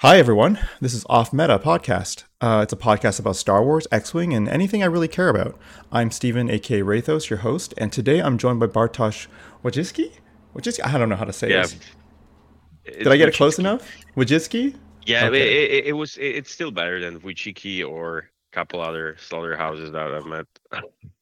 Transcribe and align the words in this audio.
Hi, 0.00 0.18
everyone. 0.18 0.58
This 0.80 0.92
is 0.92 1.06
Off 1.08 1.32
Meta 1.32 1.58
Podcast. 1.58 2.24
Uh, 2.40 2.60
it's 2.62 2.72
a 2.72 2.76
podcast 2.76 3.18
about 3.18 3.36
Star 3.36 3.64
Wars, 3.64 3.86
X 3.90 4.12
Wing, 4.12 4.34
and 4.34 4.46
anything 4.48 4.82
I 4.82 4.86
really 4.86 5.08
care 5.08 5.28
about. 5.30 5.58
I'm 5.90 6.10
Steven, 6.10 6.50
aka 6.50 6.80
Rathos, 6.82 7.30
your 7.30 7.38
host, 7.38 7.72
and 7.78 7.90
today 7.90 8.20
I'm 8.20 8.36
joined 8.36 8.60
by 8.60 8.66
Bartosz 8.66 9.26
Wojcicki? 9.64 10.12
Wojcicki? 10.54 10.80
I 10.84 10.98
don't 10.98 11.08
know 11.08 11.16
how 11.16 11.24
to 11.24 11.32
say 11.32 11.48
Yeah. 11.50 11.62
this. 11.62 11.76
Did 12.84 13.08
I 13.08 13.16
get 13.16 13.28
it 13.30 13.34
close 13.34 13.58
enough? 13.58 13.90
Wojcicki? 14.16 14.76
Yeah, 15.06 15.28
Okay. 15.28 15.64
it, 15.64 15.70
it, 15.70 15.86
it 15.86 15.92
was. 15.94 16.16
It, 16.18 16.26
it's 16.36 16.50
still 16.52 16.70
better 16.70 17.00
than 17.00 17.20
Wichiki 17.20 17.88
or 17.88 18.18
a 18.18 18.54
couple 18.54 18.80
other 18.82 19.16
slaughterhouses 19.18 19.92
that 19.92 20.12
I've 20.12 20.26
met. 20.26 20.46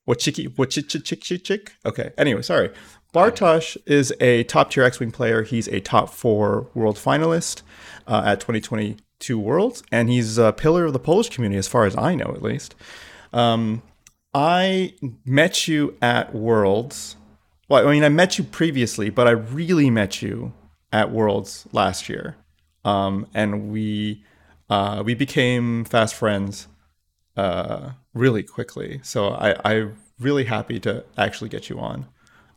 Wojcicki? 0.08 0.48
Wojcicki? 0.48 1.68
Okay. 1.86 2.10
Anyway, 2.18 2.42
sorry. 2.42 2.70
Bartosz 3.14 3.76
is 3.86 4.12
a 4.20 4.42
top 4.44 4.72
tier 4.72 4.82
X 4.82 4.98
Wing 4.98 5.12
player. 5.12 5.44
He's 5.44 5.68
a 5.68 5.78
top 5.78 6.10
four 6.10 6.66
world 6.74 6.96
finalist 6.96 7.62
uh, 8.08 8.24
at 8.26 8.40
2022 8.40 9.38
Worlds, 9.38 9.84
and 9.92 10.10
he's 10.10 10.36
a 10.36 10.52
pillar 10.52 10.86
of 10.86 10.92
the 10.92 10.98
Polish 10.98 11.28
community, 11.28 11.56
as 11.56 11.68
far 11.68 11.86
as 11.86 11.96
I 11.96 12.16
know, 12.16 12.32
at 12.34 12.42
least. 12.42 12.74
Um, 13.32 13.82
I 14.34 14.94
met 15.24 15.68
you 15.68 15.96
at 16.02 16.34
Worlds. 16.34 17.14
Well, 17.68 17.86
I 17.86 17.92
mean, 17.92 18.02
I 18.02 18.08
met 18.08 18.36
you 18.36 18.42
previously, 18.42 19.10
but 19.10 19.28
I 19.28 19.30
really 19.30 19.90
met 19.90 20.20
you 20.20 20.52
at 20.92 21.12
Worlds 21.12 21.68
last 21.70 22.08
year, 22.08 22.34
um, 22.84 23.28
and 23.32 23.70
we 23.70 24.24
uh, 24.68 25.04
we 25.06 25.14
became 25.14 25.84
fast 25.84 26.16
friends 26.16 26.66
uh, 27.36 27.90
really 28.12 28.42
quickly. 28.42 28.98
So 29.04 29.28
I, 29.28 29.54
I'm 29.64 29.98
really 30.18 30.44
happy 30.44 30.80
to 30.80 31.04
actually 31.16 31.50
get 31.50 31.68
you 31.70 31.78
on. 31.78 32.08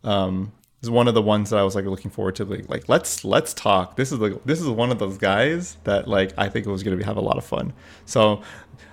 Um, 0.04 0.52
it's 0.80 0.90
one 0.90 1.08
of 1.08 1.16
the 1.16 1.22
ones 1.22 1.50
that 1.50 1.58
I 1.58 1.64
was 1.64 1.76
like 1.76 1.86
looking 1.86 2.12
forward 2.12 2.36
to. 2.36 2.46
Like, 2.46 2.70
like 2.70 2.88
let's 2.88 3.24
let's 3.26 3.54
talk. 3.54 3.96
This 3.96 4.12
is 4.12 4.20
like 4.20 4.44
this 4.46 4.62
is 4.62 4.68
one 4.68 4.92
of 4.92 5.00
those 5.00 5.18
guys 5.18 5.78
that 5.86 6.08
like 6.08 6.34
I 6.38 6.50
think 6.50 6.66
it 6.68 6.70
was 6.70 6.84
going 6.84 6.98
to 6.98 7.06
have 7.06 7.18
a 7.18 7.22
lot 7.22 7.38
of 7.38 7.44
fun. 7.46 7.74
So, 8.06 8.42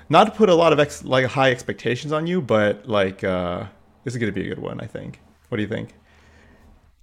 not 0.09 0.25
to 0.25 0.31
put 0.31 0.49
a 0.49 0.55
lot 0.55 0.73
of 0.73 0.81
ex- 0.81 1.05
like 1.05 1.27
high 1.27 1.51
expectations 1.51 2.13
on 2.13 2.27
you, 2.27 2.41
but 2.41 2.89
like 2.89 3.23
uh, 3.23 3.67
this 4.05 4.15
is 4.15 4.19
going 4.19 4.33
to 4.33 4.35
be 4.41 4.47
a 4.47 4.55
good 4.55 4.63
one. 4.63 4.81
I 4.81 4.87
think. 4.87 5.21
What 5.51 5.57
do 5.59 5.63
you 5.63 5.69
think? 5.69 5.91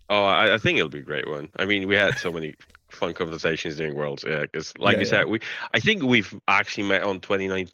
Oh, 0.10 0.26
I, 0.26 0.56
I 0.56 0.58
think 0.58 0.78
it'll 0.78 0.90
be 0.90 1.00
a 1.00 1.04
great 1.04 1.30
one. 1.30 1.48
I 1.58 1.66
mean, 1.66 1.88
we 1.88 1.96
had 1.96 2.18
so 2.18 2.32
many 2.32 2.56
fun 2.90 3.14
conversations 3.14 3.78
during 3.78 3.96
Worlds. 3.96 4.26
Yeah, 4.28 4.42
because 4.42 4.76
like 4.78 4.94
Yeah, 4.96 5.00
you 5.02 5.06
yeah. 5.06 5.10
said, 5.10 5.28
we. 5.28 5.40
I 5.74 5.80
think 5.80 6.04
we've 6.04 6.34
actually 6.50 6.88
met 6.88 7.04
on 7.04 7.20
29, 7.22 7.70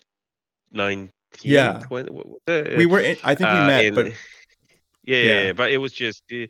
19, 0.72 1.10
Yeah. 1.42 1.80
20, 1.88 2.12
what- 2.12 2.28
what- 2.28 2.42
uh, 2.48 2.76
We 2.78 2.86
were. 2.86 3.00
In, 3.00 3.18
I 3.24 3.34
think 3.34 3.50
we 3.50 3.56
uh, 3.58 3.66
met, 3.68 3.86
in- 3.86 3.96
but 3.96 4.12
yeah, 5.08 5.18
yeah, 5.18 5.24
Yeah. 5.24 5.42
yeah, 5.44 5.54
but 5.54 5.72
it 5.72 5.78
was 5.78 5.94
just 5.94 6.24
uh, 6.32 6.46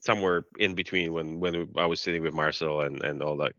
somewhere 0.00 0.44
in 0.58 0.74
between 0.74 1.12
when 1.12 1.40
when 1.40 1.68
I 1.76 1.86
was 1.86 2.00
sitting 2.00 2.22
with 2.22 2.34
Marcel 2.34 2.82
and 2.82 3.02
and 3.02 3.22
all 3.22 3.36
that. 3.38 3.52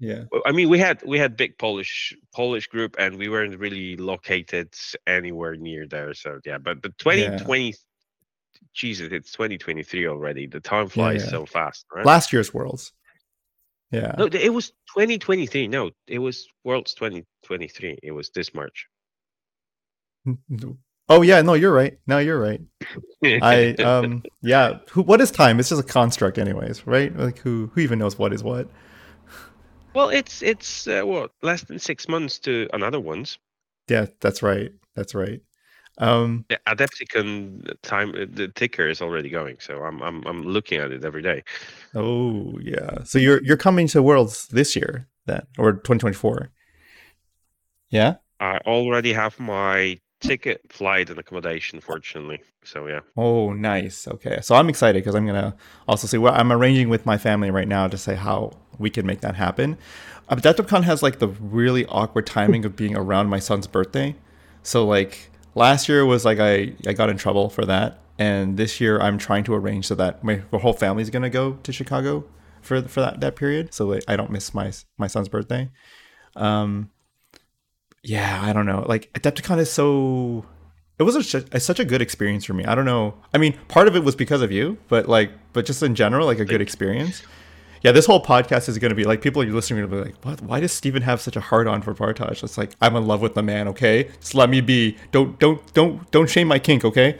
yeah, 0.00 0.24
I 0.44 0.52
mean, 0.52 0.68
we 0.68 0.78
had 0.78 1.02
we 1.04 1.18
had 1.18 1.36
big 1.36 1.58
Polish 1.58 2.16
Polish 2.34 2.66
group, 2.66 2.96
and 2.98 3.16
we 3.16 3.28
weren't 3.28 3.58
really 3.58 3.96
located 3.96 4.74
anywhere 5.06 5.54
near 5.56 5.86
there. 5.86 6.14
So 6.14 6.40
yeah, 6.44 6.58
but 6.58 6.82
the 6.82 6.90
2020, 6.98 7.74
Jesus, 8.72 9.12
it's 9.12 9.32
2023 9.32 10.08
already. 10.08 10.46
The 10.46 10.60
time 10.60 10.88
flies 10.88 11.24
yeah. 11.24 11.30
so 11.30 11.46
fast, 11.46 11.86
right? 11.94 12.04
last 12.04 12.32
year's 12.32 12.52
Worlds. 12.52 12.92
Yeah. 13.92 14.14
no, 14.18 14.26
it 14.26 14.52
was 14.52 14.70
2023. 14.94 15.68
No, 15.68 15.90
it 16.08 16.18
was 16.18 16.48
Worlds 16.64 16.94
2023. 16.94 18.00
It 18.02 18.10
was 18.10 18.30
this 18.30 18.52
March. 18.52 18.88
Oh 21.08 21.22
yeah, 21.22 21.40
no, 21.42 21.54
you're 21.54 21.72
right. 21.72 21.98
No, 22.06 22.18
you're 22.18 22.40
right. 22.40 22.60
I 23.24 23.74
um 23.74 24.24
yeah. 24.42 24.78
Who? 24.90 25.02
What 25.02 25.20
is 25.20 25.30
time? 25.30 25.60
It's 25.60 25.68
just 25.68 25.80
a 25.80 25.84
construct, 25.84 26.38
anyways, 26.38 26.86
right? 26.86 27.16
Like 27.16 27.38
who? 27.38 27.70
Who 27.74 27.80
even 27.80 27.98
knows 27.98 28.18
what 28.18 28.32
is 28.32 28.42
what? 28.42 28.68
well, 29.94 30.08
it's 30.08 30.42
it's 30.42 30.88
uh, 30.88 31.02
what 31.02 31.30
less 31.42 31.62
than 31.62 31.78
six 31.78 32.08
months 32.08 32.38
to 32.40 32.68
another 32.72 33.00
one's. 33.00 33.38
Yeah, 33.88 34.06
that's 34.20 34.42
right. 34.42 34.72
That's 34.96 35.14
right. 35.14 35.40
Um, 35.98 36.44
The 36.48 36.60
Adepticon 36.66 37.72
time, 37.82 38.10
uh, 38.10 38.26
the 38.28 38.48
ticker 38.48 38.88
is 38.88 39.00
already 39.00 39.30
going. 39.30 39.58
So 39.60 39.82
I'm 39.82 40.02
I'm 40.02 40.26
I'm 40.26 40.42
looking 40.42 40.80
at 40.80 40.90
it 40.90 41.04
every 41.04 41.22
day. 41.22 41.42
oh 41.94 42.58
yeah. 42.60 43.04
So 43.04 43.18
you're 43.18 43.42
you're 43.44 43.56
coming 43.56 43.86
to 43.88 44.02
Worlds 44.02 44.48
this 44.48 44.74
year 44.76 45.08
then, 45.26 45.46
or 45.58 45.72
2024? 45.72 46.50
Yeah. 47.90 48.16
I 48.40 48.58
already 48.58 49.12
have 49.12 49.38
my 49.40 49.98
ticket, 50.26 50.60
flight, 50.72 51.10
and 51.10 51.18
accommodation. 51.18 51.80
Fortunately, 51.80 52.40
so 52.64 52.86
yeah. 52.86 53.00
Oh, 53.16 53.52
nice. 53.52 54.08
Okay, 54.08 54.38
so 54.42 54.54
I'm 54.54 54.68
excited 54.68 55.02
because 55.02 55.14
I'm 55.14 55.26
gonna 55.26 55.56
also 55.88 56.06
see 56.06 56.18
what 56.18 56.34
I'm 56.34 56.52
arranging 56.52 56.88
with 56.88 57.06
my 57.06 57.18
family 57.18 57.50
right 57.50 57.68
now 57.68 57.88
to 57.88 57.96
say 57.96 58.14
how 58.14 58.52
we 58.78 58.90
can 58.90 59.06
make 59.06 59.20
that 59.20 59.36
happen. 59.36 59.78
Adepticon 60.30 60.82
has 60.82 61.02
like 61.02 61.18
the 61.18 61.28
really 61.28 61.86
awkward 61.86 62.26
timing 62.26 62.64
of 62.64 62.76
being 62.76 62.96
around 62.96 63.28
my 63.28 63.38
son's 63.38 63.66
birthday. 63.66 64.14
So 64.62 64.84
like 64.84 65.30
last 65.54 65.88
year 65.88 66.04
was 66.04 66.24
like 66.24 66.38
I 66.40 66.74
I 66.86 66.92
got 66.92 67.10
in 67.10 67.16
trouble 67.16 67.48
for 67.48 67.64
that, 67.64 68.00
and 68.18 68.56
this 68.56 68.80
year 68.80 69.00
I'm 69.00 69.18
trying 69.18 69.44
to 69.44 69.54
arrange 69.54 69.86
so 69.86 69.94
that 69.94 70.24
my 70.24 70.42
whole 70.52 70.72
family's 70.72 71.10
gonna 71.10 71.30
go 71.30 71.54
to 71.62 71.72
Chicago 71.72 72.24
for 72.62 72.82
for 72.82 73.00
that 73.00 73.20
that 73.20 73.36
period, 73.36 73.72
so 73.72 73.86
like, 73.86 74.04
I 74.08 74.16
don't 74.16 74.30
miss 74.30 74.52
my 74.52 74.72
my 74.98 75.06
son's 75.06 75.28
birthday. 75.28 75.70
Um, 76.34 76.90
yeah, 78.06 78.40
I 78.42 78.52
don't 78.52 78.66
know. 78.66 78.84
Like 78.88 79.12
Adepticon 79.14 79.58
is 79.58 79.70
so 79.70 80.44
it 80.98 81.02
was 81.02 81.34
a, 81.34 81.44
a, 81.52 81.60
such 81.60 81.78
a 81.78 81.84
good 81.84 82.00
experience 82.00 82.44
for 82.44 82.54
me. 82.54 82.64
I 82.64 82.74
don't 82.74 82.86
know. 82.86 83.14
I 83.34 83.38
mean, 83.38 83.58
part 83.68 83.86
of 83.86 83.96
it 83.96 84.04
was 84.04 84.16
because 84.16 84.40
of 84.40 84.50
you, 84.50 84.78
but 84.88 85.08
like, 85.08 85.30
but 85.52 85.66
just 85.66 85.82
in 85.82 85.94
general, 85.94 86.26
like 86.26 86.38
a 86.38 86.44
good 86.44 86.60
experience. 86.62 87.22
Yeah, 87.82 87.92
this 87.92 88.06
whole 88.06 88.22
podcast 88.22 88.68
is 88.68 88.78
going 88.78 88.88
to 88.90 88.94
be 88.94 89.04
like 89.04 89.20
people 89.20 89.42
are 89.42 89.46
listening 89.46 89.82
to 89.82 89.88
be 89.88 89.96
like, 89.96 90.24
what? 90.24 90.40
Why 90.40 90.60
does 90.60 90.72
Steven 90.72 91.02
have 91.02 91.20
such 91.20 91.36
a 91.36 91.40
hard 91.40 91.66
on 91.66 91.82
for 91.82 91.94
Bartosz? 91.94 92.42
It's 92.42 92.56
like 92.56 92.72
I'm 92.80 92.96
in 92.96 93.06
love 93.06 93.20
with 93.20 93.34
the 93.34 93.42
man. 93.42 93.68
Okay, 93.68 94.04
just 94.20 94.34
let 94.34 94.48
me 94.48 94.60
be. 94.60 94.96
Don't 95.12 95.38
don't 95.38 95.74
don't 95.74 96.10
don't 96.10 96.30
shame 96.30 96.48
my 96.48 96.58
kink. 96.58 96.84
Okay. 96.84 97.18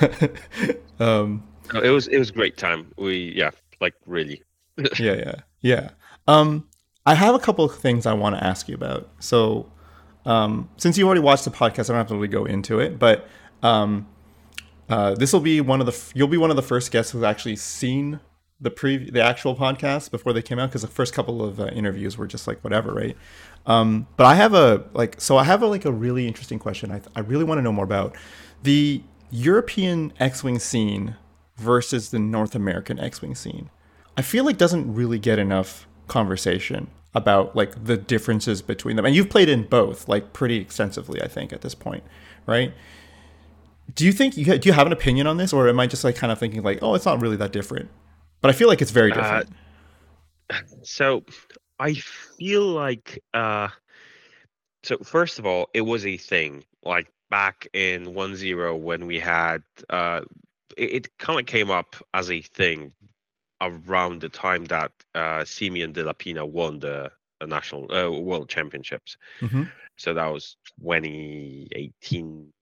um. 0.98 1.46
No, 1.72 1.80
it 1.80 1.90
was 1.90 2.08
it 2.08 2.18
was 2.18 2.30
great 2.30 2.56
time. 2.56 2.92
We 2.96 3.32
yeah, 3.36 3.50
like 3.80 3.94
really. 4.06 4.42
yeah, 4.98 5.14
yeah, 5.14 5.34
yeah. 5.60 5.90
Um, 6.26 6.66
I 7.06 7.14
have 7.14 7.36
a 7.36 7.38
couple 7.38 7.64
of 7.64 7.76
things 7.76 8.04
I 8.04 8.14
want 8.14 8.36
to 8.36 8.44
ask 8.44 8.68
you 8.68 8.74
about. 8.74 9.08
So, 9.20 9.70
um, 10.26 10.68
since 10.76 10.98
you 10.98 11.06
already 11.06 11.20
watched 11.20 11.44
the 11.44 11.52
podcast, 11.52 11.88
I 11.88 11.92
don't 11.92 11.98
have 11.98 12.08
to 12.08 12.14
really 12.14 12.26
go 12.26 12.44
into 12.44 12.80
it, 12.80 12.98
but 12.98 13.28
um, 13.62 14.08
uh, 14.88 15.14
this 15.14 15.32
will 15.32 15.40
be 15.40 15.60
one 15.60 15.78
of 15.80 15.86
the 15.86 15.92
f- 15.92 16.12
you'll 16.16 16.26
be 16.26 16.36
one 16.36 16.50
of 16.50 16.56
the 16.56 16.62
first 16.62 16.90
guests 16.90 17.12
who's 17.12 17.22
actually 17.22 17.56
seen 17.56 18.18
the 18.60 18.70
pre 18.70 19.10
the 19.10 19.22
actual 19.22 19.54
podcast 19.54 20.10
before 20.10 20.32
they 20.32 20.42
came 20.42 20.58
out 20.58 20.70
because 20.70 20.82
the 20.82 20.88
first 20.88 21.14
couple 21.14 21.44
of 21.44 21.60
uh, 21.60 21.66
interviews 21.66 22.18
were 22.18 22.26
just 22.26 22.48
like 22.48 22.62
whatever, 22.64 22.92
right? 22.92 23.16
Um, 23.66 24.08
but 24.16 24.26
I 24.26 24.34
have 24.34 24.52
a 24.52 24.84
like 24.92 25.20
so 25.20 25.36
I 25.36 25.44
have 25.44 25.62
a 25.62 25.66
like 25.68 25.84
a 25.84 25.92
really 25.92 26.26
interesting 26.26 26.58
question. 26.58 26.90
I 26.90 27.00
I 27.14 27.20
really 27.20 27.44
want 27.44 27.58
to 27.58 27.62
know 27.62 27.72
more 27.72 27.84
about 27.84 28.16
the 28.64 29.02
European 29.30 30.12
X-wing 30.18 30.58
scene 30.58 31.16
versus 31.56 32.10
the 32.10 32.18
North 32.18 32.56
American 32.56 32.98
X-wing 32.98 33.36
scene. 33.36 33.70
I 34.16 34.22
feel 34.22 34.44
like 34.44 34.56
doesn't 34.56 34.92
really 34.92 35.18
get 35.20 35.38
enough 35.38 35.86
conversation 36.08 36.88
about 37.16 37.56
like 37.56 37.86
the 37.86 37.98
differences 37.98 38.62
between 38.62 38.96
them. 38.96 39.06
And 39.06 39.16
you've 39.16 39.30
played 39.30 39.50
in 39.50 39.64
both 39.64 40.08
like 40.08 40.34
pretty 40.34 40.58
extensively, 40.58 41.22
I 41.22 41.28
think, 41.28 41.52
at 41.52 41.62
this 41.62 41.74
point, 41.74 42.04
right? 42.46 42.74
Do 43.94 44.04
you 44.04 44.12
think 44.12 44.36
you 44.36 44.44
ha- 44.46 44.58
do 44.58 44.68
you 44.68 44.72
have 44.72 44.86
an 44.86 44.92
opinion 44.92 45.26
on 45.26 45.36
this, 45.36 45.52
or 45.52 45.68
am 45.68 45.78
I 45.78 45.86
just 45.86 46.04
like 46.04 46.16
kind 46.16 46.32
of 46.32 46.38
thinking 46.38 46.62
like, 46.62 46.80
oh, 46.82 46.94
it's 46.94 47.06
not 47.06 47.20
really 47.20 47.36
that 47.36 47.52
different? 47.52 47.88
But 48.40 48.50
I 48.50 48.52
feel 48.52 48.68
like 48.68 48.82
it's 48.82 48.90
very 48.90 49.12
Uh, 49.12 49.12
different. 49.12 49.48
So 50.82 51.24
I 51.78 51.94
feel 51.94 52.66
like 52.66 53.22
uh 53.34 53.68
so 54.84 54.98
first 54.98 55.38
of 55.38 55.46
all, 55.46 55.68
it 55.74 55.80
was 55.82 56.06
a 56.06 56.16
thing 56.16 56.64
like 56.84 57.08
back 57.30 57.66
in 57.72 58.14
one 58.14 58.36
zero 58.36 58.76
when 58.76 59.06
we 59.06 59.18
had 59.18 59.62
uh 59.90 60.20
it, 60.76 61.06
it 61.06 61.18
kind 61.18 61.40
of 61.40 61.46
came 61.46 61.70
up 61.70 61.96
as 62.14 62.30
a 62.30 62.42
thing 62.42 62.92
around 63.60 64.20
the 64.20 64.28
time 64.28 64.64
that 64.66 64.92
uh 65.14 65.44
Simeon 65.44 65.92
de 65.92 66.04
la 66.04 66.12
Pina 66.12 66.44
won 66.44 66.78
the, 66.78 67.10
the 67.40 67.46
national 67.46 67.90
uh, 67.92 68.10
world 68.10 68.48
championships. 68.48 69.16
Mhm. 69.40 69.70
So 69.96 70.12
that 70.14 70.26
was 70.26 70.56
2018 70.80 72.52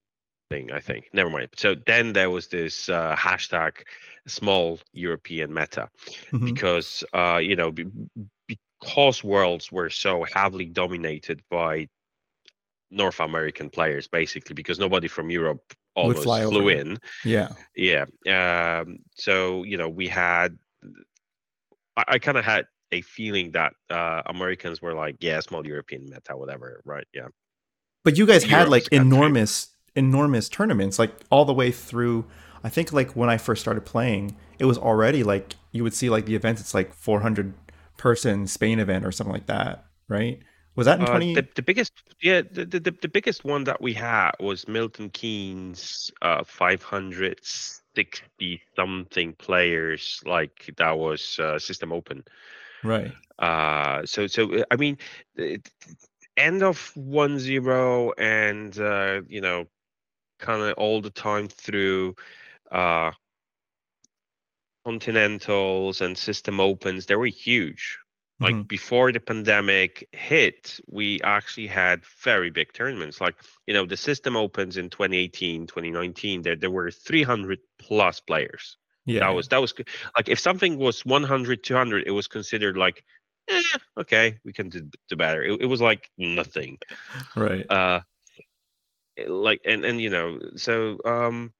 thing, 0.50 0.70
I 0.72 0.80
think. 0.80 1.08
Never 1.12 1.30
mind. 1.30 1.48
So 1.56 1.74
then 1.86 2.12
there 2.12 2.30
was 2.30 2.48
this 2.48 2.88
uh, 2.88 3.16
hashtag 3.16 3.72
small 4.26 4.78
European 4.92 5.52
meta 5.52 5.88
Mhm. 6.30 6.44
because 6.44 7.02
uh, 7.12 7.38
you 7.42 7.56
know 7.56 7.72
be, 7.72 7.86
because 8.46 9.24
worlds 9.24 9.72
were 9.72 9.90
so 9.90 10.24
heavily 10.32 10.66
dominated 10.66 11.42
by 11.50 11.88
North 12.90 13.18
American 13.20 13.70
players, 13.70 14.06
basically 14.06 14.54
because 14.54 14.78
nobody 14.78 15.08
from 15.08 15.30
Europe 15.30 15.74
almost 15.96 16.24
flew 16.48 16.68
in. 16.68 16.98
Yeah. 17.24 17.48
Yeah. 17.74 18.04
Um, 18.28 18.98
so 19.16 19.64
you 19.64 19.76
know 19.76 19.88
we 19.88 20.06
had. 20.08 20.58
I, 21.96 22.04
I 22.08 22.18
kind 22.18 22.38
of 22.38 22.44
had 22.44 22.66
a 22.92 23.00
feeling 23.02 23.50
that 23.52 23.72
uh, 23.90 24.22
Americans 24.26 24.80
were 24.82 24.94
like, 24.94 25.16
yeah, 25.20 25.40
small 25.40 25.66
European 25.66 26.04
meta, 26.04 26.36
whatever, 26.36 26.80
right? 26.84 27.06
Yeah. 27.14 27.28
But 28.04 28.18
you 28.18 28.26
guys 28.26 28.44
had 28.44 28.68
Europe's 28.68 28.70
like 28.70 28.88
enormous, 28.92 29.68
enormous 29.96 30.48
tournaments, 30.48 30.98
like 30.98 31.12
all 31.30 31.44
the 31.44 31.54
way 31.54 31.70
through. 31.70 32.24
I 32.62 32.68
think 32.68 32.92
like 32.92 33.12
when 33.16 33.28
I 33.30 33.36
first 33.38 33.62
started 33.62 33.82
playing, 33.82 34.36
it 34.58 34.64
was 34.66 34.78
already 34.78 35.22
like 35.22 35.56
you 35.72 35.82
would 35.82 35.94
see 35.94 36.10
like 36.10 36.26
the 36.26 36.34
events. 36.34 36.60
It's 36.60 36.74
like 36.74 36.92
400 36.94 37.54
person 37.96 38.46
Spain 38.46 38.78
event 38.78 39.04
or 39.04 39.12
something 39.12 39.32
like 39.32 39.46
that. 39.46 39.86
right? 40.08 40.40
Was 40.76 40.86
that 40.86 40.98
in 41.00 41.06
Uh, 41.06 41.10
20? 41.10 41.34
the, 41.34 41.48
the 41.54 41.62
biggest, 41.62 41.92
yeah, 42.20 42.42
the, 42.42 42.64
the, 42.66 42.80
the 42.80 43.08
biggest 43.08 43.44
one 43.44 43.64
that 43.64 43.80
we 43.80 43.92
had 43.94 44.32
was 44.40 44.66
Milton 44.68 45.08
Keynes, 45.10 46.10
uh, 46.22 46.42
560 47.94 48.62
something 48.76 49.32
players, 49.34 50.20
like 50.24 50.70
that 50.76 50.98
was 50.98 51.38
uh, 51.38 51.58
System 51.58 51.92
Open. 51.92 52.24
right. 52.82 53.12
Uh, 53.38 54.04
so, 54.06 54.26
so 54.26 54.52
uh, 54.54 54.64
I 54.70 54.76
mean, 54.76 54.98
end 56.36 56.62
of 56.62 56.92
one 56.96 57.38
zero, 57.38 58.12
and 58.18 58.78
uh, 58.78 59.22
you 59.28 59.40
know, 59.40 59.66
kind 60.38 60.62
of 60.62 60.74
all 60.74 61.00
the 61.00 61.10
time 61.10 61.48
through 61.48 62.14
uh, 62.70 63.12
Continentals 64.84 66.00
and 66.00 66.16
System 66.16 66.60
Opens, 66.60 67.06
they 67.06 67.16
were 67.16 67.26
huge. 67.26 67.98
Like 68.40 68.54
Mhm. 68.54 68.68
before 68.68 69.12
the 69.12 69.20
pandemic 69.20 70.08
hit, 70.12 70.80
we 70.88 71.20
actually 71.22 71.68
had 71.68 72.04
very 72.22 72.50
big 72.50 72.72
tournaments. 72.72 73.20
Like, 73.20 73.36
you 73.66 73.74
know, 73.74 73.86
the 73.86 73.96
system 73.96 74.36
opens 74.36 74.76
in 74.76 74.90
2018, 74.90 75.66
2019, 75.66 76.42
there 76.42 76.56
there 76.56 76.70
were 76.70 76.90
300 76.90 77.60
plus 77.78 78.20
players. 78.20 78.76
Yeah. 79.06 79.20
That 79.20 79.30
was 79.30 79.48
that 79.48 79.60
was 79.60 79.74
like 80.16 80.28
if 80.28 80.38
something 80.40 80.78
was 80.78 81.04
100, 81.06 81.62
200, 81.62 82.06
it 82.06 82.10
was 82.10 82.26
considered 82.28 82.76
like, 82.76 83.04
eh, 83.48 83.62
okay, 83.98 84.38
we 84.44 84.52
can 84.52 84.68
do, 84.68 84.88
do 85.08 85.16
better. 85.16 85.42
It, 85.42 85.62
it 85.62 85.66
was 85.66 85.80
like 85.80 86.10
nothing. 86.18 86.78
right. 87.36 87.70
Uh 87.70 88.00
like 89.28 89.60
and 89.64 89.84
and 89.84 90.00
you 90.00 90.10
know, 90.10 90.38
so 90.56 90.98
um 91.04 91.52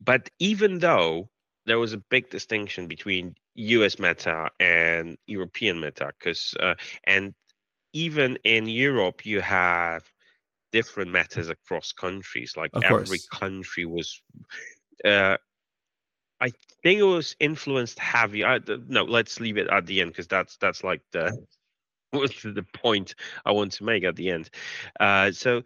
but 0.00 0.30
even 0.38 0.78
though 0.78 1.28
there 1.66 1.78
was 1.78 1.92
a 1.92 1.98
big 1.98 2.30
distinction 2.30 2.86
between 2.88 3.34
US 3.54 3.98
meta 3.98 4.50
and 4.60 5.16
European 5.26 5.80
meta 5.80 6.12
because 6.18 6.54
uh, 6.60 6.74
and 7.04 7.34
even 7.92 8.36
in 8.44 8.66
Europe 8.68 9.24
you 9.26 9.40
have 9.40 10.04
different 10.72 11.10
metas 11.10 11.48
across 11.48 11.92
countries 11.92 12.56
like 12.56 12.72
Of 12.72 12.82
every 12.82 13.20
course. 13.20 13.28
country 13.30 13.84
was 13.84 14.22
uh, 15.04 15.36
I 16.40 16.50
think 16.82 17.00
it 17.00 17.04
was 17.04 17.36
influenced 17.40 17.98
heavy 17.98 18.44
I, 18.44 18.60
no 18.88 19.04
let's 19.04 19.40
leave 19.40 19.58
it 19.58 19.68
at 19.68 19.86
the 19.86 20.00
end 20.00 20.10
because 20.12 20.28
that's 20.28 20.56
that's 20.56 20.82
like 20.84 21.02
the 21.12 21.32
was 22.20 22.32
the 22.42 22.64
point 22.74 23.14
I 23.44 23.52
want 23.52 23.72
to 23.72 23.84
make 23.84 24.04
at 24.04 24.16
the 24.16 24.30
end. 24.30 24.50
Uh, 25.00 25.32
so 25.32 25.62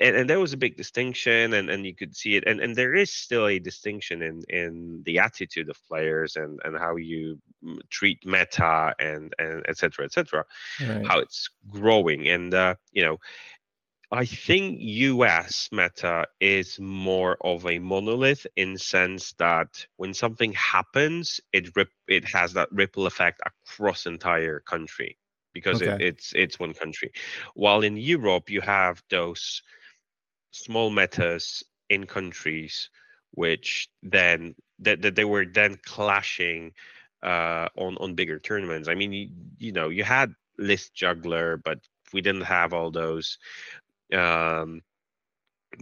and, 0.00 0.16
and 0.16 0.30
there 0.30 0.40
was 0.40 0.52
a 0.52 0.58
big 0.58 0.76
distinction 0.76 1.54
and, 1.54 1.70
and 1.70 1.86
you 1.86 1.94
could 1.94 2.14
see 2.14 2.36
it 2.36 2.44
and, 2.46 2.60
and 2.60 2.76
there 2.76 2.94
is 2.94 3.10
still 3.10 3.46
a 3.46 3.58
distinction 3.58 4.22
in 4.22 4.42
in 4.48 5.02
the 5.06 5.18
attitude 5.18 5.68
of 5.70 5.82
players 5.88 6.36
and 6.36 6.60
and 6.64 6.76
how 6.76 6.96
you 6.96 7.38
mm, 7.64 7.78
treat 7.88 8.18
meta 8.26 8.94
and 8.98 9.34
and 9.38 9.64
etc 9.68 9.76
cetera, 9.76 10.04
etc 10.04 10.44
cetera, 10.78 10.96
Right. 10.96 11.06
how 11.06 11.18
it's 11.18 11.48
growing. 11.70 12.28
And 12.28 12.54
uh, 12.54 12.74
you 12.92 13.04
know 13.04 13.18
i 14.12 14.24
think 14.24 14.80
us 14.80 15.68
meta 15.72 16.26
is 16.40 16.78
more 16.80 17.36
of 17.42 17.64
a 17.66 17.78
monolith 17.78 18.46
in 18.56 18.76
sense 18.76 19.32
that 19.34 19.86
when 19.96 20.12
something 20.12 20.52
happens 20.52 21.40
it 21.52 21.74
rip, 21.76 21.90
it 22.08 22.24
has 22.24 22.52
that 22.52 22.68
ripple 22.72 23.06
effect 23.06 23.40
across 23.46 24.06
entire 24.06 24.60
country 24.60 25.16
because 25.52 25.80
it, 25.80 25.94
it's 25.98 26.32
it's 26.34 26.58
one 26.58 26.74
country. 26.74 27.12
While 27.54 27.82
in 27.82 27.96
europe 27.96 28.50
you 28.50 28.60
have 28.60 29.02
those 29.10 29.62
small 30.50 30.90
metas 30.90 31.62
in 31.88 32.06
countries 32.06 32.90
which 33.32 33.88
then 34.02 34.54
that, 34.80 35.02
that 35.02 35.14
they 35.14 35.24
were 35.24 35.44
then 35.46 35.76
clashing 35.84 36.72
uh 37.22 37.68
on 37.76 37.96
on 37.98 38.14
bigger 38.14 38.38
tournaments. 38.38 38.88
I 38.88 38.94
mean 38.94 39.12
you, 39.12 39.28
you 39.58 39.72
know 39.72 39.88
you 39.88 40.04
had 40.04 40.32
list 40.58 40.94
juggler 40.94 41.56
but 41.56 41.78
we 42.12 42.20
didn't 42.20 42.42
have 42.42 42.72
all 42.72 42.90
those 42.90 43.38
um 44.14 44.82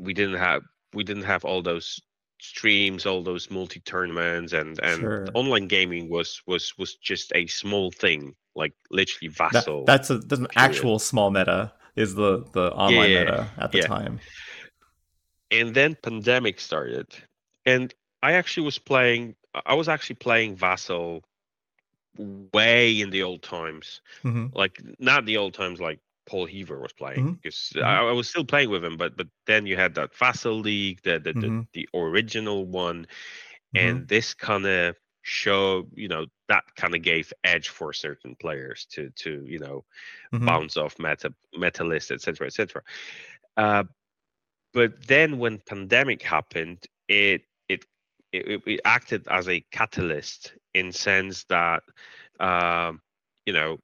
we 0.00 0.12
didn't 0.14 0.36
have 0.38 0.62
we 0.94 1.04
didn't 1.04 1.24
have 1.24 1.44
all 1.44 1.62
those 1.62 2.00
streams 2.40 3.06
all 3.06 3.22
those 3.22 3.50
multi 3.50 3.80
tournaments 3.80 4.52
and 4.52 4.78
and 4.80 5.16
Sure. 5.16 5.34
online 5.34 5.66
gaming 5.68 6.08
was 6.08 6.42
was 6.46 6.76
was 6.78 6.96
just 6.96 7.32
a 7.34 7.46
small 7.46 7.90
thing 7.90 8.34
like 8.58 8.74
literally 8.90 9.28
That, 9.28 9.38
vassal 9.38 9.84
that's 9.86 10.10
a 10.10 10.18
that's 10.18 10.40
an 10.40 10.48
period. 10.50 10.74
actual 10.74 10.98
small 10.98 11.30
meta 11.30 11.72
is 11.96 12.14
the 12.14 12.44
the 12.52 12.72
online 12.74 13.12
yeah, 13.12 13.18
meta 13.20 13.50
at 13.58 13.72
the 13.72 13.78
yeah. 13.78 13.86
time. 13.86 14.20
and 15.50 15.74
then 15.74 15.96
pandemic 16.02 16.60
started 16.60 17.06
and 17.66 17.94
i 18.22 18.32
actually 18.32 18.64
was 18.64 18.78
playing 18.78 19.34
i 19.66 19.74
was 19.74 19.88
actually 19.88 20.16
playing 20.16 20.56
vassal 20.56 21.22
way 22.52 23.00
in 23.00 23.10
the 23.10 23.22
old 23.22 23.42
times 23.42 24.00
hmm 24.22 24.46
like 24.54 24.80
not 24.98 25.24
the 25.26 25.36
old 25.36 25.54
times 25.54 25.80
like 25.80 26.00
paul 26.26 26.46
heaver 26.46 26.80
was 26.80 26.92
playing 26.92 27.24
Mhm, 27.24 27.38
because 27.42 27.72
mhm. 27.76 27.82
I, 27.84 28.08
I 28.08 28.12
was 28.12 28.28
still 28.28 28.44
playing 28.44 28.70
with 28.70 28.84
him 28.84 28.96
but 28.96 29.16
but 29.16 29.28
then 29.46 29.66
you 29.66 29.76
had 29.76 29.94
that 29.94 30.14
vassal 30.14 30.58
league 30.58 31.00
the 31.02 31.18
the, 31.18 31.32
Mhm. 31.34 31.66
the, 31.74 31.84
the 31.84 31.98
original 31.98 32.66
one 32.66 33.06
and 33.74 34.08
this 34.08 34.34
kind 34.34 34.66
of 34.66 34.96
show 35.28 35.86
you 35.94 36.08
know 36.08 36.26
that 36.48 36.64
kind 36.76 36.94
of 36.94 37.02
gave 37.02 37.32
edge 37.44 37.68
for 37.68 37.92
certain 37.92 38.34
players 38.40 38.86
to 38.90 39.10
to 39.16 39.44
you 39.46 39.58
know 39.58 39.84
Mhm. 40.32 40.46
bounce 40.46 40.76
off 40.76 40.98
meta 40.98 41.32
meta 41.56 41.84
list 41.84 42.10
etc 42.10 42.46
etc 42.46 42.82
uh, 43.56 43.84
but 44.72 45.06
then 45.06 45.38
when 45.38 45.58
pandemic 45.66 46.22
happened 46.22 46.84
it 47.08 47.42
it, 47.68 47.84
it 48.32 48.62
it 48.66 48.80
acted 48.84 49.26
as 49.28 49.48
a 49.48 49.60
catalyst 49.72 50.54
in 50.74 50.92
sense 50.92 51.44
that 51.44 51.82
um 52.40 53.00
you 53.46 53.52
know 53.52 53.78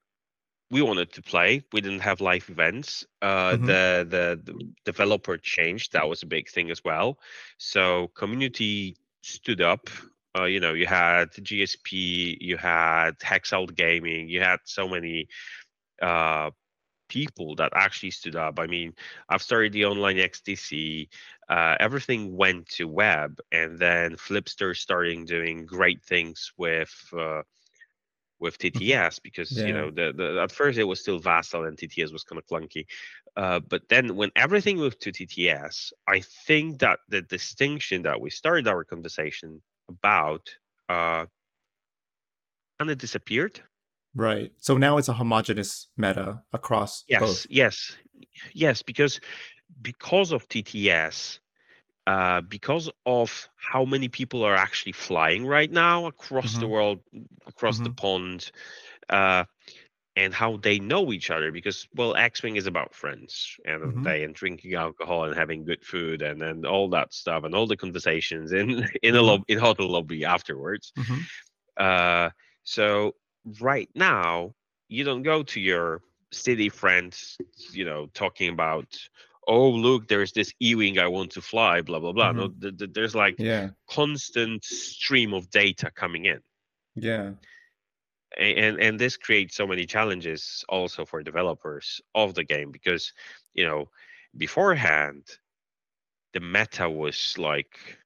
we 0.71 0.83
wanted 0.83 1.13
to 1.13 1.23
play. 1.23 1.63
We 1.73 1.81
didn't 1.81 2.01
have 2.01 2.21
live 2.21 2.49
events. 2.51 3.07
Uh 3.23 3.57
Mhm. 3.57 3.65
the, 3.65 4.07
the 4.09 4.41
the 4.45 4.73
developer 4.85 5.37
changed. 5.39 5.93
That 5.93 6.09
was 6.09 6.23
a 6.23 6.27
big 6.27 6.49
thing 6.49 6.71
as 6.71 6.83
well. 6.85 7.19
So 7.59 8.09
community 8.15 8.97
stood 9.23 9.61
up 9.61 9.89
uh, 10.37 10.45
you 10.45 10.61
know 10.61 10.73
you 10.73 10.87
had 10.87 11.31
gsp 11.33 12.37
you 12.41 12.57
had 12.57 13.19
hexalt 13.21 13.75
gaming 13.75 14.29
you 14.29 14.41
had 14.41 14.59
so 14.65 14.89
many 14.89 15.29
uh 16.03 16.51
people 17.09 17.55
that 17.57 17.73
actually 17.75 18.11
stood 18.11 18.37
up 18.37 18.59
i 18.59 18.67
mean 18.67 18.93
i've 19.29 19.43
started 19.43 19.73
the 19.73 19.85
online 19.85 20.17
xdc 20.17 21.09
uh, 21.49 21.77
everything 21.81 22.37
went 22.37 22.67
to 22.69 22.89
web 22.89 23.39
and 23.53 23.79
then 23.79 24.17
flipster 24.17 24.75
starting 24.77 25.25
doing 25.25 25.67
great 25.67 26.03
things 26.03 26.53
with 26.57 26.93
uh, 27.19 27.43
with 28.41 28.59
TTS 28.59 29.19
because 29.23 29.63
Yeah. 29.63 29.65
you 29.65 29.73
know 29.73 29.91
the, 29.91 30.13
the 30.17 30.41
at 30.43 30.53
first 30.53 30.79
it 30.79 30.85
was 30.85 31.01
still 31.01 31.19
Vassal 31.19 31.65
and 31.65 31.77
TTS 31.79 32.13
was 32.13 32.25
kind 32.25 32.39
of 32.39 32.47
clunky, 32.47 32.87
uh, 33.37 33.61
but 33.61 33.89
then 33.89 34.17
when 34.17 34.31
everything 34.37 34.77
moved 34.77 35.01
to 35.03 35.13
TTS, 35.13 35.93
I 36.07 36.21
think 36.21 36.81
that 36.81 37.01
the 37.09 37.23
distinction 37.23 38.03
that 38.03 38.21
we 38.21 38.31
started 38.31 38.67
our 38.69 38.85
conversation 38.85 39.63
about 39.89 40.49
uh, 40.89 41.27
kind 42.79 42.91
of 42.91 42.99
disappeared. 42.99 43.61
Right. 44.15 44.53
So 44.59 44.77
now 44.77 44.97
it's 44.99 45.09
a 45.09 45.13
homogeneous 45.13 45.89
meta 45.97 46.43
across 46.53 47.05
Yes, 47.09 47.21
both. 47.21 47.47
yes, 47.51 47.97
yes, 48.53 48.83
because 48.83 49.21
because 49.83 50.33
of 50.33 50.49
TTS, 50.49 51.41
uh, 52.07 52.41
because 52.43 52.91
of 53.07 53.49
how 53.57 53.85
many 53.85 54.09
people 54.09 54.45
are 54.45 54.55
actually 54.55 54.93
flying 54.93 55.47
right 55.47 55.71
now 55.71 56.07
across 56.07 56.53
the 56.59 56.67
Mhm. 56.67 56.71
world, 56.71 57.01
across 57.47 57.79
the 57.79 57.91
Mhm. 57.91 57.97
pond, 57.97 58.53
uh, 59.09 59.45
and 60.17 60.33
how 60.33 60.57
they 60.59 60.79
know 60.79 61.13
each 61.13 61.31
other. 61.31 61.51
Because 61.51 61.89
well, 61.95 62.15
X-wing 62.15 62.57
is 62.57 62.67
about 62.67 62.95
friends 62.95 63.57
and 63.65 63.83
Mhm. 63.83 64.05
they 64.05 64.25
and 64.25 64.35
drinking 64.35 64.75
alcohol 64.75 65.25
and 65.25 65.35
having 65.35 65.65
good 65.65 65.85
food 65.85 66.23
and 66.23 66.43
and 66.43 66.65
all 66.67 66.89
that 66.91 67.13
stuff 67.13 67.45
and 67.45 67.55
all 67.55 67.67
the 67.67 67.77
conversations 67.77 68.53
in 68.53 68.69
in 69.03 69.17
a 69.17 69.19
Mhm. 69.19 69.27
lob 69.27 69.43
in 69.49 69.59
hotel 69.59 69.89
lobby 69.89 70.25
afterwards. 70.25 70.93
Mhm. 70.97 71.21
Uh, 71.77 72.31
so 72.63 73.15
right 73.61 73.91
now, 73.95 74.55
you 74.89 75.05
don't 75.05 75.23
go 75.23 75.43
to 75.43 75.61
your 75.61 76.03
city 76.31 76.69
friends, 76.69 77.37
you 77.73 77.85
know, 77.85 78.07
talking 78.15 78.49
about, 78.51 78.87
oh 79.47 79.69
look, 79.71 80.09
there's 80.09 80.33
this 80.33 80.53
E-wing 80.61 80.99
I 80.99 81.07
want 81.09 81.33
to 81.33 81.41
fly, 81.43 81.81
blah 81.83 81.99
blah 82.01 82.13
blah. 82.13 82.33
No, 82.33 82.49
th- 82.49 82.79
th- 82.79 82.91
there's 82.93 83.15
like 83.15 83.37
Yeah. 83.39 83.71
constant 83.89 84.65
stream 84.65 85.35
of 85.35 85.51
data 85.51 85.91
coming 85.91 86.25
in, 86.27 86.41
Yeah. 86.95 87.33
And 88.39 88.81
and 88.81 88.99
this 89.01 89.17
creates 89.17 89.55
so 89.57 89.67
many 89.67 89.87
challenges 89.87 90.65
also 90.69 91.05
for 91.05 91.23
developers 91.23 92.01
of 92.15 92.35
the 92.35 92.45
game 92.45 92.71
because, 92.73 93.13
you 93.55 93.65
know, 93.65 93.91
beforehand, 94.37 95.25
the 96.35 96.41
meta 96.41 96.89
was 96.91 97.39
like 97.39 97.99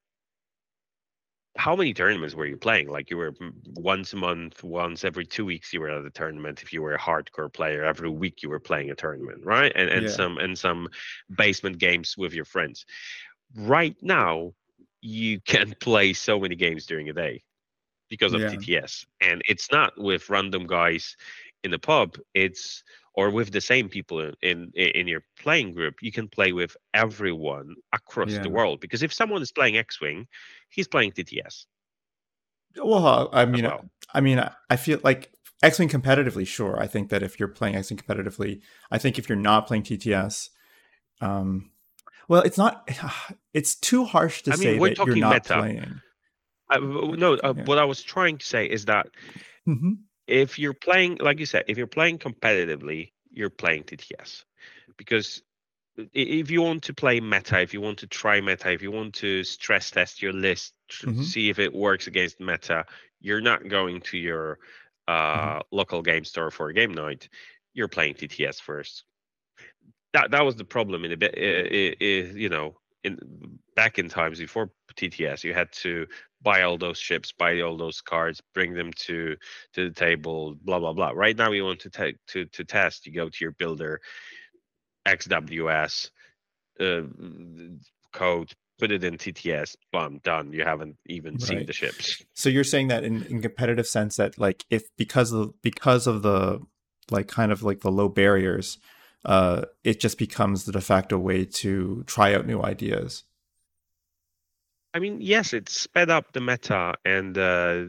how 1.57 1.75
many 1.75 1.93
tournaments 1.93 2.35
were 2.35 2.45
you 2.45 2.57
playing? 2.57 2.89
Like 2.89 3.09
you 3.09 3.17
were 3.17 3.33
mm, 3.33 3.51
once 3.75 4.13
a 4.13 4.17
month, 4.17 4.63
once 4.63 5.03
every 5.03 5.25
two 5.25 5.45
weeks 5.45 5.73
you 5.73 5.81
were 5.81 5.89
at 5.89 6.05
a 6.05 6.09
tournament. 6.09 6.61
If 6.61 6.71
you 6.71 6.81
were 6.81 6.93
a 6.93 6.99
hardcore 6.99 7.51
player, 7.51 7.83
every 7.83 8.09
week 8.09 8.41
you 8.43 8.49
were 8.49 8.59
playing 8.59 8.89
a 8.91 8.95
tournament, 8.95 9.43
right? 9.45 9.71
And 9.75 9.89
and 9.89 10.09
Yeah. 10.09 10.09
some 10.09 10.37
and 10.37 10.57
some 10.57 10.87
basement 11.35 11.77
games 11.79 12.15
with 12.17 12.33
your 12.33 12.45
friends. 12.45 12.85
Right 13.55 13.95
now, 14.01 14.53
you 15.01 15.39
can 15.45 15.73
play 15.79 16.13
so 16.13 16.39
many 16.39 16.55
games 16.55 16.85
during 16.85 17.09
a 17.09 17.13
day 17.13 17.43
because 18.09 18.33
of 18.33 18.41
Yeah. 18.41 18.49
TTS, 18.49 19.05
and 19.21 19.41
it's 19.47 19.71
not 19.71 19.93
with 19.97 20.29
random 20.29 20.67
guys 20.67 21.15
in 21.63 21.71
the 21.71 21.79
pub. 21.79 22.17
It's 22.33 22.83
or 23.13 23.29
with 23.31 23.51
the 23.51 23.61
same 23.61 23.89
people 23.89 24.19
in 24.41 24.71
in, 24.75 24.89
in 24.99 25.07
your 25.07 25.23
playing 25.39 25.73
group, 25.73 25.95
you 26.01 26.11
can 26.11 26.27
play 26.27 26.51
with 26.53 26.75
everyone 26.93 27.75
across 27.93 28.31
Yeah. 28.31 28.43
the 28.43 28.49
world. 28.49 28.79
Because 28.79 29.03
if 29.03 29.13
someone 29.13 29.41
is 29.41 29.51
playing 29.51 29.77
X-wing, 29.77 30.27
he's 30.69 30.87
playing 30.87 31.11
TTS 31.11 31.65
Well, 32.77 33.29
I 33.33 33.45
mean, 33.45 33.63
well. 33.65 33.85
I 34.13 34.21
mean, 34.21 34.39
I- 34.69 34.75
feel 34.77 34.99
like 35.03 35.31
X-wing 35.61 35.89
competitively. 35.89 36.47
Sure, 36.47 36.79
I 36.79 36.87
think 36.87 37.09
that 37.09 37.21
if 37.23 37.39
you're 37.39 37.49
playing 37.49 37.75
X-wing 37.75 37.97
competitively, 37.99 38.61
I 38.91 38.97
think 38.97 39.19
if 39.19 39.27
you're 39.27 39.37
not 39.37 39.67
playing 39.67 39.83
TTS, 39.83 40.49
um, 41.19 41.71
well, 42.29 42.41
it's 42.43 42.57
not. 42.57 42.87
It's 43.53 43.73
too 43.75 44.05
harsh 44.05 44.43
to 44.43 44.51
I 44.53 44.55
mean, 44.55 44.63
say 44.63 44.79
we're 44.79 44.89
that 44.93 45.05
you're 45.07 45.15
not 45.17 45.33
meta. 45.33 45.57
playing. 45.57 46.01
No, 46.77 47.33
uh, 47.35 47.53
Yeah. 47.53 47.63
what 47.65 47.77
I 47.79 47.85
was 47.85 48.03
trying 48.03 48.37
to 48.37 48.45
say 48.45 48.65
is 48.65 48.85
that 48.85 49.07
hmm 49.65 49.93
if 50.27 50.59
you're 50.59 50.73
playing, 50.73 51.17
like 51.19 51.39
you 51.39 51.45
said, 51.45 51.65
if 51.67 51.77
you're 51.77 51.87
playing 51.87 52.19
competitively, 52.19 53.11
you're 53.31 53.49
playing 53.49 53.83
TTS. 53.83 54.45
Because 54.97 55.41
if 56.13 56.51
you 56.51 56.61
want 56.61 56.83
to 56.83 56.93
play 56.93 57.19
meta, 57.19 57.59
if 57.61 57.73
you 57.73 57.81
want 57.81 57.99
to 57.99 58.07
try 58.07 58.39
meta, 58.41 58.71
if 58.71 58.81
you 58.81 58.91
want 58.91 59.15
to 59.15 59.43
stress 59.43 59.91
test 59.91 60.21
your 60.21 60.33
list, 60.33 60.73
tr- 60.87 61.07
Mhm. 61.07 61.19
see 61.19 61.49
if 61.49 61.59
it 61.59 61.73
works 61.73 62.07
against 62.07 62.39
meta, 62.39 62.85
you're 63.19 63.41
not 63.41 63.67
going 63.67 64.01
to 64.01 64.17
your 64.17 64.59
uh, 65.07 65.61
local 65.71 66.01
game 66.01 66.23
store 66.23 66.51
for 66.51 66.69
a 66.69 66.73
game 66.73 66.93
night. 66.93 67.29
You're 67.73 67.87
playing 67.87 68.15
TTS 68.15 68.59
first. 68.61 69.03
That 70.13 70.31
that 70.31 70.45
was 70.45 70.55
the 70.55 70.65
problem 70.65 71.05
in 71.05 71.11
a 71.11 71.17
bit. 71.17 71.37
you 71.37 72.49
know, 72.49 72.79
in 73.03 73.59
back 73.75 73.99
in 73.99 74.09
times 74.09 74.39
before 74.39 74.71
TTS, 74.95 75.43
you 75.43 75.53
had 75.53 75.71
to 75.73 76.07
buy 76.41 76.63
all 76.63 76.77
those 76.77 76.97
ships, 76.97 77.31
buy 77.31 77.59
all 77.61 77.77
those 77.77 78.01
cards, 78.01 78.41
bring 78.53 78.73
them 78.73 78.91
to 78.93 79.35
to 79.73 79.89
the 79.89 79.93
table, 79.93 80.55
blah 80.61 80.79
blah 80.79 80.93
blah. 80.93 81.11
Right 81.11 81.37
now, 81.37 81.51
you 81.51 81.65
want 81.65 81.81
to 81.81 81.89
take 81.89 82.15
to 82.27 82.45
to 82.45 82.63
test. 82.63 83.05
You 83.05 83.13
go 83.13 83.29
to 83.29 83.37
your 83.41 83.51
builder, 83.51 83.99
XWS 85.07 86.09
uh, 86.79 87.01
code, 88.13 88.53
put 88.79 88.91
it 88.91 89.03
in 89.03 89.17
TTS, 89.17 89.75
bam, 89.91 90.19
done. 90.23 90.53
You 90.53 90.63
haven't 90.63 90.97
even 91.07 91.39
seen 91.39 91.65
the 91.65 91.73
ships. 91.73 92.23
So 92.33 92.49
you're 92.49 92.63
saying 92.63 92.87
that 92.87 93.03
in, 93.03 93.23
in 93.23 93.41
competitive 93.41 93.87
sense 93.87 94.15
that 94.15 94.37
like 94.37 94.65
if 94.69 94.83
because 94.97 95.31
of 95.31 95.61
because 95.61 96.07
of 96.07 96.21
the 96.21 96.61
like 97.11 97.27
kind 97.27 97.51
of 97.51 97.63
like 97.63 97.81
the 97.81 97.91
low 97.91 98.07
barriers, 98.07 98.77
uh, 99.25 99.65
it 99.83 99.99
just 99.99 100.17
becomes 100.17 100.63
the 100.63 100.71
de 100.71 100.81
facto 100.81 101.17
way 101.17 101.45
to 101.45 102.03
try 102.07 102.33
out 102.33 102.47
new 102.47 102.61
ideas. 102.61 103.23
I 104.93 104.99
mean, 104.99 105.21
yes, 105.21 105.53
it 105.53 105.69
sped 105.69 106.09
up 106.09 106.31
the 106.33 106.41
meta 106.41 106.95
and 107.05 107.37
uh, 107.37 107.85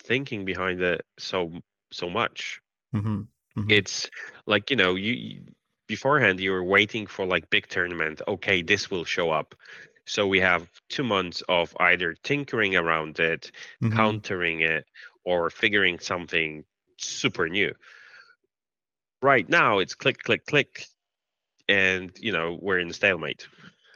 thinking 0.00 0.44
behind 0.44 0.80
it 0.82 1.04
so 1.18 1.60
so 1.92 2.08
much. 2.10 2.60
hmm 2.92 3.28
It's 3.68 4.10
like 4.46 4.70
you 4.70 4.76
know, 4.76 4.94
you 4.94 5.12
you- 5.12 5.54
beforehand 5.86 6.40
you 6.40 6.50
were 6.52 6.64
waiting 6.64 7.06
for 7.06 7.26
like 7.26 7.50
big 7.50 7.66
tournament. 7.68 8.22
Okay, 8.26 8.62
this 8.62 8.90
will 8.90 9.04
show 9.04 9.30
up. 9.30 9.54
So 10.06 10.26
we 10.26 10.40
have 10.40 10.70
two 10.88 11.04
months 11.04 11.42
of 11.48 11.74
either 11.78 12.14
tinkering 12.14 12.74
around 12.76 13.18
it, 13.20 13.50
hmm 13.80 13.90
countering 13.90 14.60
it, 14.62 14.86
or 15.24 15.50
figuring 15.50 15.98
something 15.98 16.64
super 16.96 17.48
new. 17.48 17.74
Right 19.22 19.48
now, 19.48 19.78
it's 19.78 19.94
click, 19.94 20.18
click, 20.22 20.46
click, 20.46 20.86
and 21.68 22.12
you 22.20 22.32
know 22.32 22.58
we're 22.60 22.78
in 22.80 22.92
stalemate. 22.92 23.48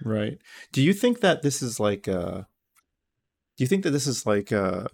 Right. 0.04 0.38
Do 0.72 0.82
you 0.82 0.92
think 0.92 1.20
that 1.20 1.42
this 1.42 1.62
is 1.62 1.80
like 1.80 2.06
a 2.06 2.46
do 3.56 3.64
you 3.64 3.68
think 3.68 3.84
that 3.84 3.90
this 3.90 4.06
is 4.06 4.26
like 4.26 4.52
a 4.52 4.88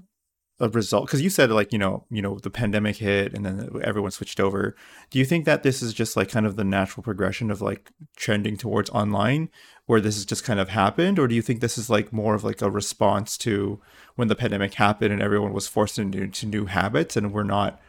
a 0.60 0.68
result 0.68 1.06
because 1.06 1.20
you 1.20 1.30
said 1.30 1.50
like 1.50 1.72
you 1.72 1.78
know 1.78 2.04
you 2.10 2.22
know 2.22 2.38
the 2.38 2.50
pandemic 2.50 2.96
hit 2.96 3.34
and 3.34 3.44
then 3.44 3.68
everyone 3.82 4.12
switched 4.12 4.38
over 4.38 4.76
do 5.10 5.18
you 5.18 5.24
think 5.24 5.44
that 5.44 5.64
this 5.64 5.82
is 5.82 5.92
just 5.92 6.16
like 6.16 6.28
kind 6.28 6.46
of 6.46 6.54
the 6.54 6.62
natural 6.62 7.02
progression 7.02 7.50
of 7.50 7.60
like 7.60 7.90
trending 8.16 8.56
towards 8.56 8.88
online 8.90 9.48
where 9.86 10.00
this 10.00 10.14
has 10.14 10.24
just 10.24 10.44
kind 10.44 10.60
of 10.60 10.68
happened 10.68 11.18
or 11.18 11.26
do 11.26 11.34
you 11.34 11.42
think 11.42 11.60
this 11.60 11.76
is 11.76 11.90
like 11.90 12.12
more 12.12 12.36
of 12.36 12.44
like 12.44 12.62
a 12.62 12.70
response 12.70 13.36
to 13.36 13.80
when 14.14 14.28
the 14.28 14.36
pandemic 14.36 14.74
happened 14.74 15.12
and 15.12 15.20
everyone 15.20 15.52
was 15.52 15.66
forced 15.66 15.98
into, 15.98 16.22
into 16.22 16.46
new 16.46 16.66
habits 16.66 17.16
and 17.16 17.32
we're 17.32 17.42
not 17.42 17.80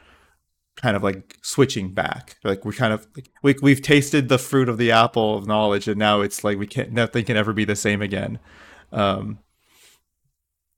kind 0.76 0.96
of 0.96 1.04
like 1.04 1.38
switching 1.42 1.94
back 1.94 2.36
like 2.44 2.66
we're 2.66 2.72
kind 2.74 2.94
of 2.94 3.08
like, 3.16 3.30
we, 3.42 3.56
we've 3.62 3.82
tasted 3.82 4.28
the 4.30 4.38
fruit 4.38 4.68
of 4.70 4.78
the 4.78 4.92
apple 4.92 5.38
of 5.38 5.48
knowledge 5.48 5.88
and 5.88 5.98
now 5.98 6.22
it's 6.22 6.44
like 6.44 6.58
we 6.58 6.68
can't 6.68 6.92
nothing 6.92 7.24
can 7.24 7.38
ever 7.38 7.54
be 7.54 7.64
the 7.66 7.76
same 7.76 8.02
again 8.02 8.38
um 8.92 9.40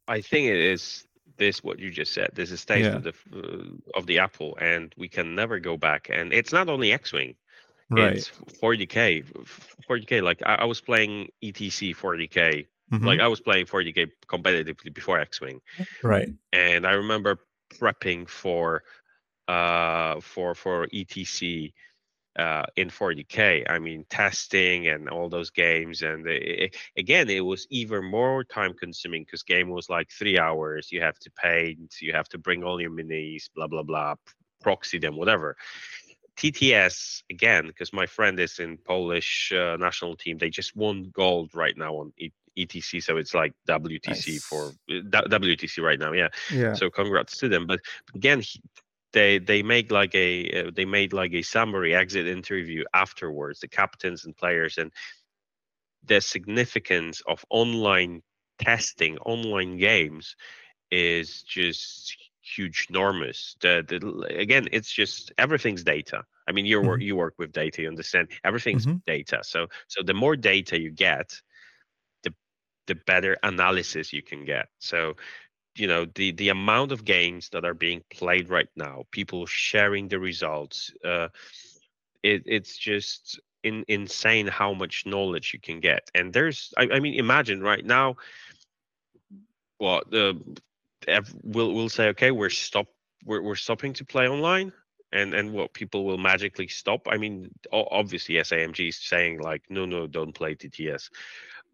I 0.08 0.22
think 0.22 0.48
it 0.48 0.58
is 0.58 1.06
this 1.38 1.64
what 1.64 1.80
you 1.80 1.92
just 1.92 2.14
said. 2.14 2.30
This 2.34 2.52
is 2.52 2.64
taste 2.66 2.86
Yeah. 2.86 2.96
of 2.96 3.04
the 3.04 3.14
uh, 3.36 3.98
of 4.00 4.06
the 4.08 4.20
apple, 4.20 4.58
and 4.62 4.94
we 4.98 5.08
can 5.08 5.36
never 5.36 5.60
go 5.60 5.78
back. 5.78 6.08
And 6.10 6.34
it's 6.34 6.54
not 6.54 6.70
only 6.70 6.94
X-wing; 6.94 7.36
right 7.90 8.16
it's 8.16 8.32
40k. 8.62 9.24
f- 9.42 9.76
40k. 9.90 10.24
Like 10.24 10.42
I, 10.46 10.56
I 10.56 10.64
was 10.66 10.80
playing 10.82 11.28
ETC 11.44 11.94
40k. 11.96 12.66
Mhm. 12.94 13.06
Like 13.06 13.20
I 13.20 13.28
was 13.28 13.42
playing 13.42 13.66
40k 13.66 14.08
competitively 14.28 14.94
before 14.94 15.20
X-wing, 15.20 15.60
right 16.04 16.30
and 16.54 16.88
I 16.88 16.94
remember 16.94 17.38
prepping 17.78 18.30
for 18.30 18.84
uh 19.48 20.20
for 20.20 20.54
for 20.56 20.88
ETC 20.88 21.74
uh 22.38 22.66
in 22.76 22.90
40k. 22.90 23.66
I 23.70 23.80
mean 23.80 24.06
testing 24.10 24.88
and 24.88 25.10
all 25.10 25.30
those 25.30 25.50
games, 25.50 26.02
and 26.02 26.28
i 26.28 26.66
i 26.66 26.70
again 26.98 27.30
it 27.30 27.42
was 27.46 27.68
even 27.70 28.06
more 28.06 28.44
time 28.44 28.74
consuming 28.74 29.24
because 29.24 29.44
game 29.44 29.70
was 29.70 29.90
like 29.90 30.10
three 30.12 30.38
hours. 30.38 30.92
You 30.92 31.02
have 31.02 31.20
to 31.20 31.32
paint, 31.32 31.96
you 32.02 32.14
have 32.14 32.30
to 32.30 32.38
bring 32.38 32.64
all 32.64 32.80
your 32.82 32.92
minis, 32.92 33.50
blah 33.56 33.68
blah 33.68 33.84
blah, 33.84 34.16
proxy 34.62 35.00
them, 35.00 35.16
whatever. 35.18 35.56
TTS 36.38 37.24
again 37.30 37.68
because 37.68 37.92
my 37.94 38.06
friend 38.06 38.40
is 38.40 38.60
in 38.60 38.78
Polish 38.78 39.52
uh, 39.52 39.76
national 39.78 40.16
team. 40.16 40.38
They 40.38 40.50
just 40.50 40.76
won 40.76 41.10
gold 41.14 41.52
right 41.54 41.76
now 41.76 41.96
on 41.96 42.14
e- 42.18 42.32
ETC, 42.58 43.02
so 43.02 43.18
it's 43.18 43.34
like 43.34 43.54
WTC 43.68 44.40
for 44.40 44.76
uh, 44.92 45.02
WTC 45.28 45.82
right 45.82 46.00
now. 46.00 46.12
Yeah. 46.14 46.30
yeah 46.50 46.74
So 46.74 46.90
congrats 46.90 47.38
to 47.38 47.50
them. 47.50 47.66
But 47.66 47.80
again, 48.16 48.42
he, 48.42 48.62
they 49.18 49.40
they 49.40 49.64
make 49.64 49.92
like 49.92 50.16
a 50.16 50.30
uh, 50.68 50.72
they 50.78 50.86
made 50.86 51.14
like 51.14 51.34
a 51.34 51.42
summary 51.42 51.96
exit 51.96 52.28
interview 52.28 52.84
afterwards, 52.94 53.60
the 53.62 53.68
captains 53.68 54.26
and 54.26 54.36
players, 54.38 54.78
and 54.78 54.92
the 56.04 56.22
significance 56.22 57.22
of 57.28 57.46
online 57.50 58.22
testing, 58.60 59.18
online 59.20 59.78
games, 59.78 60.36
is 60.92 61.44
just 61.44 62.16
huge, 62.42 62.88
enormous. 62.90 63.56
The, 63.62 63.84
the 63.88 64.00
again, 64.38 64.68
it's 64.72 64.92
just 64.92 65.32
everything's 65.38 65.84
data. 65.84 66.24
I 66.48 66.52
mean, 66.54 66.66
you 66.66 66.82
work 66.82 67.02
Mhm. 67.02 67.02
you 67.02 67.16
work 67.16 67.36
with 67.40 67.52
data, 67.52 67.82
you 67.84 67.90
understand 67.90 68.30
everything's 68.44 68.88
Mhm. 68.88 69.02
data. 69.08 69.40
So 69.44 69.68
so 69.88 70.04
the 70.04 70.14
more 70.14 70.36
data 70.38 70.80
you 70.80 70.92
get, 70.92 71.42
the 72.24 72.34
the 72.88 72.96
better 72.96 73.38
analysis 73.44 74.14
you 74.14 74.24
can 74.24 74.46
get. 74.46 74.68
So 74.80 75.16
you 75.80 75.88
know 75.88 76.06
the 76.16 76.32
the 76.32 76.50
amount 76.50 76.92
of 76.92 77.06
games 77.06 77.50
that 77.50 77.66
are 77.66 77.74
being 77.74 78.04
played 78.10 78.50
right 78.50 78.70
now 78.76 79.04
people 79.12 79.46
sharing 79.46 80.08
the 80.08 80.20
results 80.20 80.92
uh 81.06 81.28
it, 82.24 82.44
it's 82.46 82.78
just 82.78 83.40
in, 83.64 83.84
insane 83.88 84.48
how 84.48 84.74
much 84.74 85.06
knowledge 85.06 85.54
you 85.54 85.60
can 85.60 85.80
get. 85.80 86.10
And 86.16 86.34
there's 86.34 86.74
I, 86.78 86.90
I 86.94 87.00
mean 87.00 87.16
imagine 87.16 87.62
right 87.62 87.86
now 87.86 88.16
what 89.78 90.10
the 90.10 90.40
we'll 91.44 91.74
we'll 91.74 91.90
say 91.90 92.10
okay 92.10 92.32
we're 92.32 92.50
stop 92.50 92.88
we're, 93.26 93.42
we're 93.42 93.56
stopping 93.56 93.94
to 93.94 94.06
play 94.06 94.28
online 94.28 94.72
and 95.12 95.34
and 95.34 95.54
what 95.54 95.74
people 95.74 96.06
will 96.06 96.18
magically 96.18 96.68
stop? 96.68 97.08
I 97.10 97.18
mean 97.18 97.50
obviously 97.72 98.36
samg 98.36 98.90
is 98.90 98.98
saying 98.98 99.40
like 99.40 99.64
no 99.70 99.86
no 99.86 100.08
don't 100.08 100.34
play 100.34 100.56
tts 100.56 101.10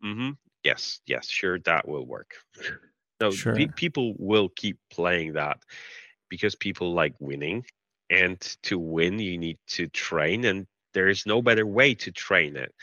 hmm 0.01 0.31
yes 0.63 0.99
yes 1.05 1.27
sure 1.29 1.59
that 1.59 1.87
will 1.87 2.05
work 2.05 2.35
no 3.23 3.37
pe- 3.53 3.73
people 3.75 4.15
will 4.19 4.49
keep 4.49 4.79
playing 4.91 5.33
that 5.33 5.59
because 6.29 6.55
people 6.55 6.93
like 6.93 7.15
winning 7.19 7.65
and 8.09 8.39
to 8.63 8.77
win 8.79 9.19
you 9.19 9.37
need 9.37 9.59
to 9.67 9.87
train 9.87 10.45
and 10.45 10.67
there 10.93 11.09
is 11.09 11.25
no 11.25 11.41
better 11.41 11.65
way 11.65 11.95
to 11.95 12.11
train 12.11 12.55
it. 12.57 12.73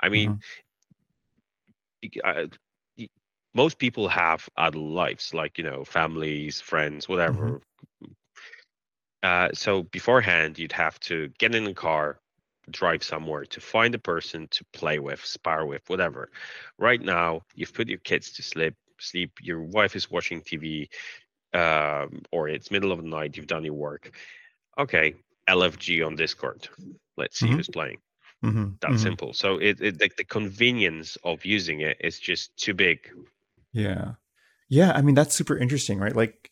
I 0.00 0.08
mean 0.10 0.38
uh, 2.24 2.46
y- 2.98 3.08
most 3.54 3.78
people 3.78 4.08
have 4.08 4.48
other 4.56 4.78
lives 4.78 5.34
like 5.34 5.58
you 5.58 5.64
know 5.64 5.84
families 5.84 6.60
friends 6.60 7.08
whatever. 7.08 7.54
Uh, 9.22 9.48
so 9.54 9.84
beforehand 9.84 10.58
you'd 10.58 10.72
have 10.72 10.98
to 11.00 11.28
get 11.38 11.54
in 11.54 11.66
a 11.66 11.74
car 11.74 12.20
drive 12.70 13.02
somewhere 13.02 13.44
to 13.44 13.60
find 13.60 13.94
a 13.94 13.98
person 13.98 14.48
to 14.48 14.64
play 14.72 14.98
with 14.98 15.24
spar 15.24 15.66
with 15.66 15.88
whatever. 15.88 16.30
Right 16.78 17.00
now 17.00 17.42
you've 17.54 17.74
put 17.74 17.88
your 17.88 17.98
kids 17.98 18.32
to 18.34 18.42
sleep 18.42 18.74
sleep 19.02 19.32
your 19.42 19.62
wife 19.62 19.96
is 19.96 20.10
watching 20.10 20.40
tv 20.42 20.88
um, 21.54 22.22
or 22.32 22.48
it's 22.48 22.70
middle 22.70 22.92
of 22.92 23.02
the 23.02 23.08
night 23.08 23.36
you've 23.36 23.46
done 23.46 23.64
your 23.64 23.74
work 23.74 24.12
okay 24.78 25.14
lfg 25.48 26.06
on 26.06 26.16
discord 26.16 26.68
let's 27.16 27.38
see 27.38 27.50
Mhm. 27.50 27.56
who's 27.56 27.68
playing 27.68 27.98
hmm 28.42 28.68
that 28.80 28.98
simple 28.98 29.32
so 29.32 29.58
it, 29.58 29.80
it 29.80 30.00
like 30.00 30.16
the 30.16 30.24
convenience 30.24 31.16
of 31.24 31.44
using 31.44 31.80
it 31.80 31.96
is 32.00 32.18
just 32.18 32.56
too 32.56 32.74
big 32.74 33.10
Yeah. 33.72 34.12
Yeah, 34.68 34.92
I 34.92 35.02
mean 35.02 35.14
that's 35.14 35.34
super 35.34 35.56
interesting, 35.56 35.98
right? 35.98 36.16
Like 36.16 36.50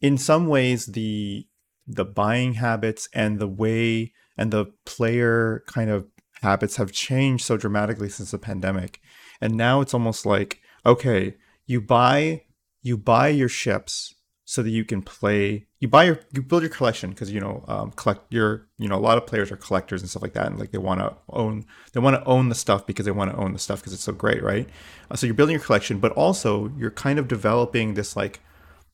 in 0.00 0.18
some 0.18 0.48
ways 0.48 0.86
the 0.86 1.46
the 1.86 2.04
buying 2.04 2.54
habits 2.54 3.08
and 3.14 3.38
the 3.40 3.48
way 3.48 4.12
and 4.38 4.52
the 4.52 4.66
player 4.86 5.64
kind 5.68 5.90
of 5.90 6.06
habits 6.42 6.76
have 6.76 6.92
changed 6.92 7.44
so 7.44 7.56
dramatically 7.56 8.08
since 8.10 8.32
the 8.32 8.38
pandemic. 8.38 9.00
And 9.40 9.56
now 9.56 9.80
it's 9.82 9.94
almost 9.94 10.26
like, 10.26 10.60
okay, 10.86 11.36
you 11.66 11.80
buy 11.80 12.42
you 12.82 12.96
buy 12.96 13.28
your 13.28 13.48
ships 13.48 14.14
so 14.44 14.62
that 14.62 14.70
you 14.70 14.84
can 14.84 15.02
play 15.02 15.66
you 15.80 15.88
buy 15.88 16.04
your 16.04 16.20
you 16.32 16.40
build 16.40 16.62
your 16.62 16.70
collection 16.70 17.10
because 17.10 17.32
you 17.32 17.40
know 17.40 17.64
um, 17.66 17.90
collect 17.92 18.32
your 18.32 18.68
you 18.78 18.88
know 18.88 18.96
a 18.96 19.00
lot 19.00 19.18
of 19.18 19.26
players 19.26 19.50
are 19.50 19.56
collectors 19.56 20.00
and 20.00 20.08
stuff 20.08 20.22
like 20.22 20.34
that 20.34 20.46
and 20.46 20.58
like 20.58 20.70
they 20.70 20.78
want 20.78 21.00
to 21.00 21.14
own 21.30 21.64
they 21.92 22.00
want 22.00 22.14
to 22.16 22.24
own 22.24 22.48
the 22.48 22.54
stuff 22.54 22.86
because 22.86 23.04
they 23.04 23.12
want 23.12 23.30
to 23.30 23.36
own 23.36 23.52
the 23.52 23.58
stuff 23.58 23.80
because 23.80 23.92
it's 23.92 24.04
so 24.04 24.12
great 24.12 24.42
right? 24.42 24.68
Uh, 25.10 25.16
so 25.16 25.26
you're 25.26 25.34
building 25.34 25.54
your 25.54 25.62
collection 25.62 25.98
but 25.98 26.12
also 26.12 26.72
you're 26.78 26.92
kind 26.92 27.18
of 27.18 27.26
developing 27.26 27.94
this 27.94 28.14
like 28.14 28.40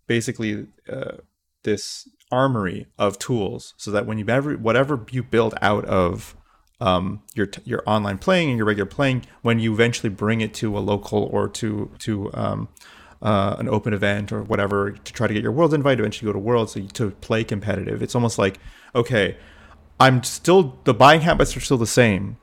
basically 0.07 0.67
uh, 0.91 1.17
this 1.65 2.09
armory 2.31 2.87
of 2.99 3.19
tools 3.19 3.75
so 3.77 3.91
that 3.91 4.07
when 4.07 4.17
you 4.19 4.27
ever 4.29 4.57
whatever 4.57 5.05
you 5.11 5.23
build 5.23 5.55
out 5.61 5.85
of 5.85 6.35
um, 6.83 7.23
your 7.35 7.49
your 7.65 7.83
online 7.87 8.19
playing 8.19 8.49
and 8.49 8.59
your 8.59 8.67
regular 8.67 8.91
playing 8.91 9.25
when 9.43 9.61
you 9.61 9.73
eventually 9.73 10.11
bring 10.11 10.41
it 10.41 10.53
to 10.55 10.77
a 10.77 10.81
local 10.81 11.23
or 11.33 11.49
to 11.49 11.91
to 12.01 12.31
um, 12.35 12.69
uh, 13.23 13.55
an 13.59 13.69
open 13.69 13.95
event 13.95 14.33
or 14.33 14.43
whatever 14.43 14.91
to 14.91 15.13
try 15.13 15.29
to 15.29 15.35
get 15.35 15.43
your 15.43 15.53
world 15.53 15.73
invite 15.73 16.01
eventually 16.01 16.27
go 16.29 16.33
to 16.33 16.39
worlds 16.41 16.73
so 16.73 16.81
you, 16.81 16.89
to 16.89 17.13
play 17.13 17.45
competitive. 17.45 18.03
It's 18.03 18.15
almost 18.15 18.37
like 18.39 18.59
okay 18.95 19.37
i'm 20.01 20.23
still 20.23 20.79
the 20.85 20.93
buying 20.93 21.21
habits 21.21 21.57
are 21.57 21.61
still 21.61 21.79
the 21.79 21.87
same 21.87 22.37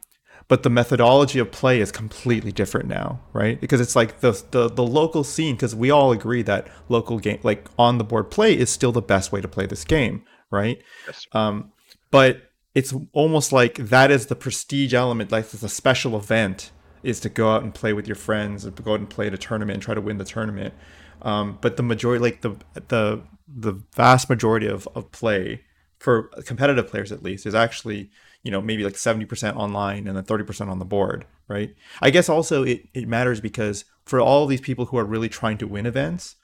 but 0.47 0.63
the 0.63 0.69
methodology 0.69 1.37
of 1.39 1.51
play 1.51 1.81
is 1.81 1.91
completely 1.91 2.51
different 2.51 2.87
now 2.87 3.19
right? 3.33 3.59
Because 3.59 3.81
it's 3.81 3.95
like 3.95 4.21
the 4.21 4.31
the, 4.51 4.69
the 4.69 4.83
local 4.83 5.23
scene 5.23 5.55
because 5.55 5.75
we 5.75 5.91
all 5.91 6.11
agree 6.11 6.41
that 6.43 6.67
local 6.87 7.19
game 7.19 7.39
like 7.43 7.67
on 7.77 7.97
the 7.97 8.03
board 8.03 8.31
play 8.31 8.57
is 8.57 8.69
still 8.69 8.91
the 8.91 9.01
best 9.01 9.31
way 9.31 9.41
to 9.41 9.47
play 9.47 9.65
this 9.65 9.83
game 9.83 10.23
right? 10.49 10.81
Yes. 11.05 11.27
um, 11.33 11.71
but 12.09 12.48
it's 12.79 12.93
almost 13.13 13.51
like 13.51 13.75
that 13.75 14.09
is 14.09 14.27
the 14.27 14.35
prestige 14.35 14.93
element 14.93 15.31
like 15.31 15.45
it's 15.53 15.63
a 15.63 15.69
special 15.69 16.15
event 16.15 16.71
is 17.03 17.19
to 17.21 17.29
go 17.29 17.51
out 17.53 17.63
and 17.63 17.73
play 17.73 17.93
with 17.93 18.07
your 18.07 18.15
friends 18.15 18.65
and 18.65 18.83
go 18.83 18.93
out 18.93 18.99
and 18.99 19.09
play 19.09 19.27
at 19.27 19.33
a 19.33 19.37
tournament 19.37 19.75
and 19.75 19.83
try 19.83 19.93
to 19.93 20.01
win 20.01 20.17
the 20.17 20.25
tournament. 20.25 20.73
Um, 21.21 21.57
but 21.61 21.77
the 21.77 21.83
majority, 21.83 22.21
like 22.21 22.41
the 22.41 22.55
the 22.87 23.21
the 23.47 23.73
vast 23.95 24.29
majority 24.29 24.67
of, 24.67 24.87
of 24.95 25.11
play 25.11 25.61
for 25.97 26.23
competitive 26.45 26.87
players 26.87 27.11
at 27.11 27.23
least 27.23 27.45
is 27.45 27.55
actually 27.55 28.09
you 28.43 28.51
know 28.51 28.61
maybe 28.61 28.83
like 28.83 28.93
70% 28.93 29.55
online 29.55 30.07
and 30.07 30.15
then 30.15 30.23
30% 30.23 30.69
on 30.69 30.79
the 30.79 30.85
board 30.85 31.25
right 31.47 31.75
i 31.99 32.09
guess 32.09 32.29
also 32.29 32.63
it, 32.63 32.87
it 32.93 33.07
matters 33.07 33.41
because 33.41 33.83
for 34.05 34.21
all 34.21 34.45
these 34.45 34.61
people 34.61 34.85
who 34.85 34.97
are 34.97 35.03
really 35.03 35.27
trying 35.27 35.57
to 35.57 35.67
win 35.67 35.85
events 35.85 36.35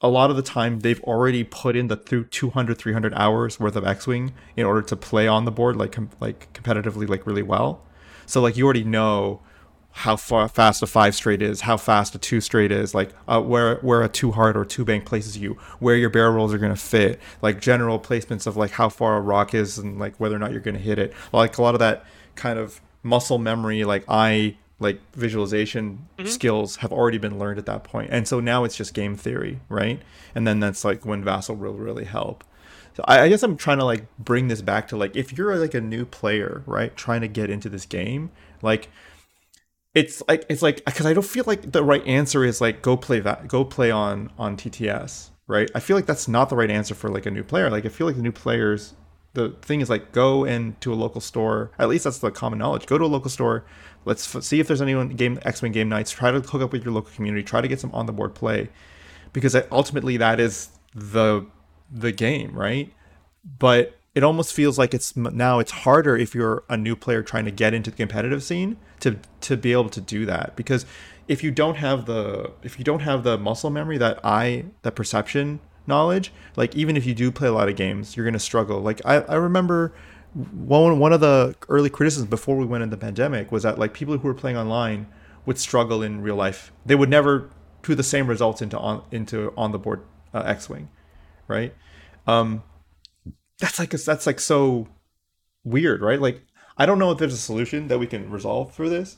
a 0.00 0.08
lot 0.08 0.30
of 0.30 0.36
the 0.36 0.42
time 0.42 0.80
they've 0.80 1.02
already 1.04 1.42
put 1.42 1.74
in 1.74 1.88
the 1.88 1.96
through 1.96 2.24
200 2.24 2.76
300 2.76 3.14
hours 3.14 3.58
worth 3.58 3.76
of 3.76 3.86
x-wing 3.86 4.34
in 4.56 4.66
order 4.66 4.82
to 4.82 4.96
play 4.96 5.26
on 5.26 5.44
the 5.44 5.50
board 5.50 5.76
like 5.76 5.92
com- 5.92 6.10
like 6.20 6.52
competitively 6.52 7.08
like 7.08 7.26
really 7.26 7.42
well 7.42 7.82
so 8.26 8.40
like 8.40 8.56
you 8.56 8.64
already 8.64 8.84
know 8.84 9.40
how 9.96 10.14
far 10.14 10.46
fast 10.46 10.82
a 10.82 10.86
five 10.86 11.14
straight 11.14 11.40
is, 11.40 11.62
how 11.62 11.78
fast 11.78 12.14
a 12.14 12.18
two 12.18 12.38
straight 12.42 12.70
is, 12.70 12.94
like 12.94 13.14
uh, 13.26 13.40
where 13.40 13.76
where 13.76 14.02
a 14.02 14.08
two 14.10 14.30
heart 14.30 14.54
or 14.54 14.62
two 14.62 14.84
bank 14.84 15.06
places 15.06 15.38
you, 15.38 15.54
where 15.78 15.96
your 15.96 16.10
barrel 16.10 16.34
rolls 16.34 16.52
are 16.52 16.58
going 16.58 16.74
to 16.74 16.80
fit, 16.80 17.18
like 17.40 17.62
general 17.62 17.98
placements 17.98 18.46
of 18.46 18.58
like 18.58 18.72
how 18.72 18.90
far 18.90 19.16
a 19.16 19.20
rock 19.22 19.54
is 19.54 19.78
and 19.78 19.98
like 19.98 20.20
whether 20.20 20.36
or 20.36 20.38
not 20.38 20.52
you're 20.52 20.60
going 20.60 20.76
to 20.76 20.80
hit 20.80 20.98
it. 20.98 21.14
Like 21.32 21.56
a 21.56 21.62
lot 21.62 21.74
of 21.74 21.78
that 21.78 22.04
kind 22.34 22.58
of 22.58 22.82
muscle 23.02 23.38
memory, 23.38 23.84
like 23.84 24.04
eye 24.06 24.58
like 24.78 25.00
visualization 25.14 26.06
mm-hmm. 26.18 26.28
skills 26.28 26.76
have 26.76 26.92
already 26.92 27.18
been 27.18 27.38
learned 27.38 27.58
at 27.58 27.66
that 27.66 27.84
point. 27.84 28.10
And 28.12 28.28
so 28.28 28.40
now 28.40 28.64
it's 28.64 28.76
just 28.76 28.92
game 28.94 29.16
theory, 29.16 29.60
right? 29.68 30.00
And 30.34 30.46
then 30.46 30.60
that's 30.60 30.84
like 30.84 31.06
when 31.06 31.24
Vassal 31.24 31.56
will 31.56 31.74
really 31.74 32.04
help. 32.04 32.44
So 32.94 33.04
I, 33.06 33.20
I 33.22 33.28
guess 33.28 33.42
I'm 33.42 33.56
trying 33.56 33.78
to 33.78 33.84
like 33.84 34.06
bring 34.18 34.48
this 34.48 34.62
back 34.62 34.88
to 34.88 34.96
like 34.96 35.16
if 35.16 35.36
you're 35.36 35.56
like 35.56 35.74
a 35.74 35.80
new 35.80 36.04
player, 36.04 36.62
right, 36.66 36.94
trying 36.96 37.22
to 37.22 37.28
get 37.28 37.50
into 37.50 37.68
this 37.68 37.86
game, 37.86 38.30
like 38.62 38.88
it's 39.96 40.22
like 40.28 40.44
it's 40.50 40.60
like 40.60 40.84
because 40.84 41.06
I 41.06 41.14
don't 41.14 41.26
feel 41.26 41.44
like 41.46 41.72
the 41.72 41.82
right 41.82 42.06
answer 42.06 42.44
is 42.44 42.60
like 42.60 42.82
go 42.82 42.96
play 42.96 43.18
that 43.20 43.48
go 43.48 43.64
play 43.64 43.90
on 43.90 44.30
on 44.38 44.56
TTS 44.56 45.30
right 45.46 45.70
I 45.74 45.80
feel 45.80 45.96
like 45.96 46.04
that's 46.04 46.28
not 46.28 46.50
the 46.50 46.56
right 46.56 46.70
answer 46.70 46.94
for 46.94 47.08
like 47.08 47.24
a 47.24 47.30
new 47.30 47.42
player 47.42 47.70
like 47.70 47.86
I 47.86 47.88
feel 47.88 48.06
like 48.06 48.16
the 48.16 48.22
new 48.22 48.32
players 48.32 48.92
the 49.32 49.50
thing 49.62 49.80
is 49.80 49.88
like 49.88 50.12
go 50.12 50.44
into 50.44 50.92
a 50.92 50.94
local 50.94 51.22
store 51.22 51.70
at 51.78 51.88
least 51.88 52.04
that's 52.04 52.18
the 52.18 52.30
common 52.30 52.58
knowledge 52.58 52.84
go 52.84 52.98
to 52.98 53.04
a 53.04 53.06
local 53.06 53.30
store 53.30 53.64
let's 54.06 54.34
f- 54.34 54.42
see 54.42 54.58
if 54.58 54.66
there's 54.66 54.80
anyone 54.80 55.10
game 55.10 55.38
X-wing 55.42 55.72
game 55.72 55.90
nights. 55.90 56.10
Try 56.10 56.30
to 56.30 56.40
hook 56.40 56.62
up 56.62 56.72
with 56.72 56.84
your 56.84 56.94
local 56.94 57.10
community. 57.14 57.42
Try 57.42 57.60
to 57.60 57.68
get 57.68 57.78
some 57.78 57.92
on 57.92 58.06
the 58.06 58.12
board 58.12 58.34
play. 58.34 58.70
Because 59.34 59.54
ultimately 59.70 60.16
that 60.16 60.40
is 60.40 60.70
the 60.94 61.46
the 61.90 62.12
game 62.12 62.54
right? 62.54 62.90
But 63.58 63.98
it 64.14 64.24
almost 64.24 64.54
feels 64.54 64.78
like 64.78 64.94
it's 64.94 65.14
now 65.14 65.58
it's 65.58 65.70
harder 65.70 66.16
if 66.16 66.34
you're 66.34 66.64
a 66.70 66.76
new 66.76 66.96
player 66.96 67.22
trying 67.22 67.44
to 67.44 67.50
get 67.50 67.74
into 67.74 67.90
the 67.90 67.96
competitive 67.98 68.42
scene 68.42 68.78
to 69.00 69.18
to 69.42 69.58
be 69.58 69.72
able 69.72 69.90
to 69.90 70.00
do 70.00 70.24
that. 70.24 70.56
Because 70.56 70.86
if 71.28 71.44
you 71.44 71.50
don't 71.50 71.76
have 71.76 72.06
the 72.06 72.52
if 72.62 72.78
you 72.78 72.84
don't 72.84 73.00
have 73.00 73.24
the 73.24 73.36
muscle 73.36 73.68
memory 73.68 73.98
that 73.98 74.18
eye 74.24 74.64
that 74.82 74.94
perception 74.94 75.60
knowledge 75.88 76.32
like 76.56 76.74
even 76.74 76.96
if 76.96 77.06
you 77.06 77.14
do 77.14 77.30
play 77.30 77.46
a 77.46 77.52
lot 77.52 77.68
of 77.68 77.76
games 77.76 78.16
you're 78.16 78.24
going 78.24 78.32
to 78.32 78.38
struggle. 78.38 78.80
Like 78.80 79.00
I, 79.04 79.16
I 79.22 79.34
remember 79.34 79.92
one 80.36 80.98
one 80.98 81.12
of 81.12 81.20
the 81.20 81.54
early 81.68 81.90
criticisms 81.90 82.28
before 82.28 82.56
we 82.56 82.66
went 82.66 82.82
into 82.82 82.94
the 82.94 83.00
pandemic 83.00 83.50
was 83.50 83.62
that 83.62 83.78
like 83.78 83.94
people 83.94 84.16
who 84.18 84.28
were 84.28 84.34
playing 84.34 84.56
online 84.56 85.06
would 85.46 85.58
struggle 85.58 86.02
in 86.02 86.20
real 86.20 86.36
life 86.36 86.72
they 86.84 86.94
would 86.94 87.08
never 87.08 87.50
put 87.82 87.96
the 87.96 88.02
same 88.02 88.26
results 88.26 88.60
into 88.60 88.78
on 88.78 89.02
into 89.10 89.52
on 89.56 89.72
the 89.72 89.78
board 89.78 90.02
uh, 90.34 90.40
x-wing 90.40 90.88
right 91.48 91.74
um 92.26 92.62
that's 93.58 93.78
like 93.78 93.90
that's 93.90 94.26
like 94.26 94.40
so 94.40 94.88
weird, 95.64 96.00
right? 96.02 96.20
Like 96.20 96.42
I 96.78 96.86
don't 96.86 96.98
know 96.98 97.10
if 97.10 97.18
there's 97.18 97.34
a 97.34 97.38
solution 97.38 97.88
that 97.88 97.98
we 97.98 98.06
can 98.06 98.30
resolve 98.30 98.74
for 98.74 98.88
this, 98.88 99.16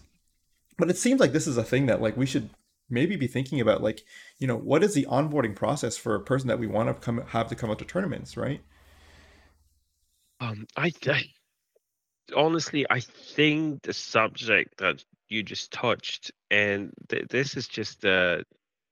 but 0.76 0.90
it 0.90 0.98
seems 0.98 1.20
like 1.20 1.32
this 1.32 1.46
is 1.46 1.56
a 1.56 1.64
thing 1.64 1.86
that 1.86 2.00
like 2.00 2.16
we 2.16 2.26
should 2.26 2.50
maybe 2.90 3.16
be 3.16 3.26
thinking 3.26 3.60
about. 3.60 3.82
Like, 3.82 4.02
you 4.38 4.46
know, 4.46 4.56
what 4.56 4.82
is 4.82 4.94
the 4.94 5.06
onboarding 5.06 5.54
process 5.54 5.96
for 5.96 6.14
a 6.14 6.20
person 6.20 6.48
that 6.48 6.58
we 6.58 6.66
want 6.66 6.88
to 6.88 6.94
come 6.94 7.22
have 7.28 7.48
to 7.48 7.54
come 7.54 7.70
out 7.70 7.78
to 7.80 7.84
tournaments, 7.84 8.36
right? 8.36 8.60
Um, 10.40 10.66
I, 10.76 10.92
I 11.06 11.24
honestly, 12.34 12.86
I 12.88 13.00
think 13.00 13.82
the 13.82 13.92
subject 13.92 14.78
that 14.78 15.04
you 15.28 15.42
just 15.42 15.72
touched, 15.72 16.30
and 16.50 16.92
th- 17.08 17.28
this 17.28 17.56
is 17.56 17.66
just 17.68 18.00
the 18.02 18.44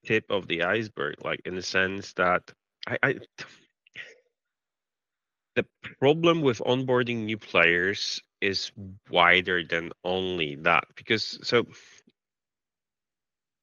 tip 0.05 0.25
of 0.29 0.47
the 0.47 0.63
iceberg, 0.63 1.15
like 1.23 1.41
in 1.45 1.55
the 1.55 1.61
sense 1.61 2.13
that 2.13 2.51
I, 2.87 2.97
I 3.03 3.15
the 5.55 5.65
problem 5.99 6.41
with 6.41 6.59
onboarding 6.59 7.25
new 7.25 7.37
players 7.37 8.21
is 8.41 8.71
wider 9.09 9.63
than 9.63 9.91
only 10.03 10.55
that 10.55 10.83
because 10.95 11.39
so 11.41 11.65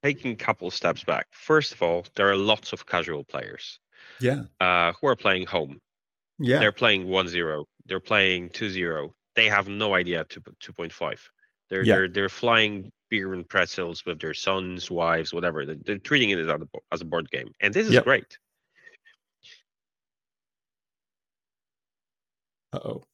taking 0.02 0.32
a 0.32 0.36
couple 0.36 0.68
steps 0.72 1.04
back 1.04 1.28
first 1.30 1.72
of 1.72 1.80
all 1.80 2.04
there 2.16 2.28
are 2.28 2.36
lots 2.36 2.72
of 2.72 2.84
casual 2.84 3.22
players 3.22 3.78
yeah. 4.20 4.42
uh, 4.60 4.92
who 5.00 5.06
are 5.08 5.16
playing 5.16 5.46
home. 5.46 5.78
Yeah. 6.38 6.58
They're 6.58 6.72
playing 6.72 7.06
1-0 7.06 7.64
they're 7.86 8.00
playing 8.00 8.48
2-0 8.50 9.10
they 9.36 9.48
have 9.48 9.68
no 9.68 9.94
idea 9.94 10.24
2, 10.28 10.40
2.5 10.40 11.18
they're, 11.70 11.82
yeah. 11.82 11.94
they're 11.94 12.08
they're 12.08 12.28
flying 12.28 12.90
beer 13.10 13.34
and 13.34 13.48
pretzels 13.48 14.04
with 14.06 14.20
their 14.20 14.34
sons 14.34 14.90
wives 14.90 15.32
whatever 15.32 15.64
they're, 15.64 15.76
they're 15.84 15.98
treating 15.98 16.30
it 16.30 16.38
as 16.38 16.48
a, 16.48 16.58
as 16.92 17.00
a 17.00 17.04
board 17.04 17.30
game 17.30 17.50
and 17.60 17.72
this 17.72 17.86
is 17.86 17.92
yep. 17.92 18.04
great 18.04 18.38
Uh-oh. 22.74 23.04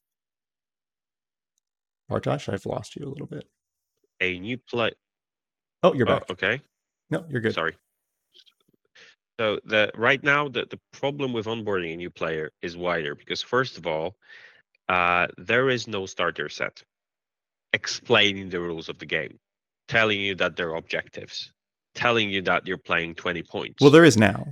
Bartosz, 2.10 2.52
I've 2.52 2.66
lost 2.66 2.96
you 2.96 3.06
a 3.06 3.10
little 3.10 3.26
bit. 3.26 3.44
A 4.20 4.38
new 4.40 4.56
play. 4.56 4.92
Oh, 5.82 5.94
you're 5.94 6.10
oh, 6.10 6.18
back. 6.18 6.30
okay. 6.30 6.60
No, 7.10 7.24
you're 7.28 7.40
good. 7.40 7.54
Sorry. 7.54 7.76
So 9.38 9.60
the 9.64 9.90
right 9.96 10.22
now 10.22 10.48
the, 10.48 10.66
the 10.68 10.78
problem 10.92 11.32
with 11.32 11.46
onboarding 11.46 11.94
a 11.94 11.96
new 11.96 12.10
player 12.10 12.50
is 12.60 12.76
wider 12.76 13.14
because 13.14 13.40
first 13.40 13.78
of 13.78 13.86
all, 13.86 14.16
uh, 14.90 15.28
there 15.38 15.70
is 15.70 15.86
no 15.86 16.04
starter 16.04 16.48
set 16.48 16.82
explaining 17.72 18.50
the 18.50 18.60
rules 18.60 18.88
of 18.88 18.98
the 18.98 19.06
game, 19.06 19.38
telling 19.86 20.20
you 20.20 20.34
that 20.34 20.56
they're 20.56 20.74
objectives, 20.74 21.52
telling 21.94 22.28
you 22.28 22.42
that 22.42 22.66
you're 22.66 22.76
playing 22.76 23.14
20 23.14 23.42
points. 23.44 23.80
Well, 23.80 23.90
there 23.90 24.04
is 24.04 24.16
now. 24.16 24.44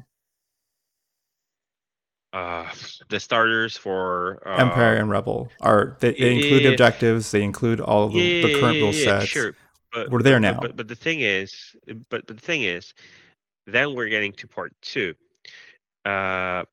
Uh 2.32 2.66
the 3.08 3.18
starters 3.18 3.74
for 3.74 4.42
uh, 4.46 4.56
empire 4.56 4.96
and 4.96 5.08
rebel 5.08 5.48
are 5.62 5.96
they, 6.00 6.12
they 6.12 6.34
include 6.34 6.62
yeah, 6.62 6.70
objectives 6.72 7.30
they 7.30 7.42
include 7.42 7.80
all 7.80 8.10
the, 8.10 8.20
yeah, 8.20 8.46
the 8.46 8.60
current 8.60 8.76
rule 8.76 8.92
sets. 8.92 9.24
sure. 9.24 9.54
But 9.94 10.10
we're 10.10 10.20
there 10.20 10.38
now. 10.38 10.60
but, 10.60 10.76
but 10.76 10.88
the 10.88 10.94
thing 10.94 11.20
is 11.20 11.74
but, 11.86 12.26
but 12.26 12.26
the 12.26 12.34
thing 12.34 12.64
is 12.64 12.92
then 13.66 13.94
we're 13.94 14.10
getting 14.10 14.32
to 14.34 14.46
part 14.46 14.72
two. 14.82 15.14
Uh 16.04 16.64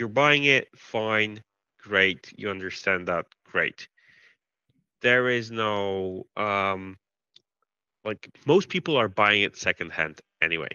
you're 0.00 0.08
buying 0.08 0.44
it 0.44 0.66
fine 0.76 1.40
great 1.88 2.32
you 2.38 2.50
understand 2.50 3.08
that 3.08 3.26
great 3.44 3.88
there 5.00 5.28
is 5.28 5.50
no 5.50 6.26
um 6.36 6.98
like 8.04 8.28
most 8.46 8.68
people 8.68 8.96
are 8.96 9.08
buying 9.08 9.42
it 9.42 9.56
secondhand 9.56 10.20
anyway 10.42 10.68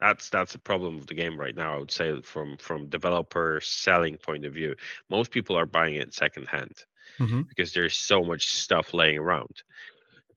that's 0.00 0.30
that's 0.30 0.52
the 0.52 0.58
problem 0.58 0.96
of 0.98 1.06
the 1.06 1.14
game 1.14 1.38
right 1.40 1.54
now. 1.56 1.74
I 1.76 1.78
would 1.78 1.90
say 1.90 2.20
from 2.22 2.56
from 2.58 2.88
developer 2.88 3.60
selling 3.62 4.16
point 4.18 4.44
of 4.44 4.52
view, 4.54 4.74
most 5.10 5.30
people 5.30 5.56
are 5.56 5.66
buying 5.66 5.94
it 5.96 6.14
secondhand. 6.14 6.72
hmm 7.18 7.42
because 7.48 7.72
there's 7.72 7.96
so 7.96 8.24
much 8.24 8.48
stuff 8.48 8.94
laying 8.94 9.18
around 9.18 9.62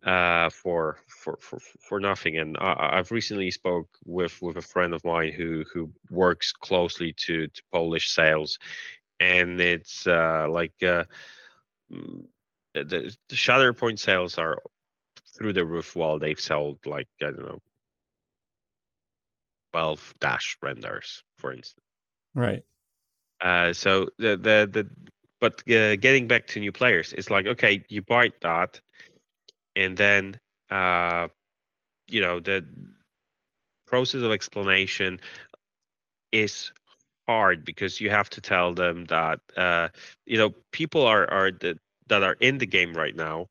uh, 0.05 0.49
for 0.49 0.97
for 1.07 1.37
for 1.41 1.59
for 1.87 1.99
nothing. 1.99 2.37
And 2.37 2.57
I, 2.59 2.71
I- 2.73 2.97
I've 2.99 3.11
recently 3.11 3.51
spoke 3.51 3.89
with 4.05 4.41
with 4.41 4.57
a 4.57 4.61
friend 4.61 4.93
of 4.93 5.03
mine 5.05 5.31
who 5.33 5.63
who 5.73 5.91
works 6.09 6.51
closely 6.53 7.13
to 7.25 7.47
to 7.47 7.61
Polish 7.71 8.09
sales, 8.11 8.59
and 9.19 9.59
it's 9.59 10.07
uh, 10.07 10.47
like 10.49 10.73
uh, 10.83 11.03
the, 11.89 13.15
the 13.29 13.35
Shatterpoint 13.35 13.99
sales 13.99 14.37
are 14.37 14.59
through 15.37 15.53
the 15.53 15.65
roof 15.65 15.95
while 15.95 16.19
they've 16.19 16.39
sold 16.39 16.79
like 16.85 17.07
I 17.21 17.25
don't 17.25 17.39
know. 17.39 17.61
12 19.73 20.15
Dash 20.19 20.57
Rendars 20.61 21.23
for 21.37 21.53
instance 21.53 21.85
Right. 22.33 22.63
uh, 23.41 23.73
so 23.73 24.09
the 24.17 24.37
the 24.37 24.69
the 24.71 24.87
but 25.39 25.61
uh, 25.71 25.95
getting 25.95 26.27
back 26.27 26.47
to 26.47 26.59
new 26.59 26.71
players, 26.71 27.13
it's 27.13 27.29
like 27.29 27.47
okay, 27.47 27.83
you 27.89 28.01
buy 28.01 28.31
that, 28.41 28.81
and 29.75 29.95
then 29.97 30.39
uh, 30.69 31.27
you 32.07 32.21
know 32.21 32.39
the 32.39 32.65
process 33.87 34.21
of 34.21 34.31
explanation 34.31 35.19
is 36.31 36.71
hard 37.29 37.65
because 37.65 38.01
you 38.01 38.09
have 38.09 38.29
to 38.31 38.41
tell 38.41 38.73
them 38.73 39.05
that 39.05 39.39
uh, 39.57 39.89
you 40.25 40.37
know 40.37 40.51
people 40.71 41.03
are 41.05 41.29
are 41.29 41.51
the, 41.51 41.77
that 42.07 42.23
are 42.23 42.37
in 42.39 42.57
the 42.59 42.65
game 42.67 42.93
right 42.93 43.15
now 43.15 43.47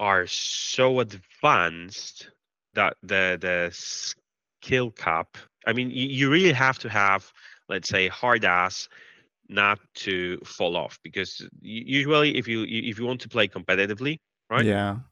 are 0.00 0.26
so 0.26 1.00
advanced 1.00 2.30
that 2.74 2.96
the 3.02 3.38
the 3.40 3.70
skill 3.72 4.90
cap. 4.90 5.36
I 5.66 5.72
mean, 5.72 5.90
you, 5.90 6.06
you 6.06 6.30
really 6.30 6.52
have 6.52 6.78
to 6.80 6.88
have 6.88 7.32
let's 7.68 7.88
say 7.88 8.08
hard 8.08 8.44
ass 8.44 8.88
not 9.48 9.78
to 9.94 10.38
fall 10.44 10.76
off 10.76 10.98
because 11.02 11.42
usually 11.60 12.36
if 12.36 12.48
you 12.48 12.60
you- 12.62 12.90
if 12.90 12.98
you 12.98 13.06
want 13.06 13.20
to 13.22 13.28
play 13.28 13.48
competitively 13.48 14.18
right 14.50 14.68
Yeah. 14.68 15.09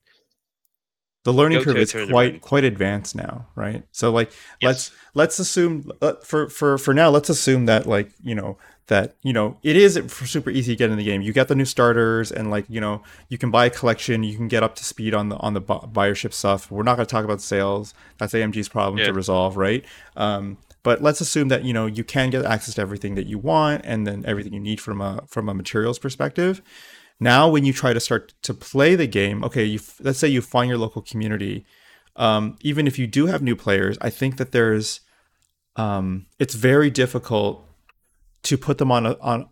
The 1.29 1.35
learning 1.35 1.63
curve 1.63 1.77
is 1.77 1.93
quite 2.11 2.41
quite 2.41 2.65
advanced 2.65 3.15
now, 3.15 3.47
right? 3.55 3.83
So 3.93 4.11
like 4.11 4.31
Yes. 4.61 4.69
let's 4.69 4.91
let's 5.15 5.39
assume 5.39 5.93
uh, 6.01 6.15
for 6.25 6.49
for 6.49 6.79
for 6.79 6.95
now 6.95 7.11
let's 7.11 7.29
assume 7.29 7.67
that 7.67 7.85
like, 7.87 8.11
you 8.23 8.35
know, 8.35 8.57
that 8.87 9.15
you 9.23 9.35
know 9.35 9.59
it 9.63 9.77
is 9.77 10.01
super 10.09 10.49
easy 10.49 10.73
to 10.73 10.77
get 10.79 10.91
in 10.91 10.97
the 10.97 11.05
game. 11.05 11.21
You 11.21 11.35
get 11.35 11.49
the 11.49 11.55
new 11.55 11.67
starters 11.67 12.33
and 12.33 12.51
like, 12.51 12.65
you 12.71 12.81
know, 12.81 13.03
you 13.29 13.37
can 13.37 13.51
buy 13.51 13.67
a 13.67 13.71
collection, 13.71 14.23
you 14.23 14.37
can 14.39 14.49
get 14.49 14.63
up 14.63 14.75
to 14.77 14.85
speed 14.85 15.13
on 15.13 15.29
the 15.29 15.37
on 15.37 15.53
the 15.53 15.61
bu- 15.61 15.87
buyership 15.99 16.33
stuff. 16.33 16.71
We're 16.71 16.83
not 16.83 16.97
going 16.97 17.07
to 17.07 17.11
talk 17.11 17.25
about 17.27 17.43
sales. 17.43 17.93
That's 18.17 18.33
AMG's 18.33 18.71
problem 18.71 18.97
Yeah. 18.99 19.07
to 19.09 19.13
resolve, 19.13 19.59
right? 19.59 19.85
Um 20.17 20.57
but 20.83 21.03
let's 21.03 21.21
assume 21.21 21.49
that 21.49 21.63
you 21.65 21.75
know 21.75 21.85
you 21.85 22.05
can 22.05 22.31
get 22.31 22.45
access 22.47 22.77
to 22.77 22.81
everything 22.81 23.17
that 23.17 23.27
you 23.27 23.37
want 23.37 23.83
and 23.85 24.07
then 24.07 24.25
everything 24.27 24.55
you 24.55 24.61
need 24.61 24.81
from 24.81 25.03
a 25.03 25.25
from 25.29 25.49
a 25.51 25.55
materials 25.55 25.99
perspective 25.99 26.63
now 27.21 27.49
when 27.49 27.65
you 27.65 27.73
try 27.73 27.93
to 27.93 28.01
start 28.01 28.35
to 28.43 28.55
play 28.55 28.95
the 28.95 29.07
game 29.07 29.45
okay 29.45 29.65
you 29.65 29.81
let's 30.01 30.19
say 30.19 30.29
you 30.29 30.41
find 30.41 30.69
your 30.69 30.79
local 30.79 31.03
community 31.03 31.65
um, 32.17 32.57
even 32.63 32.87
if 32.87 32.99
you 32.99 33.07
do 33.07 33.27
have 33.27 33.43
new 33.43 33.57
players 33.57 33.97
i 34.01 34.11
think 34.11 34.37
that 34.37 34.53
there's 34.53 35.01
um, 35.77 36.27
it's 36.39 36.55
very 36.55 36.91
difficult 36.91 37.65
to 38.43 38.59
put 38.59 38.79
them 38.79 38.91
on 38.91 39.07
a 39.07 39.17
on 39.21 39.49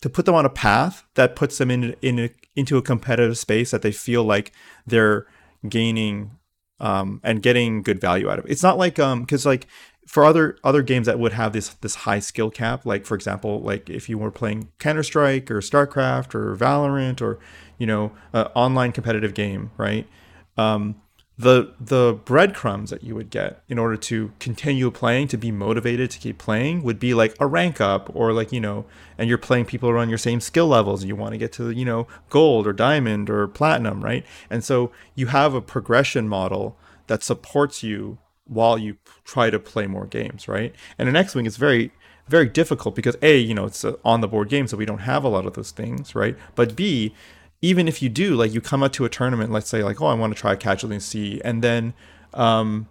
to 0.00 0.08
put 0.08 0.24
them 0.24 0.34
on 0.34 0.46
a 0.46 0.50
path 0.50 1.04
that 1.14 1.36
puts 1.36 1.58
them 1.58 1.70
in 1.70 1.94
in 2.00 2.18
a, 2.18 2.30
into 2.56 2.76
a 2.76 2.82
competitive 2.82 3.36
space 3.38 3.70
that 3.70 3.82
they 3.82 3.92
feel 3.92 4.24
like 4.24 4.52
they're 4.86 5.26
gaining 5.68 6.32
um, 6.78 7.20
and 7.22 7.42
getting 7.42 7.82
good 7.82 8.00
value 8.00 8.30
out 8.30 8.38
of. 8.38 8.46
It's 8.48 8.62
not 8.62 8.78
like 8.78 8.98
um 8.98 9.20
because 9.20 9.44
like 9.44 9.66
for 10.10 10.24
other 10.24 10.56
other 10.64 10.82
games 10.82 11.06
that 11.06 11.20
would 11.20 11.32
have 11.34 11.52
this 11.52 11.68
this 11.82 11.94
high 11.94 12.18
skill 12.18 12.50
cap, 12.50 12.84
like 12.84 13.06
for 13.06 13.14
example, 13.14 13.60
like 13.60 13.88
if 13.88 14.08
you 14.08 14.18
were 14.18 14.32
playing 14.32 14.66
Counter 14.80 15.04
Strike 15.04 15.48
or 15.52 15.60
StarCraft 15.60 16.34
or 16.34 16.56
Valorant 16.56 17.22
or 17.22 17.38
you 17.78 17.86
know 17.86 18.10
an 18.32 18.46
online 18.56 18.90
competitive 18.90 19.34
game, 19.34 19.70
right? 19.76 20.08
Um, 20.56 21.00
the 21.38 21.74
the 21.80 22.18
breadcrumbs 22.24 22.90
that 22.90 23.04
you 23.04 23.14
would 23.14 23.30
get 23.30 23.62
in 23.68 23.78
order 23.78 23.96
to 23.96 24.32
continue 24.40 24.90
playing 24.90 25.28
to 25.28 25.38
be 25.38 25.52
motivated 25.52 26.10
to 26.10 26.18
keep 26.18 26.38
playing 26.38 26.82
would 26.82 26.98
be 26.98 27.14
like 27.14 27.36
a 27.38 27.46
rank 27.46 27.80
up 27.80 28.10
or 28.12 28.32
like 28.32 28.50
you 28.50 28.60
know 28.60 28.86
and 29.16 29.28
you're 29.28 29.38
playing 29.38 29.64
people 29.64 29.88
around 29.88 30.08
your 30.08 30.18
same 30.18 30.40
skill 30.40 30.66
levels 30.66 31.02
and 31.02 31.08
you 31.08 31.14
want 31.14 31.34
to 31.34 31.38
get 31.38 31.52
to 31.52 31.70
you 31.70 31.84
know 31.84 32.08
gold 32.30 32.66
or 32.66 32.72
diamond 32.72 33.30
or 33.30 33.46
platinum 33.46 34.02
right 34.02 34.26
and 34.50 34.64
so 34.64 34.90
you 35.14 35.28
have 35.28 35.54
a 35.54 35.62
progression 35.62 36.28
model 36.28 36.76
that 37.06 37.22
supports 37.22 37.84
you 37.84 38.18
while 38.50 38.76
you 38.76 38.96
try 39.24 39.48
to 39.48 39.58
play 39.58 39.86
more 39.86 40.06
games 40.06 40.48
right 40.48 40.74
and 40.98 41.08
in 41.08 41.16
x-wing 41.16 41.46
it's 41.46 41.56
very 41.56 41.90
very 42.28 42.48
difficult 42.48 42.94
because 42.94 43.16
a 43.22 43.38
you 43.38 43.54
know 43.54 43.64
it's 43.64 43.84
on 44.04 44.20
the 44.20 44.28
board 44.28 44.48
game 44.48 44.66
so 44.66 44.76
we 44.76 44.84
don't 44.84 44.98
have 44.98 45.24
a 45.24 45.28
lot 45.28 45.46
of 45.46 45.54
those 45.54 45.70
things 45.70 46.14
right 46.14 46.36
but 46.54 46.76
b 46.76 47.14
even 47.62 47.88
if 47.88 48.00
you 48.00 48.08
do, 48.08 48.34
like 48.34 48.54
you 48.54 48.60
come 48.60 48.82
out 48.82 48.92
to 48.94 49.04
a 49.04 49.08
tournament, 49.08 49.52
let's 49.52 49.68
say 49.68 49.82
like, 49.82 50.00
oh, 50.00 50.06
I 50.06 50.14
want 50.14 50.34
to 50.34 50.40
try 50.40 50.56
casually 50.56 50.96
and 50.96 51.02
see, 51.02 51.40
and 51.44 51.62
then, 51.62 51.94
um, 52.32 52.88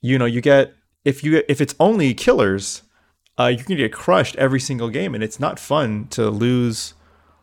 you 0.00 0.18
know, 0.18 0.24
you 0.24 0.40
get 0.40 0.74
if 1.04 1.22
you 1.22 1.42
if 1.48 1.60
it's 1.60 1.74
only 1.78 2.12
killers, 2.14 2.82
uh, 3.38 3.46
you 3.46 3.62
can 3.62 3.76
get 3.76 3.92
crushed 3.92 4.34
every 4.36 4.60
single 4.60 4.88
game, 4.90 5.14
and 5.14 5.22
it's 5.22 5.38
not 5.38 5.58
fun 5.58 6.08
to 6.08 6.30
lose 6.30 6.94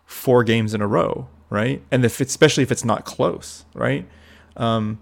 four 0.05 0.43
games 0.43 0.73
in 0.73 0.81
a 0.81 0.87
row, 0.87 1.29
right? 1.49 1.81
And 1.91 2.03
if 2.03 2.19
especially 2.19 2.63
if 2.63 2.71
it's 2.71 2.85
not 2.85 3.05
close, 3.05 3.65
right? 3.73 4.05
Um, 4.57 4.99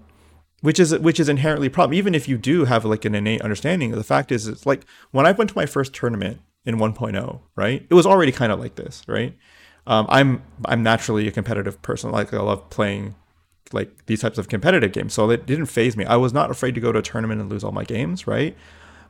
which 0.61 0.79
is 0.79 0.97
which 0.99 1.19
is 1.19 1.27
inherently 1.27 1.67
a 1.67 1.71
problem. 1.71 1.93
Even 1.93 2.15
if 2.15 2.29
you 2.29 2.37
do 2.37 2.65
have 2.65 2.85
like 2.85 3.05
an 3.05 3.15
innate 3.15 3.41
understanding, 3.41 3.91
the 3.91 4.03
fact 4.03 4.31
is, 4.31 4.47
it's 4.47 4.65
like 4.65 4.85
when 5.11 5.25
I 5.25 5.31
went 5.31 5.49
to 5.49 5.55
my 5.55 5.65
first 5.65 5.93
tournament 5.93 6.39
in 6.65 6.77
1.0, 6.77 7.39
right? 7.55 7.85
It 7.89 7.93
was 7.93 8.05
already 8.05 8.31
kind 8.31 8.51
of 8.51 8.59
like 8.59 8.75
this, 8.75 9.03
right? 9.07 9.35
Um, 9.87 10.05
I'm 10.09 10.43
I'm 10.65 10.83
naturally 10.83 11.27
a 11.27 11.31
competitive 11.31 11.81
person. 11.81 12.11
Like 12.11 12.33
I 12.33 12.39
love 12.39 12.69
playing 12.69 13.15
like 13.73 14.05
these 14.05 14.21
types 14.21 14.37
of 14.37 14.47
competitive 14.47 14.91
games, 14.91 15.13
so 15.13 15.29
it 15.31 15.45
didn't 15.45 15.65
faze 15.65 15.97
me. 15.97 16.05
I 16.05 16.17
was 16.17 16.33
not 16.33 16.51
afraid 16.51 16.75
to 16.75 16.81
go 16.81 16.91
to 16.91 16.99
a 16.99 17.01
tournament 17.01 17.41
and 17.41 17.49
lose 17.49 17.63
all 17.63 17.71
my 17.71 17.83
games, 17.83 18.27
right? 18.27 18.55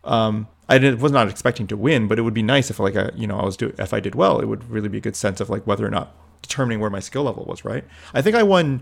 Um, 0.03 0.47
I 0.69 0.77
was 0.93 1.11
not 1.11 1.29
expecting 1.29 1.67
to 1.67 1.77
win, 1.77 2.07
but 2.07 2.17
it 2.17 2.21
would 2.21 2.33
be 2.33 2.41
nice 2.41 2.69
if 2.69 2.79
like 2.79 2.95
a, 2.95 3.11
you 3.15 3.27
know 3.27 3.37
I 3.37 3.45
was 3.45 3.57
do 3.57 3.73
if 3.77 3.93
I 3.93 3.99
did 3.99 4.15
well, 4.15 4.39
it 4.39 4.45
would 4.45 4.69
really 4.69 4.87
be 4.87 4.99
a 4.99 5.01
good 5.01 5.17
sense 5.17 5.41
of 5.41 5.49
like 5.49 5.67
whether 5.67 5.85
or 5.85 5.89
not 5.89 6.15
determining 6.41 6.79
where 6.79 6.89
my 6.89 7.01
skill 7.01 7.23
level 7.23 7.43
was, 7.45 7.65
right? 7.65 7.83
I 8.13 8.21
think 8.21 8.35
I 8.35 8.43
won 8.43 8.81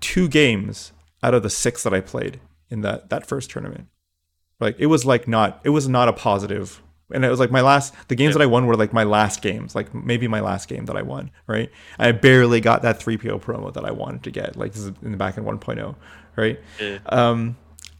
two 0.00 0.28
games 0.28 0.92
out 1.24 1.34
of 1.34 1.42
the 1.42 1.50
six 1.50 1.82
that 1.82 1.94
I 1.94 2.00
played 2.00 2.38
in 2.70 2.82
that 2.82 3.08
that 3.08 3.26
first 3.26 3.50
tournament. 3.50 3.88
Like 4.60 4.76
it 4.78 4.86
was 4.86 5.04
like 5.04 5.26
not 5.26 5.60
it 5.64 5.70
was 5.70 5.88
not 5.88 6.08
a 6.08 6.12
positive 6.12 6.82
and 7.12 7.24
it 7.24 7.30
was 7.30 7.40
like 7.40 7.50
my 7.50 7.62
last 7.62 7.94
the 8.08 8.14
games 8.14 8.34
that 8.34 8.42
I 8.42 8.46
won 8.46 8.66
were 8.66 8.76
like 8.76 8.92
my 8.92 9.04
last 9.04 9.42
games, 9.42 9.74
like 9.74 9.92
maybe 9.94 10.28
my 10.28 10.40
last 10.40 10.68
game 10.68 10.84
that 10.84 10.96
I 10.96 11.02
won, 11.02 11.30
right? 11.46 11.70
I 11.98 12.12
barely 12.12 12.60
got 12.60 12.82
that 12.82 13.00
3PO 13.00 13.40
promo 13.40 13.72
that 13.72 13.84
I 13.84 13.90
wanted 13.90 14.22
to 14.24 14.30
get, 14.30 14.56
like 14.56 14.72
this 14.72 14.82
is 14.82 14.92
in 15.02 15.12
the 15.12 15.16
back 15.16 15.36
in 15.38 15.44
1.0, 15.44 15.96
right? 16.36 16.60
Yeah. 16.78 16.98
Um 17.06 17.56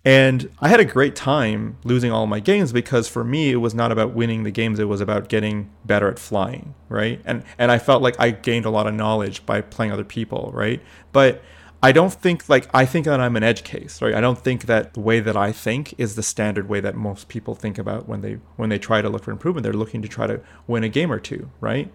and 0.07 0.51
I 0.61 0.69
had 0.69 0.81
a 0.81 0.85
great 0.85 1.17
time 1.17 1.79
losing 1.83 2.13
all 2.13 2.27
my 2.27 2.39
games 2.39 2.73
because 2.73 3.09
for 3.09 3.25
me 3.25 3.53
it 3.53 3.57
was 3.57 3.75
not 3.75 3.91
about 3.91 4.13
winning 4.13 4.43
the 4.43 4.51
games, 4.51 4.79
it 4.79 4.85
was 4.85 5.01
about 5.01 5.29
getting 5.31 5.71
better 5.87 6.09
at 6.09 6.19
flying, 6.19 6.75
right? 6.91 7.23
And 7.25 7.43
and 7.59 7.73
I 7.73 7.79
felt 7.79 8.03
like 8.03 8.17
I 8.21 8.31
gained 8.31 8.67
a 8.67 8.71
lot 8.71 8.87
of 8.87 8.95
knowledge 8.95 9.47
by 9.47 9.63
playing 9.63 9.93
other 9.93 10.05
people, 10.05 10.51
right? 10.53 10.83
But 11.13 11.43
I 11.85 11.92
don't 11.92 12.14
think 12.14 12.49
like 12.49 12.66
I 12.73 12.87
think 12.87 13.05
that 13.05 13.20
I'm 13.20 13.37
an 13.37 13.42
edge 13.42 13.62
case, 13.62 14.01
right? 14.01 14.14
I 14.14 14.23
don't 14.23 14.38
think 14.38 14.64
that 14.64 14.94
the 14.94 15.01
way 15.01 15.20
that 15.20 15.37
I 15.37 15.53
think 15.53 15.94
is 15.99 16.14
the 16.14 16.23
standard 16.23 16.66
way 16.66 16.81
that 16.81 16.94
most 16.94 17.29
people 17.29 17.55
think 17.55 17.77
about 17.77 18.09
when 18.09 18.23
they 18.23 18.38
when 18.57 18.70
they 18.70 18.79
try 18.79 19.03
to 19.03 19.11
look 19.11 19.25
for 19.25 19.33
improvement. 19.33 19.64
They're 19.64 19.75
looking 19.75 20.01
to 20.01 20.09
try 20.09 20.27
to 20.27 20.40
win 20.66 20.83
a 20.83 20.88
game 20.88 21.12
or 21.12 21.20
two, 21.20 21.51
right? 21.61 21.92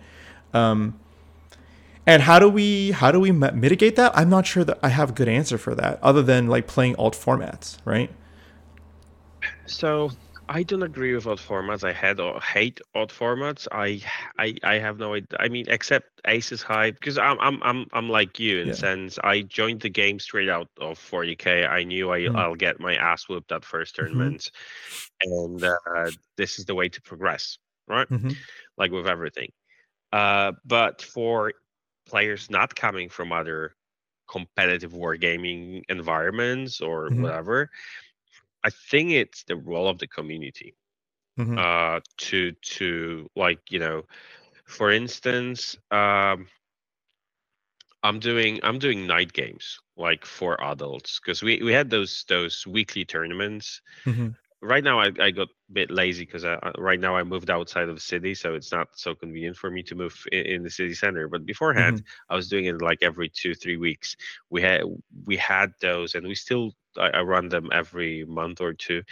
Um, 0.53 0.99
and 2.05 2.21
how 2.21 2.37
do 2.37 2.47
we 2.47 2.91
how 2.91 3.11
do 3.11 3.19
we 3.19 3.31
mitigate 3.31 3.95
that? 3.95 4.15
I'm 4.15 4.29
not 4.29 4.45
sure 4.45 4.63
that 4.63 4.77
I 4.83 4.89
have 4.89 5.09
a 5.09 5.13
good 5.13 5.27
answer 5.27 5.57
for 5.57 5.73
that, 5.73 5.97
other 6.03 6.21
than 6.21 6.45
like 6.45 6.67
playing 6.67 6.95
alt 6.97 7.15
formats, 7.15 7.79
right? 7.83 8.11
So 9.65 10.11
I 10.51 10.63
don't 10.63 10.81
agree 10.81 11.13
with 11.13 11.27
odd 11.27 11.37
formats. 11.37 11.83
I 11.83 11.93
had 11.93 12.19
or 12.19 12.41
hate 12.41 12.81
odd 12.95 13.09
formats. 13.09 13.67
I 13.71 14.01
I 14.39 14.55
I 14.63 14.79
have 14.79 14.97
no 14.97 15.13
idea. 15.13 15.37
I 15.39 15.47
mean, 15.47 15.65
except 15.69 16.09
Aces 16.25 16.63
High, 16.63 16.89
because 16.91 17.19
I'm 17.19 17.39
I'm 17.39 17.61
I'm 17.61 17.85
I'm 17.93 18.09
like 18.09 18.39
you 18.39 18.59
in 18.59 18.71
Yeah. 18.71 18.73
sense 18.73 19.19
I 19.23 19.41
joined 19.43 19.81
the 19.81 19.89
game 19.89 20.19
straight 20.19 20.49
out 20.49 20.67
of 20.79 20.97
40k. 20.97 21.65
I 21.65 21.83
knew 21.83 22.11
I 22.11 22.25
Mhm. 22.25 22.35
I'll 22.35 22.55
get 22.55 22.79
my 22.79 22.95
ass 22.95 23.29
whooped 23.29 23.51
at 23.51 23.63
first 23.63 23.95
tournament, 23.95 24.49
and 25.21 25.63
uh, 25.63 26.11
this 26.37 26.59
is 26.59 26.65
the 26.65 26.75
way 26.75 26.89
to 26.89 27.01
progress, 27.01 27.57
right? 27.87 28.07
Mhm. 28.09 28.49
Like 28.77 28.91
with 28.91 29.07
everything. 29.07 29.51
Uh, 30.11 30.53
but 30.65 31.01
for 31.01 31.53
players 32.07 32.49
not 32.49 32.75
coming 32.75 33.09
from 33.09 33.31
other 33.33 33.75
competitive 34.29 34.93
wargaming 34.93 35.83
environments 35.89 36.81
or 36.81 37.11
Mhm. 37.11 37.19
whatever, 37.19 37.69
I 38.63 38.69
think 38.69 39.11
it's 39.11 39.43
the 39.43 39.55
role 39.55 39.87
of 39.87 39.99
the 39.99 40.07
community 40.07 40.75
Mhm. 41.37 41.57
uh, 41.57 42.01
to 42.17 42.51
to 42.53 43.29
like 43.35 43.71
you 43.71 43.79
know, 43.79 44.03
for 44.65 44.91
instance, 44.91 45.77
um, 45.91 46.47
I'm 48.03 48.19
doing 48.19 48.59
I'm 48.63 48.79
doing 48.79 49.07
night 49.07 49.33
games 49.33 49.79
like 49.97 50.25
for 50.25 50.61
adults 50.63 51.19
because 51.19 51.43
we 51.43 51.61
we 51.61 51.73
had 51.73 51.89
those 51.89 52.23
those 52.29 52.65
weekly 52.65 53.03
tournaments 53.05 53.81
Mhm. 54.05 54.35
right 54.61 54.83
now 54.83 54.99
I, 54.99 55.11
I 55.19 55.31
got 55.31 55.47
a 55.49 55.73
bit 55.73 55.91
lazy 55.91 56.25
because 56.25 56.45
right 56.77 56.99
now 56.99 57.15
I 57.15 57.23
moved 57.23 57.49
outside 57.49 57.89
of 57.89 57.95
the 57.95 58.01
city, 58.01 58.35
so 58.35 58.55
it's 58.55 58.71
not 58.71 58.89
so 58.95 59.15
convenient 59.15 59.57
for 59.57 59.69
me 59.71 59.83
to 59.83 59.95
move 59.95 60.25
in, 60.31 60.45
in 60.45 60.63
the 60.63 60.69
city 60.69 60.93
center. 60.93 61.27
But 61.27 61.45
beforehand, 61.45 62.01
mm-hmm. 62.01 62.29
I 62.29 62.35
was 62.35 62.49
doing 62.49 62.65
it 62.65 62.81
like 62.81 62.99
every 63.01 63.29
two 63.29 63.53
three 63.55 63.77
weeks. 63.77 64.15
We 64.49 64.61
had 64.61 64.83
we 65.25 65.37
had 65.37 65.73
those, 65.81 66.15
and 66.15 66.27
we 66.27 66.35
still 66.35 66.73
I, 66.99 67.09
I 67.09 67.21
run 67.21 67.49
them 67.49 67.69
every 67.73 68.25
month 68.25 68.61
or 68.61 68.73
two. 68.73 69.03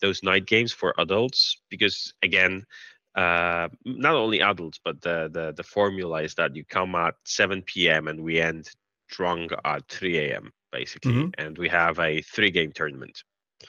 Those 0.00 0.22
night 0.22 0.46
games 0.46 0.72
for 0.72 0.94
adults 0.98 1.60
because 1.70 2.12
again. 2.22 2.64
Uh, 3.14 3.70
not 3.86 4.14
only 4.14 4.42
adults, 4.42 4.78
but 4.84 5.00
the, 5.00 5.30
the 5.32 5.50
the 5.56 5.62
formula 5.62 6.20
is 6.20 6.34
that 6.34 6.54
you 6.54 6.62
come 6.66 6.94
at 6.94 7.14
7 7.24 7.62
p.m. 7.62 8.08
and 8.08 8.20
we 8.20 8.42
end 8.42 8.68
drunk 9.08 9.52
at 9.64 9.88
3 9.88 10.18
a.m. 10.18 10.52
basically, 10.70 11.14
mm-hmm. 11.14 11.30
and 11.38 11.56
we 11.56 11.66
have 11.66 11.98
a 11.98 12.20
three 12.20 12.50
game 12.50 12.72
tournament 12.72 13.22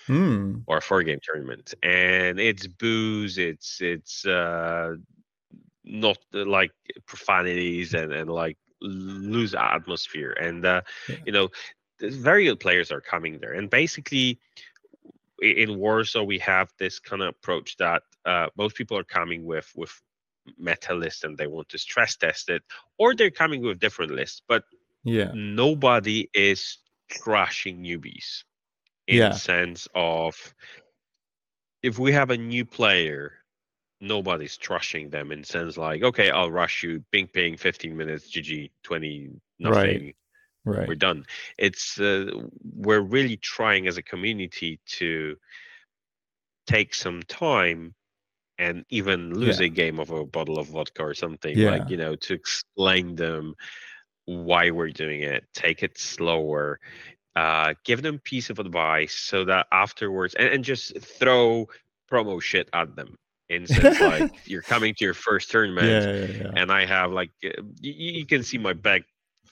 mm. 0.07 0.63
or 0.67 0.77
a 0.77 0.81
four 0.81 1.03
game 1.03 1.19
tournament, 1.21 1.73
and 1.83 2.39
it's 2.39 2.67
booze, 2.67 3.37
it's 3.37 3.81
it's 3.81 4.25
uh, 4.25 4.95
not 5.83 6.17
uh, 6.33 6.45
like 6.45 6.71
profanities 7.05 7.93
and 7.93 8.11
and 8.13 8.29
like 8.29 8.57
lose 8.81 9.53
atmosphere, 9.55 10.31
and 10.31 10.65
uh, 10.65 10.81
yeah. 11.07 11.15
you 11.25 11.31
know, 11.31 11.49
very 11.99 12.45
good 12.45 12.59
players 12.59 12.91
are 12.91 13.01
coming 13.01 13.39
there, 13.39 13.53
and 13.53 13.69
basically 13.69 14.39
in 15.41 15.77
Warsaw 15.77 16.23
we 16.23 16.39
have 16.39 16.71
this 16.79 16.99
kind 16.99 17.21
of 17.21 17.29
approach 17.29 17.77
that 17.77 18.03
uh, 18.25 18.47
most 18.57 18.75
people 18.75 18.97
are 18.97 19.03
coming 19.03 19.45
with 19.45 19.71
with 19.75 19.91
meta 20.57 20.93
list 20.93 21.23
and 21.23 21.37
they 21.37 21.47
want 21.47 21.69
to 21.69 21.77
stress 21.77 22.15
test 22.15 22.49
it, 22.49 22.63
or 22.97 23.15
they're 23.15 23.31
coming 23.31 23.61
with 23.61 23.79
different 23.79 24.11
lists, 24.11 24.41
but 24.47 24.63
yeah, 25.03 25.31
nobody 25.33 26.29
is 26.33 26.77
trashing 27.09 27.79
newbies 27.79 28.43
in 29.07 29.17
yeah. 29.17 29.29
the 29.29 29.35
sense 29.35 29.87
of 29.95 30.53
if 31.81 31.97
we 31.97 32.11
have 32.11 32.29
a 32.29 32.37
new 32.37 32.65
player 32.65 33.33
nobody's 33.99 34.57
trashing 34.57 35.09
them 35.09 35.31
in 35.31 35.43
sense 35.43 35.77
like 35.77 36.03
okay 36.03 36.29
i'll 36.29 36.51
rush 36.51 36.83
you 36.83 37.03
ping 37.11 37.27
ping 37.27 37.57
15 37.57 37.97
minutes 37.97 38.29
gg 38.29 38.69
20 38.83 39.31
nothing 39.59 40.03
right. 40.05 40.15
Right. 40.67 40.87
we're 40.87 40.95
done 40.95 41.25
it's 41.57 41.99
uh, 41.99 42.29
we're 42.75 43.01
really 43.01 43.37
trying 43.37 43.87
as 43.87 43.97
a 43.97 44.03
community 44.03 44.79
to 44.85 45.35
take 46.67 46.93
some 46.93 47.21
time 47.23 47.93
and 48.59 48.85
even 48.89 49.33
lose 49.33 49.59
yeah. 49.59 49.67
a 49.67 49.69
game 49.69 49.99
of 49.99 50.11
a 50.11 50.25
bottle 50.25 50.57
of 50.59 50.67
vodka 50.67 51.03
or 51.03 51.13
something 51.13 51.57
yeah. 51.57 51.71
like 51.71 51.89
you 51.89 51.97
know 51.97 52.15
to 52.15 52.33
explain 52.33 53.15
them 53.15 53.55
why 54.25 54.69
we're 54.69 54.89
doing 54.89 55.21
it 55.21 55.45
take 55.53 55.83
it 55.83 55.97
slower 55.97 56.79
uh, 57.35 57.75
give 57.83 58.01
them 58.01 58.17
piece 58.19 58.49
of 58.49 58.57
advice 58.57 59.13
so 59.13 59.45
that 59.45 59.67
afterwards 59.71 60.33
and, 60.35 60.49
and 60.49 60.63
just 60.63 60.99
throw 60.99 61.67
promo 62.11 62.41
shit 62.41 62.67
at 62.73 62.95
them 62.95 63.15
instead 63.49 63.99
like 64.01 64.33
you're 64.45 64.61
coming 64.61 64.93
to 64.95 65.05
your 65.05 65.13
first 65.13 65.49
tournament 65.51 65.87
yeah, 66.35 66.51
and 66.55 66.71
i 66.71 66.85
have 66.85 67.11
like 67.11 67.29
you, 67.39 67.53
you, 67.81 68.25
can 68.25 68.43
see 68.43 68.57
my 68.57 68.73
back 68.73 69.03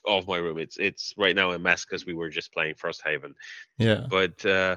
of 0.07 0.27
my 0.27 0.37
room 0.37 0.57
it's 0.57 0.77
it's 0.77 1.13
right 1.17 1.35
now 1.35 1.51
a 1.51 1.59
mess 1.59 1.85
because 1.85 2.05
we 2.05 2.13
were 2.13 2.29
just 2.29 2.53
playing 2.53 2.75
frosthaven 2.75 3.33
yeah 3.77 4.05
but 4.09 4.45
uh 4.45 4.75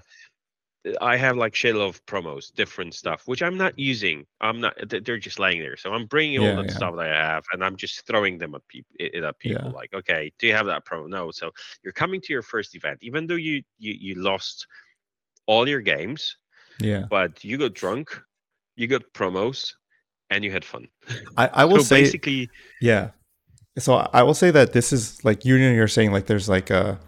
I 1.00 1.16
have 1.16 1.36
like 1.36 1.54
shit 1.54 1.76
of 1.76 2.04
promos, 2.06 2.54
different 2.54 2.94
stuff, 2.94 3.22
which 3.26 3.42
I'm 3.42 3.56
not 3.56 3.78
using. 3.78 4.26
I'm 4.40 4.60
not. 4.60 4.74
They're 4.88 5.18
just 5.18 5.38
laying 5.38 5.60
there. 5.60 5.76
So 5.76 5.92
I'm 5.92 6.06
bringing 6.06 6.40
yeah, 6.40 6.50
all 6.50 6.62
the 6.62 6.68
yeah. 6.68 6.74
stuff 6.74 6.96
that 6.96 7.10
I 7.10 7.32
have, 7.32 7.44
and 7.52 7.64
I'm 7.64 7.76
just 7.76 8.06
throwing 8.06 8.38
them 8.38 8.54
at 8.54 8.66
people. 8.68 8.94
At 9.00 9.38
people, 9.38 9.66
yeah. 9.66 9.72
like, 9.72 9.92
okay, 9.92 10.32
do 10.38 10.46
you 10.46 10.54
have 10.54 10.66
that 10.66 10.84
promo? 10.84 11.08
No. 11.08 11.30
So 11.30 11.50
you're 11.82 11.92
coming 11.92 12.20
to 12.22 12.32
your 12.32 12.42
first 12.42 12.74
event, 12.74 12.98
even 13.02 13.26
though 13.26 13.34
you 13.34 13.62
you 13.78 13.94
you 13.98 14.14
lost 14.14 14.66
all 15.46 15.68
your 15.68 15.80
games. 15.80 16.36
Yeah. 16.80 17.04
But 17.10 17.42
you 17.44 17.58
got 17.58 17.74
drunk, 17.74 18.18
you 18.76 18.86
got 18.86 19.02
promos, 19.12 19.74
and 20.30 20.44
you 20.44 20.52
had 20.52 20.64
fun. 20.64 20.88
I 21.36 21.48
I 21.48 21.64
will 21.64 21.78
so 21.78 21.82
say 21.96 22.02
basically. 22.02 22.50
Yeah. 22.80 23.10
So 23.78 24.08
I 24.12 24.22
will 24.22 24.34
say 24.34 24.50
that 24.50 24.72
this 24.72 24.92
is 24.92 25.24
like 25.24 25.44
you 25.44 25.58
know 25.58 25.70
you're 25.70 25.88
saying 25.88 26.12
like 26.12 26.26
there's 26.26 26.48
like 26.48 26.70
a 26.70 26.98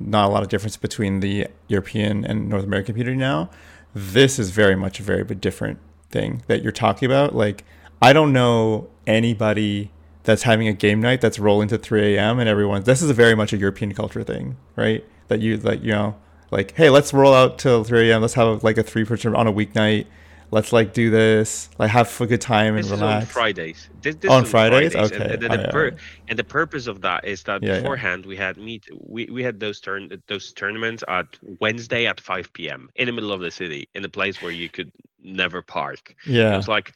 not 0.00 0.26
a 0.26 0.32
lot 0.32 0.42
of 0.42 0.48
difference 0.48 0.76
between 0.76 1.20
the 1.20 1.46
European 1.68 2.24
and 2.24 2.48
North 2.48 2.64
American 2.64 2.94
community 2.94 3.16
now. 3.16 3.50
This 3.94 4.38
is 4.38 4.50
very 4.50 4.74
much 4.74 4.98
a 4.98 5.02
very 5.02 5.24
different 5.24 5.78
thing 6.10 6.42
that 6.46 6.62
you're 6.62 6.72
talking 6.72 7.06
about. 7.06 7.34
Like, 7.34 7.64
I 8.00 8.12
don't 8.12 8.32
know 8.32 8.88
anybody 9.06 9.90
that's 10.24 10.44
having 10.44 10.68
a 10.68 10.72
game 10.72 11.00
night 11.00 11.20
that's 11.20 11.38
rolling 11.38 11.68
to 11.68 11.78
3 11.78 12.16
a.m. 12.16 12.38
and 12.38 12.48
everyone. 12.48 12.84
This 12.84 13.02
is 13.02 13.10
a 13.10 13.14
very 13.14 13.34
much 13.34 13.52
a 13.52 13.56
European 13.56 13.94
culture 13.94 14.22
thing, 14.22 14.56
right? 14.76 15.04
That 15.28 15.40
you 15.40 15.56
like, 15.58 15.82
you 15.82 15.92
know, 15.92 16.16
like, 16.50 16.72
hey, 16.76 16.90
let's 16.90 17.12
roll 17.12 17.34
out 17.34 17.58
till 17.58 17.84
3 17.84 18.10
a.m. 18.10 18.22
Let's 18.22 18.34
have 18.34 18.64
like 18.64 18.78
a 18.78 18.82
three 18.82 19.04
person 19.04 19.34
on 19.34 19.46
a 19.46 19.52
weeknight 19.52 20.06
let's 20.50 20.72
like 20.72 20.92
do 20.92 21.10
this, 21.10 21.70
like 21.78 21.90
have 21.90 22.20
a 22.20 22.26
good 22.26 22.40
time 22.40 22.74
and 22.76 22.84
this 22.84 22.90
relax. 22.90 23.26
on 23.26 23.32
Fridays. 23.32 23.88
This, 24.02 24.16
this 24.16 24.30
on 24.30 24.44
Fridays? 24.44 24.92
Fridays, 24.92 25.12
okay. 25.12 25.34
And, 25.34 25.44
and, 25.44 25.52
the, 25.52 25.68
oh, 25.68 25.70
pur- 25.70 25.96
and, 26.28 26.38
the 26.38 26.44
purpose 26.44 26.86
of 26.86 27.00
that 27.02 27.24
is 27.24 27.42
that 27.44 27.62
yeah, 27.62 27.76
beforehand 27.76 28.24
yeah. 28.24 28.28
we 28.28 28.36
had 28.36 28.56
meet 28.56 28.84
we, 29.00 29.26
we 29.26 29.42
had 29.42 29.60
those 29.60 29.80
turn 29.80 30.10
those 30.26 30.52
tournaments 30.52 31.04
at 31.08 31.26
Wednesday 31.60 32.06
at 32.06 32.20
5 32.20 32.52
p.m. 32.52 32.88
in 32.96 33.06
the 33.06 33.12
middle 33.12 33.32
of 33.32 33.40
the 33.40 33.50
city 33.50 33.88
in 33.94 34.04
a 34.04 34.08
place 34.08 34.42
where 34.42 34.52
you 34.52 34.68
could 34.68 34.92
never 35.22 35.62
park. 35.62 36.14
Yeah, 36.26 36.54
it 36.54 36.56
was 36.56 36.68
like. 36.68 36.92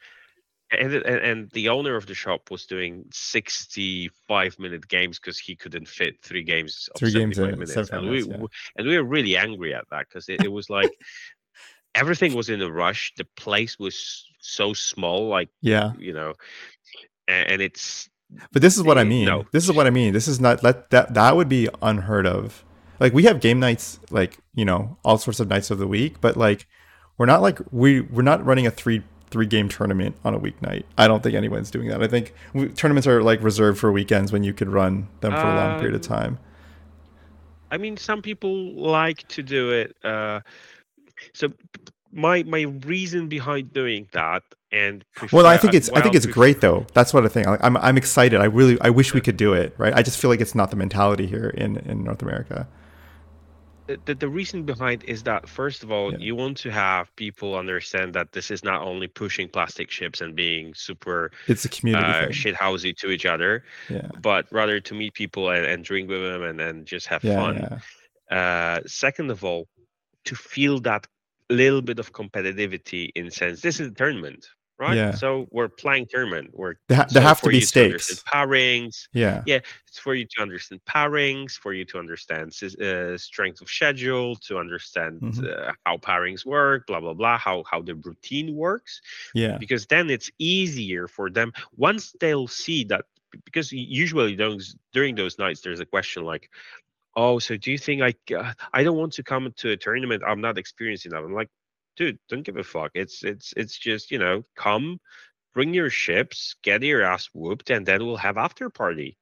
And, 0.71 0.93
and, 0.95 1.51
the 1.51 1.69
owner 1.69 1.95
of 1.95 2.07
the 2.07 2.15
shop 2.15 2.49
was 2.49 2.65
doing 2.65 3.05
65 3.11 4.59
minute 4.59 4.85
games 4.87 5.19
because 5.19 5.37
he 5.37 5.55
couldn't 5.55 5.87
fit 5.87 6.15
three 6.23 6.41
games 6.41 6.89
three 6.97 7.11
games 7.11 7.37
in 7.37 7.51
minutes. 7.51 7.75
and, 7.91 8.09
we, 8.09 8.23
yeah. 8.23 8.37
and 8.75 8.87
we 8.87 8.97
were 8.97 9.03
really 9.03 9.37
angry 9.37 9.75
at 9.75 9.85
that 9.91 10.07
because 10.09 10.27
it, 10.27 10.43
it 10.43 10.51
was 10.51 10.67
like 10.71 10.91
everything 11.95 12.35
was 12.35 12.49
in 12.49 12.61
a 12.61 12.69
rush. 12.69 13.13
The 13.17 13.25
place 13.35 13.79
was 13.79 14.25
so 14.39 14.73
small, 14.73 15.27
like 15.27 15.49
yeah, 15.61 15.93
you 15.97 16.13
know, 16.13 16.33
and, 17.27 17.51
and 17.51 17.61
it's. 17.61 18.09
But 18.51 18.61
this 18.61 18.75
is 18.75 18.83
what 18.83 18.97
I 18.97 19.03
mean. 19.03 19.25
No. 19.25 19.45
This 19.51 19.63
is 19.63 19.71
what 19.71 19.87
I 19.87 19.91
mean. 19.91 20.13
This 20.13 20.27
is 20.27 20.39
not 20.39 20.61
that 20.61 20.89
that 20.91 21.13
that 21.13 21.35
would 21.35 21.49
be 21.49 21.69
unheard 21.81 22.27
of. 22.27 22.63
Like 22.99 23.13
we 23.13 23.23
have 23.23 23.39
game 23.39 23.59
nights, 23.59 23.99
like 24.09 24.37
you 24.53 24.65
know, 24.65 24.97
all 25.03 25.17
sorts 25.17 25.39
of 25.39 25.47
nights 25.47 25.71
of 25.71 25.79
the 25.79 25.87
week, 25.87 26.21
but 26.21 26.37
like 26.37 26.67
we're 27.17 27.25
not 27.25 27.41
like 27.41 27.59
we 27.71 28.01
we're 28.01 28.23
not 28.23 28.45
running 28.45 28.67
a 28.67 28.71
three 28.71 29.03
three 29.29 29.45
game 29.45 29.69
tournament 29.69 30.15
on 30.23 30.33
a 30.33 30.39
weeknight. 30.39 30.83
I 30.97 31.07
don't 31.07 31.21
think 31.21 31.35
anyone's 31.35 31.71
doing 31.71 31.89
that. 31.89 32.01
I 32.01 32.07
think 32.07 32.33
we, 32.53 32.69
tournaments 32.69 33.07
are 33.07 33.21
like 33.21 33.41
reserved 33.41 33.79
for 33.79 33.91
weekends 33.91 34.31
when 34.31 34.43
you 34.43 34.53
could 34.53 34.69
run 34.69 35.07
them 35.21 35.31
for 35.33 35.39
a 35.39 35.55
long 35.55 35.79
period 35.79 35.95
of 35.95 36.09
um, 36.11 36.17
time. 36.17 36.39
I 37.71 37.77
mean, 37.77 37.97
some 37.97 38.21
people 38.21 38.73
like 38.75 39.27
to 39.29 39.43
do 39.43 39.71
it. 39.71 39.95
Uh, 40.03 40.41
so 41.33 41.51
my 42.11 42.43
my 42.43 42.61
reason 42.61 43.27
behind 43.27 43.73
doing 43.73 44.07
that 44.13 44.41
and 44.71 45.03
well 45.31 45.45
i 45.45 45.57
think 45.57 45.73
it's 45.73 45.91
well, 45.91 45.99
i 45.99 46.01
think 46.01 46.15
it's 46.15 46.25
prefer- 46.25 46.39
great 46.39 46.61
though. 46.61 46.85
That's 46.93 47.13
what 47.13 47.25
i 47.25 47.27
think. 47.27 47.47
I'm 47.47 47.77
i'm 47.77 47.97
excited. 47.97 48.39
I 48.39 48.45
really 48.45 48.79
i 48.81 48.89
wish 48.89 49.13
we 49.13 49.21
could 49.21 49.37
do 49.37 49.53
it 49.53 49.75
right? 49.77 49.93
I 49.93 50.01
just 50.01 50.19
feel 50.19 50.29
like 50.29 50.41
it's 50.41 50.55
not 50.55 50.69
the 50.71 50.77
mentality 50.77 51.27
here 51.27 51.49
in 51.49 51.77
in 51.77 52.03
north 52.03 52.21
america. 52.21 52.67
The, 53.87 54.15
the 54.15 54.27
reason 54.27 54.63
behind 54.63 55.03
is 55.03 55.21
that 55.23 55.47
first 55.47 55.83
of 55.83 55.91
all 55.91 56.11
yeah. 56.11 56.17
you 56.17 56.35
want 56.35 56.57
to 56.57 56.71
have 56.71 57.15
people 57.15 57.55
understand 57.55 58.15
that 58.15 58.31
this 58.31 58.49
is 58.49 58.63
not 58.63 58.81
only 58.81 59.07
pushing 59.07 59.47
plastic 59.47 59.91
ships 59.91 60.21
and 60.21 60.35
being 60.35 60.73
super 60.73 61.31
it's 61.47 61.65
a 61.65 61.69
community 61.69 62.03
uh, 62.07 62.31
shit 62.31 62.55
housey 62.55 62.97
to 62.97 63.11
each 63.11 63.27
other 63.27 63.63
yeah. 63.87 64.07
but 64.23 64.47
rather 64.51 64.79
to 64.79 64.95
meet 64.95 65.13
people 65.13 65.51
and, 65.51 65.65
and 65.67 65.83
drink 65.83 66.09
with 66.09 66.19
them 66.21 66.41
and 66.41 66.59
then 66.59 66.83
just 66.83 67.05
have 67.05 67.23
yeah, 67.23 67.35
fun. 67.35 68.35
uh, 68.35 68.79
second 68.87 69.29
of 69.29 69.43
all 69.43 69.67
to 70.25 70.35
feel 70.35 70.79
that 70.81 71.07
little 71.49 71.81
bit 71.81 71.99
of 71.99 72.11
competitivity 72.11 73.11
in 73.15 73.29
sense. 73.29 73.61
This 73.61 73.79
is 73.79 73.89
a 73.89 73.91
tournament 73.91 74.47
right? 74.77 74.95
Yeah. 74.95 75.11
so 75.11 75.47
we're 75.51 75.69
playing 75.69 76.07
tournament. 76.09 76.49
We're 76.53 76.75
there, 76.87 76.97
ha- 76.97 77.07
there 77.09 77.21
have 77.21 77.41
to 77.41 77.49
be 77.49 77.61
stakes 77.61 78.07
to 78.07 78.23
pairings 78.23 79.07
yeah. 79.13 79.43
Yeah 79.45 79.59
it's 79.87 79.99
for 79.99 80.15
you 80.15 80.25
to 80.25 80.41
understand 80.41 80.81
pairings 80.85 81.53
for 81.53 81.73
you 81.73 81.85
to 81.85 81.99
understand 81.99 82.53
uh, 82.81 83.17
strength 83.17 83.61
of 83.61 83.69
schedule 83.69 84.35
to 84.47 84.57
understand 84.57 85.21
mm-hmm. 85.21 85.45
uh, 85.45 85.71
how 85.85 85.97
pairings 85.97 86.45
work 86.45 86.87
blah 86.87 86.99
blah 86.99 87.13
blah 87.13 87.37
how 87.37 87.63
how 87.69 87.81
the 87.81 87.95
routine 87.95 88.55
works. 88.55 89.01
Yeah. 89.33 89.57
Because 89.57 89.85
then 89.85 90.09
it's 90.09 90.29
easier 90.39 91.07
for 91.07 91.29
them. 91.29 91.53
Once 91.77 92.13
they'll 92.19 92.47
see 92.47 92.83
that 92.85 93.05
because 93.43 93.71
usually 93.71 94.35
those 94.35 94.75
during 94.93 95.15
those 95.15 95.37
nights 95.37 95.59
there's 95.61 95.81
a 95.81 95.85
question 95.85 96.23
like 96.23 96.49
oh, 97.15 97.39
so 97.39 97.57
do 97.57 97.71
you 97.71 97.77
think 97.77 98.01
I 98.01 98.13
uh, 98.33 98.53
I 98.73 98.83
don't 98.83 98.97
want 98.97 99.13
to 99.13 99.23
come 99.23 99.51
to 99.57 99.71
a 99.71 99.77
tournament? 99.77 100.23
I'm 100.25 100.41
not 100.41 100.57
experiencing 100.57 101.11
that. 101.11 101.23
I'm 101.23 101.33
like, 101.33 101.49
dude, 101.95 102.19
don't 102.29 102.43
give 102.43 102.57
a 102.57 102.63
fuck. 102.63 102.91
It's 102.93 103.23
it's 103.23 103.53
it's 103.57 103.77
just 103.77 104.11
you 104.11 104.19
know, 104.19 104.43
come, 104.55 104.99
bring 105.53 105.73
your 105.73 105.89
ships, 105.89 106.55
get 106.63 106.83
your 106.83 107.03
ass 107.03 107.29
whooped, 107.33 107.69
and 107.69 107.85
then 107.85 108.05
we'll 108.05 108.17
have 108.17 108.37
after 108.37 108.69
party. 108.69 109.17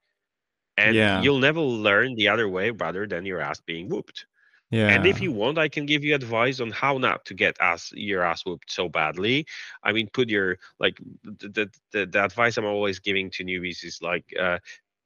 And 0.76 0.96
yeah. 0.96 1.22
you'll 1.22 1.38
never 1.38 1.60
learn 1.60 2.16
the 2.16 2.28
other 2.28 2.48
way 2.48 2.70
rather 2.70 3.06
than 3.06 3.24
your 3.24 3.40
ass 3.40 3.60
being 3.60 3.88
whooped. 3.88 4.26
Yeah. 4.70 4.88
And 4.88 5.06
if 5.06 5.20
you 5.20 5.30
want, 5.30 5.56
I 5.56 5.68
can 5.68 5.86
give 5.86 6.02
you 6.02 6.16
advice 6.16 6.58
on 6.58 6.72
how 6.72 6.98
not 6.98 7.24
to 7.26 7.34
get 7.34 7.56
ass 7.60 7.92
your 7.94 8.22
ass 8.22 8.44
whooped 8.44 8.72
so 8.72 8.88
badly. 8.88 9.46
I 9.84 9.92
mean, 9.92 10.08
put 10.12 10.28
your 10.28 10.58
like 10.80 10.98
the 11.22 11.48
the, 11.48 11.70
the, 11.92 12.06
the 12.06 12.24
advice 12.24 12.56
I'm 12.56 12.64
always 12.64 12.98
giving 12.98 13.30
to 13.32 13.44
newbies 13.44 13.84
is 13.84 14.00
like 14.02 14.24
uh, 14.36 14.58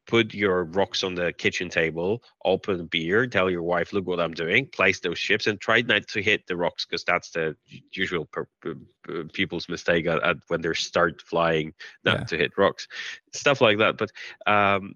put 0.09 0.33
your 0.33 0.64
rocks 0.64 1.05
on 1.05 1.14
the 1.14 1.33
kitchen 1.35 1.68
table, 1.68 2.23
open 2.44 2.87
beer, 2.87 3.27
tell 3.27 3.51
your 3.51 3.62
wife, 3.62 3.92
"Look 3.92 4.07
what 4.07 4.18
I'm 4.18 4.33
doing." 4.33 4.66
Place 4.66 4.99
those 5.01 5.21
chips 5.21 5.47
and 5.47 5.61
try 5.61 5.83
not 5.83 6.09
to 6.09 6.23
hit 6.23 6.47
the 6.47 6.57
rocks 6.57 6.87
because 6.87 7.05
that's 7.05 7.31
the 7.31 7.55
usual 7.92 8.25
per, 8.25 8.49
per, 8.61 8.75
per, 9.05 9.25
people's 9.25 9.68
mistake 9.68 10.07
at, 10.07 10.23
at, 10.25 10.38
when 10.49 10.62
they 10.62 10.73
start 10.73 11.23
flying, 11.23 11.75
not 12.05 12.21
yeah. 12.21 12.25
to 12.25 12.37
hit 12.38 12.59
rocks, 12.59 12.88
stuff 13.33 13.61
like 13.61 13.79
that. 13.79 13.99
But 13.99 14.11
um, 14.47 14.94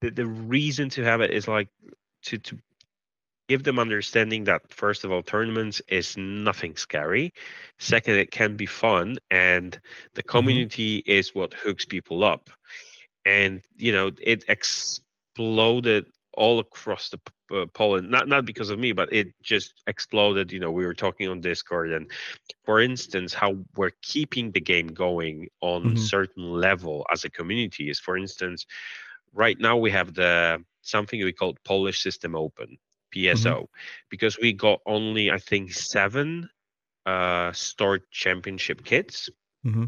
the 0.00 0.10
the 0.10 0.26
reason 0.26 0.88
to 0.90 1.02
have 1.02 1.20
it 1.20 1.32
is 1.32 1.48
like 1.48 1.68
to 2.22 2.38
to 2.38 2.58
give 3.48 3.62
them 3.62 3.78
understanding 3.78 4.44
that 4.44 4.62
first 4.70 5.04
of 5.04 5.12
all 5.12 5.22
tournaments 5.22 5.80
is 5.88 6.16
nothing 6.16 6.76
scary 6.76 7.32
second 7.78 8.16
it 8.16 8.30
can 8.30 8.56
be 8.56 8.66
fun 8.66 9.16
and 9.30 9.80
the 10.14 10.22
mm-hmm. 10.22 10.30
community 10.30 10.98
mm-hmm. 10.98 11.10
is 11.10 11.34
what 11.34 11.54
hooks 11.54 11.84
people 11.84 12.24
up 12.24 12.50
and 13.24 13.62
you 13.76 13.92
know 13.92 14.10
it 14.22 14.44
exploded 14.48 16.06
all 16.34 16.58
across 16.58 17.08
the 17.08 17.20
uh, 17.54 17.66
Poland 17.74 18.10
not 18.10 18.28
not 18.28 18.44
because 18.44 18.70
of 18.70 18.78
me 18.78 18.92
but 18.92 19.12
it 19.12 19.28
just 19.42 19.74
exploded 19.86 20.52
you 20.52 20.60
know 20.60 20.70
we 20.70 20.84
were 20.84 20.94
talking 20.94 21.28
on 21.28 21.40
discord 21.40 21.92
and 21.92 22.10
for 22.64 22.80
instance 22.80 23.32
how 23.32 23.56
we're 23.76 23.92
keeping 24.02 24.50
the 24.50 24.60
game 24.60 24.88
going 24.88 25.48
on 25.60 25.84
mm-hmm. 25.84 25.96
certain 25.96 26.50
level 26.50 27.06
as 27.12 27.24
a 27.24 27.30
community 27.30 27.88
is 27.88 28.00
for 28.00 28.18
instance 28.18 28.66
right 29.32 29.58
now 29.60 29.76
we 29.76 29.90
have 29.90 30.14
the 30.14 30.62
something 30.82 31.22
we 31.22 31.32
call 31.32 31.56
Polish 31.64 32.02
system 32.02 32.34
open 32.34 32.78
PSO 33.16 33.44
mm-hmm. 33.44 33.64
because 34.10 34.38
we 34.38 34.52
got 34.52 34.80
only 34.86 35.30
I 35.30 35.38
think 35.38 35.72
seven 35.72 36.48
uh 37.06 37.52
store 37.52 38.00
championship 38.10 38.84
kits 38.84 39.30
mm-hmm. 39.64 39.84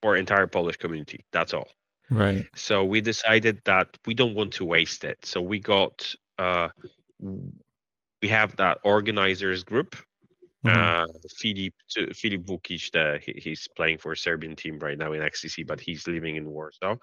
for 0.00 0.16
entire 0.16 0.46
Polish 0.46 0.76
community. 0.76 1.24
That's 1.32 1.54
all. 1.54 1.68
Right. 2.10 2.46
So 2.54 2.84
we 2.84 3.00
decided 3.00 3.62
that 3.64 3.96
we 4.06 4.14
don't 4.14 4.34
want 4.34 4.54
to 4.54 4.64
waste 4.64 5.04
it. 5.04 5.24
So 5.24 5.40
we 5.40 5.60
got 5.60 6.14
uh 6.38 6.68
we 8.22 8.28
have 8.28 8.56
that 8.56 8.78
organizers 8.84 9.64
group. 9.64 9.96
Mm-hmm. 10.64 10.78
Uh, 10.78 11.06
Filip 11.36 11.74
Filip 12.14 12.42
Vukic, 12.44 12.92
the, 12.92 13.18
he, 13.20 13.32
he's 13.40 13.66
playing 13.76 13.98
for 13.98 14.12
a 14.12 14.16
Serbian 14.16 14.54
team 14.54 14.78
right 14.78 14.96
now 14.96 15.12
in 15.12 15.20
XCC, 15.20 15.66
but 15.66 15.80
he's 15.80 16.06
living 16.06 16.36
in 16.36 16.48
Warsaw. 16.48 16.96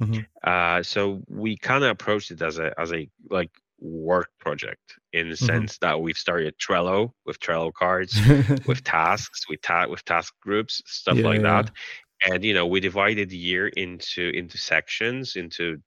Mm-hmm. 0.00 0.20
Uh, 0.44 0.84
so 0.84 1.20
we 1.28 1.56
kind 1.56 1.82
of 1.82 1.90
approached 1.90 2.30
it 2.30 2.40
as 2.42 2.60
a 2.60 2.72
as 2.78 2.92
a 2.92 3.08
like 3.28 3.50
work 3.82 4.30
project 4.38 4.94
in 5.12 5.28
the 5.28 5.34
mm-hmm. 5.34 5.46
sense 5.46 5.78
that 5.78 6.00
we've 6.00 6.16
started 6.16 6.54
Trello 6.58 7.12
with 7.26 7.40
Trello 7.40 7.72
cards, 7.72 8.18
with 8.66 8.84
tasks, 8.84 9.48
with 9.48 9.60
ta- 9.62 9.88
with 9.88 10.04
task 10.04 10.34
groups, 10.40 10.80
stuff 10.86 11.16
yeah, 11.16 11.24
like 11.24 11.42
yeah. 11.42 11.62
that. 11.62 11.70
And 12.24 12.44
you 12.44 12.54
know, 12.54 12.66
we 12.66 12.80
divided 12.80 13.30
the 13.30 13.36
year 13.36 13.68
into 13.68 14.30
into 14.34 14.56
sections, 14.56 15.36
into 15.36 15.82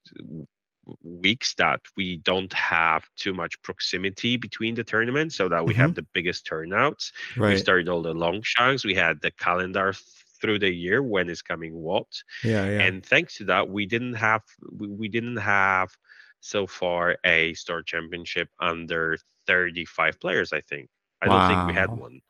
weeks 1.01 1.55
that 1.55 1.79
we 1.97 2.17
don't 2.17 2.53
have 2.53 3.03
too 3.15 3.33
much 3.33 3.59
proximity 3.63 4.37
between 4.37 4.75
the 4.75 4.83
tournaments 4.83 5.35
so 5.35 5.49
that 5.49 5.65
we 5.65 5.73
mm-hmm. 5.73 5.81
have 5.81 5.95
the 5.95 6.05
biggest 6.13 6.45
turnouts. 6.45 7.11
Right. 7.35 7.53
We 7.53 7.57
started 7.57 7.89
all 7.89 8.03
the 8.03 8.13
long 8.13 8.41
chunks. 8.43 8.85
We 8.85 8.93
had 8.93 9.19
the 9.21 9.31
calendar 9.31 9.93
through 10.41 10.59
the 10.59 10.71
year 10.71 11.01
when 11.01 11.29
is 11.29 11.41
coming 11.41 11.73
what. 11.73 12.07
Yeah, 12.43 12.69
yeah. 12.69 12.81
And 12.81 13.03
thanks 13.05 13.37
to 13.37 13.45
that, 13.45 13.69
we 13.69 13.85
didn't 13.85 14.15
have 14.15 14.41
we, 14.77 14.87
we 14.87 15.07
didn't 15.07 15.37
have 15.37 15.89
so 16.45 16.67
far 16.67 17.17
a 17.25 17.53
store 17.55 17.81
championship 17.81 18.49
under 18.59 19.17
35 19.47 20.19
players 20.19 20.53
i 20.53 20.61
think. 20.61 20.89
I 21.21 21.27
wow. 21.27 21.39
don't 21.39 21.47
think 21.49 21.67
we 21.67 21.73
had 21.73 21.89
one. 21.97 22.21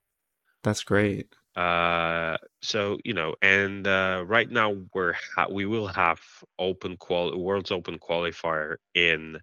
That's 0.63 0.83
great. 0.83 1.27
Uh 1.55 2.37
so 2.61 2.97
you 3.03 3.13
know 3.13 3.35
and 3.41 3.87
uh 3.87 4.23
right 4.25 4.49
now 4.49 4.75
we're 4.93 5.15
ha- 5.35 5.47
we 5.49 5.65
will 5.65 5.87
have 5.87 6.19
open 6.59 6.97
qual 6.97 7.37
world's 7.37 7.71
open 7.71 7.97
qualifier 7.97 8.75
in 8.93 9.39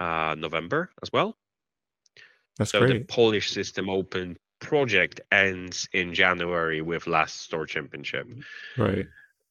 uh 0.00 0.34
november 0.38 0.90
as 1.02 1.10
well. 1.12 1.36
That's 2.58 2.72
so 2.72 2.80
great. 2.80 2.92
the 2.92 3.04
polish 3.04 3.50
system 3.50 3.88
open 3.90 4.36
project 4.60 5.20
ends 5.30 5.88
in 5.92 6.14
january 6.14 6.80
with 6.80 7.06
last 7.06 7.42
store 7.42 7.66
championship. 7.66 8.26
Right 8.78 9.06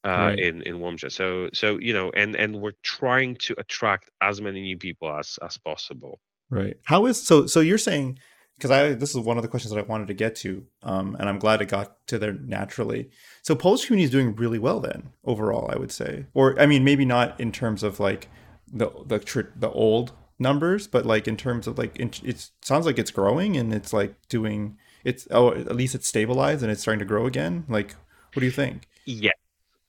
uh, 0.05 0.09
right. 0.09 0.39
in 0.39 0.61
in 0.61 0.79
Łomża. 0.79 1.11
So 1.11 1.49
so 1.53 1.79
you 1.79 1.93
know, 1.93 2.11
and 2.15 2.35
and 2.35 2.61
we're 2.61 2.79
trying 2.83 3.35
to 3.37 3.55
attract 3.57 4.09
as 4.21 4.41
many 4.41 4.61
new 4.61 4.77
people 4.77 5.11
as 5.11 5.39
as 5.41 5.57
possible. 5.57 6.19
Right. 6.49 6.77
How 6.83 7.05
is 7.07 7.21
so? 7.21 7.47
So 7.47 7.59
you're 7.59 7.77
saying 7.77 8.19
because 8.55 8.71
I 8.71 8.93
this 8.93 9.11
is 9.11 9.17
one 9.17 9.37
of 9.37 9.43
the 9.43 9.49
questions 9.49 9.73
that 9.73 9.79
I 9.79 9.83
wanted 9.83 10.07
to 10.07 10.13
get 10.13 10.35
to, 10.37 10.65
um, 10.83 11.15
and 11.19 11.27
I'm 11.27 11.39
glad 11.39 11.61
it 11.61 11.69
got 11.69 12.07
to 12.07 12.19
there 12.19 12.33
naturally. 12.33 13.09
So 13.41 13.55
Polish 13.55 13.85
community 13.85 14.05
is 14.05 14.11
doing 14.11 14.35
really 14.35 14.59
well 14.59 14.79
then 14.79 15.11
overall, 15.23 15.69
I 15.73 15.77
would 15.77 15.91
say, 15.91 16.27
or 16.33 16.59
I 16.59 16.65
mean 16.65 16.83
maybe 16.83 17.05
not 17.05 17.39
in 17.39 17.51
terms 17.51 17.83
of 17.83 17.99
like 17.99 18.29
the 18.71 18.89
the 19.05 19.49
the 19.55 19.71
old 19.71 20.13
numbers, 20.37 20.87
but 20.87 21.05
like 21.05 21.27
in 21.27 21.37
terms 21.37 21.67
of 21.67 21.77
like 21.77 21.99
it, 21.99 22.23
it 22.23 22.49
sounds 22.61 22.85
like 22.85 22.99
it's 22.99 23.11
growing 23.11 23.57
and 23.57 23.73
it's 23.73 23.93
like 23.93 24.15
doing 24.29 24.77
it's 25.03 25.27
oh 25.31 25.51
at 25.51 25.75
least 25.75 25.95
it's 25.95 26.07
stabilized 26.07 26.61
and 26.61 26.71
it's 26.71 26.81
starting 26.81 26.99
to 26.99 27.05
grow 27.05 27.25
again. 27.25 27.65
Like, 27.67 27.95
what 28.33 28.41
do 28.41 28.45
you 28.45 28.51
think? 28.51 28.87
Yeah, 29.05 29.31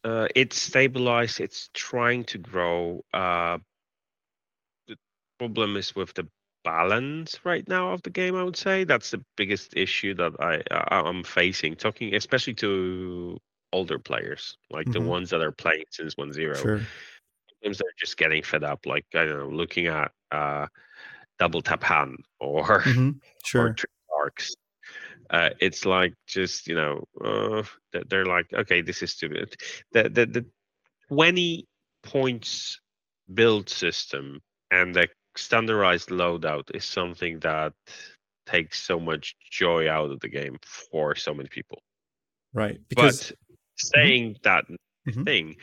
uh, 0.06 0.28
it's 0.36 0.62
stabilized. 0.62 1.40
It's 1.40 1.68
trying 1.74 2.24
to 2.24 2.38
grow. 2.38 3.04
Uh, 3.12 3.58
the 4.86 4.96
problem 5.38 5.76
is 5.76 5.96
with 5.96 6.14
the 6.14 6.28
balance 6.64 7.40
right 7.44 7.66
now 7.66 7.90
of 7.90 8.02
the 8.02 8.10
game. 8.10 8.36
I 8.36 8.44
would 8.44 8.56
say 8.56 8.84
that's 8.84 9.10
the 9.10 9.24
biggest 9.36 9.76
issue 9.76 10.14
that 10.14 10.32
I 10.38 10.62
I'm 10.94 11.24
facing. 11.24 11.74
Talking 11.74 12.14
especially 12.14 12.54
to 12.54 13.36
older 13.72 13.98
players, 13.98 14.56
like 14.70 14.86
mm-hmm. 14.86 14.92
the 14.92 15.00
ones 15.00 15.30
that 15.30 15.40
are 15.40 15.52
playing 15.52 15.84
since 15.90 16.16
one 16.16 16.32
zero. 16.32 16.54
Sure. 16.54 16.80
Sometimes 17.50 17.78
they're 17.78 17.98
just 17.98 18.16
getting 18.16 18.44
fed 18.44 18.62
up. 18.62 18.86
Like 18.86 19.06
I 19.12 19.24
don't 19.24 19.38
know, 19.40 19.48
looking 19.48 19.88
at 19.88 20.12
uh, 20.30 20.66
double 21.40 21.62
tap 21.62 21.82
Han 21.82 22.16
or 22.38 22.82
mm-hmm. 22.82 23.10
sure. 23.44 23.66
or 23.66 23.76
arcs 24.16 24.54
uh, 25.30 25.50
it's 25.60 25.84
like 25.84 26.14
just 26.26 26.68
you 26.68 26.74
know 26.74 27.04
uh, 27.24 27.62
they're 28.08 28.26
like 28.26 28.46
okay 28.52 28.80
this 28.80 29.02
is 29.02 29.12
stupid 29.12 29.54
the, 29.92 30.04
the 30.04 30.26
the 30.26 30.46
20 31.08 31.66
points 32.02 32.80
build 33.32 33.68
system 33.68 34.40
and 34.70 34.94
the 34.94 35.08
standardized 35.36 36.08
loadout 36.08 36.64
is 36.74 36.84
something 36.84 37.38
that 37.40 37.72
takes 38.46 38.80
so 38.80 38.98
much 38.98 39.34
joy 39.50 39.90
out 39.90 40.10
of 40.10 40.20
the 40.20 40.28
game 40.28 40.56
for 40.64 41.14
so 41.14 41.34
many 41.34 41.48
people 41.48 41.82
right 42.54 42.78
because 42.88 43.30
but 43.30 43.58
saying 43.76 44.34
mm-hmm. 44.34 44.42
that 44.42 44.64
mm-hmm. 45.08 45.24
thing 45.24 45.56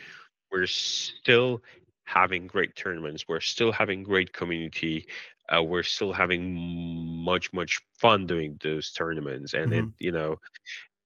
we're 0.52 0.68
still 0.68 1.62
having 2.04 2.46
great 2.46 2.76
tournaments 2.76 3.26
we're 3.28 3.40
still 3.40 3.72
having 3.72 4.04
great 4.04 4.34
community 4.34 5.08
uh, 5.54 5.62
we're 5.62 5.84
still 5.84 6.14
having 6.14 6.56
much 7.24 7.52
much 7.54 7.82
fun 8.00 8.26
doing 8.26 8.58
those 8.64 8.92
tournaments 8.92 9.54
and 9.54 9.72
mm-hmm. 9.72 9.88
it 9.88 9.94
you 10.00 10.12
know 10.12 10.36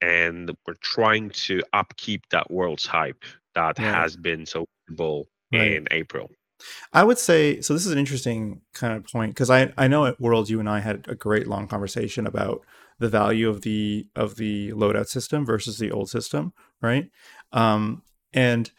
and 0.01 0.51
we're 0.65 0.75
trying 0.81 1.29
to 1.31 1.61
upkeep 1.73 2.21
that 2.29 2.49
world's 2.51 2.85
hype 2.85 3.23
that 3.55 3.79
yeah. 3.79 4.01
has 4.01 4.15
been 4.15 4.45
so 4.45 4.65
visible 4.87 5.27
right. 5.51 5.73
in 5.73 5.87
april 5.91 6.29
i 6.93 7.03
would 7.03 7.17
say 7.17 7.59
so 7.61 7.73
this 7.73 7.85
is 7.85 7.91
an 7.91 7.97
interesting 7.97 8.61
kind 8.73 8.93
of 8.93 9.05
point 9.05 9.33
because 9.33 9.49
i 9.49 9.71
i 9.77 9.87
know 9.87 10.05
at 10.05 10.19
world 10.19 10.49
you 10.49 10.59
and 10.59 10.69
i 10.69 10.79
had 10.79 11.05
a 11.07 11.15
great 11.15 11.47
long 11.47 11.67
conversation 11.67 12.27
about 12.27 12.61
the 12.99 13.09
value 13.09 13.49
of 13.49 13.61
the 13.61 14.07
of 14.15 14.35
the 14.37 14.71
loadout 14.71 15.07
system 15.07 15.45
versus 15.45 15.77
the 15.77 15.91
old 15.91 16.09
system 16.09 16.53
right 16.81 17.09
um 17.53 18.01
and 18.33 18.71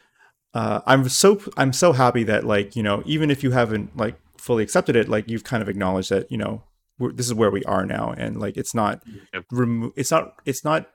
uh, 0.55 0.81
I'm 0.87 1.09
so 1.09 1.41
I'm 1.57 1.73
so 1.73 1.93
happy 1.93 2.25
that 2.25 2.45
like 2.45 2.75
you 2.75 2.83
know 2.83 3.03
even 3.05 3.31
if 3.31 3.43
you 3.43 3.51
haven't 3.51 3.97
like 3.97 4.19
fully 4.39 4.63
accepted 4.63 4.97
it, 4.97 5.09
like 5.09 5.29
you've 5.29 5.45
kind 5.45 5.63
of 5.63 5.69
acknowledged 5.69 6.11
that 6.11 6.31
you 6.31 6.39
know 6.39 6.63
this 6.99 7.27
is 7.27 7.35
where 7.35 7.51
we 7.51 7.65
are 7.65 7.87
now, 7.87 8.15
and 8.17 8.41
like 8.41 8.57
it's 8.57 8.75
not 8.75 9.03
yep. 9.33 9.45
remo- 9.51 9.93
it's 9.97 10.11
not 10.11 10.35
it's 10.45 10.65
not 10.65 10.89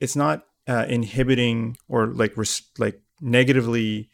it's 0.00 0.16
not 0.16 0.44
uh, 0.68 0.86
inhibiting 0.88 1.76
or 1.88 2.06
like 2.06 2.36
res- 2.36 2.70
like 2.78 3.00
negatively 3.20 4.10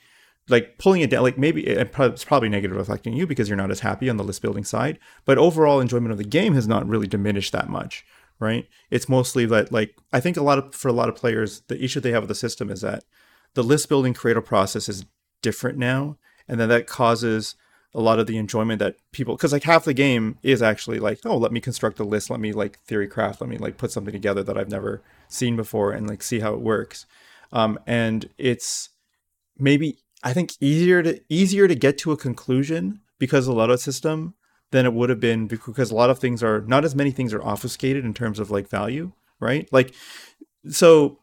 like 0.48 0.78
pulling 0.78 1.00
it 1.00 1.10
down 1.10 1.22
like 1.22 1.38
maybe 1.38 1.66
it's 1.66 2.24
probably 2.24 2.48
negative 2.48 2.76
affecting 2.76 3.12
you 3.12 3.26
because 3.26 3.48
you're 3.48 3.56
not 3.56 3.70
as 3.70 3.80
happy 3.80 4.10
on 4.10 4.16
the 4.16 4.24
list 4.24 4.42
building 4.42 4.64
side 4.64 4.98
but 5.24 5.38
overall 5.38 5.80
enjoyment 5.80 6.12
of 6.12 6.18
the 6.18 6.24
game 6.24 6.54
has 6.54 6.66
not 6.66 6.86
really 6.86 7.06
diminished 7.06 7.52
that 7.52 7.68
much 7.68 8.04
right 8.38 8.68
it's 8.90 9.08
mostly 9.08 9.46
that 9.46 9.70
like 9.70 9.96
i 10.12 10.20
think 10.20 10.36
a 10.36 10.42
lot 10.42 10.58
of 10.58 10.74
for 10.74 10.88
a 10.88 10.92
lot 10.92 11.08
of 11.08 11.14
players 11.14 11.62
the 11.68 11.82
issue 11.82 12.00
they 12.00 12.10
have 12.10 12.22
with 12.22 12.28
the 12.28 12.34
system 12.34 12.70
is 12.70 12.80
that 12.80 13.04
the 13.54 13.62
list 13.62 13.88
building 13.88 14.12
creative 14.12 14.44
process 14.44 14.88
is 14.88 15.04
different 15.42 15.78
now 15.78 16.16
and 16.48 16.58
then 16.58 16.68
that 16.68 16.86
causes 16.86 17.54
a 17.94 18.00
lot 18.00 18.18
of 18.18 18.26
the 18.26 18.36
enjoyment 18.36 18.78
that 18.78 18.96
people 19.12 19.34
because 19.36 19.52
like 19.52 19.64
half 19.64 19.84
the 19.84 19.94
game 19.94 20.38
is 20.42 20.62
actually 20.62 21.00
like 21.00 21.20
oh 21.24 21.36
let 21.36 21.52
me 21.52 21.60
construct 21.60 21.98
a 21.98 22.04
list 22.04 22.30
let 22.30 22.40
me 22.40 22.52
like 22.52 22.78
theory 22.80 23.08
craft 23.08 23.40
let 23.40 23.50
me 23.50 23.58
like 23.58 23.76
put 23.78 23.90
something 23.90 24.12
together 24.12 24.42
that 24.42 24.56
i've 24.56 24.70
never 24.70 25.02
seen 25.28 25.56
before 25.56 25.92
and 25.92 26.08
like 26.08 26.22
see 26.22 26.40
how 26.40 26.52
it 26.52 26.60
works. 26.60 27.06
Um, 27.52 27.78
and 27.86 28.28
it's 28.38 28.90
maybe 29.58 29.98
i 30.22 30.32
think 30.32 30.52
easier 30.60 31.02
to 31.02 31.20
easier 31.28 31.66
to 31.66 31.74
get 31.74 31.98
to 31.98 32.12
a 32.12 32.16
conclusion 32.16 33.00
because 33.18 33.48
of 33.48 33.54
the 33.54 33.60
loadout 33.60 33.80
system 33.80 34.34
than 34.70 34.86
it 34.86 34.92
would 34.92 35.10
have 35.10 35.18
been 35.18 35.48
because 35.48 35.90
a 35.90 35.94
lot 35.96 36.10
of 36.10 36.20
things 36.20 36.44
are 36.44 36.60
not 36.62 36.84
as 36.84 36.94
many 36.94 37.10
things 37.10 37.34
are 37.34 37.42
obfuscated 37.42 38.04
in 38.04 38.14
terms 38.14 38.38
of 38.38 38.50
like 38.50 38.68
value 38.68 39.12
right? 39.40 39.68
Like 39.72 39.94
so 40.68 41.18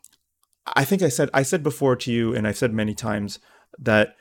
i 0.75 0.83
think 0.83 1.01
i 1.01 1.09
said 1.09 1.29
i 1.33 1.43
said 1.43 1.63
before 1.63 1.95
to 1.95 2.11
you 2.11 2.35
and 2.35 2.47
i've 2.47 2.57
said 2.57 2.73
many 2.73 2.93
times 2.93 3.39
that 3.77 4.15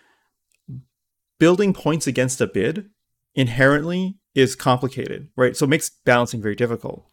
building 1.39 1.73
points 1.73 2.07
against 2.07 2.41
a 2.41 2.47
bid 2.47 2.91
inherently 3.35 4.19
is 4.35 4.55
complicated, 4.55 5.29
right? 5.37 5.57
So 5.57 5.65
it 5.65 5.71
makes 5.71 5.91
balancing 6.05 6.43
very 6.43 6.55
difficult. 6.55 7.07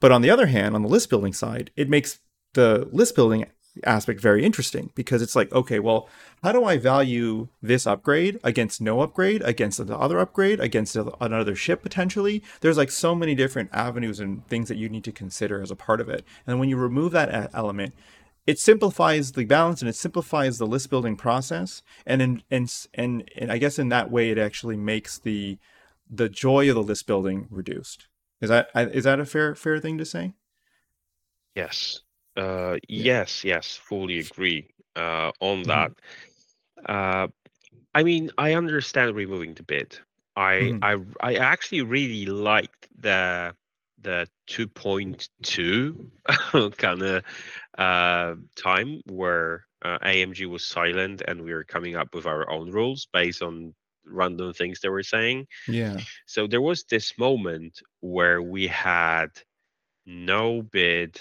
But 0.00 0.12
on 0.12 0.22
the 0.22 0.30
other 0.30 0.46
hand, 0.46 0.74
on 0.74 0.82
the 0.82 0.88
list 0.88 1.08
building 1.10 1.32
side, 1.32 1.70
it 1.76 1.88
makes 1.88 2.18
the 2.54 2.88
list 2.92 3.14
building 3.14 3.46
aspect 3.82 4.20
very 4.20 4.44
interesting 4.44 4.90
because 4.94 5.20
it's 5.20 5.34
like, 5.34 5.50
okay, 5.52 5.80
well, 5.80 6.08
how 6.42 6.52
do 6.52 6.64
I 6.64 6.76
value 6.76 7.48
this 7.60 7.86
upgrade 7.86 8.38
against 8.44 8.80
no 8.80 9.00
upgrade, 9.00 9.42
against 9.42 9.84
the 9.84 9.96
other 9.96 10.20
upgrade, 10.20 10.60
against 10.60 10.96
another 10.96 11.56
ship 11.56 11.82
potentially? 11.82 12.42
There's 12.60 12.76
like 12.76 12.90
so 12.90 13.14
many 13.14 13.34
different 13.34 13.70
avenues 13.72 14.20
and 14.20 14.46
things 14.46 14.68
that 14.68 14.78
you 14.78 14.88
need 14.88 15.04
to 15.04 15.12
consider 15.12 15.60
as 15.60 15.72
a 15.72 15.76
part 15.76 16.00
of 16.00 16.08
it. 16.08 16.24
And 16.46 16.60
when 16.60 16.68
you 16.68 16.76
remove 16.76 17.12
that 17.12 17.50
element, 17.52 17.94
it 18.46 18.58
simplifies 18.58 19.32
the 19.32 19.44
balance 19.44 19.80
and 19.80 19.88
it 19.88 19.96
simplifies 19.96 20.58
the 20.58 20.66
list 20.66 20.90
building 20.90 21.16
process. 21.16 21.82
And 22.06 22.20
in, 22.20 22.42
and, 22.50 22.86
and, 22.94 23.30
and 23.36 23.50
I 23.50 23.58
guess 23.58 23.78
in 23.78 23.88
that 23.88 24.10
way, 24.10 24.30
it 24.30 24.38
actually 24.38 24.76
makes 24.76 25.18
the 25.18 25.58
the 26.10 26.28
joy 26.28 26.68
of 26.68 26.74
the 26.74 26.82
list 26.82 27.06
building 27.06 27.46
reduced. 27.50 28.08
Is 28.40 28.50
that 28.50 28.68
is 28.74 29.04
that 29.04 29.20
a 29.20 29.24
fair 29.24 29.54
fair 29.54 29.80
thing 29.80 29.96
to 29.98 30.04
say? 30.04 30.34
Yes. 31.54 32.00
Uh, 32.36 32.76
yes, 32.88 33.44
yes, 33.44 33.76
fully 33.76 34.18
agree 34.18 34.68
uh, 34.96 35.30
on 35.40 35.62
mm-hmm. 35.62 35.70
that. 35.70 35.92
Uh, 36.84 37.28
I 37.94 38.02
mean, 38.02 38.30
I 38.36 38.54
understand 38.54 39.14
removing 39.14 39.54
the 39.54 39.62
bid. 39.62 39.96
I 40.36 40.54
mm-hmm. 40.54 41.12
I 41.22 41.32
I 41.32 41.34
actually 41.36 41.82
really 41.82 42.26
liked 42.26 42.88
the 42.98 43.54
the 44.02 44.26
2.2 44.48 46.76
kind 46.76 47.02
of 47.02 47.24
uh, 47.78 48.34
time 48.56 49.00
where 49.06 49.66
uh, 49.82 49.98
AMG 49.98 50.46
was 50.46 50.64
silent 50.64 51.22
and 51.26 51.42
we 51.42 51.52
were 51.52 51.64
coming 51.64 51.96
up 51.96 52.14
with 52.14 52.26
our 52.26 52.50
own 52.50 52.70
rules 52.70 53.06
based 53.12 53.42
on 53.42 53.74
random 54.06 54.52
things 54.52 54.80
they 54.80 54.88
were 54.88 55.02
saying. 55.02 55.46
Yeah. 55.68 55.98
So 56.26 56.46
there 56.46 56.60
was 56.60 56.84
this 56.84 57.18
moment 57.18 57.80
where 58.00 58.42
we 58.42 58.66
had 58.66 59.28
no 60.06 60.62
bid 60.62 61.20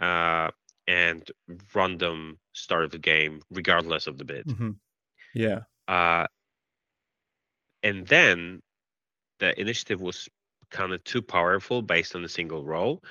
uh, 0.00 0.50
and 0.86 1.30
random 1.74 2.38
start 2.52 2.84
of 2.84 2.90
the 2.90 2.98
game, 2.98 3.42
regardless 3.50 4.06
of 4.06 4.18
the 4.18 4.24
bid. 4.24 4.46
Mm-hmm. 4.46 4.70
Yeah. 5.34 5.60
Uh, 5.88 6.26
and 7.82 8.06
then 8.06 8.60
the 9.38 9.58
initiative 9.60 10.00
was 10.00 10.28
kind 10.70 10.92
of 10.92 11.02
too 11.04 11.22
powerful 11.22 11.82
based 11.82 12.16
on 12.16 12.24
a 12.24 12.28
single 12.28 12.64
roll. 12.64 13.02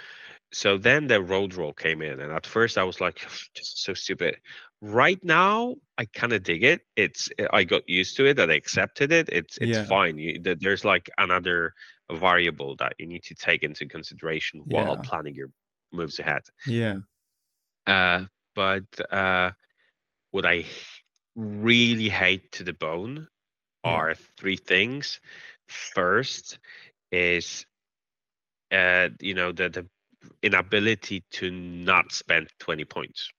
So 0.52 0.78
then 0.78 1.08
the 1.08 1.22
road 1.22 1.54
roll 1.54 1.74
came 1.74 2.02
in, 2.02 2.20
and 2.20 2.32
at 2.32 2.46
first 2.46 2.78
I 2.78 2.84
was 2.84 3.02
like, 3.02 3.28
"Just 3.56 3.84
so 3.84 3.94
stupid." 3.94 4.38
Right 4.82 5.22
now, 5.24 5.76
I 5.98 6.06
kind 6.06 6.34
of 6.34 6.44
dig 6.44 6.64
it. 6.64 6.82
It's 6.96 7.30
I 7.52 7.64
got 7.64 7.88
used 7.90 8.18
to 8.18 8.26
it, 8.26 8.40
and 8.40 8.52
I 8.52 8.56
accepted 8.56 9.12
it. 9.12 9.30
It's 9.30 9.58
it's 9.58 9.78
yeah. 9.78 9.86
fine. 9.86 10.18
You, 10.18 10.40
there's 10.42 10.86
like 10.86 11.10
another 11.18 11.74
variable 12.12 12.76
that 12.78 12.94
you 13.00 13.08
need 13.08 13.24
to 13.24 13.36
take 13.36 13.64
into 13.64 13.88
consideration 13.88 14.62
while 14.66 14.96
yeah. 14.96 15.02
planning 15.04 15.36
your 15.36 15.50
moves 15.92 16.20
ahead. 16.20 16.44
Yeah. 16.68 17.00
Uh, 17.88 18.26
but 18.56 18.86
uh, 19.12 19.52
what 20.32 20.46
I 20.46 20.66
really 21.36 22.10
hate 22.10 22.52
to 22.54 22.64
the 22.64 22.74
bone 22.74 23.28
are 23.84 24.16
three 24.38 24.58
things. 24.58 25.20
First 25.68 26.60
is 27.12 27.66
uh, 28.72 29.10
you 29.20 29.34
know 29.34 29.52
the 29.52 29.70
the 29.70 29.88
inability 30.42 31.24
to 31.32 31.52
not 31.52 32.12
spend 32.12 32.50
20 32.60 32.86
points. 32.86 33.30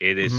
It 0.00 0.18
is 0.18 0.32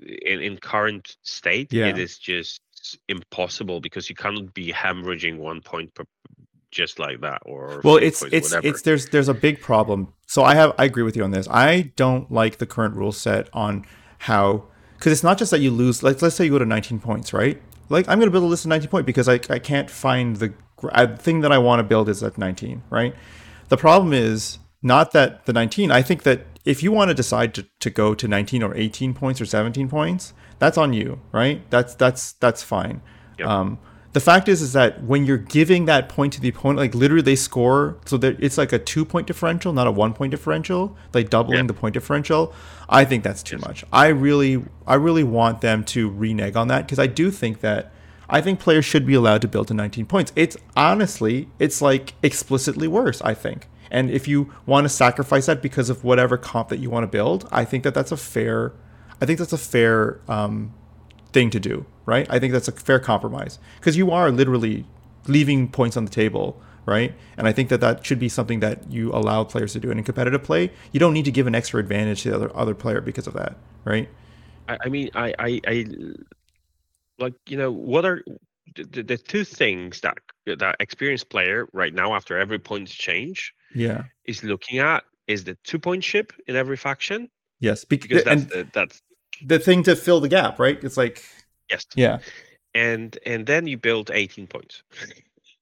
mm-hmm. 0.00 0.14
in, 0.26 0.40
in 0.40 0.56
current 0.56 1.16
state, 1.22 1.72
yeah. 1.72 1.86
it 1.86 1.98
is 1.98 2.18
just 2.18 2.60
impossible 3.08 3.80
because 3.80 4.08
you 4.08 4.14
cannot 4.14 4.52
be 4.54 4.72
hemorrhaging 4.72 5.38
one 5.38 5.60
point 5.60 5.94
per, 5.94 6.04
just 6.70 6.98
like 6.98 7.20
that 7.20 7.40
or 7.46 7.80
well 7.84 7.96
it's 7.96 8.20
points, 8.20 8.34
it's 8.34 8.50
whatever. 8.50 8.66
it's 8.66 8.82
there's 8.82 9.06
there's 9.06 9.28
a 9.28 9.34
big 9.34 9.60
problem 9.60 10.12
so 10.26 10.42
i 10.42 10.54
have 10.56 10.72
i 10.76 10.84
agree 10.84 11.04
with 11.04 11.16
you 11.16 11.22
on 11.22 11.30
this 11.30 11.46
i 11.48 11.92
don't 11.94 12.32
like 12.32 12.58
the 12.58 12.66
current 12.66 12.96
rule 12.96 13.12
set 13.12 13.48
on 13.52 13.86
how 14.18 14.64
because 14.98 15.12
it's 15.12 15.22
not 15.22 15.38
just 15.38 15.52
that 15.52 15.60
you 15.60 15.70
lose 15.70 16.02
like 16.02 16.20
let's 16.20 16.34
say 16.34 16.44
you 16.44 16.50
go 16.50 16.58
to 16.58 16.66
19 16.66 16.98
points 16.98 17.32
right 17.32 17.62
like 17.90 18.08
i'm 18.08 18.18
going 18.18 18.26
to 18.26 18.32
build 18.32 18.42
a 18.42 18.48
list 18.48 18.64
of 18.64 18.70
19 18.70 18.88
points 18.90 19.06
because 19.06 19.28
i, 19.28 19.34
I 19.48 19.60
can't 19.60 19.88
find 19.88 20.36
the 20.36 20.52
thing 21.18 21.40
that 21.42 21.52
i 21.52 21.58
want 21.58 21.78
to 21.78 21.84
build 21.84 22.08
is 22.08 22.22
at 22.22 22.36
19 22.36 22.82
right 22.90 23.14
the 23.68 23.76
problem 23.76 24.12
is 24.12 24.58
not 24.84 25.10
that 25.10 25.44
the 25.46 25.52
19 25.52 25.90
i 25.90 26.00
think 26.00 26.22
that 26.22 26.46
if 26.64 26.82
you 26.82 26.90
want 26.90 27.10
to 27.10 27.14
decide 27.14 27.52
to, 27.54 27.66
to 27.80 27.90
go 27.90 28.14
to 28.14 28.26
19 28.28 28.62
or 28.62 28.74
18 28.76 29.12
points 29.14 29.40
or 29.40 29.46
17 29.46 29.88
points 29.88 30.32
that's 30.58 30.78
on 30.78 30.92
you 30.92 31.20
right? 31.32 31.68
That's 31.70 31.94
that's 31.94 32.32
that's 32.34 32.62
fine. 32.62 33.02
Yep. 33.38 33.48
um, 33.48 33.78
the 34.12 34.20
fact 34.20 34.48
is 34.48 34.62
is 34.62 34.72
that 34.74 35.02
when 35.02 35.26
you're 35.26 35.36
giving 35.36 35.86
that 35.86 36.08
point 36.08 36.32
to 36.34 36.40
the 36.40 36.48
opponent 36.48 36.78
like 36.78 36.94
literally 36.94 37.22
they 37.22 37.34
score 37.34 37.98
so 38.06 38.16
that 38.18 38.36
it's 38.42 38.56
like 38.56 38.72
a 38.72 38.78
two 38.78 39.04
point 39.04 39.26
differential 39.26 39.72
not 39.72 39.86
a 39.86 39.90
one 39.90 40.14
point 40.14 40.30
differential 40.30 40.96
like 41.12 41.30
doubling 41.30 41.58
yeah. 41.58 41.66
the 41.66 41.74
point 41.74 41.94
differential. 41.94 42.54
I 42.88 43.04
think 43.04 43.24
that's 43.24 43.42
too 43.42 43.58
much. 43.58 43.84
I 43.92 44.08
really 44.08 44.64
i 44.86 44.94
really 44.94 45.24
want 45.24 45.60
them 45.60 45.84
to 45.84 46.08
renege 46.10 46.56
on 46.56 46.68
that 46.68 46.86
because 46.86 46.98
i 46.98 47.06
do 47.06 47.30
think 47.30 47.60
that 47.60 47.92
i 48.28 48.40
think 48.40 48.60
players 48.60 48.84
should 48.84 49.04
be 49.04 49.14
allowed 49.14 49.42
to 49.42 49.48
build 49.48 49.68
to 49.68 49.74
19 49.74 50.06
points. 50.06 50.32
It's 50.36 50.56
honestly 50.76 51.48
it's 51.58 51.82
like 51.82 52.14
explicitly 52.22 52.88
worse 52.88 53.20
i 53.22 53.34
think 53.34 53.68
and 53.90 54.10
if 54.10 54.26
you 54.26 54.52
want 54.66 54.84
to 54.84 54.88
sacrifice 54.88 55.46
that 55.46 55.62
because 55.62 55.90
of 55.90 56.04
whatever 56.04 56.36
comp 56.36 56.68
that 56.68 56.78
you 56.78 56.90
want 56.90 57.02
to 57.02 57.08
build 57.08 57.48
i 57.52 57.64
think 57.64 57.84
that 57.84 57.94
that's 57.94 58.12
a 58.12 58.16
fair 58.16 58.72
i 59.20 59.26
think 59.26 59.38
that's 59.38 59.52
a 59.52 59.58
fair 59.58 60.20
um, 60.28 60.72
thing 61.34 61.50
to 61.50 61.60
do, 61.60 61.84
right? 62.06 62.26
I 62.30 62.38
think 62.38 62.54
that's 62.54 62.68
a 62.68 62.72
fair 62.72 62.98
compromise 62.98 63.58
because 63.78 63.98
you 63.98 64.10
are 64.10 64.30
literally 64.30 64.86
leaving 65.26 65.68
points 65.68 65.98
on 65.98 66.06
the 66.06 66.10
table, 66.10 66.58
right? 66.86 67.14
And 67.36 67.46
I 67.46 67.52
think 67.52 67.68
that 67.68 67.80
that 67.80 68.06
should 68.06 68.18
be 68.18 68.30
something 68.30 68.60
that 68.60 68.90
you 68.90 69.12
allow 69.12 69.44
players 69.44 69.74
to 69.74 69.80
do. 69.80 69.90
And 69.90 69.98
in 69.98 70.04
competitive 70.04 70.42
play, 70.42 70.70
you 70.92 71.00
don't 71.00 71.12
need 71.12 71.26
to 71.26 71.32
give 71.32 71.46
an 71.46 71.54
extra 71.54 71.80
advantage 71.80 72.22
to 72.22 72.30
the 72.30 72.36
other 72.36 72.56
other 72.56 72.74
player 72.74 73.02
because 73.02 73.26
of 73.26 73.34
that, 73.34 73.56
right? 73.84 74.08
I, 74.68 74.78
I 74.84 74.88
mean, 74.88 75.10
I, 75.14 75.34
I, 75.38 75.60
I, 75.66 75.86
like 77.18 77.34
you 77.46 77.58
know, 77.58 77.70
what 77.70 78.06
are 78.06 78.24
the, 78.76 79.02
the 79.02 79.18
two 79.18 79.44
things 79.44 80.00
that 80.00 80.16
that 80.46 80.76
experienced 80.80 81.28
player 81.28 81.66
right 81.72 81.92
now 81.92 82.14
after 82.14 82.38
every 82.38 82.58
point 82.58 82.88
change, 82.88 83.52
yeah, 83.74 84.04
is 84.24 84.42
looking 84.42 84.78
at 84.78 85.04
is 85.26 85.44
the 85.44 85.56
two 85.64 85.78
point 85.78 86.04
ship 86.04 86.32
in 86.46 86.56
every 86.56 86.76
faction. 86.76 87.28
Yes, 87.60 87.84
because 87.84 88.24
that's 88.24 88.44
the, 88.46 88.68
that's 88.72 89.02
the 89.44 89.58
thing 89.58 89.82
to 89.84 89.96
fill 89.96 90.20
the 90.20 90.28
gap, 90.28 90.58
right? 90.58 90.82
It's 90.82 90.96
like 90.96 91.24
yes, 91.70 91.86
yeah, 91.94 92.18
and 92.74 93.16
and 93.26 93.46
then 93.46 93.66
you 93.66 93.78
build 93.78 94.10
eighteen 94.12 94.46
points. 94.46 94.82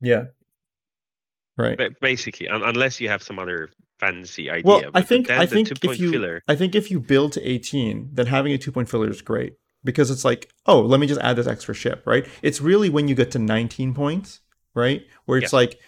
yeah, 0.01 0.25
right. 1.57 1.77
But 1.77 2.01
basically, 2.01 2.47
unless 2.47 3.01
you 3.01 3.09
have 3.09 3.23
some 3.23 3.39
other 3.39 3.71
fancy 4.03 4.51
idea. 4.51 4.65
Well, 4.65 4.83
I 4.95 5.03
think 5.03 5.31
I 5.31 5.47
think 5.47 5.71
if 5.71 6.01
you 6.01 6.11
filler... 6.11 6.43
I 6.49 6.57
think 6.57 6.75
if 6.75 6.91
you 6.91 6.99
build 6.99 7.33
to 7.33 7.49
eighteen, 7.49 8.11
then 8.13 8.27
having 8.27 8.53
a 8.53 8.59
two 8.59 8.73
point 8.73 8.89
filler 8.89 9.09
is 9.09 9.23
great 9.23 9.55
because 9.85 10.11
it's 10.11 10.25
like, 10.25 10.53
oh, 10.67 10.81
let 10.81 10.99
me 10.99 11.07
just 11.07 11.21
add 11.21 11.37
this 11.37 11.47
extra 11.47 11.73
ship, 11.73 12.03
right? 12.05 12.27
It's 12.43 12.61
really 12.61 12.91
when 12.91 13.07
you 13.07 13.15
get 13.15 13.31
to 13.33 13.39
nineteen 13.39 13.95
points, 13.95 14.41
right, 14.75 15.03
where 15.27 15.39
it's 15.39 15.53
like 15.53 15.79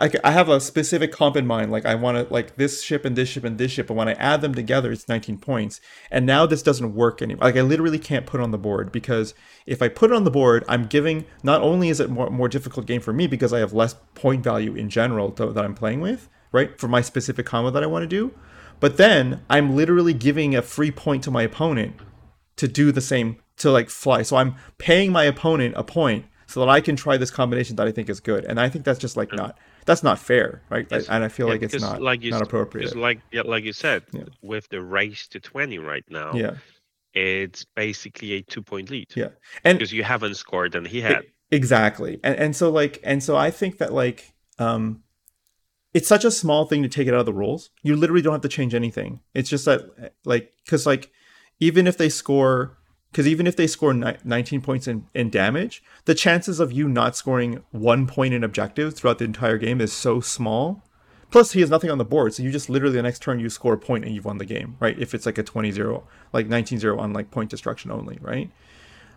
I, 0.00 0.10
I 0.24 0.30
have 0.30 0.48
a 0.48 0.60
specific 0.60 1.12
comp 1.12 1.36
in 1.36 1.46
mind. 1.46 1.70
Like 1.70 1.86
I 1.86 1.94
want 1.94 2.16
to 2.16 2.32
like 2.32 2.56
this 2.56 2.82
ship 2.82 3.04
and 3.04 3.16
this 3.16 3.28
ship 3.28 3.44
and 3.44 3.58
this 3.58 3.72
ship, 3.72 3.86
but 3.86 3.94
when 3.94 4.08
I 4.08 4.12
add 4.14 4.40
them 4.40 4.54
together, 4.54 4.92
it's 4.92 5.08
19 5.08 5.38
points. 5.38 5.80
And 6.10 6.26
now 6.26 6.46
this 6.46 6.62
doesn't 6.62 6.94
work 6.94 7.22
anymore. 7.22 7.44
Like 7.44 7.56
I 7.56 7.62
literally 7.62 7.98
can't 7.98 8.26
put 8.26 8.40
it 8.40 8.44
on 8.44 8.50
the 8.50 8.58
board 8.58 8.92
because 8.92 9.34
if 9.66 9.82
I 9.82 9.88
put 9.88 10.10
it 10.10 10.14
on 10.14 10.24
the 10.24 10.30
board, 10.30 10.64
I'm 10.68 10.86
giving. 10.86 11.24
Not 11.42 11.62
only 11.62 11.88
is 11.88 12.00
it 12.00 12.10
more 12.10 12.30
more 12.30 12.48
difficult 12.48 12.86
game 12.86 13.00
for 13.00 13.12
me 13.12 13.26
because 13.26 13.52
I 13.52 13.58
have 13.58 13.72
less 13.72 13.94
point 14.14 14.44
value 14.44 14.74
in 14.74 14.88
general 14.88 15.30
to, 15.32 15.52
that 15.52 15.64
I'm 15.64 15.74
playing 15.74 16.00
with, 16.00 16.28
right, 16.52 16.78
for 16.78 16.88
my 16.88 17.00
specific 17.00 17.46
combo 17.46 17.70
that 17.70 17.82
I 17.82 17.86
want 17.86 18.02
to 18.02 18.06
do, 18.08 18.32
but 18.80 18.96
then 18.96 19.42
I'm 19.48 19.76
literally 19.76 20.14
giving 20.14 20.54
a 20.54 20.62
free 20.62 20.90
point 20.90 21.24
to 21.24 21.30
my 21.30 21.42
opponent 21.42 21.96
to 22.56 22.68
do 22.68 22.92
the 22.92 23.00
same 23.00 23.38
to 23.58 23.70
like 23.70 23.90
fly. 23.90 24.22
So 24.22 24.36
I'm 24.36 24.56
paying 24.78 25.12
my 25.12 25.24
opponent 25.24 25.74
a 25.76 25.84
point 25.84 26.26
so 26.46 26.60
that 26.60 26.68
I 26.68 26.80
can 26.80 26.96
try 26.96 27.16
this 27.16 27.30
combination 27.30 27.76
that 27.76 27.86
I 27.86 27.92
think 27.92 28.10
is 28.10 28.20
good. 28.20 28.44
And 28.44 28.60
I 28.60 28.68
think 28.68 28.84
that's 28.84 28.98
just 28.98 29.16
like 29.16 29.30
hmm. 29.30 29.36
not 29.36 29.58
that's 29.84 30.02
not 30.02 30.18
fair, 30.18 30.62
right? 30.70 30.86
Yes. 30.90 31.08
And 31.08 31.24
I 31.24 31.28
feel 31.28 31.46
yeah, 31.46 31.52
like 31.52 31.62
it's 31.62 31.80
not 31.80 32.02
like 32.02 32.22
you, 32.22 32.30
not 32.30 32.42
appropriate. 32.42 32.94
Like 32.96 33.20
yeah, 33.30 33.42
like 33.44 33.64
you 33.64 33.72
said, 33.72 34.04
yeah. 34.12 34.24
with 34.42 34.68
the 34.68 34.82
race 34.82 35.26
to 35.28 35.40
twenty 35.40 35.78
right 35.78 36.04
now, 36.08 36.32
yeah, 36.34 36.56
it's 37.14 37.64
basically 37.64 38.32
a 38.34 38.42
two 38.42 38.62
point 38.62 38.90
lead. 38.90 39.08
Yeah, 39.14 39.28
and 39.64 39.78
because 39.78 39.92
you 39.92 40.04
haven't 40.04 40.34
scored 40.34 40.74
and 40.74 40.86
he 40.86 41.00
had 41.00 41.24
exactly, 41.50 42.20
and 42.22 42.36
and 42.36 42.56
so 42.56 42.70
like 42.70 43.00
and 43.02 43.22
so 43.22 43.36
I 43.36 43.50
think 43.50 43.78
that 43.78 43.92
like 43.92 44.32
um, 44.58 45.02
it's 45.94 46.08
such 46.08 46.24
a 46.24 46.30
small 46.30 46.64
thing 46.64 46.82
to 46.82 46.88
take 46.88 47.08
it 47.08 47.14
out 47.14 47.20
of 47.20 47.26
the 47.26 47.32
rules. 47.32 47.70
You 47.82 47.96
literally 47.96 48.22
don't 48.22 48.32
have 48.32 48.42
to 48.42 48.48
change 48.48 48.74
anything. 48.74 49.20
It's 49.34 49.50
just 49.50 49.64
that 49.64 50.14
like 50.24 50.52
because 50.64 50.86
like 50.86 51.10
even 51.60 51.86
if 51.86 51.98
they 51.98 52.08
score 52.08 52.78
because 53.12 53.28
even 53.28 53.46
if 53.46 53.56
they 53.56 53.66
score 53.66 53.94
ni- 53.94 54.16
19 54.24 54.62
points 54.62 54.88
in, 54.88 55.06
in 55.14 55.30
damage, 55.30 55.82
the 56.06 56.14
chances 56.14 56.58
of 56.58 56.72
you 56.72 56.88
not 56.88 57.14
scoring 57.14 57.62
one 57.70 58.06
point 58.06 58.34
in 58.34 58.42
objectives 58.42 58.94
throughout 58.94 59.18
the 59.18 59.24
entire 59.24 59.58
game 59.58 59.80
is 59.80 59.92
so 59.92 60.20
small. 60.20 60.82
Plus, 61.30 61.52
he 61.52 61.60
has 61.60 61.70
nothing 61.70 61.90
on 61.90 61.98
the 61.98 62.04
board, 62.04 62.34
so 62.34 62.42
you 62.42 62.50
just 62.50 62.68
literally 62.68 62.96
the 62.96 63.02
next 63.02 63.22
turn 63.22 63.38
you 63.38 63.48
score 63.48 63.74
a 63.74 63.78
point 63.78 64.04
and 64.04 64.14
you've 64.14 64.24
won 64.24 64.38
the 64.38 64.44
game, 64.44 64.76
right? 64.80 64.98
If 64.98 65.14
it's 65.14 65.24
like 65.24 65.38
a 65.38 65.44
20-0, 65.44 66.02
like 66.32 66.48
19-0 66.48 66.98
on 66.98 67.12
like 67.12 67.30
point 67.30 67.50
destruction 67.50 67.90
only, 67.90 68.18
right? 68.20 68.50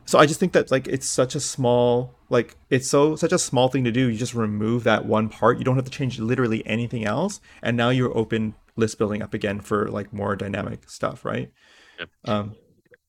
so 0.05 0.19
I 0.19 0.25
just 0.25 0.39
think 0.39 0.53
that 0.53 0.71
like 0.71 0.87
it's 0.87 1.07
such 1.07 1.35
a 1.35 1.39
small 1.39 2.13
like 2.29 2.55
it's 2.69 2.87
so 2.87 3.15
such 3.15 3.31
a 3.31 3.39
small 3.39 3.67
thing 3.69 3.83
to 3.83 3.91
do. 3.91 4.07
You 4.09 4.17
just 4.17 4.35
remove 4.35 4.83
that 4.83 5.05
one 5.05 5.29
part. 5.29 5.57
You 5.57 5.63
don't 5.63 5.75
have 5.75 5.85
to 5.85 5.91
change 5.91 6.19
literally 6.19 6.65
anything 6.65 7.05
else, 7.05 7.41
and 7.61 7.75
now 7.75 7.89
you're 7.89 8.15
open 8.15 8.53
list 8.75 8.97
building 8.97 9.21
up 9.21 9.33
again 9.33 9.59
for 9.59 9.87
like 9.87 10.13
more 10.13 10.35
dynamic 10.35 10.89
stuff, 10.89 11.25
right? 11.25 11.51
Yep. 11.99 12.09
Um, 12.25 12.55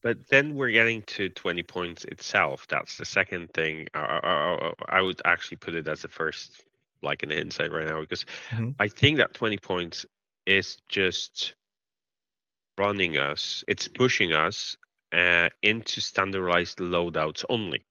But 0.06 0.28
then 0.28 0.54
we're 0.54 0.70
getting 0.70 1.02
to 1.02 1.30
20 1.30 1.64
points 1.64 2.04
itself. 2.04 2.68
That's 2.68 2.96
the 2.96 3.04
second 3.04 3.52
thing. 3.54 3.88
I, 3.92 4.20
I, 4.22 4.98
I 4.98 5.00
would 5.02 5.20
actually 5.24 5.56
put 5.56 5.74
it 5.74 5.88
as 5.88 6.02
the 6.02 6.08
first, 6.08 6.62
like 7.02 7.24
an 7.24 7.32
insight 7.32 7.72
right 7.72 7.88
now, 7.88 8.02
because 8.02 8.24
Mhm. 8.52 8.76
I 8.78 8.86
think 8.86 9.16
that 9.18 9.34
20 9.34 9.58
points 9.58 10.06
is 10.46 10.78
just 10.88 11.54
running 12.78 13.16
us, 13.16 13.64
it's 13.66 13.88
pushing 13.88 14.32
us 14.32 14.76
uh, 15.12 15.48
into 15.62 16.00
standardized 16.00 16.78
loadouts 16.78 17.44
only. 17.48 17.84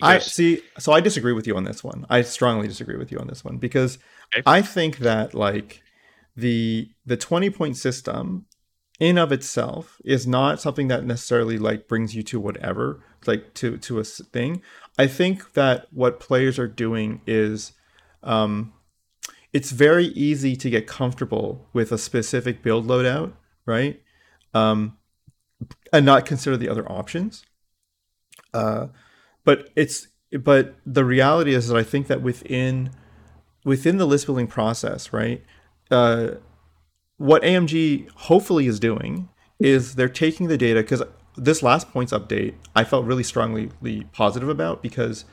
I 0.00 0.20
see. 0.20 0.62
So 0.78 0.92
I 0.92 1.00
disagree 1.00 1.32
with 1.32 1.46
you 1.46 1.56
on 1.56 1.64
this 1.64 1.82
one. 1.82 2.06
I 2.08 2.22
strongly 2.22 2.68
disagree 2.68 2.96
with 2.96 3.10
you 3.10 3.18
on 3.18 3.26
this 3.26 3.44
one 3.44 3.56
because 3.58 3.98
Okay. 4.36 4.44
I 4.46 4.62
think 4.62 4.98
that 4.98 5.34
like 5.34 5.82
the 6.36 6.90
the 7.04 7.16
twenty 7.16 7.50
point 7.50 7.76
system 7.76 8.46
in 9.00 9.16
of 9.18 9.30
itself 9.32 10.00
is 10.04 10.26
not 10.26 10.60
something 10.60 10.88
that 10.88 11.04
necessarily 11.04 11.58
like 11.58 11.86
brings 11.86 12.14
you 12.14 12.22
to 12.24 12.40
whatever 12.40 13.00
like 13.26 13.54
to 13.54 13.76
to 13.78 13.98
a 13.98 14.04
thing. 14.04 14.62
I 14.98 15.06
think 15.06 15.52
that 15.54 15.86
what 15.92 16.20
players 16.20 16.58
are 16.58 16.68
doing 16.68 17.20
is 17.26 17.72
um, 18.22 18.72
it's 19.52 19.70
very 19.70 20.06
easy 20.06 20.56
to 20.56 20.70
get 20.70 20.86
comfortable 20.86 21.66
with 21.72 21.92
a 21.92 21.98
specific 21.98 22.62
build 22.62 22.86
loadout, 22.86 23.32
right? 23.64 24.00
Um, 24.54 24.98
and 25.92 26.04
not 26.04 26.26
consider 26.26 26.56
the 26.56 26.68
other 26.68 26.90
options. 26.90 27.44
Uh, 28.52 28.88
but 29.44 29.70
it's 29.76 30.08
but 30.40 30.76
the 30.84 31.04
reality 31.04 31.54
is 31.54 31.68
that 31.68 31.76
I 31.76 31.82
think 31.82 32.06
that 32.08 32.22
within 32.22 32.90
within 33.64 33.98
the 33.98 34.06
list 34.06 34.26
building 34.26 34.46
process, 34.46 35.12
right? 35.12 35.44
Uh, 35.90 36.32
what 37.18 37.42
AMG 37.42 38.08
hopefully 38.12 38.66
is 38.66 38.80
doing 38.80 39.28
is 39.58 39.96
they're 39.96 40.08
taking 40.08 40.48
the 40.48 40.56
data 40.56 40.80
because 40.82 41.02
this 41.36 41.62
last 41.62 41.90
points 41.90 42.12
update 42.12 42.54
I 42.74 42.84
felt 42.84 43.04
really 43.04 43.22
strongly 43.22 43.70
positive 44.12 44.48
about 44.48 44.82
because 44.82 45.24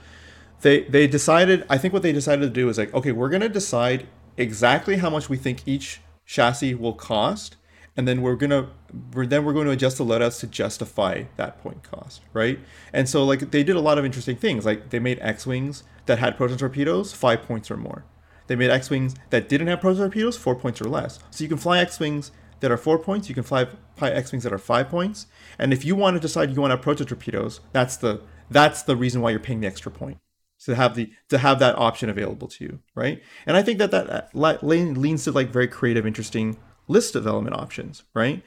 they 0.61 0.83
they 0.83 1.07
decided 1.07 1.65
I 1.69 1.77
think 1.77 1.93
what 1.93 2.03
they 2.03 2.11
decided 2.11 2.41
to 2.41 2.49
do 2.49 2.69
is 2.69 2.77
like 2.77 2.93
okay 2.93 3.11
we're 3.11 3.29
gonna 3.29 3.49
decide 3.49 4.07
exactly 4.36 4.97
how 4.97 5.09
much 5.09 5.29
we 5.29 5.38
think 5.38 5.67
each 5.67 6.01
chassis 6.25 6.73
will 6.75 6.93
cost 6.93 7.55
and 7.95 8.07
then 8.07 8.21
we're 8.21 8.36
gonna 8.36 8.69
we're 9.13 9.25
then 9.25 9.45
we're 9.45 9.53
going 9.53 9.65
to 9.65 9.71
adjust 9.71 9.97
the 9.97 10.05
loadouts 10.05 10.39
to 10.39 10.47
justify 10.47 11.23
that 11.38 11.61
point 11.61 11.83
cost 11.83 12.21
right? 12.33 12.59
And 12.93 13.07
so 13.07 13.23
like 13.23 13.51
they 13.51 13.63
did 13.63 13.75
a 13.75 13.81
lot 13.81 13.97
of 13.97 14.05
interesting 14.05 14.36
things 14.36 14.65
like 14.65 14.89
they 14.89 14.99
made 14.99 15.19
x-wings 15.21 15.83
that 16.05 16.19
had 16.19 16.38
proton 16.38 16.57
torpedoes 16.57 17.13
five 17.13 17.43
points 17.43 17.69
or 17.69 17.77
more 17.77 18.05
they 18.48 18.56
made 18.56 18.70
x-wings 18.70 19.16
that 19.30 19.50
didn't 19.50 19.68
have 19.68 19.82
torpedoes 19.82 20.38
four 20.38 20.56
points 20.56 20.82
or 20.82 20.86
less. 20.86 21.20
So 21.32 21.43
you 21.43 21.50
can 21.50 21.58
fly 21.58 21.80
x-wings 21.80 22.32
that 22.60 22.72
are 22.72 22.78
four 22.78 22.98
points 22.98 23.30
you 23.30 23.36
can 23.36 23.43
fly, 23.43 23.68
fly 23.96 24.10
x-wings 24.10 24.43
that 24.43 24.54
are 24.54 24.58
five 24.58 24.89
points. 24.89 25.28
And 25.60 25.74
if 25.74 25.86
you 25.86 25.96
want 25.96 26.16
to 26.16 26.20
decide 26.20 26.52
you 26.52 26.62
want 26.62 26.72
to 26.72 26.78
have 26.78 26.84
proton 26.84 27.08
torpedoes 27.08 27.60
that's 27.74 27.98
the 27.98 28.22
that's 28.50 28.84
the 28.84 28.96
reason 28.96 29.22
why 29.22 29.32
you're 29.32 29.39
paying 29.39 29.62
the 29.62 29.68
extra 29.68 29.91
point 29.91 30.20
to 30.60 30.76
have 30.76 30.96
the 30.96 31.12
to 31.30 31.38
have 31.38 31.60
that 31.60 31.78
option 31.78 32.10
available 32.10 32.48
to 32.48 32.64
you 32.64 32.80
right? 32.93 33.22
And 33.46 33.58
i 33.58 33.62
think 33.62 33.80
that 33.80 33.91
that 33.91 34.10
uh, 34.34 34.58
leans 34.62 35.24
to 35.26 35.32
like 35.32 35.50
very 35.50 35.68
creative 35.68 36.06
interesting 36.06 36.58
list 36.88 37.14
development 37.14 37.56
options 37.56 38.04
right? 38.14 38.43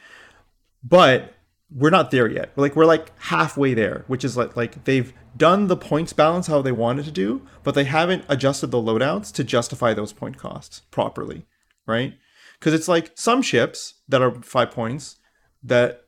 But 0.83 1.35
we're 1.75 1.91
not 1.91 2.11
there 2.11 2.29
yet 2.29 2.51
like 2.57 2.75
we're 2.75 2.87
like 2.87 3.13
halfway 3.19 3.75
there 3.75 4.05
which 4.07 4.25
is 4.25 4.37
like 4.37 4.57
like 4.57 4.85
they've 4.85 5.13
done 5.37 5.67
the 5.67 5.77
points 5.77 6.13
balance 6.13 6.47
how 6.47 6.63
they 6.63 6.73
wanted 6.73 7.05
to 7.05 7.11
do 7.11 7.47
but 7.63 7.75
they 7.75 7.85
haven't 7.85 8.25
adjusted 8.29 8.69
the 8.69 8.79
loadouts 8.79 9.33
to 9.33 9.45
justify 9.45 9.93
those 9.93 10.13
point 10.13 10.39
costs 10.39 10.81
properly 10.91 11.47
right 11.87 12.15
because 12.59 12.73
it's 12.73 12.89
like 12.89 13.13
some 13.15 13.43
ships 13.43 13.95
that 14.09 14.23
are 14.23 14.43
five 14.43 14.71
points 14.71 15.17
that 15.63 16.05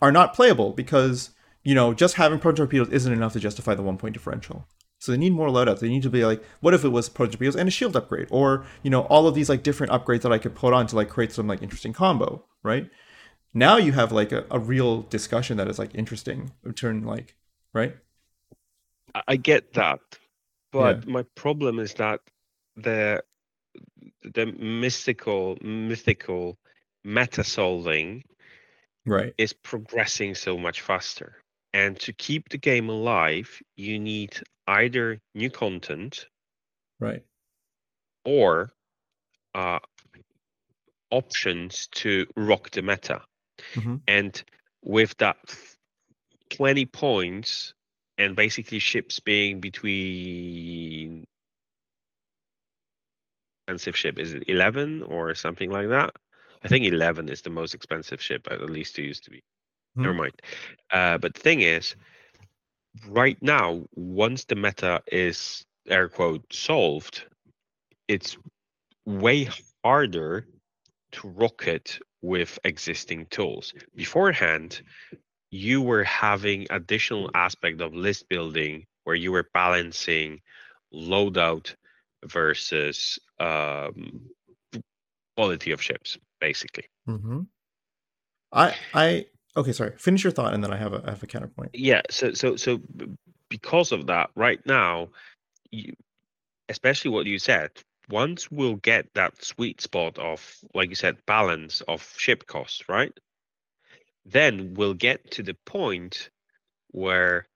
are 0.00 0.12
not 0.12 0.34
playable 0.34 0.72
because 0.72 1.30
you 1.62 1.74
know 1.74 1.92
just 1.92 2.14
having 2.14 2.38
proton 2.38 2.56
torpedoes 2.56 2.88
isn't 2.88 3.12
enough 3.12 3.34
to 3.34 3.40
justify 3.40 3.74
the 3.74 3.82
one 3.82 3.98
point 3.98 4.14
differential 4.14 4.66
so 5.02 5.10
they 5.10 5.18
need 5.18 5.32
more 5.32 5.48
loadouts. 5.48 5.80
They 5.80 5.88
need 5.88 6.04
to 6.04 6.10
be 6.10 6.24
like, 6.24 6.44
what 6.60 6.74
if 6.74 6.84
it 6.84 6.90
was 6.90 7.08
proton 7.08 7.32
torpedoes 7.32 7.56
and 7.56 7.66
a 7.66 7.72
shield 7.72 7.96
upgrade, 7.96 8.28
or 8.30 8.64
you 8.84 8.90
know, 8.90 9.00
all 9.06 9.26
of 9.26 9.34
these 9.34 9.48
like 9.48 9.64
different 9.64 9.92
upgrades 9.92 10.20
that 10.20 10.30
I 10.30 10.38
could 10.38 10.54
put 10.54 10.72
on 10.72 10.86
to 10.86 10.94
like 10.94 11.08
create 11.08 11.32
some 11.32 11.48
like 11.48 11.60
interesting 11.60 11.92
combo, 11.92 12.44
right? 12.62 12.88
Now 13.54 13.76
you 13.76 13.92
have 13.92 14.12
like 14.12 14.32
a, 14.32 14.46
a 14.50 14.58
real 14.58 15.02
discussion 15.02 15.56
that 15.58 15.68
is 15.68 15.78
like 15.78 15.94
interesting. 15.94 16.52
Turn 16.74 17.04
like, 17.04 17.36
right? 17.72 17.96
I- 19.28 19.36
get 19.36 19.74
that, 19.74 20.00
but 20.70 21.06
my 21.06 21.24
problem 21.34 21.78
is 21.78 21.94
that 21.94 22.20
the 22.76 23.22
the 24.22 24.46
mystical 24.46 25.58
mythical 25.60 26.58
meta 27.04 27.44
solving 27.44 28.24
Right. 29.04 29.34
is 29.36 29.52
progressing 29.52 30.34
so 30.34 30.56
much 30.56 30.80
faster. 30.80 31.36
And 31.74 31.98
to 32.00 32.12
keep 32.12 32.48
the 32.48 32.58
game 32.58 32.88
alive, 32.88 33.60
you 33.76 33.98
need 33.98 34.40
either 34.66 35.18
new 35.34 35.50
content 35.50 36.26
Right. 37.00 37.24
or 38.24 38.70
uh, 39.54 39.80
options 41.10 41.88
to 41.88 42.26
rock 42.36 42.70
the 42.70 42.82
meta. 42.82 43.22
Mhm. 43.74 44.00
And 44.06 44.42
with 44.82 45.16
that 45.18 45.36
f- 45.48 45.76
20 46.50 46.86
points 46.86 47.74
and 48.18 48.34
basically 48.36 48.78
ships 48.78 49.20
being 49.20 49.60
between 49.60 51.24
expensive 53.66 53.96
ship 53.96 54.18
is 54.18 54.34
it 54.34 54.44
11 54.48 55.02
or 55.02 55.34
something 55.34 55.70
like 55.70 55.88
that 55.88 56.10
i 56.64 56.68
think 56.68 56.84
11 56.84 57.28
is 57.28 57.42
the 57.42 57.50
most 57.50 57.74
expensive 57.74 58.20
ship 58.20 58.46
at 58.50 58.60
least 58.70 58.98
it 58.98 59.02
used 59.04 59.24
to 59.24 59.30
be 59.30 59.42
never 60.02 60.14
Mhm. 60.14 60.14
mind 60.14 60.32
uh, 60.92 61.18
but 61.18 61.34
the 61.34 61.40
thing 61.40 61.60
is 61.60 61.94
right 63.08 63.40
now 63.42 63.82
once 63.94 64.44
the 64.44 64.54
meta 64.56 65.02
is 65.10 65.64
air 65.88 66.08
quote 66.08 66.52
solved 66.52 67.26
it's 68.08 68.36
way 69.06 69.48
harder 69.84 70.46
to 71.12 71.28
rocket 71.28 71.98
with 72.22 72.58
existing 72.64 73.26
tools 73.26 73.74
beforehand 73.94 74.82
you 75.50 75.82
were 75.82 76.04
having 76.04 76.66
additional 76.70 77.30
aspect 77.34 77.80
of 77.80 77.94
list 77.94 78.28
building 78.28 78.86
where 79.04 79.16
you 79.16 79.30
were 79.32 79.46
balancing 79.52 80.40
loadout 80.94 81.74
versus 82.24 83.18
um, 83.40 84.22
quality 85.36 85.72
of 85.72 85.82
ships 85.82 86.18
basically 86.40 86.84
Mm-hmm. 87.08 87.40
I 88.52 88.74
I 88.94 89.26
okay. 89.56 89.72
Sorry. 89.72 89.92
Finish 89.98 90.22
your 90.24 90.30
thought, 90.30 90.54
and 90.54 90.62
then 90.62 90.72
I 90.72 90.76
have 90.76 90.92
a 90.92 91.02
I 91.04 91.10
have 91.10 91.22
a 91.22 91.26
counterpoint. 91.26 91.70
yeah 91.72 92.02
so 92.10 92.32
so 92.32 92.54
so 92.56 92.80
because 93.48 93.92
of 93.92 94.06
that 94.06 94.30
right 94.36 94.60
now 94.66 95.08
you 95.70 95.94
especially 96.68 97.10
what 97.10 97.26
you 97.26 97.38
said 97.38 97.70
once 98.12 98.50
we'll 98.50 98.76
get 98.92 99.04
that 99.14 99.42
sweet 99.42 99.80
spot 99.80 100.18
of 100.18 100.38
like 100.74 100.90
you 100.90 100.94
said 100.94 101.16
balance 101.26 101.80
of 101.88 102.00
ship 102.18 102.46
costs 102.46 102.88
right? 102.88 103.16
Then 104.24 104.74
we'll 104.74 104.94
get 104.94 105.30
to 105.32 105.42
the 105.42 105.56
point 105.66 106.30
where 106.90 107.46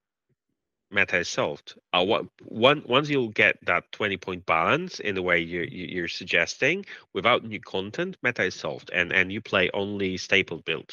meta 0.91 1.19
is 1.19 1.29
solved. 1.29 1.75
Uh, 1.93 2.05
what 2.05 2.25
one 2.43 2.83
once 2.87 3.09
you'll 3.09 3.29
get 3.45 3.57
that 3.67 3.85
20 3.93 4.17
point 4.17 4.47
balance 4.47 4.99
in 5.01 5.15
the 5.15 5.23
way 5.23 5.39
you're 5.41 5.65
you- 5.65 5.91
you're 5.95 6.09
suggesting 6.09 6.87
without 7.13 7.45
new 7.45 7.61
content 7.61 8.17
meta 8.23 8.45
is 8.45 8.55
solved 8.55 8.91
and 8.99 9.13
and 9.13 9.33
you 9.33 9.41
play 9.41 9.71
only 9.75 10.17
staple 10.17 10.61
build 10.69 10.91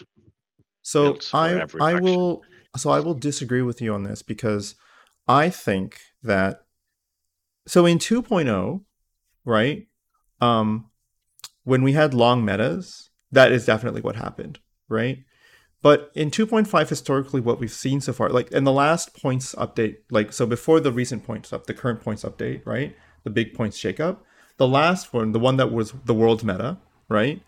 So 0.82 1.03
I 1.34 1.53
I 1.82 1.93
will 2.03 2.43
so 2.76 2.89
I 2.97 2.99
will 2.99 3.14
disagree 3.30 3.61
with 3.61 3.82
you 3.82 3.93
on 3.93 4.03
this 4.03 4.22
because 4.24 4.76
I 5.28 5.49
think 5.49 5.89
that 6.24 6.66
so 7.68 7.86
in 7.86 7.97
2.0, 7.97 8.84
right? 9.46 9.88
Um 10.41 10.89
when 11.64 11.84
we 11.84 11.94
had 11.94 12.14
long 12.14 12.44
metas, 12.44 13.10
that 13.32 13.52
is 13.52 13.66
definitely 13.66 14.02
what 14.02 14.16
happened, 14.16 14.60
right? 14.89 15.24
But 15.82 16.12
in 16.16 16.32
2.5 16.32 16.88
historically 16.89 17.41
what 17.41 17.60
we've 17.60 17.72
seen 17.72 18.00
so 18.00 18.14
far, 18.14 18.30
like 18.30 18.52
in 18.52 18.64
the 18.64 18.72
last 18.72 19.22
points 19.22 19.54
update, 19.56 19.98
like 20.10 20.32
so 20.32 20.46
before 20.46 20.80
the 20.80 20.91
recent 20.91 21.26
points 21.26 21.52
up, 21.52 21.68
the 21.68 21.74
current 21.74 22.02
points 22.02 22.24
update, 22.24 22.66
right? 22.66 22.96
The 23.24 23.30
big 23.30 23.54
points 23.54 23.78
shakeup, 23.78 24.20
the 24.58 24.68
last 24.68 25.14
one, 25.14 25.34
the 25.34 25.39
one 25.39 25.58
that 25.58 25.72
was 25.72 25.94
the 26.06 26.14
world's 26.14 26.44
meta, 26.44 26.78
right? 27.10 27.41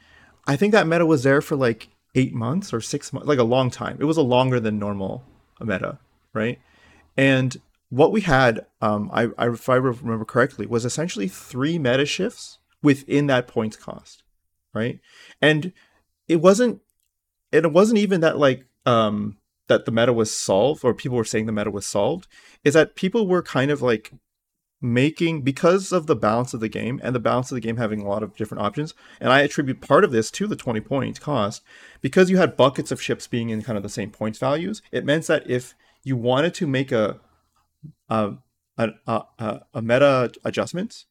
I 0.48 0.58
think 0.58 0.74
that 0.74 0.88
meta 0.88 1.06
was 1.06 1.24
there 1.24 1.41
for 1.41 1.56
like 1.56 1.88
eight 2.14 2.34
months 2.34 2.74
or 2.74 2.82
six 2.82 3.14
months, 3.14 3.28
like 3.28 3.39
a 3.39 3.43
long 3.43 3.70
time. 3.70 3.98
It 4.00 4.06
was 4.06 4.18
a 4.18 4.22
longer 4.22 4.60
than 4.60 4.80
normal 4.80 5.24
meta, 5.62 6.00
right? 6.34 6.60
And 7.16 7.56
what 7.89 8.11
we 8.11 8.21
had, 8.21 8.65
um, 8.81 9.09
I, 9.13 9.29
I, 9.38 9.49
if 9.49 9.69
I 9.69 9.75
remember 9.75 10.25
correctly, 10.25 10.65
was 10.65 10.86
essentially 10.86 11.27
three 11.27 11.77
meta 11.77 12.05
shifts 12.05 12.59
within 12.81 13.27
that 13.27 13.47
points 13.47 13.77
cost, 13.77 14.23
right? 14.73 14.99
And 15.41 15.73
it 16.27 16.38
wasn't, 16.38 16.81
and 17.51 17.65
it 17.65 17.71
wasn't 17.71 17.99
even 17.99 18.21
that 18.21 18.38
like, 18.38 18.65
um, 18.86 19.38
that 19.67 19.86
the 19.86 19.91
meta 19.91 20.13
was 20.13 20.36
solved 20.36 20.83
or 20.83 20.93
people 20.93 21.17
were 21.17 21.23
saying 21.23 21.45
the 21.45 21.51
meta 21.51 21.71
was 21.71 21.86
solved 21.86 22.27
is 22.63 22.73
that 22.73 22.95
people 22.95 23.27
were 23.27 23.41
kind 23.41 23.71
of 23.71 23.81
like 23.81 24.11
making 24.81 25.41
because 25.41 25.91
of 25.91 26.05
the 26.05 26.15
balance 26.15 26.53
of 26.53 26.59
the 26.59 26.69
game 26.69 26.99
and 27.03 27.15
the 27.15 27.19
balance 27.19 27.49
of 27.49 27.55
the 27.55 27.61
game 27.61 27.77
having 27.77 28.01
a 28.01 28.07
lot 28.07 28.21
of 28.21 28.36
different 28.36 28.61
options 28.61 28.93
and 29.19 29.31
i 29.31 29.41
attribute 29.41 29.81
part 29.81 30.03
of 30.03 30.11
this 30.11 30.29
to 30.29 30.45
the 30.45 30.55
20 30.55 30.81
points 30.81 31.17
cost 31.17 31.63
because 32.01 32.29
you 32.29 32.38
had 32.38 32.57
buckets 32.57 32.91
of 32.91 33.01
ships 33.01 33.25
being 33.25 33.49
in 33.49 33.63
kind 33.63 33.77
of 33.77 33.83
the 33.83 33.89
same 33.89 34.11
points 34.11 34.38
values 34.38 34.81
it 34.91 35.05
meant 35.05 35.25
that 35.27 35.49
if 35.49 35.73
you 36.03 36.15
wanted 36.15 36.53
to 36.53 36.67
make 36.67 36.91
a 36.91 37.19
a, 38.09 38.33
a, 38.77 38.89
a, 39.07 39.61
a 39.73 39.81
meta 39.81 40.31
adjustment 40.43 41.05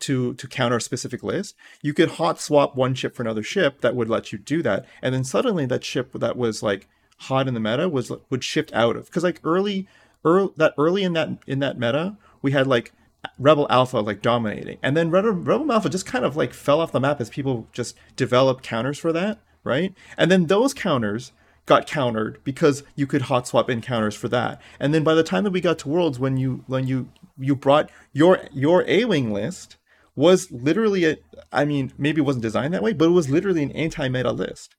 to 0.00 0.34
to 0.34 0.48
counter 0.48 0.76
a 0.76 0.80
specific 0.80 1.22
list. 1.22 1.54
You 1.80 1.94
could 1.94 2.10
hot 2.12 2.40
swap 2.40 2.76
one 2.76 2.94
ship 2.94 3.14
for 3.14 3.22
another 3.22 3.42
ship 3.42 3.80
that 3.80 3.94
would 3.94 4.08
let 4.08 4.32
you 4.32 4.38
do 4.38 4.62
that. 4.62 4.84
And 5.00 5.14
then 5.14 5.24
suddenly 5.24 5.64
that 5.66 5.84
ship 5.84 6.12
that 6.14 6.36
was 6.36 6.62
like 6.62 6.88
hot 7.18 7.48
in 7.48 7.54
the 7.54 7.60
meta 7.60 7.88
was 7.88 8.12
would 8.28 8.44
shift 8.44 8.72
out 8.72 8.96
of. 8.96 9.06
Because 9.06 9.22
like 9.22 9.40
early 9.44 9.86
early 10.24 10.52
that 10.56 10.74
early 10.76 11.04
in 11.04 11.12
that 11.14 11.30
in 11.46 11.60
that 11.60 11.78
meta 11.78 12.16
we 12.42 12.52
had 12.52 12.66
like 12.66 12.92
Rebel 13.38 13.68
Alpha 13.70 13.98
like 13.98 14.20
dominating, 14.20 14.78
and 14.82 14.96
then 14.96 15.10
Rebel, 15.10 15.30
Rebel 15.30 15.70
Alpha 15.70 15.88
just 15.88 16.06
kind 16.06 16.24
of 16.24 16.36
like 16.36 16.52
fell 16.52 16.80
off 16.80 16.90
the 16.90 17.00
map 17.00 17.20
as 17.20 17.30
people 17.30 17.68
just 17.72 17.96
developed 18.16 18.64
counters 18.64 18.98
for 18.98 19.12
that, 19.12 19.38
right? 19.62 19.94
And 20.18 20.30
then 20.30 20.46
those 20.46 20.74
counters 20.74 21.32
got 21.66 21.86
countered 21.86 22.42
because 22.44 22.82
you 22.96 23.06
could 23.06 23.22
hot 23.22 23.46
swap 23.46 23.70
encounters 23.70 24.14
for 24.14 24.28
that. 24.28 24.60
And 24.80 24.92
then 24.92 25.04
by 25.04 25.14
the 25.14 25.22
time 25.22 25.44
that 25.44 25.52
we 25.52 25.60
got 25.60 25.78
to 25.80 25.88
Worlds, 25.88 26.18
when 26.18 26.36
you 26.36 26.64
when 26.66 26.86
you 26.86 27.08
you 27.38 27.54
brought 27.56 27.90
your 28.12 28.40
your 28.52 28.84
A 28.88 29.04
wing 29.04 29.32
list 29.32 29.76
was 30.14 30.50
literally 30.50 31.04
a, 31.04 31.16
I 31.52 31.64
mean 31.64 31.92
maybe 31.98 32.20
it 32.20 32.24
wasn't 32.24 32.42
designed 32.42 32.74
that 32.74 32.82
way, 32.82 32.92
but 32.92 33.06
it 33.06 33.12
was 33.12 33.30
literally 33.30 33.62
an 33.62 33.72
anti 33.72 34.08
meta 34.08 34.32
list, 34.32 34.74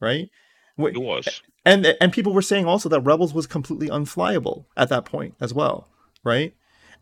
right? 0.00 0.28
It 0.94 1.00
was. 1.02 1.42
And 1.64 1.96
and 2.00 2.12
people 2.12 2.32
were 2.32 2.42
saying 2.42 2.66
also 2.66 2.88
that 2.88 3.00
Rebels 3.00 3.34
was 3.34 3.46
completely 3.46 3.88
unflyable 3.88 4.64
at 4.76 4.88
that 4.90 5.04
point 5.04 5.34
as 5.40 5.52
well, 5.52 5.88
right? 6.24 6.54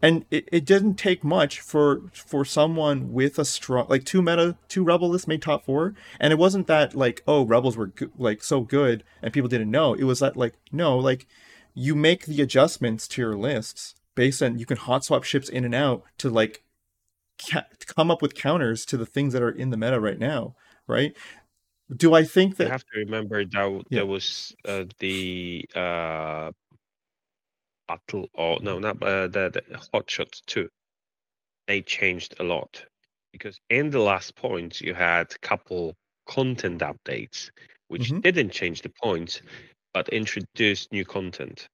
And 0.03 0.25
it, 0.31 0.49
it 0.53 0.65
didn't 0.67 0.95
take 0.97 1.25
much 1.25 1.61
for 1.61 2.03
for 2.13 2.45
someone 2.45 3.13
with 3.13 3.39
a 3.39 3.45
strong 3.45 3.87
like 3.89 4.05
two 4.05 4.21
meta 4.23 4.57
two 4.69 4.85
rebel 4.85 5.09
lists 5.09 5.27
made 5.29 5.43
top 5.43 5.65
four. 5.65 5.95
And 6.21 6.33
it 6.33 6.39
wasn't 6.39 6.67
that 6.67 6.95
like 6.95 7.23
oh 7.27 7.45
rebels 7.47 7.77
were 7.77 7.87
go- 7.89 8.11
like 8.19 8.43
so 8.43 8.61
good 8.61 9.05
and 9.23 9.33
people 9.33 9.49
didn't 9.49 9.71
know. 9.71 9.95
It 9.95 10.05
was 10.05 10.21
that 10.21 10.37
like 10.37 10.55
no 10.71 10.99
like 10.99 11.27
you 11.75 11.95
make 11.95 12.27
the 12.27 12.41
adjustments 12.43 13.07
to 13.09 13.23
your 13.23 13.37
lists 13.37 13.95
based 14.15 14.43
on 14.43 14.59
you 14.59 14.67
can 14.67 14.77
hot 14.79 15.05
swap 15.05 15.25
ships 15.25 15.49
in 15.49 15.65
and 15.65 15.75
out 15.75 16.03
to 16.19 16.31
like 16.31 16.63
ca- 17.51 17.67
come 17.87 18.11
up 18.11 18.23
with 18.23 18.35
counters 18.35 18.85
to 18.87 18.97
the 18.97 19.07
things 19.07 19.33
that 19.33 19.43
are 19.43 19.51
in 19.51 19.71
the 19.71 19.77
meta 19.77 20.01
right 20.01 20.19
now 20.19 20.55
right? 20.87 21.17
Do 21.95 22.15
i 22.15 22.25
think 22.25 22.57
that 22.57 22.65
You 22.65 22.71
have 22.71 22.85
to 22.93 22.99
remember 22.99 23.45
that 23.45 23.83
Yeah. 23.91 23.99
there 23.99 24.07
was 24.07 24.55
uh, 24.65 24.85
the 24.99 25.69
uh, 25.75 26.51
battle, 27.89 28.29
or 28.35 28.59
no, 28.61 28.79
not 28.79 29.03
uh, 29.03 29.29
the, 29.29 29.63
the 29.69 29.79
hot 29.93 30.11
shots 30.11 30.41
too. 30.47 30.69
They 31.69 31.83
changed 31.83 32.35
a 32.41 32.45
lot 32.45 32.85
because 33.33 33.61
in 33.71 33.91
the 33.91 34.01
last 34.01 34.35
points 34.37 34.81
you 34.81 34.95
had 34.95 35.33
a 35.33 35.39
couple 35.39 35.95
content 36.27 36.81
updates, 36.83 37.51
which 37.89 38.11
Mhm. 38.11 38.23
didn't 38.23 38.51
change 38.51 38.83
the 38.83 38.89
points, 39.03 39.43
but 39.95 40.09
introduced 40.11 40.93
new 40.93 41.05
content. 41.05 41.69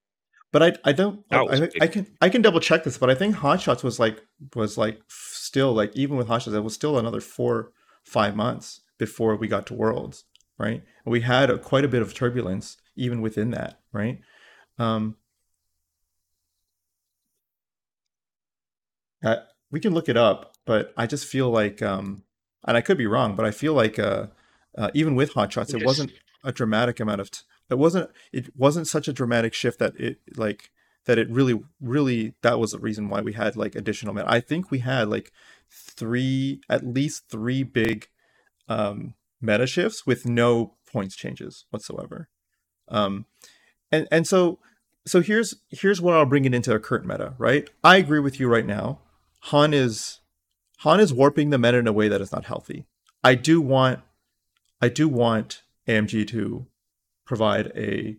But 0.52 0.62
I 0.62 0.72
I 0.84 0.92
don't 0.92 1.24
I, 1.30 1.38
I. 1.38 1.70
I 1.80 1.86
can 1.86 2.06
I 2.20 2.28
can 2.28 2.42
double 2.42 2.60
check 2.60 2.84
this, 2.84 2.98
but 2.98 3.08
I 3.10 3.14
think 3.14 3.34
Hot 3.36 3.60
Shots 3.60 3.82
was 3.82 3.98
like 3.98 4.22
was 4.54 4.76
like 4.76 5.00
still 5.08 5.72
like 5.72 5.94
even 5.96 6.16
with 6.16 6.28
Hot 6.28 6.42
Shots, 6.42 6.54
it 6.54 6.60
was 6.60 6.74
still 6.74 6.98
another 6.98 7.20
four 7.20 7.72
five 8.04 8.36
months 8.36 8.80
before 8.98 9.36
we 9.36 9.48
got 9.48 9.66
to 9.68 9.74
Worlds, 9.74 10.24
right? 10.58 10.82
And 11.04 11.12
we 11.12 11.22
had 11.22 11.50
a, 11.50 11.58
quite 11.58 11.84
a 11.84 11.88
bit 11.88 12.02
of 12.02 12.12
turbulence 12.14 12.76
even 12.96 13.22
within 13.22 13.50
that, 13.52 13.80
right? 13.92 14.20
Um, 14.78 15.16
We 19.70 19.80
can 19.80 19.94
look 19.94 20.08
it 20.08 20.16
up, 20.16 20.54
but 20.66 20.92
I 20.96 21.06
just 21.06 21.26
feel 21.26 21.50
like, 21.50 21.80
um, 21.80 22.24
and 22.64 22.76
I 22.76 22.80
could 22.80 22.98
be 22.98 23.06
wrong, 23.06 23.34
but 23.36 23.46
I 23.46 23.50
feel 23.50 23.72
like 23.72 23.98
uh, 23.98 24.26
uh, 24.76 24.90
even 24.94 25.14
with 25.14 25.32
Hot 25.32 25.52
Shots, 25.52 25.72
it 25.72 25.84
wasn't 25.84 26.12
a 26.44 26.52
dramatic 26.52 27.00
amount 27.00 27.20
of. 27.20 27.30
T- 27.30 27.42
it 27.70 27.78
wasn't. 27.78 28.10
It 28.32 28.56
wasn't 28.56 28.86
such 28.86 29.08
a 29.08 29.12
dramatic 29.12 29.54
shift 29.54 29.78
that 29.78 29.98
it 29.98 30.18
like 30.36 30.70
that 31.06 31.18
it 31.18 31.30
really 31.30 31.60
really 31.80 32.34
that 32.42 32.58
was 32.58 32.72
the 32.72 32.78
reason 32.78 33.08
why 33.08 33.20
we 33.20 33.32
had 33.32 33.56
like 33.56 33.74
additional. 33.74 34.18
I 34.26 34.40
think 34.40 34.70
we 34.70 34.80
had 34.80 35.08
like 35.08 35.32
three 35.70 36.60
at 36.68 36.86
least 36.86 37.28
three 37.28 37.62
big 37.62 38.08
um 38.68 39.14
meta 39.40 39.66
shifts 39.66 40.06
with 40.06 40.26
no 40.26 40.74
points 40.90 41.16
changes 41.16 41.64
whatsoever. 41.70 42.28
Um 42.88 43.26
and 43.90 44.06
and 44.10 44.26
so 44.26 44.58
so 45.06 45.20
here's 45.20 45.54
here's 45.70 46.00
what 46.00 46.14
I'll 46.14 46.26
bring 46.26 46.44
it 46.44 46.54
into 46.54 46.72
our 46.72 46.78
current 46.78 47.06
meta, 47.06 47.34
right? 47.38 47.68
I 47.82 47.96
agree 47.96 48.20
with 48.20 48.38
you 48.38 48.48
right 48.48 48.66
now. 48.66 49.00
Han 49.44 49.74
is 49.74 50.20
Han 50.80 51.00
is 51.00 51.12
warping 51.14 51.50
the 51.50 51.58
meta 51.58 51.78
in 51.78 51.86
a 51.88 51.92
way 51.92 52.08
that 52.08 52.20
is 52.20 52.32
not 52.32 52.46
healthy. 52.46 52.86
I 53.24 53.34
do 53.36 53.60
want 53.60 54.00
I 54.82 54.88
do 54.88 55.08
want 55.08 55.62
AMG 55.88 56.26
to 56.28 56.66
provide 57.26 57.72
a 57.76 58.16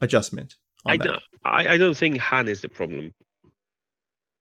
adjustment 0.00 0.56
on 0.84 0.94
I 0.94 0.98
that. 0.98 1.06
don't, 1.06 1.22
I, 1.44 1.68
I 1.74 1.78
don't 1.78 1.96
think 1.96 2.18
Han 2.18 2.48
is 2.48 2.62
the 2.62 2.68
problem. 2.70 3.12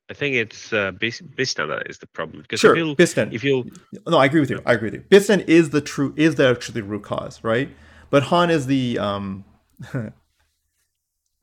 I 0.09 0.13
think 0.15 0.36
it's 0.36 0.73
uh, 0.73 0.91
Bis- 0.91 1.21
Bistan 1.21 1.69
that 1.69 1.89
is 1.89 1.99
the 1.99 2.07
problem 2.07 2.41
because 2.41 2.63
Sure, 2.63 2.73
if 2.73 2.75
you 2.75 2.97
if 3.30 3.43
you 3.43 3.65
No, 4.07 4.17
I 4.17 4.25
agree 4.25 4.41
with 4.41 4.49
you. 4.49 4.61
I 4.65 4.73
agree 4.73 4.91
with 4.91 4.95
you. 4.95 5.01
Bistan 5.09 5.47
is 5.47 5.71
the 5.71 5.82
true 5.82 6.13
is 6.17 6.36
the 6.36 6.49
actually 6.49 6.82
root 6.82 7.03
cause, 7.03 7.43
right? 7.43 7.69
But 8.09 8.23
Han 8.25 8.49
is 8.51 8.67
the 8.67 8.99
um 8.99 9.45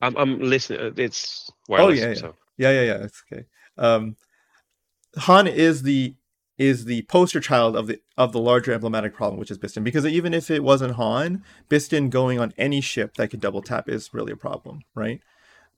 I'm 0.01 0.17
I'm 0.17 0.39
listening. 0.41 0.81
uh, 0.81 0.91
It's 0.97 1.51
Oh, 1.77 1.89
wireless, 1.89 1.91
yeah, 1.91 2.13
yeah. 2.13 2.21
so 2.21 2.35
Yeah, 2.57 2.71
yeah, 2.71 2.81
yeah. 2.83 2.95
It's 3.05 3.23
okay. 3.31 3.45
Um, 3.77 4.17
Han 5.17 5.47
is 5.47 5.83
the 5.83 6.15
is 6.57 6.85
the 6.85 7.01
poster 7.03 7.39
child 7.39 7.75
of 7.75 7.87
the 7.87 7.99
of 8.17 8.31
the 8.31 8.39
larger 8.39 8.73
emblematic 8.73 9.13
problem, 9.13 9.39
which 9.39 9.51
is 9.51 9.57
Bistan. 9.57 9.83
Because 9.83 10.05
even 10.05 10.33
if 10.33 10.49
it 10.49 10.63
wasn't 10.63 10.95
Han, 10.95 11.43
Bistan 11.69 12.09
going 12.09 12.39
on 12.39 12.53
any 12.57 12.81
ship 12.81 13.15
that 13.15 13.29
could 13.29 13.41
double 13.41 13.61
tap 13.61 13.89
is 13.89 14.13
really 14.13 14.31
a 14.31 14.37
problem, 14.37 14.81
right? 14.93 15.21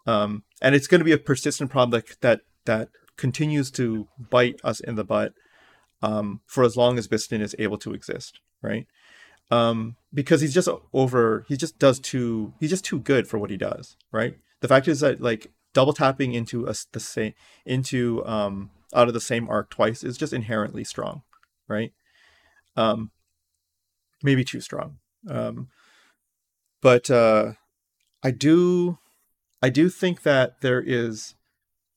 Um, 0.06 0.44
and 0.62 0.76
it's 0.76 0.88
going 0.88 1.00
to 1.00 1.06
be 1.06 1.12
a 1.12 1.18
persistent 1.18 1.72
problem 1.72 2.02
that 2.02 2.22
that 2.22 2.42
that 2.66 2.90
continues 3.18 3.72
to 3.72 4.08
bite 4.30 4.60
us 4.64 4.80
in 4.80 4.96
the 4.96 5.04
butt 5.04 5.34
um, 6.02 6.42
for 6.46 6.64
as 6.64 6.78
long 6.78 6.98
as 6.98 7.08
Bistan 7.08 7.42
is 7.42 7.56
able 7.58 7.78
to 7.80 7.94
exist, 7.94 8.40
right? 8.62 8.86
Um, 9.50 9.96
because 10.14 10.42
he's 10.42 10.54
just 10.54 10.70
over. 10.94 11.46
He 11.48 11.58
just 11.58 11.80
does 11.80 12.00
too. 12.00 12.54
He's 12.60 12.70
just 12.70 12.86
too 12.86 13.00
good 13.00 13.28
for 13.28 13.40
what 13.40 13.50
he 13.50 13.58
does, 13.58 13.96
right? 14.12 14.38
The 14.62 14.68
fact 14.68 14.88
is 14.88 15.00
that 15.00 15.22
like 15.22 15.52
double 15.74 15.94
tapping 15.94 16.34
into 16.34 16.68
a, 16.68 16.74
the 16.92 17.00
same 17.00 17.34
into 17.66 18.26
um 18.26 18.70
out 18.94 19.08
of 19.08 19.14
the 19.14 19.22
same 19.22 19.50
arc 19.50 19.70
twice 19.70 20.04
is 20.04 20.18
just 20.18 20.34
inherently 20.34 20.84
strong, 20.84 21.24
right? 21.68 21.92
Um, 22.76 23.12
maybe 24.24 24.44
too 24.44 24.62
strong. 24.62 24.98
Um, 25.30 25.70
but 26.82 27.10
uh, 27.10 27.54
I 28.24 28.32
do, 28.32 28.98
I 29.62 29.70
do 29.70 29.90
think 29.90 30.24
that 30.24 30.62
there 30.62 30.82
is 30.82 31.36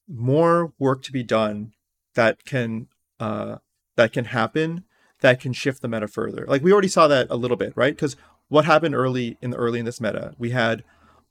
more 0.09 0.73
work 0.79 1.03
to 1.05 1.13
be 1.13 1.23
done 1.23 1.73
that 2.15 2.45
can 2.45 2.89
uh, 3.21 3.59
that 3.97 4.13
can 4.13 4.27
happen 4.27 4.85
that 5.21 5.41
can 5.41 5.53
shift 5.53 5.83
the 5.83 5.89
meta 5.89 6.09
further. 6.09 6.45
Like 6.49 6.63
we 6.63 6.73
already 6.73 6.89
saw 6.89 7.07
that 7.09 7.27
a 7.31 7.37
little 7.37 7.57
bit, 7.57 7.73
right? 7.77 7.95
Because 7.95 8.17
what 8.49 8.65
happened 8.65 8.95
early 8.95 9.37
in 9.41 9.51
the 9.51 9.57
early 9.57 9.79
in 9.79 9.85
this 9.85 10.01
meta, 10.01 10.35
we 10.39 10.51
had 10.51 10.83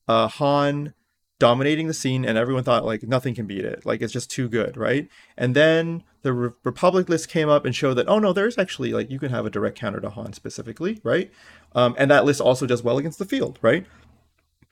uh, 0.08 0.28
Han 0.28 0.94
dominating 1.40 1.88
the 1.88 1.94
scene, 1.94 2.26
and 2.26 2.38
everyone 2.38 2.64
thought 2.64 2.86
like 2.86 3.04
nothing 3.04 3.34
can 3.34 3.48
beat 3.48 3.66
it. 3.66 3.86
Like 3.86 4.02
it's 4.02 4.14
just 4.14 4.30
too 4.30 4.48
good, 4.48 4.78
right? 4.78 5.08
And 5.38 5.56
then 5.56 6.04
the 6.22 6.34
Re- 6.34 6.52
Republic 6.64 7.08
list 7.10 7.30
came 7.30 7.50
up 7.50 7.66
and 7.66 7.74
showed 7.74 7.96
that 7.96 8.10
oh 8.10 8.20
no, 8.20 8.34
there's 8.34 8.58
actually 8.58 8.94
like 8.94 9.10
you 9.10 9.20
can 9.20 9.32
have 9.32 9.46
a 9.46 9.50
direct 9.50 9.78
counter 9.78 10.00
to 10.02 10.10
Han 10.10 10.34
specifically, 10.34 11.00
right? 11.04 11.32
Um, 11.74 11.96
and 11.98 12.12
that 12.12 12.26
list 12.26 12.42
also 12.42 12.66
does 12.66 12.84
well 12.84 12.98
against 12.98 13.20
the 13.20 13.26
field, 13.26 13.58
right? 13.62 13.86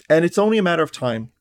And 0.09 0.26
it's 0.26 0.38
only 0.38 0.57
a 0.57 0.63
matter 0.63 0.84
of 0.84 0.91
time 0.91 1.32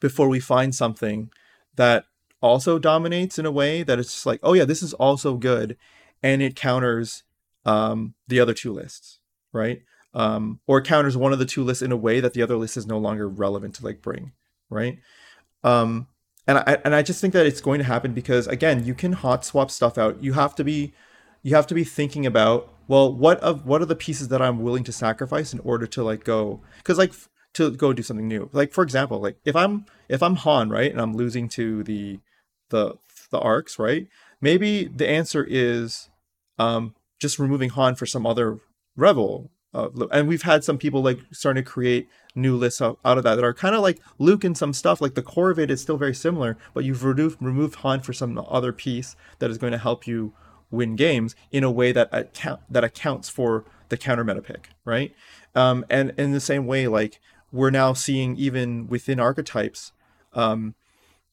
before 0.00 0.28
we 0.28 0.40
find 0.40 0.74
something 0.74 1.30
that 1.76 2.04
also 2.40 2.78
dominates 2.78 3.38
in 3.38 3.46
a 3.46 3.52
way 3.52 3.82
that 3.82 3.98
it's 3.98 4.12
just 4.12 4.26
like, 4.26 4.40
oh 4.42 4.54
yeah, 4.54 4.64
this 4.64 4.82
is 4.82 4.94
also 4.94 5.36
good, 5.36 5.76
and 6.22 6.42
it 6.42 6.56
counters 6.56 7.22
um, 7.64 8.14
the 8.26 8.40
other 8.40 8.54
two 8.54 8.72
lists, 8.72 9.18
right? 9.52 9.82
Um, 10.14 10.60
or 10.66 10.80
counters 10.80 11.16
one 11.16 11.32
of 11.32 11.38
the 11.38 11.44
two 11.44 11.62
lists 11.62 11.82
in 11.82 11.92
a 11.92 11.96
way 11.96 12.20
that 12.20 12.32
the 12.32 12.42
other 12.42 12.56
list 12.56 12.76
is 12.76 12.86
no 12.86 12.98
longer 12.98 13.28
relevant 13.28 13.74
to 13.76 13.84
like 13.84 14.00
bring, 14.00 14.32
right? 14.70 14.98
Um, 15.62 16.08
and 16.46 16.58
I 16.58 16.78
and 16.84 16.94
I 16.94 17.02
just 17.02 17.20
think 17.20 17.34
that 17.34 17.46
it's 17.46 17.60
going 17.60 17.78
to 17.78 17.84
happen 17.84 18.14
because 18.14 18.46
again, 18.46 18.84
you 18.84 18.94
can 18.94 19.12
hot 19.12 19.44
swap 19.44 19.70
stuff 19.70 19.98
out. 19.98 20.22
You 20.22 20.32
have 20.32 20.54
to 20.56 20.64
be 20.64 20.94
you 21.42 21.54
have 21.54 21.66
to 21.68 21.74
be 21.74 21.84
thinking 21.84 22.24
about 22.26 22.72
well, 22.88 23.12
what 23.12 23.38
of 23.40 23.66
what 23.66 23.82
are 23.82 23.86
the 23.86 23.94
pieces 23.94 24.28
that 24.28 24.40
I'm 24.40 24.62
willing 24.62 24.84
to 24.84 24.92
sacrifice 24.92 25.52
in 25.52 25.60
order 25.60 25.86
to 25.86 26.02
like 26.02 26.24
go 26.24 26.62
because 26.78 26.96
like 26.96 27.10
f- 27.10 27.28
to 27.54 27.70
go 27.70 27.92
do 27.92 28.02
something 28.02 28.26
new. 28.26 28.48
Like 28.52 28.72
for 28.72 28.82
example, 28.82 29.20
like 29.20 29.36
if 29.44 29.54
I'm 29.54 29.84
if 30.08 30.22
I'm 30.22 30.36
Han 30.36 30.70
right 30.70 30.90
and 30.90 31.00
I'm 31.00 31.14
losing 31.14 31.48
to 31.50 31.82
the 31.82 32.20
the 32.70 32.94
the 33.30 33.38
arcs 33.38 33.78
right, 33.78 34.08
maybe 34.40 34.84
the 34.84 35.08
answer 35.08 35.46
is 35.46 36.08
um, 36.58 36.94
just 37.18 37.38
removing 37.38 37.70
Han 37.70 37.94
for 37.94 38.06
some 38.06 38.26
other 38.26 38.58
rebel 38.96 39.50
uh, 39.74 39.88
and 40.10 40.28
we've 40.28 40.42
had 40.42 40.64
some 40.64 40.78
people 40.78 41.02
like 41.02 41.20
starting 41.30 41.62
to 41.62 41.70
create 41.70 42.08
new 42.34 42.56
lists 42.56 42.80
out, 42.80 42.98
out 43.04 43.18
of 43.18 43.24
that 43.24 43.34
that 43.34 43.44
are 43.44 43.52
kind 43.52 43.74
of 43.74 43.82
like 43.82 44.00
Luke 44.18 44.44
and 44.44 44.56
some 44.56 44.72
stuff. 44.72 45.00
Like 45.00 45.14
the 45.14 45.22
core 45.22 45.50
of 45.50 45.58
it 45.58 45.70
is 45.70 45.80
still 45.80 45.98
very 45.98 46.14
similar, 46.14 46.56
but 46.72 46.84
you've 46.84 47.04
removed 47.04 47.36
removed 47.40 47.76
Han 47.76 48.00
for 48.00 48.12
some 48.12 48.38
other 48.48 48.72
piece 48.72 49.14
that 49.40 49.50
is 49.50 49.58
going 49.58 49.72
to 49.72 49.78
help 49.78 50.06
you 50.06 50.32
win 50.70 50.96
games 50.96 51.34
in 51.50 51.64
a 51.64 51.70
way 51.70 51.92
that 51.92 52.08
account 52.12 52.60
that 52.70 52.84
accounts 52.84 53.28
for 53.28 53.64
the 53.90 53.96
counter 53.96 54.24
meta 54.24 54.42
pick, 54.42 54.70
right? 54.84 55.14
Um, 55.54 55.84
and 55.90 56.12
in 56.16 56.32
the 56.32 56.40
same 56.40 56.66
way, 56.66 56.88
like 56.88 57.20
we're 57.52 57.70
now 57.70 57.92
seeing 57.92 58.36
even 58.36 58.86
within 58.86 59.20
archetypes, 59.20 59.92
um, 60.32 60.74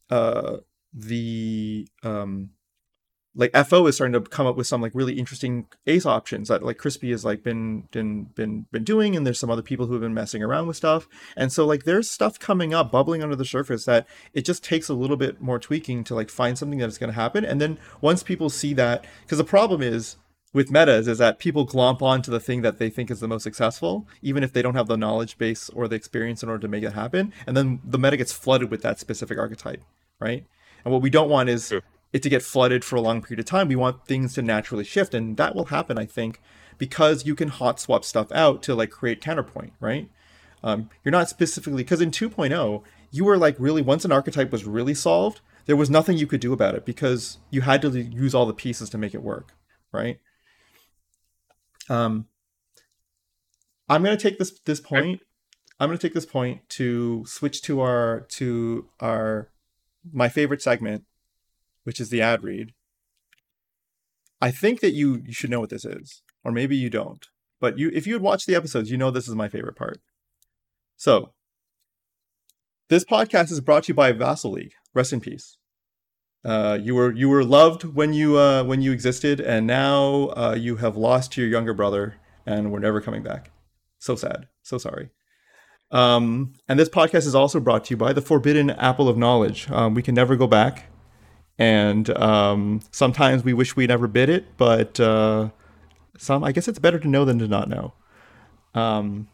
uh, 0.09 0.57
the 0.93 1.87
um, 2.03 2.51
like 3.35 3.51
FO 3.67 3.85
is 3.87 3.95
starting 3.95 4.13
to 4.13 4.21
come 4.21 4.47
up 4.47 4.55
with 4.55 4.65
some 4.65 4.81
like 4.81 4.93
really 4.95 5.19
interesting 5.19 5.67
ace 5.87 6.05
options 6.05 6.47
that 6.47 6.63
like 6.63 6.77
Crispy 6.77 7.11
has 7.11 7.25
like 7.25 7.43
been 7.43 7.87
been 7.91 8.23
been 8.35 8.65
been 8.71 8.83
doing, 8.83 9.15
and 9.15 9.25
there's 9.25 9.39
some 9.39 9.51
other 9.51 9.61
people 9.61 9.85
who 9.85 9.93
have 9.93 10.01
been 10.01 10.13
messing 10.13 10.41
around 10.41 10.67
with 10.67 10.77
stuff, 10.77 11.07
and 11.35 11.51
so 11.51 11.65
like 11.65 11.83
there's 11.83 12.09
stuff 12.09 12.39
coming 12.39 12.73
up, 12.73 12.91
bubbling 12.91 13.21
under 13.21 13.35
the 13.35 13.45
surface 13.45 13.85
that 13.85 14.07
it 14.33 14.45
just 14.45 14.63
takes 14.63 14.89
a 14.89 14.93
little 14.93 15.17
bit 15.17 15.41
more 15.41 15.59
tweaking 15.59 16.03
to 16.05 16.15
like 16.15 16.29
find 16.29 16.57
something 16.57 16.79
that 16.79 16.87
is 16.87 16.97
going 16.97 17.09
to 17.09 17.15
happen, 17.19 17.43
and 17.43 17.59
then 17.59 17.77
once 18.01 18.23
people 18.23 18.49
see 18.49 18.73
that, 18.73 19.05
because 19.23 19.37
the 19.37 19.43
problem 19.43 19.81
is 19.81 20.15
with 20.53 20.71
metas 20.71 21.09
is 21.09 21.17
that 21.17 21.37
people 21.37 21.67
glomp 21.67 22.01
onto 22.01 22.31
the 22.31 22.39
thing 22.39 22.61
that 22.61 22.79
they 22.79 22.89
think 22.89 23.11
is 23.11 23.19
the 23.19 23.27
most 23.27 23.43
successful, 23.43 24.07
even 24.21 24.41
if 24.41 24.53
they 24.53 24.61
don't 24.61 24.75
have 24.75 24.87
the 24.87 24.95
knowledge 24.95 25.37
base 25.37 25.69
or 25.71 25.89
the 25.89 25.97
experience 25.97 26.41
in 26.41 26.47
order 26.47 26.61
to 26.61 26.69
make 26.69 26.83
it 26.83 26.93
happen, 26.93 27.33
and 27.45 27.57
then 27.57 27.81
the 27.83 27.99
meta 27.99 28.15
gets 28.15 28.31
flooded 28.31 28.71
with 28.71 28.81
that 28.81 28.97
specific 28.97 29.37
archetype, 29.37 29.83
right? 30.21 30.45
And 30.85 30.93
what 30.93 31.01
we 31.01 31.09
don't 31.09 31.29
want 31.29 31.49
is 31.49 31.73
it 32.15 32.23
to 32.23 32.29
get 32.29 32.41
flooded 32.41 32.85
for 32.85 32.95
a 32.95 33.01
long 33.01 33.21
period 33.21 33.39
of 33.39 33.45
time. 33.45 33.67
We 33.67 33.75
want 33.75 34.05
things 34.05 34.35
to 34.35 34.41
naturally 34.41 34.85
shift, 34.85 35.13
and 35.13 35.35
that 35.35 35.53
will 35.53 35.65
happen, 35.65 35.99
I 35.99 36.05
think, 36.05 36.41
because 36.77 37.25
you 37.25 37.35
can 37.35 37.49
hot 37.49 37.77
swap 37.77 38.05
stuff 38.05 38.31
out 38.31 38.63
to 38.63 38.73
like 38.73 38.89
create 38.89 39.19
counterpoint, 39.19 39.73
right? 39.81 40.09
Um, 40.63 40.89
you're 41.03 41.11
not 41.11 41.27
specifically 41.27 41.83
because 41.83 41.99
in 41.99 42.11
2.0 42.11 42.83
you 43.11 43.25
were 43.25 43.37
like 43.37 43.57
really 43.59 43.81
once 43.81 44.05
an 44.05 44.13
archetype 44.13 44.49
was 44.49 44.63
really 44.63 44.93
solved, 44.93 45.41
there 45.65 45.75
was 45.75 45.89
nothing 45.89 46.17
you 46.17 46.25
could 46.25 46.39
do 46.39 46.53
about 46.53 46.73
it 46.73 46.85
because 46.85 47.37
you 47.49 47.61
had 47.61 47.81
to 47.81 47.89
use 47.89 48.33
all 48.33 48.45
the 48.45 48.53
pieces 48.53 48.89
to 48.91 48.97
make 48.97 49.13
it 49.13 49.21
work, 49.21 49.51
right? 49.91 50.17
Um, 51.89 52.27
I'm 53.89 54.03
gonna 54.03 54.15
take 54.15 54.39
this 54.39 54.57
this 54.61 54.79
point. 54.79 55.19
I'm 55.81 55.89
gonna 55.89 55.97
take 55.97 56.13
this 56.13 56.25
point 56.25 56.61
to 56.69 57.25
switch 57.27 57.61
to 57.63 57.81
our 57.81 58.25
to 58.29 58.87
our 59.01 59.49
my 60.13 60.29
favorite 60.29 60.61
segment, 60.61 61.03
which 61.85 62.01
is 62.01 62.09
the 62.09 62.21
ad 62.21 62.43
read. 62.43 62.73
I 64.41 64.51
think 64.51 64.81
that 64.81 64.91
you 64.91 65.21
you 65.25 65.33
should 65.33 65.49
know 65.49 65.61
what 65.61 65.69
this 65.69 65.85
is, 65.85 66.21
or 66.43 66.51
maybe 66.51 66.75
you 66.75 66.89
don't. 66.89 67.25
But 67.61 67.79
you, 67.79 67.89
if 67.93 68.05
you 68.05 68.13
had 68.13 68.21
watched 68.21 68.47
the 68.47 68.55
episodes, 68.55 68.91
you 68.91 68.97
know 68.97 69.11
this 69.11 69.29
is 69.29 69.35
my 69.35 69.47
favorite 69.47 69.77
part. 69.77 70.01
So, 70.97 71.31
this 72.89 73.05
podcast 73.05 73.51
is 73.51 73.61
brought 73.61 73.83
to 73.83 73.89
you 73.89 73.93
by 73.93 74.11
Vassal 74.11 74.51
League. 74.51 74.73
Rest 74.93 75.13
in 75.13 75.21
peace. 75.21 75.57
Uh, 76.43 76.77
you 76.81 76.93
were 76.93 77.13
you 77.13 77.29
were 77.29 77.43
loved 77.43 77.83
when 77.83 78.13
you 78.13 78.37
uh, 78.37 78.63
when 78.63 78.81
you 78.81 78.91
existed, 78.91 79.39
and 79.39 79.65
now 79.65 80.33
uh, 80.35 80.55
you 80.59 80.75
have 80.77 80.97
lost 80.97 81.37
your 81.37 81.47
younger 81.47 81.73
brother, 81.73 82.17
and 82.45 82.71
we're 82.71 82.79
never 82.79 82.99
coming 82.99 83.23
back. 83.23 83.51
So 83.99 84.15
sad. 84.15 84.47
So 84.63 84.77
sorry. 84.77 85.09
Um, 85.91 86.53
and 86.67 86.79
this 86.79 86.89
podcast 86.89 87.25
is 87.25 87.35
also 87.35 87.59
brought 87.59 87.85
to 87.85 87.91
you 87.91 87.97
by 87.97 88.11
the 88.11 88.21
Forbidden 88.21 88.71
Apple 88.71 89.07
of 89.07 89.17
Knowledge. 89.17 89.69
Um, 89.71 89.93
we 89.93 90.01
can 90.01 90.15
never 90.15 90.35
go 90.35 90.47
back 90.47 90.89
and 91.57 92.09
um, 92.17 92.81
sometimes 92.91 93.43
we 93.43 93.53
wish 93.53 93.75
we 93.75 93.87
never 93.87 94.07
bid 94.07 94.29
it, 94.29 94.57
but 94.57 94.99
uh, 94.99 95.49
some 96.17 96.43
I 96.43 96.51
guess 96.51 96.67
it's 96.67 96.79
better 96.79 96.99
to 96.99 97.07
know 97.07 97.25
than 97.25 97.39
to 97.39 97.47
not 97.47 97.69
know. 97.69 97.93
Um, 98.73 99.29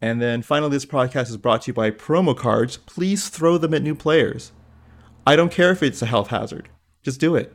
and 0.00 0.20
then 0.22 0.42
finally, 0.42 0.70
this 0.70 0.86
podcast 0.86 1.28
is 1.28 1.36
brought 1.36 1.62
to 1.62 1.70
you 1.70 1.74
by 1.74 1.90
promo 1.90 2.36
cards. 2.36 2.78
Please 2.78 3.28
throw 3.28 3.58
them 3.58 3.74
at 3.74 3.82
new 3.82 3.94
players. 3.94 4.52
I 5.26 5.36
don't 5.36 5.52
care 5.52 5.70
if 5.70 5.82
it's 5.82 6.00
a 6.00 6.06
health 6.06 6.28
hazard. 6.28 6.70
Just 7.02 7.20
do 7.20 7.36
it. 7.36 7.54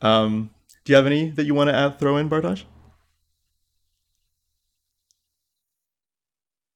Um, 0.00 0.50
do 0.84 0.92
you 0.92 0.96
have 0.96 1.06
any 1.06 1.30
that 1.30 1.44
you 1.44 1.54
want 1.54 1.68
to 1.70 1.74
add, 1.74 1.98
throw 1.98 2.16
in, 2.16 2.28
Bartosz? 2.28 2.64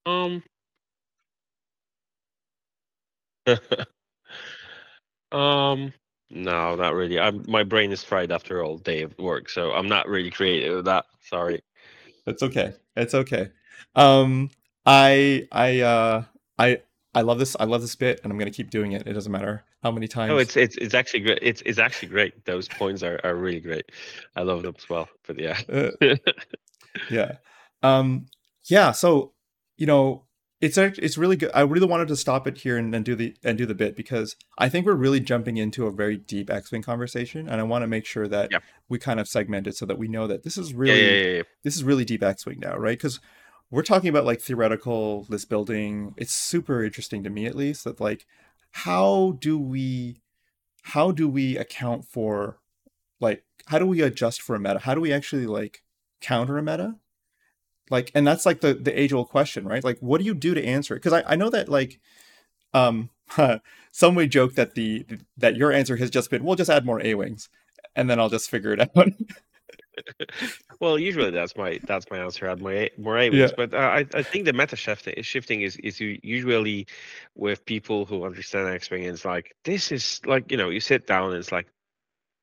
Um. 0.06 0.42
um. 5.32 5.92
No, 6.34 6.74
not 6.74 6.94
really. 6.94 7.18
I'm 7.20 7.44
my 7.46 7.62
brain 7.62 7.92
is 7.92 8.02
fried 8.02 8.32
after 8.32 8.62
all 8.62 8.76
day 8.76 9.02
of 9.02 9.16
work, 9.18 9.48
so 9.48 9.72
I'm 9.72 9.88
not 9.88 10.08
really 10.08 10.30
creative 10.30 10.76
with 10.76 10.84
that. 10.86 11.06
Sorry. 11.22 11.62
That's 12.26 12.42
okay. 12.42 12.74
It's 12.96 13.14
okay. 13.14 13.50
Um, 13.94 14.50
I 14.84 15.46
I 15.52 15.80
uh 15.80 16.24
I 16.58 16.80
I 17.14 17.20
love 17.20 17.38
this. 17.38 17.54
I 17.60 17.64
love 17.64 17.82
this 17.82 17.94
bit, 17.94 18.20
and 18.22 18.32
I'm 18.32 18.38
gonna 18.38 18.50
keep 18.50 18.70
doing 18.70 18.92
it. 18.92 19.06
It 19.06 19.12
doesn't 19.12 19.30
matter 19.30 19.64
how 19.84 19.92
many 19.92 20.08
times. 20.08 20.32
Oh, 20.32 20.38
it's 20.38 20.56
it's 20.56 20.76
it's 20.76 20.94
actually 20.94 21.20
great. 21.20 21.38
It's 21.40 21.62
it's 21.64 21.78
actually 21.78 22.08
great. 22.08 22.44
Those 22.46 22.68
points 22.68 23.04
are, 23.04 23.20
are 23.22 23.36
really 23.36 23.60
great. 23.60 23.92
I 24.34 24.42
love 24.42 24.62
them 24.62 24.74
as 24.76 24.88
well. 24.88 25.08
But 25.26 25.38
yeah, 25.38 25.60
uh, 25.72 26.16
yeah, 27.10 27.36
um, 27.82 28.26
yeah. 28.64 28.90
So 28.90 29.34
you 29.76 29.86
know, 29.86 30.24
it's 30.64 30.78
it's 30.78 31.18
really 31.18 31.36
good. 31.36 31.50
I 31.52 31.60
really 31.60 31.86
wanted 31.86 32.08
to 32.08 32.16
stop 32.16 32.46
it 32.46 32.58
here 32.58 32.78
and, 32.78 32.94
and 32.94 33.04
do 33.04 33.14
the 33.14 33.36
and 33.44 33.58
do 33.58 33.66
the 33.66 33.74
bit 33.74 33.94
because 33.94 34.34
I 34.56 34.70
think 34.70 34.86
we're 34.86 34.94
really 34.94 35.20
jumping 35.20 35.58
into 35.58 35.86
a 35.86 35.92
very 35.92 36.16
deep 36.16 36.50
X 36.50 36.72
Wing 36.72 36.82
conversation, 36.82 37.48
and 37.48 37.60
I 37.60 37.64
want 37.64 37.82
to 37.82 37.86
make 37.86 38.06
sure 38.06 38.26
that 38.28 38.50
we 38.88 38.98
kind 38.98 39.20
of 39.20 39.28
segment 39.28 39.66
it 39.66 39.76
so 39.76 39.84
that 39.84 39.98
we 39.98 40.08
know 40.08 40.26
that 40.26 40.42
this 40.42 40.56
is 40.56 40.72
really 40.72 41.36
yeah, 41.36 41.42
this 41.62 41.76
is 41.76 41.84
really 41.84 42.06
deep 42.06 42.22
X 42.22 42.46
Wing 42.46 42.60
now, 42.60 42.76
right? 42.76 42.96
Because 42.96 43.20
we're 43.70 43.82
talking 43.82 44.08
about 44.08 44.24
like 44.24 44.40
theoretical 44.40 45.26
list 45.28 45.50
building. 45.50 46.14
It's 46.16 46.32
super 46.32 46.82
interesting 46.82 47.22
to 47.24 47.30
me, 47.30 47.44
at 47.44 47.54
least, 47.54 47.84
that 47.84 48.00
like 48.00 48.24
how 48.70 49.36
do 49.40 49.58
we 49.58 50.22
how 50.82 51.10
do 51.10 51.28
we 51.28 51.58
account 51.58 52.06
for 52.06 52.58
like 53.20 53.44
how 53.66 53.78
do 53.78 53.86
we 53.86 54.00
adjust 54.00 54.40
for 54.40 54.56
a 54.56 54.60
meta? 54.60 54.78
How 54.78 54.94
do 54.94 55.00
we 55.02 55.12
actually 55.12 55.46
like 55.46 55.82
counter 56.22 56.56
a 56.56 56.62
meta? 56.62 56.96
Like 57.90 58.10
and 58.14 58.26
that's 58.26 58.46
like 58.46 58.60
the 58.60 58.74
the 58.74 58.98
age 58.98 59.12
old 59.12 59.28
question 59.28 59.66
right? 59.66 59.84
Like 59.84 59.98
what 60.00 60.18
do 60.18 60.24
you 60.24 60.34
do 60.34 60.54
to 60.54 60.64
answer 60.64 60.94
it? 60.94 61.02
Because 61.02 61.12
I, 61.12 61.32
I 61.32 61.36
know 61.36 61.50
that 61.50 61.68
like 61.68 62.00
um 62.74 63.10
some 63.92 64.14
way 64.14 64.26
joke 64.26 64.54
that 64.54 64.74
the 64.74 65.06
that 65.36 65.56
your 65.56 65.72
answer 65.72 65.96
has 65.96 66.10
just 66.10 66.30
been 66.30 66.44
we'll 66.44 66.56
just 66.56 66.70
add 66.70 66.84
more 66.84 67.00
a 67.04 67.14
wings 67.14 67.48
and 67.96 68.10
then 68.10 68.18
i'll 68.20 68.28
just 68.28 68.50
figure 68.50 68.72
it 68.72 68.80
out. 68.96 69.08
Well 70.80 70.98
usually 70.98 71.30
that's 71.30 71.56
my 71.56 71.78
that's 71.84 72.10
my 72.10 72.18
answer 72.18 72.48
add 72.48 72.60
more 72.60 72.72
a, 72.72 72.90
more 72.98 73.16
a 73.16 73.30
wings 73.30 73.50
yeah. 73.50 73.56
but 73.56 73.72
uh, 73.72 73.78
I, 73.78 74.06
I 74.14 74.22
think 74.22 74.44
the 74.44 74.52
meta 74.52 74.76
shift 74.76 75.08
shifting 75.22 75.62
is 75.62 75.76
is 75.76 76.00
usually 76.00 76.86
with 77.36 77.64
people 77.64 78.04
who 78.04 78.24
understand 78.24 78.74
experience 78.74 79.24
like 79.24 79.54
this 79.64 79.92
is 79.92 80.20
like 80.26 80.50
you 80.50 80.56
know 80.56 80.70
you 80.70 80.80
sit 80.80 81.06
down 81.06 81.30
and 81.30 81.38
it's 81.38 81.52
like 81.52 81.68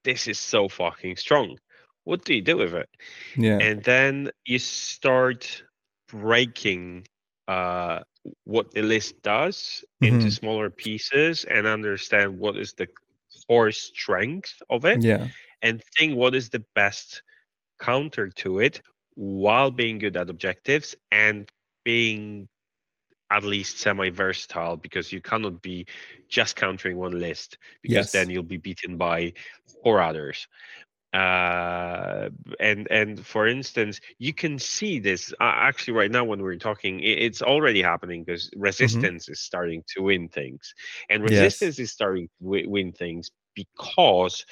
this 0.04 0.28
is 0.28 0.40
so 0.40 0.70
fucking 0.70 1.18
strong 1.18 1.58
what 2.04 2.26
do 2.26 2.34
you 2.34 2.42
do 2.42 2.58
with 2.58 2.74
it? 2.74 2.90
Yeah. 3.36 3.58
And 3.60 3.84
then 3.84 4.32
you 4.46 4.60
start 4.60 5.64
breaking 6.08 7.08
uh, 7.48 8.00
what 8.44 8.72
the 8.72 8.82
list 8.82 9.22
does 9.22 9.84
mm-hmm. 10.02 10.16
into 10.16 10.32
smaller 10.32 10.70
pieces 10.70 11.44
and 11.46 11.68
understand 11.68 12.40
what 12.40 12.58
is 12.58 12.74
the 12.74 12.88
core 13.48 13.72
strength 13.72 14.62
of 14.70 14.86
it. 14.86 15.02
Yeah. 15.02 15.28
And 15.62 15.82
think 15.98 16.16
what 16.16 16.36
is 16.36 16.50
the 16.50 16.64
best 16.76 17.22
counter 17.80 18.30
to 18.30 18.60
it 18.60 18.82
while 19.16 19.72
being 19.72 20.00
good 20.00 20.18
at 20.18 20.30
objectives 20.30 20.96
and 21.12 21.50
being 21.84 22.48
at 23.30 23.44
least 23.44 23.80
semi 23.80 24.10
versatile 24.10 24.76
because 24.76 25.12
you 25.12 25.22
cannot 25.22 25.62
be 25.62 25.86
just 26.28 26.56
countering 26.56 26.98
one 26.98 27.18
list 27.18 27.58
because 27.82 27.96
yes. 27.96 28.12
then 28.12 28.30
you'll 28.30 28.44
be 28.44 28.58
beaten 28.58 28.98
by 28.98 29.34
four 29.84 30.02
others 30.02 30.48
uh, 31.14 32.30
and 32.60 32.88
and 32.90 33.26
for 33.26 33.48
instance 33.48 34.00
you 34.18 34.34
can 34.34 34.58
see 34.58 35.00
this 35.00 35.34
uh, 35.42 35.54
actually 35.56 35.94
right 35.94 36.12
now 36.12 36.24
when 36.24 36.42
we're 36.42 36.56
talking 36.56 37.02
it, 37.02 37.20
it's 37.20 37.42
already 37.42 37.82
happening 37.82 38.24
because 38.24 38.50
mm-hmm. 38.50 38.62
resistance 38.62 39.26
mm-hmm. 39.26 39.34
is 39.34 39.40
starting 39.42 39.84
to 39.88 40.04
win 40.04 40.30
things 40.30 40.74
and 41.10 41.24
resistance 41.24 41.78
yes. 41.78 41.88
is 41.88 41.92
starting 41.92 42.28
to 42.28 42.46
w- 42.46 42.70
win 42.70 42.94
things 42.94 43.30
because 43.56 44.46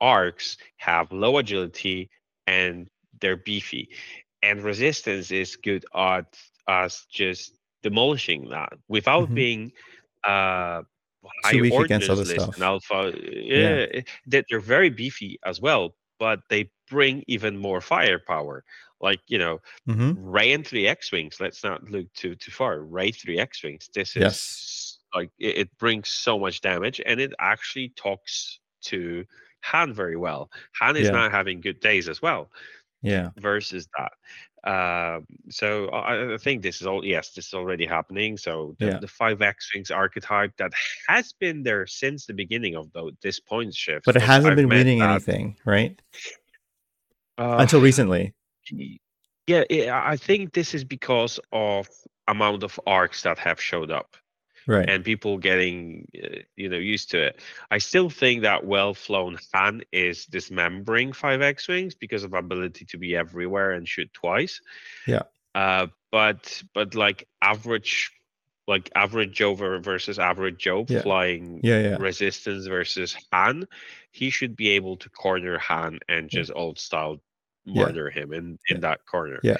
arcs 0.00 0.56
have 0.76 1.10
low 1.10 1.38
agility 1.38 2.08
and 2.46 2.88
they're 3.20 3.36
beefy 3.36 3.88
and 4.40 4.62
resistance 4.62 5.32
is 5.32 5.56
good 5.56 5.84
at 5.96 6.26
us 6.68 7.06
just 7.10 7.58
demolishing 7.82 8.50
that 8.50 8.72
without 8.86 9.24
mm-hmm. 9.24 9.34
being 9.34 9.72
uh 10.22 10.82
high 11.44 11.60
weak 11.60 11.72
against 11.72 12.08
other 12.08 12.24
stuff. 12.24 12.54
and 12.54 12.64
alpha 12.64 13.12
yeah, 13.22 13.86
yeah, 13.92 14.00
that 14.26 14.44
they're 14.48 14.60
very 14.60 14.90
beefy 14.90 15.38
as 15.44 15.60
well 15.60 15.94
but 16.18 16.40
they 16.50 16.70
bring 16.88 17.22
even 17.26 17.56
more 17.56 17.80
firepower 17.80 18.64
like 19.00 19.20
you 19.28 19.38
know 19.38 19.60
mm-hmm. 19.88 20.12
Rey 20.18 20.52
and 20.52 20.66
three 20.66 20.86
x-wings 20.86 21.38
let's 21.40 21.62
not 21.62 21.88
look 21.90 22.12
too 22.14 22.34
too 22.34 22.50
far 22.50 22.80
Rey 22.80 23.10
three 23.10 23.38
x-wings 23.38 23.88
this 23.94 24.16
is 24.16 24.22
yes. 24.22 24.98
like 25.14 25.30
it, 25.38 25.58
it, 25.58 25.78
brings 25.78 26.08
so 26.10 26.38
much 26.38 26.60
damage 26.60 27.00
and 27.04 27.20
it 27.20 27.32
actually 27.38 27.90
talks 27.90 28.60
to 28.82 29.24
han 29.60 29.92
very 29.92 30.16
well 30.16 30.50
han 30.72 30.96
is 30.96 31.06
yeah. 31.06 31.10
not 31.12 31.32
having 31.32 31.60
good 31.60 31.80
days 31.80 32.08
as 32.08 32.22
well 32.22 32.50
Yeah. 33.02 33.30
versus 33.38 33.88
that. 33.96 34.12
Um, 34.64 35.26
so 35.50 35.88
I, 35.90 36.34
I 36.34 36.36
think 36.36 36.62
this 36.62 36.80
is 36.80 36.86
all. 36.86 37.04
Yes, 37.04 37.30
this 37.30 37.46
is 37.46 37.54
already 37.54 37.86
happening. 37.86 38.36
So 38.36 38.74
the, 38.80 38.86
Yeah. 38.86 38.98
the 38.98 39.06
five 39.08 39.40
X 39.40 39.70
wings 39.74 39.90
archetype 39.90 40.52
that 40.58 40.72
has 41.06 41.32
been 41.32 41.62
there 41.62 41.86
since 41.86 42.26
the 42.26 42.34
beginning 42.34 42.74
of 42.74 42.92
the, 42.92 43.12
this 43.22 43.38
point 43.38 43.74
shift, 43.74 44.04
But 44.04 44.16
it 44.16 44.22
hasn't 44.22 44.50
I've 44.52 44.56
been 44.56 44.68
winning 44.68 45.00
anything, 45.00 45.56
right? 45.64 46.00
uh, 47.38 47.56
Until 47.60 47.80
recently. 47.80 48.34
Yeah, 49.46 49.64
I 50.04 50.16
think 50.16 50.52
this 50.52 50.74
is 50.74 50.84
because 50.84 51.38
of 51.52 51.88
amount 52.26 52.62
of 52.64 52.78
arcs 52.86 53.22
that 53.22 53.38
have 53.38 53.60
showed 53.60 53.90
up 53.90 54.16
Right. 54.68 54.88
and 54.88 55.02
people 55.02 55.38
getting 55.38 56.06
uh, 56.22 56.40
you 56.54 56.68
know 56.68 56.76
used 56.76 57.10
to 57.12 57.28
it. 57.28 57.40
I 57.70 57.78
still 57.78 58.10
think 58.10 58.42
that 58.42 58.66
well 58.66 58.92
flown 58.92 59.38
Han 59.54 59.82
is 59.92 60.26
dismembering 60.26 61.14
five 61.14 61.40
X 61.40 61.66
wings 61.68 61.94
because 61.94 62.22
of 62.22 62.34
ability 62.34 62.84
to 62.84 62.98
be 62.98 63.16
everywhere 63.16 63.72
and 63.72 63.88
shoot 63.88 64.12
twice. 64.12 64.60
Yeah. 65.06 65.22
Uh, 65.54 65.86
but 66.12 66.62
but 66.74 66.94
like 66.94 67.26
average 67.40 68.12
like 68.66 68.90
average 68.94 69.32
Joe 69.32 69.54
versus 69.54 70.18
average 70.18 70.58
Joe 70.58 70.84
Yeah. 70.86 71.00
flying 71.00 71.60
yeah, 71.64 71.80
yeah. 71.80 71.96
resistance 71.98 72.66
versus 72.66 73.16
Han, 73.32 73.66
he 74.12 74.28
should 74.28 74.54
be 74.54 74.68
able 74.76 74.98
to 74.98 75.08
corner 75.08 75.56
Han 75.58 76.00
and 76.08 76.28
just 76.28 76.52
old 76.54 76.78
style 76.78 77.22
murder 77.64 78.10
him 78.10 78.32
in 78.32 78.58
in 78.68 78.80
that 78.80 79.06
corner. 79.06 79.40
Yeah. 79.42 79.56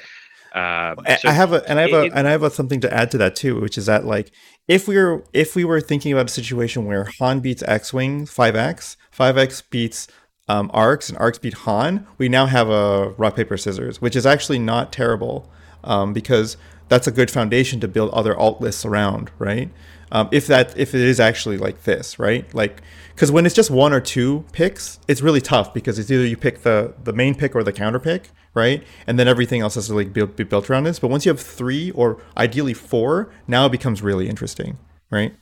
Um, 0.54 1.04
I- 1.06 1.16
so 1.16 1.28
I 1.28 1.32
have 1.32 1.52
a 1.52 1.68
and 1.68 1.78
I 1.78 1.82
have 1.82 1.92
a 1.92 2.16
and 2.16 2.26
I 2.28 2.30
have 2.30 2.42
a, 2.42 2.50
something 2.50 2.80
to 2.80 2.92
add 2.92 3.10
to 3.12 3.18
that 3.18 3.36
too, 3.36 3.60
which 3.60 3.76
is 3.78 3.86
that 3.86 4.04
like 4.06 4.30
if 4.66 4.88
we 4.88 4.96
were 4.96 5.24
if 5.32 5.54
we 5.54 5.64
were 5.64 5.80
thinking 5.80 6.12
about 6.12 6.26
a 6.26 6.32
situation 6.32 6.84
where 6.86 7.04
Han 7.18 7.40
beats 7.40 7.62
X 7.66 7.92
Wing 7.92 8.26
five 8.26 8.56
X, 8.56 8.96
five 9.10 9.36
X 9.38 9.62
beats 9.62 10.08
um, 10.48 10.70
Arcs, 10.72 11.08
and 11.10 11.18
Arcs 11.18 11.38
beat 11.38 11.54
Han, 11.54 12.06
we 12.16 12.28
now 12.28 12.46
have 12.46 12.70
a 12.70 13.10
rock 13.18 13.36
paper 13.36 13.56
scissors, 13.58 14.00
which 14.00 14.16
is 14.16 14.24
actually 14.24 14.58
not 14.58 14.92
terrible 14.92 15.50
um, 15.84 16.12
because 16.14 16.56
that's 16.88 17.06
a 17.06 17.10
good 17.12 17.30
foundation 17.30 17.80
to 17.80 17.88
build 17.88 18.10
other 18.12 18.34
alt 18.36 18.60
lists 18.62 18.84
around, 18.86 19.30
right? 19.38 19.70
Um, 20.10 20.28
if 20.32 20.46
that 20.46 20.76
if 20.78 20.94
it 20.94 21.00
is 21.00 21.20
actually 21.20 21.58
like 21.58 21.84
this, 21.84 22.18
right? 22.18 22.52
Like 22.54 22.82
because 23.14 23.32
when 23.32 23.46
it's 23.46 23.54
just 23.54 23.70
one 23.70 23.92
or 23.92 24.00
two 24.00 24.44
picks, 24.52 24.98
it's 25.08 25.20
really 25.20 25.40
tough 25.40 25.74
because 25.74 25.98
it's 25.98 26.10
either 26.10 26.26
you 26.26 26.36
pick 26.36 26.62
the 26.62 26.94
the 27.04 27.12
main 27.12 27.34
pick 27.34 27.54
or 27.54 27.62
the 27.62 27.72
counter 27.72 27.98
pick, 27.98 28.30
right? 28.54 28.82
And 29.06 29.18
then 29.18 29.28
everything 29.28 29.60
else 29.60 29.74
has 29.74 29.88
to 29.88 29.94
like 29.94 30.12
be, 30.12 30.24
be 30.24 30.44
built 30.44 30.70
around 30.70 30.84
this. 30.84 30.98
But 30.98 31.08
once 31.08 31.26
you 31.26 31.30
have 31.30 31.40
three 31.40 31.90
or 31.92 32.22
ideally 32.36 32.74
four, 32.74 33.30
now 33.46 33.66
it 33.66 33.72
becomes 33.72 34.02
really 34.02 34.28
interesting, 34.28 34.78
right? 35.10 35.34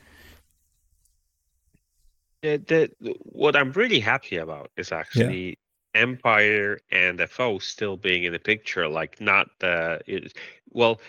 the, 2.42 2.90
the 3.00 3.14
what 3.20 3.56
I'm 3.56 3.72
really 3.72 4.00
happy 4.00 4.36
about 4.36 4.70
is 4.76 4.92
actually 4.92 5.58
Empire 5.94 6.78
and 6.90 7.20
FO 7.28 7.58
still 7.58 7.96
being 7.96 8.24
in 8.24 8.32
the 8.32 8.38
picture. 8.38 8.88
Like 8.88 9.20
not 9.20 9.48
the 9.58 10.00
it, 10.06 10.36
well 10.70 11.00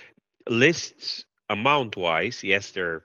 lists 0.50 1.26
amount 1.50 1.96
wise, 1.98 2.44
yes, 2.44 2.72
they're 2.72 3.04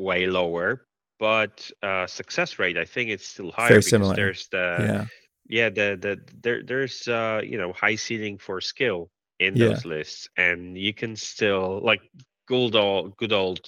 way 0.00 0.26
lower, 0.26 0.86
but 1.18 1.70
uh, 1.82 2.06
success 2.06 2.58
rate 2.58 2.78
I 2.78 2.84
think 2.84 3.10
it's 3.10 3.26
still 3.26 3.52
higher 3.52 3.68
Very 3.68 3.82
similar. 3.82 4.14
there's 4.16 4.48
the 4.48 4.76
yeah, 4.80 5.04
yeah 5.48 5.68
the 5.68 5.96
the 6.00 6.18
there 6.42 6.62
there's 6.62 7.06
uh 7.08 7.40
you 7.44 7.58
know 7.58 7.72
high 7.72 7.96
ceiling 7.96 8.38
for 8.38 8.60
skill 8.60 9.10
in 9.38 9.56
Yeah. 9.56 9.68
those 9.68 9.84
lists 9.84 10.28
and 10.36 10.76
you 10.76 10.92
can 10.94 11.16
still 11.16 11.80
like 11.82 12.00
good 12.46 12.74
old 12.76 13.16
good 13.16 13.32
old 13.32 13.60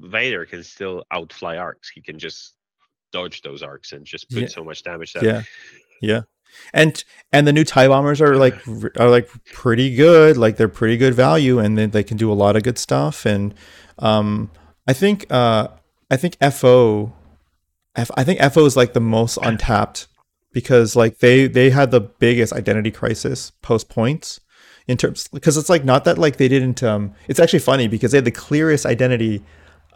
Vader 0.00 0.44
can 0.46 0.62
still 0.62 1.04
outfly 1.10 1.56
arcs. 1.56 1.90
He 1.94 2.00
can 2.00 2.18
just 2.18 2.54
dodge 3.12 3.42
those 3.42 3.62
arcs 3.62 3.92
and 3.92 4.04
just 4.04 4.28
put 4.30 4.42
Yeah. 4.42 4.48
so 4.48 4.64
much 4.64 4.82
damage 4.82 5.12
that 5.14 5.22
yeah, 5.22 5.42
yeah. 6.00 6.20
And 6.72 7.02
and 7.32 7.46
the 7.46 7.52
new 7.52 7.64
tie 7.64 7.88
bombers 7.88 8.20
are 8.20 8.36
like 8.36 8.56
are 9.00 9.10
like 9.10 9.28
pretty 9.52 9.94
good. 9.94 10.36
Like 10.36 10.56
they're 10.56 10.68
pretty 10.68 10.96
good 10.96 11.14
value, 11.14 11.58
and 11.58 11.76
then 11.76 11.90
they 11.90 12.04
can 12.04 12.16
do 12.16 12.30
a 12.30 12.34
lot 12.34 12.54
of 12.56 12.62
good 12.62 12.78
stuff. 12.78 13.26
And 13.26 13.54
um, 13.98 14.50
I 14.86 14.92
think 14.92 15.26
uh, 15.30 15.68
I 16.10 16.16
think 16.16 16.36
FO, 16.52 17.12
F, 17.96 18.10
I 18.16 18.24
think 18.24 18.40
FO 18.40 18.64
is 18.66 18.76
like 18.76 18.92
the 18.92 19.00
most 19.00 19.38
untapped 19.42 20.08
because 20.52 20.94
like 20.94 21.18
they 21.18 21.46
they 21.46 21.70
had 21.70 21.90
the 21.90 22.00
biggest 22.00 22.52
identity 22.52 22.90
crisis 22.90 23.50
post 23.62 23.88
points 23.88 24.40
in 24.86 24.96
terms 24.96 25.28
because 25.28 25.56
it's 25.56 25.70
like 25.70 25.84
not 25.84 26.04
that 26.04 26.18
like 26.18 26.36
they 26.36 26.48
didn't 26.48 26.82
um 26.82 27.14
it's 27.26 27.40
actually 27.40 27.58
funny 27.58 27.88
because 27.88 28.12
they 28.12 28.18
had 28.18 28.24
the 28.26 28.30
clearest 28.30 28.84
identity 28.84 29.42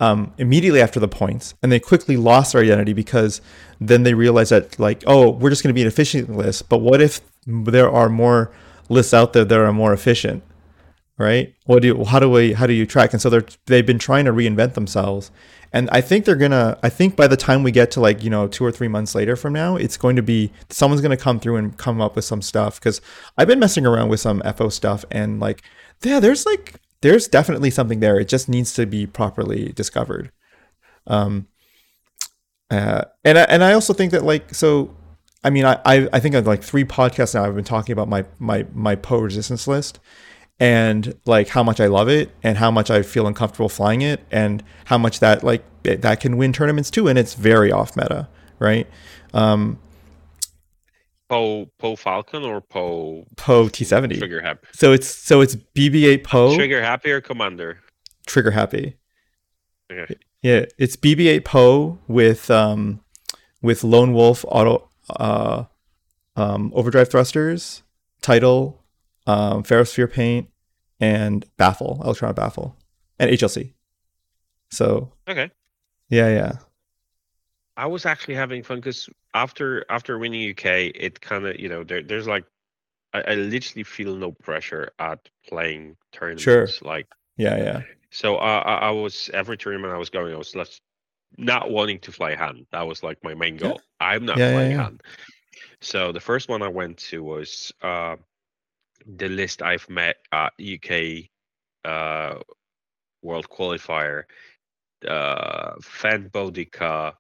um, 0.01 0.33
immediately 0.39 0.81
after 0.81 1.01
the 1.01 1.09
points, 1.09 1.55
and 1.63 1.73
they 1.73 1.81
quickly 1.81 2.17
lost 2.17 2.53
their 2.53 2.63
identity 2.63 2.93
because 2.93 3.41
then 3.81 4.03
they 4.03 4.15
realized 4.15 4.53
that 4.53 4.79
like, 4.79 5.03
oh, 5.07 5.31
we're 5.31 5.51
just 5.51 5.63
going 5.63 5.71
to 5.71 5.75
be 5.75 5.83
an 5.83 5.89
efficient 5.89 6.35
list. 6.35 6.69
But 6.69 6.79
what 6.79 7.01
if 7.01 7.21
there 7.47 7.91
are 7.91 8.09
more 8.09 8.53
lists 8.89 9.13
out 9.13 9.33
there 9.33 9.45
that 9.45 9.59
are 9.59 9.73
more 9.73 9.93
efficient, 9.93 10.43
right? 11.19 11.55
What 11.67 11.83
do 11.83 11.89
you, 11.89 12.05
how 12.05 12.19
do 12.19 12.31
we 12.31 12.53
how 12.53 12.67
do 12.67 12.73
you 12.73 12.87
track? 12.87 13.13
And 13.13 13.21
so 13.21 13.29
they're 13.29 13.47
they've 13.67 13.87
been 13.87 13.99
trying 13.99 14.25
to 14.25 14.33
reinvent 14.33 14.75
themselves, 14.75 15.31
and 15.73 15.91
I 15.91 16.01
think 16.01 16.25
they're 16.25 16.37
gonna. 16.37 16.79
I 16.83 16.89
think 16.89 17.17
by 17.17 17.27
the 17.27 17.37
time 17.37 17.63
we 17.63 17.73
get 17.73 17.91
to 17.93 18.01
like 18.01 18.23
you 18.23 18.31
know 18.31 18.49
two 18.49 18.65
or 18.65 18.73
three 18.73 18.89
months 18.89 19.15
later 19.15 19.37
from 19.37 19.53
now, 19.53 19.77
it's 19.77 19.97
going 19.97 20.17
to 20.17 20.23
be 20.23 20.53
someone's 20.71 21.03
going 21.03 21.17
to 21.17 21.23
come 21.23 21.41
through 21.41 21.57
and 21.57 21.77
come 21.77 22.01
up 22.01 22.17
with 22.17 22.25
some 22.25 22.41
stuff 22.41 22.81
because 22.81 23.01
I've 23.37 23.49
been 23.49 23.59
messing 23.59 23.85
around 23.85 24.09
with 24.09 24.21
some 24.21 24.43
FO 24.57 24.69
stuff 24.69 25.05
and 25.11 25.41
like 25.41 25.63
yeah, 26.03 26.21
there's 26.21 26.47
like 26.47 26.81
there's 27.01 27.29
definitely 27.29 27.71
something 27.71 28.01
there. 28.01 28.19
It 28.19 28.29
just 28.29 28.49
needs 28.49 28.73
to 28.75 28.87
be 28.87 29.07
properly 29.07 29.73
discovered. 29.73 30.33
Um, 31.07 31.49
uh, 32.71 33.05
and 33.25 33.39
I, 33.39 33.43
and 33.43 33.65
I 33.65 33.73
also 33.73 33.93
think 33.93 34.13
that 34.13 34.25
like 34.25 34.55
so, 34.55 34.95
I 35.43 35.51
mean, 35.51 35.65
I 35.65 35.81
I, 35.85 36.09
I 36.13 36.21
think 36.21 36.35
on 36.35 36.45
like 36.45 36.63
three 36.63 36.85
podcasts 36.85 37.35
now 37.35 37.45
I've 37.45 37.55
been 37.55 37.65
talking 37.65 37.93
about 37.93 38.09
my 38.09 38.25
my 38.39 38.67
my 38.73 38.95
Poe 38.95 39.21
resistance 39.21 39.67
list, 39.67 40.01
and 40.61 41.15
like 41.25 41.49
how 41.49 41.63
much 41.63 41.81
I 41.81 41.87
love 41.87 42.09
it 42.09 42.31
and 42.43 42.59
how 42.59 42.71
much 42.71 42.91
I 42.91 43.03
feel 43.03 43.27
uncomfortable 43.27 43.69
flying 43.69 44.03
it 44.03 44.21
and 44.31 44.63
how 44.87 44.99
much 44.99 45.21
that 45.21 45.45
like 45.45 45.65
it- 45.85 46.03
that 46.03 46.21
can 46.21 46.37
win 46.37 46.53
tournaments 46.53 46.91
too, 46.91 47.07
and 47.09 47.19
it's 47.19 47.35
very 47.35 47.71
off 47.73 47.97
meta, 47.97 48.29
right? 48.59 48.87
Um, 49.33 49.79
Poe 51.29 51.71
Poe 51.79 51.95
Falcon 51.97 52.43
or 52.43 52.61
Poe 52.61 53.27
Poe 53.37 53.69
T 53.69 53.85
seventy. 53.85 54.17
Trigger 54.17 54.41
Happy. 54.41 54.67
So 54.73 54.93
it's 54.93 55.07
so 55.07 55.41
it's 55.43 55.57
BB-8 55.77 56.25
Poe 56.25 56.55
Trigger 56.57 56.83
Happy 56.83 57.11
or 57.11 57.21
Commander? 57.21 57.81
trigger 58.27 58.51
happy. 58.51 58.97
Okay. 59.91 60.17
Yeah, 60.43 60.67
it's 60.79 60.97
BB-8 60.97 61.45
Poe 61.45 61.99
with 62.09 62.51
um 62.51 63.01
with 63.63 63.85
Lone 63.85 64.13
Wolf 64.15 64.45
auto 64.49 64.89
uh 65.11 65.65
um 66.37 66.73
overdrive 66.75 67.11
thrusters, 67.11 67.83
title, 68.23 68.83
um 69.29 69.65
ferrosphere 69.65 70.13
paint, 70.13 70.51
and 71.01 71.47
baffle, 71.59 72.01
Electron 72.05 72.35
baffle, 72.35 72.77
and 73.21 73.31
HLC. 73.31 73.75
So 74.71 75.13
Okay. 75.29 75.51
yeah, 76.11 76.29
yeah, 76.29 76.53
I 77.77 77.87
was 77.87 78.05
actually 78.07 78.35
having 78.35 78.63
fun 78.63 78.79
because 78.79 79.09
after 79.35 79.85
after 79.91 80.19
winning 80.19 80.43
UK, 80.43 80.93
it 80.95 81.21
kind 81.21 81.47
of 81.47 81.59
you 81.59 81.69
know 81.69 81.85
there 81.85 82.03
there's 82.03 82.27
like 82.27 82.45
I, 83.15 83.23
I 83.23 83.35
literally 83.37 83.85
feel 83.85 84.17
no 84.17 84.33
pressure 84.33 84.93
at 84.99 85.29
playing 85.49 85.97
tournaments. 86.13 86.45
Sure. 86.45 86.69
Like 86.83 87.09
yeah, 87.37 87.57
yeah, 87.57 87.83
so, 88.11 88.37
uh, 88.39 88.63
I 88.67 88.75
I 88.89 88.91
was 88.91 89.31
every 89.35 89.59
tournament 89.59 89.93
I 89.93 89.99
was 89.99 90.11
going, 90.11 90.35
I 90.35 90.39
was 90.39 90.55
less, 90.57 90.81
not 91.39 91.71
wanting 91.71 92.01
to 92.01 92.13
fly 92.13 92.35
hand. 92.37 92.67
That 92.73 92.87
was 92.89 93.03
like 93.03 93.23
my 93.25 93.35
main 93.35 93.57
Yeah. 93.57 93.69
goal. 93.69 93.83
I'm 94.01 94.27
not 94.27 94.39
Yeah, 94.39 94.51
yeah, 94.51 94.53
flying 94.53 94.71
yeah. 94.71 94.77
Han. 94.83 95.01
So 95.81 96.13
the 96.13 96.21
first 96.21 96.49
one 96.49 96.63
I 96.63 96.69
went 96.69 96.99
to 97.11 97.23
was 97.23 97.73
uh, 97.83 98.17
the 99.09 99.29
list 99.29 99.63
I've 99.63 99.89
met 99.89 100.17
at 100.33 100.53
UK 100.61 101.31
uh, 101.85 102.41
World 103.23 103.49
Qualifier. 103.49 104.25
Uh, 105.07 105.77
Fan 105.81 106.29
Bodica, 106.31 107.15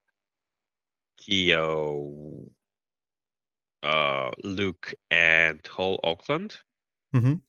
Keo, 1.16 2.50
uh, 3.82 4.30
Luke, 4.42 4.94
and 5.10 5.64
Hol 5.66 6.00
Okand. 6.04 6.58
Mhm. 7.14 7.40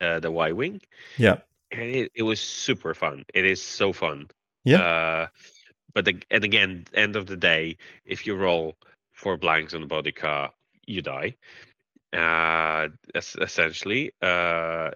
Uh, 0.00 0.20
the 0.20 0.30
Y 0.30 0.52
Wing. 0.52 0.80
yeah, 1.18 1.38
And 1.70 1.82
it, 1.82 2.12
it 2.14 2.22
was 2.22 2.40
super 2.40 2.94
fun. 2.94 3.24
It 3.34 3.44
is 3.44 3.62
so 3.62 3.92
fun. 3.92 4.28
Yeah. 4.64 4.80
Uh, 4.80 5.26
but 5.94 6.04
the, 6.04 6.22
and 6.30 6.44
again, 6.44 6.86
end 6.94 7.16
of 7.16 7.26
the 7.26 7.36
day, 7.36 7.76
if 8.04 8.26
you 8.26 8.34
roll 8.36 8.76
four 9.12 9.36
blanks 9.36 9.74
on 9.74 9.80
the 9.80 9.86
body 9.86 10.12
car, 10.12 10.52
you 10.86 11.02
die. 11.02 11.36
Uh, 12.12 12.88
essentially. 13.14 14.12
Uh, 14.22 14.90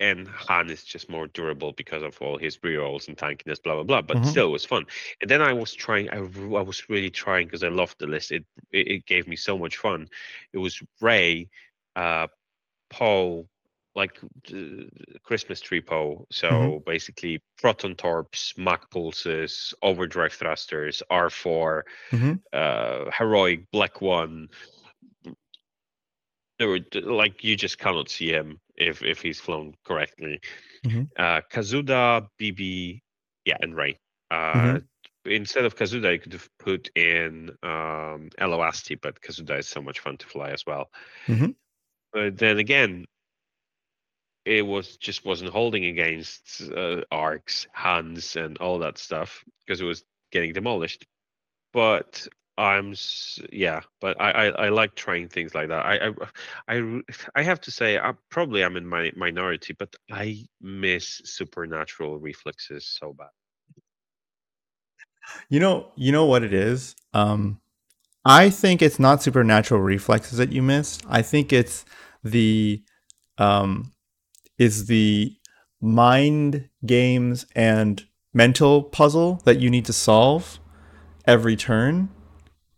and 0.00 0.28
Han 0.28 0.70
is 0.70 0.84
just 0.84 1.08
more 1.08 1.28
durable 1.28 1.72
because 1.72 2.02
of 2.02 2.20
all 2.20 2.36
his 2.38 2.58
rerolls 2.58 3.08
and 3.08 3.16
tankiness, 3.16 3.62
blah 3.62 3.74
blah 3.74 3.84
blah. 3.84 4.02
But 4.02 4.24
Mhm. 4.24 4.24
still, 4.24 4.48
it 4.48 4.52
was 4.52 4.64
fun. 4.64 4.84
And 5.20 5.30
then 5.30 5.40
I 5.42 5.52
was 5.52 5.72
trying. 5.72 6.10
I 6.10 6.18
was 6.18 6.88
really 6.88 7.10
trying 7.10 7.46
because 7.46 7.62
I 7.62 7.68
loved 7.68 7.96
the 7.98 8.06
list. 8.06 8.32
It, 8.32 8.44
it 8.72 8.88
it 8.88 9.06
gave 9.06 9.28
me 9.28 9.36
so 9.36 9.56
much 9.58 9.76
fun. 9.76 10.08
It 10.52 10.58
was 10.58 10.82
Rey, 11.00 11.48
uh, 11.96 12.26
Poe, 12.90 13.48
like 13.94 14.18
uh, 14.52 14.84
Christmas 15.22 15.60
tree 15.60 15.80
Poe. 15.80 16.26
So 16.30 16.80
Mhm. 16.80 16.82
basically, 16.86 17.40
proton 17.58 17.94
torps, 17.94 18.54
Mach 18.56 18.90
pulses, 18.90 19.74
overdrive 19.82 20.32
thrusters, 20.32 21.02
R4, 21.10 21.84
Mhm. 22.12 22.40
uh, 22.52 23.10
heroic 23.16 23.70
black 23.72 24.00
one. 24.00 24.48
There 26.62 26.68
were 26.68 26.78
like 27.02 27.42
you 27.42 27.56
just 27.56 27.76
cannot 27.76 28.08
see 28.08 28.28
him 28.30 28.60
if 28.76 29.02
if 29.02 29.20
he's 29.20 29.40
flown 29.40 29.74
correctly. 29.84 30.40
Mhm. 30.86 31.08
Uh, 31.18 31.40
Kazuda, 31.50 32.28
BB, 32.38 33.00
yeah, 33.44 33.56
and 33.60 33.74
Rey. 33.74 33.98
Uh, 34.30 34.78
Mhm. 34.78 34.86
Instead 35.24 35.64
of 35.64 35.74
Kazuda, 35.74 36.12
you 36.12 36.20
could 36.20 36.34
have 36.34 36.48
put 36.60 36.88
in 36.96 37.48
um, 37.64 38.30
Eloasti, 38.38 38.94
but 39.00 39.20
Kazuda 39.20 39.58
is 39.58 39.66
so 39.66 39.82
much 39.82 39.98
fun 39.98 40.16
to 40.18 40.26
fly 40.28 40.50
as 40.50 40.64
well. 40.64 40.88
Mhm. 41.26 41.56
But 42.12 42.38
then 42.38 42.58
again, 42.60 43.06
it 44.44 44.64
was 44.64 44.96
just 44.98 45.24
wasn't 45.24 45.50
holding 45.50 45.86
against 45.86 46.62
uh, 46.70 47.02
arcs, 47.10 47.66
hands, 47.72 48.36
and 48.36 48.56
all 48.58 48.78
that 48.78 48.98
stuff 48.98 49.44
because 49.66 49.80
it 49.80 49.84
was 49.84 50.04
getting 50.30 50.52
demolished. 50.52 51.04
But 51.72 52.28
I'm 52.58 52.94
yeah, 53.50 53.80
but 54.00 54.20
I, 54.20 54.30
I 54.30 54.46
I 54.48 54.68
like 54.68 54.94
trying 54.94 55.28
things 55.28 55.54
like 55.54 55.68
that. 55.68 55.86
I, 55.86 56.08
I 56.08 56.12
I 56.68 57.00
I 57.34 57.42
have 57.42 57.60
to 57.62 57.70
say 57.70 57.98
I 57.98 58.12
probably 58.30 58.62
I'm 58.62 58.76
in 58.76 58.86
my 58.86 59.10
minority, 59.16 59.74
but 59.78 59.94
I 60.10 60.44
miss 60.60 61.22
supernatural 61.24 62.18
reflexes 62.18 62.86
so 62.86 63.14
bad. 63.14 63.28
You 65.48 65.60
know, 65.60 65.88
you 65.96 66.12
know 66.12 66.26
what 66.26 66.42
it 66.42 66.52
is. 66.52 66.94
Um, 67.14 67.60
I 68.24 68.50
think 68.50 68.82
it's 68.82 68.98
not 68.98 69.22
supernatural 69.22 69.80
reflexes 69.80 70.38
that 70.38 70.52
you 70.52 70.62
miss. 70.62 70.98
I 71.08 71.22
think 71.22 71.52
it's 71.52 71.84
the 72.22 72.82
um, 73.38 73.92
is 74.58 74.86
the 74.86 75.34
mind 75.80 76.68
games 76.84 77.46
and 77.56 78.04
mental 78.34 78.82
puzzle 78.82 79.40
that 79.44 79.58
you 79.60 79.70
need 79.70 79.84
to 79.86 79.92
solve 79.92 80.60
every 81.26 81.56
turn 81.56 82.08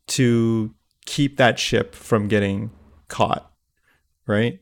to 0.09 0.75
keep 1.07 1.37
that 1.37 1.59
ship 1.59 1.95
from 1.95 2.29
getting 2.29 2.71
caught. 3.09 3.51
Right? 4.27 4.61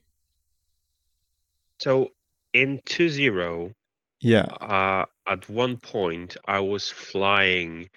So 1.81 2.11
in 2.53 2.81
two 2.85 3.09
zero, 3.09 3.73
Yeah. 4.21 4.43
uh, 4.45 5.07
at 5.27 5.49
one 5.49 5.77
point 5.77 6.37
I 6.47 6.61
was 6.61 6.89
flying. 6.89 7.89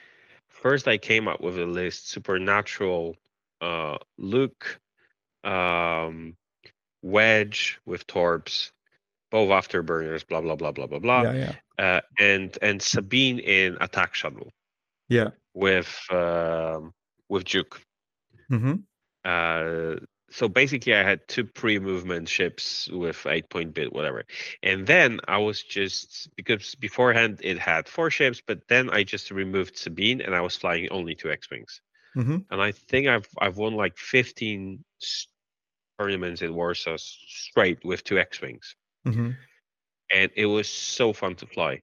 First, 0.47 0.87
I 0.87 0.97
came 0.97 1.27
up 1.27 1.41
with 1.41 1.57
a 1.59 1.65
list: 1.65 2.09
supernatural, 2.09 3.15
uh, 3.61 3.97
Luke, 4.17 4.79
um, 5.43 6.35
Wedge 7.01 7.79
with 7.85 8.07
Torps, 8.07 8.71
both 9.29 9.49
afterburners, 9.49 10.27
blah 10.27 10.41
blah 10.41 10.55
blah 10.55 10.71
blah 10.71 10.87
blah 10.87 10.99
blah, 10.99 11.21
Yeah. 11.23 11.33
Yeah. 11.33 11.53
uh, 11.97 12.01
and 12.17 12.57
and 12.61 12.81
Sabine 12.81 13.39
in 13.39 13.77
attack 13.81 14.15
shuttle 14.15 14.51
Yeah. 15.09 15.29
with 15.53 15.95
um, 16.11 16.93
with 17.29 17.45
Juke. 17.45 17.81
Mm-hmm. 18.51 18.75
Uh, 19.23 19.95
so 20.31 20.47
basically, 20.49 20.93
I 20.93 21.03
had 21.03 21.27
two 21.27 21.43
pre-movement 21.45 22.27
ships 22.27 22.89
with 22.89 23.25
eight 23.25 23.49
point 23.49 23.73
bit, 23.73 23.93
whatever, 23.93 24.23
and 24.63 24.85
then 24.85 25.19
I 25.27 25.37
was 25.37 25.61
just 25.63 26.29
because 26.35 26.75
beforehand 26.75 27.39
it 27.43 27.57
had 27.59 27.87
four 27.87 28.09
ships, 28.11 28.41
but 28.45 28.59
then 28.67 28.89
I 28.89 29.03
just 29.03 29.31
removed 29.31 29.77
Sabine 29.77 30.21
and 30.21 30.35
I 30.35 30.41
was 30.41 30.55
flying 30.55 30.89
only 30.89 31.15
two 31.15 31.31
X-wings, 31.31 31.81
Mm-hmm. 32.17 32.37
and 32.49 32.61
I 32.61 32.71
think 32.71 33.07
I've 33.07 33.27
I've 33.39 33.57
won 33.57 33.73
like 33.75 33.97
fifteen 33.97 34.83
tournaments 35.99 36.41
in 36.41 36.53
Warsaw 36.53 36.97
straight 36.97 37.83
with 37.85 38.03
two 38.03 38.19
X-wings, 38.19 38.75
Mm-hmm. 39.07 39.31
and 40.13 40.31
it 40.35 40.45
was 40.47 40.67
so 40.67 41.13
fun 41.13 41.35
to 41.35 41.45
fly. 41.45 41.81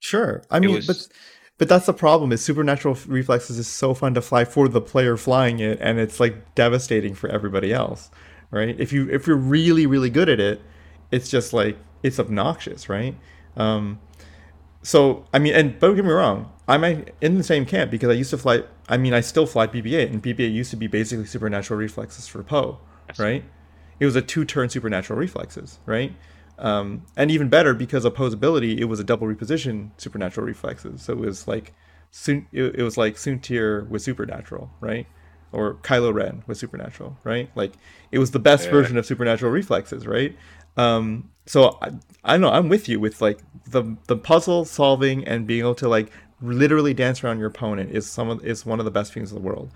Sure. 0.00 0.42
I 0.50 0.60
mean, 0.60 0.74
was- 0.74 0.86
but 0.86 1.08
but 1.58 1.68
that's 1.68 1.86
the 1.86 1.94
problem. 1.94 2.32
Is 2.32 2.44
supernatural 2.44 2.96
reflexes 3.06 3.58
is 3.58 3.68
so 3.68 3.94
fun 3.94 4.14
to 4.14 4.22
fly 4.22 4.44
for 4.44 4.68
the 4.68 4.80
player 4.80 5.16
flying 5.16 5.58
it, 5.58 5.78
and 5.80 5.98
it's 5.98 6.20
like 6.20 6.54
devastating 6.54 7.14
for 7.14 7.28
everybody 7.28 7.72
else, 7.72 8.10
right? 8.50 8.78
If 8.78 8.92
you 8.92 9.08
if 9.10 9.26
you're 9.26 9.36
really 9.36 9.86
really 9.86 10.10
good 10.10 10.28
at 10.28 10.40
it, 10.40 10.60
it's 11.10 11.28
just 11.28 11.52
like 11.52 11.76
it's 12.02 12.20
obnoxious, 12.20 12.88
right? 12.88 13.14
Um, 13.56 14.00
so 14.82 15.24
I 15.32 15.38
mean, 15.38 15.54
and 15.54 15.78
don't 15.80 15.96
get 15.96 16.04
me 16.04 16.10
wrong, 16.10 16.52
I'm 16.68 16.84
in 17.20 17.38
the 17.38 17.44
same 17.44 17.64
camp 17.64 17.90
because 17.90 18.08
I 18.10 18.12
used 18.12 18.30
to 18.30 18.38
fly. 18.38 18.62
I 18.88 18.96
mean, 18.96 19.14
I 19.14 19.20
still 19.20 19.46
fly 19.46 19.66
BB-8, 19.66 20.10
and 20.10 20.22
BB-8 20.22 20.52
used 20.52 20.70
to 20.70 20.76
be 20.76 20.86
basically 20.86 21.26
supernatural 21.26 21.78
reflexes 21.78 22.28
for 22.28 22.42
Poe, 22.42 22.78
right? 23.18 23.44
It 23.98 24.04
was 24.04 24.14
a 24.14 24.22
two-turn 24.22 24.68
supernatural 24.68 25.18
reflexes, 25.18 25.78
right? 25.86 26.12
Um, 26.58 27.04
and 27.16 27.30
even 27.30 27.48
better 27.48 27.74
because 27.74 28.04
of 28.04 28.14
Poe's 28.14 28.32
ability, 28.32 28.80
it 28.80 28.84
was 28.84 28.98
a 29.00 29.04
double 29.04 29.26
reposition 29.26 29.90
supernatural 29.98 30.46
reflexes. 30.46 31.02
So 31.02 31.12
it 31.12 31.18
was 31.18 31.46
like, 31.46 31.74
Sun- 32.10 32.46
it, 32.52 32.76
it 32.76 32.82
was 32.82 32.96
like 32.96 33.16
Soontir 33.16 33.86
with 33.88 34.02
supernatural, 34.02 34.70
right? 34.80 35.06
Or 35.52 35.74
Kylo 35.82 36.14
Ren 36.14 36.44
with 36.46 36.56
supernatural, 36.58 37.18
right? 37.24 37.50
Like 37.54 37.72
it 38.10 38.18
was 38.18 38.30
the 38.30 38.38
best 38.38 38.64
Yeah. 38.66 38.70
version 38.70 38.96
of 38.96 39.04
supernatural 39.04 39.52
reflexes, 39.52 40.06
right? 40.06 40.34
Um, 40.78 41.30
so 41.46 41.78
I, 41.82 41.90
I 42.24 42.36
know. 42.36 42.50
I'm 42.50 42.68
with 42.68 42.88
you 42.88 43.00
with 43.00 43.20
like 43.20 43.38
the 43.68 43.96
the 44.06 44.16
puzzle 44.16 44.64
solving 44.64 45.26
and 45.26 45.46
being 45.46 45.60
able 45.60 45.74
to 45.76 45.88
like 45.88 46.10
literally 46.42 46.92
dance 46.94 47.22
around 47.24 47.38
your 47.38 47.48
opponent 47.48 47.90
is 47.92 48.06
some 48.06 48.28
of, 48.28 48.44
is 48.44 48.66
one 48.66 48.78
of 48.78 48.84
the 48.84 48.90
best 48.90 49.12
things 49.12 49.30
in 49.30 49.36
the 49.36 49.42
world. 49.42 49.70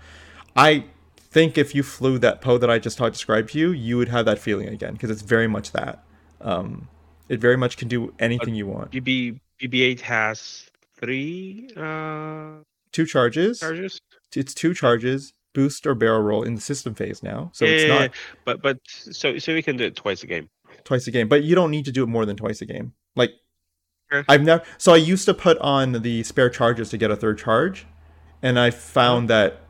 I 0.55 0.85
think 1.17 1.57
if 1.57 1.73
you 1.73 1.81
flew 1.83 2.19
that 2.19 2.41
Poe 2.41 2.57
that 2.57 2.69
I 2.69 2.77
just 2.77 2.97
talked 2.97 3.13
described 3.13 3.51
to 3.51 3.59
you, 3.59 3.71
you 3.71 3.97
would 3.97 4.09
have 4.09 4.25
that 4.25 4.37
feeling 4.39 4.67
again 4.67 4.93
because 4.93 5.09
it's 5.09 5.21
very 5.21 5.47
much 5.47 5.71
that. 5.71 6.03
Um, 6.41 6.87
it 7.29 7.39
very 7.39 7.57
much 7.57 7.77
can 7.77 7.87
do 7.87 8.13
anything 8.19 8.55
you 8.55 8.67
want. 8.67 8.91
BB 8.91 9.39
BB-8 9.61 9.99
has 10.01 10.69
three 10.99 11.69
uh, 11.77 12.55
Two 12.91 13.05
charges. 13.05 13.59
charges. 13.59 14.01
It's 14.35 14.53
two 14.53 14.73
charges, 14.73 15.33
boost 15.53 15.85
or 15.87 15.95
barrel 15.95 16.21
roll 16.21 16.43
in 16.43 16.55
the 16.55 16.61
system 16.61 16.93
phase 16.93 17.21
now. 17.23 17.51
So 17.53 17.65
yeah, 17.65 17.71
it's 17.71 17.83
yeah, 17.83 17.89
not 17.89 18.01
yeah. 18.01 18.07
but 18.45 18.61
but 18.61 18.79
so 18.85 19.37
so 19.37 19.53
we 19.53 19.61
can 19.61 19.77
do 19.77 19.85
it 19.85 19.95
twice 19.95 20.23
a 20.23 20.27
game. 20.27 20.49
twice 20.83 21.07
a 21.07 21.11
game, 21.11 21.27
but 21.27 21.43
you 21.43 21.55
don't 21.55 21.71
need 21.71 21.85
to 21.85 21.91
do 21.91 22.03
it 22.03 22.07
more 22.07 22.25
than 22.25 22.35
twice 22.35 22.61
a 22.61 22.65
game. 22.65 22.93
Like. 23.15 23.31
I've 24.27 24.41
never. 24.41 24.61
So 24.77 24.91
I 24.93 24.97
used 24.97 25.23
to 25.27 25.33
put 25.33 25.57
on 25.59 25.93
the 25.93 26.23
spare 26.23 26.49
charges 26.49 26.89
to 26.89 26.97
get 26.97 27.11
a 27.11 27.15
third 27.15 27.37
charge, 27.37 27.87
and 28.41 28.59
I 28.59 28.69
found 28.69 29.29
that 29.29 29.61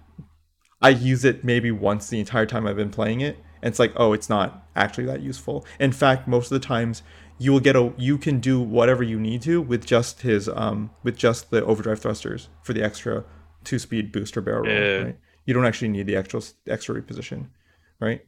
I 0.81 0.89
use 0.89 1.23
it 1.23 1.43
maybe 1.43 1.69
once 1.69 2.09
the 2.09 2.19
entire 2.19 2.47
time 2.47 2.65
I've 2.65 2.75
been 2.75 2.89
playing 2.89 3.21
it, 3.21 3.37
and 3.61 3.71
it's 3.71 3.79
like, 3.79 3.93
oh, 3.95 4.13
it's 4.13 4.29
not 4.29 4.65
actually 4.75 5.05
that 5.05 5.21
useful. 5.21 5.65
In 5.79 5.91
fact, 5.91 6.27
most 6.27 6.51
of 6.51 6.59
the 6.59 6.65
times 6.65 7.03
you 7.37 7.51
will 7.51 7.59
get 7.59 7.75
a 7.75 7.91
you 7.97 8.17
can 8.17 8.39
do 8.39 8.61
whatever 8.61 9.03
you 9.03 9.19
need 9.19 9.41
to 9.41 9.61
with 9.61 9.85
just 9.85 10.21
his 10.21 10.47
um 10.49 10.91
with 11.03 11.17
just 11.17 11.49
the 11.49 11.65
overdrive 11.65 11.99
thrusters 11.99 12.49
for 12.61 12.73
the 12.73 12.83
extra 12.83 13.23
two 13.63 13.79
speed 13.79 14.11
booster 14.11 14.41
barrel 14.41 14.63
roll. 14.63 14.73
Yeah. 14.73 14.97
Right? 14.97 15.17
You 15.45 15.53
don't 15.53 15.65
actually 15.65 15.89
need 15.89 16.05
the 16.05 16.15
extra 16.15 16.41
extra 16.67 17.01
reposition, 17.01 17.47
right? 17.99 18.21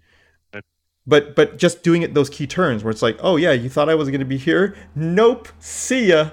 But 1.06 1.36
but 1.36 1.58
just 1.58 1.84
doing 1.84 2.02
it 2.02 2.14
those 2.14 2.30
key 2.30 2.48
turns 2.48 2.84
where 2.84 2.92
it's 2.92 3.02
like, 3.02 3.18
oh 3.20 3.36
yeah, 3.36 3.52
you 3.52 3.70
thought 3.70 3.90
I 3.90 3.96
was 3.96 4.10
going 4.10 4.22
to 4.22 4.26
be 4.26 4.38
here? 4.38 4.76
Nope. 4.96 5.50
See 5.60 6.08
ya. 6.08 6.32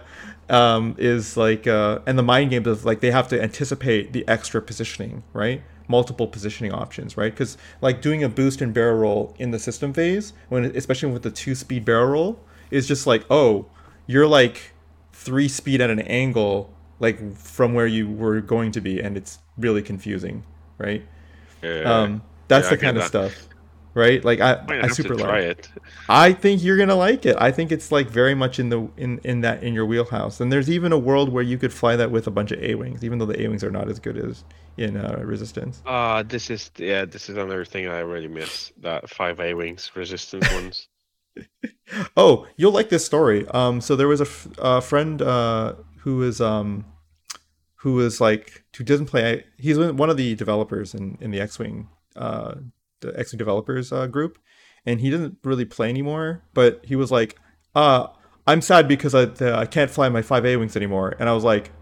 Um, 0.48 0.96
is 0.98 1.36
like 1.36 1.66
uh, 1.66 2.00
and 2.06 2.18
the 2.18 2.24
mind 2.24 2.50
games 2.50 2.66
of 2.66 2.84
like 2.84 3.00
they 3.00 3.10
have 3.12 3.28
to 3.28 3.40
anticipate 3.40 4.12
the 4.12 4.26
extra 4.26 4.60
positioning, 4.60 5.22
right? 5.32 5.62
Multiple 5.90 6.26
positioning 6.28 6.72
options, 6.72 7.16
right? 7.16 7.32
Because 7.32 7.58
like 7.80 8.00
doing 8.00 8.22
a 8.22 8.28
boost 8.28 8.60
and 8.62 8.72
barrel 8.72 8.98
roll 8.98 9.34
in 9.38 9.50
the 9.50 9.58
system 9.58 9.92
phase, 9.92 10.32
when 10.48 10.64
especially 10.76 11.10
with 11.12 11.22
the 11.24 11.30
two 11.32 11.54
speed 11.54 11.84
barrel 11.84 12.06
roll, 12.08 12.40
is 12.70 12.86
just 12.86 13.06
like, 13.06 13.24
oh, 13.30 13.66
you're 14.06 14.26
like 14.26 14.72
three 15.12 15.48
speed 15.48 15.80
at 15.80 15.90
an 15.90 16.00
angle, 16.00 16.72
like 17.00 17.36
from 17.36 17.74
where 17.74 17.86
you 17.86 18.08
were 18.08 18.40
going 18.40 18.72
to 18.72 18.80
be, 18.80 19.00
and 19.00 19.16
it's 19.16 19.38
really 19.58 19.82
confusing, 19.82 20.44
right? 20.78 21.02
Yeah, 21.62 21.82
Um, 21.84 22.22
that's 22.48 22.66
yeah, 22.66 22.70
the 22.70 22.78
kind 22.78 22.96
of 22.96 23.02
that. 23.02 23.08
stuff, 23.08 23.48
right? 23.94 24.24
Like 24.24 24.40
I, 24.40 24.62
might 24.66 24.84
I 24.84 24.88
super 24.88 25.14
like. 25.14 25.42
it. 25.42 25.68
I 26.08 26.32
think 26.32 26.62
you're 26.62 26.76
gonna 26.76 26.94
like 26.94 27.26
it. 27.26 27.36
I 27.38 27.50
think 27.50 27.72
it's 27.72 27.90
like 27.90 28.08
very 28.08 28.34
much 28.34 28.58
in 28.58 28.68
the 28.68 28.88
in 28.96 29.18
in 29.24 29.40
that 29.42 29.62
in 29.62 29.74
your 29.74 29.86
wheelhouse. 29.86 30.40
And 30.40 30.52
there's 30.52 30.70
even 30.70 30.92
a 30.92 30.98
world 30.98 31.30
where 31.32 31.42
you 31.42 31.58
could 31.58 31.72
fly 31.72 31.96
that 31.96 32.10
with 32.10 32.26
a 32.26 32.30
bunch 32.30 32.52
of 32.52 32.62
A 32.62 32.74
wings, 32.74 33.04
even 33.04 33.18
though 33.18 33.26
the 33.26 33.40
A 33.42 33.48
wings 33.48 33.64
are 33.64 33.70
not 33.70 33.88
as 33.88 33.98
good 33.98 34.16
as 34.16 34.44
in 34.76 34.96
uh, 34.96 35.20
Resistance. 35.24 35.82
Uh 35.86 36.22
this 36.22 36.50
is 36.50 36.70
yeah, 36.76 37.04
this 37.04 37.28
is 37.28 37.36
another 37.36 37.64
thing 37.64 37.88
I 37.88 38.00
really 38.00 38.28
miss. 38.28 38.72
That 38.80 39.08
five 39.10 39.40
A 39.40 39.54
wings 39.54 39.90
resistance 39.94 40.50
ones. 40.52 40.88
Oh, 42.16 42.46
you'll 42.56 42.72
like 42.72 42.88
this 42.88 43.04
story. 43.04 43.46
Um, 43.48 43.80
so 43.80 43.96
there 43.96 44.08
was 44.08 44.20
a, 44.20 44.24
f- 44.24 44.48
a 44.58 44.80
friend 44.80 45.20
uh, 45.22 45.74
who 45.98 46.22
is 46.22 46.40
um, 46.40 46.84
who 47.76 48.00
is 48.00 48.20
like 48.20 48.64
who 48.76 48.84
doesn't 48.84 49.06
play. 49.06 49.44
He's 49.58 49.78
one 49.78 50.10
of 50.10 50.16
the 50.16 50.34
developers 50.34 50.94
in 50.94 51.18
in 51.20 51.30
the 51.30 51.40
X 51.40 51.58
Wing 51.58 51.88
uh, 52.16 52.54
the 53.00 53.18
X 53.18 53.32
developers 53.32 53.92
uh, 53.92 54.06
group, 54.06 54.38
and 54.86 55.00
he 55.00 55.10
doesn't 55.10 55.38
really 55.44 55.64
play 55.64 55.88
anymore. 55.88 56.42
But 56.54 56.84
he 56.84 56.96
was 56.96 57.10
like, 57.10 57.36
uh, 57.74 58.08
I'm 58.46 58.60
sad 58.60 58.88
because 58.88 59.14
I 59.14 59.28
I 59.60 59.66
can't 59.66 59.90
fly 59.90 60.08
my 60.08 60.22
five 60.22 60.44
A 60.44 60.56
wings 60.56 60.76
anymore. 60.76 61.14
And 61.18 61.28
I 61.28 61.32
was 61.32 61.44
like, 61.44 61.72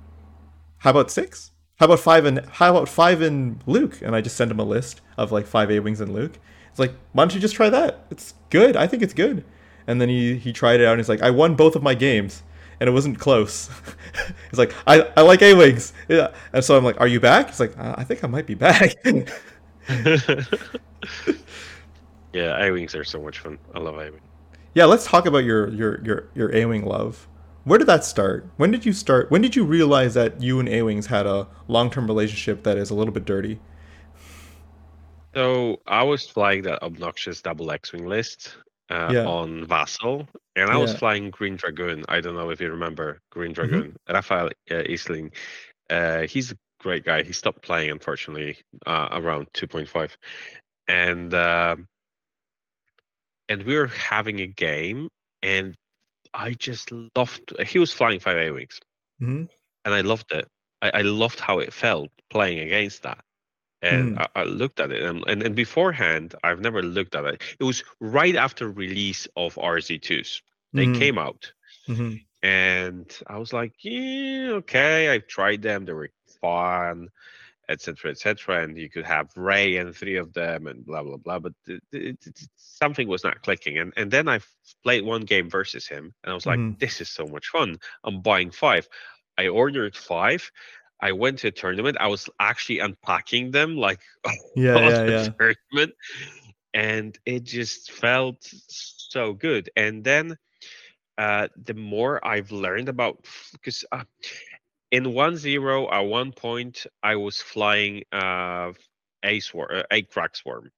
how 0.79 0.91
about 0.91 1.11
six? 1.11 1.53
How 1.77 1.87
about 1.87 2.01
five 2.01 2.25
and 2.25 2.45
how 2.47 2.71
about 2.71 2.89
five 2.89 3.23
in 3.23 3.61
Luke? 3.67 4.03
And 4.03 4.15
I 4.15 4.21
just 4.21 4.37
sent 4.37 4.51
him 4.51 4.59
a 4.59 4.65
list 4.65 5.01
of 5.17 5.31
like 5.31 5.47
five 5.47 5.71
A 5.71 5.79
wings 5.81 6.01
in 6.01 6.13
Luke. 6.13 6.39
It's 6.71 6.79
like, 6.79 6.93
why 7.13 7.23
don't 7.23 7.35
you 7.35 7.41
just 7.41 7.55
try 7.55 7.71
that? 7.71 8.07
It's 8.11 8.35
good. 8.51 8.77
I 8.77 8.87
think 8.87 9.03
it's 9.03 9.15
good. 9.15 9.45
And 9.87 10.01
then 10.01 10.09
he 10.09 10.37
he 10.37 10.53
tried 10.53 10.81
it 10.81 10.87
out 10.87 10.93
and 10.93 11.01
he's 11.01 11.09
like, 11.09 11.23
I 11.23 11.31
won 11.31 11.55
both 11.55 11.77
of 11.77 11.83
my 11.83 11.95
games. 11.95 12.43
And 12.81 12.89
it 12.89 12.93
wasn't 12.93 13.19
close. 13.19 13.69
he's 14.51 14.59
like, 14.59 14.73
I, 14.87 15.09
I 15.17 15.23
like 15.23 15.43
A 15.43 15.55
Wings. 15.55 15.93
Yeah. 16.09 16.33
And 16.53 16.65
so 16.65 16.77
I'm 16.77 16.85
like, 16.85 17.01
Are 17.01 17.09
you 17.09 17.19
back? 17.19 17.49
He's 17.49 17.59
like, 17.59 17.77
"Uh, 17.77 17.95
I 17.97 18.05
think 18.05 18.23
I 18.23 18.29
might 18.29 18.47
be 18.47 18.55
back. 18.55 18.95
yeah, 19.89 20.45
Yeah, 22.33 22.57
A 22.65 22.71
wings 22.73 22.95
are 22.95 23.05
so 23.05 23.23
much 23.23 23.39
fun. 23.41 23.59
I 23.75 23.81
love 23.81 23.97
A 23.97 24.11
wing. 24.13 24.21
Yeah, 24.75 24.85
let's 24.85 25.07
talk 25.07 25.27
about 25.27 25.45
your 25.45 25.69
your 25.69 26.03
your 26.05 26.29
your 26.35 26.55
A 26.55 26.65
wing 26.67 26.85
love. 26.85 27.27
Where 27.65 27.79
did 27.79 27.87
that 27.89 28.05
start? 28.05 28.49
When 28.57 28.71
did 28.71 28.87
you 28.87 28.93
start? 28.93 29.31
When 29.31 29.43
did 29.43 29.57
you 29.57 29.65
realize 29.65 30.15
that 30.15 30.41
you 30.41 30.59
and 30.61 30.69
A 30.69 30.83
wings 30.83 31.07
had 31.07 31.27
a 31.27 31.49
long 31.67 31.91
term 31.91 32.07
relationship 32.07 32.63
that 32.65 32.77
is 32.79 32.91
a 32.91 32.95
little 32.95 33.13
bit 33.13 33.25
dirty? 33.25 33.61
So 35.35 35.81
I 35.87 36.03
was 36.05 36.29
flying 36.29 36.63
that 36.63 36.83
obnoxious 36.83 37.43
double 37.43 37.71
X-wing 37.71 38.07
list 38.07 38.57
uh, 38.91 39.13
Yeah. 39.13 39.25
on 39.25 39.67
Vassal, 39.67 40.27
and 40.57 40.71
I 40.71 40.77
was 40.79 40.93
flying 40.95 41.31
Green 41.31 41.57
Dragoon. 41.57 42.05
I 42.09 42.21
don't 42.21 42.35
know 42.35 42.51
if 42.51 42.61
you 42.61 42.71
remember 42.71 43.21
Green 43.31 43.53
Mm-hmm. 43.63 43.81
Dragoon. 43.81 43.97
Rafael 44.09 44.51
uh, 44.71 44.83
Isling. 44.89 45.33
Uh, 45.91 46.23
he's 46.23 46.55
great 46.79 47.05
guy. 47.05 47.23
He 47.23 47.33
stopped 47.33 47.63
playing, 47.63 47.91
unfortunately, 47.91 48.59
uh, 48.87 49.09
around 49.13 49.49
2.5, 49.55 50.17
and 50.89 51.35
um 51.35 51.89
and 53.49 53.63
we 53.65 53.77
were 53.77 53.87
having 53.89 54.41
a 54.41 54.47
game, 54.47 55.09
and 55.43 55.77
I 56.35 56.53
just 56.53 56.91
loved. 57.17 57.55
He 57.67 57.79
was 57.79 57.93
flying 57.93 58.21
five 58.21 58.37
A 58.39 58.51
wings, 58.51 58.81
hmm 59.21 59.45
and 59.85 59.95
I 59.95 60.01
loved 60.03 60.33
it. 60.33 60.47
I, 60.83 60.91
I 60.95 61.01
loved 61.03 61.41
how 61.41 61.59
it 61.59 61.73
felt 61.73 62.11
playing 62.31 62.61
against 62.61 63.03
that. 63.03 63.19
And 63.83 64.13
Mm. 64.13 64.19
I, 64.19 64.29
I 64.37 64.45
looked 64.45 64.81
at 64.81 64.93
it, 64.93 65.03
and, 65.03 65.25
and 65.29 65.43
and 65.43 65.55
beforehand, 65.57 66.35
I've 66.45 66.61
never 66.61 66.83
looked 66.83 67.15
at 67.15 67.25
it. 67.25 67.43
It 67.61 67.65
was 67.65 67.85
right 68.01 68.37
after 68.37 68.71
release 68.71 69.29
of 69.37 69.57
RZ2s. 69.59 70.43
They 70.77 70.87
Mhm. 70.87 70.89
came 70.89 71.19
out, 71.19 71.53
hmm 71.87 72.15
and 72.43 73.11
I 73.27 73.39
was 73.39 73.53
like, 73.53 73.73
yeah, 73.83 74.51
okay, 74.63 75.09
I've 75.11 75.27
tried 75.29 75.63
them. 75.63 75.85
They 75.85 75.93
were 75.93 76.11
fun, 76.41 77.09
etc., 77.69 78.11
etc. 78.11 78.63
And 78.63 78.77
you 78.79 78.89
could 78.91 79.05
have 79.05 79.29
Rey 79.37 79.77
and 79.77 79.95
three 79.95 80.17
of 80.17 80.33
them, 80.33 80.67
and 80.67 80.85
blah 80.85 81.03
blah 81.03 81.17
blah. 81.17 81.39
But 81.39 81.53
it, 81.67 81.83
it, 81.93 82.17
it- 82.27 82.41
something 82.57 83.09
was 83.09 83.25
not 83.25 83.43
clicking. 83.43 83.79
And 83.79 83.93
and 83.97 84.11
then 84.11 84.29
I 84.29 84.41
played 84.83 85.05
one 85.05 85.23
game 85.23 85.49
versus 85.51 85.87
him, 85.87 86.15
and 86.23 86.31
I 86.33 86.35
was 86.35 86.47
like, 86.47 86.61
Mhm. 86.61 86.79
this 86.79 87.01
is 87.01 87.09
so 87.11 87.27
much 87.27 87.49
fun. 87.49 87.77
I'm 88.05 88.23
buying 88.23 88.51
five. 88.51 88.89
I 89.39 89.49
ordered 89.49 89.97
five. 89.97 90.51
I 91.01 91.13
went 91.13 91.39
to 91.41 91.49
a 91.49 91.53
tournament. 91.53 91.97
I 92.01 92.09
was 92.09 92.29
actually 92.41 92.81
unpacking 92.81 93.51
them 93.53 93.77
like 93.77 94.01
Yeah, 94.57 94.79
yeah, 94.81 95.05
yeah. 95.05 95.29
tournament, 95.39 95.95
and 96.75 97.19
it 97.27 97.45
just 97.45 97.93
felt 97.93 98.39
so 98.43 99.33
good. 99.33 99.71
And 99.77 100.05
then 100.05 100.37
uh, 101.19 101.49
the 101.65 101.75
more 101.75 102.25
I've 102.27 102.51
learned 102.53 102.89
about, 102.89 103.25
because 103.53 103.85
uh, 103.93 104.05
in 104.91 105.13
one 105.15 105.37
zero 105.37 105.91
at 105.91 106.01
one 106.01 106.33
point 106.33 106.87
I 107.03 107.17
was 107.17 107.41
flying 107.41 108.05
uh, 108.13 108.73
a 109.23 109.41
swarm, 109.41 109.71
uh, 109.75 109.83
a 109.91 110.03
crack 110.03 110.37
swarm, 110.37 110.71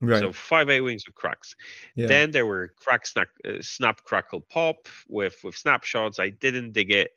Right. 0.00 0.20
so 0.20 0.32
five 0.32 0.68
A 0.70 0.80
wings 0.80 1.04
of 1.08 1.14
cracks. 1.14 1.54
yeah. 1.94 2.06
Then 2.06 2.30
there 2.30 2.46
were 2.46 2.68
crack 2.76 3.06
snap, 3.06 3.28
uh, 3.46 3.62
snap 3.62 4.02
crackle 4.04 4.40
pop 4.50 4.76
with 5.08 5.36
with 5.44 5.56
snapshots. 5.56 6.18
I 6.18 6.30
didn't 6.30 6.72
dig 6.72 6.90
it. 6.90 7.10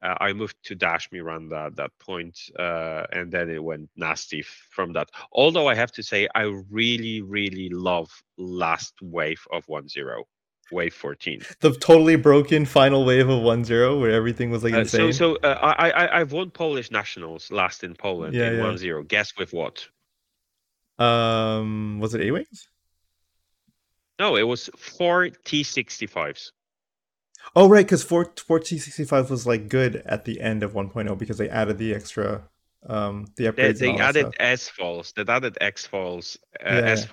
Uh, 0.00 0.14
I 0.20 0.32
moved 0.32 0.56
to 0.64 0.76
Dash 0.76 1.08
Rendar 1.10 1.66
at 1.66 1.76
that 1.76 1.90
point, 1.98 2.38
uh, 2.58 3.04
and 3.12 3.32
then 3.32 3.50
it 3.50 3.62
went 3.62 3.90
nasty 3.96 4.42
from 4.42 4.92
that. 4.92 5.08
Although 5.32 5.66
I 5.68 5.74
have 5.74 5.90
to 5.92 6.02
say, 6.04 6.28
I 6.36 6.42
really, 6.70 7.20
really 7.22 7.68
love 7.70 8.08
last 8.36 8.94
wave 9.02 9.42
of 9.50 9.66
one 9.66 9.88
zero, 9.88 10.24
wave 10.72 10.94
fourteen. 10.94 11.40
the 11.60 11.72
totally 11.74 12.16
broken 12.16 12.64
final 12.66 13.04
wave 13.04 13.28
of 13.28 13.42
one 13.42 13.64
zero 13.64 13.98
where 14.00 14.10
everything 14.10 14.50
was 14.50 14.62
like 14.64 14.74
Uh, 14.74 14.80
insane. 14.80 15.12
so, 15.12 15.34
so 15.34 15.48
uh, 15.48 15.58
I, 15.78 15.90
I, 15.90 16.20
I've 16.20 16.32
won 16.32 16.50
Polish 16.50 16.90
nationals 16.90 17.50
last 17.50 17.84
in 17.84 17.94
Poland 17.94 18.34
Yeah, 18.34 18.48
in 18.50 18.56
yeah. 18.56 18.62
one 18.62 18.76
zero. 18.78 19.02
Guess 19.02 19.36
with 19.38 19.52
what? 19.52 19.86
um, 20.98 21.98
was 22.00 22.14
it 22.14 22.22
A 22.22 22.30
wings? 22.30 22.68
No, 24.18 24.36
it 24.36 24.42
was 24.42 24.68
four 24.76 25.28
T 25.30 25.62
sixty 25.62 26.06
fives. 26.06 26.52
Oh, 27.56 27.68
right, 27.68 27.86
because 27.86 28.02
4 28.02 28.26
4T65 28.26 29.30
was 29.30 29.46
like 29.46 29.68
good 29.70 30.02
at 30.04 30.26
the 30.26 30.40
end 30.40 30.62
of 30.62 30.74
1.0 30.74 31.16
because 31.16 31.38
they 31.38 31.48
added 31.48 31.78
the 31.78 31.94
extra, 31.94 32.42
um, 32.86 33.26
the 33.36 33.44
upgrades. 33.44 33.78
They, 33.78 33.92
they 33.92 33.96
added. 33.98 34.34
S 34.38 34.68
foils, 34.68 35.12
they 35.12 35.24
added 35.26 35.58
X 35.60 35.86
foils, 35.86 36.38
uh, 36.64 36.64
Yeah, 36.68 36.84
S 36.84 37.04
yeah. 37.04 37.08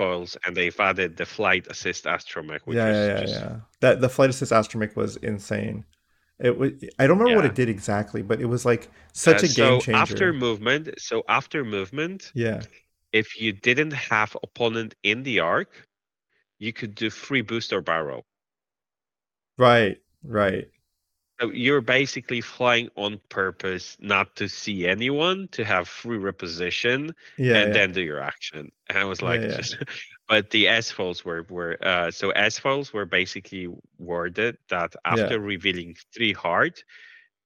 and 0.45 0.55
they've 0.55 0.79
added 0.79 1.17
the 1.17 1.25
flight 1.25 1.67
assist 1.69 2.05
astromech, 2.05 2.61
which 2.65 2.77
yeah, 2.77 2.87
yeah, 2.91 3.05
yeah, 3.07 3.25
just 3.25 3.43
yeah. 3.43 3.59
That 3.81 4.01
the 4.01 4.09
flight 4.09 4.29
assist 4.29 4.51
astromech 4.51 4.95
was 4.95 5.17
insane. 5.17 5.85
It 6.39 6.57
was. 6.57 6.73
I 6.99 7.07
don't 7.07 7.17
remember 7.19 7.35
what 7.35 7.45
it 7.45 7.55
did 7.55 7.69
exactly, 7.69 8.21
but 8.21 8.41
it 8.41 8.45
was 8.47 8.65
like 8.65 8.89
such 9.13 9.43
Uh, 9.43 9.43
a 9.43 9.47
game 9.47 9.77
so 9.77 9.79
changer. 9.79 9.99
after 10.01 10.33
movement, 10.33 10.99
so 10.99 11.23
after 11.27 11.63
movement, 11.63 12.33
yeah, 12.33 12.65
if 13.13 13.39
you 13.41 13.53
didn't 13.53 13.91
have 13.93 14.37
opponent 14.43 14.95
in 15.03 15.23
the 15.23 15.39
arc, 15.41 15.87
you 16.59 16.73
could 16.73 16.95
do 16.95 17.09
free 17.09 17.41
boost 17.41 17.73
or 17.73 17.81
barrel. 17.81 18.25
right, 19.57 19.97
right. 20.23 20.69
So 21.39 21.51
you're 21.51 21.81
basically 21.81 22.39
flying 22.39 22.89
on 22.95 23.19
purpose 23.27 23.97
not 23.99 24.35
to 24.37 24.47
see 24.47 24.87
anyone, 24.87 25.49
to 25.51 25.65
have 25.65 25.87
free 25.89 26.17
reposition, 26.17 27.11
Yeah, 27.37 27.57
and 27.57 27.67
yeah. 27.67 27.73
then 27.73 27.91
do 27.91 28.01
your 28.01 28.21
action. 28.21 28.71
And 28.87 28.97
I 28.97 29.03
was 29.03 29.21
like, 29.21 29.41
yeah. 29.41 29.57
just, 29.57 29.75
but 30.29 30.49
the 30.51 30.67
S 30.69 30.91
foils 30.91 31.25
were 31.25 31.45
were 31.49 31.77
uh, 31.85 32.09
so 32.11 32.29
S 32.31 32.57
foils 32.57 32.93
were 32.93 33.05
basically 33.05 33.67
worded 33.99 34.57
that 34.69 34.95
after 35.03 35.39
revealing 35.39 35.95
three 36.13 36.31
heart, 36.31 36.83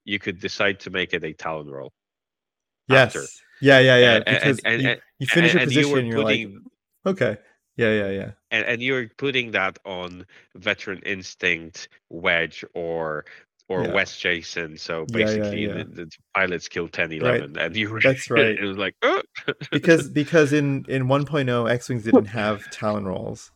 you 0.05 0.19
could 0.19 0.39
decide 0.39 0.79
to 0.81 0.91
make 0.91 1.13
it 1.13 1.23
a 1.23 1.33
talon 1.33 1.67
roll. 1.67 1.91
yes. 2.87 3.07
after. 3.15 3.25
Yeah, 3.61 3.79
yeah, 3.79 3.97
yeah. 3.97 4.15
And- 4.15 4.25
Because 4.25 4.59
and- 4.65 4.81
you, 4.81 4.89
and- 4.89 5.01
you 5.19 5.27
finish 5.27 5.53
your 5.53 5.61
you 5.63 5.67
position, 5.67 5.91
were 5.91 5.99
and 5.99 6.07
you're 6.07 6.23
putting 6.23 6.53
like, 6.53 7.13
okay, 7.13 7.37
yeah, 7.75 7.91
yeah, 7.93 8.09
yeah. 8.11 8.31
and, 8.51 8.65
and 8.65 8.81
you're 8.83 9.09
putting 9.17 9.51
that 9.51 9.79
on 9.83 10.25
veteran 10.55 10.99
instinct 11.05 11.89
wedge 12.09 12.63
or 12.73 13.25
or 13.69 13.83
Yeah. 13.85 13.93
Wes 13.93 14.17
Janson 14.17 14.77
so 14.77 15.05
Yeah, 15.13 15.19
yeah, 15.19 15.25
basically 15.25 15.65
yeah. 15.67 15.73
The, 15.73 15.83
the 15.85 16.11
pilot 16.35 16.63
skill 16.63 16.87
10 16.89 17.11
11 17.13 17.57
and 17.57 17.75
you 17.75 17.89
were 17.89 18.01
That's 18.01 18.29
right. 18.31 18.57
it 18.59 18.63
was 18.65 18.77
like 18.77 18.95
oh. 19.03 19.21
Because 19.71 20.09
because 20.21 20.53
in 20.53 20.85
in 20.89 21.05
1.0, 21.07 21.71
X 21.71 21.89
wings 21.89 22.03
didn't 22.03 22.25
have 22.41 22.69
talon 22.71 23.05
rolls. 23.05 23.51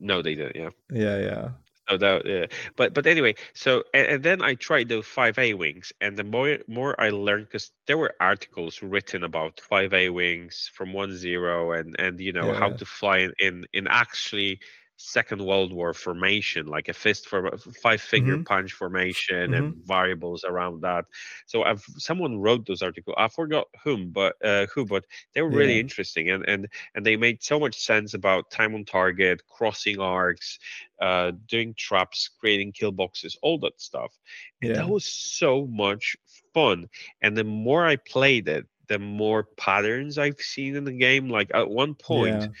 no 0.00 0.22
they 0.22 0.34
didn't 0.34 0.56
yeah 0.56 0.70
Yeah, 0.92 1.18
yeah. 1.18 1.48
so 1.88 1.96
that 1.98 2.26
yeah. 2.26 2.46
but 2.76 2.94
but 2.94 3.06
anyway 3.06 3.34
so 3.54 3.82
and, 3.94 4.06
and 4.06 4.22
then 4.22 4.42
i 4.42 4.54
tried 4.54 4.88
those 4.88 5.06
5a 5.06 5.54
wings 5.56 5.92
and 6.00 6.16
the 6.16 6.24
more 6.24 6.58
more 6.68 6.98
i 7.00 7.10
learned 7.10 7.46
because 7.46 7.70
there 7.86 7.98
were 7.98 8.14
articles 8.20 8.82
written 8.82 9.24
about 9.24 9.60
5a 9.70 10.12
wings 10.12 10.70
from 10.74 10.90
1-0 10.92 11.78
and 11.78 11.96
and 11.98 12.20
you 12.20 12.32
know 12.32 12.52
how 12.52 12.70
to 12.70 12.84
fly 12.84 13.18
in 13.20 13.32
in, 13.38 13.66
in 13.72 13.86
actually 13.88 14.60
second 14.98 15.40
world 15.44 15.72
war 15.72 15.94
formation 15.94 16.66
like 16.66 16.88
a 16.88 16.92
fist 16.92 17.28
for 17.28 17.56
five 17.82 18.00
finger 18.00 18.36
Mhm. 18.36 18.46
punch 18.46 18.72
formation 18.72 19.54
and 19.54 19.74
variables 19.86 20.44
around 20.44 20.80
that 20.82 21.04
so 21.46 21.62
i've 21.62 21.84
someone 21.98 22.38
wrote 22.38 22.66
those 22.66 22.82
articles 22.82 23.14
i 23.18 23.28
forgot 23.28 23.66
whom 23.84 24.10
but 24.10 24.34
uh 24.44 24.66
who 24.74 24.84
but 24.84 25.04
they 25.34 25.42
were 25.42 25.50
really 25.50 25.78
Yeah. 25.78 25.80
interesting 25.80 26.28
and 26.30 26.44
and 26.48 26.68
and 26.94 27.06
they 27.06 27.16
made 27.16 27.42
so 27.42 27.60
much 27.60 27.76
sense 27.78 28.12
about 28.14 28.50
time 28.50 28.74
on 28.74 28.84
target 28.84 29.40
crossing 29.48 30.00
arcs 30.00 30.58
uh 31.00 31.30
doing 31.46 31.74
traps 31.76 32.28
creating 32.40 32.72
kill 32.72 32.92
boxes 32.92 33.38
all 33.42 33.58
that 33.58 33.80
stuff 33.80 34.18
and 34.62 34.74
Yeah. 34.74 34.78
that 34.78 34.88
was 34.88 35.04
so 35.04 35.66
much 35.68 36.16
fun 36.54 36.88
and 37.22 37.36
the 37.36 37.44
more 37.44 37.86
i 37.86 37.96
played 37.96 38.48
it 38.48 38.66
the 38.88 38.98
more 38.98 39.44
patterns 39.58 40.18
i've 40.18 40.40
seen 40.40 40.74
in 40.74 40.84
the 40.84 40.92
game 40.92 41.28
like 41.28 41.50
at 41.54 41.68
one 41.68 41.94
point 41.94 42.46
Yeah. 42.46 42.52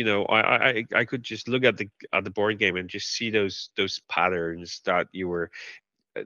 You 0.00 0.06
know 0.08 0.26
I, 0.26 0.70
I 0.80 0.86
I- 1.00 1.06
could 1.06 1.24
just 1.24 1.48
look 1.48 1.64
at 1.64 1.78
the 1.78 1.90
at 2.12 2.24
the 2.24 2.30
board 2.32 2.58
game 2.60 2.76
and 2.76 2.90
just 2.90 3.08
see 3.18 3.30
those 3.30 3.70
those 3.78 4.00
patterns 4.08 4.82
that 4.86 5.08
you 5.12 5.28
were 5.28 5.50
uh, 6.16 6.24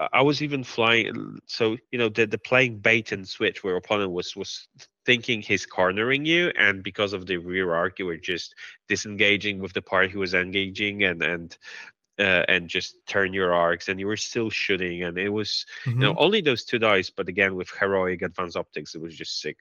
I- 0.00 0.08
I 0.20 0.22
was 0.22 0.42
even 0.42 0.64
flying. 0.64 1.40
So 1.46 1.78
you 1.92 1.98
know, 1.98 2.08
the 2.10 2.26
the 2.26 2.38
playing 2.38 2.80
bait 2.80 3.12
and 3.12 3.28
switch, 3.28 3.64
where 3.64 3.76
opponent 3.76 4.12
was 4.12 4.36
was 4.36 4.68
thinking 5.06 5.42
he's 5.42 5.66
cornering 5.66 6.26
you, 6.26 6.52
and 6.56 6.82
because 6.82 7.12
of 7.14 7.26
the 7.26 7.38
rear 7.38 7.74
arc, 7.74 7.98
you 8.00 8.06
were 8.06 8.16
just 8.18 8.54
disengaging 8.88 9.60
with 9.60 9.74
the 9.74 9.82
part 9.82 10.10
he 10.10 10.18
was 10.18 10.34
engaging, 10.34 11.04
and 11.04 11.22
and 11.22 11.56
uh, 12.18 12.44
and 12.48 12.68
just 12.68 12.96
turn 13.06 13.32
your 13.32 13.52
arcs, 13.54 13.88
and 13.88 13.98
you 14.00 14.06
were 14.06 14.16
still 14.16 14.50
shooting, 14.50 15.02
and 15.04 15.18
it 15.18 15.30
was 15.30 15.64
you 15.86 16.06
know 16.06 16.12
Mhm. 16.12 16.16
only 16.18 16.40
those 16.40 16.64
two 16.64 16.78
dice, 16.78 17.10
but 17.10 17.28
again 17.28 17.54
with 17.54 17.70
heroic 17.70 18.22
advanced 18.22 18.56
optics, 18.56 18.94
it 18.94 19.00
was 19.00 19.16
just 19.16 19.40
sick. 19.40 19.56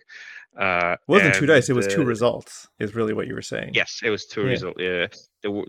Uh, 0.57 0.93
It 0.93 1.07
wasn't 1.07 1.35
two 1.35 1.45
dice; 1.45 1.69
it 1.69 1.73
was 1.73 1.85
and, 1.87 1.95
two 1.95 2.01
uh, 2.01 2.05
results. 2.05 2.67
Is 2.79 2.95
really 2.95 3.13
what 3.13 3.27
you 3.27 3.35
were 3.35 3.41
saying. 3.41 3.71
Yes, 3.73 4.01
it 4.03 4.09
was 4.09 4.25
two 4.25 4.41
Yeah. 4.41 4.47
result. 4.47 4.79
Yeah, 4.79 5.07
there 5.41 5.51
were, 5.51 5.65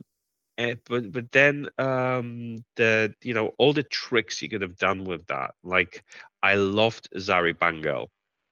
and, 0.58 0.78
but 0.84 1.12
but 1.12 1.30
then 1.32 1.68
um 1.78 2.64
the 2.76 3.14
you 3.22 3.34
know 3.34 3.52
all 3.58 3.72
the 3.72 3.84
tricks 3.84 4.42
you 4.42 4.48
could 4.48 4.62
have 4.62 4.76
done 4.76 5.04
with 5.04 5.26
that. 5.28 5.54
Like 5.62 6.04
I 6.42 6.54
loved 6.54 7.08
Zari 7.16 7.56
Bangel. 7.58 8.10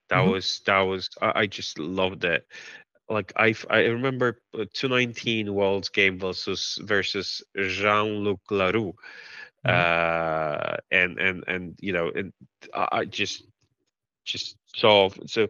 That 0.08 0.20
Mhm. 0.20 0.32
was 0.32 0.60
that 0.66 0.80
was 0.80 1.08
I, 1.20 1.40
I 1.42 1.46
just 1.46 1.78
loved 1.78 2.24
it. 2.24 2.46
Like 3.10 3.32
I, 3.36 3.54
I 3.70 3.80
remember 3.86 4.38
uh, 4.58 4.66
219 4.74 5.54
Worlds 5.54 5.90
game 5.90 6.18
versus 6.18 6.78
versus 6.82 7.42
Jean 7.56 8.24
Luc 8.24 8.40
Laroux, 8.50 8.94
Mhm. 9.64 9.86
uh, 9.88 10.76
and 10.90 11.18
and 11.18 11.44
and 11.48 11.74
you 11.80 11.92
know 11.92 12.10
and 12.14 12.32
I 12.74 13.04
just 13.06 13.44
just 14.24 14.56
saw 14.76 15.10
so 15.26 15.48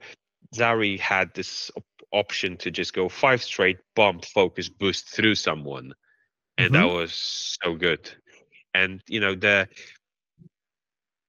Zari 0.55 0.99
had 0.99 1.35
this 1.35 1.71
op- 1.77 1.85
option 2.13 2.57
to 2.59 2.71
just 2.71 2.95
go 2.95 3.09
five 3.09 3.43
straight 3.43 3.79
bump 3.97 4.25
focus 4.25 4.69
boost 4.69 5.09
through 5.11 5.35
someone 5.37 5.93
and 6.59 6.75
Mhm. 6.75 6.77
that 6.77 6.89
was 6.89 7.13
so 7.63 7.75
good 7.75 8.11
and 8.75 9.03
you 9.09 9.21
know 9.21 9.35
the 9.35 9.69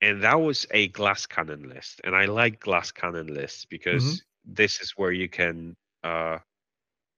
and 0.02 0.24
that 0.24 0.40
was 0.40 0.66
a 0.72 0.88
glass 0.90 1.26
cannon 1.26 1.68
list 1.70 2.02
and 2.04 2.16
i 2.16 2.26
like 2.26 2.60
glass 2.60 2.92
cannon 2.92 3.28
lists 3.34 3.66
because 3.66 4.24
Mm-hmm. 4.24 4.36
this 4.46 4.82
is 4.82 4.92
where 4.98 5.12
you 5.12 5.30
can 5.30 5.76
uh 6.04 6.40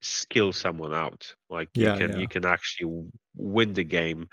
skill 0.02 0.54
someone 0.54 0.94
out 0.94 1.34
like 1.50 1.70
Yeah, 1.76 1.80
you 1.80 1.92
can 1.92 2.16
yeah. 2.16 2.18
you 2.18 2.28
can 2.28 2.46
actually 2.46 3.10
win 3.36 3.74
the 3.74 3.84
game 3.84 4.28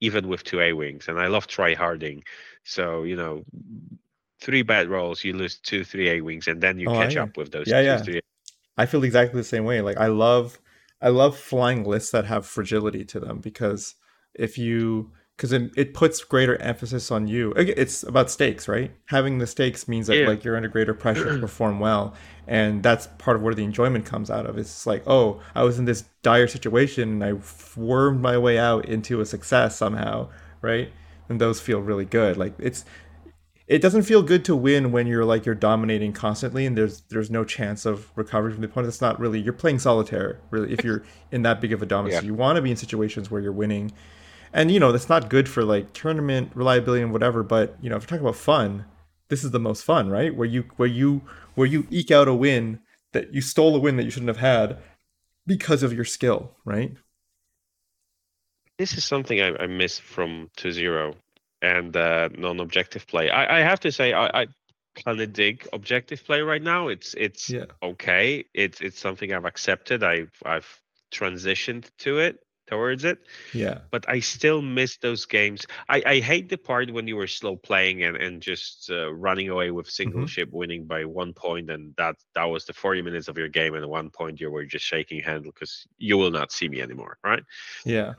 even 0.00 0.28
with 0.28 0.44
two 0.44 0.60
a 0.60 0.72
wings 0.72 1.08
and 1.08 1.20
i 1.20 1.26
love 1.28 1.46
try 1.46 1.74
harding 1.74 2.22
so 2.64 3.02
you 3.04 3.16
know 3.16 3.44
three 4.40 4.62
bad 4.62 4.88
rolls 4.88 5.24
you 5.24 5.32
lose 5.32 5.58
two 5.58 5.84
three 5.84 6.08
a 6.10 6.20
wings 6.20 6.48
and 6.48 6.60
then 6.60 6.78
you 6.78 6.88
Oh, 6.88 6.92
catch 6.92 7.16
I- 7.16 7.16
up 7.16 7.36
with 7.36 7.50
those 7.52 7.72
yeah, 7.72 7.80
two 7.88 7.96
yeah. 7.96 8.04
three 8.04 8.20
I 8.76 8.86
feel 8.86 9.04
exactly 9.04 9.40
the 9.40 9.44
same 9.44 9.64
way. 9.64 9.80
Like 9.82 9.98
I 9.98 10.08
love 10.08 10.60
I 11.02 11.08
love 11.10 11.38
flying 11.38 11.84
lists 11.84 12.10
that 12.12 12.26
have 12.26 12.46
fragility 12.46 13.04
to 13.06 13.20
them 13.20 13.40
because 13.40 13.96
if 14.34 14.58
you 14.58 15.12
because 15.40 15.54
it, 15.54 15.70
it 15.74 15.94
puts 15.94 16.22
greater 16.22 16.60
emphasis 16.60 17.10
on 17.10 17.26
you. 17.26 17.54
It's 17.56 18.02
about 18.02 18.30
stakes, 18.30 18.68
right? 18.68 18.92
Having 19.06 19.38
the 19.38 19.46
stakes 19.46 19.88
means 19.88 20.06
that 20.08 20.18
Yeah. 20.18 20.26
like 20.28 20.44
you're 20.44 20.54
under 20.54 20.68
greater 20.68 20.92
pressure 20.92 21.32
to 21.32 21.38
perform 21.46 21.80
well, 21.80 22.12
and 22.46 22.82
that's 22.82 23.06
part 23.16 23.38
of 23.38 23.42
where 23.42 23.54
the 23.54 23.64
enjoyment 23.64 24.04
comes 24.04 24.30
out 24.30 24.44
of. 24.44 24.58
It's 24.58 24.86
like, 24.86 25.02
oh, 25.06 25.40
I 25.54 25.62
was 25.62 25.78
in 25.78 25.86
this 25.86 26.04
dire 26.20 26.46
situation 26.46 27.08
and 27.08 27.24
I 27.24 27.40
wormed 27.74 28.20
my 28.20 28.36
way 28.36 28.58
out 28.58 28.84
into 28.84 29.22
a 29.22 29.24
success 29.24 29.78
somehow, 29.78 30.28
right? 30.60 30.92
And 31.30 31.40
those 31.40 31.58
feel 31.58 31.80
really 31.80 32.04
good. 32.04 32.36
Like 32.36 32.52
it's 32.58 32.84
it 33.66 33.80
doesn't 33.80 34.02
feel 34.02 34.22
good 34.22 34.44
to 34.44 34.54
win 34.54 34.92
when 34.92 35.06
you're 35.06 35.24
like 35.24 35.46
you're 35.46 35.54
dominating 35.54 36.12
constantly 36.12 36.66
and 36.66 36.76
there's 36.76 37.00
there's 37.08 37.30
no 37.30 37.44
chance 37.44 37.86
of 37.86 38.10
recovery 38.14 38.52
from 38.52 38.60
the 38.60 38.66
opponent. 38.68 38.88
It's 38.92 39.00
not 39.00 39.18
really 39.18 39.40
you're 39.40 39.54
playing 39.54 39.78
solitaire 39.78 40.38
really 40.50 40.70
if 40.70 40.84
you're 40.84 41.02
in 41.32 41.42
that 41.44 41.62
big 41.62 41.72
of 41.72 41.80
a 41.80 41.86
dominance. 41.86 42.22
Yeah. 42.22 42.26
You 42.26 42.34
want 42.34 42.56
to 42.56 42.62
be 42.62 42.70
in 42.70 42.76
situations 42.76 43.30
where 43.30 43.40
you're 43.40 43.52
winning, 43.52 43.92
and 44.52 44.70
you 44.70 44.80
know 44.80 44.92
that's 44.92 45.08
not 45.08 45.28
good 45.30 45.48
for 45.48 45.64
like 45.64 45.92
tournament 45.92 46.52
reliability 46.54 47.02
and 47.02 47.12
whatever. 47.12 47.42
But 47.42 47.76
you 47.80 47.90
know 47.90 47.96
if 47.96 48.02
you're 48.02 48.08
talking 48.08 48.26
about 48.26 48.36
fun, 48.36 48.84
this 49.28 49.44
is 49.44 49.50
the 49.50 49.60
most 49.60 49.84
fun, 49.84 50.08
right? 50.10 50.34
Where 50.34 50.46
you 50.48 50.64
where 50.76 50.88
you 50.88 51.22
where 51.54 51.66
you 51.66 51.86
eke 51.90 52.10
out 52.10 52.28
a 52.28 52.34
win 52.34 52.80
that 53.12 53.34
you 53.34 53.40
stole 53.40 53.76
a 53.76 53.80
win 53.80 53.96
that 53.96 54.04
you 54.04 54.10
shouldn't 54.10 54.28
have 54.28 54.36
had 54.38 54.78
because 55.46 55.82
of 55.82 55.92
your 55.92 56.04
skill, 56.04 56.56
right? 56.64 56.96
this 58.78 58.96
is 58.96 59.04
something 59.04 59.40
I, 59.40 59.54
I 59.56 59.66
miss 59.66 59.98
from 59.98 60.50
to 60.56 60.72
zero 60.72 61.14
and 61.62 61.94
uh, 61.96 62.28
non-objective 62.36 63.06
play. 63.06 63.30
I, 63.30 63.58
I 63.58 63.60
have 63.60 63.80
to 63.80 63.92
say 63.92 64.12
I, 64.12 64.42
I 64.42 64.46
kind 65.04 65.20
of 65.20 65.32
dig 65.32 65.68
objective 65.72 66.24
play 66.24 66.40
right 66.40 66.62
now. 66.62 66.88
It's 66.88 67.14
it's 67.14 67.54
Yeah. 67.54 67.66
okay. 67.82 68.44
It's 68.54 68.80
it's 68.80 68.98
something 68.98 69.32
I've 69.32 69.44
accepted. 69.44 70.02
I've 70.02 70.32
I've 70.44 70.80
transitioned 71.12 71.90
to 71.98 72.18
it 72.20 72.38
towards 72.70 73.04
it, 73.04 73.18
Yeah. 73.52 73.80
but 73.90 74.08
I 74.08 74.20
still 74.20 74.62
miss 74.62 74.96
those 74.98 75.26
games. 75.26 75.66
I, 75.88 76.02
I 76.06 76.20
hate 76.20 76.48
the 76.48 76.58
part 76.58 76.90
when 76.92 77.06
you 77.08 77.16
were 77.16 77.26
slow 77.28 77.56
playing 77.56 78.04
and, 78.04 78.16
and 78.16 78.40
just 78.42 78.90
uh, 78.90 79.12
running 79.12 79.50
away 79.50 79.70
with 79.70 79.90
single 79.90 80.24
Mhm. 80.24 80.28
ship 80.28 80.48
winning 80.52 80.86
by 80.86 81.04
one 81.04 81.34
point 81.34 81.70
and 81.70 81.94
that 81.96 82.16
that 82.34 82.44
was 82.44 82.64
the 82.66 82.72
40 82.74 83.02
minutes 83.02 83.28
of 83.28 83.38
your 83.38 83.48
game 83.48 83.74
and 83.74 83.84
at 83.84 83.90
one 83.90 84.10
point 84.10 84.40
you 84.40 84.50
were 84.50 84.64
just 84.64 84.84
shaking 84.86 85.22
handle 85.22 85.52
because 85.52 85.86
you 85.98 86.18
will 86.18 86.30
not 86.30 86.52
see 86.52 86.68
me 86.68 86.80
anymore, 86.80 87.18
right? 87.24 87.44
Yeah. 87.84 88.14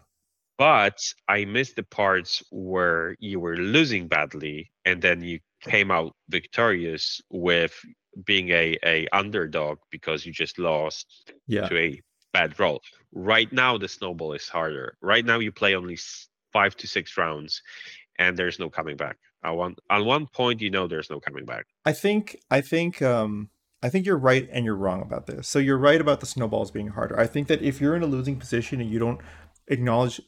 but 0.57 0.99
I 1.27 1.45
missed 1.45 1.75
the 1.75 1.83
parts 1.83 2.43
where 2.51 3.15
you 3.19 3.39
were 3.39 3.57
losing 3.57 4.07
badly 4.07 4.71
and 4.85 5.01
then 5.01 5.21
you 5.23 5.39
came 5.61 5.91
out 5.91 6.15
victorious 6.29 7.21
with 7.29 7.73
being 8.25 8.49
a, 8.49 8.77
a 8.85 9.07
underdog 9.11 9.79
because 9.91 10.25
you 10.25 10.31
just 10.33 10.59
lost 10.59 11.33
Yeah. 11.47 11.67
to 11.69 11.77
a 11.77 12.01
bad 12.33 12.59
roll. 12.59 12.81
Right 13.13 13.51
now 13.51 13.77
the 13.77 13.87
snowball 13.87 14.33
is 14.33 14.47
harder. 14.47 14.97
Right 15.01 15.25
now 15.25 15.39
you 15.39 15.51
play 15.51 15.75
only 15.75 15.97
five 16.53 16.75
to 16.77 16.87
six 16.87 17.17
rounds 17.17 17.61
and 18.19 18.37
there's 18.37 18.59
no 18.59 18.69
coming 18.69 18.97
back. 18.97 19.17
At 19.43 19.51
one 19.51 19.75
on 19.89 20.05
one 20.05 20.27
point 20.27 20.61
you 20.61 20.69
know 20.69 20.87
there's 20.87 21.09
no 21.09 21.19
coming 21.19 21.45
back. 21.45 21.65
I 21.85 21.93
think 21.93 22.37
I 22.49 22.61
think 22.61 23.01
um 23.01 23.49
I 23.83 23.89
think 23.89 24.05
you're 24.05 24.17
right 24.17 24.47
and 24.51 24.63
you're 24.63 24.75
wrong 24.75 25.01
about 25.01 25.25
this. 25.25 25.47
So 25.47 25.57
you're 25.57 25.77
right 25.77 25.99
about 25.99 26.19
the 26.19 26.27
snowballs 26.27 26.71
being 26.71 26.89
harder. 26.89 27.19
I 27.19 27.25
think 27.25 27.47
that 27.47 27.61
if 27.61 27.81
you're 27.81 27.95
in 27.95 28.03
a 28.03 28.07
losing 28.07 28.37
position 28.37 28.79
and 28.79 28.89
you 28.89 28.99
don't 28.99 29.19
acknowledge 29.67 30.21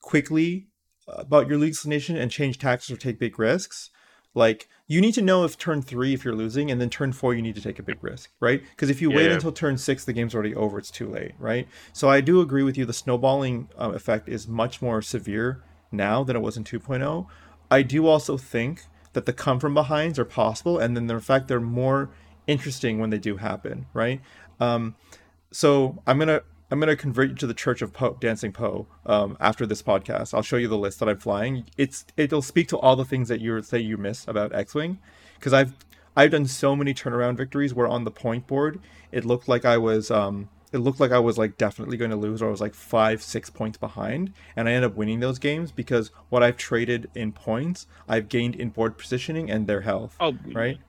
quickly 0.00 0.68
about 1.06 1.48
your 1.48 1.58
losing 1.58 1.90
position 1.90 2.16
and 2.16 2.30
change 2.30 2.58
tactics 2.58 2.90
or 2.90 2.96
take 2.96 3.18
big 3.18 3.38
risks, 3.38 3.90
like 4.36 4.68
you 4.86 5.00
need 5.00 5.14
to 5.14 5.22
know 5.22 5.44
if 5.44 5.58
turn 5.58 5.82
three 5.82 6.14
if 6.14 6.24
you're 6.24 6.34
losing 6.36 6.70
and 6.70 6.80
then 6.80 6.88
turn 6.90 7.12
four 7.12 7.34
you 7.34 7.42
need 7.42 7.56
to 7.56 7.60
take 7.60 7.80
a 7.80 7.82
big 7.82 7.96
risk, 8.04 8.30
right? 8.38 8.62
Because 8.70 8.88
if 8.90 9.02
you 9.02 9.10
wait 9.10 9.26
Yeah. 9.26 9.32
until 9.34 9.50
turn 9.50 9.76
six, 9.78 10.04
the 10.04 10.12
game's 10.12 10.34
already 10.34 10.54
over. 10.54 10.78
It's 10.78 10.90
too 10.92 11.08
late, 11.08 11.32
right? 11.40 11.66
So 11.92 12.08
I 12.08 12.20
do 12.20 12.40
agree 12.40 12.62
with 12.62 12.76
you. 12.78 12.84
The 12.84 12.92
snowballing 12.92 13.68
uh, 13.76 13.90
effect 13.94 14.28
is 14.28 14.46
much 14.46 14.80
more 14.80 15.02
severe 15.02 15.60
now 15.90 16.22
than 16.22 16.36
it 16.36 16.40
was 16.40 16.56
in 16.56 16.62
2.0. 16.62 17.26
I 17.70 17.82
do 17.82 18.06
also 18.06 18.36
think 18.36 18.82
that 19.14 19.26
the 19.26 19.32
come 19.32 19.58
from 19.58 19.74
behinds 19.74 20.18
are 20.18 20.24
possible, 20.26 20.78
and 20.78 20.94
then 20.94 21.06
the 21.08 21.18
fact 21.20 21.48
they're 21.48 21.58
more 21.58 22.10
interesting 22.46 23.00
when 23.00 23.10
they 23.10 23.18
do 23.18 23.38
happen, 23.38 23.86
right? 23.94 24.20
Um, 24.60 24.94
so 25.50 26.02
I'm 26.06 26.18
gonna 26.18 26.42
I'm 26.70 26.80
gonna 26.80 26.96
convert 26.96 27.28
you 27.28 27.34
to 27.36 27.46
the 27.46 27.54
Church 27.54 27.80
of 27.80 27.92
Poe, 27.92 28.16
Dancing 28.20 28.52
Poe, 28.52 28.86
um, 29.04 29.36
after 29.38 29.66
this 29.66 29.82
podcast. 29.82 30.34
I'll 30.34 30.42
show 30.42 30.56
you 30.56 30.68
the 30.68 30.76
list 30.76 30.98
that 31.00 31.08
I'm 31.08 31.18
flying. 31.18 31.64
It's 31.76 32.04
it'll 32.16 32.42
speak 32.42 32.68
to 32.68 32.78
all 32.78 32.96
the 32.96 33.04
things 33.04 33.28
that 33.28 33.40
you 33.40 33.62
say 33.62 33.78
you 33.78 33.96
miss 33.96 34.26
about 34.26 34.54
X-wing, 34.54 34.98
because 35.34 35.52
I've 35.52 35.74
I've 36.16 36.32
done 36.32 36.46
so 36.46 36.74
many 36.74 36.92
turnaround 36.92 37.36
victories 37.36 37.72
where 37.74 37.86
on 37.86 38.04
the 38.04 38.10
point 38.10 38.46
board 38.46 38.80
it 39.12 39.24
looked 39.24 39.48
like 39.48 39.64
I 39.64 39.78
was 39.78 40.10
um 40.10 40.48
it 40.72 40.78
looked 40.78 40.98
like 40.98 41.12
I 41.12 41.20
was 41.20 41.38
like 41.38 41.56
definitely 41.56 41.96
going 41.96 42.10
to 42.10 42.16
lose 42.16 42.42
or 42.42 42.48
I 42.48 42.50
was 42.50 42.60
like 42.60 42.74
five 42.74 43.22
six 43.22 43.48
points 43.48 43.78
behind, 43.78 44.32
and 44.56 44.68
I 44.68 44.72
ended 44.72 44.90
up 44.90 44.96
winning 44.96 45.20
those 45.20 45.38
games 45.38 45.70
because 45.70 46.10
what 46.30 46.42
I've 46.42 46.56
traded 46.56 47.08
in 47.14 47.30
points 47.30 47.86
I've 48.08 48.28
gained 48.28 48.56
in 48.56 48.70
board 48.70 48.98
positioning 48.98 49.50
and 49.50 49.68
their 49.68 49.82
health, 49.82 50.16
Oh 50.18 50.36
right? 50.52 50.80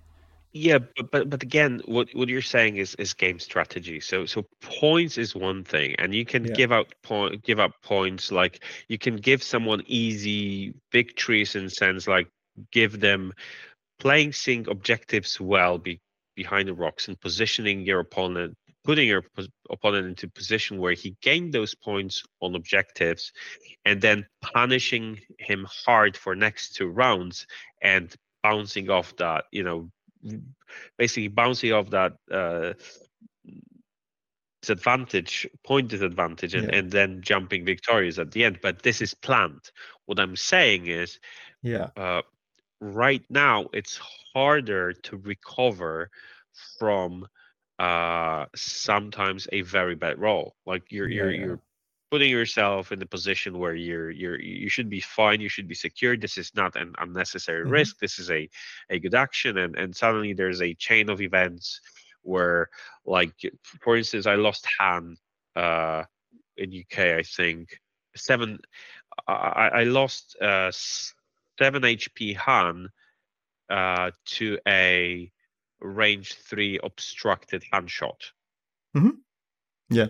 Yeah, 0.53 0.79
but 0.95 1.11
but 1.11 1.29
but 1.29 1.43
again, 1.43 1.81
what 1.85 2.09
what 2.13 2.29
you're 2.29 2.41
saying 2.41 2.77
is 2.77 2.95
is 2.95 3.13
game 3.13 3.39
strategy. 3.39 3.99
So 3.99 4.25
so 4.25 4.45
points 4.61 5.17
is 5.17 5.35
one 5.35 5.63
thing, 5.63 5.95
and 5.99 6.15
you 6.15 6.25
can 6.25 6.43
Yeah. 6.43 6.53
give 6.55 6.71
out 6.71 6.93
point 7.03 7.43
give 7.43 7.59
up 7.59 7.73
points 7.83 8.31
like 8.31 8.63
you 8.87 8.97
can 8.97 9.17
give 9.17 9.43
someone 9.43 9.83
easy 9.85 10.73
victories 10.91 11.55
in 11.55 11.69
sense 11.69 12.07
like 12.07 12.27
give 12.71 12.99
them 12.99 13.33
playing 13.99 14.33
sync 14.33 14.67
objectives 14.67 15.39
well 15.39 15.77
be, 15.77 15.99
behind 16.35 16.67
the 16.67 16.73
rocks 16.73 17.07
and 17.07 17.19
positioning 17.19 17.81
your 17.81 17.99
opponent 17.99 18.55
putting 18.83 19.07
your 19.07 19.21
pos- 19.35 19.49
opponent 19.69 20.07
into 20.07 20.27
position 20.29 20.79
where 20.79 20.93
he 20.93 21.15
gained 21.21 21.53
those 21.53 21.75
points 21.75 22.23
on 22.41 22.55
objectives 22.55 23.31
and 23.85 24.01
then 24.01 24.25
punishing 24.41 25.19
him 25.39 25.67
hard 25.85 26.15
for 26.17 26.35
next 26.35 26.75
two 26.75 26.87
rounds 26.87 27.45
and 27.81 28.15
bouncing 28.43 28.89
off 28.89 29.15
that 29.17 29.45
you 29.51 29.63
know 29.63 29.89
basically 30.97 31.27
bouncing 31.27 31.73
off 31.73 31.89
that 31.91 32.13
uh, 32.31 32.73
disadvantage, 34.61 35.47
point 35.63 35.87
disadvantage, 35.89 36.55
and, 36.55 36.69
Yeah. 36.69 36.79
and 36.79 36.91
then 36.91 37.21
jumping 37.21 37.65
victorious 37.65 38.17
at 38.17 38.31
the 38.31 38.43
end. 38.43 38.59
But 38.61 38.81
this 38.83 39.01
is 39.01 39.13
planned. 39.13 39.71
What 40.05 40.19
I'm 40.19 40.35
saying 40.35 40.87
is, 40.87 41.19
Yeah, 41.61 41.89
uh, 41.95 42.21
right 42.81 43.23
now 43.29 43.67
it's 43.73 43.99
harder 44.33 44.93
to 44.93 45.17
recover 45.17 46.09
from 46.79 47.27
uh, 47.79 48.45
sometimes 48.55 49.47
a 49.51 49.61
very 49.61 49.95
bad 49.95 50.19
roll. 50.19 50.55
Like 50.65 50.91
you're 50.91 51.07
Yeah, 51.07 51.15
you're 51.15 51.31
yeah. 51.31 51.45
you're 51.45 51.59
putting 52.09 52.29
yourself 52.29 52.91
in 52.91 52.99
the 52.99 53.05
position 53.05 53.57
where 53.57 53.75
you're 53.75 54.09
you're 54.09 54.39
you 54.39 54.69
should 54.69 54.89
be 54.89 54.99
fine 55.01 55.41
you 55.41 55.49
should 55.49 55.67
be 55.67 55.75
secure 55.75 56.15
this 56.15 56.37
is 56.37 56.51
not 56.55 56.75
an 56.75 56.93
unnecessary 56.99 57.65
Mhm. 57.65 57.71
risk 57.71 57.99
this 57.99 58.17
is 58.19 58.29
a 58.31 58.49
a 58.89 58.99
good 58.99 59.13
action 59.15 59.57
and 59.57 59.75
and 59.77 59.95
suddenly 59.95 60.33
there's 60.33 60.61
a 60.61 60.73
chain 60.75 61.09
of 61.09 61.21
events 61.21 61.81
where 62.21 62.69
like 63.05 63.35
for 63.81 63.97
instance 63.97 64.25
i 64.25 64.35
lost 64.35 64.65
han 64.79 65.17
uh 65.55 66.03
in 66.57 66.71
uk 66.81 66.97
i 66.99 67.23
think 67.23 67.79
seven 68.15 68.59
i 69.27 69.69
i 69.81 69.83
lost 69.83 70.35
uh 70.41 70.71
seven 70.71 71.81
hp 71.83 72.35
han 72.35 72.87
uh 73.69 74.11
to 74.25 74.57
a 74.67 75.31
range 75.81 76.33
three 76.35 76.79
obstructed 76.83 77.63
hand 77.71 77.89
shot. 77.91 78.31
Yeah, 79.89 80.07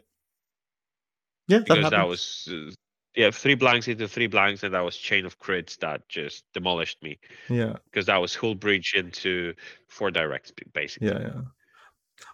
that 1.48 1.66
because 1.66 1.90
that, 1.90 1.94
happens. 1.94 2.10
was 2.10 2.50
uh, 2.52 2.72
yeah 3.16 3.32
three 3.32 3.56
blanks 3.56 3.88
into 3.88 4.08
three 4.08 4.28
blanks 4.28 4.64
and 4.64 4.74
that 4.74 4.82
was 4.82 4.98
chain 4.98 5.26
of 5.26 5.40
crits 5.40 5.78
that 5.80 6.08
just 6.10 6.44
demolished 6.54 7.02
me 7.04 7.20
yeah. 7.50 7.74
because 7.86 8.06
that 8.06 8.18
was 8.18 8.36
hull 8.36 8.56
breach 8.56 8.94
into 8.96 9.54
four 9.88 10.12
directs 10.12 10.52
basically 10.74 11.10
yeah 11.10 11.20
yeah 11.20 11.42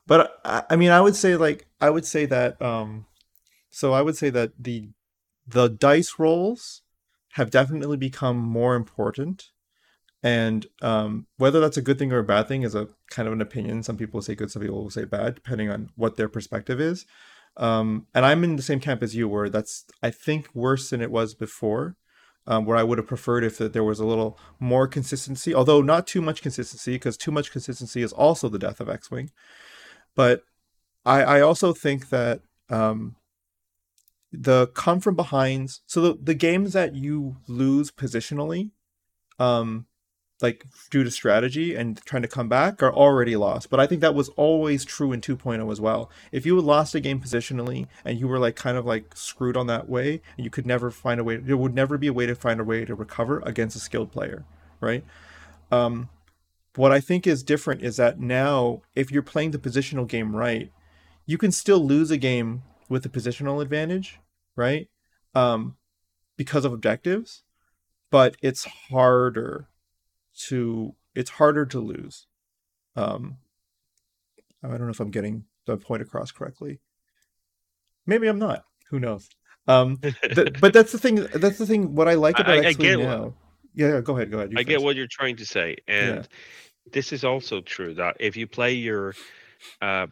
but 0.08 0.40
I, 0.46 0.64
I 0.72 0.76
mean 0.76 0.92
i 0.92 1.02
would 1.02 1.16
say 1.16 1.36
like 1.36 1.68
i 1.82 1.90
would 1.90 2.06
say 2.06 2.26
that 2.26 2.62
um 2.62 3.06
so 3.70 3.94
i 3.94 4.02
would 4.02 4.18
say 4.18 4.30
that 4.30 4.52
the 4.60 4.90
the 5.48 5.68
dice 5.70 6.16
rolls 6.20 6.82
have 7.34 7.50
definitely 7.50 7.98
become 7.98 8.38
more 8.38 8.76
important 8.76 9.52
And 10.24 10.66
um, 10.82 11.28
whether 11.38 11.60
that's 11.60 11.76
a 11.76 11.82
good 11.82 12.00
thing 12.00 12.14
or 12.14 12.20
a 12.20 12.24
bad 12.24 12.48
thing 12.48 12.64
is 12.64 12.76
a 12.76 12.88
kind 13.10 13.28
of 13.28 13.34
an 13.34 13.42
opinion. 13.42 13.84
Some 13.84 13.98
people 13.98 14.22
say 14.22 14.36
good, 14.36 14.50
some 14.50 14.62
people 14.62 14.82
will 14.82 14.90
say 14.90 15.04
bad, 15.04 15.36
depending 15.36 15.70
on 15.70 15.90
what 15.96 16.16
their 16.16 16.30
perspective 16.30 16.80
is. 16.80 17.06
Um, 17.58 18.08
and 18.14 18.26
I'm 18.26 18.44
in 18.44 18.56
the 18.56 18.64
same 18.64 18.80
camp 18.80 19.04
as 19.04 19.16
you, 19.16 19.28
where 19.28 19.50
that's 19.50 19.86
I 20.02 20.10
think 20.10 20.50
worse 20.54 20.90
than 20.90 21.02
it 21.02 21.12
was 21.12 21.36
before. 21.36 21.96
Um, 22.46 22.66
where 22.66 22.76
I 22.76 22.84
would 22.84 22.98
have 22.98 23.08
preferred 23.08 23.46
if 23.46 23.58
there 23.58 23.86
was 23.86 24.02
a 24.02 24.06
little 24.06 24.38
more 24.60 24.86
consistency, 24.86 25.56
although 25.56 25.82
not 25.82 26.06
too 26.06 26.22
much 26.22 26.42
consistency, 26.42 26.96
because 26.96 27.16
too 27.16 27.32
much 27.32 27.54
consistency 27.54 28.02
is 28.02 28.12
also 28.12 28.50
the 28.50 28.60
death 28.60 28.82
of 28.82 28.90
X-wing. 28.90 29.32
But 30.14 30.42
I, 31.06 31.24
I 31.24 31.42
also 31.42 31.72
think 31.72 32.10
that 32.10 32.42
um, 32.70 33.16
the 34.34 34.68
come 34.68 35.00
from 35.00 35.16
behinds, 35.16 35.84
so 35.86 36.02
the, 36.02 36.18
the 36.22 36.34
games 36.34 36.74
that 36.74 36.96
you 36.96 37.38
lose 37.48 37.92
positionally, 37.92 38.72
um, 39.40 39.86
like 40.44 40.66
due 40.92 41.06
to 41.06 41.10
strategy 41.10 41.74
and 41.74 42.02
trying 42.06 42.22
to 42.22 42.28
come 42.28 42.50
back 42.50 42.84
are 42.84 42.94
already 42.94 43.38
lost. 43.38 43.70
But 43.70 43.80
I 43.80 43.88
think 43.88 44.02
that 44.02 44.14
was 44.14 44.28
always 44.30 44.84
true 44.84 45.14
in 45.14 45.22
2.0 45.22 45.72
as 45.72 45.80
well. 45.80 46.12
If 46.34 46.46
you 46.46 46.60
lost 46.60 46.94
a 46.94 47.00
game 47.00 47.22
positionally 47.22 47.88
and 48.04 48.20
you 48.20 48.28
were 48.28 48.38
like 48.38 48.58
kind 48.58 48.78
of 48.78 48.86
like 48.86 49.16
screwed 49.16 49.56
on 49.56 49.68
that 49.68 49.88
way, 49.88 50.22
and 50.36 50.44
you 50.44 50.52
could 50.52 50.68
never 50.68 50.92
find 50.92 51.20
a 51.20 51.24
way, 51.24 51.38
there 51.38 51.56
would 51.56 51.74
never 51.74 51.98
be 51.98 52.08
a 52.08 52.14
way 52.14 52.26
to 52.26 52.36
find 52.36 52.60
a 52.60 52.66
way 52.66 52.84
to 52.84 52.94
recover 52.94 53.42
against 53.46 53.78
a 53.78 53.80
skilled 53.80 54.12
player, 54.12 54.44
right? 54.82 55.06
Um, 55.72 56.10
what 56.76 56.92
I 56.92 57.00
think 57.00 57.26
is 57.26 57.42
different 57.42 57.82
is 57.82 57.96
that 57.96 58.20
now, 58.20 58.82
if 58.96 59.12
you're 59.12 59.24
playing 59.24 59.52
the 59.52 59.60
positional 59.60 60.08
game 60.08 60.36
right, 60.36 60.72
you 61.26 61.38
can 61.38 61.54
still 61.54 61.80
lose 61.80 62.12
a 62.12 62.18
game 62.18 62.64
with 62.90 63.06
a 63.06 63.10
positional 63.10 63.62
advantage, 63.62 64.20
right? 64.58 64.90
Um, 65.34 65.78
because 66.36 66.66
of 66.66 66.74
objectives, 66.74 67.44
but 68.12 68.36
it's 68.42 68.66
harder 68.90 69.70
to 70.48 70.96
it's 71.16 71.30
harder 71.30 71.66
to 71.68 71.80
lose. 71.80 72.28
Um, 72.96 73.38
I 74.64 74.70
don't 74.70 74.82
know 74.82 74.90
if 74.90 75.00
I'm 75.00 75.12
getting 75.12 75.46
the 75.66 75.78
point 75.78 76.02
across 76.02 76.32
correctly. 76.32 76.80
Maybe 78.06 78.28
I'm 78.28 78.40
not. 78.40 78.66
Who 78.90 79.00
knows? 79.00 79.30
Um, 79.68 79.98
th- 80.22 80.60
but 80.60 80.74
that's 80.74 80.92
the 80.92 80.98
thing. 80.98 81.16
That's 81.16 81.58
the 81.58 81.66
thing. 81.66 81.96
What 81.96 82.08
I 82.08 82.16
like 82.16 82.40
about 82.40 82.60
I, 82.60 82.64
I, 82.64 82.66
X-Wing 82.68 83.00
now. 83.00 83.24
What, 83.24 83.34
yeah, 83.76 83.88
yeah, 83.90 84.02
go 84.02 84.16
ahead. 84.16 84.32
Go 84.32 84.40
ahead. 84.40 84.54
I 84.56 84.64
get 84.64 84.82
what 84.82 84.96
you're 84.96 85.08
trying 85.08 85.38
to 85.38 85.46
say, 85.46 85.78
and 85.88 86.18
yeah. 86.18 86.24
this 86.92 87.12
is 87.12 87.24
also 87.24 87.62
true 87.62 87.94
that 87.96 88.18
if 88.20 88.38
you 88.38 88.46
play 88.46 88.74
your 88.74 89.16
uh, 89.82 90.08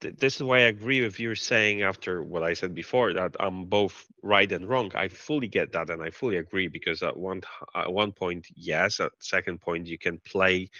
th- 0.00 0.16
this 0.16 0.36
is 0.36 0.42
why 0.42 0.58
I 0.58 0.72
agree 0.72 1.02
with 1.02 1.18
you 1.20 1.34
saying 1.34 1.82
after 1.82 2.22
what 2.22 2.42
I 2.42 2.54
said 2.54 2.74
before 2.74 3.12
that 3.14 3.36
I'm 3.40 3.64
both 3.64 4.06
right 4.22 4.50
and 4.50 4.68
wrong. 4.68 4.92
I 4.94 5.08
fully 5.08 5.48
get 5.48 5.72
that 5.72 5.90
and 5.90 6.02
I 6.02 6.10
fully 6.10 6.36
agree 6.36 6.68
because 6.68 7.02
at 7.02 7.16
one 7.16 7.42
at 7.74 7.92
one 7.92 8.12
point, 8.12 8.46
yes, 8.54 9.00
at 9.00 9.12
second 9.18 9.60
point, 9.60 9.86
you 9.86 9.98
can 9.98 10.18
play 10.18 10.70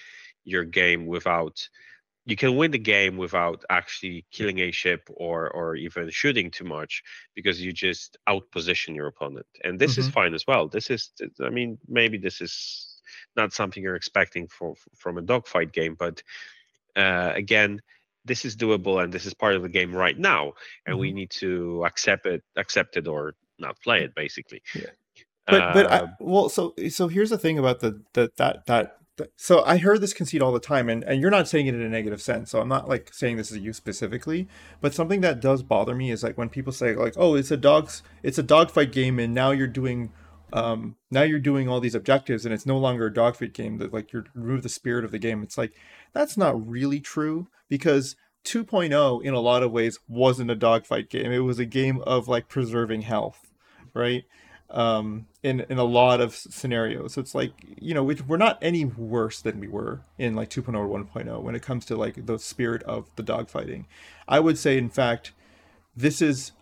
your 0.45 0.65
game 0.65 1.07
without 1.07 1.69
you 2.25 2.37
can 2.37 2.57
win 2.57 2.71
the 2.71 2.79
game 2.79 3.17
without 3.17 3.65
actually 3.69 4.25
killing 4.31 4.61
a 4.61 4.71
ship 4.71 5.09
or 5.15 5.51
or 5.51 5.75
even 5.75 6.09
shooting 6.11 6.51
too 6.51 6.65
much 6.65 7.03
because 7.35 7.61
you 7.61 7.73
just 7.73 8.17
outposition 8.29 8.95
your 8.95 9.09
opponent 9.09 9.47
and 9.65 9.79
this 9.79 9.93
mm-hmm. 9.93 10.03
is 10.03 10.09
fine 10.09 10.35
as 10.35 10.47
well 10.47 10.69
this 10.69 10.91
is 10.91 11.11
i 11.45 11.51
mean 11.51 11.79
maybe 11.89 12.19
this 12.19 12.41
is 12.41 13.01
not 13.37 13.53
something 13.53 13.83
you're 13.83 13.97
expecting 13.97 14.47
for 14.47 14.75
from 14.97 15.19
a 15.19 15.23
dogfight 15.23 15.73
game 15.73 15.97
but 15.99 16.23
uh, 16.97 17.33
again 17.35 17.81
this 18.25 18.45
is 18.45 18.57
doable 18.57 19.03
and 19.03 19.13
this 19.13 19.27
is 19.27 19.35
part 19.35 19.55
of 19.55 19.63
the 19.63 19.69
game 19.69 19.95
right 19.95 20.19
now 20.19 20.53
and 20.87 20.95
mm-hmm. 20.95 21.01
we 21.01 21.13
need 21.13 21.31
to 21.31 21.85
accept 21.85 22.27
it 22.27 22.43
accept 22.57 22.97
it 22.97 23.09
or 23.09 23.35
not 23.59 23.81
play 23.81 24.03
it 24.03 24.15
basically 24.15 24.63
yeah 24.75 24.91
but 25.47 25.61
uh, 25.61 25.73
but 25.73 25.93
I, 25.93 25.97
uh, 25.99 26.07
well 26.21 26.49
so 26.49 26.75
so 26.89 27.09
here's 27.09 27.31
the 27.31 27.39
thing 27.39 27.59
about 27.59 27.81
the, 27.81 28.01
the 28.13 28.31
that 28.37 28.67
that 28.67 28.99
so 29.37 29.63
I 29.65 29.77
heard 29.77 30.01
this 30.01 30.15
conceit 30.15 30.41
all 30.41 30.53
the 30.53 30.61
time, 30.61 30.89
and, 30.89 31.05
and 31.05 31.21
you're 31.21 31.31
not 31.31 31.47
saying 31.47 31.67
it 31.67 31.75
in 31.75 31.83
a 31.83 31.89
negative 31.89 32.23
sense. 32.23 32.51
So 32.51 32.61
I'm 32.61 32.69
not 32.69 32.89
like 32.89 33.13
saying 33.13 33.37
this 33.37 33.51
is 33.51 33.59
you 33.59 33.73
specifically, 33.73 34.49
but 34.81 34.95
something 34.95 35.21
that 35.21 35.41
does 35.41 35.63
bother 35.63 35.95
me 35.95 36.11
is 36.11 36.23
like 36.23 36.39
when 36.39 36.49
people 36.49 36.73
say 36.73 36.95
like, 36.95 37.15
"Oh, 37.17 37.35
it's 37.35 37.51
a 37.51 37.57
dogs, 37.57 38.03
it's 38.23 38.39
a 38.39 38.43
dogfight 38.43 38.91
game, 38.91 39.19
and 39.19 39.35
now 39.35 39.51
you're 39.51 39.67
doing, 39.67 40.13
um, 40.53 40.97
now 41.11 41.23
you're 41.23 41.39
doing 41.39 41.69
all 41.69 41.81
these 41.81 41.95
objectives, 41.95 42.45
and 42.45 42.53
it's 42.53 42.67
no 42.67 42.79
longer 42.79 43.07
a 43.07 43.13
dogfight 43.13 43.55
game. 43.55 43.79
That 43.79 43.93
like 43.93 44.13
you're 44.13 44.27
remove 44.35 44.63
the 44.63 44.69
spirit 44.69 45.05
of 45.05 45.11
the 45.11 45.19
game. 45.19 45.43
It's 45.43 45.57
like 45.59 45.73
that's 46.13 46.37
not 46.37 46.69
really 46.69 47.01
true 47.01 47.49
because 47.69 48.17
2.0 48.45 49.23
in 49.23 49.35
a 49.35 49.41
lot 49.41 49.63
of 49.63 49.73
ways 49.73 49.99
wasn't 50.09 50.51
a 50.51 50.55
dogfight 50.55 51.09
game. 51.09 51.33
It 51.33 51.39
was 51.39 51.59
a 51.59 51.65
game 51.65 52.01
of 52.03 52.29
like 52.29 52.49
preserving 52.49 53.03
health, 53.03 53.53
right? 53.95 54.25
Um, 54.69 55.27
in 55.43 55.61
in 55.69 55.79
a 55.79 55.85
lot 55.85 56.21
of 56.21 56.35
scenarios. 56.35 57.15
So 57.15 57.21
it's 57.21 57.35
like 57.35 57.53
you 57.81 57.95
know 57.95 58.05
we're 58.05 58.37
not 58.37 58.59
any 58.61 58.85
worse 58.85 59.41
than 59.41 59.59
we 59.59 59.69
were 59.69 60.03
in 60.19 60.35
like 60.35 60.51
2.0 60.51 60.77
or 60.77 60.87
1.0 60.87 61.43
when 61.43 61.55
it 61.55 61.63
comes 61.63 61.87
to 61.87 61.97
like 61.97 62.27
the 62.27 62.39
spirit 62.39 62.83
of 62.83 63.11
the 63.17 63.23
dogfighting. 63.23 63.87
I 64.29 64.41
would 64.41 64.59
say 64.59 64.77
in 64.77 64.91
fact 64.91 65.33
this 65.95 66.23
is 66.23 66.53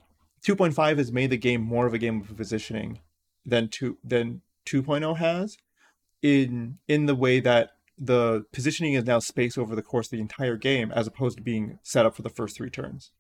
2.5 0.45 0.99
has 0.99 1.13
made 1.13 1.31
the 1.31 1.37
game 1.37 1.61
more 1.61 1.87
of 1.87 1.95
a 1.95 1.99
game 1.99 2.21
of 2.21 2.37
positioning 2.37 2.99
than 3.45 3.69
two 3.69 3.99
than 4.05 4.43
2.0 4.67 5.17
has 5.17 5.57
in 6.23 6.79
in 6.87 7.07
the 7.07 7.15
way 7.15 7.41
that 7.41 7.71
the 7.99 8.47
positioning 8.53 8.95
is 8.95 9.05
now 9.05 9.19
spaced 9.19 9.59
over 9.59 9.77
the 9.77 9.83
course 9.83 10.07
of 10.07 10.13
the 10.13 10.21
entire 10.21 10.57
game 10.57 10.91
as 10.93 11.07
opposed 11.07 11.37
to 11.37 11.43
being 11.43 11.79
set 11.83 12.07
up 12.07 12.15
for 12.15 12.23
the 12.23 12.31
first 12.31 12.57
three 12.57 12.71
turns. 12.71 13.11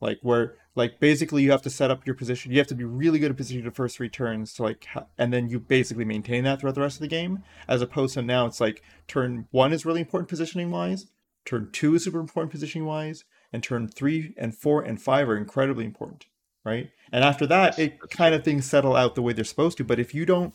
Like 0.00 0.18
where 0.22 0.56
like 0.78 1.00
basically 1.00 1.42
you 1.42 1.50
have 1.50 1.62
to 1.62 1.70
set 1.70 1.90
up 1.90 2.06
your 2.06 2.14
position 2.14 2.52
you 2.52 2.58
have 2.58 2.68
to 2.68 2.74
be 2.74 2.84
really 2.84 3.18
good 3.18 3.32
at 3.32 3.36
positioning 3.36 3.64
the 3.64 3.72
first 3.72 3.96
three 3.96 4.08
turns 4.08 4.54
to 4.54 4.62
like 4.62 4.86
and 5.18 5.32
then 5.32 5.50
you 5.50 5.58
basically 5.58 6.04
maintain 6.04 6.44
that 6.44 6.60
throughout 6.60 6.76
the 6.76 6.80
rest 6.80 6.96
of 6.96 7.00
the 7.00 7.08
game 7.08 7.42
as 7.66 7.82
opposed 7.82 8.14
to 8.14 8.22
now 8.22 8.46
it's 8.46 8.60
like 8.60 8.80
turn 9.08 9.48
one 9.50 9.72
is 9.72 9.84
really 9.84 10.00
important 10.00 10.28
positioning 10.28 10.70
wise 10.70 11.06
turn 11.44 11.68
two 11.72 11.96
is 11.96 12.04
super 12.04 12.20
important 12.20 12.52
positioning 12.52 12.86
wise 12.86 13.24
and 13.52 13.62
turn 13.62 13.88
three 13.88 14.34
and 14.38 14.56
four 14.56 14.80
and 14.80 15.02
five 15.02 15.28
are 15.28 15.36
incredibly 15.36 15.84
important 15.84 16.26
right 16.64 16.90
and 17.12 17.24
after 17.24 17.46
that 17.46 17.78
it 17.78 17.98
kind 18.10 18.34
of 18.34 18.44
things 18.44 18.64
settle 18.64 18.96
out 18.96 19.14
the 19.14 19.22
way 19.22 19.32
they're 19.32 19.44
supposed 19.44 19.76
to 19.76 19.84
but 19.84 19.98
if 19.98 20.14
you 20.14 20.26
don't 20.26 20.54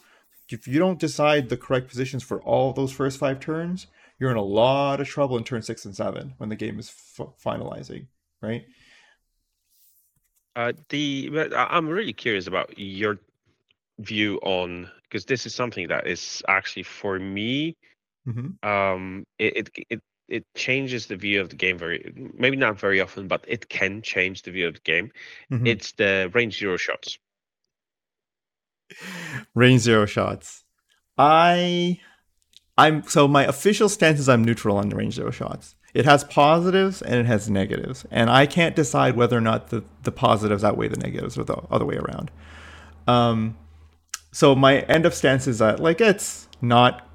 if 0.50 0.68
you 0.68 0.78
don't 0.78 1.00
decide 1.00 1.50
the 1.50 1.58
correct 1.58 1.88
positions 1.88 2.22
for 2.24 2.42
all 2.44 2.74
those 2.74 2.92
first 2.92 3.18
five 3.18 3.40
turns 3.40 3.88
you're 4.20 4.32
in 4.32 4.38
a 4.38 4.44
lot 4.44 5.00
of 5.00 5.08
trouble 5.08 5.38
in 5.38 5.44
turn 5.44 5.62
six 5.62 5.86
and 5.86 5.96
seven 5.96 6.34
when 6.38 6.50
the 6.50 6.56
game 6.56 6.80
is 6.80 6.94
f- 7.18 7.28
finalizing 7.44 8.08
right 8.42 8.66
uh, 10.56 10.74
the 10.90 11.32
I'm 11.56 11.88
really 11.88 12.14
curious 12.14 12.48
about 12.48 12.78
your 12.78 13.18
view 14.00 14.40
on 14.44 14.90
because 15.04 15.26
this 15.26 15.46
is 15.46 15.56
something 15.56 15.88
that 15.88 16.08
is 16.08 16.44
actually 16.48 16.84
for 16.84 17.20
me. 17.20 17.76
Mm-hmm. 18.28 18.68
Um, 18.68 19.26
it, 19.40 19.58
it 19.58 19.86
it 19.90 20.02
it 20.28 20.46
changes 20.56 21.08
the 21.08 21.16
view 21.16 21.42
of 21.42 21.50
the 21.50 21.56
game 21.56 21.78
very 21.78 22.32
maybe 22.38 22.58
not 22.58 22.80
very 22.80 23.02
often, 23.02 23.28
but 23.28 23.44
it 23.48 23.70
can 23.70 24.02
change 24.02 24.44
the 24.44 24.52
view 24.52 24.68
of 24.68 24.76
the 24.76 24.80
game. 24.82 25.12
Mm-hmm. 25.52 25.68
It's 25.68 25.92
the 25.94 26.32
range 26.34 26.58
zero 26.60 26.78
shots. 26.78 27.18
Range 29.56 29.82
zero 29.82 30.06
shots. 30.06 30.64
I 31.18 32.00
I'm 32.78 33.04
so 33.04 33.28
my 33.28 33.46
official 33.46 33.90
stance 33.90 34.20
is 34.20 34.30
I'm 34.30 34.44
neutral 34.44 34.78
on 34.78 34.90
the 34.90 34.96
range 34.96 35.16
zero 35.16 35.32
shots. 35.32 35.76
It 35.94 36.06
has 36.06 36.24
positives 36.24 37.04
and 37.04 37.16
it 37.16 37.26
has 37.28 37.50
negatives, 37.50 38.06
and 38.10 38.30
I 38.30 38.48
can't 38.48 38.76
decide 38.76 39.16
whether 39.16 39.38
or 39.38 39.42
not 39.42 39.70
the 39.70 39.84
the 40.04 40.12
positives 40.12 40.64
outweigh 40.64 40.88
the 40.88 40.98
negatives 40.98 41.38
or 41.38 41.44
the 41.44 41.58
other 41.70 41.86
way 41.86 41.98
around. 41.98 42.32
Um, 43.08 43.58
so 44.32 44.56
my 44.56 44.80
end 44.82 45.06
of 45.06 45.14
stance 45.14 45.48
is 45.48 45.60
that 45.60 45.80
like 45.80 46.02
it's 46.02 46.48
not 46.62 47.08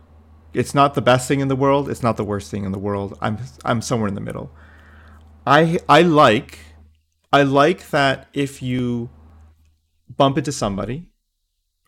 it's 0.58 0.74
not 0.74 0.94
the 0.94 1.00
best 1.00 1.28
thing 1.28 1.38
in 1.38 1.46
the 1.46 1.56
world, 1.56 1.88
it's 1.88 2.02
not 2.02 2.16
the 2.16 2.24
worst 2.24 2.50
thing 2.50 2.64
in 2.64 2.72
the 2.72 2.78
world. 2.78 3.16
I'm 3.20 3.38
I'm 3.64 3.80
somewhere 3.80 4.08
in 4.08 4.14
the 4.14 4.20
middle. 4.20 4.50
I 5.46 5.78
I 5.88 6.02
like 6.02 6.58
I 7.32 7.44
like 7.44 7.90
that 7.90 8.28
if 8.32 8.60
you 8.60 9.08
bump 10.16 10.36
into 10.36 10.50
somebody, 10.50 11.10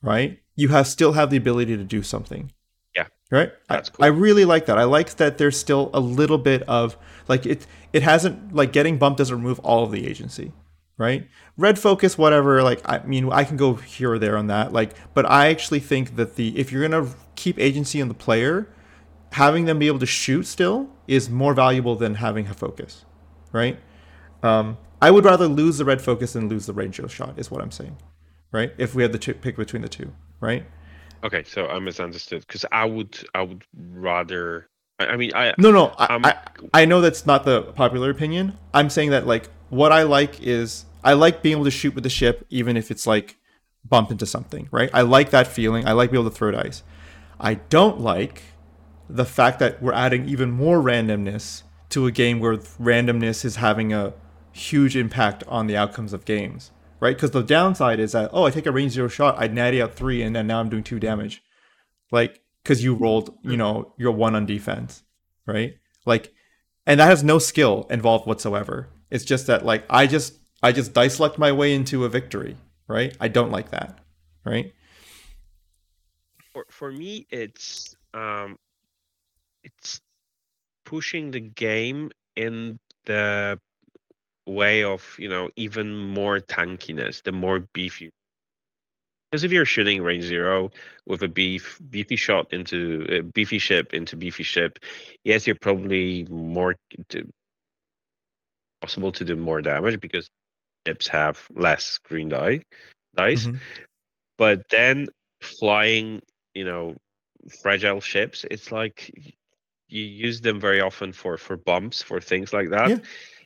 right? 0.03 0.39
You 0.55 0.69
have 0.69 0.87
still 0.87 1.13
have 1.13 1.31
the 1.31 1.37
ability 1.37 1.77
to 1.77 1.85
do 1.85 2.03
something. 2.03 2.53
Yeah. 2.95 3.07
Right. 3.31 3.51
That's 3.69 3.89
cool. 3.91 4.05
I, 4.05 4.09
I 4.09 4.11
really 4.11 4.45
like 4.45 4.67
that. 4.67 4.79
I 4.79 4.85
like 4.85 5.17
that 5.17 5.39
there's 5.39 5.59
still 5.59 5.91
a 5.93 6.01
little 6.01 6.39
bit 6.39 6.63
of 6.69 6.97
like 7.27 7.47
it. 7.47 7.67
It 7.93 8.03
hasn't 8.03 8.55
like 8.55 8.73
getting 8.73 8.99
bumped 8.99 9.19
doesn't 9.19 9.37
remove 9.37 9.59
all 9.61 9.83
of 9.83 9.91
the 9.91 10.07
agency, 10.07 10.53
right? 10.97 11.29
Red 11.57 11.77
focus, 11.77 12.17
whatever. 12.17 12.63
Like 12.63 12.83
I 12.85 13.05
mean, 13.05 13.33
I 13.33 13.43
can 13.43 13.57
go 13.57 13.75
here 13.75 14.13
or 14.13 14.19
there 14.21 14.37
on 14.37 14.47
that. 14.47 14.73
Like, 14.73 14.93
but 15.13 15.29
I 15.29 15.49
actually 15.49 15.81
think 15.81 16.15
that 16.17 16.37
the 16.37 16.57
if 16.57 16.71
you're 16.71 16.87
gonna 16.87 17.09
keep 17.41 17.59
agency 17.59 18.01
in 18.01 18.09
the 18.09 18.15
player, 18.15 18.69
having 19.33 19.65
them 19.65 19.79
be 19.79 19.87
able 19.87 19.99
to 19.99 20.07
shoot 20.07 20.47
still 20.47 20.91
is 21.09 21.31
more 21.31 21.55
valuable 21.55 21.97
than 21.97 22.17
having 22.17 22.47
a 22.47 22.55
focus, 22.55 23.07
right? 23.51 23.79
Um, 24.43 24.77
I 25.01 25.11
would 25.11 25.25
rather 25.25 25.49
lose 25.49 25.79
the 25.79 25.87
red 25.87 26.03
focus 26.03 26.35
than 26.35 26.51
lose 26.51 26.67
the 26.67 26.75
range 26.75 27.01
shot. 27.09 27.39
Is 27.39 27.51
what 27.51 27.63
I'm 27.63 27.71
saying, 27.71 27.97
right? 28.53 28.73
If 28.77 28.95
we 28.95 29.03
had 29.03 29.19
to 29.19 29.35
pick 29.35 29.57
between 29.57 29.81
the 29.81 29.89
two, 29.89 30.13
right? 30.41 30.67
Okay, 31.25 31.43
so 31.45 31.67
I 31.67 31.79
misunderstood 31.79 32.43
because 32.47 32.67
I 32.71 32.85
would 32.85 33.19
I 33.35 33.43
would 33.43 33.65
rather. 33.75 34.69
I, 34.99 35.17
mean, 35.17 35.33
I 35.35 35.55
no 35.57 35.71
no 35.71 35.95
I, 35.99 36.21
I 36.23 36.83
I 36.83 36.85
know 36.85 37.01
that's 37.01 37.25
not 37.25 37.45
the 37.45 37.63
popular 37.63 38.11
opinion. 38.11 38.59
I'm 38.75 38.91
saying 38.91 39.11
that 39.11 39.27
like 39.27 39.49
what 39.71 39.93
I 39.93 40.03
like 40.03 40.43
is 40.43 40.85
I 41.03 41.15
like 41.15 41.41
being 41.41 41.55
able 41.55 41.65
to 41.65 41.71
shoot 41.71 41.95
with 41.95 42.05
the 42.05 42.11
ship 42.11 42.47
even 42.51 42.77
if 42.77 42.91
it's 42.91 43.07
like 43.07 43.39
bump 43.83 44.11
into 44.11 44.27
something, 44.27 44.69
right? 44.71 44.91
I 44.93 45.01
like 45.03 45.31
that 45.31 45.47
feeling. 45.47 45.89
I 45.89 45.93
like 45.93 46.11
being 46.11 46.21
able 46.23 46.31
to 46.31 46.37
throw 46.37 46.51
dice. 46.51 46.83
I 47.41 47.55
don't 47.55 48.01
like 48.01 48.43
the 49.09 49.25
fact 49.25 49.59
that 49.59 49.83
we're 49.83 49.93
adding 49.93 50.29
even 50.29 50.51
more 50.51 50.79
randomness 50.79 51.63
to 51.91 52.07
a 52.07 52.13
game 52.13 52.39
where 52.39 52.57
randomness 52.57 53.45
is 53.45 53.57
having 53.57 53.93
a 53.93 54.13
huge 54.53 54.97
impact 54.97 55.43
on 55.49 55.67
the 55.67 55.77
outcomes 55.77 56.13
of 56.13 56.25
games, 56.25 56.71
right? 57.01 57.17
Because 57.17 57.33
the 57.33 57.43
downside 57.43 57.99
is 57.99 58.13
that 58.13 58.31
oh, 58.33 58.45
I 58.45 58.51
take 58.51 58.67
a 58.67 58.73
range 58.73 58.93
zero 58.93 59.09
shot, 59.09 59.37
I 59.39 59.49
natty 59.49 59.83
out 59.83 59.95
three, 59.95 60.23
and 60.23 60.35
then 60.37 60.47
now 60.47 60.61
I'm 60.61 60.69
doing 60.69 60.85
two 60.85 61.01
damage, 61.01 61.43
like 62.13 62.41
because 62.63 62.85
you 62.85 62.95
rolled, 62.95 63.37
you 63.43 63.57
know, 63.57 63.95
you're 63.97 64.13
one 64.13 64.37
on 64.37 64.47
defense, 64.47 65.03
right? 65.47 65.75
Like, 66.05 66.33
and 66.87 67.01
that 67.01 67.07
has 67.07 67.25
no 67.25 67.39
skill 67.39 67.87
involved 67.91 68.27
whatsoever. 68.27 68.89
It's 69.11 69.25
just 69.25 69.47
that 69.47 69.65
like 69.65 69.85
I 69.91 70.07
just 70.07 70.35
I 70.63 70.73
just 70.73 70.93
dice 70.93 71.21
my 71.39 71.53
way 71.53 71.75
into 71.75 72.05
a 72.05 72.09
victory, 72.09 72.57
right? 72.87 73.17
I 73.19 73.29
don't 73.29 73.51
like 73.51 73.71
that, 73.71 73.99
right? 74.45 74.73
For 76.81 76.91
me, 76.91 77.27
it's 77.29 77.95
um, 78.15 78.57
it's 79.63 80.01
pushing 80.87 81.31
the 81.31 81.41
game 81.41 82.11
in 82.37 82.79
the 83.05 83.61
way 84.47 84.83
of 84.83 85.05
you 85.19 85.29
know 85.29 85.51
even 85.57 85.95
more 85.95 86.41
tankiness, 86.41 87.23
the 87.23 87.33
more 87.33 87.61
beefy. 87.75 88.09
Because 89.31 89.45
if 89.45 89.53
you're 89.53 89.67
shooting 89.67 90.03
range 90.03 90.25
zero 90.25 90.71
with 91.05 91.23
a 91.23 91.29
beef 91.29 91.79
beefy 91.91 92.17
shot 92.17 92.51
into 92.51 93.05
a 93.11 93.21
beefy 93.21 93.59
ship 93.59 93.93
into 93.93 94.17
beefy 94.17 94.43
ship, 94.43 94.79
yes, 95.23 95.47
you're 95.47 95.57
probably 95.61 96.25
more 96.31 96.77
to, 97.11 97.29
possible 98.81 99.13
to 99.13 99.25
do 99.27 99.37
more 99.37 99.61
damage 99.61 100.01
because 100.01 100.31
ships 100.87 101.07
have 101.09 101.47
less 101.55 101.99
green 101.99 102.31
die 102.31 102.63
dice. 103.15 103.49
Mhm. 103.49 103.61
But 104.39 104.67
then 104.71 105.09
flying, 105.43 106.23
you 106.55 106.65
know, 106.65 106.97
fragile 107.63 108.01
ships, 108.01 108.45
it's 108.51 108.73
like 108.73 109.11
you 109.89 110.03
use 110.03 110.41
them 110.41 110.61
very 110.61 110.81
often 110.81 111.13
for 111.13 111.37
for 111.37 111.57
bumps 111.57 112.03
for 112.03 112.21
things 112.21 112.53
like 112.53 112.71
that. 112.71 112.91
Yeah. 112.91 112.99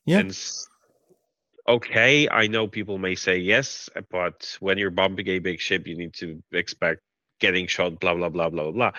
Yeah. 0.07 0.19
And 0.19 0.39
okay, 1.67 2.29
I 2.29 2.47
know 2.47 2.69
people 2.69 2.99
may 2.99 3.15
say 3.15 3.39
yes, 3.39 3.89
but 4.11 4.57
when 4.61 4.79
you're 4.79 4.91
bumping 4.91 5.29
a 5.29 5.39
big 5.39 5.61
ship, 5.61 5.87
you 5.87 5.97
need 5.97 6.13
to 6.15 6.43
expect 6.53 7.01
getting 7.41 7.67
shot, 7.67 8.01
blah 8.01 8.15
blah 8.15 8.29
blah 8.29 8.51
blah 8.51 8.71
blah. 8.71 8.93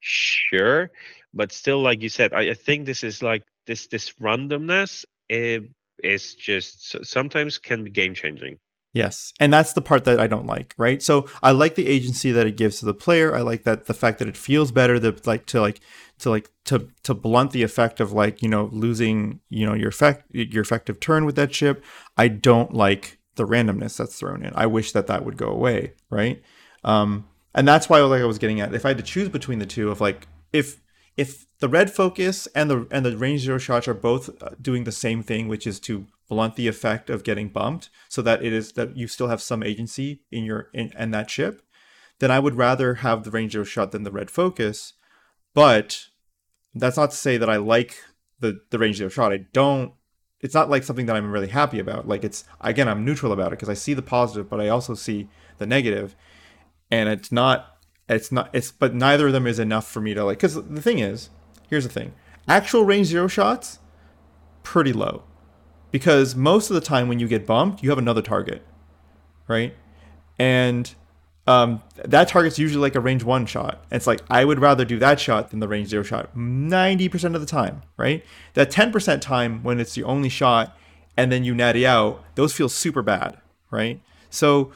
Sure, 0.00 0.90
but 1.32 1.52
still, 1.52 1.80
like 1.80 2.02
you 2.02 2.08
said, 2.08 2.32
I, 2.32 2.50
I 2.50 2.54
think 2.54 2.86
this 2.86 3.04
is 3.04 3.22
like 3.22 3.44
this 3.66 3.86
this 3.88 4.12
randomness 4.20 5.04
eh, 5.30 5.60
is 6.02 6.34
just 6.34 7.04
sometimes 7.04 7.58
can 7.58 7.84
be 7.84 7.90
game 7.90 8.14
changing. 8.14 8.58
Yes, 8.98 9.32
and 9.38 9.52
that's 9.52 9.74
the 9.74 9.80
part 9.80 10.04
that 10.06 10.18
I 10.18 10.26
don't 10.26 10.48
like, 10.48 10.74
right? 10.76 11.00
So 11.00 11.28
I 11.40 11.52
like 11.52 11.76
the 11.76 11.86
agency 11.86 12.32
that 12.32 12.48
it 12.48 12.56
gives 12.56 12.80
to 12.80 12.84
the 12.84 12.92
player. 12.92 13.32
I 13.32 13.42
like 13.42 13.62
that 13.62 13.86
the 13.86 13.94
fact 13.94 14.18
that 14.18 14.26
it 14.26 14.36
feels 14.36 14.72
better 14.72 14.98
that 14.98 15.24
like 15.24 15.46
to 15.46 15.60
like 15.60 15.78
to 16.18 16.30
like 16.30 16.50
to 16.64 16.88
to 17.04 17.14
blunt 17.14 17.52
the 17.52 17.62
effect 17.62 18.00
of 18.00 18.10
like 18.10 18.42
you 18.42 18.48
know 18.48 18.68
losing 18.72 19.38
you 19.50 19.64
know 19.64 19.74
your 19.74 19.90
effect 19.90 20.24
your 20.32 20.62
effective 20.62 20.98
turn 20.98 21.26
with 21.26 21.36
that 21.36 21.54
ship. 21.54 21.84
I 22.16 22.26
don't 22.26 22.74
like 22.74 23.20
the 23.36 23.46
randomness 23.46 23.96
that's 23.98 24.18
thrown 24.18 24.44
in. 24.44 24.52
I 24.56 24.66
wish 24.66 24.90
that 24.90 25.06
that 25.06 25.24
would 25.24 25.36
go 25.36 25.46
away, 25.46 25.92
right? 26.10 26.42
Um, 26.82 27.28
and 27.54 27.68
that's 27.68 27.88
why 27.88 28.00
like 28.00 28.20
I 28.20 28.24
was 28.26 28.38
getting 28.38 28.60
at 28.60 28.74
if 28.74 28.84
I 28.84 28.88
had 28.88 28.98
to 28.98 29.04
choose 29.04 29.28
between 29.28 29.60
the 29.60 29.66
two 29.66 29.92
of 29.92 30.00
like 30.00 30.26
if 30.52 30.80
if 31.18 31.46
the 31.58 31.68
red 31.68 31.90
focus 31.90 32.46
and 32.54 32.70
the 32.70 32.86
and 32.92 33.04
the 33.04 33.16
range 33.16 33.40
zero 33.40 33.58
shots 33.58 33.88
are 33.88 33.92
both 33.92 34.40
uh, 34.40 34.50
doing 34.62 34.84
the 34.84 34.92
same 34.92 35.22
thing, 35.22 35.48
which 35.48 35.66
is 35.66 35.80
to 35.80 36.06
blunt 36.28 36.54
the 36.54 36.68
effect 36.68 37.10
of 37.10 37.24
getting 37.24 37.48
bumped, 37.48 37.90
so 38.08 38.22
that 38.22 38.42
it 38.42 38.52
is 38.52 38.72
that 38.72 38.96
you 38.96 39.08
still 39.08 39.26
have 39.26 39.42
some 39.42 39.62
agency 39.62 40.22
in 40.30 40.44
your 40.44 40.70
in 40.72 40.92
and 40.96 41.12
that 41.12 41.28
ship, 41.28 41.60
then 42.20 42.30
I 42.30 42.38
would 42.38 42.54
rather 42.54 42.94
have 42.94 43.24
the 43.24 43.32
range 43.32 43.52
zero 43.52 43.64
shot 43.64 43.90
than 43.90 44.04
the 44.04 44.12
red 44.12 44.30
focus. 44.30 44.94
But 45.54 46.06
that's 46.72 46.96
not 46.96 47.10
to 47.10 47.16
say 47.16 47.36
that 47.36 47.50
I 47.50 47.56
like 47.56 47.96
the 48.38 48.60
the 48.70 48.78
range 48.78 48.96
zero 48.96 49.10
shot. 49.10 49.32
I 49.32 49.38
don't. 49.52 49.92
It's 50.40 50.54
not 50.54 50.70
like 50.70 50.84
something 50.84 51.06
that 51.06 51.16
I'm 51.16 51.32
really 51.32 51.48
happy 51.48 51.80
about. 51.80 52.06
Like 52.06 52.22
it's 52.22 52.44
again, 52.60 52.88
I'm 52.88 53.04
neutral 53.04 53.32
about 53.32 53.48
it 53.48 53.58
because 53.58 53.68
I 53.68 53.74
see 53.74 53.92
the 53.92 54.02
positive, 54.02 54.48
but 54.48 54.60
I 54.60 54.68
also 54.68 54.94
see 54.94 55.28
the 55.58 55.66
negative, 55.66 56.14
and 56.92 57.08
it's 57.08 57.32
not. 57.32 57.74
It's 58.08 58.32
not. 58.32 58.50
It's 58.52 58.70
but 58.70 58.94
neither 58.94 59.26
of 59.26 59.32
them 59.32 59.46
is 59.46 59.58
enough 59.58 59.86
for 59.86 60.00
me 60.00 60.14
to 60.14 60.24
like. 60.24 60.38
Because 60.38 60.54
the 60.54 60.82
thing 60.82 60.98
is, 60.98 61.30
here's 61.68 61.84
the 61.84 61.92
thing: 61.92 62.14
actual 62.46 62.84
range 62.84 63.08
zero 63.08 63.28
shots, 63.28 63.78
pretty 64.62 64.92
low, 64.92 65.24
because 65.90 66.34
most 66.34 66.70
of 66.70 66.74
the 66.74 66.80
time 66.80 67.08
when 67.08 67.18
you 67.18 67.28
get 67.28 67.46
bumped, 67.46 67.82
you 67.82 67.90
have 67.90 67.98
another 67.98 68.22
target, 68.22 68.62
right? 69.46 69.74
And 70.38 70.94
um, 71.48 71.82
that 72.04 72.28
target's 72.28 72.58
usually 72.58 72.82
like 72.82 72.94
a 72.94 73.00
range 73.00 73.24
one 73.24 73.46
shot. 73.46 73.84
And 73.90 73.96
It's 73.96 74.06
like 74.06 74.20
I 74.28 74.44
would 74.44 74.58
rather 74.58 74.84
do 74.84 74.98
that 74.98 75.18
shot 75.18 75.50
than 75.50 75.60
the 75.60 75.68
range 75.68 75.88
zero 75.88 76.02
shot 76.02 76.36
90% 76.36 77.34
of 77.34 77.40
the 77.40 77.46
time, 77.46 77.82
right? 77.96 78.22
That 78.52 78.70
10% 78.70 79.20
time 79.22 79.62
when 79.62 79.80
it's 79.80 79.94
the 79.94 80.04
only 80.04 80.28
shot 80.28 80.76
and 81.16 81.32
then 81.32 81.44
you 81.44 81.54
natty 81.54 81.86
out, 81.86 82.22
those 82.34 82.52
feel 82.52 82.68
super 82.68 83.02
bad, 83.02 83.38
right? 83.70 84.00
So 84.28 84.72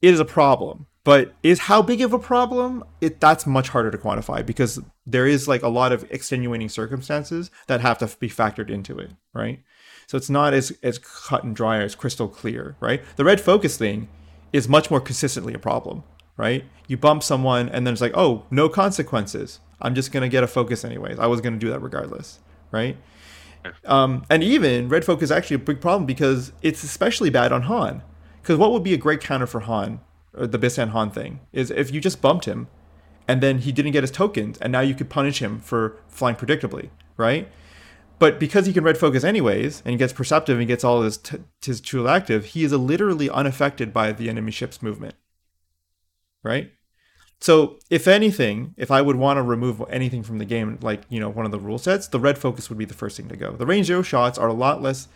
it 0.00 0.14
is 0.14 0.20
a 0.20 0.24
problem. 0.24 0.86
But 1.02 1.34
is 1.42 1.60
how 1.60 1.80
big 1.80 2.02
of 2.02 2.12
a 2.12 2.18
problem? 2.18 2.84
It 3.00 3.20
that's 3.20 3.46
much 3.46 3.70
harder 3.70 3.90
to 3.90 3.98
quantify 3.98 4.44
because 4.44 4.80
there 5.06 5.26
is 5.26 5.48
like 5.48 5.62
a 5.62 5.68
lot 5.68 5.92
of 5.92 6.04
extenuating 6.10 6.68
circumstances 6.68 7.50
that 7.68 7.80
have 7.80 7.98
to 7.98 8.10
be 8.18 8.28
factored 8.28 8.68
into 8.68 8.98
it, 8.98 9.10
right? 9.32 9.60
So 10.06 10.18
it's 10.18 10.28
not 10.28 10.52
as 10.52 10.76
as 10.82 10.98
cut 10.98 11.42
and 11.44 11.56
dry 11.56 11.80
as 11.80 11.94
crystal 11.94 12.28
clear, 12.28 12.76
right? 12.80 13.02
The 13.16 13.24
red 13.24 13.40
focus 13.40 13.78
thing 13.78 14.08
is 14.52 14.68
much 14.68 14.90
more 14.90 15.00
consistently 15.00 15.54
a 15.54 15.58
problem, 15.58 16.02
right? 16.36 16.64
You 16.86 16.98
bump 16.98 17.22
someone 17.22 17.68
and 17.70 17.86
then 17.86 17.94
it's 17.94 18.02
like, 18.02 18.16
oh, 18.16 18.44
no 18.50 18.68
consequences. 18.68 19.60
I'm 19.80 19.94
just 19.94 20.12
gonna 20.12 20.28
get 20.28 20.44
a 20.44 20.48
focus 20.48 20.84
anyways. 20.84 21.18
I 21.18 21.26
was 21.28 21.40
gonna 21.40 21.56
do 21.56 21.70
that 21.70 21.80
regardless, 21.80 22.40
right? 22.72 22.98
Um, 23.84 24.24
and 24.28 24.42
even 24.42 24.88
red 24.88 25.04
focus 25.04 25.24
is 25.24 25.32
actually 25.32 25.56
a 25.56 25.60
big 25.60 25.80
problem 25.80 26.04
because 26.04 26.52
it's 26.60 26.82
especially 26.82 27.30
bad 27.30 27.52
on 27.52 27.62
Han. 27.62 28.02
Because 28.42 28.58
what 28.58 28.72
would 28.72 28.82
be 28.82 28.94
a 28.94 28.98
great 28.98 29.20
counter 29.20 29.46
for 29.46 29.60
Han, 29.60 30.00
or 30.34 30.46
the 30.46 30.58
Bistan 30.58 30.90
Han 30.90 31.10
thing, 31.10 31.40
is 31.52 31.70
if 31.70 31.92
you 31.92 32.00
just 32.00 32.20
bumped 32.20 32.44
him, 32.44 32.68
and 33.28 33.40
then 33.40 33.58
he 33.58 33.72
didn't 33.72 33.92
get 33.92 34.02
his 34.02 34.10
tokens, 34.10 34.58
and 34.58 34.72
now 34.72 34.80
you 34.80 34.94
could 34.94 35.08
punish 35.08 35.40
him 35.40 35.60
for 35.60 35.98
flying 36.08 36.36
predictably, 36.36 36.90
right? 37.16 37.48
But 38.18 38.38
because 38.38 38.66
he 38.66 38.72
can 38.72 38.84
red 38.84 38.98
focus 38.98 39.24
anyways, 39.24 39.82
and 39.84 39.92
he 39.92 39.96
gets 39.96 40.12
perceptive 40.12 40.58
and 40.58 40.68
gets 40.68 40.84
all 40.84 41.02
his 41.02 41.16
t- 41.16 41.38
his 41.64 41.80
tool 41.80 42.08
active, 42.08 42.46
he 42.46 42.64
is 42.64 42.72
literally 42.72 43.30
unaffected 43.30 43.92
by 43.92 44.12
the 44.12 44.28
enemy 44.28 44.52
ship's 44.52 44.82
movement, 44.82 45.14
right? 46.42 46.70
So 47.40 47.78
if 47.88 48.06
anything, 48.06 48.74
if 48.76 48.90
I 48.90 49.00
would 49.00 49.16
want 49.16 49.38
to 49.38 49.42
remove 49.42 49.82
anything 49.88 50.22
from 50.22 50.36
the 50.36 50.44
game, 50.44 50.78
like 50.82 51.02
you 51.08 51.18
know 51.18 51.30
one 51.30 51.46
of 51.46 51.52
the 51.52 51.58
rule 51.58 51.78
sets, 51.78 52.08
the 52.08 52.20
red 52.20 52.36
focus 52.36 52.68
would 52.68 52.78
be 52.78 52.84
the 52.84 52.94
first 52.94 53.16
thing 53.16 53.28
to 53.28 53.36
go. 53.36 53.52
The 53.52 53.64
range 53.64 53.86
zero 53.86 54.02
shots 54.02 54.38
are 54.38 54.48
a 54.48 54.52
lot 54.52 54.82
less, 54.82 55.08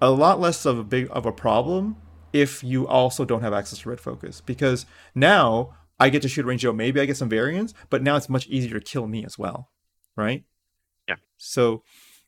a 0.00 0.10
lot 0.10 0.38
less 0.38 0.64
of 0.64 0.78
a 0.78 0.84
big 0.84 1.08
of 1.10 1.26
a 1.26 1.32
problem 1.32 1.96
if 2.32 2.62
you 2.64 2.86
also 2.86 3.24
don't 3.24 3.42
have 3.42 3.52
access 3.52 3.80
to 3.80 3.88
red 3.88 4.00
focus 4.00 4.40
because 4.40 4.86
now 5.14 5.74
I 6.00 6.08
get 6.08 6.22
to 6.22 6.28
shoot 6.28 6.46
range 6.46 6.62
zero. 6.62 6.72
Maybe 6.72 7.00
I 7.00 7.04
get 7.04 7.16
some 7.16 7.28
variance, 7.28 7.74
but 7.90 8.02
now 8.02 8.16
it's 8.16 8.28
much 8.28 8.46
easier 8.48 8.78
to 8.78 8.80
kill 8.80 9.06
me 9.06 9.24
as 9.24 9.38
well, 9.38 9.70
right? 10.16 10.44
Yeah. 11.08 11.16
So 11.36 11.82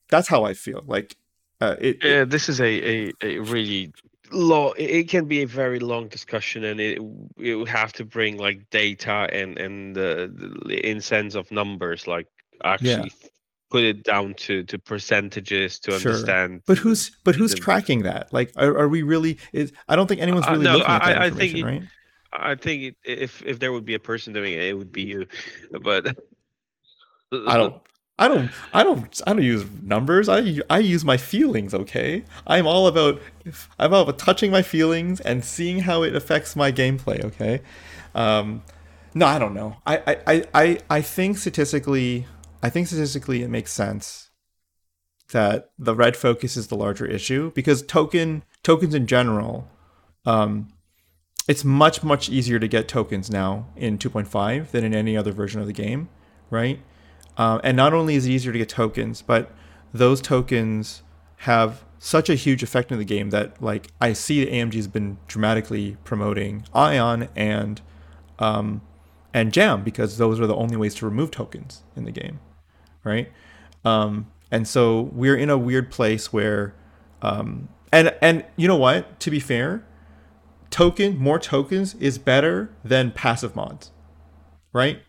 that's 0.09 0.29
how 0.29 0.45
I 0.45 0.55
feel. 0.55 0.83
Like 0.87 1.17
uh, 1.61 1.77
it, 1.81 1.97
it- 1.97 2.05
Yeah, 2.05 2.25
this 2.25 2.49
is 2.49 2.61
a, 2.61 2.65
a, 3.11 3.13
a 3.23 3.39
really 3.41 3.93
long. 4.31 4.75
It 4.77 5.09
can 5.09 5.27
be 5.27 5.43
a 5.43 5.47
very 5.47 5.79
long 5.81 6.09
discussion, 6.09 6.65
and 6.65 6.81
it 6.81 6.99
it 7.39 7.55
would 7.55 7.69
have 7.69 7.93
to 7.95 8.05
bring 8.05 8.37
like 8.37 8.69
data 8.71 9.29
and 9.33 9.59
and 9.59 9.95
the, 9.97 10.31
the 10.67 10.89
in 10.89 11.01
sense 11.01 11.35
of 11.35 11.51
numbers, 11.51 12.07
like 12.07 12.29
actually 12.63 13.13
put 13.75 13.83
it 13.83 14.05
down 14.05 14.35
to 14.47 14.63
to 14.71 14.77
percentages 14.79 15.79
to 15.81 15.91
Sure. 15.99 16.13
understand. 16.13 16.63
But 16.71 16.79
who's 16.79 17.03
but 17.27 17.35
who's 17.35 17.55
the- 17.55 17.61
tracking 17.67 18.01
that? 18.11 18.33
Like, 18.33 18.49
are, 18.57 18.73
are 18.81 18.89
we 18.89 19.03
really? 19.03 19.35
Is 19.53 19.73
I 19.91 19.97
don't 19.97 20.07
think 20.07 20.21
anyone's 20.21 20.47
Uh, 20.47 20.53
really 20.53 20.65
no, 20.65 20.73
looking 20.79 20.95
at 20.95 21.03
I- 21.03 21.13
that 21.13 21.23
I 21.23 21.31
think 21.31 21.55
information, 21.57 21.69
it- 21.69 21.81
right? 21.81 21.89
I 22.53 22.55
think 22.65 22.97
if 23.05 23.43
if 23.51 23.59
there 23.61 23.73
would 23.75 23.85
be 23.85 23.95
a 23.95 24.05
person 24.11 24.33
doing 24.33 24.53
it, 24.55 24.63
it 24.71 24.75
would 24.79 24.93
be 24.93 25.03
you. 25.03 25.27
But 25.89 26.03
I 27.53 27.57
don't. 27.57 27.75
I 28.17 28.29
don't. 28.29 28.51
I 28.73 28.83
don't. 28.85 29.21
I 29.27 29.33
don't 29.35 29.43
use 29.43 29.65
numbers. 29.83 30.29
I 30.29 30.39
I 30.71 30.79
use 30.95 31.05
my 31.05 31.17
feelings. 31.17 31.75
Okay. 31.75 32.23
I'm 32.47 32.67
all 32.67 32.87
about. 32.87 33.21
I'm 33.81 33.93
all 33.95 34.03
about 34.03 34.19
touching 34.19 34.51
my 34.53 34.63
feelings 34.63 35.21
and 35.21 35.45
seeing 35.45 35.81
how 35.81 36.05
it 36.05 36.15
affects 36.15 36.55
my 36.55 36.71
gameplay. 36.71 37.19
Okay. 37.25 37.61
Um, 38.15 38.63
no, 39.15 39.27
I 39.27 39.39
don't 39.41 39.55
know. 39.55 39.77
I, 39.87 39.97
I, 40.33 40.35
I 40.63 40.79
I 40.99 41.01
think 41.03 41.39
statistically, 41.39 42.27
I 42.65 42.71
think 42.71 42.87
statistically 42.87 43.43
it 43.43 43.51
makes 43.51 43.75
sense 43.75 44.31
that 45.33 45.73
the 45.79 45.95
red 45.95 46.17
focus 46.17 46.57
is 46.57 46.69
the 46.69 46.77
larger 46.77 47.05
issue 47.05 47.53
because 47.55 47.83
token 47.83 48.43
tokens 48.63 48.95
in 48.95 49.07
general, 49.07 49.69
um, 50.25 50.73
it's 51.47 51.63
much 51.63 52.03
much 52.03 52.31
easier 52.31 52.59
to 52.59 52.67
get 52.67 52.89
tokens 52.89 53.31
now 53.31 53.67
in 53.77 53.99
2.5 53.99 54.71
than 54.71 54.83
in 54.83 54.95
any 54.95 55.15
other 55.15 55.31
version 55.31 55.61
of 55.61 55.67
the 55.67 55.75
game, 55.75 56.09
right? 56.49 56.81
Um, 57.37 57.61
and 57.63 57.77
not 57.77 57.93
only 57.93 58.15
is 58.15 58.25
it 58.25 58.31
easier 58.31 58.53
to 58.53 58.59
get 58.59 58.71
tokens, 58.71 59.21
but 59.21 59.53
those 59.93 60.23
tokens 60.23 61.03
have 61.41 61.85
such 61.99 62.31
a 62.31 62.35
huge 62.35 62.63
effect 62.63 62.91
in 62.91 62.97
the 62.97 63.05
game 63.05 63.29
that 63.29 63.61
like 63.63 63.89
I 64.01 64.15
see 64.15 64.47
AMG 64.47 64.73
has 64.77 64.89
been 64.89 65.19
dramatically 65.27 65.99
promoting 66.05 66.65
Ion 66.73 67.29
and 67.37 67.83
um, 68.39 68.81
and 69.35 69.53
Jam 69.53 69.83
because 69.83 70.17
those 70.17 70.41
are 70.41 70.47
the 70.47 70.55
only 70.55 70.77
ways 70.77 70.95
to 70.95 71.05
remove 71.05 71.33
tokens 71.33 71.83
in 71.97 72.05
the 72.05 72.13
game, 72.13 72.39
right? 73.05 73.31
Um, 73.85 74.31
and 74.51 74.67
so 74.67 75.03
we're 75.13 75.37
in 75.37 75.51
a 75.51 75.59
weird 75.59 75.91
place 75.91 76.33
where, 76.33 76.75
um, 77.23 77.69
and 77.93 78.15
and 78.21 78.45
you 78.57 78.67
know 78.67 78.77
what? 78.77 79.21
To 79.21 79.31
be 79.31 79.41
fair, 79.41 79.85
token 80.71 81.17
more 81.19 81.39
tokens 81.39 81.95
is 81.95 82.19
better 82.19 82.71
than 82.85 83.13
passive 83.13 83.55
mods, 83.55 83.93
right? 84.73 85.01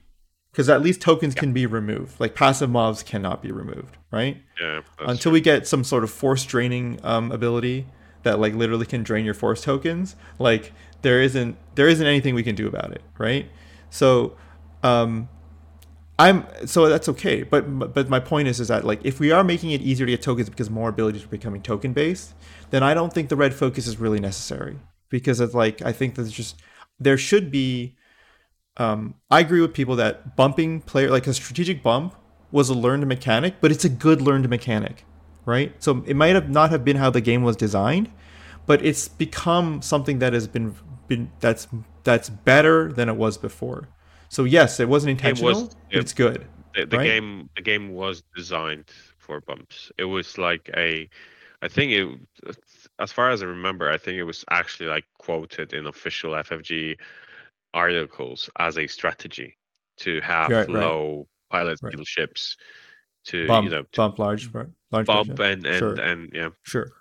Because 0.51 0.69
at 0.69 0.81
least 0.81 1.01
tokens 1.01 1.35
yeah. 1.35 1.39
can 1.41 1.53
be 1.53 1.65
removed. 1.65 2.19
Like 2.19 2.35
passive 2.35 2.69
mods 2.69 3.03
cannot 3.03 3.41
be 3.41 3.51
removed, 3.51 3.97
right? 4.11 4.37
Yeah. 4.61 4.81
Until 4.99 5.17
true. 5.17 5.31
we 5.31 5.41
get 5.41 5.67
some 5.67 5.83
sort 5.83 6.03
of 6.03 6.11
force 6.11 6.45
draining 6.45 6.99
um, 7.03 7.31
ability 7.31 7.87
that 8.23 8.39
like 8.39 8.53
literally 8.53 8.85
can 8.85 9.03
drain 9.03 9.25
your 9.25 9.33
force 9.33 9.61
tokens, 9.61 10.15
like 10.39 10.73
there 11.01 11.21
isn't 11.21 11.57
there 11.75 11.87
isn't 11.87 12.05
anything 12.05 12.35
we 12.35 12.43
can 12.43 12.55
do 12.55 12.67
about 12.67 12.91
it, 12.91 13.01
right? 13.17 13.49
So, 13.89 14.35
um, 14.83 15.29
I'm 16.17 16.45
so 16.65 16.87
that's 16.87 17.09
okay. 17.09 17.43
But 17.43 17.93
but 17.93 18.09
my 18.09 18.19
point 18.19 18.47
is 18.47 18.59
is 18.59 18.69
that 18.69 18.85
like 18.85 19.03
if 19.03 19.19
we 19.19 19.31
are 19.31 19.43
making 19.43 19.71
it 19.71 19.81
easier 19.81 20.05
to 20.05 20.11
get 20.11 20.21
tokens 20.21 20.49
because 20.49 20.69
more 20.69 20.89
abilities 20.89 21.25
are 21.25 21.27
becoming 21.27 21.61
token 21.61 21.93
based, 21.93 22.33
then 22.69 22.83
I 22.83 22.93
don't 22.93 23.13
think 23.13 23.29
the 23.29 23.35
red 23.35 23.53
focus 23.53 23.85
is 23.87 23.99
really 23.99 24.19
necessary 24.19 24.77
because 25.09 25.41
it's 25.41 25.53
like 25.53 25.81
I 25.81 25.91
think 25.91 26.15
there's 26.15 26.31
just 26.31 26.61
there 26.99 27.17
should 27.17 27.51
be 27.51 27.95
um, 28.77 29.15
I 29.29 29.39
agree 29.41 29.61
with 29.61 29.73
people 29.73 29.95
that 29.97 30.35
bumping 30.35 30.81
player 30.81 31.09
like 31.09 31.27
a 31.27 31.33
strategic 31.33 31.83
bump 31.83 32.15
was 32.51 32.69
a 32.69 32.73
learned 32.73 33.07
mechanic, 33.07 33.55
but 33.59 33.71
it's 33.71 33.85
a 33.85 33.89
good 33.89 34.21
learned 34.21 34.49
mechanic, 34.49 35.05
right? 35.45 35.73
So 35.83 36.03
it 36.05 36.15
might 36.15 36.35
have 36.35 36.49
not 36.49 36.69
have 36.69 36.85
been 36.85 36.97
how 36.97 37.09
the 37.09 37.21
game 37.21 37.43
was 37.43 37.55
designed, 37.57 38.09
but 38.65 38.85
it's 38.85 39.07
become 39.07 39.81
something 39.81 40.19
that 40.19 40.33
has 40.33 40.47
been 40.47 40.75
been 41.07 41.31
that's 41.41 41.67
that's 42.03 42.29
better 42.29 42.91
than 42.91 43.09
it 43.09 43.15
was 43.15 43.37
before. 43.37 43.89
So 44.35 44.43
yes, 44.43 44.81
it 44.81 44.89
wasn't 44.89 45.11
intentional, 45.11 45.49
it 45.49 45.53
was, 45.53 45.63
but 45.91 45.99
it's 46.01 46.11
good. 46.11 46.45
The, 46.75 46.85
the 46.85 46.97
right? 46.97 47.05
game 47.05 47.49
the 47.55 47.61
game 47.61 47.93
was 47.93 48.21
designed 48.35 48.91
for 49.17 49.39
bumps. 49.39 49.93
It 49.97 50.03
was 50.03 50.37
like 50.37 50.69
a 50.75 51.09
I 51.61 51.69
think 51.69 51.93
it 51.93 52.55
as 52.99 53.13
far 53.13 53.29
as 53.29 53.41
I 53.41 53.45
remember, 53.45 53.89
I 53.89 53.97
think 53.97 54.17
it 54.17 54.25
was 54.25 54.43
actually 54.51 54.89
like 54.89 55.05
quoted 55.19 55.71
in 55.71 55.87
official 55.87 56.33
FFG 56.33 56.97
articles 57.73 58.49
as 58.59 58.77
a 58.77 58.87
strategy 58.87 59.55
to 59.99 60.19
have 60.19 60.49
right, 60.49 60.69
low 60.69 61.27
right. 61.53 61.59
pilot 61.59 61.79
right. 61.81 62.05
ships 62.05 62.57
to 63.27 63.47
bump, 63.47 63.63
you 63.63 63.71
know 63.71 63.83
to 63.83 63.87
bump 63.95 64.19
large 64.19 64.53
large 64.91 65.05
bump 65.05 65.39
and 65.39 65.65
and, 65.65 65.79
sure. 65.79 65.95
and 65.95 66.29
yeah 66.33 66.49
sure 66.63 66.91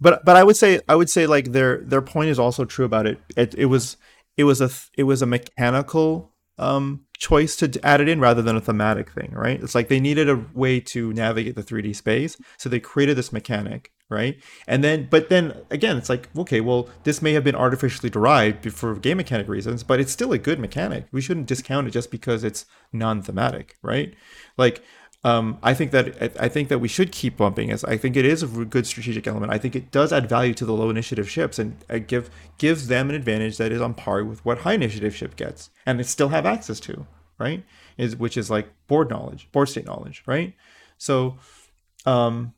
but 0.00 0.24
but 0.24 0.34
i 0.36 0.42
would 0.42 0.56
say 0.56 0.80
i 0.88 0.96
would 0.96 1.08
say 1.08 1.26
like 1.26 1.52
their 1.52 1.78
their 1.82 2.02
point 2.02 2.28
is 2.28 2.38
also 2.38 2.64
true 2.64 2.84
about 2.84 3.06
it 3.06 3.20
it, 3.36 3.54
it 3.54 3.66
was 3.66 3.98
it 4.36 4.44
was 4.44 4.60
a 4.60 4.70
it 4.96 5.04
was 5.04 5.22
a 5.22 5.26
mechanical 5.26 6.32
um 6.58 7.04
choice 7.18 7.56
to 7.56 7.80
add 7.84 8.00
it 8.00 8.08
in 8.08 8.20
rather 8.20 8.42
than 8.42 8.56
a 8.56 8.60
thematic 8.60 9.10
thing 9.10 9.30
right 9.32 9.62
it's 9.62 9.74
like 9.74 9.88
they 9.88 10.00
needed 10.00 10.28
a 10.28 10.44
way 10.54 10.80
to 10.80 11.12
navigate 11.12 11.54
the 11.54 11.62
3d 11.62 11.94
space 11.94 12.36
so 12.56 12.68
they 12.68 12.80
created 12.80 13.16
this 13.16 13.32
mechanic 13.32 13.92
right? 14.12 14.40
And 14.66 14.84
then, 14.84 15.08
but 15.10 15.30
then 15.30 15.54
again, 15.70 15.96
it's 15.96 16.08
like, 16.08 16.28
okay, 16.36 16.60
well, 16.60 16.88
this 17.02 17.22
may 17.22 17.32
have 17.32 17.42
been 17.42 17.54
artificially 17.56 18.10
derived 18.10 18.70
for 18.72 18.94
game 18.96 19.16
mechanic 19.16 19.48
reasons, 19.48 19.82
but 19.82 19.98
it's 19.98 20.12
still 20.12 20.32
a 20.32 20.38
good 20.38 20.60
mechanic. 20.60 21.06
We 21.10 21.22
shouldn't 21.22 21.46
discount 21.46 21.88
it 21.88 21.92
just 21.92 22.10
because 22.10 22.44
it's 22.44 22.66
non-thematic, 22.92 23.76
right? 23.82 24.14
Like, 24.56 24.82
um, 25.24 25.58
I 25.62 25.72
think 25.72 25.92
that 25.92 26.32
I 26.40 26.48
think 26.48 26.68
that 26.68 26.80
we 26.80 26.88
should 26.88 27.12
keep 27.12 27.36
bumping 27.36 27.70
as 27.70 27.84
I 27.84 27.96
think 27.96 28.16
it 28.16 28.24
is 28.24 28.42
a 28.42 28.46
good 28.46 28.86
strategic 28.86 29.26
element. 29.26 29.52
I 29.52 29.58
think 29.58 29.76
it 29.76 29.92
does 29.92 30.12
add 30.12 30.28
value 30.28 30.52
to 30.54 30.64
the 30.64 30.72
low 30.72 30.90
initiative 30.90 31.30
ships 31.30 31.60
and 31.60 31.76
uh, 31.88 31.98
give 31.98 32.28
gives 32.58 32.88
them 32.88 33.08
an 33.08 33.14
advantage 33.14 33.56
that 33.58 33.70
is 33.70 33.80
on 33.80 33.94
par 33.94 34.24
with 34.24 34.44
what 34.44 34.58
high 34.58 34.74
initiative 34.74 35.14
ship 35.14 35.36
gets, 35.36 35.70
and 35.86 36.00
they 36.00 36.02
still 36.02 36.30
have 36.30 36.44
access 36.44 36.80
to, 36.80 37.06
right? 37.38 37.64
Is 37.96 38.16
which 38.16 38.36
is 38.36 38.50
like 38.50 38.68
board 38.88 39.10
knowledge, 39.10 39.48
board 39.52 39.68
state 39.68 39.86
knowledge, 39.86 40.24
right? 40.26 40.54
So, 40.98 41.36
um, 42.04 42.54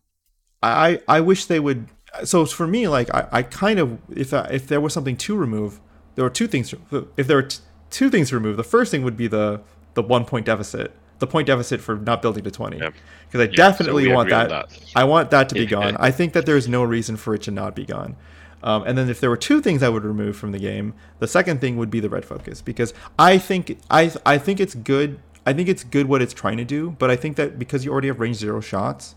I 0.62 1.03
I 1.07 1.20
wish 1.20 1.45
they 1.45 1.61
would. 1.61 1.89
So 2.24 2.47
for 2.47 2.66
me, 2.66 2.89
like 2.89 3.12
I, 3.15 3.28
I 3.31 3.43
kind 3.43 3.78
of 3.78 3.99
if 4.09 4.32
I, 4.32 4.49
if 4.51 4.69
there 4.69 4.81
was 4.81 4.95
something 4.95 5.19
to 5.19 5.36
remove, 5.36 5.81
there 6.15 6.24
were 6.24 6.31
two 6.31 6.47
things. 6.47 6.74
If 7.19 7.27
there 7.27 7.36
were 7.36 7.43
t- 7.43 7.59
two 7.91 8.09
things 8.09 8.31
to 8.31 8.36
remove, 8.36 8.57
the 8.57 8.65
first 8.65 8.91
thing 8.91 9.03
would 9.03 9.19
be 9.19 9.27
the 9.27 9.61
the 9.93 10.03
one 10.03 10.24
point 10.24 10.47
deficit, 10.47 10.93
the 11.24 11.30
point 11.30 11.46
deficit 11.46 11.80
for 11.80 11.96
not 11.96 12.22
building 12.22 12.44
to 12.44 12.51
twenty, 12.51 12.78
because 12.78 12.94
yeah. 13.32 13.40
I 13.40 13.44
yeah, 13.44 13.51
definitely 13.56 14.05
so 14.05 14.14
want 14.14 14.30
that. 14.30 14.48
that. 14.51 14.80
I 14.94 15.05
want 15.05 15.30
that 15.30 15.48
to 15.48 15.55
be 15.55 15.66
gone. 15.66 15.96
I 15.98 16.10
think 16.10 16.32
that 16.34 16.46
there's 16.46 16.68
no 16.68 16.84
reason 16.84 17.16
for 17.16 17.34
it 17.34 17.42
to 17.42 17.51
not 17.51 17.74
be 17.74 17.84
gone. 17.84 18.16
Um, 18.62 18.82
and 18.86 18.96
then 18.96 19.10
if 19.10 19.20
there 19.20 19.28
were 19.28 19.36
two 19.36 19.60
things 19.60 19.82
I 19.82 19.90
would 19.90 20.05
remove 20.05 20.36
from 20.36 20.52
the 20.52 20.59
game, 20.59 20.94
the 21.18 21.28
second 21.28 21.60
thing 21.60 21.76
would 21.76 21.90
be 21.90 22.01
the 22.01 22.09
red 22.09 22.24
focus 22.24 22.62
because 22.62 22.94
I 23.18 23.36
think 23.38 23.78
I 23.90 24.12
I 24.24 24.38
think 24.38 24.60
it's 24.60 24.74
good. 24.74 25.20
I 25.46 25.52
think 25.52 25.68
it's 25.68 25.84
good 25.84 26.06
what 26.06 26.22
it's 26.22 26.32
trying 26.32 26.56
to 26.56 26.64
do, 26.64 26.96
but 26.98 27.10
I 27.10 27.16
think 27.16 27.36
that 27.36 27.59
because 27.59 27.84
you 27.84 27.92
already 27.92 28.09
have 28.09 28.20
range 28.20 28.36
zero 28.36 28.60
shots, 28.60 29.14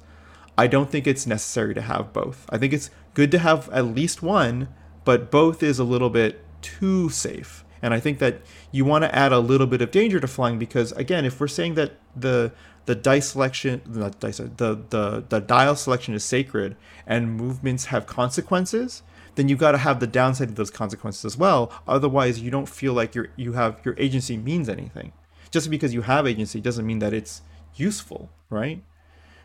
I 0.57 0.67
don't 0.67 0.89
think 0.89 1.07
it's 1.07 1.25
necessary 1.25 1.73
to 1.73 1.81
have 1.81 2.11
both. 2.11 2.45
I 2.49 2.57
think 2.57 2.73
it's 2.73 2.89
good 3.13 3.31
to 3.31 3.39
have 3.39 3.69
at 3.69 3.85
least 3.85 4.21
one, 4.21 4.67
but 5.05 5.31
both 5.31 5.63
is 5.63 5.79
a 5.79 5.85
little 5.85 6.09
bit 6.09 6.43
too 6.61 7.09
safe. 7.09 7.63
And 7.81 7.93
I 7.93 7.99
think 7.99 8.19
that 8.19 8.41
you 8.71 8.85
want 8.85 9.03
to 9.03 9.15
add 9.15 9.31
a 9.31 9.39
little 9.39 9.67
bit 9.67 9.81
of 9.81 9.91
danger 9.91 10.19
to 10.19 10.27
flying 10.27 10.59
because 10.59 10.91
again, 10.93 11.25
if 11.25 11.39
we're 11.39 11.47
saying 11.47 11.75
that 11.75 11.93
the 12.15 12.51
the 12.85 12.95
dice 12.95 13.31
selection, 13.31 13.81
not 13.85 14.19
dice, 14.19 14.37
the 14.37 14.81
the 14.89 15.23
the 15.27 15.39
dial 15.39 15.75
selection 15.75 16.13
is 16.13 16.23
sacred 16.23 16.75
and 17.05 17.35
movements 17.35 17.85
have 17.85 18.07
consequences, 18.07 19.03
then 19.35 19.49
you've 19.49 19.59
got 19.59 19.73
to 19.73 19.77
have 19.77 19.99
the 19.99 20.07
downside 20.07 20.49
of 20.49 20.55
those 20.55 20.71
consequences 20.71 21.25
as 21.25 21.37
well. 21.37 21.71
Otherwise, 21.87 22.39
you 22.39 22.49
don't 22.49 22.69
feel 22.69 22.93
like 22.93 23.13
your 23.13 23.27
you 23.35 23.53
have 23.53 23.79
your 23.83 23.95
agency 23.97 24.37
means 24.37 24.69
anything. 24.69 25.13
Just 25.51 25.69
because 25.69 25.93
you 25.93 26.01
have 26.01 26.25
agency 26.27 26.59
doesn't 26.59 26.85
mean 26.85 26.99
that 26.99 27.13
it's 27.13 27.41
useful, 27.75 28.29
right? 28.49 28.81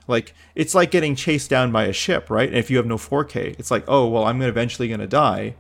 Like 0.09 0.35
it's 0.55 0.75
like 0.75 0.91
getting 0.91 1.15
chased 1.15 1.51
down 1.51 1.73
by 1.73 1.85
a 1.85 1.93
ship, 1.93 2.31
right? 2.31 2.49
And 2.49 2.59
if 2.59 2.71
you 2.71 2.77
have 2.77 2.87
no 2.87 2.97
4K, 2.97 3.59
it's 3.59 3.71
like, 3.71 3.85
oh 3.89 4.07
well, 4.09 4.25
I'm 4.25 4.41
eventually 4.43 4.89
gonna 4.89 5.07
die 5.07 5.55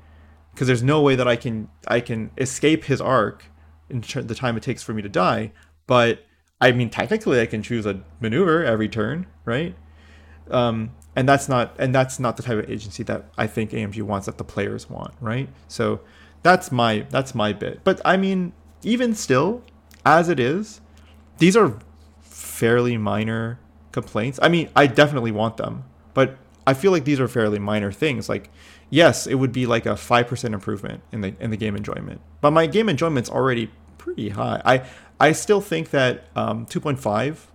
because 0.52 0.66
there's 0.66 0.82
no 0.82 1.00
way 1.00 1.16
that 1.16 1.26
I 1.26 1.36
can 1.36 1.68
I 1.88 2.00
can 2.00 2.30
escape 2.38 2.84
his 2.84 3.00
arc 3.00 3.44
in 3.88 4.00
the 4.00 4.34
time 4.34 4.56
it 4.56 4.62
takes 4.62 4.82
for 4.82 4.94
me 4.94 5.02
to 5.02 5.08
die. 5.08 5.52
But 5.86 6.24
I 6.60 6.72
mean, 6.72 6.90
technically, 6.90 7.40
I 7.40 7.46
can 7.46 7.62
choose 7.62 7.86
a 7.86 8.02
maneuver 8.20 8.64
every 8.64 8.88
turn, 8.88 9.26
right? 9.44 9.74
Um, 10.50 10.92
and 11.16 11.28
that's 11.28 11.48
not 11.48 11.74
and 11.78 11.94
that's 11.94 12.18
not 12.18 12.36
the 12.36 12.42
type 12.42 12.58
of 12.58 12.70
agency 12.70 13.02
that 13.04 13.30
I 13.36 13.46
think 13.46 13.70
AMG 13.70 14.02
wants 14.02 14.26
that 14.26 14.38
the 14.38 14.44
players 14.44 14.88
want, 14.88 15.14
right? 15.20 15.48
So 15.68 16.00
that's 16.42 16.72
my 16.72 17.06
that's 17.10 17.34
my 17.34 17.52
bit. 17.52 17.80
But 17.84 18.00
I 18.04 18.16
mean, 18.16 18.52
even 18.82 19.14
still, 19.14 19.62
as 20.04 20.28
it 20.28 20.40
is, 20.40 20.80
these 21.38 21.56
are 21.56 21.78
fairly 22.20 22.96
minor 22.96 23.58
complaints. 23.92 24.38
I 24.42 24.48
mean, 24.48 24.70
I 24.74 24.86
definitely 24.86 25.32
want 25.32 25.56
them, 25.56 25.84
but 26.14 26.38
I 26.66 26.74
feel 26.74 26.92
like 26.92 27.04
these 27.04 27.20
are 27.20 27.28
fairly 27.28 27.58
minor 27.58 27.92
things. 27.92 28.28
Like, 28.28 28.50
yes, 28.92 29.26
it 29.26 29.34
would 29.34 29.50
be 29.52 29.66
like 29.66 29.86
a 29.86 29.96
five 29.96 30.28
percent 30.28 30.54
improvement 30.54 31.02
in 31.10 31.22
the 31.22 31.34
in 31.40 31.50
the 31.50 31.56
game 31.56 31.74
enjoyment, 31.74 32.20
but 32.40 32.52
my 32.52 32.66
game 32.66 32.88
enjoyment's 32.88 33.30
already 33.30 33.70
pretty 33.98 34.28
high. 34.28 34.62
I 34.64 34.84
I 35.18 35.32
still 35.32 35.60
think 35.60 35.90
that 35.90 36.24
um, 36.36 36.66
2.5 36.66 37.46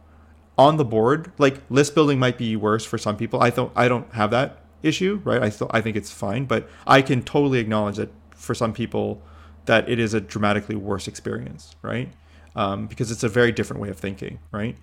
on 0.58 0.78
the 0.78 0.86
board, 0.86 1.32
like 1.38 1.62
list 1.70 1.96
building 1.96 2.20
might 2.20 2.38
be 2.38 2.56
worse 2.56 2.84
for 2.86 2.98
some 2.98 3.16
people. 3.16 3.42
I 3.42 3.52
don't 3.52 3.72
I 3.76 3.88
don't 3.88 4.12
have 4.14 4.32
that 4.32 4.64
issue, 4.84 5.22
right? 5.24 5.42
I 5.42 5.50
still 5.50 5.70
I 5.72 5.80
think 5.80 5.96
it's 5.96 6.12
fine, 6.12 6.46
but 6.46 6.68
I 6.86 7.02
can 7.02 7.22
totally 7.22 7.60
acknowledge 7.60 7.98
that 7.98 8.10
for 8.32 8.54
some 8.54 8.74
people 8.74 9.22
that 9.66 9.88
it 9.90 10.00
is 10.00 10.14
a 10.14 10.22
dramatically 10.22 10.76
worse 10.76 11.08
experience, 11.08 11.76
right? 11.82 12.12
Um, 12.56 12.88
because 12.88 13.12
it's 13.12 13.24
a 13.24 13.30
very 13.30 13.52
different 13.52 13.82
way 13.82 13.90
of 13.90 13.98
thinking, 13.98 14.40
right? 14.52 14.76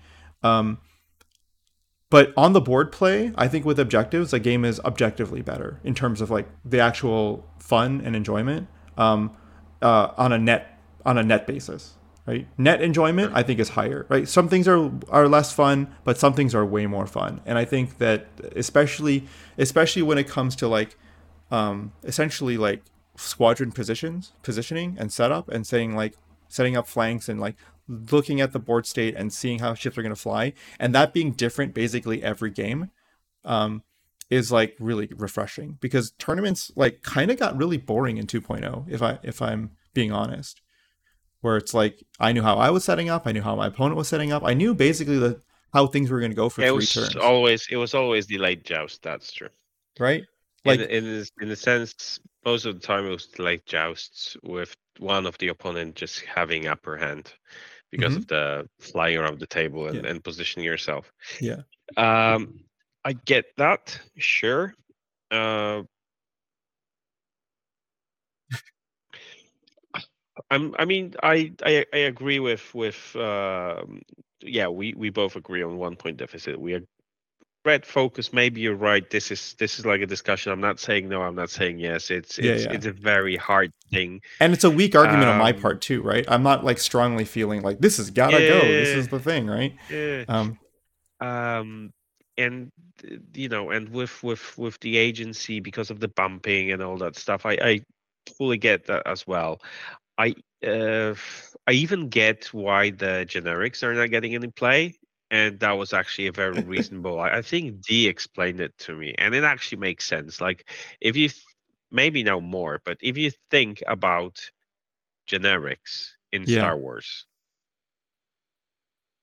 Um, 0.43 0.77
but 2.09 2.33
on 2.37 2.53
the 2.53 2.61
board 2.61 2.91
play, 2.91 3.31
I 3.35 3.47
think 3.47 3.65
with 3.65 3.79
objectives, 3.79 4.31
the 4.31 4.39
game 4.39 4.63
is 4.63 4.79
objectively 4.81 5.41
better 5.41 5.79
in 5.83 5.95
terms 5.95 6.21
of 6.21 6.29
like 6.29 6.47
the 6.63 6.79
actual 6.79 7.45
fun 7.59 8.01
and 8.03 8.15
enjoyment 8.15 8.67
um, 8.97 9.35
uh, 9.81 10.11
on 10.17 10.31
a 10.31 10.37
net 10.37 10.79
on 11.05 11.17
a 11.17 11.23
net 11.23 11.47
basis. 11.47 11.93
Right, 12.27 12.47
net 12.57 12.81
enjoyment 12.81 13.33
I 13.35 13.43
think 13.43 13.59
is 13.59 13.69
higher. 13.69 14.07
Right, 14.09 14.27
some 14.27 14.49
things 14.49 14.67
are 14.67 14.91
are 15.09 15.27
less 15.27 15.51
fun, 15.51 15.95
but 16.03 16.17
some 16.17 16.33
things 16.33 16.55
are 16.55 16.65
way 16.65 16.87
more 16.87 17.05
fun. 17.05 17.41
And 17.45 17.57
I 17.57 17.65
think 17.65 17.99
that 17.99 18.27
especially 18.55 19.25
especially 19.57 20.01
when 20.01 20.17
it 20.17 20.27
comes 20.27 20.55
to 20.57 20.67
like 20.67 20.97
um, 21.51 21.91
essentially 22.03 22.57
like 22.57 22.81
squadron 23.15 23.71
positions, 23.71 24.31
positioning 24.41 24.95
and 24.99 25.11
setup, 25.11 25.49
and 25.49 25.67
saying 25.67 25.95
like 25.95 26.15
setting 26.47 26.75
up 26.75 26.87
flanks 26.87 27.29
and 27.29 27.39
like 27.39 27.55
looking 27.87 28.41
at 28.41 28.51
the 28.51 28.59
board 28.59 28.85
state 28.85 29.15
and 29.15 29.31
seeing 29.31 29.59
how 29.59 29.73
ships 29.73 29.97
are 29.97 30.01
going 30.01 30.13
to 30.13 30.19
fly 30.19 30.53
and 30.79 30.95
that 30.95 31.13
being 31.13 31.31
different 31.31 31.73
basically 31.73 32.23
every 32.23 32.49
game 32.49 32.89
um, 33.43 33.83
is 34.29 34.51
like 34.51 34.75
really 34.79 35.07
refreshing 35.15 35.77
because 35.79 36.11
tournaments 36.17 36.71
like 36.75 37.01
kind 37.03 37.29
of 37.29 37.37
got 37.37 37.55
really 37.55 37.77
boring 37.77 38.17
in 38.17 38.25
2.0 38.25 38.89
if 38.89 39.01
i 39.01 39.19
if 39.23 39.41
i'm 39.41 39.71
being 39.93 40.11
honest. 40.11 40.61
Where 41.41 41.57
it's 41.57 41.75
like 41.75 42.03
i 42.19 42.31
knew 42.31 42.41
how 42.41 42.57
i 42.57 42.71
was 42.71 42.83
setting 42.83 43.07
up 43.07 43.27
i 43.27 43.31
knew 43.31 43.43
how 43.43 43.55
my 43.55 43.67
opponent 43.67 43.97
was 43.97 44.07
setting 44.07 44.31
up 44.31 44.43
i 44.43 44.55
knew 44.55 44.73
basically 44.73 45.19
the 45.19 45.39
how 45.73 45.85
things 45.85 46.09
were 46.09 46.19
going 46.19 46.31
to 46.31 46.35
go 46.35 46.49
for 46.49 46.61
it 46.61 46.69
three 46.69 46.71
was 46.71 46.91
turns. 46.91 47.15
always 47.15 47.67
it 47.69 47.75
was 47.75 47.93
always 47.93 48.25
delayed 48.25 48.63
joust 48.63 49.03
that's 49.03 49.31
true. 49.31 49.49
Right? 49.99 50.23
Like 50.63 50.79
in 50.79 51.05
in, 51.05 51.25
in 51.41 51.49
the 51.49 51.55
sense 51.55 52.19
most 52.43 52.65
of 52.65 52.79
the 52.79 52.85
time 52.85 53.05
it 53.05 53.09
was 53.09 53.27
delayed 53.27 53.65
jousts 53.67 54.35
with 54.41 54.75
one 54.97 55.25
of 55.27 55.37
the 55.37 55.49
opponent 55.49 55.95
just 55.95 56.21
having 56.21 56.65
upper 56.65 56.97
hand 56.97 57.33
because 57.91 58.15
Mhm. 58.15 58.17
of 58.17 58.27
the 58.27 58.67
flying 58.79 59.17
around 59.17 59.39
the 59.39 59.47
table 59.47 59.87
and, 59.87 60.05
Yeah. 60.05 60.09
and 60.09 60.23
positioning 60.23 60.65
yourself. 60.65 61.11
Yeah. 61.39 61.61
Um, 61.97 62.59
I 63.03 63.13
get 63.13 63.45
that, 63.57 63.99
sure. 64.17 64.73
Uh, 65.31 65.83
I'm. 70.51 70.75
I 70.77 70.85
mean, 70.85 71.13
I, 71.23 71.53
I 71.63 71.85
I 71.93 71.97
agree 71.97 72.39
with 72.39 72.73
with. 72.73 73.15
Um, 73.15 74.01
yeah, 74.41 74.67
we 74.67 74.93
we 74.93 75.09
both 75.09 75.35
agree 75.35 75.63
on 75.63 75.77
one 75.77 75.95
point 75.95 76.17
deficit. 76.17 76.59
We 76.59 76.73
are 76.73 76.81
red 77.65 77.85
focus. 77.85 78.31
Maybe 78.31 78.61
you're 78.61 78.75
right. 78.75 79.09
This 79.09 79.31
is 79.31 79.55
this 79.59 79.79
is 79.79 79.85
like 79.85 80.01
a 80.01 80.05
discussion. 80.05 80.51
I'm 80.51 80.61
not 80.61 80.79
saying 80.79 81.09
no. 81.09 81.21
I'm 81.21 81.35
not 81.35 81.49
saying 81.49 81.79
yes. 81.79 82.11
It's 82.11 82.37
Yeah, 82.37 82.51
it's 82.53 82.65
yeah. 82.65 82.73
it's 82.73 82.85
a 82.85 82.91
very 82.91 83.35
hard 83.35 83.71
thing. 83.91 84.21
And 84.39 84.53
it's 84.53 84.63
a 84.63 84.69
weak 84.69 84.95
argument 84.95 85.29
on 85.29 85.37
my 85.37 85.51
Um, 85.51 85.61
part 85.61 85.81
too, 85.81 86.01
right? 86.01 86.25
I'm 86.27 86.43
not 86.43 86.63
like 86.63 86.77
strongly 86.79 87.25
feeling 87.25 87.61
like 87.61 87.79
this 87.79 87.97
has 87.97 88.11
gotta 88.11 88.41
go. 88.41 88.75
This 88.75 88.89
Yeah. 88.89 88.95
is 88.95 89.07
the 89.07 89.19
thing, 89.19 89.47
right? 89.47 89.75
Yeah. 89.89 90.25
Um, 90.27 90.59
um 91.19 91.91
and 92.37 92.71
uh, 93.09 93.15
you 93.33 93.49
know 93.49 93.69
and 93.71 93.89
with 93.89 94.21
with 94.23 94.57
with 94.57 94.79
the 94.81 94.97
agency 94.97 95.59
because 95.59 95.89
of 95.89 95.99
the 95.99 96.07
bumping 96.09 96.71
and 96.71 96.81
all 96.83 96.97
that 96.97 97.15
stuff 97.15 97.45
i 97.45 97.53
i 97.61 97.81
fully 98.37 98.57
get 98.57 98.85
that 98.85 99.03
as 99.05 99.25
well 99.25 99.61
i 100.17 100.33
uh 100.65 101.15
i 101.67 101.71
even 101.71 102.09
get 102.09 102.45
why 102.53 102.89
the 102.91 103.25
generics 103.29 103.83
are 103.83 103.93
not 103.93 104.09
getting 104.11 104.35
any 104.35 104.49
play 104.49 104.95
and 105.31 105.59
that 105.59 105.71
was 105.73 105.93
actually 105.93 106.27
a 106.27 106.31
very 106.31 106.61
reasonable 106.61 107.19
I, 107.19 107.37
I 107.37 107.41
think 107.41 107.81
d 107.81 108.07
explained 108.07 108.59
it 108.59 108.77
to 108.79 108.95
me 108.95 109.13
and 109.17 109.33
it 109.35 109.43
actually 109.43 109.79
makes 109.79 110.05
sense 110.05 110.41
like 110.41 110.69
if 111.01 111.15
you 111.15 111.29
th- 111.29 111.43
maybe 111.91 112.23
know 112.23 112.41
more 112.41 112.81
but 112.85 112.97
if 113.01 113.17
you 113.17 113.31
think 113.51 113.83
about 113.87 114.51
generics 115.27 116.11
in 116.31 116.45
Yeah. 116.45 116.57
star 116.59 116.77
wars 116.77 117.25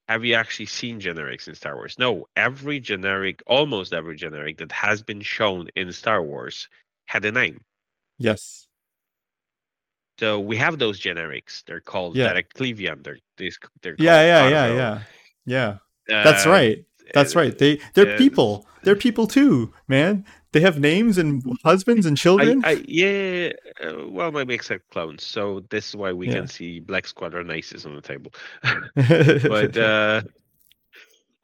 have 0.09 0.24
you 0.24 0.35
actually 0.35 0.66
seen 0.66 1.01
generics 1.01 1.49
in 1.49 1.55
Star 1.55 1.74
Wars? 1.77 1.99
No, 1.99 2.27
every 2.37 2.81
generic, 2.81 3.43
almost 3.47 3.93
every 3.93 4.16
generic 4.16 4.59
that 4.59 4.73
has 4.73 5.03
been 5.03 5.20
shown 5.23 5.69
in 5.74 5.93
Star 5.93 6.23
Wars 6.23 6.69
had 7.07 7.24
a 7.24 7.33
name. 7.33 7.65
yes. 8.19 8.69
So 10.19 10.41
we 10.41 10.57
have 10.57 10.79
those 10.79 11.01
generics. 11.01 11.65
They're 11.65 11.81
called 11.81 12.16
Yeah. 12.16 12.29
Derek 12.29 12.53
Klivian. 12.55 13.03
They're 13.03 13.19
these. 13.37 13.59
They're 13.83 13.97
Yeah, 13.99 14.23
called 14.37 14.51
yeah, 14.51 14.66
yeah, 14.77 15.03
yeah. 15.45 15.79
That's 16.09 16.47
Uh, 16.47 16.51
right. 16.51 16.85
That's 17.15 17.35
right. 17.37 17.57
They 17.57 17.79
they're 17.95 18.16
people. 18.16 18.66
They're 18.85 18.97
people 18.97 19.27
too, 19.27 19.73
man. 19.89 20.24
They 20.53 20.61
have 20.61 20.79
names 20.81 21.16
and 21.19 21.43
husbands 21.65 22.05
and 22.05 22.16
children. 22.16 22.62
I, 22.65 22.83
yeah, 22.87 23.53
uh, 23.83 24.07
well, 24.09 24.31
maybe 24.33 24.53
except 24.55 24.91
clones. 24.91 25.24
So 25.24 25.62
this 25.70 25.89
is 25.89 25.97
why 25.97 26.12
we 26.12 26.27
Yeah. 26.27 26.35
can 26.35 26.47
see 26.49 26.81
Black 26.81 27.07
Squadron 27.07 27.51
aces 27.51 27.87
on 27.87 27.95
the 27.95 28.03
table. 28.03 28.33
but 28.95 29.77
uh, 29.77 30.23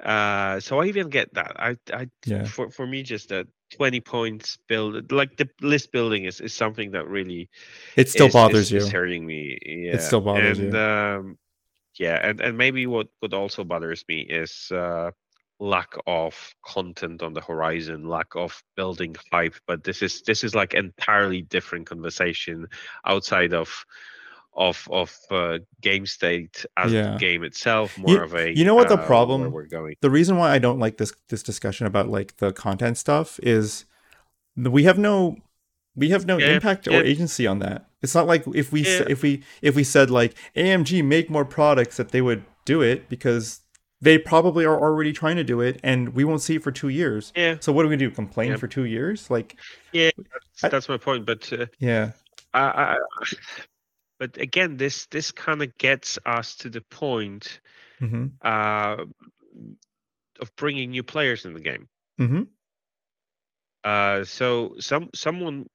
uh, 0.03 0.61
so 0.61 0.81
I 0.81 0.87
even 0.87 1.09
get 1.09 1.33
that. 1.35 1.53
I, 1.59 1.77
I, 1.93 2.09
Yeah. 2.27 2.45
for 2.45 2.71
for 2.71 2.87
me, 2.87 3.03
just 3.03 3.29
that 3.31 3.47
twenty 3.75 4.01
points 4.01 4.59
build, 4.69 5.11
like 5.13 5.37
the 5.37 5.49
list 5.61 5.91
building 5.93 6.25
is 6.25 6.41
is 6.41 6.53
something 6.55 6.93
that 6.93 7.07
really 7.09 7.49
it 7.97 8.09
still 8.09 8.27
is- 8.29 8.33
bothers 8.33 8.61
is, 8.61 8.73
you. 8.73 8.79
is 8.79 8.91
hurting 8.91 9.27
me. 9.27 9.59
Yeah, 9.65 9.99
still 9.99 10.21
bothers 10.21 10.59
and, 10.59 10.73
you. 10.73 10.79
Um, 10.79 11.39
yeah, 11.99 12.19
and 12.23 12.41
and 12.41 12.57
maybe 12.57 12.87
what 12.87 13.09
what 13.21 13.35
also 13.35 13.65
bothers 13.65 14.05
me 14.09 14.21
is 14.21 14.71
uh, 14.73 15.11
lack 15.61 15.95
of 16.07 16.55
content 16.65 17.23
on 17.23 17.33
the 17.35 17.41
horizon, 17.41 18.09
lack 18.09 18.35
of 18.37 18.63
building 18.77 19.17
hype. 19.33 19.55
But 19.67 19.85
this 19.85 20.03
is 20.03 20.23
this 20.23 20.45
is 20.45 20.55
like 20.55 20.75
entirely 20.75 21.43
different 21.43 21.87
conversation 21.87 22.67
outside 23.05 23.53
of. 23.55 23.85
Of 24.57 24.89
of 24.91 25.17
uh, 25.31 25.59
game 25.83 26.05
state 26.05 26.67
as 26.77 26.91
Yeah. 26.93 27.13
the 27.13 27.19
game 27.19 27.45
itself, 27.45 27.97
more 27.97 28.23
of 28.25 28.35
a 28.35 28.51
you 28.51 28.65
know 28.65 28.75
what 28.75 28.89
the 28.89 28.97
uh, 28.99 29.07
problem- 29.07 29.53
we're 29.53 29.67
going. 29.67 29.95
the 30.01 30.11
reason 30.11 30.37
why 30.37 30.51
I 30.51 30.59
don't 30.59 30.81
like 30.81 30.97
this 30.97 31.13
this 31.29 31.45
discussion 31.45 31.87
about 31.87 32.09
like 32.09 32.39
the 32.39 32.53
content 32.53 32.99
stuff 32.99 33.39
is 33.41 33.85
we 34.57 34.83
have 34.83 34.99
no 34.99 35.37
we 35.95 36.09
have 36.11 36.27
no 36.27 36.39
Yeah, 36.39 36.55
impact 36.55 36.89
or 36.89 37.05
agency 37.05 37.47
on 37.47 37.61
that. 37.61 37.88
It's 38.03 38.15
not 38.15 38.27
like 38.27 38.45
if 38.55 38.73
we 38.73 38.83
Yeah. 38.85 39.05
if 39.09 39.23
we 39.23 39.43
if 39.63 39.75
we 39.75 39.85
said 39.85 40.11
like 40.11 40.35
AMG 40.57 41.03
make 41.05 41.29
more 41.31 41.45
products 41.45 41.97
that 41.97 42.11
they 42.11 42.21
would 42.23 42.45
do 42.65 42.81
it 42.83 43.09
because 43.09 43.61
they 44.01 44.17
probably 44.19 44.65
are 44.65 44.79
already 44.81 45.13
trying 45.13 45.35
to 45.37 45.43
do 45.45 45.61
it 45.61 45.81
and 45.83 46.11
we 46.11 46.23
won't 46.23 46.41
see 46.41 46.55
it 46.55 46.63
for 46.63 46.71
2 46.71 46.89
years. 46.89 47.33
Yeah, 47.35 47.57
So 47.61 47.73
what 47.73 47.85
are 47.85 47.89
we 47.89 47.97
do? 47.97 48.11
Complain 48.13 48.51
Yeah. 48.51 48.57
for 48.57 48.69
2 48.69 48.85
years? 48.85 49.29
Like 49.31 49.57
that's, 49.93 50.15
I- 50.63 50.69
that's 50.69 50.89
my 50.89 50.97
point. 50.99 51.27
But 51.27 51.53
uh, 51.53 51.67
yeah. 51.81 52.13
I, 52.55 52.63
I, 52.63 52.97
but 54.21 54.37
again, 54.39 54.77
this 54.77 55.07
this 55.07 55.33
kind 55.33 55.63
of 55.63 55.77
gets 55.79 56.19
us 56.27 56.55
to 56.57 56.71
the 56.71 56.81
point 56.83 57.61
Mhm. 58.01 58.31
uh, 58.43 59.05
of 60.41 60.55
bringing 60.55 60.91
new 60.93 61.03
players 61.03 61.45
in 61.45 61.53
the 61.55 61.61
game. 61.61 61.89
Mm-hmm. 62.21 62.43
Uh, 63.83 64.25
so 64.25 64.75
some 64.79 65.11
someone 65.15 65.67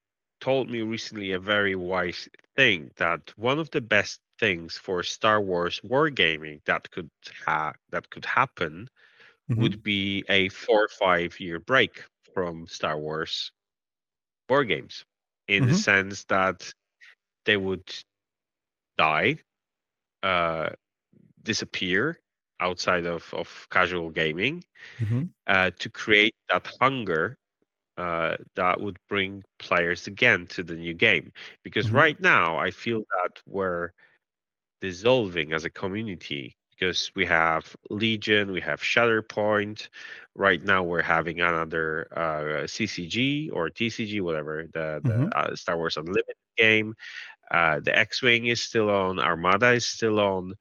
told 0.44 0.70
me 0.70 0.82
recently 0.82 1.32
a 1.32 1.40
very 1.40 1.76
wise 1.76 2.30
thing 2.56 2.92
that 2.98 3.34
one 3.38 3.60
of 3.60 3.70
the 3.72 3.82
best 3.82 4.22
things 4.40 4.78
for 4.78 5.02
Star 5.04 5.42
Wars 5.42 5.80
wargaming 5.82 6.64
that 6.66 6.92
could 6.92 7.10
ha- 7.46 7.74
that 7.90 8.10
could 8.12 8.26
happen 8.26 8.90
Mhm. 9.48 9.74
would 9.74 9.84
be 9.84 10.24
a 10.30 10.50
four 10.50 10.86
or 10.86 10.90
five 10.90 11.40
year 11.40 11.60
break 11.60 12.04
from 12.34 12.68
Star 12.68 12.98
Wars 13.00 13.52
war 14.50 14.64
games 14.64 15.06
in 15.48 15.66
the 15.68 15.74
Mhm. 15.74 15.84
sense 15.90 16.24
that 16.26 16.74
they 17.46 17.58
would 17.58 17.88
die, 18.98 19.38
uh, 20.24 20.70
disappear 21.44 22.20
outside 22.60 23.06
of, 23.08 23.34
of 23.34 23.68
casual 23.72 24.12
gaming 24.12 24.64
Mhm. 25.00 25.34
uh, 25.48 25.72
to 25.80 25.90
create 25.90 26.36
that 26.50 26.68
hunger 26.82 27.38
uh, 27.98 28.38
that 28.56 28.80
would 28.82 28.98
bring 29.10 29.44
players 29.60 30.08
again 30.08 30.48
to 30.48 30.64
the 30.64 30.76
new 30.76 30.94
game. 30.94 31.32
Because 31.64 31.90
Mhm. 31.90 31.94
right 31.94 32.20
now, 32.20 32.58
I 32.58 32.72
feel 32.72 33.00
that 33.00 33.42
we're 33.46 33.92
dissolving 34.82 35.54
as 35.54 35.66
a 35.66 35.70
community 35.70 36.56
because 36.72 37.12
we 37.16 37.26
have 37.26 37.76
Legion, 37.90 38.52
we 38.52 38.62
have 38.62 38.82
Shatterpoint. 38.82 39.88
Right 40.36 40.62
now, 40.64 40.84
we're 40.84 41.02
having 41.02 41.40
another 41.42 42.08
uh, 42.16 42.68
CCG 42.68 43.50
or 43.54 43.70
TCG, 43.70 44.22
whatever 44.22 44.66
the, 44.74 45.02
the 45.06 45.28
Mhm. 45.28 45.30
uh, 45.36 45.56
Star 45.56 45.78
Wars 45.78 45.98
Unlimited 45.98 46.36
game. 46.58 46.96
Uh, 47.52 47.80
the 47.80 47.98
X-wing 47.98 48.48
is 48.48 48.62
still 48.62 48.90
on, 48.90 49.20
Armada 49.20 49.72
is 49.74 49.86
still 49.86 50.20
on, 50.20 50.54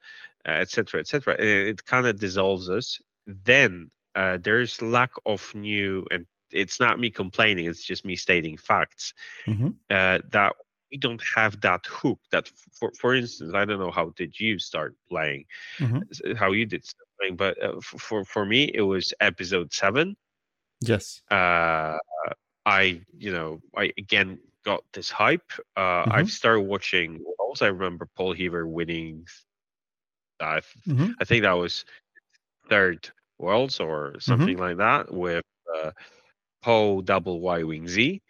etc., 0.44 1.00
etc. 1.00 1.34
And 1.38 1.48
it 1.48 1.84
kind 1.84 2.06
of 2.06 2.18
dissolves 2.20 2.68
us. 2.70 3.00
Then 3.26 3.90
uh, 4.14 4.38
there's 4.42 4.80
lack 4.82 5.10
of 5.26 5.52
new, 5.54 6.06
and 6.10 6.26
it's 6.52 6.80
not 6.80 6.98
me 7.00 7.10
complaining; 7.10 7.66
it's 7.66 7.84
just 7.84 8.04
me 8.04 8.16
stating 8.16 8.56
facts 8.56 9.14
Mhm. 9.46 9.74
uh, 9.90 10.20
that 10.30 10.54
we 10.90 10.98
don't 10.98 11.22
have 11.36 11.60
that 11.62 11.86
hook. 11.86 12.20
That, 12.32 12.48
for 12.72 12.92
for 13.00 13.14
instance, 13.14 13.54
I 13.54 13.64
don't 13.64 13.80
know 13.80 13.90
how 13.90 14.10
did 14.10 14.38
you 14.40 14.58
start 14.58 14.96
playing, 15.08 15.46
Mhm. 15.78 16.36
how 16.36 16.52
you 16.52 16.66
did 16.66 16.84
playing, 17.18 17.36
but 17.36 17.62
uh, 17.62 17.80
for 17.80 18.24
for 18.24 18.44
me 18.46 18.70
it 18.74 18.82
was 18.82 19.12
episode 19.20 19.72
seven. 19.72 20.16
Yes. 20.80 21.22
Uh, 21.30 21.98
I 22.66 23.02
you 23.18 23.32
know 23.32 23.60
I 23.76 23.92
again 23.98 24.40
got 24.64 24.84
this 24.92 25.10
hype. 25.10 25.52
Uh, 25.76 26.06
I've 26.10 26.30
started 26.30 26.62
watching. 26.62 27.24
Also, 27.38 27.66
I 27.66 27.70
remember 27.70 28.06
Paul 28.16 28.32
Heaver 28.32 28.66
winning. 28.66 29.26
I 30.40 30.60
Mhm. 30.86 31.14
I 31.20 31.24
think 31.24 31.42
that 31.42 31.52
was 31.52 31.84
third 32.68 33.10
worlds 33.38 33.80
or 33.80 34.18
something 34.20 34.58
like 34.58 34.78
that 34.78 35.12
with 35.12 35.44
uh, 35.76 35.92
Poe 36.62 37.02
Double 37.02 37.40
Y 37.40 37.62
Wing 37.64 37.88
Z, 37.88 38.22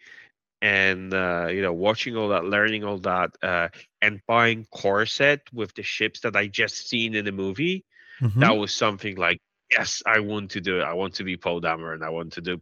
and 0.61 1.13
uh, 1.13 1.47
you 1.49 1.61
know 1.61 1.73
watching 1.73 2.15
all 2.17 2.29
that, 2.29 2.45
learning 2.45 2.83
all 2.83 2.97
that, 2.99 3.31
uh, 3.41 3.69
and 4.01 4.19
buying 4.27 4.65
core 4.71 5.05
set 5.05 5.41
with 5.53 5.73
the 5.75 5.83
ships 5.83 6.21
that 6.21 6.35
I 6.35 6.47
just 6.47 6.87
seen 6.89 7.15
in 7.15 7.25
the 7.25 7.31
movie. 7.31 7.85
Mhm. 8.21 8.39
That 8.39 8.57
was 8.57 8.73
something 8.73 9.15
like. 9.17 9.39
Yes, 9.71 10.03
I 10.05 10.19
want 10.19 10.51
to 10.51 10.61
do 10.61 10.79
it. 10.79 10.83
I 10.83 10.93
want 10.93 11.15
to 11.15 11.23
be 11.23 11.35
Poe 11.35 11.59
Dameron, 11.59 11.95
and 11.95 12.03
I 12.03 12.09
want 12.09 12.33
to 12.33 12.41
do. 12.41 12.61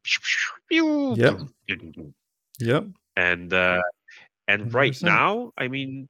Yep. 0.69 1.39
Yep. 2.59 2.85
And 3.17 3.53
uh, 3.53 3.81
and 4.47 4.73
right 4.73 4.93
100%. 4.93 5.03
now, 5.03 5.51
I 5.57 5.67
mean, 5.67 6.07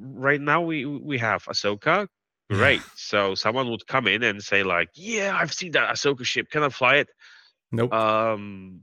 right 0.00 0.40
now 0.40 0.62
we 0.62 0.86
we 0.86 1.18
have 1.18 1.44
Ahsoka. 1.44 2.06
Great. 2.50 2.82
So 2.96 3.34
someone 3.34 3.70
would 3.70 3.86
come 3.86 4.08
in 4.08 4.22
and 4.22 4.42
say 4.42 4.62
like, 4.62 4.88
"Yeah, 4.94 5.36
I've 5.36 5.52
seen 5.52 5.72
that 5.72 5.92
Ahsoka 5.92 6.24
ship. 6.24 6.50
Can 6.50 6.62
I 6.62 6.68
fly 6.70 6.96
it?" 6.96 7.10
Nope. 7.70 7.92
Um, 7.92 8.80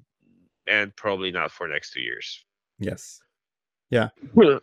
and 0.68 0.96
probably 0.96 1.32
not 1.32 1.52
for 1.52 1.68
next 1.68 1.92
two 1.94 2.02
years. 2.02 2.44
yes. 2.80 3.20
Yeah. 3.90 4.10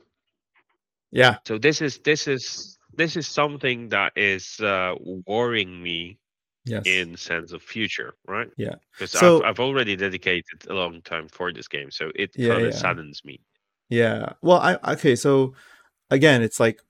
Yeah. 1.10 1.36
So 1.46 1.58
this 1.58 1.80
is 1.80 1.98
this 1.98 2.26
is 2.26 2.78
this 2.96 3.16
is 3.16 3.26
something 3.26 3.88
that 3.90 4.12
is 4.16 4.58
uh, 4.60 4.94
worrying 5.26 5.82
me 5.82 6.18
Yes. 6.66 6.82
in 6.86 7.14
sense 7.18 7.52
of 7.52 7.62
future, 7.62 8.14
right? 8.26 8.48
Yeah. 8.56 8.76
Because 8.92 9.10
So- 9.12 9.42
I've, 9.42 9.50
I've 9.50 9.60
already 9.60 9.96
dedicated 9.96 10.66
a 10.68 10.72
long 10.72 11.02
time 11.02 11.28
for 11.28 11.52
this 11.52 11.68
game, 11.68 11.90
so 11.90 12.10
it 12.14 12.30
Yeah, 12.34 12.54
kind 12.54 12.66
of 12.66 12.72
yeah. 12.72 12.78
saddens 12.78 13.22
me. 13.22 13.40
Yeah. 13.90 14.32
Well, 14.40 14.58
I 14.58 14.92
okay, 14.94 15.14
so 15.14 15.54
again, 16.10 16.40
it's 16.42 16.58
like 16.58 16.80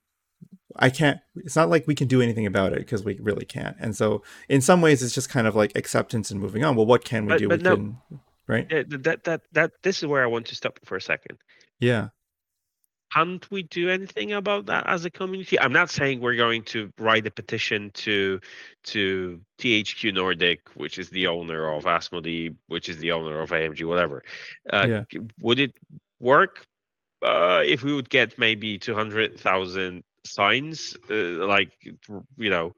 I 0.77 0.89
can't. 0.89 1.19
It's 1.35 1.57
not 1.57 1.69
like 1.69 1.87
we 1.87 1.95
can 1.95 2.07
do 2.07 2.21
anything 2.21 2.45
about 2.45 2.71
it 2.71 2.79
because 2.79 3.03
we 3.03 3.19
really 3.21 3.45
can't. 3.45 3.75
And 3.79 3.95
so, 3.95 4.23
in 4.47 4.61
some 4.61 4.81
ways, 4.81 5.03
it's 5.03 5.13
just 5.13 5.29
kind 5.29 5.45
of 5.45 5.55
like 5.57 5.77
acceptance 5.77 6.31
and 6.31 6.39
moving 6.39 6.63
on. 6.63 6.75
Well, 6.77 6.85
what 6.85 7.03
can 7.03 7.25
we 7.25 7.29
But- 7.33 7.39
do? 7.39 7.47
but 7.49 7.59
we 7.59 7.63
no. 7.63 7.75
can, 7.75 7.97
right? 8.47 8.67
Yeah, 8.69 8.83
that 8.87 9.23
that 9.23 9.41
that 9.51 9.71
this 9.83 10.01
is 10.01 10.07
where 10.07 10.23
I 10.23 10.27
want 10.27 10.47
to 10.47 10.55
stop 10.55 10.79
for 10.85 10.95
a 10.95 11.01
second. 11.01 11.37
Yeah, 11.79 12.09
Can't 13.13 13.49
we 13.51 13.63
do 13.63 13.89
anything 13.89 14.33
about 14.33 14.65
that 14.67 14.85
as 14.87 15.05
a 15.05 15.09
community? 15.09 15.59
I'm 15.59 15.71
not 15.71 15.89
saying 15.89 16.19
we're 16.19 16.35
going 16.35 16.63
to 16.63 16.91
write 16.97 17.25
a 17.27 17.31
petition 17.31 17.91
to 18.05 18.39
to 18.85 19.39
THQ 19.59 20.13
Nordic, 20.13 20.59
which 20.75 20.97
is 20.99 21.09
the 21.09 21.27
owner 21.27 21.71
of 21.73 21.85
Asmodee, 21.85 22.55
which 22.67 22.89
is 22.89 22.97
the 22.97 23.11
owner 23.11 23.39
of 23.41 23.51
AMG, 23.51 23.85
whatever. 23.85 24.23
Uh, 24.71 24.85
Yeah. 24.89 25.03
Would 25.39 25.59
it 25.59 25.73
work 26.19 26.65
uh, 27.21 27.61
if 27.65 27.83
we 27.83 27.93
would 27.93 28.09
get 28.09 28.37
maybe 28.37 28.77
200,000 28.77 30.03
signs, 30.25 30.95
uh, 31.09 31.13
like 31.47 31.71
you 32.37 32.49
know, 32.49 32.73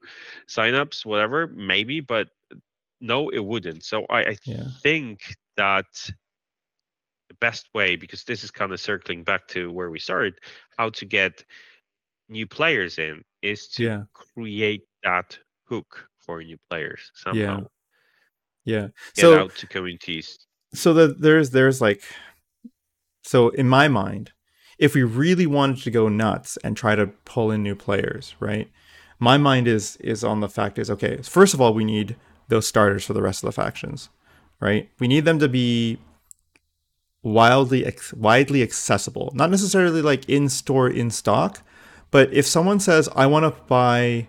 signups, 0.48 1.04
whatever? 1.04 1.46
Maybe, 1.48 2.00
but 2.00 2.28
no, 3.00 3.28
it 3.30 3.44
wouldn't. 3.44 3.84
So 3.84 4.06
I, 4.08 4.20
I 4.20 4.36
Yeah. 4.44 4.68
think 4.82 5.20
that 5.58 5.86
the 7.28 7.34
best 7.40 7.68
way, 7.74 7.96
because 7.96 8.24
this 8.24 8.44
is 8.44 8.50
kind 8.50 8.72
of 8.72 8.80
circling 8.80 9.24
back 9.24 9.46
to 9.48 9.70
where 9.72 9.90
we 9.90 10.00
started, 10.00 10.34
how 10.78 10.90
to 10.90 11.06
get 11.06 11.44
new 12.28 12.46
players 12.46 12.98
in 12.98 13.22
is 13.42 13.68
to 13.68 13.84
yeah, 13.84 14.02
create 14.14 14.82
that 15.04 15.38
hook 15.68 16.08
for 16.20 16.42
new 16.42 16.58
players 16.70 17.10
somehow. 17.14 17.64
yeah. 18.64 18.88
Get 19.16 19.32
So 19.32 19.34
out 19.34 19.54
to 19.56 19.66
communities. 19.66 20.38
so 20.74 20.92
the, 20.94 21.08
there's 21.08 21.50
there's 21.50 21.80
like 21.80 22.02
so 23.24 23.48
in 23.50 23.68
my 23.68 23.88
mind 23.88 24.32
if 24.78 24.94
we 24.94 25.02
really 25.02 25.46
wanted 25.46 25.82
to 25.82 25.90
go 25.90 26.08
nuts 26.08 26.56
and 26.62 26.76
try 26.76 26.94
to 26.94 27.08
pull 27.24 27.50
in 27.50 27.62
new 27.62 27.74
players 27.74 28.34
right 28.40 28.70
my 29.18 29.36
mind 29.36 29.68
is 29.68 29.96
is 29.98 30.24
on 30.24 30.40
the 30.40 30.48
fact 30.48 30.78
is 30.78 30.90
okay 30.90 31.18
first 31.22 31.54
of 31.54 31.60
all 31.60 31.74
we 31.74 31.84
need 31.84 32.16
those 32.48 32.66
starters 32.66 33.04
for 33.04 33.12
the 33.12 33.22
rest 33.22 33.42
of 33.42 33.46
the 33.48 33.52
factions 33.52 34.08
right? 34.60 34.88
We 34.98 35.08
need 35.08 35.24
them 35.24 35.38
to 35.38 35.48
be 35.48 35.98
wildly 37.22 37.90
widely 38.16 38.62
accessible. 38.62 39.32
Not 39.34 39.50
necessarily 39.50 40.02
like 40.02 40.28
in 40.28 40.48
store 40.48 40.88
in 40.88 41.10
stock 41.10 41.62
but 42.10 42.32
if 42.32 42.46
someone 42.46 42.80
says 42.80 43.08
i 43.14 43.26
want 43.26 43.44
to 43.44 43.62
buy 43.62 44.26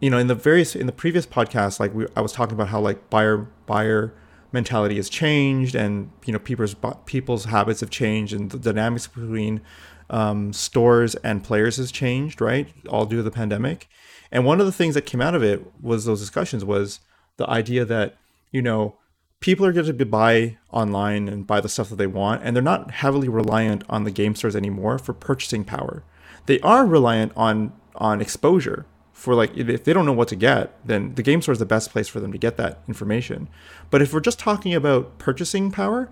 you 0.00 0.10
know 0.10 0.18
in 0.18 0.26
the 0.26 0.34
various 0.34 0.74
in 0.74 0.86
the 0.86 0.92
previous 0.92 1.26
podcast 1.26 1.80
like 1.80 1.94
we, 1.94 2.06
i 2.16 2.20
was 2.20 2.32
talking 2.32 2.54
about 2.54 2.68
how 2.68 2.80
like 2.80 3.10
buyer 3.10 3.48
buyer 3.66 4.14
mentality 4.52 4.96
has 4.96 5.08
changed 5.08 5.74
and 5.74 6.10
you 6.24 6.32
know 6.32 6.38
people's 6.38 6.74
people's 7.06 7.46
habits 7.46 7.80
have 7.80 7.90
changed 7.90 8.32
and 8.32 8.50
the 8.50 8.58
dynamics 8.58 9.06
between 9.06 9.60
um, 10.10 10.52
stores 10.52 11.14
and 11.16 11.42
players 11.42 11.76
has 11.76 11.90
changed 11.90 12.40
right 12.40 12.68
all 12.88 13.06
due 13.06 13.16
to 13.16 13.22
the 13.22 13.30
pandemic. 13.30 13.88
And 14.30 14.44
one 14.44 14.60
of 14.60 14.66
the 14.66 14.72
things 14.72 14.94
that 14.94 15.06
came 15.06 15.22
out 15.22 15.34
of 15.34 15.42
it 15.42 15.64
was 15.80 16.04
those 16.04 16.20
discussions 16.20 16.64
was 16.64 17.00
the 17.38 17.48
idea 17.48 17.84
that 17.86 18.16
you 18.52 18.60
know 18.62 18.96
people 19.44 19.66
are 19.66 19.72
going 19.72 19.98
to 19.98 20.06
buy 20.06 20.56
online 20.70 21.28
and 21.28 21.46
buy 21.46 21.60
the 21.60 21.68
stuff 21.68 21.90
that 21.90 21.96
they 21.96 22.06
want 22.06 22.42
and 22.42 22.56
they're 22.56 22.62
not 22.62 22.90
heavily 22.90 23.28
reliant 23.28 23.84
on 23.90 24.04
the 24.04 24.10
game 24.10 24.34
stores 24.34 24.56
anymore 24.56 24.98
for 24.98 25.12
purchasing 25.12 25.62
power. 25.62 26.02
They 26.46 26.58
are 26.60 26.86
reliant 26.86 27.30
on 27.36 27.74
on 27.96 28.22
exposure 28.22 28.86
for 29.12 29.34
like 29.34 29.54
if 29.54 29.84
they 29.84 29.92
don't 29.92 30.06
know 30.06 30.14
what 30.14 30.28
to 30.28 30.34
get 30.34 30.74
then 30.86 31.14
the 31.16 31.22
game 31.22 31.42
store 31.42 31.52
is 31.52 31.58
the 31.58 31.66
best 31.66 31.90
place 31.90 32.08
for 32.08 32.20
them 32.20 32.32
to 32.32 32.38
get 32.38 32.56
that 32.56 32.80
information. 32.88 33.48
But 33.90 34.00
if 34.00 34.14
we're 34.14 34.20
just 34.20 34.38
talking 34.38 34.72
about 34.72 35.18
purchasing 35.18 35.70
power 35.70 36.10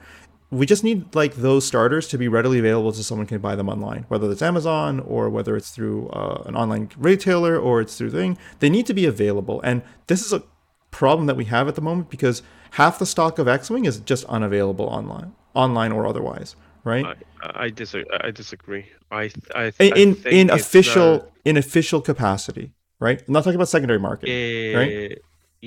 we 0.50 0.66
just 0.66 0.84
need 0.84 1.14
like 1.14 1.36
those 1.36 1.64
starters 1.64 2.09
to 2.09 2.18
be 2.18 2.28
readily 2.28 2.59
available 2.59 2.92
so 2.92 3.00
someone 3.00 3.26
can 3.26 3.40
buy 3.40 3.56
them 3.56 3.70
online. 3.70 4.04
Whether 4.09 4.30
it's 4.30 4.42
amazon 4.42 5.00
or 5.00 5.30
whether 5.30 5.56
it's 5.56 5.70
through 5.70 6.10
uh, 6.10 6.42
an 6.44 6.54
online 6.54 6.90
retailer 6.98 7.59
or 7.59 7.80
it's 7.80 7.96
through 7.96 8.10
thing 8.10 8.36
they 8.59 8.68
need 8.68 8.84
to 8.88 8.92
be 8.92 9.06
available. 9.06 9.62
And 9.62 9.80
this 10.09 10.20
is 10.20 10.34
a 10.34 10.42
problem 10.90 11.26
that 11.28 11.38
we 11.38 11.46
have 11.46 11.66
at 11.66 11.76
the 11.76 11.80
moment 11.80 12.10
because 12.10 12.42
half 12.80 12.98
the 12.98 13.06
stock 13.06 13.38
of 13.38 13.46
x-wing 13.48 13.84
is 13.84 14.00
just 14.00 14.24
unavailable 14.36 14.86
online 14.86 15.32
online 15.54 15.92
or 15.92 16.06
otherwise 16.06 16.56
right 16.84 17.04
I, 17.42 17.64
I 17.66 17.70
disagree. 17.70 18.10
I 18.26 18.30
disagree. 18.30 18.84
I 19.10 19.22
th- 19.28 19.50
I, 19.54 19.64
I 19.64 19.98
in, 20.04 20.14
think 20.14 20.34
in 20.40 20.50
official 20.50 21.10
not- 21.12 21.28
in 21.44 21.56
official 21.56 22.00
capacity 22.00 22.72
right 23.06 23.18
i'm 23.26 23.32
not 23.34 23.42
talking 23.44 23.56
about 23.60 23.68
secondary 23.68 23.98
market 24.08 24.28
yeah, 24.28 24.76
right? 24.78 25.18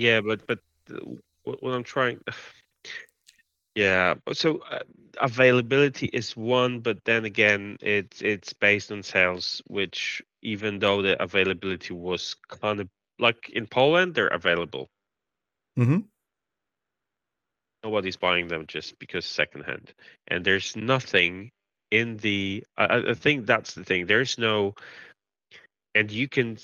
Yeah, 0.06 0.20
but 0.22 0.46
but 0.50 0.60
uh, 0.92 1.00
what, 1.46 1.58
what 1.64 1.74
I'm 1.74 1.84
trying. 1.84 2.20
Yeah, 3.76 4.16
so 4.32 4.60
uh, 4.72 4.80
availability 5.20 6.08
is 6.08 6.36
one, 6.38 6.80
but 6.80 6.98
then 7.04 7.26
again, 7.26 7.78
it's 7.82 8.22
it's 8.22 8.54
based 8.54 8.90
on 8.92 9.04
sales, 9.04 9.62
which 9.68 10.22
even 10.42 10.80
though 10.80 11.02
the 11.02 11.22
availability 11.22 11.94
was 11.94 12.36
kind 12.48 12.80
of 12.80 12.88
like 13.20 13.50
in 13.50 13.68
Poland, 13.68 14.16
they're 14.16 14.28
available. 14.28 14.88
Mhm. 15.78 16.06
Nobody's 17.86 18.18
buying 18.18 18.48
them 18.48 18.66
just 18.68 18.98
because 18.98 19.26
secondhand, 19.26 19.94
and 20.28 20.44
there's 20.44 20.76
nothing 20.76 21.52
in 21.92 22.18
the. 22.18 22.64
I, 22.78 23.04
I- 23.10 23.14
think 23.14 23.46
that's 23.46 23.76
the 23.76 23.84
thing. 23.84 24.08
There's 24.08 24.40
no, 24.40 24.74
and 25.94 26.12
you 26.12 26.28
can. 26.28 26.58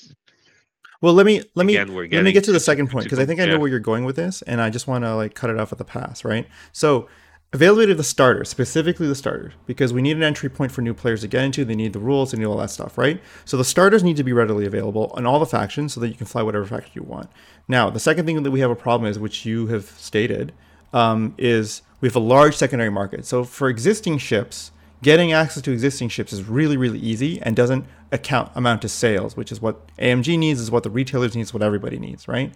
Well, 0.99 1.13
let 1.13 1.27
me 1.27 1.43
let 1.53 1.67
me 1.67 1.75
Again, 1.75 1.93
let 2.11 2.23
me 2.23 2.31
get 2.31 2.43
to 2.45 2.51
the 2.51 2.59
second 2.59 2.89
point 2.89 3.05
because 3.05 3.19
I 3.19 3.25
think 3.25 3.39
I 3.39 3.45
know 3.45 3.53
yeah. 3.53 3.57
where 3.59 3.69
you're 3.69 3.79
going 3.79 4.03
with 4.03 4.15
this, 4.15 4.41
and 4.43 4.59
I 4.59 4.71
just 4.71 4.87
want 4.87 5.03
to 5.03 5.15
like 5.15 5.35
cut 5.35 5.51
it 5.51 5.59
off 5.59 5.71
at 5.71 5.77
the 5.77 5.85
pass, 5.85 6.25
right? 6.25 6.47
So, 6.71 7.07
availability 7.53 7.91
of 7.91 7.99
the 7.99 8.03
starters, 8.03 8.49
specifically 8.49 9.07
the 9.07 9.15
starters, 9.15 9.53
because 9.67 9.93
we 9.93 10.01
need 10.01 10.17
an 10.17 10.23
entry 10.23 10.49
point 10.49 10.71
for 10.71 10.81
new 10.81 10.93
players 10.93 11.21
to 11.21 11.27
get 11.27 11.43
into. 11.43 11.65
They 11.65 11.75
need 11.75 11.93
the 11.93 11.99
rules, 11.99 12.31
they 12.31 12.39
need 12.39 12.45
all 12.45 12.57
that 12.57 12.71
stuff, 12.71 12.97
right? 12.97 13.21
So 13.45 13.57
the 13.57 13.63
starters 13.63 14.03
need 14.03 14.17
to 14.17 14.23
be 14.23 14.33
readily 14.33 14.65
available 14.65 15.11
on 15.15 15.27
all 15.27 15.39
the 15.39 15.45
factions 15.45 15.93
so 15.93 15.99
that 15.99 16.07
you 16.07 16.15
can 16.15 16.25
fly 16.25 16.41
whatever 16.41 16.65
faction 16.65 16.91
you 16.95 17.03
want. 17.03 17.29
Now, 17.67 17.89
the 17.89 17.99
second 17.99 18.25
thing 18.25 18.41
that 18.41 18.51
we 18.51 18.61
have 18.61 18.71
a 18.71 18.75
problem 18.75 19.09
is, 19.09 19.19
which 19.19 19.45
you 19.45 19.67
have 19.67 19.85
stated, 19.85 20.53
um, 20.93 21.33
is 21.37 21.81
we 21.99 22.07
have 22.07 22.15
a 22.15 22.19
large 22.19 22.55
secondary 22.55 22.89
market. 22.89 23.25
So 23.25 23.43
for 23.43 23.69
existing 23.69 24.17
ships, 24.17 24.71
getting 25.01 25.31
access 25.31 25.63
to 25.63 25.71
existing 25.71 26.09
ships 26.09 26.31
is 26.31 26.43
really 26.43 26.77
really 26.77 26.99
easy 26.99 27.41
and 27.41 27.55
doesn't 27.55 27.85
account 28.11 28.51
amount 28.55 28.81
to 28.81 28.89
sales 28.89 29.35
which 29.35 29.51
is 29.51 29.61
what 29.61 29.87
amg 29.97 30.37
needs 30.37 30.59
is 30.59 30.69
what 30.69 30.83
the 30.83 30.89
retailers 30.89 31.35
needs 31.35 31.53
what 31.53 31.63
everybody 31.63 31.97
needs 31.97 32.27
right? 32.27 32.53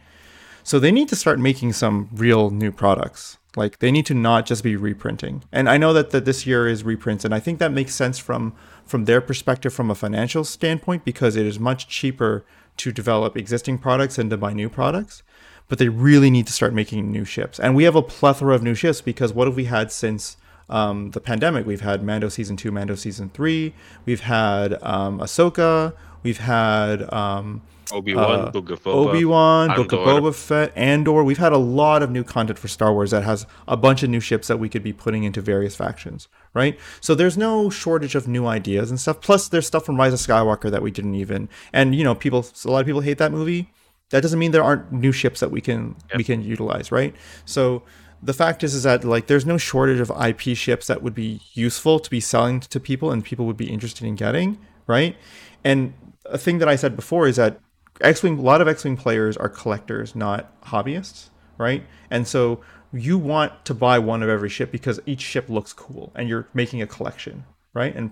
So 0.63 0.79
they 0.79 0.91
need 0.91 1.09
to 1.09 1.15
start 1.15 1.39
making 1.39 1.73
some 1.73 2.09
real 2.11 2.49
new 2.49 2.71
products. 2.71 3.37
Like 3.55 3.77
they 3.77 3.91
need 3.91 4.07
to 4.07 4.15
not 4.15 4.47
just 4.47 4.63
be 4.63 4.75
reprinting. 4.75 5.43
And 5.51 5.69
i 5.69 5.77
know 5.77 5.93
that, 5.93 6.09
that 6.11 6.25
this 6.25 6.45
year 6.45 6.67
is 6.67 6.83
reprints 6.83 7.25
and 7.25 7.33
i 7.33 7.39
think 7.39 7.59
that 7.59 7.71
makes 7.71 7.95
sense 7.95 8.17
from 8.19 8.53
from 8.85 9.05
their 9.05 9.21
perspective 9.21 9.73
from 9.73 9.89
a 9.89 9.95
financial 9.95 10.43
standpoint 10.43 11.05
because 11.05 11.35
it 11.35 11.45
is 11.45 11.59
much 11.59 11.87
cheaper 11.87 12.45
to 12.77 12.91
develop 12.91 13.37
existing 13.37 13.77
products 13.77 14.17
than 14.17 14.29
to 14.29 14.37
buy 14.37 14.53
new 14.53 14.69
products 14.69 15.23
but 15.67 15.79
they 15.79 15.89
really 15.89 16.29
need 16.29 16.47
to 16.47 16.53
start 16.53 16.73
making 16.73 17.11
new 17.11 17.25
ships. 17.25 17.59
And 17.59 17.75
we 17.75 17.83
have 17.83 17.95
a 17.95 18.01
plethora 18.01 18.55
of 18.55 18.63
new 18.63 18.75
ships 18.75 19.01
because 19.01 19.33
what 19.33 19.47
have 19.47 19.55
we 19.55 19.65
had 19.65 19.91
since 19.91 20.37
um, 20.69 21.11
the 21.11 21.19
pandemic? 21.19 21.65
We've 21.65 21.81
had 21.81 22.03
Mando 22.03 22.29
season 22.29 22.57
two, 22.57 22.71
Mando 22.71 22.95
season 22.95 23.29
three. 23.29 23.73
We've 24.05 24.21
had 24.21 24.81
um, 24.83 25.19
Ahsoka. 25.19 25.93
We've 26.23 26.39
had 26.39 27.11
um, 27.13 27.61
Obi 27.91 28.15
Wan, 28.15 28.39
uh, 28.39 28.51
Book 28.51 28.69
of 28.71 28.83
Boba, 28.83 28.93
Obi 28.93 29.25
Wan, 29.25 29.75
Book 29.75 29.91
of 29.91 29.99
Boba 29.99 30.33
Fett, 30.33 30.71
Andor. 30.75 31.23
We've 31.23 31.37
had 31.37 31.53
a 31.53 31.57
lot 31.57 32.01
of 32.01 32.09
new 32.09 32.23
content 32.23 32.57
for 32.57 32.67
Star 32.67 32.93
Wars 32.93 33.11
that 33.11 33.23
has 33.23 33.45
a 33.67 33.77
bunch 33.77 34.03
of 34.03 34.09
new 34.09 34.19
ships 34.19 34.47
that 34.47 34.57
we 34.57 34.69
could 34.69 34.83
be 34.83 34.93
putting 34.93 35.23
into 35.23 35.41
various 35.41 35.75
factions, 35.75 36.27
right? 36.53 36.79
So 37.01 37.15
there's 37.15 37.37
no 37.37 37.69
shortage 37.69 38.15
of 38.15 38.27
new 38.27 38.47
ideas 38.47 38.89
and 38.89 38.99
stuff. 38.99 39.21
Plus, 39.21 39.47
there's 39.47 39.67
stuff 39.67 39.85
from 39.85 39.97
Rise 39.97 40.13
of 40.13 40.19
Skywalker 40.19 40.71
that 40.71 40.81
we 40.81 40.91
didn't 40.91 41.15
even. 41.15 41.49
And 41.73 41.95
you 41.95 42.03
know, 42.03 42.15
people, 42.15 42.45
a 42.65 42.71
lot 42.71 42.79
of 42.79 42.85
people 42.85 43.01
hate 43.01 43.17
that 43.19 43.31
movie. 43.31 43.71
That 44.11 44.21
doesn't 44.21 44.39
mean 44.39 44.51
there 44.51 44.63
aren't 44.63 44.91
new 44.91 45.11
ships 45.11 45.39
that 45.39 45.51
we 45.51 45.61
can 45.61 45.95
we 46.15 46.23
can 46.23 46.43
utilize, 46.43 46.91
right? 46.91 47.15
So 47.45 47.83
the 48.21 48.33
fact 48.33 48.63
is 48.63 48.73
is 48.73 48.83
that 48.83 49.03
like 49.03 49.27
there's 49.27 49.45
no 49.45 49.57
shortage 49.57 49.99
of 49.99 50.11
IP 50.11 50.55
ships 50.55 50.87
that 50.87 51.01
would 51.01 51.15
be 51.15 51.41
useful 51.53 51.99
to 51.99 52.09
be 52.09 52.19
selling 52.19 52.59
to 52.59 52.79
people 52.79 53.11
and 53.11 53.23
people 53.23 53.45
would 53.45 53.57
be 53.57 53.69
interested 53.69 54.05
in 54.05 54.15
getting, 54.15 54.57
right? 54.87 55.15
And 55.63 55.93
a 56.25 56.37
thing 56.37 56.59
that 56.59 56.67
I 56.67 56.75
said 56.75 56.95
before 56.95 57.27
is 57.27 57.35
that 57.35 57.59
X-wing 58.01 58.39
a 58.39 58.41
lot 58.41 58.61
of 58.61 58.67
X-wing 58.67 58.97
players 58.97 59.37
are 59.37 59.49
collectors, 59.49 60.15
not 60.15 60.61
hobbyists, 60.63 61.29
right? 61.57 61.83
And 62.09 62.27
so 62.27 62.61
you 62.91 63.17
want 63.17 63.65
to 63.65 63.73
buy 63.73 63.99
one 63.99 64.23
of 64.23 64.29
every 64.29 64.49
ship 64.49 64.71
because 64.71 64.99
each 65.05 65.21
ship 65.21 65.49
looks 65.49 65.73
cool 65.73 66.11
and 66.15 66.29
you're 66.29 66.47
making 66.53 66.81
a 66.81 66.87
collection, 66.87 67.45
right? 67.73 67.95
And 67.95 68.11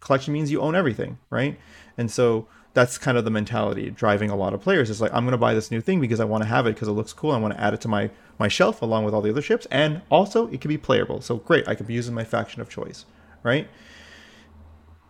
collection 0.00 0.32
means 0.32 0.50
you 0.50 0.60
own 0.60 0.74
everything, 0.74 1.18
right? 1.30 1.58
And 1.96 2.10
so 2.10 2.46
that's 2.74 2.98
kind 2.98 3.16
of 3.16 3.24
the 3.24 3.30
mentality 3.30 3.90
driving 3.90 4.30
a 4.30 4.36
lot 4.36 4.52
of 4.52 4.60
players. 4.60 4.90
It's 4.90 5.00
like 5.00 5.12
I'm 5.14 5.24
going 5.24 5.32
to 5.32 5.38
buy 5.38 5.54
this 5.54 5.70
new 5.70 5.80
thing 5.80 6.00
because 6.00 6.20
I 6.20 6.24
want 6.24 6.42
to 6.42 6.48
have 6.48 6.66
it 6.66 6.74
because 6.74 6.88
it 6.88 6.92
looks 6.92 7.12
cool. 7.12 7.30
I 7.30 7.38
want 7.38 7.54
to 7.54 7.60
add 7.60 7.72
it 7.72 7.80
to 7.82 7.88
my 7.88 8.10
my 8.38 8.48
shelf 8.48 8.82
along 8.82 9.04
with 9.04 9.14
all 9.14 9.22
the 9.22 9.30
other 9.30 9.42
ships, 9.42 9.66
and 9.70 10.02
also 10.10 10.48
it 10.48 10.60
can 10.60 10.68
be 10.68 10.76
playable. 10.76 11.20
So 11.20 11.36
great, 11.36 11.66
I 11.68 11.76
can 11.76 11.86
be 11.86 11.94
using 11.94 12.14
my 12.14 12.24
faction 12.24 12.60
of 12.60 12.68
choice, 12.68 13.06
right? 13.44 13.68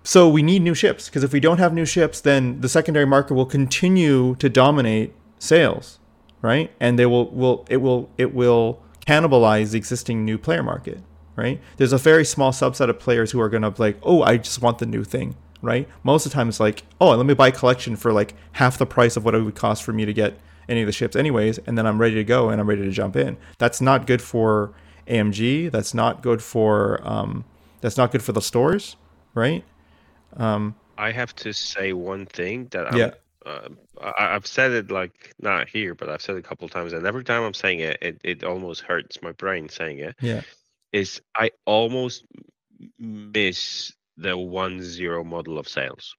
So 0.05 0.29
we 0.29 0.43
need 0.43 0.61
new 0.61 0.75
ships 0.75 1.09
because 1.09 1.25
if 1.25 1.33
we 1.33 1.41
don't 1.41 1.57
have 1.59 1.73
new 1.73 1.87
ships, 1.87 2.21
then 2.21 2.61
the 2.61 2.69
secondary 2.69 3.07
market 3.07 3.33
will 3.33 3.47
continue 3.47 4.35
to 4.37 4.51
dominate 4.51 5.15
sales, 5.39 5.99
right? 6.43 6.71
And 6.79 6.99
they 6.99 7.07
will 7.07 7.31
will 7.31 7.67
it 7.71 7.79
will 7.79 8.11
it 8.19 8.35
will 8.35 8.83
cannibalize 9.07 9.71
the 9.71 9.79
existing 9.79 10.23
new 10.27 10.37
player 10.37 10.63
market, 10.63 11.01
right? 11.35 11.63
There's 11.79 11.95
a 11.95 11.99
very 11.99 12.27
small 12.27 12.53
subset 12.53 12.91
of 12.91 12.99
players 12.99 13.31
who 13.31 13.41
are 13.41 13.49
going 13.49 13.63
to 13.63 13.71
be 13.71 13.83
like, 13.83 13.99
"Oh, 14.03 14.23
I 14.23 14.37
just 14.37 14.61
want 14.61 14.79
the 14.79 14.87
new 14.87 15.05
thing." 15.05 15.37
Right? 15.65 15.89
Most 16.03 16.27
of 16.27 16.33
the 16.33 16.35
time 16.37 16.49
it's 16.49 16.61
like, 16.61 16.83
oh, 17.01 17.11
let 17.17 17.27
me 17.27 17.35
buy 17.35 17.49
a 17.49 17.53
collection 17.53 17.97
for 17.97 18.13
like 18.13 18.35
half 18.53 18.79
the 18.79 18.87
price 18.87 19.17
of 19.17 19.25
what 19.25 19.35
it 19.35 19.41
would 19.43 19.55
cost 19.55 19.83
for 19.83 19.93
me 19.93 20.05
to 20.05 20.13
get 20.13 20.39
any 20.69 20.81
of 20.83 20.87
the 20.87 20.93
ships 20.93 21.17
anyways, 21.17 21.59
and 21.67 21.77
then 21.77 21.87
I'm 21.87 21.99
ready 22.01 22.15
to 22.17 22.25
go 22.25 22.49
and 22.51 22.61
I'm 22.61 22.69
ready 22.69 22.83
to 22.83 22.91
jump 22.91 23.17
in. 23.17 23.37
That's 23.59 23.81
not 23.81 24.07
good 24.07 24.23
for 24.23 24.73
AMG. 25.09 25.71
That's 25.71 25.93
not 25.95 26.23
good 26.23 26.43
for 26.43 27.01
um, 27.07 27.45
that's 27.81 27.97
not 27.97 28.13
good 28.13 28.23
for 28.23 28.33
the 28.33 28.41
stores, 28.41 28.97
right? 29.35 29.65
Um, 30.37 30.75
I 30.97 31.11
have 31.13 31.35
to 31.37 31.53
say 31.53 31.93
one 31.93 32.27
thing 32.27 32.69
that 32.71 32.87
I'm, 32.91 32.97
Yeah. 32.99 33.11
uh, 33.45 33.69
I, 34.01 34.35
I've 34.35 34.47
said 34.47 34.73
it 34.73 34.91
like 34.91 35.35
not 35.41 35.69
here, 35.69 35.95
but 35.95 36.09
I've 36.09 36.23
said 36.23 36.37
it 36.37 36.39
a 36.39 36.43
couple 36.49 36.69
times, 36.69 36.93
and 36.93 37.07
every 37.07 37.25
time 37.25 37.43
I'm 37.43 37.55
saying 37.55 37.81
it, 37.81 37.99
it, 38.01 38.21
it 38.25 38.45
almost 38.45 38.83
hurts 38.83 39.21
my 39.21 39.33
brain 39.33 39.69
saying 39.69 39.99
it. 39.99 40.17
yeah, 40.21 40.43
Is 40.93 41.21
I 41.37 41.51
almost 41.67 42.25
miss 42.99 43.93
the 44.17 44.37
one 44.37 44.83
zero 44.83 45.25
model 45.25 45.59
of 45.59 45.69
sales. 45.69 46.15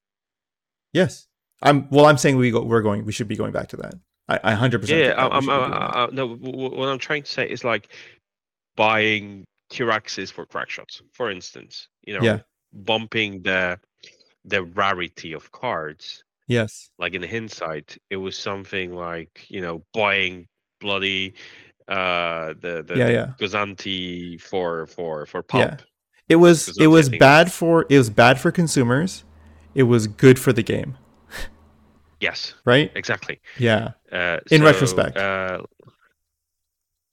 yes. 0.94 1.28
I'm 1.62 1.88
well. 1.90 2.06
I'm 2.06 2.18
saying 2.18 2.36
we 2.36 2.52
go. 2.52 2.62
We're 2.64 2.82
going. 2.82 3.06
We 3.06 3.14
should 3.14 3.30
be 3.30 3.38
going 3.38 3.54
back 3.54 3.70
to 3.70 3.78
that. 3.78 3.94
I, 4.28 4.40
100. 4.44 4.82
percent 4.82 5.00
Yeah, 5.00 5.14
I'm, 5.18 5.50
I'm, 5.50 5.50
I, 5.50 5.78
I, 6.04 6.06
no. 6.12 6.36
w- 6.36 6.52
w- 6.52 6.76
What 6.78 6.90
I'm 6.90 7.00
trying 7.00 7.24
to 7.24 7.32
say 7.32 7.48
is 7.48 7.64
like 7.64 7.90
buying 8.76 9.46
T-Rexes 9.70 10.32
for 10.34 10.46
crack 10.46 10.70
shots, 10.70 11.02
for 11.14 11.32
instance. 11.32 11.88
You 12.06 12.16
know, 12.20 12.24
Yeah. 12.26 12.40
bumping 12.74 13.42
the 13.44 13.80
the 14.44 14.64
rarity 14.64 15.34
of 15.34 15.52
cards. 15.52 16.24
Yes. 16.48 16.90
like 17.00 17.14
in 17.16 17.24
hindsight, 17.24 17.98
it 18.10 18.18
was 18.18 18.38
something 18.38 18.94
like 18.94 19.46
you 19.48 19.62
know 19.62 19.84
buying 19.94 20.48
bloody 20.82 21.36
uh 21.88 22.54
the 22.60 22.84
the 22.86 22.96
Yeah, 22.98 23.10
yeah. 23.10 23.34
Gozanti 23.40 24.40
for 24.42 24.86
for 24.88 25.26
for 25.26 25.44
Yeah. 25.54 25.78
It 26.30 26.38
was. 26.38 26.78
It 26.80 26.88
was 26.88 27.10
bad 27.10 27.52
for. 27.52 27.86
It 27.90 27.98
was 27.98 28.10
bad 28.10 28.40
for 28.40 28.52
consumers. 28.52 29.24
It 29.76 29.84
was 29.84 30.08
good 30.08 30.40
for 30.40 30.54
the 30.54 30.64
game, 30.64 30.98
Yes, 32.22 32.54
right? 32.66 32.92
exactly. 32.96 33.42
Yeah. 33.60 33.92
Uh, 34.12 34.40
In 34.50 34.60
so, 34.62 34.66
retrospect. 34.66 35.18
uh, 35.18 35.62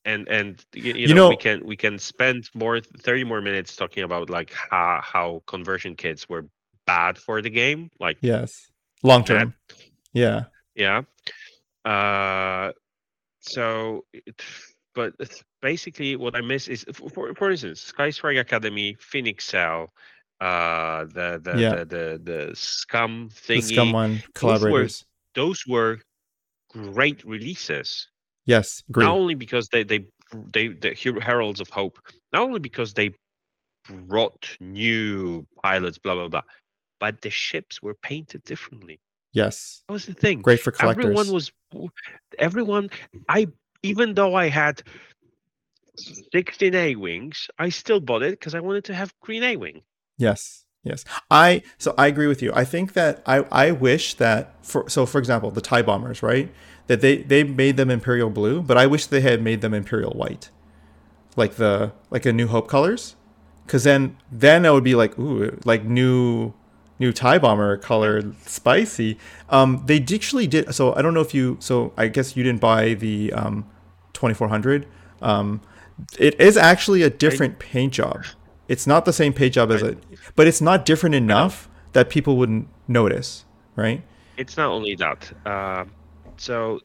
and 0.05 0.29
and 0.29 0.65
y- 0.75 0.81
you, 0.83 0.95
You 0.95 1.09
know, 1.09 1.15
know- 1.25 1.29
we 1.31 1.37
can 1.37 1.67
we 1.67 1.77
can 1.77 1.99
spend 1.99 2.49
more 2.55 2.81
thirty 2.81 3.25
more 3.25 3.41
minutes 3.41 3.77
talking 3.77 4.03
about 4.05 4.31
like 4.31 4.53
how 4.53 5.01
how 5.03 5.43
conversion 5.47 5.95
kits 5.97 6.29
were 6.29 6.47
bad 6.87 7.19
for 7.19 7.43
the 7.43 7.51
game, 7.51 7.91
like 8.01 8.19
Yes. 8.21 8.71
Long 9.03 9.25
term. 9.25 9.55
Yeah. 10.13 10.45
Yeah. 10.75 11.03
Uh, 11.85 12.73
so, 13.41 14.05
it, 14.13 14.41
but 14.95 15.15
basically, 15.61 16.17
what 16.17 16.35
I 16.37 16.41
miss 16.41 16.69
is, 16.69 16.85
for 16.93 17.35
for 17.35 17.51
instance, 17.51 17.81
Sky 17.81 18.11
Strike 18.11 18.37
Academy, 18.39 18.97
Phoenix 19.01 19.45
Cell, 19.45 19.93
uh, 20.41 21.05
the 21.05 21.41
the 21.43 21.61
Yeah. 21.61 21.75
the, 21.77 21.85
the 21.85 22.21
the 22.23 22.57
Scum 22.57 23.29
The 23.47 23.55
thingy. 23.55 23.73
Scum 23.73 23.93
One 23.93 24.23
collaborators. 24.35 25.05
Those 25.35 25.65
were 25.67 25.99
great 26.71 27.25
releases. 27.25 28.09
Yes. 28.45 28.83
great. 28.91 29.05
Not 29.05 29.15
only 29.15 29.35
because 29.35 29.69
they 29.69 29.85
they 29.85 30.07
they 30.53 30.69
the 30.69 30.95
Heralds 31.23 31.61
of 31.61 31.69
Hope, 31.71 31.99
not 32.33 32.43
only 32.43 32.61
because 32.61 32.93
they 32.93 33.15
brought 33.89 34.57
new 34.61 35.47
pilots, 35.63 35.99
blah 35.99 36.15
blah 36.15 36.29
blah, 36.29 36.43
but 37.01 37.21
the 37.21 37.31
ships 37.31 37.83
were 37.83 37.95
painted 38.03 38.43
differently. 38.45 39.01
Yes. 39.33 39.83
That 39.89 39.95
was 39.95 40.07
the 40.07 40.15
thing. 40.15 40.43
Great 40.43 40.61
for 40.61 40.71
collectors. 40.73 41.05
Everyone 41.07 41.33
was, 41.33 41.51
everyone. 42.39 42.91
I 43.29 43.49
even 43.83 44.15
though 44.15 44.35
I 44.35 44.49
had 44.49 44.83
sixteen 46.33 46.75
A 46.75 46.97
wings, 46.97 47.49
I 47.59 47.69
still 47.69 48.01
bought 48.01 48.23
it 48.23 48.39
because 48.39 48.55
I 48.55 48.61
wanted 48.61 48.85
to 48.85 48.95
have 48.95 49.15
green 49.21 49.43
A 49.43 49.57
wing. 49.57 49.83
Yes. 50.19 50.65
Yes. 50.85 51.05
I 51.31 51.63
so 51.79 51.95
I 51.97 52.09
agree 52.09 52.27
with 52.27 52.43
you. 52.43 52.53
I 52.55 52.65
think 52.65 52.95
that 52.95 53.23
I 53.27 53.39
I 53.53 53.71
wish 53.71 54.15
that 54.15 54.55
for 54.65 54.89
so 54.89 55.07
for 55.07 55.19
example, 55.19 55.51
the 55.51 55.61
TIE 55.61 55.83
bombers, 55.83 56.23
right? 56.23 56.53
That 56.89 57.01
they 57.01 57.19
they 57.19 57.45
made 57.45 57.77
them 57.77 57.91
imperial 57.91 58.31
blue, 58.31 58.63
but 58.63 58.77
I 58.77 58.87
wish 58.87 59.07
they 59.07 59.21
had 59.21 59.43
made 59.43 59.61
them 59.61 59.75
imperial 59.75 60.13
white. 60.13 60.51
Like 61.37 61.55
the 61.55 61.93
like 62.11 62.27
a 62.27 62.33
new 62.33 62.49
hope 62.49 62.69
colors. 62.69 63.15
Cuz 63.69 63.85
then 63.85 64.17
then 64.31 64.67
I 64.67 64.73
would 64.73 64.85
be 64.85 64.97
like, 64.97 65.17
ooh, 65.19 65.57
like 65.65 65.85
new 65.85 66.53
new 67.03 67.13
TIE 67.13 67.39
bomber 67.39 67.77
color 67.77 68.23
spicy. 68.47 69.11
Um 69.51 69.83
they 69.89 69.99
actually 70.01 70.47
did 70.47 70.75
so 70.79 70.95
I 70.95 71.03
don't 71.03 71.15
know 71.17 71.27
if 71.29 71.35
you 71.39 71.57
so 71.61 71.93
I 71.97 72.09
guess 72.09 72.37
you 72.37 72.43
didn't 72.47 72.61
buy 72.61 72.95
the 72.95 73.33
um 73.33 73.57
2400. 74.15 74.87
Um 75.21 75.61
it 76.19 76.41
is 76.41 76.57
actually 76.57 77.03
a 77.03 77.11
different 77.11 77.59
paint 77.59 77.93
job. 78.01 78.25
It's 78.69 78.87
not 78.87 79.05
the 79.05 79.13
same 79.13 79.33
paint 79.33 79.55
job 79.55 79.71
as 79.71 79.83
it, 79.83 79.99
but 80.37 80.47
it's 80.47 80.61
not 80.61 80.87
different 80.91 81.15
enough 81.15 81.69
that 81.93 82.09
people 82.09 82.37
wouldn't 82.37 82.69
notice, 82.89 83.45
right? 83.77 84.03
It's 84.37 84.57
not 84.57 84.71
only 84.71 84.95
that. 84.97 85.21
Uh, 85.45 85.85
so 86.37 86.81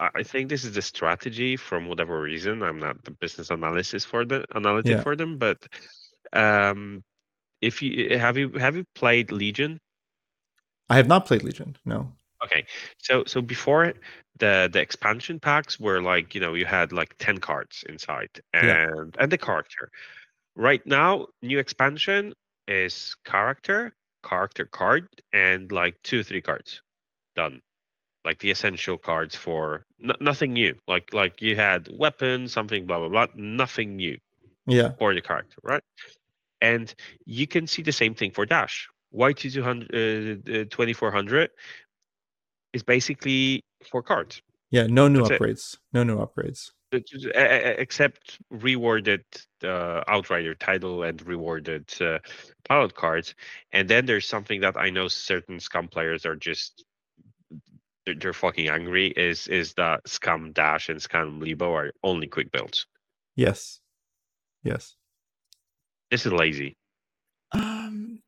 I 0.00 0.08
I 0.20 0.22
think 0.22 0.48
this 0.48 0.64
is 0.64 0.72
the 0.78 0.82
strategy 0.82 1.56
from 1.56 1.88
whatever 1.88 2.20
reason. 2.20 2.62
I'm 2.62 2.78
not 2.78 3.02
the 3.04 3.10
business 3.10 3.50
analysis 3.50 4.04
for 4.04 4.24
the 4.24 4.44
analytic 4.54 4.96
Yeah. 4.96 5.02
for 5.02 5.16
them, 5.16 5.38
but 5.38 5.58
um, 6.32 7.02
if 7.66 7.82
you 7.82 8.18
have 8.18 8.36
you 8.38 8.50
have 8.52 8.76
you 8.76 8.84
played 8.94 9.32
Legion? 9.32 9.78
I 10.88 10.96
have 10.96 11.08
not 11.08 11.26
played 11.26 11.42
Legion. 11.42 11.76
No. 11.84 12.12
Okay, 12.44 12.64
so 12.98 13.24
so 13.24 13.40
before 13.42 13.92
the 14.38 14.68
the 14.72 14.80
expansion 14.80 15.40
packs 15.40 15.80
were 15.80 16.00
like 16.00 16.34
you 16.34 16.40
know 16.40 16.54
you 16.54 16.66
had 16.66 16.92
like 16.92 17.14
ten 17.18 17.38
cards 17.38 17.84
inside 17.88 18.30
and 18.52 18.66
Yeah. 18.66 19.04
and 19.22 19.32
the 19.32 19.38
character. 19.38 19.90
Right 20.54 20.84
now, 20.86 21.26
new 21.42 21.58
expansion 21.58 22.32
is 22.68 23.14
character, 23.24 23.92
character 24.22 24.64
card, 24.64 25.08
and 25.32 25.70
like 25.72 25.94
two 26.02 26.22
three 26.22 26.40
cards, 26.42 26.82
done. 27.34 27.60
Like 28.24 28.38
the 28.40 28.50
essential 28.50 28.98
cards 28.98 29.34
for 29.36 29.84
n- 30.02 30.16
nothing 30.20 30.52
new. 30.52 30.74
Like 30.88 31.12
like 31.12 31.40
you 31.42 31.56
had 31.56 31.88
weapon, 31.92 32.48
something 32.48 32.86
blah 32.86 32.98
blah 32.98 33.08
blah, 33.08 33.26
nothing 33.34 33.96
new 33.96 34.18
Yeah. 34.66 34.92
for 34.98 35.14
the 35.14 35.20
character, 35.22 35.56
right? 35.62 35.82
And 36.60 36.94
you 37.24 37.46
can 37.46 37.66
see 37.66 37.82
the 37.82 37.92
same 37.92 38.14
thing 38.14 38.30
for 38.30 38.46
Dash. 38.46 38.88
YT200, 39.14 40.48
uh, 40.48 40.60
uh, 40.60 40.64
2400 40.70 41.50
is 42.72 42.82
basically 42.82 43.64
for 43.90 44.02
cards, 44.02 44.42
Yeah. 44.70 44.86
No 44.86 45.08
new 45.08 45.20
That's 45.20 45.30
it. 45.32 45.40
upgrades. 45.40 45.78
No 45.92 46.02
new 46.02 46.18
upgrades. 46.18 46.70
Except 46.92 48.38
rewarded 48.50 49.24
uh, 49.62 50.02
Outrider 50.08 50.54
title 50.54 51.02
and 51.02 51.20
rewarded 51.26 51.92
uh, 52.00 52.18
pilot 52.68 52.94
cards. 52.94 53.34
And 53.72 53.88
then 53.88 54.06
there's 54.06 54.26
something 54.26 54.60
that 54.60 54.76
I 54.76 54.90
know 54.90 55.08
certain 55.08 55.60
Scum 55.60 55.88
players 55.88 56.24
are 56.24 56.36
just 56.36 56.84
they're, 58.04 58.14
they're 58.14 58.32
fucking 58.32 58.68
angry. 58.68 59.08
Is 59.08 59.48
is 59.48 59.74
that 59.74 60.08
Scum 60.08 60.52
Dash 60.52 60.88
and 60.88 61.02
Scum 61.02 61.40
Leebo 61.40 61.72
are 61.72 61.92
only 62.02 62.28
quick 62.28 62.52
builds? 62.52 62.86
Yes. 63.34 63.80
Yes. 64.62 64.94
This 66.10 66.26
is 66.26 66.32
lazy. 66.32 66.76
Um. 67.52 68.20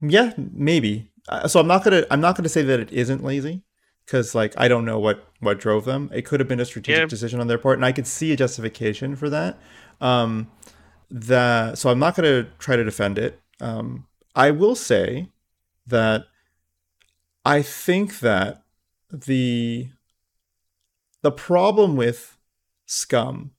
Yeah, 0.00 0.32
maybe. 0.36 1.10
Uh, 1.28 1.46
so 1.48 1.60
I'm 1.60 1.66
not 1.66 1.84
gonna. 1.84 2.04
I'm 2.10 2.20
not 2.20 2.36
gonna 2.36 2.48
say 2.48 2.62
that 2.62 2.80
it 2.80 2.92
isn't 2.92 3.22
lazy, 3.22 3.62
because 4.06 4.34
like 4.34 4.54
I 4.56 4.68
don't 4.68 4.84
know 4.84 4.98
what 4.98 5.26
what 5.40 5.58
drove 5.60 5.84
them. 5.84 6.10
It 6.12 6.22
could 6.22 6.40
have 6.40 6.48
been 6.48 6.60
a 6.60 6.64
strategic 6.64 7.02
Yeah. 7.02 7.06
decision 7.06 7.40
on 7.40 7.46
their 7.46 7.58
part, 7.58 7.78
and 7.78 7.84
I 7.84 7.92
could 7.92 8.06
see 8.06 8.32
a 8.32 8.36
justification 8.36 9.16
for 9.16 9.28
that. 9.30 9.58
Um, 10.00 10.50
that 11.10 11.78
so 11.78 11.90
I'm 11.90 11.98
not 11.98 12.14
gonna 12.14 12.44
try 12.58 12.76
to 12.76 12.84
defend 12.84 13.18
it. 13.18 13.40
Um, 13.60 14.06
I 14.34 14.50
will 14.50 14.74
say 14.74 15.28
that 15.86 16.24
I 17.44 17.62
think 17.62 18.20
that 18.20 18.62
the 19.10 19.88
the 21.22 21.32
problem 21.32 21.96
with 21.96 22.38
scum 22.86 23.50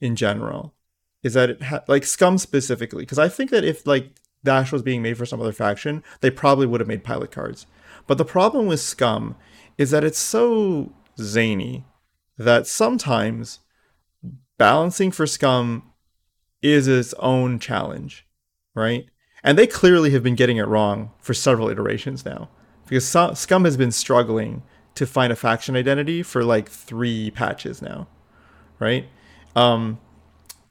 in 0.00 0.16
general 0.16 0.74
is 1.22 1.34
that 1.34 1.50
it 1.50 1.62
ha- 1.62 1.84
like 1.88 2.04
scum 2.04 2.38
specifically 2.38 3.02
because 3.02 3.18
i 3.18 3.28
think 3.28 3.50
that 3.50 3.64
if 3.64 3.86
like 3.86 4.12
dash 4.44 4.72
was 4.72 4.82
being 4.82 5.02
made 5.02 5.16
for 5.16 5.26
some 5.26 5.40
other 5.40 5.52
faction 5.52 6.02
they 6.20 6.30
probably 6.30 6.66
would 6.66 6.80
have 6.80 6.88
made 6.88 7.04
pilot 7.04 7.30
cards. 7.30 7.66
But 8.06 8.18
the 8.18 8.24
problem 8.24 8.66
with 8.66 8.80
scum 8.80 9.36
is 9.78 9.90
that 9.90 10.04
it's 10.04 10.18
so 10.18 10.92
zany 11.18 11.84
that 12.36 12.66
sometimes 12.66 13.60
balancing 14.58 15.10
for 15.10 15.26
scum 15.26 15.92
is 16.60 16.88
its 16.88 17.14
own 17.14 17.58
challenge 17.58 18.26
right? 18.74 19.06
And 19.44 19.58
they 19.58 19.66
clearly 19.66 20.10
have 20.10 20.22
been 20.22 20.36
getting 20.36 20.56
it 20.56 20.68
wrong 20.68 21.10
for 21.18 21.34
several 21.34 21.68
iterations 21.68 22.24
now 22.24 22.48
because 22.86 23.06
scum 23.06 23.64
has 23.64 23.76
been 23.76 23.92
struggling 23.92 24.62
to 24.94 25.06
find 25.06 25.32
a 25.32 25.36
faction 25.36 25.76
identity 25.76 26.22
for 26.22 26.44
like 26.44 26.68
three 26.68 27.30
patches 27.30 27.80
now 27.80 28.08
right? 28.78 29.06
Um, 29.54 30.00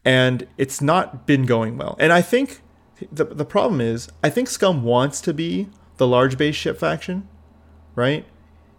and 0.03 0.47
it's 0.57 0.81
not 0.81 1.25
been 1.25 1.45
going 1.45 1.77
well. 1.77 1.95
And 1.99 2.11
I 2.11 2.21
think 2.21 2.61
the 3.11 3.25
the 3.25 3.45
problem 3.45 3.81
is 3.81 4.09
I 4.23 4.29
think 4.29 4.49
Scum 4.49 4.83
wants 4.83 5.21
to 5.21 5.33
be 5.33 5.69
the 5.97 6.07
large 6.07 6.37
base 6.37 6.55
ship 6.55 6.77
faction, 6.79 7.27
right? 7.95 8.25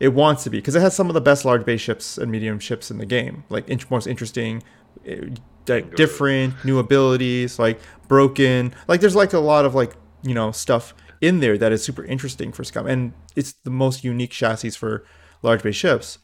It 0.00 0.14
wants 0.14 0.42
to 0.44 0.50
be 0.50 0.58
because 0.58 0.74
it 0.74 0.80
has 0.80 0.96
some 0.96 1.08
of 1.08 1.14
the 1.14 1.20
best 1.20 1.44
large 1.44 1.64
base 1.64 1.80
ships 1.80 2.18
and 2.18 2.30
medium 2.30 2.58
ships 2.58 2.90
in 2.90 2.98
the 2.98 3.06
game, 3.06 3.44
like 3.48 3.90
most 3.90 4.06
interesting, 4.06 4.62
eh, 5.06 5.28
like 5.68 5.94
different 5.94 6.54
new 6.64 6.78
abilities, 6.78 7.58
like 7.58 7.78
broken. 8.08 8.74
Like 8.88 9.00
there's 9.00 9.14
like 9.14 9.32
a 9.32 9.38
lot 9.38 9.64
of 9.64 9.74
like 9.74 9.94
you 10.22 10.34
know 10.34 10.50
stuff 10.50 10.94
in 11.20 11.38
there 11.38 11.56
that 11.56 11.72
is 11.72 11.84
super 11.84 12.04
interesting 12.04 12.52
for 12.52 12.64
Scum, 12.64 12.86
and 12.86 13.12
it's 13.36 13.52
the 13.52 13.70
most 13.70 14.02
unique 14.02 14.32
chassis 14.32 14.70
for 14.70 15.04
large 15.42 15.62
base 15.62 15.76
ships. 15.76 16.18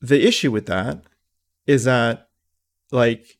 The 0.00 0.26
issue 0.26 0.50
with 0.50 0.66
that 0.66 1.02
is 1.66 1.84
that, 1.84 2.28
like, 2.90 3.38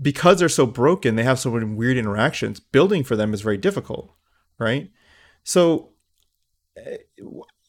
because 0.00 0.38
they're 0.38 0.48
so 0.48 0.66
broken, 0.66 1.16
they 1.16 1.22
have 1.22 1.38
so 1.38 1.50
many 1.50 1.66
weird 1.66 1.96
interactions. 1.96 2.60
Building 2.60 3.04
for 3.04 3.16
them 3.16 3.34
is 3.34 3.42
very 3.42 3.56
difficult, 3.56 4.12
right? 4.58 4.90
So, 5.42 5.90
eh, 6.76 6.98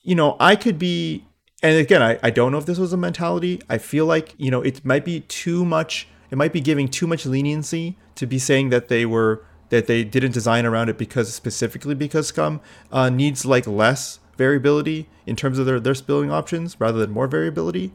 you 0.01 0.15
know, 0.15 0.37
I 0.39 0.55
could 0.55 0.79
be, 0.79 1.25
and 1.61 1.77
again, 1.77 2.01
I, 2.01 2.19
I 2.23 2.29
don't 2.29 2.51
know 2.51 2.57
if 2.57 2.65
this 2.65 2.77
was 2.77 2.93
a 2.93 2.97
mentality. 2.97 3.61
I 3.69 3.77
feel 3.77 4.05
like, 4.05 4.33
you 4.37 4.51
know, 4.51 4.61
it 4.61 4.85
might 4.85 5.03
be 5.03 5.21
too 5.21 5.65
much, 5.65 6.07
it 6.31 6.37
might 6.37 6.53
be 6.53 6.61
giving 6.61 6.87
too 6.87 7.07
much 7.07 7.25
leniency 7.25 7.97
to 8.15 8.25
be 8.25 8.39
saying 8.39 8.69
that 8.69 8.87
they 8.87 9.05
were, 9.05 9.43
that 9.69 9.87
they 9.87 10.03
didn't 10.03 10.31
design 10.31 10.65
around 10.65 10.89
it 10.89 10.97
because 10.97 11.33
specifically 11.33 11.95
because 11.95 12.27
Scum 12.27 12.61
uh, 12.91 13.09
needs 13.09 13.45
like 13.45 13.67
less 13.67 14.19
variability 14.37 15.09
in 15.25 15.35
terms 15.35 15.57
of 15.57 15.65
their, 15.65 15.79
their 15.79 15.95
building 15.95 16.31
options 16.31 16.79
rather 16.79 16.99
than 16.99 17.11
more 17.11 17.27
variability. 17.27 17.91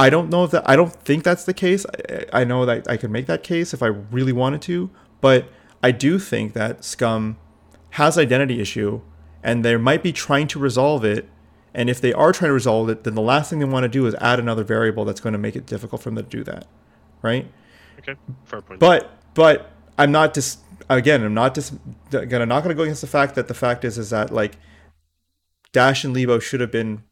I 0.00 0.08
don't 0.08 0.30
know 0.30 0.44
if 0.44 0.50
that 0.52 0.68
I 0.68 0.76
don't 0.76 0.92
think 0.92 1.24
that's 1.24 1.44
the 1.44 1.52
case. 1.52 1.84
I, 2.08 2.40
I, 2.40 2.44
know 2.44 2.64
that 2.64 2.88
I 2.88 2.96
could 2.96 3.10
make 3.10 3.26
that 3.26 3.42
case 3.42 3.74
if 3.74 3.82
I 3.82 3.88
really 3.88 4.32
wanted 4.32 4.62
to, 4.62 4.88
but 5.20 5.50
I 5.82 5.92
do 5.92 6.18
think 6.18 6.54
that 6.54 6.86
Scum 6.86 7.36
has 7.90 8.16
identity 8.16 8.62
issue 8.62 9.02
and 9.42 9.62
they 9.62 9.76
might 9.76 10.02
be 10.02 10.10
trying 10.10 10.46
to 10.48 10.58
resolve 10.58 11.04
it. 11.04 11.28
And 11.74 11.90
if 11.90 12.00
they 12.00 12.14
are 12.14 12.32
trying 12.32 12.48
to 12.48 12.54
resolve 12.54 12.88
it, 12.88 13.04
then 13.04 13.14
the 13.14 13.20
last 13.20 13.50
thing 13.50 13.58
they 13.58 13.66
want 13.66 13.84
to 13.84 13.90
do 13.90 14.06
is 14.06 14.14
add 14.14 14.40
another 14.40 14.64
variable 14.64 15.04
that's 15.04 15.20
going 15.20 15.34
to 15.34 15.38
make 15.38 15.54
it 15.54 15.66
difficult 15.66 16.02
for 16.02 16.08
them 16.08 16.16
to 16.16 16.22
do 16.22 16.42
that. 16.44 16.66
Right? 17.20 17.46
Okay. 17.98 18.14
Fair 18.46 18.62
point. 18.62 18.80
But 18.80 19.10
but 19.34 19.70
I'm 19.98 20.10
not 20.10 20.32
just 20.32 20.60
again, 20.88 21.22
I'm 21.22 21.34
not 21.34 21.54
just 21.54 21.74
gonna 22.10 22.46
not 22.46 22.62
gonna 22.62 22.74
go 22.74 22.84
against 22.84 23.02
the 23.02 23.06
fact 23.06 23.34
that 23.34 23.48
the 23.48 23.54
fact 23.54 23.84
is 23.84 23.98
is 23.98 24.08
that 24.10 24.32
like 24.32 24.56
Dash 25.72 26.04
and 26.04 26.16
Leebo 26.16 26.40
should 26.40 26.60
have 26.60 26.72
been 26.72 27.02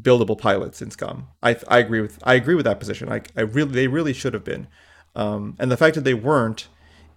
buildable 0.00 0.38
pilots 0.38 0.80
in 0.80 0.90
Scum. 0.90 1.28
I 1.42 1.56
I 1.68 1.78
agree 1.78 2.00
with 2.00 2.18
I 2.22 2.34
agree 2.34 2.54
with 2.54 2.64
that 2.64 2.78
position. 2.78 3.08
Like 3.08 3.30
I 3.36 3.42
really 3.42 3.72
they 3.72 3.88
really 3.88 4.12
should 4.12 4.34
have 4.34 4.44
been, 4.44 4.68
um, 5.14 5.56
and 5.58 5.70
the 5.70 5.76
fact 5.76 5.94
that 5.94 6.04
they 6.04 6.14
weren't 6.14 6.68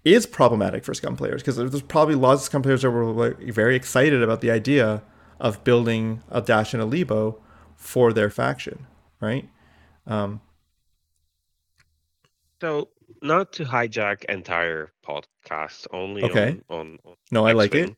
is 0.04 0.26
problematic 0.26 0.84
for 0.84 0.94
Scum 0.94 1.16
players 1.16 1.42
because 1.42 1.56
there's 1.56 1.82
probably 1.82 2.16
lots 2.16 2.42
of 2.42 2.46
Scum 2.46 2.62
players 2.62 2.82
that 2.82 2.92
were 2.92 3.06
like, 3.06 3.40
very 3.54 3.76
excited 3.76 4.22
about 4.22 4.42
the 4.42 4.52
idea 4.52 5.04
of 5.40 5.64
building 5.64 6.22
a 6.30 6.42
Dash 6.42 6.74
and 6.74 6.82
a 6.82 6.86
Leebo 6.86 7.40
for 7.76 8.14
their 8.14 8.30
faction, 8.30 8.88
right? 9.20 9.50
Um, 10.08 10.42
so 12.62 12.90
not 13.22 13.52
to 13.54 13.66
hijack 13.66 14.26
entire 14.26 14.92
podcast, 15.06 15.88
only 15.92 16.24
okay. 16.24 16.62
on, 16.70 16.78
on, 16.78 17.00
on 17.06 17.16
no, 17.32 17.46
I 17.46 17.52
like 17.52 17.76
it. 17.76 17.96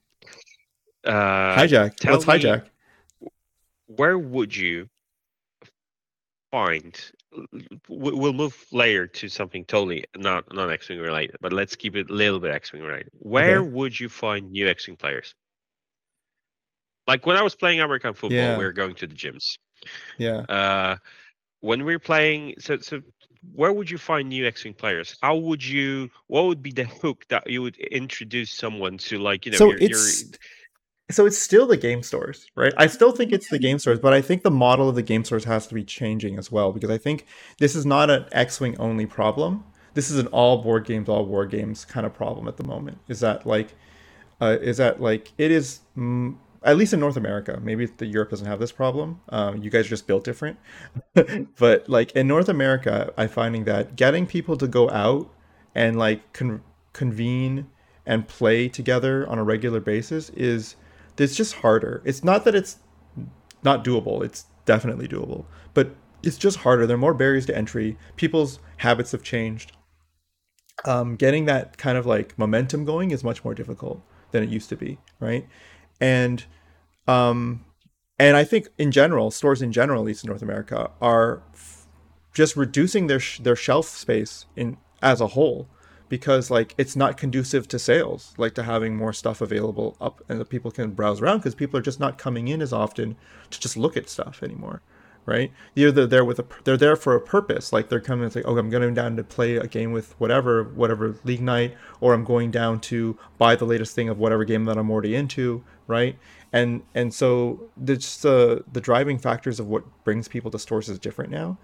Uh, 1.06 1.56
hijack. 1.56 2.04
Let's 2.04 2.26
hijack 2.26 2.64
where 3.88 4.18
would 4.18 4.56
you 4.56 4.88
find 6.52 7.12
we'll 7.90 8.34
move 8.34 8.66
layer 8.72 9.06
to 9.06 9.28
something 9.28 9.66
totally 9.66 10.06
not 10.16 10.46
not 10.54 10.72
X-wing 10.72 11.00
related, 11.00 11.36
but 11.42 11.52
let's 11.54 11.76
keep 11.76 11.96
it 11.96 12.10
a 12.10 12.14
little 12.14 12.40
bit 12.40 12.52
X-wing 12.52 12.84
related. 12.84 13.12
Where 13.20 13.60
okay. 13.60 13.70
would 13.70 14.00
you 14.00 14.10
find 14.10 14.52
new 14.52 14.68
X-wing 14.68 14.98
players? 14.98 15.36
Like 17.06 17.26
when 17.26 17.38
I 17.38 17.42
was 17.42 17.56
playing 17.56 17.80
American 17.82 18.14
football, 18.14 18.38
yeah. 18.38 18.58
we 18.58 18.64
were 18.64 18.74
going 18.74 18.96
to 18.96 19.08
the 19.08 19.16
gyms. 19.16 19.58
Yeah. 20.18 20.40
Uh, 20.50 20.98
when 21.62 21.86
we 21.86 21.94
are 21.94 22.00
playing, 22.00 22.56
so 22.60 22.78
so 22.80 23.02
where 23.54 23.72
would 23.72 23.90
you 23.90 23.98
find 23.98 24.30
new 24.30 24.46
X-wing 24.46 24.74
players? 24.74 25.18
How 25.22 25.36
would 25.36 25.66
you? 25.66 26.10
What 26.28 26.46
would 26.46 26.62
be 26.62 26.72
the 26.72 26.86
hook 26.86 27.26
that 27.30 27.50
you 27.50 27.62
would 27.62 27.78
introduce 27.78 28.52
someone 28.52 28.98
to? 29.00 29.20
Like 29.20 29.46
you 29.46 29.54
know, 29.54 29.58
so 29.58 29.72
it's 29.72 30.26
so 31.10 31.26
it's 31.26 31.38
still 31.38 31.66
the 31.66 31.78
game 31.78 32.04
stores, 32.04 32.48
right? 32.56 32.74
I 32.78 32.88
still 32.88 33.12
think 33.12 33.32
it's 33.32 33.50
the 33.50 33.60
game 33.60 33.80
stores, 33.80 34.00
but 34.00 34.14
I 34.14 34.22
think 34.22 34.44
the 34.44 34.52
model 34.52 34.90
of 34.90 34.96
the 34.96 35.02
game 35.02 35.24
stores 35.24 35.46
has 35.46 35.66
to 35.68 35.74
be 35.74 35.84
changing 35.84 36.38
as 36.38 36.52
well 36.52 36.72
because 36.72 36.90
I 36.90 36.98
think 36.98 37.26
this 37.60 37.76
is 37.76 37.86
not 37.86 38.10
an 38.10 38.26
X-wing 38.32 38.78
only 38.78 39.06
problem. 39.06 39.64
This 39.94 40.12
is 40.12 40.20
an 40.20 40.28
all 40.28 40.62
board 40.62 40.86
games, 40.86 41.08
all 41.08 41.26
war 41.26 41.46
games 41.46 41.86
kind 41.86 42.06
of 42.06 42.14
problem 42.14 42.48
at 42.48 42.58
the 42.58 42.64
moment. 42.64 43.00
Is 43.08 43.22
that 43.22 43.48
like, 43.48 43.74
uh, 44.42 44.58
is 44.62 44.78
that 44.78 45.02
like 45.02 45.32
it 45.38 45.50
is 45.50 45.80
mm, 45.98 46.36
at 46.64 46.76
least 46.76 46.94
in 46.94 47.00
North 47.00 47.16
America. 47.16 47.60
Maybe 47.64 47.86
the 47.86 48.06
Europe 48.06 48.30
doesn't 48.30 48.46
have 48.46 48.60
this 48.60 48.74
problem. 48.74 49.22
Um, 49.30 49.64
you 49.64 49.70
guys 49.70 49.86
are 49.86 49.90
just 49.90 50.08
built 50.08 50.26
different, 50.26 50.58
but 51.58 51.88
like 51.88 52.12
in 52.12 52.28
North 52.28 52.50
America, 52.50 53.14
I'm 53.18 53.30
finding 53.30 53.64
that 53.64 53.96
getting 53.96 54.28
people 54.28 54.58
to 54.58 54.68
go 54.68 54.90
out 54.90 55.34
and 55.74 55.98
like 55.98 56.34
con- 56.34 56.62
convene 56.92 57.68
and 58.06 58.28
play 58.28 58.68
together 58.68 59.28
on 59.30 59.38
a 59.38 59.44
regular 59.44 59.80
basis 59.80 60.30
is 60.32 60.76
it's 61.18 61.36
just 61.36 61.56
harder. 61.56 62.02
It's 62.06 62.24
not 62.24 62.46
that 62.46 62.56
it's 62.56 62.78
not 63.64 63.84
doable. 63.84 64.24
It's 64.24 64.46
definitely 64.66 65.08
doable, 65.08 65.46
but 65.74 65.96
it's 66.24 66.38
just 66.38 66.60
harder. 66.60 66.86
There 66.86 66.96
are 66.96 67.00
more 67.00 67.14
barriers 67.14 67.46
to 67.48 67.58
entry. 67.58 67.98
People's 68.16 68.60
habits 68.78 69.12
have 69.12 69.24
changed. 69.24 69.72
Um, 70.86 71.16
getting 71.16 71.46
that 71.46 71.78
kind 71.78 71.98
of 71.98 72.06
like 72.06 72.38
momentum 72.38 72.86
going 72.86 73.12
is 73.12 73.24
much 73.24 73.44
more 73.44 73.56
difficult 73.56 74.02
than 74.32 74.44
it 74.44 74.50
used 74.50 74.70
to 74.70 74.76
be, 74.76 75.00
right? 75.20 75.48
And 76.00 76.46
um, 77.08 77.66
and 78.20 78.36
I 78.36 78.44
think 78.44 78.68
in 78.78 78.92
general, 78.92 79.32
stores 79.32 79.62
in 79.62 79.72
general, 79.72 80.02
at 80.02 80.06
least 80.06 80.24
in 80.24 80.30
North 80.30 80.42
America, 80.42 80.92
are 81.02 81.42
f- 81.54 81.88
just 82.34 82.56
reducing 82.56 83.08
their 83.08 83.20
sh- 83.20 83.40
their 83.40 83.56
shelf 83.56 83.88
space 83.88 84.46
in 84.56 84.78
as 85.02 85.22
a 85.22 85.28
whole 85.28 85.68
because 86.10 86.50
like 86.50 86.74
it's 86.78 86.96
not 86.96 87.18
conducive 87.18 87.68
to 87.68 87.80
sales 87.80 88.34
like 88.38 88.54
to 88.56 88.64
having 88.64 88.96
more 88.96 89.14
stuff 89.14 89.42
available 89.42 89.96
up 90.00 90.22
and 90.30 90.40
that 90.40 90.50
people 90.50 90.72
can 90.72 90.92
browse 90.92 91.22
around 91.22 91.38
because 91.40 91.56
people 91.56 91.78
are 91.78 91.84
just 91.84 92.00
not 92.00 92.18
coming 92.18 92.48
in 92.48 92.62
as 92.62 92.74
often 92.74 93.16
to 93.50 93.60
just 93.60 93.78
look 93.78 93.98
at 93.98 94.10
stuff 94.10 94.42
anymore 94.44 94.82
right? 95.26 95.52
They're 95.76 95.92
there 95.92 96.24
with 96.24 96.40
a 96.40 96.46
they're 96.64 96.78
there 96.78 96.96
for 96.96 97.14
a 97.14 97.20
purpose 97.20 97.74
like 97.74 97.90
they're 97.90 98.00
coming 98.00 98.26
it's 98.26 98.36
like 98.38 98.48
oh 98.48 98.58
i'm 98.58 98.70
going 98.70 98.94
down 98.94 99.18
to 99.18 99.26
play 99.26 99.58
a 99.58 99.68
game 99.68 99.92
with 99.92 100.18
whatever 100.22 100.64
whatever 100.64 101.18
league 101.26 101.42
night 101.42 101.76
or 102.00 102.14
i'm 102.14 102.24
going 102.24 102.50
down 102.50 102.80
to 102.80 103.20
buy 103.38 103.54
the 103.54 103.66
latest 103.66 103.94
thing 103.94 104.08
of 104.08 104.18
whatever 104.18 104.46
game 104.46 104.64
that 104.64 104.78
i'm 104.78 104.90
already 104.90 105.16
into 105.16 105.66
right? 105.88 106.18
And 106.54 106.84
and 106.94 107.14
so 107.14 107.70
just 107.84 108.22
the 108.22 108.64
the 108.72 108.82
driving 108.82 109.18
factors 109.18 109.60
of 109.60 109.68
what 109.68 109.84
brings 110.04 110.28
people 110.28 110.52
to 110.52 110.60
stores 110.60 110.90
is 110.90 111.00
different 111.00 111.32
now. 111.32 111.58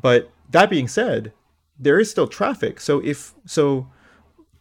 But 0.00 0.30
that 0.50 0.70
being 0.70 0.88
said 0.88 1.32
there 1.78 1.98
is 1.98 2.10
still 2.10 2.26
traffic. 2.26 2.80
So 2.80 3.00
if 3.04 3.34
so, 3.44 3.88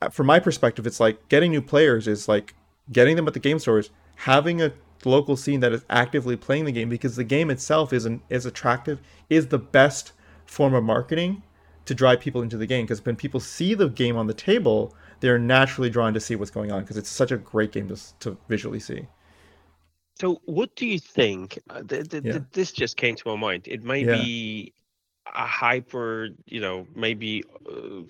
uh, 0.01 0.09
from 0.09 0.27
my 0.27 0.39
perspective, 0.39 0.85
it's 0.85 0.99
like 0.99 1.27
getting 1.29 1.51
new 1.51 1.61
players 1.61 2.07
is 2.07 2.27
like 2.27 2.55
getting 2.91 3.15
them 3.15 3.27
at 3.27 3.33
the 3.33 3.39
game 3.39 3.59
stores, 3.59 3.89
having 4.15 4.61
a 4.61 4.71
local 5.03 5.37
scene 5.37 5.59
that 5.59 5.71
is 5.71 5.85
actively 5.89 6.35
playing 6.35 6.65
the 6.65 6.71
game 6.71 6.89
because 6.89 7.15
the 7.15 7.23
game 7.23 7.49
itself 7.49 7.93
is 7.93 8.05
an, 8.05 8.21
is 8.29 8.45
attractive, 8.45 8.99
is 9.29 9.47
the 9.47 9.59
best 9.59 10.13
form 10.45 10.73
of 10.73 10.83
marketing 10.83 11.43
to 11.85 11.93
drive 11.93 12.19
people 12.19 12.41
into 12.41 12.57
the 12.57 12.65
game. 12.65 12.85
Because 12.85 13.03
when 13.05 13.15
people 13.15 13.39
see 13.39 13.73
the 13.73 13.89
game 13.89 14.17
on 14.17 14.27
the 14.27 14.33
table, 14.33 14.95
they're 15.19 15.39
naturally 15.39 15.89
drawn 15.89 16.13
to 16.13 16.19
see 16.19 16.35
what's 16.35 16.51
going 16.51 16.71
on 16.71 16.81
because 16.81 16.97
it's 16.97 17.09
such 17.09 17.31
a 17.31 17.37
great 17.37 17.71
game 17.71 17.87
to, 17.87 17.97
to 18.19 18.37
visually 18.49 18.79
see. 18.79 19.07
So, 20.17 20.41
what 20.45 20.75
do 20.75 20.85
you 20.87 20.97
think? 20.97 21.59
Uh, 21.69 21.83
th- 21.83 22.09
th- 22.09 22.23
yeah. 22.23 22.31
th- 22.33 22.43
this 22.53 22.71
just 22.71 22.95
came 22.95 23.15
to 23.17 23.23
my 23.27 23.35
mind. 23.35 23.67
It 23.67 23.83
may 23.83 24.05
yeah. 24.05 24.15
be 24.15 24.73
a 25.33 25.45
hyper, 25.45 26.29
you 26.45 26.59
know, 26.59 26.87
maybe 26.95 27.43
uh, 27.67 28.01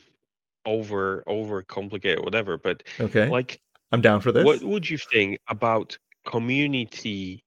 over 0.66 1.24
over 1.28 1.62
complicated, 1.64 2.24
whatever. 2.24 2.58
But 2.58 2.84
okay, 3.00 3.30
like 3.30 3.60
I'm 3.92 4.02
down 4.02 4.22
for 4.22 4.32
this. 4.32 4.46
What 4.46 4.64
would 4.64 4.90
you 4.90 4.98
think 4.98 5.40
about 5.48 5.98
community 6.26 7.44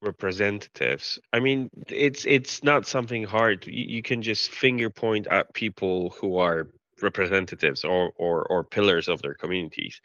representatives? 0.00 1.18
I 1.32 1.40
mean, 1.40 1.70
it's 1.88 2.24
it's 2.24 2.62
not 2.62 2.86
something 2.86 3.24
hard. 3.24 3.66
You, 3.66 3.84
you 3.96 4.02
can 4.02 4.22
just 4.22 4.50
finger 4.50 4.90
point 4.90 5.26
at 5.28 5.52
people 5.54 6.10
who 6.20 6.38
are 6.38 6.68
representatives 7.00 7.84
or 7.84 8.12
or 8.16 8.44
or 8.44 8.64
pillars 8.64 9.08
of 9.08 9.22
their 9.22 9.34
communities. 9.34 10.00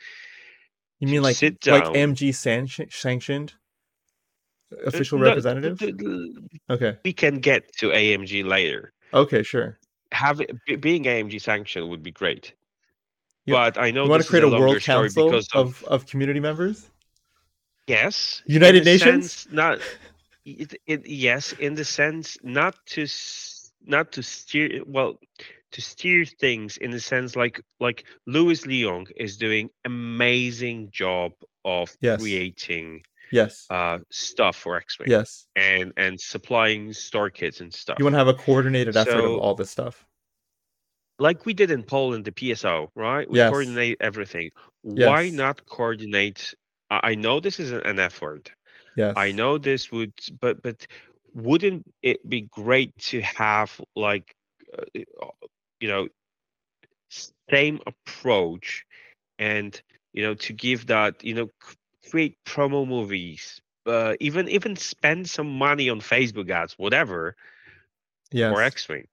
You 0.99 1.07
mean 1.07 1.21
like 1.21 1.35
Sit 1.35 1.59
down. 1.59 1.81
like 1.81 1.93
AMG 1.93 2.34
sanctioned 2.34 3.53
official 4.85 5.19
no, 5.19 5.25
representatives? 5.25 5.81
okay. 6.69 6.97
We 7.03 7.13
can 7.13 7.39
get 7.39 7.71
to 7.77 7.89
AMG 7.89 8.45
later. 8.45 8.93
Okay, 9.13 9.43
sure. 9.43 9.79
Have 10.11 10.41
it, 10.41 10.81
being 10.81 11.03
AMG 11.03 11.41
sanctioned 11.41 11.89
would 11.89 12.03
be 12.03 12.11
great. 12.11 12.53
But 13.45 13.77
I 13.77 13.91
know 13.91 14.03
you 14.03 14.09
want 14.09 14.23
to 14.23 14.27
create 14.27 14.43
a, 14.43 14.47
a 14.47 14.59
world 14.59 14.81
council 14.81 15.34
of, 15.34 15.45
of, 15.53 15.84
of 15.85 16.05
community 16.05 16.39
members. 16.39 16.89
Yes, 17.88 18.43
United 18.45 18.84
Nations. 18.84 19.31
Sense, 19.31 19.53
not 19.53 19.79
it, 20.45 20.73
it, 20.85 21.07
yes, 21.07 21.53
in 21.53 21.75
the 21.75 21.85
sense 21.85 22.38
not 22.43 22.75
to 22.88 23.07
not 23.85 24.11
to 24.13 24.23
steer 24.23 24.81
well 24.85 25.17
to 25.71 25.81
steer 25.81 26.25
things 26.25 26.77
in 26.77 26.91
the 26.91 26.99
sense 26.99 27.35
like 27.35 27.61
like 27.79 28.05
Louis 28.25 28.61
Leong 28.65 29.07
is 29.15 29.38
doing 29.38 29.69
amazing 29.85 30.89
job 30.91 31.31
of 31.65 31.95
yes. 32.01 32.19
creating 32.19 33.03
yes 33.32 33.68
uh 33.70 33.98
stuff 34.12 34.56
for 34.56 34.78
x-wing 34.78 35.10
yes 35.10 35.48
and 35.56 35.91
and 35.98 36.20
supplying 36.20 36.94
store 36.94 37.30
kits 37.30 37.62
and 37.62 37.74
stuff 37.74 37.98
you 37.99 38.06
want 38.06 38.14
to 38.14 38.20
have 38.20 38.28
a 38.28 38.34
coordinated 38.34 38.95
effort 38.95 39.12
so, 39.12 39.36
of 39.36 39.40
all 39.40 39.56
this 39.56 39.70
stuff 39.70 40.06
like 41.20 41.45
we 41.45 41.54
did 41.54 41.72
in 41.72 41.84
Poland, 41.84 42.26
the 42.26 42.32
PSO, 42.32 42.90
right? 42.95 43.30
We 43.30 43.38
Yes. 43.38 43.49
coordinate 43.49 43.98
everything. 43.99 44.52
Why 44.82 45.30
not 45.30 45.66
coordinate? 45.66 46.54
I 46.90 47.16
know 47.16 47.40
this 47.40 47.60
is 47.60 47.72
an 47.72 47.99
effort. 47.99 48.52
Yes. 48.95 49.14
I 49.18 49.32
know 49.32 49.58
this 49.58 49.91
would, 49.91 50.14
but 50.40 50.62
but 50.62 50.86
wouldn't 51.34 51.84
it 52.02 52.28
be 52.28 52.41
great 52.41 52.95
to 52.98 53.22
have 53.22 53.82
like, 53.95 54.34
uh, 54.78 55.04
you 55.80 55.88
know, 55.88 56.08
same 57.49 57.80
approach, 57.86 58.86
and 59.40 59.80
you 60.14 60.24
know, 60.24 60.36
to 60.36 60.54
give 60.54 60.88
that, 60.88 61.24
you 61.24 61.34
know, 61.34 61.49
create 62.09 62.38
promo 62.45 62.88
movies, 62.88 63.61
uh, 63.85 64.15
even 64.19 64.47
even 64.49 64.75
spend 64.75 65.29
some 65.29 65.49
money 65.57 65.89
on 65.89 65.99
Facebook 66.01 66.49
ads, 66.49 66.73
whatever, 66.77 67.35
Yes. 68.31 68.53
for 68.53 68.61
X-wing. 68.61 69.07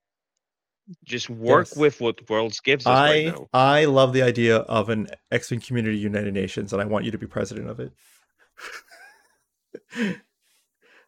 Just 1.04 1.30
work 1.30 1.68
Yes. 1.70 1.76
with 1.76 2.00
what 2.00 2.28
Worlds 2.28 2.60
gives 2.60 2.86
us 2.86 2.90
right 2.92 3.26
I 3.26 3.30
now. 3.30 3.48
I 3.52 3.84
love 3.86 4.12
the 4.12 4.22
idea 4.22 4.58
of 4.58 4.90
an 4.90 5.08
X-wing 5.30 5.60
community 5.60 5.96
United 5.96 6.34
Nations, 6.34 6.72
and 6.72 6.82
I 6.82 6.84
want 6.84 7.04
you 7.04 7.10
to 7.12 7.18
be 7.18 7.26
president 7.26 7.68
of 7.70 7.80
it. 7.80 7.92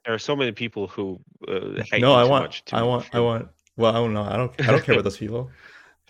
There 0.05 0.15
are 0.15 0.21
so 0.21 0.37
many 0.37 0.53
people 0.53 0.87
who 0.87 1.19
uh, 1.49 1.83
hate 1.83 2.01
no, 2.01 2.13
I 2.15 2.23
want, 2.23 2.63
I 2.73 2.85
want, 2.85 3.07
I 3.13 3.19
want. 3.19 3.49
Well, 3.77 3.91
I 3.91 3.97
don't 3.97 4.15
know. 4.15 4.23
I 4.23 4.37
don't. 4.37 4.53
I 4.61 4.71
don't 4.71 4.85
care 4.85 4.95
about 4.95 5.03
those 5.03 5.17
people. 5.19 5.51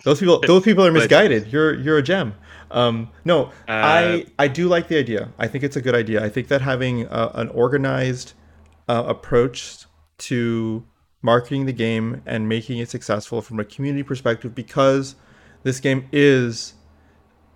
Those 0.04 0.20
people. 0.20 0.40
Those 0.46 0.62
people 0.62 0.86
are 0.86 0.92
misguided. 0.92 1.52
You're 1.52 1.74
you're 1.74 1.98
a 1.98 2.02
gem. 2.02 2.34
Um, 2.70 3.10
no, 3.24 3.46
Uh, 3.46 3.50
I 3.68 4.26
I 4.38 4.48
do 4.48 4.68
like 4.68 4.88
the 4.88 4.98
idea. 4.98 5.30
I 5.38 5.46
think 5.46 5.64
it's 5.64 5.76
a 5.76 5.80
good 5.80 5.94
idea. 5.94 6.24
I 6.24 6.28
think 6.28 6.48
that 6.48 6.62
having 6.62 7.06
uh, 7.08 7.32
an 7.34 7.48
organized 7.48 8.34
uh, 8.88 9.04
approach 9.06 9.86
to 10.18 10.84
marketing 11.22 11.66
the 11.66 11.72
game 11.72 12.22
and 12.26 12.48
making 12.48 12.78
it 12.78 12.88
successful 12.90 13.42
from 13.42 13.58
a 13.58 13.64
community 13.64 14.02
perspective, 14.02 14.54
because 14.54 15.16
this 15.62 15.80
game 15.80 16.08
is 16.12 16.74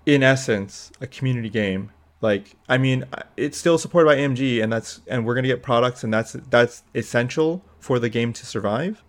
in 0.07 0.23
essence 0.23 0.91
a 1.01 1.07
community 1.07 1.51
game 1.51 1.91
like 2.21 2.57
i 2.69 2.77
mean 2.79 3.05
it's 3.37 3.57
still 3.59 3.79
supported 3.79 4.07
by 4.07 4.17
amg 4.17 4.63
and 4.63 4.73
that's 4.73 5.01
and 5.07 5.25
we're 5.27 5.35
going 5.35 5.45
to 5.45 5.49
get 5.49 5.63
products 5.63 6.03
and 6.03 6.13
that's 6.13 6.33
that's 6.49 6.83
essential 6.95 7.63
for 7.79 7.99
the 7.99 8.09
game 8.09 8.33
to 8.33 8.45
survive 8.47 9.05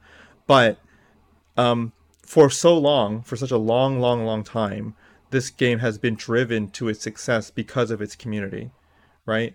but 0.48 0.78
um 1.58 1.94
for 2.32 2.49
so 2.49 2.78
long 2.78 3.22
for 3.22 3.36
such 3.36 3.52
a 3.52 3.58
long 3.58 3.99
long 3.99 4.24
long 4.24 4.41
time 4.41 4.95
this 5.32 5.49
game 5.49 5.80
has 5.80 5.98
been 5.98 6.16
driven 6.16 6.70
to 6.70 6.88
its 6.88 7.03
success 7.03 7.52
because 7.52 7.91
of 7.91 8.02
its 8.02 8.16
community 8.16 8.72
right? 9.26 9.53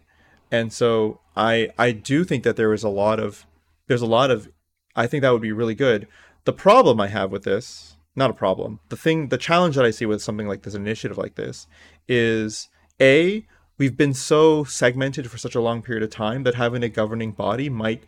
And 0.51 0.71
so 0.71 1.21
i 1.35 1.71
i 1.79 1.91
do 1.93 2.23
think 2.23 2.45
that 2.45 2.57
there 2.57 2.75
is 2.75 2.85
a 2.85 2.91
lot 2.91 3.19
of 3.19 3.47
there's 3.87 4.03
a 4.03 4.15
lot 4.19 4.31
of 4.31 4.51
i 4.95 5.07
think 5.07 5.23
that 5.23 5.33
would 5.33 5.41
be 5.41 5.53
really 5.53 5.75
good. 5.75 6.07
The 6.45 6.53
problem 6.53 7.01
i 7.01 7.07
have 7.07 7.33
with 7.33 7.45
this 7.45 7.97
not 8.15 8.29
a 8.29 8.35
problem 8.45 8.81
the 8.91 9.03
thing 9.05 9.29
the 9.31 9.39
challenge 9.39 9.77
that 9.77 9.87
i 9.87 9.91
see 9.91 10.05
with 10.05 10.21
something 10.23 10.47
like 10.47 10.63
this 10.63 10.75
initiative 10.75 11.17
like 11.17 11.37
this 11.37 11.67
is 12.07 12.69
a 13.01 13.47
we've 13.79 13.97
been 13.97 14.13
so 14.13 14.65
segmented 14.65 15.31
for 15.31 15.39
such 15.39 15.55
a 15.55 15.63
long 15.63 15.81
period 15.81 16.03
of 16.03 16.11
time 16.11 16.43
that 16.43 16.57
having 16.57 16.83
a 16.83 16.91
governing 16.91 17.33
body 17.33 17.71
might 17.71 18.05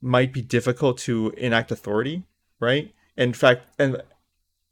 might 0.00 0.32
be 0.32 0.42
difficult 0.42 0.96
to 0.96 1.34
enact 1.36 1.72
authority 1.72 2.22
right 2.60 2.94
in 3.20 3.32
fact 3.34 3.68
and 3.78 4.02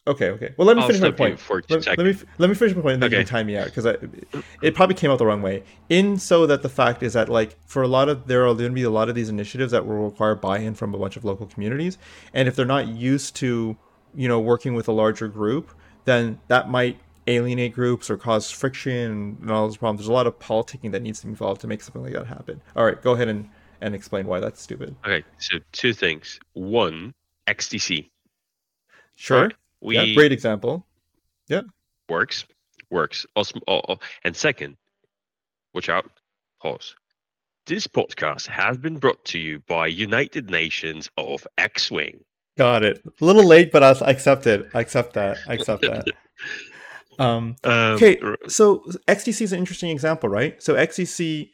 okay 0.07 0.31
okay. 0.31 0.55
Well 0.57 0.67
let 0.67 0.77
me 0.77 0.83
I'll 0.83 0.89
finish 0.89 1.03
my 1.03 1.11
point. 1.11 1.39
let, 1.71 1.87
let 1.87 1.99
me 1.99 2.17
let 2.39 2.49
me 2.49 2.57
finish 2.57 2.75
my 2.75 2.83
point 2.83 2.95
and 2.95 3.03
then 3.03 3.11
you 3.13 3.19
can 3.19 3.27
time 3.27 3.47
me 3.47 3.57
out 3.57 3.67
because 3.67 3.85
it 3.85 4.75
probably 4.75 4.95
came 4.95 5.11
out 5.11 5.19
the 5.19 5.27
wrong 5.27 5.43
way. 5.43 5.63
In 5.91 6.19
so 6.19 6.47
that 6.47 6.63
the 6.63 6.69
fact 6.69 7.03
is 7.03 7.13
that 7.13 7.29
like 7.29 7.57
for 7.67 7.83
a 7.83 7.89
lot 7.89 8.09
of 8.09 8.27
there 8.27 8.47
are 8.47 8.55
going 8.55 8.71
to 8.71 8.75
be 8.75 8.83
a 8.83 8.91
lot 8.91 9.09
of 9.09 9.15
these 9.15 9.29
initiatives 9.29 9.71
that 9.73 9.87
will 9.87 10.09
require 10.11 10.35
buy-in 10.35 10.75
from 10.75 10.95
a 10.95 10.99
bunch 10.99 11.17
of 11.17 11.25
local 11.25 11.47
communities 11.47 11.99
and 12.33 12.49
if 12.49 12.57
they're 12.57 12.67
not 12.67 12.89
used 12.89 13.37
to 13.37 13.77
you 14.15 14.27
know 14.27 14.41
working 14.41 14.75
with 14.75 14.89
a 14.89 14.93
larger 14.93 15.29
group 15.29 15.71
then 16.07 16.41
that 16.49 16.71
might 16.71 16.99
alienate 17.27 17.75
groups 17.75 18.09
or 18.09 18.17
cause 18.17 18.51
friction 18.51 19.37
and 19.43 19.51
all 19.51 19.67
those 19.67 19.77
problems. 19.77 20.01
There's 20.01 20.09
a 20.09 20.13
lot 20.13 20.27
of 20.27 20.39
politicking 20.39 20.93
that 20.93 21.03
needs 21.03 21.21
to 21.21 21.27
be 21.27 21.31
involved 21.33 21.61
to 21.61 21.67
make 21.67 21.83
something 21.83 22.03
like 22.03 22.15
that 22.15 22.27
happen. 22.27 22.63
All 22.75 22.87
right 22.87 23.01
go 23.03 23.13
ahead 23.13 23.29
and 23.29 23.51
and 23.83 23.95
explain 23.95 24.27
why 24.27 24.41
that's 24.41 24.61
stupid. 24.61 24.97
Okay, 25.05 25.25
so 25.39 25.59
two 25.73 25.93
things. 25.93 26.41
One, 26.55 27.15
XTC. 27.49 28.11
Sure 29.19 29.43
right? 29.43 29.55
We 29.81 29.97
yeah 29.97 30.15
great 30.15 30.33
example 30.33 30.87
Yeah. 31.49 31.63
works, 32.09 32.45
works. 32.91 33.27
Awesome. 33.37 33.61
Oh, 33.69 33.81
oh. 33.89 33.99
And 34.25 34.35
second, 34.37 34.77
watch 35.75 35.89
out. 35.89 36.11
Pause. 36.63 36.95
This 37.67 37.87
podcast 37.87 38.47
has 38.47 38.79
been 38.79 38.97
brought 38.99 39.23
to 39.27 39.39
you 39.39 39.61
by 39.69 39.87
United 39.89 40.49
Nations 40.51 41.11
of 41.19 41.47
X-Wing. 41.59 42.17
got 42.57 42.83
it 42.83 42.97
a 43.21 43.25
little 43.25 43.45
late 43.55 43.71
but 43.71 43.83
i 43.85 43.91
accept 44.13 44.45
it 44.47 44.61
i 44.75 44.81
accept 44.81 45.13
that 45.15 45.37
i 45.47 45.53
accept 45.55 45.83
that 45.83 46.05
um 47.25 47.55
Um, 47.65 47.95
Okay, 47.95 48.19
so 48.49 48.83
XTC 49.07 49.43
is 49.43 49.53
an 49.53 49.59
interesting 49.59 49.91
example, 49.91 50.29
right? 50.29 50.61
So 50.63 50.75
XTC 50.75 51.51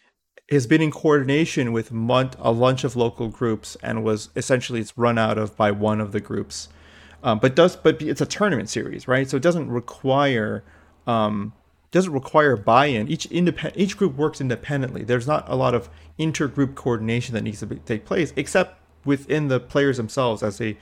has 0.51 0.67
been 0.67 0.83
in 0.83 0.91
coordination 0.91 1.73
with 1.77 1.91
a 1.91 2.53
bunch 2.65 2.85
of 2.85 2.97
local 2.97 3.29
groups 3.29 3.77
and 3.83 4.05
was 4.05 4.29
essentially 4.37 4.81
it's 4.81 4.97
run 4.97 5.19
out 5.19 5.37
of 5.39 5.57
by 5.57 5.71
one 5.71 6.01
of 6.01 6.13
the 6.13 6.21
groups, 6.21 6.69
um, 7.25 7.39
but 7.41 7.57
does 7.57 7.75
but 7.75 8.01
it's 8.01 8.21
a 8.21 8.27
tournament 8.27 8.69
series, 8.69 9.09
right? 9.09 9.29
So 9.29 9.37
it 9.37 9.43
doesn't 9.43 9.69
require 9.71 10.63
um, 11.07 11.55
doesn't 11.91 12.13
require 12.13 12.57
buy-in. 12.57 13.09
Each 13.09 13.27
independent 13.27 13.81
each 13.81 13.97
group 13.97 14.15
works 14.15 14.41
independently. 14.41 15.03
There's 15.03 15.27
not 15.27 15.49
a 15.49 15.57
lot 15.57 15.75
of 15.75 15.89
intergroup 16.19 16.75
coordination 16.75 17.35
that 17.35 17.43
needs 17.43 17.61
to 17.61 17.67
be, 17.67 17.77
take 17.77 18.05
place, 18.05 18.33
except 18.37 18.79
within 19.07 19.49
the 19.49 19.59
players 19.59 19.97
themselves 19.97 20.43
as 20.43 20.59
they 20.59 20.77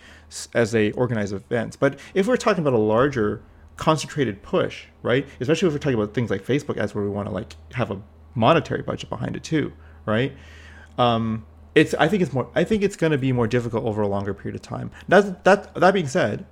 as 0.53 0.73
they 0.73 0.91
organize 0.93 1.33
events. 1.33 1.77
But 1.77 1.99
if 2.13 2.27
we're 2.27 2.37
talking 2.37 2.63
about 2.63 2.75
a 2.75 2.79
larger 2.79 3.41
concentrated 3.77 4.43
push, 4.43 4.87
right? 5.03 5.27
Especially 5.41 5.69
if 5.69 5.75
we're 5.75 5.79
talking 5.79 5.99
about 5.99 6.13
things 6.13 6.29
like 6.29 6.45
Facebook 6.45 6.77
ads 6.77 6.95
where 6.95 7.05
we 7.05 7.11
want 7.11 7.29
to 7.29 7.35
like 7.35 7.55
have 7.75 7.93
a 7.93 8.03
monetary 8.35 8.83
budget 8.83 9.09
behind 9.09 9.37
it 9.37 9.45
too, 9.45 9.73
right? 10.07 10.33
Um, 10.99 11.47
it's 11.75 11.95
I 11.95 12.09
think 12.09 12.23
it's 12.23 12.33
more 12.33 12.49
I 12.55 12.65
think 12.65 12.83
it's 12.83 12.97
going 12.97 13.13
to 13.13 13.19
be 13.19 13.33
more 13.33 13.47
difficult 13.47 13.85
over 13.85 14.03
a 14.03 14.09
longer 14.09 14.35
period 14.35 14.57
of 14.57 14.63
time. 14.63 14.91
That 15.09 15.45
that 15.45 15.75
that 15.75 15.95
being 15.95 16.09
said, 16.09 16.45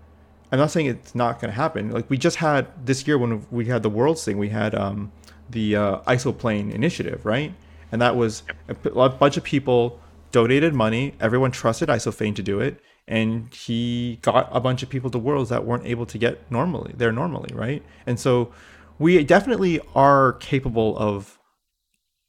I'm 0.53 0.59
not 0.59 0.71
saying 0.71 0.87
it's 0.87 1.15
not 1.15 1.41
going 1.41 1.51
to 1.51 1.57
happen. 1.57 1.91
Like 1.91 2.09
we 2.09 2.19
just 2.19 2.37
had 2.37 2.67
this 2.87 3.07
year 3.07 3.19
when 3.19 3.47
we 3.51 3.67
had 3.67 3.83
the 3.83 3.91
Worlds 3.91 4.25
thing, 4.25 4.39
we 4.39 4.49
had 4.49 4.75
um, 4.75 5.13
the 5.49 5.77
uh, 5.77 5.99
isoplane 6.01 6.73
initiative, 6.73 7.25
right? 7.25 7.55
And 7.93 8.01
that 8.01 8.17
was 8.17 8.43
a 8.69 9.09
bunch 9.09 9.37
of 9.37 9.43
people 9.43 10.01
donated 10.33 10.75
money. 10.75 11.15
Everyone 11.21 11.51
trusted 11.51 11.89
Isophane 11.89 12.37
to 12.37 12.43
do 12.43 12.61
it, 12.61 12.81
and 13.09 13.53
he 13.53 14.21
got 14.23 14.49
a 14.53 14.61
bunch 14.61 14.83
of 14.83 14.89
people 14.89 15.11
to 15.11 15.19
Worlds 15.19 15.51
that 15.51 15.65
weren't 15.67 15.87
able 15.87 16.07
to 16.07 16.19
get 16.19 16.51
normally 16.51 16.95
there 16.97 17.13
normally, 17.13 17.51
right? 17.53 17.83
And 18.07 18.19
so 18.19 18.53
we 18.99 19.23
definitely 19.25 19.81
are 19.95 20.35
capable 20.35 20.97
of 20.99 21.39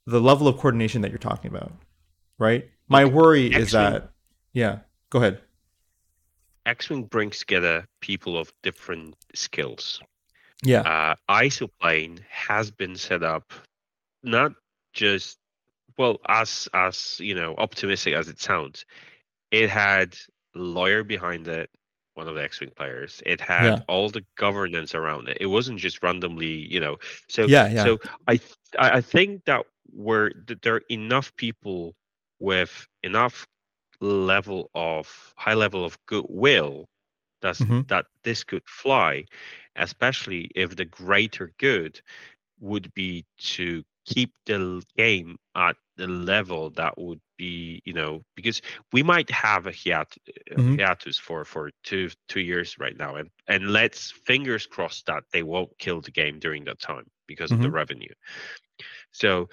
the 0.06 0.20
level 0.20 0.48
of 0.48 0.58
coordination 0.58 1.02
that 1.02 1.12
you're 1.12 1.20
talking 1.20 1.52
about, 1.52 1.72
right? 2.40 2.70
My 2.92 3.06
worry 3.06 3.48
is 3.48 3.74
X-Wing- 3.74 3.94
that, 3.94 4.12
yeah. 4.54 4.80
Go 5.10 5.20
ahead. 5.20 5.42
X-Wing 6.66 7.04
brings 7.06 7.40
together 7.40 7.88
people 8.02 8.38
of 8.38 8.52
different 8.64 9.16
skills. 9.34 10.02
Yeah. 10.64 10.82
Uh, 10.82 11.16
Isoplane 11.30 12.20
has 12.30 12.70
been 12.70 12.96
set 12.96 13.24
up 13.24 13.52
not 14.24 14.52
just 14.94 15.38
well 15.98 16.20
as 16.28 16.70
as 16.74 17.18
you 17.20 17.34
know 17.34 17.56
optimistic 17.58 18.14
as 18.14 18.28
it 18.28 18.40
sounds. 18.40 18.86
It 19.52 19.70
had 19.70 20.16
lawyer 20.54 21.04
behind 21.04 21.48
it, 21.48 21.70
one 22.14 22.28
of 22.28 22.36
the 22.36 22.44
X-Wing 22.44 22.72
players. 22.76 23.24
It 23.26 23.42
had 23.42 23.66
Yeah. 23.66 23.80
all 23.88 24.10
the 24.10 24.24
governance 24.38 24.94
around 24.94 25.30
it. 25.30 25.38
It 25.42 25.48
wasn't 25.48 25.80
just 25.80 26.04
randomly, 26.04 26.54
you 26.72 26.80
know. 26.80 26.98
So 27.28 27.46
Yeah, 27.46 27.70
yeah. 27.70 27.84
so 27.86 28.00
I 28.28 28.40
I 28.78 29.02
think 29.02 29.46
that 29.46 29.66
we're 29.92 30.32
that 30.48 30.62
there 30.62 30.76
are 30.76 30.84
enough 30.90 31.36
people 31.38 31.96
with 32.42 32.88
enough 33.04 33.48
level 34.02 34.72
of 34.76 35.34
high 35.38 35.56
level 35.56 35.86
of 35.86 35.98
goodwill 36.08 36.90
that's 37.42 37.66
Mhm. 37.66 37.88
that 37.90 38.06
this 38.24 38.44
could 38.44 38.64
fly, 38.68 39.26
especially 39.76 40.50
if 40.56 40.76
the 40.78 40.86
greater 40.86 41.52
good 41.60 42.02
would 42.60 42.94
be 42.96 43.26
to 43.40 43.84
keep 44.06 44.34
the 44.46 44.82
game 44.98 45.38
at 45.56 45.76
the 45.98 46.08
level 46.08 46.72
that 46.72 46.98
would 46.98 47.22
be, 47.38 47.82
you 47.86 47.94
know, 47.94 48.24
because 48.36 48.62
we 48.94 49.04
might 49.04 49.30
have 49.32 49.68
a 49.68 49.72
hiat- 49.72 50.18
a 50.52 50.58
Mhm. 50.58 50.78
hiatus 50.78 51.18
for 51.18 51.46
for 51.46 51.72
two 51.84 52.10
two 52.28 52.42
years 52.42 52.78
right 52.80 52.98
now, 52.98 53.16
and 53.16 53.30
and 53.48 53.72
let's 53.72 54.12
fingers 54.12 54.68
crossed 54.68 55.06
that 55.08 55.24
they 55.34 55.44
won't 55.44 55.78
kill 55.80 56.02
the 56.02 56.12
game 56.12 56.40
during 56.40 56.66
that 56.66 56.80
time 56.80 57.06
because 57.28 57.54
of 57.54 57.62
the 57.62 57.72
revenue. 57.72 58.14
So 59.12 59.50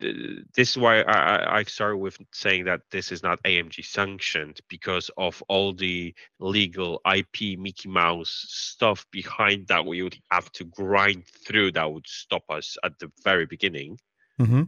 this 0.00 0.70
is 0.70 0.78
why 0.78 1.02
I, 1.02 1.60
I- 1.60 1.94
with 1.94 2.18
saying 2.32 2.64
that 2.64 2.82
this 2.90 3.12
is 3.12 3.22
not 3.22 3.42
AMG 3.42 3.84
sanctioned 3.84 4.60
because 4.68 5.10
of 5.16 5.42
all 5.48 5.72
the 5.74 6.14
legal 6.38 7.00
IP 7.10 7.58
Mickey 7.58 7.88
Mouse 7.88 8.46
stuff 8.48 9.06
behind 9.10 9.68
that 9.68 9.84
we 9.84 10.02
would 10.02 10.16
have 10.30 10.50
to 10.52 10.64
grind 10.64 11.24
through 11.26 11.72
that 11.72 11.92
would 11.92 12.06
stop 12.06 12.44
us 12.48 12.76
at 12.82 12.98
the 12.98 13.10
very 13.22 13.46
beginning. 13.46 13.98
Mm-hmm. 14.40 14.62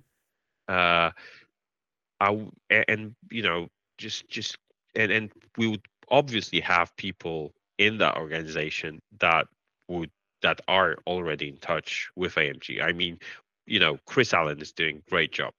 Uh, 0.68 1.10
I 2.20 2.46
and 2.70 3.14
you 3.30 3.42
know 3.42 3.68
just 3.96 4.28
just 4.28 4.58
and 4.94 5.12
and 5.12 5.32
we 5.56 5.68
would 5.68 5.86
obviously 6.10 6.60
have 6.60 6.96
people 6.96 7.54
in 7.78 7.98
that 7.98 8.16
organization 8.16 9.00
that 9.20 9.46
would 9.88 10.10
that 10.42 10.60
are 10.68 10.96
already 11.06 11.48
in 11.48 11.56
touch 11.56 12.10
with 12.14 12.34
AMG. 12.34 12.82
I 12.82 12.92
mean, 12.92 13.18
you 13.68 13.80
know, 13.80 13.98
Chris 14.06 14.34
Allen 14.34 14.60
is 14.60 14.72
doing 14.72 15.02
great 15.10 15.32
job 15.32 15.52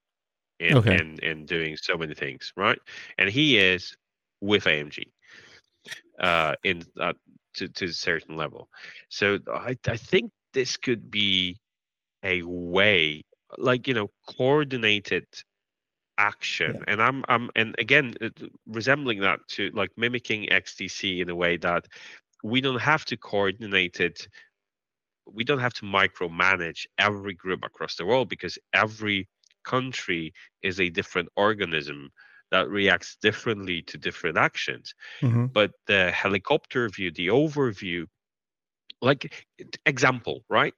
in 0.59 0.77
Okay. 0.77 0.99
in, 0.99 1.19
in 1.23 1.45
doing 1.45 1.77
so 1.77 1.97
many 1.97 2.13
things, 2.15 2.53
right? 2.57 2.79
And 3.17 3.29
he 3.29 3.57
is 3.57 3.95
with 4.41 4.67
AMG 4.67 5.11
uh, 6.19 6.55
in 6.63 6.83
uh, 6.99 7.13
to 7.55 7.67
to 7.69 7.85
a 7.85 7.93
certain 7.93 8.35
level. 8.37 8.69
So 9.09 9.39
I 9.53 9.75
I 9.87 9.97
think 9.97 10.31
this 10.53 10.77
could 10.77 11.11
be 11.11 11.59
a 12.23 12.41
way, 12.43 13.23
like 13.57 13.87
you 13.87 13.93
know, 13.93 14.09
coordinated 14.37 15.25
action 16.17 16.79
Yeah. 16.79 16.83
and 16.87 17.01
i'm 17.01 17.23
i'm 17.29 17.49
and 17.55 17.75
again 17.79 18.13
resembling 18.67 19.19
that 19.21 19.39
to 19.47 19.69
like 19.73 19.89
mimicking 19.97 20.51
XTC 20.51 21.21
in 21.21 21.29
a 21.29 21.35
way 21.35 21.57
that 21.57 21.85
we 22.43 22.61
don't 22.61 22.81
have 22.81 23.05
to 23.05 23.17
coordinate 23.17 23.99
it 23.99 24.27
we 25.25 25.43
don't 25.43 25.59
have 25.59 25.73
to 25.73 25.85
micromanage 25.85 26.85
every 26.97 27.33
group 27.33 27.63
across 27.63 27.95
the 27.95 28.05
world 28.05 28.29
because 28.29 28.57
every 28.73 29.27
country 29.63 30.33
is 30.63 30.79
a 30.79 30.89
different 30.89 31.29
organism 31.35 32.09
that 32.51 32.69
reacts 32.69 33.17
differently 33.21 33.81
to 33.83 33.97
different 33.97 34.37
actions. 34.37 34.93
Hmm 35.21 35.45
but 35.53 35.71
the 35.87 36.11
helicopter 36.11 36.89
view 36.89 37.11
the 37.11 37.27
overview 37.27 38.05
like 39.01 39.45
example 39.85 40.43
right? 40.49 40.73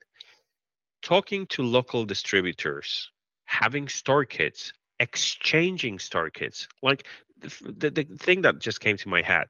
Talking 1.02 1.48
to 1.48 1.64
local 1.64 2.06
distributors 2.06 3.10
having 3.46 3.88
store 3.88 4.26
kits 4.26 4.72
exchanging 5.00 6.00
store 6.00 6.30
kits 6.30 6.68
like 6.84 7.08
the, 7.40 7.50
the, 7.78 7.90
the 7.90 8.04
thing 8.18 8.44
that 8.44 8.60
just 8.60 8.80
came 8.80 8.98
to 8.98 9.10
my 9.10 9.22
head. 9.22 9.48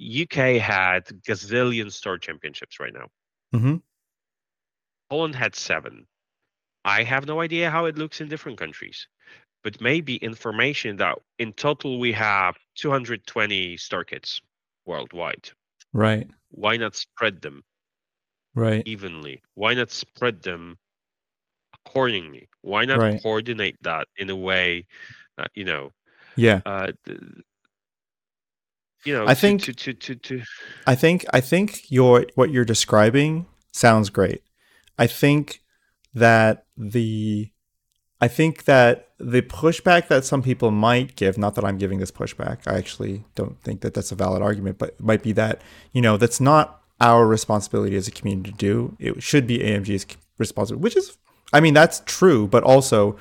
Uk 0.00 0.34
had 0.34 1.06
gazillion 1.28 1.92
store 1.92 2.18
championships 2.18 2.80
right 2.80 2.92
now. 2.92 3.08
Hmm 3.52 3.76
poland 5.10 5.34
had 5.34 5.54
seven 5.54 6.06
i 6.84 7.02
have 7.02 7.26
no 7.26 7.40
idea 7.40 7.68
how 7.70 7.84
it 7.86 7.98
looks 7.98 8.20
in 8.20 8.28
different 8.28 8.56
countries 8.58 9.06
but 9.62 9.78
maybe 9.80 10.16
information 10.16 10.96
that 10.96 11.18
in 11.38 11.52
total 11.52 11.98
we 11.98 12.12
have 12.12 12.56
220 12.76 13.76
star 13.76 14.04
kits 14.04 14.40
worldwide 14.86 15.50
Right. 15.92 16.30
why 16.50 16.76
not 16.76 16.94
spread 16.96 17.42
them 17.42 17.62
Right. 18.54 18.82
evenly? 18.84 19.42
Why 19.54 19.74
not 19.74 19.90
spread 19.92 20.42
them 20.42 20.76
accordingly? 21.74 22.48
Why 22.62 22.84
not 22.84 22.98
Right. 22.98 23.22
coordinate 23.22 23.76
that 23.82 24.08
in 24.16 24.28
a 24.28 24.34
way, 24.34 24.86
uh, 25.38 25.46
you 25.54 25.64
know, 25.64 25.92
Yeah. 26.36 26.60
uh, 26.66 26.90
you 29.04 29.14
know, 29.14 29.24
I 29.28 29.34
to, 29.34 29.40
think- 29.40 29.62
to, 29.62 29.72
to, 29.72 29.94
to, 29.94 30.14
to 30.16 30.42
I 30.86 30.94
think 30.96 31.24
I 31.32 31.40
think 31.40 31.90
your 31.92 32.26
what 32.34 32.50
you're 32.50 32.64
describing 32.64 33.46
sounds 33.72 34.10
great. 34.10 34.42
I 35.00 35.06
think 35.06 35.62
that 36.14 36.66
the 36.76 37.50
I 38.20 38.28
think 38.28 38.64
that 38.64 39.08
the 39.18 39.40
pushback 39.40 40.08
that 40.08 40.26
some 40.26 40.42
people 40.42 40.70
might 40.70 41.16
give, 41.16 41.38
not 41.38 41.54
that 41.54 41.64
I'm 41.64 41.78
giving 41.78 42.00
this 42.00 42.10
pushback, 42.10 42.58
I 42.66 42.76
actually 42.76 43.24
don't 43.34 43.58
think 43.62 43.80
that 43.80 43.94
that's 43.94 44.12
a 44.12 44.14
valid 44.14 44.42
argument, 44.42 44.76
but 44.78 44.90
it 44.90 45.00
might 45.00 45.22
be 45.22 45.32
that, 45.32 45.62
you 45.92 46.02
know, 46.02 46.18
that's 46.18 46.38
not 46.38 46.82
our 47.00 47.26
responsibility 47.26 47.96
as 47.96 48.08
a 48.08 48.10
community 48.10 48.50
to 48.50 48.56
do. 48.58 48.96
It 48.98 49.22
should 49.22 49.46
be 49.46 49.60
AMG's 49.60 50.06
responsibility, 50.36 50.82
which 50.82 50.96
is, 50.98 51.16
I 51.50 51.60
mean, 51.60 51.72
that's 51.72 52.02
true, 52.04 52.46
but 52.46 52.62
also 52.62 53.16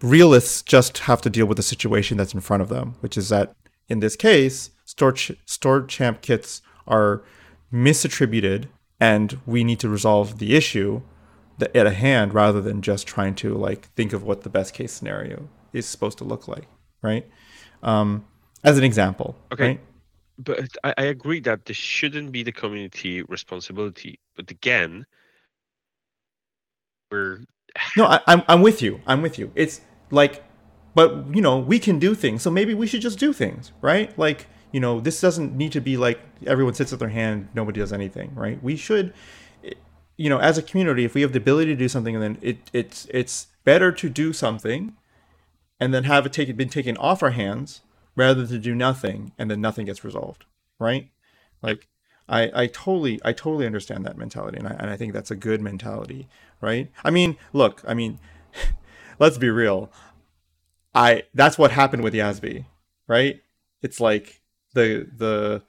realists 0.00 0.62
just 0.62 0.98
have 1.00 1.20
to 1.20 1.30
deal 1.30 1.44
with 1.44 1.58
the 1.58 1.62
situation 1.62 2.16
that's 2.16 2.32
in 2.32 2.40
front 2.40 2.62
of 2.62 2.70
them, 2.70 2.94
which 3.00 3.18
is 3.18 3.28
that 3.28 3.54
in 3.86 4.00
this 4.00 4.16
case, 4.16 4.70
store, 4.86 5.12
ch- 5.12 5.32
store 5.44 5.82
champ 5.82 6.22
kits 6.22 6.62
are 6.86 7.22
misattributed 7.70 8.68
and 8.98 9.38
we 9.44 9.62
need 9.62 9.80
to 9.80 9.90
resolve 9.90 10.38
the 10.38 10.56
issue 10.56 11.02
at 11.60 11.86
a 11.86 11.90
hand 11.92 12.34
rather 12.34 12.60
than 12.60 12.82
just 12.82 13.06
trying 13.06 13.34
to 13.36 13.54
like 13.54 13.86
think 13.94 14.12
of 14.12 14.22
what 14.24 14.42
the 14.42 14.50
best 14.50 14.74
case 14.74 14.92
scenario 14.92 15.48
is 15.72 15.86
supposed 15.86 16.18
to 16.18 16.24
look 16.24 16.48
like, 16.48 16.68
right? 17.02 17.26
Um, 17.82 18.24
as 18.64 18.78
an 18.78 18.84
example, 18.84 19.36
Okay. 19.52 19.68
right? 19.68 19.80
but 20.38 20.68
I, 20.84 20.94
I 20.98 21.04
agree 21.04 21.40
that 21.42 21.64
this 21.66 21.76
shouldn't 21.76 22.32
be 22.32 22.42
the 22.44 22.52
community 22.52 23.22
responsibility. 23.24 24.20
But 24.36 24.50
again, 24.50 25.06
we're 27.10 27.44
No, 27.96 28.04
I, 28.06 28.20
I'm 28.26 28.42
I'm 28.48 28.62
with 28.62 28.82
you. 28.82 29.00
I'm 29.06 29.22
with 29.22 29.38
you. 29.38 29.50
It's 29.54 29.80
like, 30.10 30.44
but 30.94 31.34
you 31.34 31.40
know, 31.42 31.58
we 31.58 31.78
can 31.78 31.98
do 31.98 32.14
things, 32.14 32.42
so 32.42 32.50
maybe 32.50 32.74
we 32.74 32.86
should 32.86 33.00
just 33.00 33.18
do 33.18 33.32
things, 33.32 33.72
right? 33.80 34.16
Like, 34.18 34.46
you 34.72 34.80
know, 34.80 35.00
this 35.00 35.20
doesn't 35.20 35.56
need 35.56 35.72
to 35.72 35.80
be 35.80 35.96
like 35.96 36.20
everyone 36.46 36.74
sits 36.74 36.90
with 36.90 37.00
their 37.00 37.08
hand, 37.08 37.48
nobody 37.54 37.80
does 37.80 37.92
anything, 37.92 38.34
right? 38.34 38.62
We 38.62 38.76
should, 38.76 39.12
you 40.18 40.28
know, 40.28 40.38
as 40.38 40.58
a 40.58 40.62
community, 40.62 41.04
if 41.04 41.14
we 41.14 41.22
have 41.22 41.32
the 41.32 41.38
ability 41.38 41.70
to 41.70 41.78
do 41.78 41.88
something, 41.88 42.14
and 42.14 42.22
then 42.22 42.38
it 42.42 42.58
it's 42.74 43.06
it's 43.10 43.46
better 43.64 43.90
to 43.92 44.08
do 44.10 44.32
something, 44.32 44.94
and 45.80 45.94
then 45.94 46.04
have 46.04 46.26
it 46.26 46.32
taken 46.32 46.56
been 46.56 46.68
taken 46.68 46.96
off 46.98 47.22
our 47.22 47.30
hands 47.30 47.80
rather 48.16 48.44
than 48.44 48.48
to 48.48 48.58
do 48.58 48.74
nothing 48.74 49.30
and 49.38 49.48
then 49.48 49.60
nothing 49.60 49.86
gets 49.86 50.02
resolved, 50.02 50.44
right? 50.80 51.08
Like, 51.62 51.86
I 52.28 52.50
I 52.52 52.66
totally 52.66 53.20
I 53.24 53.32
totally 53.32 53.64
understand 53.64 54.04
that 54.04 54.18
mentality, 54.18 54.58
and 54.58 54.66
I 54.66 54.72
and 54.72 54.90
I 54.90 54.96
think 54.96 55.12
that's 55.12 55.30
a 55.30 55.36
good 55.36 55.62
mentality, 55.62 56.28
right? 56.60 56.90
I 57.04 57.10
mean, 57.10 57.36
look, 57.52 57.82
I 57.86 57.94
mean, 57.94 58.18
let's 59.20 59.38
be 59.38 59.50
real. 59.50 59.90
I 60.96 61.22
that's 61.32 61.56
what 61.56 61.70
happened 61.70 62.02
with 62.02 62.12
Yasby, 62.12 62.64
right? 63.06 63.40
It's 63.82 64.00
like 64.00 64.40
the 64.74 65.08
the 65.16 65.62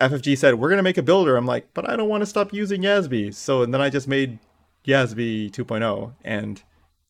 FFG 0.00 0.36
said 0.36 0.54
we're 0.54 0.70
gonna 0.70 0.82
make 0.82 0.98
a 0.98 1.02
builder. 1.02 1.36
I'm 1.36 1.46
like, 1.46 1.72
but 1.74 1.88
I 1.88 1.96
don't 1.96 2.08
want 2.08 2.22
to 2.22 2.26
stop 2.26 2.52
using 2.52 2.82
Yasby. 2.82 3.34
So 3.34 3.62
and 3.62 3.72
then 3.72 3.80
I 3.80 3.90
just 3.90 4.08
made 4.08 4.38
Yasby 4.86 5.50
2.0, 5.50 6.14
and 6.24 6.62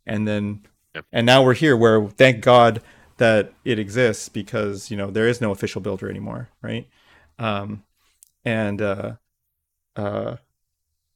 and 0.06 0.26
then 0.26 0.62
Yep. 0.94 1.04
and 1.12 1.26
now 1.26 1.42
we're 1.44 1.54
here 1.54 1.76
where 1.76 2.08
thank 2.08 2.42
God 2.42 2.82
that 3.18 3.52
it 3.64 3.78
exists 3.78 4.28
because 4.28 4.90
you 4.90 4.96
know 4.96 5.10
there 5.10 5.28
is 5.28 5.40
no 5.40 5.50
official 5.50 5.80
builder 5.80 6.08
anymore, 6.08 6.48
right? 6.62 6.88
Um, 7.38 7.84
and 8.44 8.80
uh, 8.80 9.12
uh, 9.96 10.36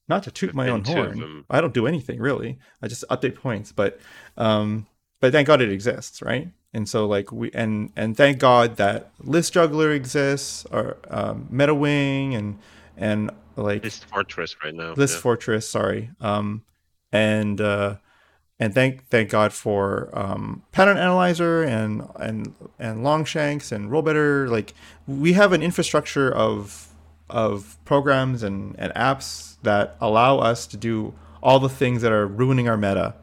not 0.08 0.24
to 0.24 0.30
toot 0.30 0.54
my 0.54 0.68
own 0.68 0.82
been 0.82 0.94
two 0.94 1.00
of 1.00 1.14
horn. 1.14 1.44
I 1.48 1.60
don't 1.60 1.72
do 1.72 1.86
anything 1.86 2.20
really. 2.20 2.58
I 2.82 2.88
just 2.88 3.04
update 3.08 3.34
points, 3.34 3.72
but 3.72 3.98
um, 4.36 4.86
but 5.22 5.30
thank 5.30 5.46
God 5.46 5.62
it 5.62 5.70
exists, 5.70 6.20
right? 6.20 6.48
And 6.74 6.88
so 6.88 7.06
like 7.06 7.30
we 7.30 7.52
and 7.52 7.92
and 7.94 8.16
thank 8.16 8.40
God 8.40 8.76
that 8.76 9.12
List 9.20 9.52
Juggler 9.52 9.92
exists, 9.92 10.66
or 10.72 10.96
um, 11.08 11.48
MetaWing, 11.50 12.34
and 12.34 12.58
and 12.96 13.30
like 13.54 13.82
this 13.82 13.98
fortress 13.98 14.56
right 14.64 14.74
now. 14.74 14.94
List 14.94 15.14
yeah. 15.14 15.20
Fortress, 15.20 15.68
sorry, 15.68 16.10
um, 16.20 16.64
and 17.12 17.60
uh, 17.60 17.98
and 18.58 18.74
thank 18.74 19.06
thank 19.06 19.30
God 19.30 19.52
for 19.52 20.10
um, 20.12 20.64
Pattern 20.72 20.96
Analyzer 20.96 21.62
and 21.62 22.02
and 22.16 22.54
and 22.80 23.04
Longshanks 23.04 23.70
and 23.70 23.90
Rollbetter. 23.90 24.48
Like 24.48 24.74
we 25.06 25.34
have 25.34 25.52
an 25.52 25.62
infrastructure 25.62 26.34
of 26.34 26.88
of 27.30 27.78
programs 27.84 28.42
and, 28.42 28.74
and 28.76 28.92
apps 28.94 29.56
that 29.62 29.96
allow 30.00 30.38
us 30.38 30.66
to 30.66 30.76
do 30.76 31.14
all 31.44 31.60
the 31.60 31.68
things 31.68 32.02
that 32.02 32.10
are 32.10 32.26
ruining 32.26 32.68
our 32.68 32.76
meta. 32.76 33.14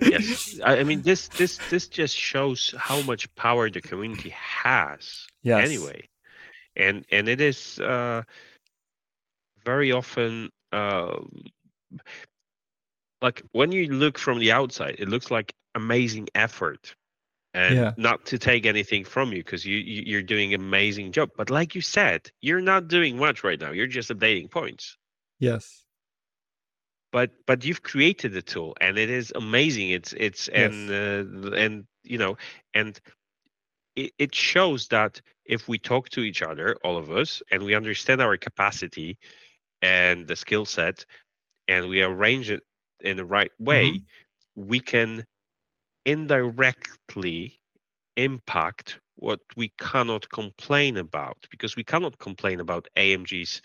Yes, 0.00 0.60
I, 0.64 0.78
I 0.78 0.84
mean 0.84 1.02
this 1.02 1.28
this 1.30 1.60
this 1.68 1.88
just 1.88 2.16
shows 2.16 2.74
how 2.76 3.00
much 3.00 3.32
power 3.34 3.70
the 3.70 3.80
community 3.80 4.30
has. 4.30 5.26
Yes. 5.42 5.62
Anyway, 5.64 6.08
and 6.76 7.04
and 7.10 7.28
it 7.28 7.40
is 7.40 7.78
uh, 7.80 8.22
very 9.64 9.92
often 9.92 10.50
uh, 10.72 11.16
like 13.22 13.42
when 13.52 13.72
you 13.72 13.88
look 13.88 14.18
from 14.18 14.38
the 14.38 14.52
outside, 14.52 14.96
it 14.98 15.08
looks 15.08 15.30
like 15.30 15.52
amazing 15.74 16.28
effort. 16.34 16.94
And 17.54 17.76
Yeah. 17.76 17.92
not 17.96 18.26
to 18.26 18.38
take 18.38 18.66
anything 18.66 19.04
from 19.04 19.30
you 19.32 19.38
because 19.38 19.64
you, 19.64 19.78
you 19.78 20.02
you're 20.06 20.22
doing 20.22 20.54
amazing 20.54 21.12
job. 21.12 21.30
But 21.36 21.50
like 21.50 21.76
you 21.76 21.80
said, 21.82 22.28
you're 22.42 22.60
not 22.60 22.88
doing 22.88 23.16
much 23.16 23.44
right 23.44 23.60
now. 23.60 23.70
You're 23.70 23.86
just 23.86 24.10
updating 24.10 24.50
points. 24.50 24.98
Yes. 25.38 25.83
But 27.14 27.32
but 27.46 27.64
you've 27.64 27.84
created 27.84 28.34
the 28.34 28.42
tool 28.42 28.76
and 28.82 28.98
it 28.98 29.10
is 29.10 29.32
amazing 29.36 29.90
it's 29.90 30.14
it's 30.14 30.50
Yes. 30.54 30.90
and 30.90 30.90
uh, 30.90 31.52
and 31.56 31.86
you 32.04 32.18
know 32.18 32.36
and 32.74 33.00
it, 33.96 34.12
it 34.18 34.34
shows 34.34 34.88
that 34.88 35.22
if 35.46 35.68
we 35.68 35.78
talk 35.78 36.10
to 36.10 36.20
each 36.22 36.42
other 36.42 36.76
all 36.84 36.98
of 36.98 37.10
us 37.10 37.42
and 37.52 37.64
we 37.64 37.74
understand 37.74 38.20
our 38.22 38.36
capacity 38.36 39.18
and 39.82 40.28
the 40.28 40.36
skill 40.36 40.66
set 40.66 41.06
and 41.68 41.88
we 41.88 42.02
arrange 42.02 42.50
it 42.50 42.62
in 43.00 43.16
the 43.16 43.24
right 43.26 43.52
way 43.58 44.02
we 44.56 44.80
can 44.80 45.24
indirectly 46.06 47.60
impact 48.16 49.00
what 49.16 49.40
we 49.56 49.72
cannot 49.78 50.28
complain 50.30 50.96
about 50.98 51.38
because 51.50 51.76
we 51.76 51.84
cannot 51.84 52.18
complain 52.18 52.60
about 52.60 52.88
AMG's 52.96 53.62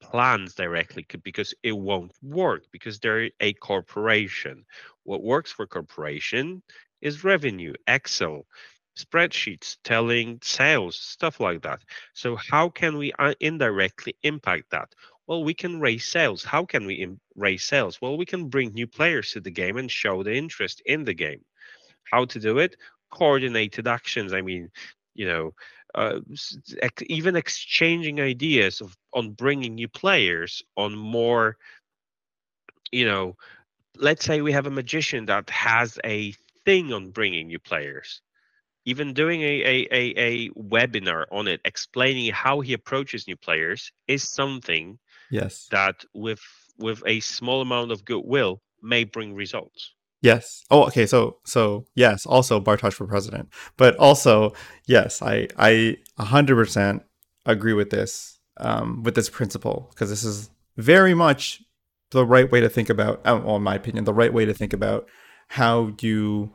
plans 0.00 0.54
directly 0.54 1.06
because 1.22 1.54
it 1.62 1.72
won't 1.76 2.12
work 2.22 2.64
because 2.72 2.98
they're 3.00 3.30
a 3.40 3.52
corporation. 3.54 4.64
What 5.04 5.22
works 5.22 5.52
for 5.52 5.66
corporation 5.66 6.62
is 7.00 7.24
revenue, 7.24 7.74
Excel. 7.86 8.46
spreadsheets 8.96 9.76
telling 9.84 10.38
sales, 10.42 10.96
stuff 10.98 11.40
like 11.40 11.62
that. 11.62 11.80
So, 12.14 12.36
how 12.36 12.68
can 12.70 12.96
we 12.98 13.12
uh, 13.18 13.34
indirectly 13.40 14.14
impact 14.22 14.70
that? 14.70 14.94
Well, 15.26 15.44
we 15.44 15.54
can 15.54 15.80
raise 15.80 16.06
sales. 16.06 16.44
How 16.44 16.64
can 16.64 16.86
we 16.86 17.06
raise 17.36 17.64
sales? 17.64 18.00
Well, 18.00 18.16
we 18.16 18.26
can 18.26 18.48
bring 18.48 18.72
new 18.74 18.86
players 18.86 19.32
to 19.32 19.40
the 19.40 19.50
game 19.50 19.76
and 19.76 19.90
show 19.90 20.22
the 20.22 20.34
interest 20.34 20.82
in 20.86 21.04
the 21.04 21.14
game. 21.14 21.44
How 22.10 22.24
to 22.26 22.38
do 22.40 22.58
it? 22.58 22.76
Coordinated 23.10 23.86
actions. 23.86 24.32
I 24.32 24.42
mean, 24.42 24.70
you 25.14 25.26
know, 25.26 25.52
uh, 25.94 26.20
ex- 26.82 27.02
even 27.06 27.36
exchanging 27.36 28.20
ideas 28.20 28.80
of 28.80 28.96
on 29.14 29.30
bringing 29.30 29.74
new 29.74 29.88
players 29.88 30.62
on 30.76 30.94
more 30.94 31.56
you 32.92 33.06
know 33.06 33.36
let's 33.96 34.24
say 34.24 34.40
we 34.40 34.52
have 34.52 34.66
a 34.66 34.70
magician 34.70 35.26
that 35.26 35.48
has 35.50 35.98
a 36.04 36.32
thing 36.64 36.92
on 36.92 37.10
bringing 37.10 37.48
new 37.48 37.58
players. 37.58 38.20
Even 38.84 39.12
doing 39.12 39.42
a, 39.42 39.62
a, 39.72 39.88
a, 39.90 40.14
a 40.16 40.48
webinar 40.50 41.24
on 41.30 41.46
it 41.48 41.60
explaining 41.64 42.32
how 42.32 42.60
he 42.60 42.72
approaches 42.72 43.26
new 43.26 43.36
players 43.36 43.92
is 44.06 44.22
something 44.22 44.98
yes. 45.30 45.66
that 45.70 46.04
with 46.14 46.40
with 46.78 47.02
a 47.06 47.20
small 47.20 47.60
amount 47.60 47.90
of 47.90 48.04
goodwill 48.04 48.62
may 48.82 49.04
bring 49.04 49.34
results 49.34 49.94
Yes. 50.20 50.64
Oh, 50.70 50.84
okay. 50.86 51.06
So, 51.06 51.38
so 51.44 51.86
yes. 51.94 52.26
Also, 52.26 52.60
Bartosz 52.60 52.94
for 52.94 53.06
president, 53.06 53.48
but 53.76 53.96
also 53.96 54.52
yes, 54.86 55.22
I 55.22 55.48
I 55.56 55.96
hundred 56.18 56.56
percent 56.56 57.02
agree 57.46 57.72
with 57.72 57.90
this 57.90 58.38
um, 58.58 59.02
with 59.04 59.14
this 59.14 59.30
principle 59.30 59.88
because 59.90 60.10
this 60.10 60.24
is 60.24 60.50
very 60.76 61.14
much 61.14 61.62
the 62.10 62.24
right 62.24 62.50
way 62.50 62.60
to 62.60 62.68
think 62.68 62.88
about, 62.88 63.20
uh, 63.24 63.40
well, 63.44 63.56
in 63.56 63.62
my 63.62 63.74
opinion, 63.74 64.04
the 64.04 64.14
right 64.14 64.32
way 64.32 64.44
to 64.44 64.54
think 64.54 64.72
about 64.72 65.08
how 65.48 65.92
you 66.00 66.52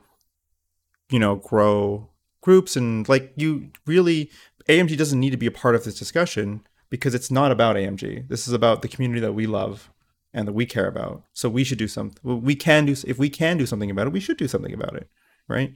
you 1.09 1.19
know 1.19 1.35
grow 1.35 2.09
groups 2.41 2.75
and 2.75 3.07
like 3.07 3.31
you 3.37 3.69
really 3.85 4.29
AMG 4.67 4.97
doesn't 4.97 5.19
need 5.19 5.31
to 5.31 5.37
be 5.37 5.45
a 5.45 5.51
part 5.51 5.75
of 5.75 5.83
this 5.83 5.97
discussion 5.97 6.61
because 6.89 7.15
it's 7.15 7.31
not 7.31 7.51
about 7.51 7.75
AMG. 7.75 8.27
This 8.27 8.47
is 8.47 8.53
about 8.53 8.81
the 8.81 8.87
community 8.87 9.21
that 9.21 9.33
we 9.33 9.47
love 9.47 9.89
and 10.33 10.47
that 10.47 10.53
we 10.53 10.65
care 10.65 10.87
about. 10.87 11.23
So 11.33 11.47
we 11.49 11.63
should 11.63 11.77
do 11.77 11.87
something. 11.87 12.41
We 12.41 12.55
can 12.55 12.85
do 12.85 12.95
if 13.05 13.17
we 13.17 13.29
can 13.29 13.57
do 13.57 13.65
something 13.65 13.91
about 13.91 14.07
it. 14.07 14.13
We 14.13 14.19
should 14.19 14.37
do 14.37 14.47
something 14.47 14.73
about 14.73 14.95
it, 14.95 15.09
right? 15.47 15.73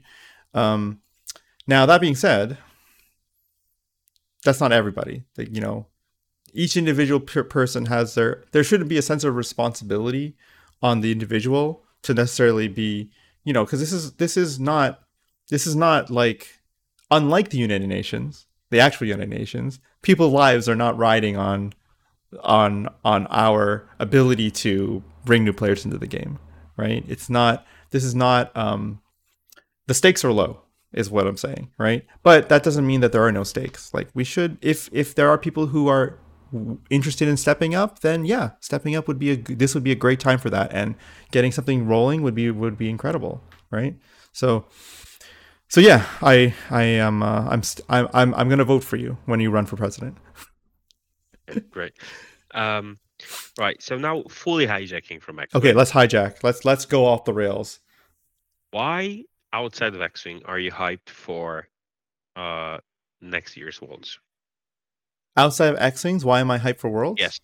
Um, 0.54 1.00
now 1.66 1.86
that 1.86 2.00
being 2.00 2.16
said, 2.16 2.58
that's 4.44 4.60
not 4.60 4.72
everybody. 4.72 5.24
That 5.34 5.54
you 5.54 5.60
know, 5.60 5.86
each 6.52 6.76
individual 6.76 7.20
per- 7.20 7.44
person 7.44 7.86
has 7.86 8.14
their. 8.14 8.44
There 8.52 8.64
shouldn't 8.64 8.88
be 8.88 8.98
a 8.98 9.02
sense 9.02 9.24
of 9.24 9.36
responsibility 9.36 10.36
on 10.82 11.00
the 11.00 11.12
individual 11.12 11.84
to 12.02 12.14
necessarily 12.14 12.68
be, 12.68 13.10
you 13.44 13.52
know, 13.52 13.64
because 13.64 13.80
this 13.80 13.92
is 13.92 14.12
this 14.14 14.36
is 14.36 14.58
not 14.58 15.00
this 15.50 15.66
is 15.66 15.76
not 15.76 16.10
like 16.10 16.60
unlike 17.10 17.50
the 17.50 17.58
United 17.58 17.88
Nations, 17.88 18.46
the 18.70 18.80
actual 18.80 19.06
United 19.06 19.30
Nations. 19.30 19.78
People's 20.02 20.32
lives 20.32 20.68
are 20.68 20.76
not 20.76 20.96
riding 20.96 21.36
on 21.36 21.72
on 22.42 22.88
on 23.04 23.26
our 23.30 23.88
ability 23.98 24.50
to 24.50 25.02
bring 25.24 25.44
new 25.44 25.52
players 25.52 25.84
into 25.84 25.98
the 25.98 26.06
game, 26.06 26.38
right? 26.76 27.04
It's 27.08 27.30
not. 27.30 27.66
This 27.90 28.04
is 28.04 28.14
not. 28.14 28.56
Um, 28.56 29.00
the 29.86 29.94
stakes 29.94 30.24
are 30.24 30.32
low, 30.32 30.60
is 30.92 31.10
what 31.10 31.26
I'm 31.26 31.36
saying, 31.36 31.70
right? 31.78 32.04
But 32.22 32.48
that 32.50 32.62
doesn't 32.62 32.86
mean 32.86 33.00
that 33.00 33.12
there 33.12 33.24
are 33.24 33.32
no 33.32 33.44
stakes. 33.44 33.92
Like 33.94 34.08
we 34.14 34.24
should, 34.24 34.58
if 34.60 34.88
if 34.92 35.14
there 35.14 35.30
are 35.30 35.38
people 35.38 35.66
who 35.68 35.88
are 35.88 36.18
interested 36.90 37.28
in 37.28 37.36
stepping 37.36 37.74
up, 37.74 38.00
then 38.00 38.24
yeah, 38.24 38.50
stepping 38.60 38.96
up 38.96 39.08
would 39.08 39.18
be 39.18 39.30
a 39.32 39.36
this 39.36 39.74
would 39.74 39.84
be 39.84 39.92
a 39.92 39.96
great 39.96 40.20
time 40.20 40.38
for 40.38 40.50
that, 40.50 40.72
and 40.72 40.94
getting 41.30 41.52
something 41.52 41.86
rolling 41.86 42.22
would 42.22 42.34
be 42.34 42.50
would 42.50 42.76
be 42.78 42.90
incredible, 42.90 43.42
right? 43.70 43.96
So. 44.32 44.66
So 45.70 45.82
yeah, 45.82 46.06
I 46.22 46.54
I 46.70 46.82
am 46.84 47.22
uh, 47.22 47.46
I'm 47.46 47.62
st- 47.62 47.84
I'm 47.90 48.08
I'm 48.14 48.34
I'm 48.34 48.48
gonna 48.48 48.64
vote 48.64 48.82
for 48.82 48.96
you 48.96 49.18
when 49.26 49.38
you 49.38 49.50
run 49.50 49.66
for 49.66 49.76
president. 49.76 50.16
Great. 51.70 51.92
Um, 52.52 52.98
right. 53.58 53.80
So 53.82 53.96
now 53.96 54.22
fully 54.28 54.66
hijacking 54.66 55.22
from 55.22 55.38
X. 55.38 55.54
Okay, 55.54 55.72
let's 55.72 55.92
hijack. 55.92 56.42
Let's 56.42 56.64
let's 56.64 56.84
go 56.84 57.04
off 57.04 57.24
the 57.24 57.32
rails. 57.32 57.80
Why 58.70 59.24
outside 59.52 59.94
of 59.94 60.00
X 60.00 60.24
Wing 60.24 60.42
are 60.44 60.58
you 60.58 60.70
hyped 60.70 61.08
for 61.08 61.68
uh 62.36 62.78
next 63.20 63.56
year's 63.56 63.80
Worlds? 63.80 64.18
Outside 65.36 65.74
of 65.74 65.78
X 65.78 66.04
Wings, 66.04 66.24
why 66.24 66.40
am 66.40 66.50
I 66.50 66.58
hyped 66.58 66.80
for 66.80 66.90
Worlds? 66.90 67.20
Yes. 67.20 67.40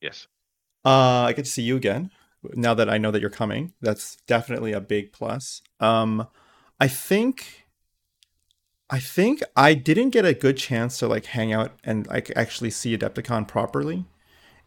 Yes. 0.00 0.26
Uh, 0.84 1.24
I 1.28 1.32
get 1.32 1.44
to 1.44 1.50
see 1.50 1.62
you 1.62 1.76
again 1.76 2.10
now 2.54 2.74
that 2.74 2.88
I 2.88 2.98
know 2.98 3.10
that 3.10 3.20
you're 3.20 3.30
coming. 3.30 3.72
That's 3.80 4.16
definitely 4.26 4.72
a 4.72 4.80
big 4.80 5.12
plus. 5.12 5.62
Um, 5.78 6.26
I 6.78 6.88
think 6.88 7.59
I 8.90 8.98
think 8.98 9.40
I 9.56 9.74
didn't 9.74 10.10
get 10.10 10.24
a 10.24 10.34
good 10.34 10.56
chance 10.56 10.98
to 10.98 11.06
like 11.06 11.26
hang 11.26 11.52
out 11.52 11.78
and 11.84 12.06
like 12.08 12.32
actually 12.34 12.70
see 12.70 12.96
Adepticon 12.96 13.46
properly. 13.46 14.04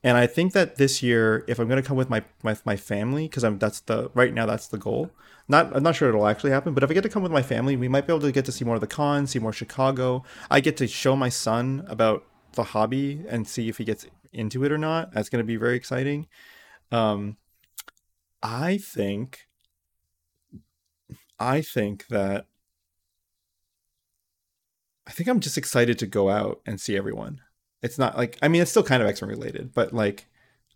And 0.01 0.17
I 0.17 0.27
think 0.27 0.53
that 0.53 0.77
this 0.77 1.03
year, 1.03 1.43
if 1.47 1.59
I'm 1.59 1.67
gonna 1.67 1.81
come 1.81 1.97
with 1.97 2.09
my 2.09 2.23
with 2.41 2.65
my 2.65 2.77
family, 2.77 3.27
because 3.27 3.43
I'm 3.43 3.59
that's 3.59 3.81
the 3.81 4.11
right 4.13 4.33
now 4.33 4.45
that's 4.45 4.67
the 4.67 4.77
goal. 4.77 5.11
Not 5.49 5.75
I'm 5.75 5.83
not 5.83 5.95
sure 5.95 6.07
it'll 6.09 6.27
actually 6.27 6.51
happen, 6.51 6.73
but 6.73 6.83
if 6.83 6.89
I 6.89 6.93
get 6.93 7.03
to 7.03 7.09
come 7.09 7.23
with 7.23 7.31
my 7.33 7.41
family, 7.41 7.75
we 7.75 7.89
might 7.89 8.07
be 8.07 8.13
able 8.13 8.21
to 8.21 8.31
get 8.31 8.45
to 8.45 8.51
see 8.53 8.63
more 8.65 8.75
of 8.75 8.81
the 8.81 8.87
con, 8.87 9.27
see 9.27 9.39
more 9.39 9.53
Chicago. 9.53 10.23
I 10.49 10.61
get 10.61 10.77
to 10.77 10.87
show 10.87 11.15
my 11.17 11.29
son 11.29 11.85
about 11.87 12.25
the 12.53 12.63
hobby 12.63 13.25
and 13.27 13.47
see 13.47 13.67
if 13.67 13.77
he 13.77 13.83
gets 13.83 14.05
into 14.31 14.63
it 14.63 14.71
or 14.71 14.77
not. 14.77 15.13
That's 15.13 15.29
gonna 15.29 15.43
be 15.43 15.57
very 15.57 15.75
exciting. 15.75 16.27
Um, 16.91 17.37
I 18.41 18.77
think 18.77 19.47
I 21.39 21.61
think 21.61 22.07
that 22.07 22.45
I 25.07 25.11
think 25.11 25.30
I'm 25.30 25.39
just 25.39 25.57
excited 25.57 25.99
to 25.99 26.07
go 26.07 26.30
out 26.30 26.61
and 26.65 26.80
see 26.80 26.95
everyone. 26.97 27.41
It's 27.81 27.97
not 27.97 28.17
like 28.17 28.38
I 28.41 28.47
mean 28.47 28.61
it's 28.61 28.71
still 28.71 28.84
kind 28.84 29.01
of 29.03 29.09
X-Wing 29.09 29.30
related, 29.30 29.73
but 29.73 29.93
like 29.93 30.27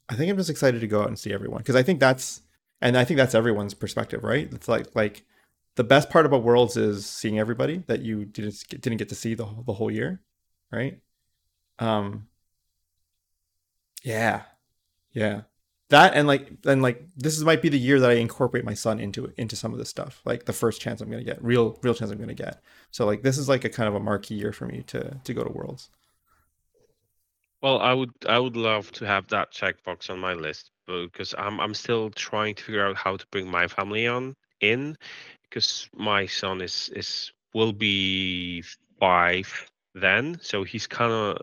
I 0.09 0.15
think 0.15 0.29
I'm 0.31 0.37
just 0.37 0.49
excited 0.49 0.81
to 0.81 0.87
go 0.87 1.01
out 1.01 1.07
and 1.07 1.19
see 1.19 1.33
everyone 1.33 1.59
because 1.59 1.75
I 1.75 1.83
think 1.83 1.99
that's 1.99 2.41
and 2.81 2.97
I 2.97 3.05
think 3.05 3.17
that's 3.17 3.35
everyone's 3.35 3.73
perspective, 3.73 4.23
right? 4.23 4.51
It's 4.53 4.67
like 4.67 4.87
like 4.95 5.23
the 5.75 5.83
best 5.83 6.09
part 6.09 6.25
about 6.25 6.43
Worlds 6.43 6.75
is 6.77 7.05
seeing 7.05 7.39
everybody 7.39 7.83
that 7.87 8.01
you 8.01 8.25
didn't 8.25 8.63
didn't 8.69 8.97
get 8.97 9.09
to 9.09 9.15
see 9.15 9.35
the 9.35 9.47
the 9.65 9.73
whole 9.73 9.91
year, 9.91 10.21
right? 10.71 10.99
Um 11.79 12.27
yeah. 14.03 14.43
Yeah 15.13 15.41
that 15.89 16.15
and 16.15 16.27
like 16.27 16.51
and 16.65 16.81
like 16.81 17.03
this 17.15 17.37
is 17.37 17.43
might 17.43 17.61
be 17.61 17.69
the 17.69 17.79
year 17.79 17.99
that 17.99 18.09
I 18.09 18.15
incorporate 18.15 18.65
my 18.65 18.73
son 18.73 18.99
into 18.99 19.31
into 19.37 19.55
some 19.55 19.71
of 19.71 19.79
this 19.79 19.89
stuff. 19.89 20.21
Like 20.25 20.45
the 20.45 20.53
first 20.53 20.81
chance 20.81 21.01
I'm 21.01 21.09
gonna 21.09 21.23
get, 21.23 21.41
real 21.43 21.79
real 21.81 21.93
chance 21.93 22.11
I'm 22.11 22.19
gonna 22.19 22.33
get. 22.33 22.61
So 22.91 23.05
like 23.05 23.21
this 23.23 23.37
is 23.37 23.47
like 23.47 23.63
a 23.63 23.69
kind 23.69 23.87
of 23.87 23.95
a 23.95 23.99
marquee 23.99 24.35
year 24.35 24.51
for 24.51 24.65
me 24.65 24.83
to 24.87 25.19
to 25.23 25.33
go 25.33 25.43
to 25.43 25.51
Worlds. 25.51 25.89
Well, 27.61 27.79
I 27.79 27.93
would 27.93 28.11
I 28.27 28.37
would 28.39 28.55
love 28.55 28.91
to 28.93 29.05
have 29.05 29.27
that 29.29 29.51
checkbox 29.51 30.09
on 30.09 30.19
my 30.19 30.33
list 30.33 30.71
because 30.87 31.33
I'm 31.37 31.59
I'm 31.59 31.73
still 31.73 32.09
trying 32.11 32.55
to 32.55 32.63
figure 32.63 32.85
out 32.85 32.97
how 32.97 33.17
to 33.17 33.25
bring 33.31 33.49
my 33.49 33.67
family 33.67 34.07
on 34.07 34.35
in 34.61 34.97
because 35.43 35.89
my 35.93 36.25
son 36.25 36.61
is 36.61 36.89
is 36.95 37.31
will 37.53 37.73
be 37.73 38.61
five 38.99 39.71
then, 39.95 40.37
so 40.41 40.63
he's 40.63 40.85
kind 40.85 41.11
of 41.11 41.41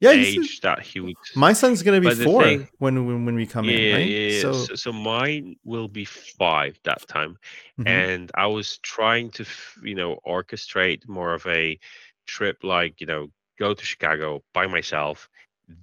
yeah, 0.00 0.10
age 0.10 0.60
that 0.62 0.80
he 0.80 1.00
would. 1.00 1.16
My 1.36 1.52
son's 1.52 1.82
gonna 1.82 2.00
be 2.00 2.14
four 2.14 2.42
thing, 2.42 2.68
when, 2.78 3.06
when 3.06 3.26
when 3.26 3.34
we 3.34 3.46
come 3.46 3.66
yeah, 3.66 3.76
in, 3.76 3.94
right? 3.94 4.08
Yeah, 4.08 4.40
so, 4.40 4.52
so, 4.52 4.74
so 4.74 4.92
mine 4.92 5.56
will 5.64 5.88
be 5.88 6.06
five 6.06 6.80
that 6.84 7.06
time, 7.06 7.36
mm-hmm. 7.78 7.86
and 7.86 8.30
I 8.34 8.46
was 8.46 8.78
trying 8.78 9.30
to 9.32 9.44
you 9.82 9.94
know 9.94 10.18
orchestrate 10.26 11.06
more 11.06 11.34
of 11.34 11.46
a 11.46 11.78
trip, 12.26 12.64
like 12.64 13.00
you 13.00 13.06
know 13.06 13.28
go 13.58 13.74
to 13.74 13.84
Chicago 13.84 14.42
by 14.54 14.66
myself, 14.66 15.28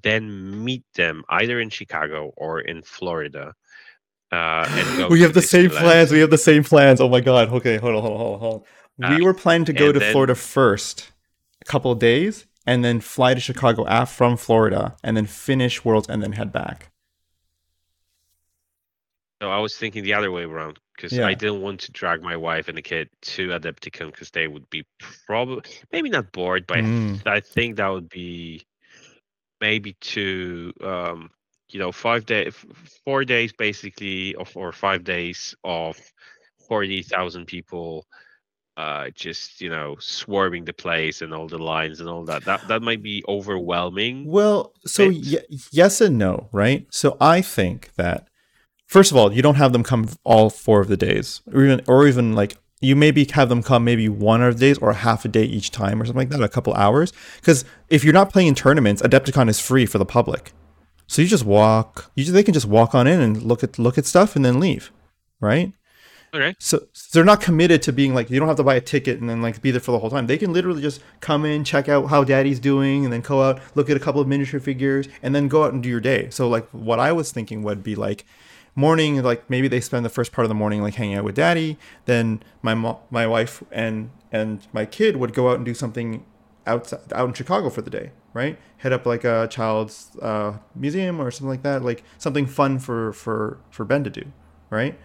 then 0.01 0.63
meet 0.65 0.83
them 0.95 1.23
either 1.29 1.59
in 1.59 1.69
Chicago 1.69 2.33
or 2.37 2.61
in 2.61 2.81
Florida. 2.81 3.53
Uh, 4.31 5.07
we 5.11 5.21
have 5.21 5.33
the 5.33 5.41
same 5.41 5.69
plans. 5.69 6.11
We 6.11 6.19
have 6.19 6.31
the 6.31 6.37
same 6.37 6.63
plans. 6.63 6.99
Oh 6.99 7.09
my 7.09 7.21
god. 7.21 7.49
Okay, 7.49 7.77
hold 7.77 7.95
on, 7.95 8.01
hold 8.01 8.13
on, 8.13 8.19
hold 8.19 8.33
on. 8.33 8.39
Hold 8.39 8.67
on. 9.03 9.15
We 9.15 9.21
uh, 9.21 9.25
were 9.25 9.33
planning 9.35 9.65
to 9.65 9.73
go 9.73 9.91
to 9.91 9.99
then, 9.99 10.11
Florida 10.11 10.33
first, 10.33 11.11
a 11.61 11.65
couple 11.65 11.91
of 11.91 11.99
days, 11.99 12.47
and 12.67 12.83
then 12.83 12.99
fly 12.99 13.33
to 13.33 13.39
Chicago 13.39 13.85
af- 13.87 14.11
from 14.11 14.35
Florida 14.35 14.97
and 15.01 15.15
then 15.15 15.25
finish 15.25 15.83
Worlds 15.85 16.09
and 16.09 16.21
then 16.21 16.33
head 16.33 16.51
back. 16.51 16.91
No, 19.39 19.49
I 19.49 19.59
was 19.59 19.75
thinking 19.77 20.03
the 20.03 20.13
other 20.13 20.31
way 20.31 20.43
around 20.43 20.79
because 20.95 21.13
yeah. 21.13 21.25
I 21.25 21.33
didn't 21.33 21.61
want 21.61 21.79
to 21.81 21.91
drag 21.91 22.21
my 22.21 22.35
wife 22.35 22.67
and 22.67 22.77
the 22.77 22.81
kid 22.81 23.09
to 23.21 23.49
Adepticon 23.49 24.11
because 24.11 24.31
they 24.31 24.47
would 24.47 24.69
be 24.69 24.83
probably 25.25 25.63
maybe 25.91 26.09
not 26.09 26.31
bored, 26.31 26.67
but 26.67 26.79
mm. 26.79 27.25
I 27.25 27.39
think 27.39 27.77
that 27.77 27.87
would 27.87 28.09
be 28.09 28.63
maybe 29.61 29.95
two, 30.01 30.73
um, 30.83 31.29
you 31.69 31.79
know, 31.79 31.91
five 31.91 32.25
days, 32.25 32.53
four 33.05 33.23
days 33.23 33.53
basically, 33.53 34.35
of 34.35 34.51
or 34.57 34.71
five 34.71 35.03
days 35.03 35.55
of 35.63 35.97
forty 36.67 37.03
thousand 37.03 37.45
people 37.45 38.07
uh, 38.77 39.09
just 39.15 39.59
you 39.59 39.69
know 39.69 39.97
swarming 39.99 40.63
the 40.63 40.73
place 40.73 41.21
and 41.21 41.33
all 41.33 41.47
the 41.47 41.57
lines 41.57 41.99
and 41.99 42.07
all 42.07 42.23
that. 42.25 42.45
That 42.45 42.67
that 42.67 42.81
might 42.81 43.01
be 43.01 43.23
overwhelming. 43.27 44.25
Well, 44.25 44.73
so 44.85 45.09
y- 45.09 45.41
yes 45.71 45.99
and 45.99 46.17
no, 46.17 46.47
right? 46.51 46.85
So 46.91 47.17
I 47.19 47.41
think 47.41 47.89
that 47.95 48.27
first 48.85 49.11
of 49.11 49.17
all, 49.17 49.33
you 49.33 49.41
don't 49.41 49.55
have 49.55 49.73
them 49.73 49.83
come 49.83 50.07
all 50.23 50.49
four 50.51 50.79
of 50.79 50.87
the 50.87 50.97
days, 50.97 51.41
or 51.51 51.65
even 51.65 51.81
or 51.87 52.07
even 52.07 52.33
like 52.33 52.55
you 52.79 52.95
maybe 52.95 53.25
have 53.33 53.49
them 53.49 53.63
come 53.63 53.83
maybe 53.83 54.07
one 54.07 54.43
of 54.43 54.55
the 54.55 54.59
days 54.59 54.77
or 54.77 54.93
half 54.93 55.25
a 55.25 55.27
day 55.27 55.43
each 55.43 55.71
time 55.71 55.99
or 55.99 56.05
something 56.05 56.19
like 56.19 56.29
that, 56.29 56.43
a 56.43 56.47
couple 56.47 56.73
hours. 56.75 57.11
Because 57.37 57.65
if 57.89 58.03
you're 58.03 58.13
not 58.13 58.31
playing 58.31 58.49
in 58.49 58.55
tournaments, 58.55 59.01
Adepticon 59.01 59.49
is 59.49 59.59
free 59.59 59.87
for 59.87 59.97
the 59.97 60.05
public, 60.05 60.53
so 61.07 61.23
you 61.23 61.27
just 61.27 61.45
walk. 61.45 62.11
You 62.15 62.31
they 62.31 62.43
can 62.43 62.53
just 62.53 62.67
walk 62.67 62.93
on 62.93 63.07
in 63.07 63.21
and 63.21 63.41
look 63.41 63.63
at 63.63 63.79
look 63.79 63.97
at 63.97 64.05
stuff 64.05 64.35
and 64.35 64.45
then 64.45 64.59
leave, 64.59 64.91
right? 65.41 65.73
Okay. 66.33 66.55
So, 66.59 66.87
so 66.93 67.09
they're 67.13 67.25
not 67.25 67.41
committed 67.41 67.81
to 67.83 67.93
being 67.93 68.13
like 68.13 68.29
you 68.29 68.39
don't 68.39 68.47
have 68.47 68.57
to 68.57 68.63
buy 68.63 68.75
a 68.75 68.81
ticket 68.81 69.19
and 69.19 69.29
then 69.29 69.41
like 69.41 69.61
be 69.61 69.71
there 69.71 69.79
for 69.79 69.91
the 69.91 69.99
whole 69.99 70.09
time. 70.09 70.27
They 70.27 70.37
can 70.37 70.53
literally 70.53 70.81
just 70.81 71.01
come 71.21 71.45
in, 71.45 71.63
check 71.63 71.87
out 71.87 72.07
how 72.07 72.23
daddy's 72.23 72.59
doing, 72.59 73.05
and 73.05 73.13
then 73.13 73.21
go 73.21 73.41
out, 73.43 73.59
look 73.75 73.89
at 73.89 73.97
a 73.97 73.99
couple 73.99 74.21
of 74.21 74.27
miniature 74.27 74.59
figures, 74.59 75.07
and 75.21 75.33
then 75.33 75.47
go 75.47 75.63
out 75.63 75.73
and 75.73 75.81
do 75.81 75.89
your 75.89 76.01
day. 76.01 76.29
So 76.29 76.47
like 76.49 76.67
what 76.69 76.99
I 76.99 77.11
was 77.11 77.31
thinking 77.31 77.63
would 77.63 77.81
be 77.81 77.95
like 77.95 78.25
morning, 78.75 79.21
like 79.23 79.49
maybe 79.49 79.67
they 79.67 79.79
spend 79.79 80.05
the 80.05 80.09
first 80.09 80.31
part 80.31 80.45
of 80.45 80.49
the 80.49 80.55
morning 80.55 80.81
like 80.81 80.95
hanging 80.95 81.15
out 81.15 81.23
with 81.23 81.35
daddy. 81.35 81.77
Then 82.05 82.43
my 82.61 82.75
mo- 82.75 83.01
my 83.09 83.25
wife 83.25 83.63
and 83.71 84.09
and 84.31 84.67
my 84.73 84.85
kid 84.85 85.17
would 85.17 85.33
go 85.33 85.49
out 85.49 85.55
and 85.55 85.65
do 85.65 85.73
something 85.73 86.25
outside 86.65 86.99
out 87.13 87.27
in 87.29 87.33
Chicago 87.33 87.69
for 87.69 87.81
the 87.81 87.89
day, 87.89 88.11
right? 88.33 88.59
Head 88.77 88.91
up 88.93 89.05
like 89.05 89.23
a 89.23 89.47
child's 89.49 90.15
uh, 90.21 90.57
museum 90.75 91.19
or 91.21 91.31
something 91.31 91.49
like 91.49 91.63
that, 91.63 91.83
like 91.83 92.03
something 92.17 92.45
fun 92.45 92.79
for 92.79 93.13
for 93.13 93.59
for 93.71 93.85
Ben 93.85 94.03
to 94.03 94.09
do, 94.09 94.23
right? 94.69 94.99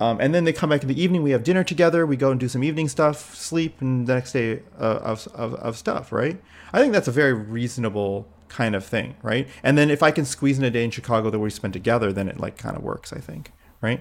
Um, 0.00 0.18
and 0.20 0.34
then 0.34 0.44
they 0.44 0.52
come 0.52 0.70
back 0.70 0.82
in 0.82 0.88
the 0.88 1.00
evening. 1.00 1.22
We 1.22 1.32
have 1.32 1.44
dinner 1.44 1.62
together. 1.62 2.06
We 2.06 2.16
go 2.16 2.30
and 2.30 2.40
do 2.40 2.48
some 2.48 2.64
evening 2.64 2.88
stuff, 2.88 3.34
sleep, 3.34 3.80
and 3.80 4.06
the 4.06 4.14
next 4.14 4.32
day 4.32 4.62
uh, 4.80 5.00
of, 5.02 5.28
of, 5.34 5.54
of 5.54 5.76
stuff, 5.76 6.10
right? 6.10 6.40
I 6.72 6.80
think 6.80 6.92
that's 6.92 7.08
a 7.08 7.12
very 7.12 7.34
reasonable 7.34 8.26
kind 8.48 8.74
of 8.74 8.84
thing, 8.84 9.16
right? 9.22 9.46
And 9.62 9.76
then 9.76 9.90
if 9.90 10.02
I 10.02 10.10
can 10.10 10.24
squeeze 10.24 10.58
in 10.58 10.64
a 10.64 10.70
day 10.70 10.84
in 10.84 10.90
Chicago 10.90 11.30
that 11.30 11.38
we 11.38 11.50
spend 11.50 11.74
together, 11.74 12.12
then 12.12 12.28
it 12.28 12.40
like 12.40 12.56
kind 12.56 12.76
of 12.76 12.82
works, 12.82 13.12
I 13.12 13.18
think, 13.18 13.52
right? 13.82 14.00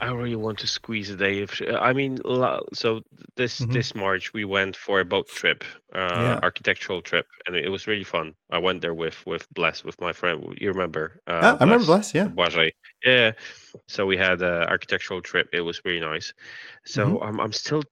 I 0.00 0.10
really 0.10 0.36
want 0.36 0.58
to 0.60 0.66
squeeze 0.66 1.10
a 1.10 1.16
day. 1.16 1.38
If 1.38 1.62
I 1.80 1.92
mean, 1.92 2.18
so 2.72 3.02
this 3.36 3.60
mm-hmm. 3.60 3.72
this 3.72 3.94
March 3.94 4.32
we 4.32 4.44
went 4.44 4.76
for 4.76 5.00
a 5.00 5.04
boat 5.04 5.28
trip, 5.28 5.64
uh, 5.94 5.98
yeah. 5.98 6.40
architectural 6.42 7.02
trip, 7.02 7.26
and 7.46 7.56
it 7.56 7.68
was 7.68 7.86
really 7.86 8.04
fun. 8.04 8.34
I 8.50 8.58
went 8.58 8.80
there 8.82 8.94
with 8.94 9.24
with 9.26 9.48
Bless, 9.54 9.84
with 9.84 10.00
my 10.00 10.12
friend. 10.12 10.56
You 10.60 10.68
remember? 10.68 11.20
Uh, 11.26 11.40
yeah, 11.42 11.56
I 11.60 11.64
remember 11.64 11.86
Bless. 11.86 12.14
Yeah, 12.14 12.28
Boise. 12.28 12.72
Yeah. 13.04 13.32
So 13.88 14.06
we 14.06 14.16
had 14.16 14.42
an 14.42 14.64
architectural 14.64 15.22
trip. 15.22 15.48
It 15.52 15.62
was 15.62 15.80
really 15.84 16.00
nice. 16.00 16.32
So 16.84 17.06
mm-hmm. 17.06 17.22
I'm 17.24 17.40
I'm 17.40 17.52
still 17.52 17.82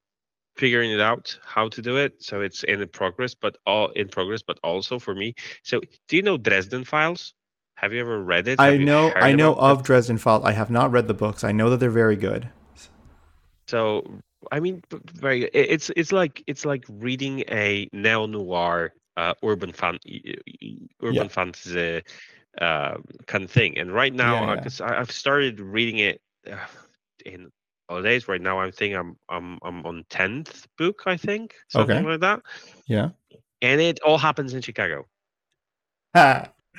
figuring 0.56 0.90
it 0.90 1.00
out 1.00 1.38
how 1.44 1.68
to 1.68 1.80
do 1.80 1.96
it. 1.96 2.22
So 2.22 2.40
it's 2.40 2.64
in 2.64 2.86
progress, 2.88 3.34
but 3.34 3.56
all 3.64 3.88
in 3.90 4.08
progress, 4.08 4.42
but 4.42 4.58
also 4.62 4.98
for 4.98 5.14
me. 5.14 5.34
So 5.62 5.80
do 6.08 6.16
you 6.16 6.22
know 6.22 6.36
Dresden 6.36 6.84
Files? 6.84 7.34
Have 7.80 7.92
you 7.92 8.00
ever 8.00 8.20
read 8.20 8.48
it? 8.48 8.58
Have 8.58 8.74
I 8.74 8.76
know 8.76 9.12
I 9.14 9.32
know 9.32 9.54
of 9.54 9.84
Dresden 9.84 10.18
Files. 10.18 10.42
I 10.44 10.50
have 10.50 10.68
not 10.68 10.90
read 10.90 11.06
the 11.06 11.14
books. 11.14 11.44
I 11.44 11.52
know 11.52 11.70
that 11.70 11.76
they're 11.76 11.90
very 11.90 12.16
good. 12.16 12.48
So 13.68 14.04
I 14.50 14.58
mean, 14.58 14.82
very. 14.90 15.44
It's 15.44 15.88
it's 15.94 16.10
like 16.10 16.42
it's 16.48 16.64
like 16.64 16.84
reading 16.88 17.44
a 17.48 17.88
neo 17.92 18.26
noir 18.26 18.94
uh, 19.16 19.34
urban 19.44 19.72
fan 19.72 20.00
urban 21.00 21.14
yeah. 21.14 21.28
fantasy 21.28 22.02
uh, 22.60 22.96
kind 23.26 23.44
of 23.44 23.50
thing. 23.50 23.78
And 23.78 23.94
right 23.94 24.12
now, 24.12 24.56
because 24.56 24.80
yeah, 24.80 24.90
yeah. 24.90 24.98
I've 24.98 25.12
started 25.12 25.60
reading 25.60 25.98
it 25.98 26.20
in 27.24 27.48
holidays. 27.88 28.26
Right 28.26 28.42
now, 28.42 28.58
I 28.58 28.72
think 28.72 28.96
I'm 28.96 29.16
I'm 29.28 29.60
I'm 29.62 29.86
on 29.86 30.04
tenth 30.10 30.66
book. 30.78 31.02
I 31.06 31.16
think 31.16 31.54
something 31.68 31.98
okay. 31.98 32.08
like 32.08 32.20
that. 32.22 32.40
Yeah. 32.86 33.10
And 33.62 33.80
it 33.80 34.00
all 34.00 34.18
happens 34.18 34.52
in 34.52 34.62
Chicago. 34.62 35.06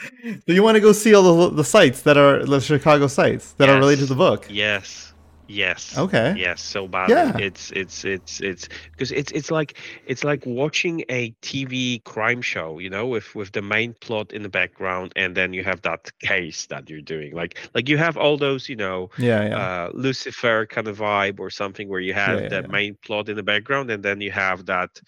Do 0.46 0.54
you 0.54 0.64
want 0.64 0.76
to 0.76 0.82
go 0.82 0.92
see 0.92 1.14
all 1.14 1.50
the, 1.50 1.56
the 1.56 1.64
sites 1.64 2.02
that 2.04 2.18
are 2.18 2.46
the 2.46 2.60
Chicago 2.60 3.08
sites 3.08 3.54
that 3.54 3.68
yes. 3.68 3.76
are 3.76 3.80
related 3.80 4.02
to 4.02 4.06
the 4.08 4.16
book? 4.16 4.48
Yes. 4.50 5.10
Yes. 5.50 5.98
Okay. 5.98 6.36
Yes, 6.38 6.62
so 6.62 6.88
bad. 6.88 7.10
Yeah. 7.10 7.36
It's 7.38 7.72
it's 7.72 8.06
it's 8.06 8.40
it's 8.40 8.70
because 8.92 9.12
it's 9.12 9.32
it's 9.32 9.50
like 9.50 9.80
it's 10.06 10.24
like 10.24 10.46
watching 10.46 11.04
a 11.10 11.32
TV 11.42 12.04
crime 12.04 12.44
show, 12.44 12.78
you 12.78 12.90
know, 12.90 13.08
with 13.08 13.34
with 13.34 13.52
the 13.54 13.62
main 13.64 13.96
plot 13.96 14.32
in 14.32 14.44
the 14.44 14.50
background, 14.50 15.12
and 15.16 15.36
then 15.36 15.52
you 15.52 15.64
have 15.64 15.82
that 15.82 16.12
case 16.20 16.68
that 16.68 16.88
you're 16.88 17.02
doing. 17.02 17.34
Like 17.34 17.58
like 17.74 17.90
you 17.90 17.98
have 17.98 18.16
all 18.16 18.38
those, 18.38 18.70
you 18.70 18.76
know, 18.76 19.10
yeah, 19.18 19.48
yeah. 19.48 19.58
Uh, 19.58 19.92
Lucifer 19.96 20.68
kind 20.68 20.88
of 20.88 21.00
vibe 21.00 21.40
or 21.40 21.50
something 21.50 21.90
where 21.90 22.00
you 22.00 22.14
have 22.14 22.42
yeah, 22.42 22.62
the 22.62 22.68
main 22.68 22.96
plot 23.04 23.28
in 23.28 23.36
the 23.36 23.44
background, 23.44 23.90
and 23.90 24.04
then 24.04 24.22
you 24.22 24.30
have 24.32 24.68
that 24.68 25.02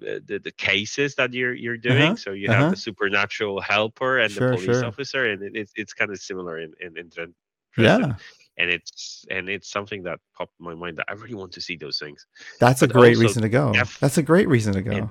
the, 0.00 0.38
the 0.38 0.50
cases 0.52 1.14
that 1.16 1.32
you're 1.32 1.54
you're 1.54 1.76
doing. 1.76 2.02
Uh-huh. 2.02 2.16
So 2.16 2.32
you 2.32 2.48
uh-huh. 2.48 2.60
have 2.60 2.70
the 2.70 2.76
supernatural 2.76 3.60
helper 3.60 4.18
and 4.18 4.32
sure, 4.32 4.50
the 4.50 4.56
police 4.56 4.78
sure. 4.78 4.86
officer, 4.86 5.30
and 5.30 5.42
it, 5.42 5.52
it's 5.54 5.72
it's 5.76 5.92
kind 5.92 6.10
of 6.10 6.18
similar 6.18 6.58
in 6.58 6.72
in, 6.80 6.96
in 6.98 7.08
Dresden. 7.08 7.34
Yeah. 7.78 8.14
And 8.58 8.70
it's 8.70 9.24
and 9.30 9.48
it's 9.48 9.70
something 9.70 10.02
that 10.02 10.18
popped 10.36 10.52
my 10.58 10.74
mind 10.74 10.98
that 10.98 11.06
I 11.08 11.14
really 11.14 11.34
want 11.34 11.52
to 11.52 11.60
see 11.60 11.76
those 11.76 11.98
things. 11.98 12.26
That's 12.58 12.80
but 12.80 12.90
a 12.90 12.92
great 12.92 13.16
reason 13.16 13.42
to 13.42 13.48
go. 13.48 13.72
That's 14.00 14.18
a 14.18 14.22
great 14.22 14.48
reason 14.48 14.74
to 14.74 14.82
go. 14.82 14.90
And, 14.90 15.08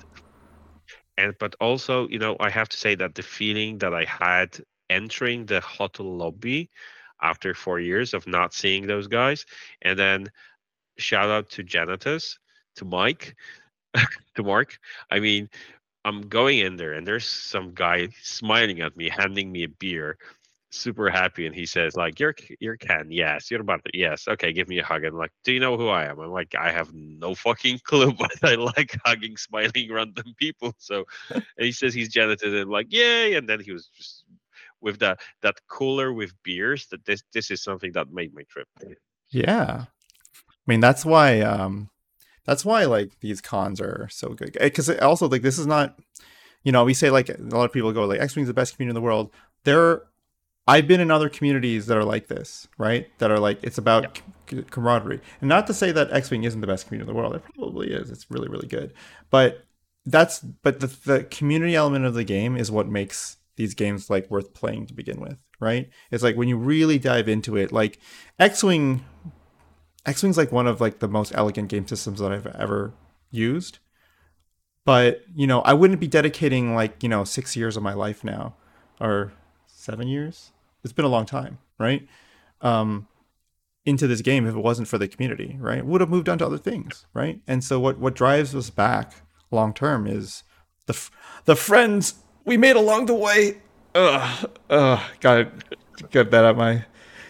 and 1.18 1.34
but 1.40 1.56
also, 1.60 2.08
you 2.10 2.20
know, 2.20 2.36
I 2.40 2.50
have 2.50 2.70
to 2.70 2.78
say 2.78 2.96
that 2.96 3.16
the 3.16 3.24
feeling 3.24 3.80
that 3.80 3.94
I 3.94 4.06
had 4.06 4.60
entering 4.90 5.46
the 5.46 5.62
hotel 5.62 6.06
lobby 6.06 6.70
after 7.22 7.54
four 7.54 7.80
years 7.80 8.14
of 8.14 8.28
not 8.28 8.54
seeing 8.54 8.88
those 8.88 9.08
guys, 9.08 9.46
and 9.82 9.98
then 9.98 10.30
shout 10.98 11.30
out 11.30 11.50
to 11.52 11.64
Janitus, 11.64 12.38
to 12.76 12.86
Mike, 12.86 13.36
to 14.36 14.44
Mark. 14.44 14.78
I 15.10 15.20
mean, 15.20 15.50
I'm 16.06 16.22
going 16.22 16.60
in 16.60 16.78
there 16.78 16.94
and 16.94 17.06
there's 17.06 17.28
some 17.28 17.74
guy 17.74 18.10
smiling 18.22 18.82
at 18.82 18.96
me, 18.96 19.10
handing 19.10 19.52
me 19.52 19.64
a 19.64 19.70
beer, 19.70 20.18
super 20.72 21.10
happy, 21.10 21.46
and 21.46 21.56
he 21.56 21.66
says, 21.66 21.96
like, 21.96 22.20
you're 22.20 22.36
you're 22.60 22.78
Ken, 22.78 23.08
yes, 23.10 23.52
you're 23.52 23.62
about 23.62 23.84
to, 23.86 23.92
yes, 23.94 24.28
okay, 24.28 24.54
give 24.54 24.68
me 24.68 24.80
a 24.80 24.84
hug. 24.84 25.04
And 25.04 25.18
like, 25.18 25.32
do 25.44 25.52
you 25.52 25.60
know 25.60 25.78
who 25.78 25.90
I 25.90 26.06
am? 26.06 26.20
I'm 26.20 26.32
like, 26.32 26.56
I 26.56 26.72
have 26.72 26.94
no 26.94 27.36
fucking 27.36 27.80
clue, 27.84 28.14
but 28.14 28.32
I 28.44 28.56
like 28.56 28.96
hugging, 29.06 29.38
smiling 29.38 29.88
random 29.92 30.34
people. 30.38 30.74
So 30.78 31.06
and 31.30 31.44
he 31.58 31.72
says 31.72 31.94
he's 31.94 32.10
janitor, 32.10 32.56
and 32.56 32.70
like, 32.70 32.92
yay, 32.92 33.36
and 33.36 33.48
then 33.48 33.60
he 33.60 33.72
was 33.72 33.88
just 33.88 34.24
with 34.82 35.00
that 35.00 35.20
that 35.42 35.56
cooler 35.68 36.14
with 36.14 36.32
beers 36.44 36.88
that 36.88 37.04
this 37.06 37.24
this 37.34 37.52
is 37.52 37.62
something 37.62 37.92
that 37.94 38.12
made 38.12 38.34
my 38.34 38.44
trip. 38.44 38.68
Yeah. 39.30 39.86
I 39.86 40.66
mean 40.68 40.80
that's 40.80 41.06
why 41.06 41.42
um 41.42 41.90
that's 42.50 42.66
why 42.66 42.86
like 42.86 43.20
these 43.20 43.42
cons 43.42 43.80
are 43.80 44.08
so 44.10 44.30
good. 44.30 44.58
Eh, 44.60 44.66
because 44.66 44.90
also 44.90 45.30
like 45.30 45.44
this 45.44 45.60
is 45.60 45.68
not 45.68 46.00
you 46.64 46.72
know 46.72 46.84
we 46.84 46.96
say 46.96 47.12
like 47.12 47.30
a 47.30 47.38
lot 47.40 47.66
of 47.66 47.72
people 47.72 47.92
go 47.94 48.06
like 48.06 48.20
x-wing 48.20 48.44
is 48.44 48.48
the 48.48 48.56
best 48.56 48.76
community 48.76 48.92
in 48.92 48.96
the 48.96 49.06
world. 49.06 49.32
There 49.66 50.04
i've 50.68 50.88
been 50.88 51.00
in 51.00 51.10
other 51.10 51.30
communities 51.30 51.86
that 51.86 51.98
are 51.98 52.04
like 52.04 52.28
this 52.28 52.68
right? 52.80 53.08
That 53.20 53.30
are 53.30 53.40
like 53.40 53.60
it's 53.62 53.78
about 53.78 54.20
c- 54.50 54.64
camaraderie. 54.64 55.22
And 55.42 55.48
not 55.48 55.68
to 55.68 55.76
say 55.76 55.92
that 55.92 56.12
x-wing 56.12 56.44
isn't 56.44 56.60
the 56.60 56.68
best 56.68 56.88
community 56.88 57.08
in 57.08 57.16
the 57.16 57.22
world. 57.22 57.36
It 57.36 57.44
probably 57.56 57.92
is. 57.92 58.10
It's 58.10 58.32
really 58.32 58.48
really 58.48 58.68
good. 58.68 58.94
But 59.30 59.66
that's 60.08 60.40
but 60.40 60.80
the, 60.80 60.88
the 60.88 61.24
community 61.26 61.76
element 61.76 62.06
of 62.06 62.16
the 62.16 62.24
game 62.24 62.58
is 62.58 62.72
what 62.72 62.88
makes 62.88 63.38
these 63.58 63.76
games 63.76 64.10
like 64.10 64.32
worth 64.32 64.56
playing 64.56 64.88
to 64.88 64.94
begin 64.96 65.22
with 65.22 65.38
right? 65.62 65.90
It's 66.10 66.24
like 66.24 66.38
when 66.38 66.48
you 66.48 66.58
really 66.58 66.98
dive 66.98 67.28
into 67.28 67.58
it 67.58 67.72
like 67.72 68.00
x-wing 68.40 69.06
X 70.06 70.24
Wing's 70.24 70.38
like 70.38 70.52
one 70.52 70.68
of 70.68 70.82
like 70.82 71.00
the 71.00 71.08
most 71.08 71.32
elegant 71.36 71.70
game 71.70 71.88
systems 71.88 72.20
that 72.20 72.32
I've 72.32 72.48
ever 72.48 72.94
used. 73.32 73.80
But, 74.86 75.24
you 75.36 75.46
know, 75.46 75.62
I 75.62 75.74
wouldn't 75.74 76.00
be 76.00 76.08
dedicating 76.08 76.74
like, 76.74 77.04
you 77.04 77.10
know, 77.10 77.24
six 77.24 77.56
years 77.56 77.78
of 77.78 77.84
my 77.84 77.94
life 77.94 78.24
now 78.24 78.56
or 79.00 79.34
seven 79.68 80.08
years. 80.08 80.52
It's 80.84 80.94
been 80.94 81.06
a 81.06 81.10
long 81.10 81.26
time, 81.26 81.60
right? 81.78 82.08
Um, 82.62 83.08
into 83.86 84.08
this 84.08 84.22
game 84.22 84.48
if 84.48 84.56
it 84.56 84.60
wasn't 84.60 84.88
for 84.88 84.98
the 84.98 85.08
community, 85.08 85.58
right? 85.60 85.86
Would 85.86 86.02
have 86.02 86.10
moved 86.10 86.30
on 86.30 86.38
to 86.40 86.46
other 86.46 86.58
things, 86.58 87.06
right? 87.14 87.42
And 87.48 87.64
so 87.64 87.80
what 87.80 88.00
what 88.00 88.16
drives 88.16 88.56
us 88.56 88.70
back 88.70 89.14
long 89.52 89.74
term 89.74 90.08
is 90.08 90.44
the 90.86 91.10
the 91.46 91.56
friends 91.56 92.16
we 92.46 92.58
made 92.58 92.76
along 92.76 93.08
the 93.08 93.16
way. 93.16 93.62
Ugh, 93.96 94.50
ugh, 94.70 95.02
gotta 95.20 95.52
get 96.12 96.32
that 96.32 96.46
out 96.46 96.58
my 96.58 96.86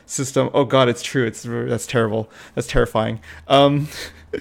system. 0.10 0.50
Oh 0.54 0.66
God, 0.66 0.90
it's 0.90 1.04
true. 1.04 1.26
It's 1.26 1.44
that's 1.44 1.88
terrible. 1.88 2.30
That's 2.56 2.68
terrifying. 2.68 3.20
Um, 3.48 3.88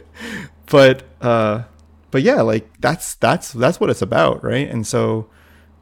but 0.67 1.03
uh, 1.21 1.65
but 2.11 2.23
yeah, 2.23 2.41
like 2.41 2.69
that's 2.81 3.15
that's 3.15 3.53
that's 3.53 3.81
what 3.81 3.91
it's 3.91 4.03
about, 4.03 4.43
right? 4.43 4.69
And 4.69 4.87
so 4.87 5.29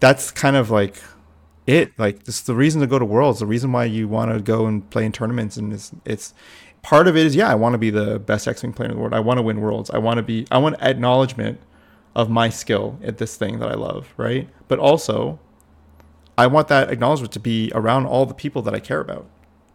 that's 0.00 0.30
kind 0.30 0.56
of 0.56 0.70
like 0.70 0.96
it. 1.66 1.98
Like 1.98 2.24
this, 2.24 2.40
the 2.40 2.54
reason 2.54 2.80
to 2.80 2.86
go 2.86 2.98
to 2.98 3.04
Worlds, 3.04 3.40
the 3.40 3.46
reason 3.46 3.72
why 3.72 3.84
you 3.84 4.08
want 4.08 4.32
to 4.32 4.40
go 4.40 4.66
and 4.66 4.88
play 4.90 5.04
in 5.04 5.12
tournaments, 5.12 5.56
and 5.56 5.72
it's 5.72 5.92
it's 6.04 6.34
part 6.82 7.08
of 7.08 7.16
it 7.16 7.26
is 7.26 7.36
yeah, 7.36 7.48
I 7.48 7.54
want 7.54 7.74
to 7.74 7.78
be 7.78 7.90
the 7.90 8.18
best 8.18 8.48
X 8.48 8.62
Wing 8.62 8.72
player 8.72 8.88
in 8.88 8.96
the 8.96 9.00
world. 9.00 9.14
I 9.14 9.20
want 9.20 9.38
to 9.38 9.42
win 9.42 9.60
Worlds. 9.60 9.90
I 9.90 9.98
want 9.98 10.18
to 10.18 10.22
be. 10.22 10.46
I 10.50 10.58
want 10.58 10.76
acknowledgement 10.80 11.60
of 12.14 12.30
my 12.30 12.48
skill 12.48 12.98
at 13.02 13.18
this 13.18 13.36
thing 13.36 13.58
that 13.58 13.68
I 13.68 13.74
love, 13.74 14.14
right? 14.16 14.48
But 14.68 14.78
also, 14.78 15.38
I 16.38 16.46
want 16.46 16.68
that 16.68 16.90
acknowledgement 16.90 17.32
to 17.32 17.40
be 17.40 17.70
around 17.74 18.06
all 18.06 18.24
the 18.24 18.34
people 18.34 18.62
that 18.62 18.74
I 18.74 18.80
care 18.80 19.00
about 19.00 19.26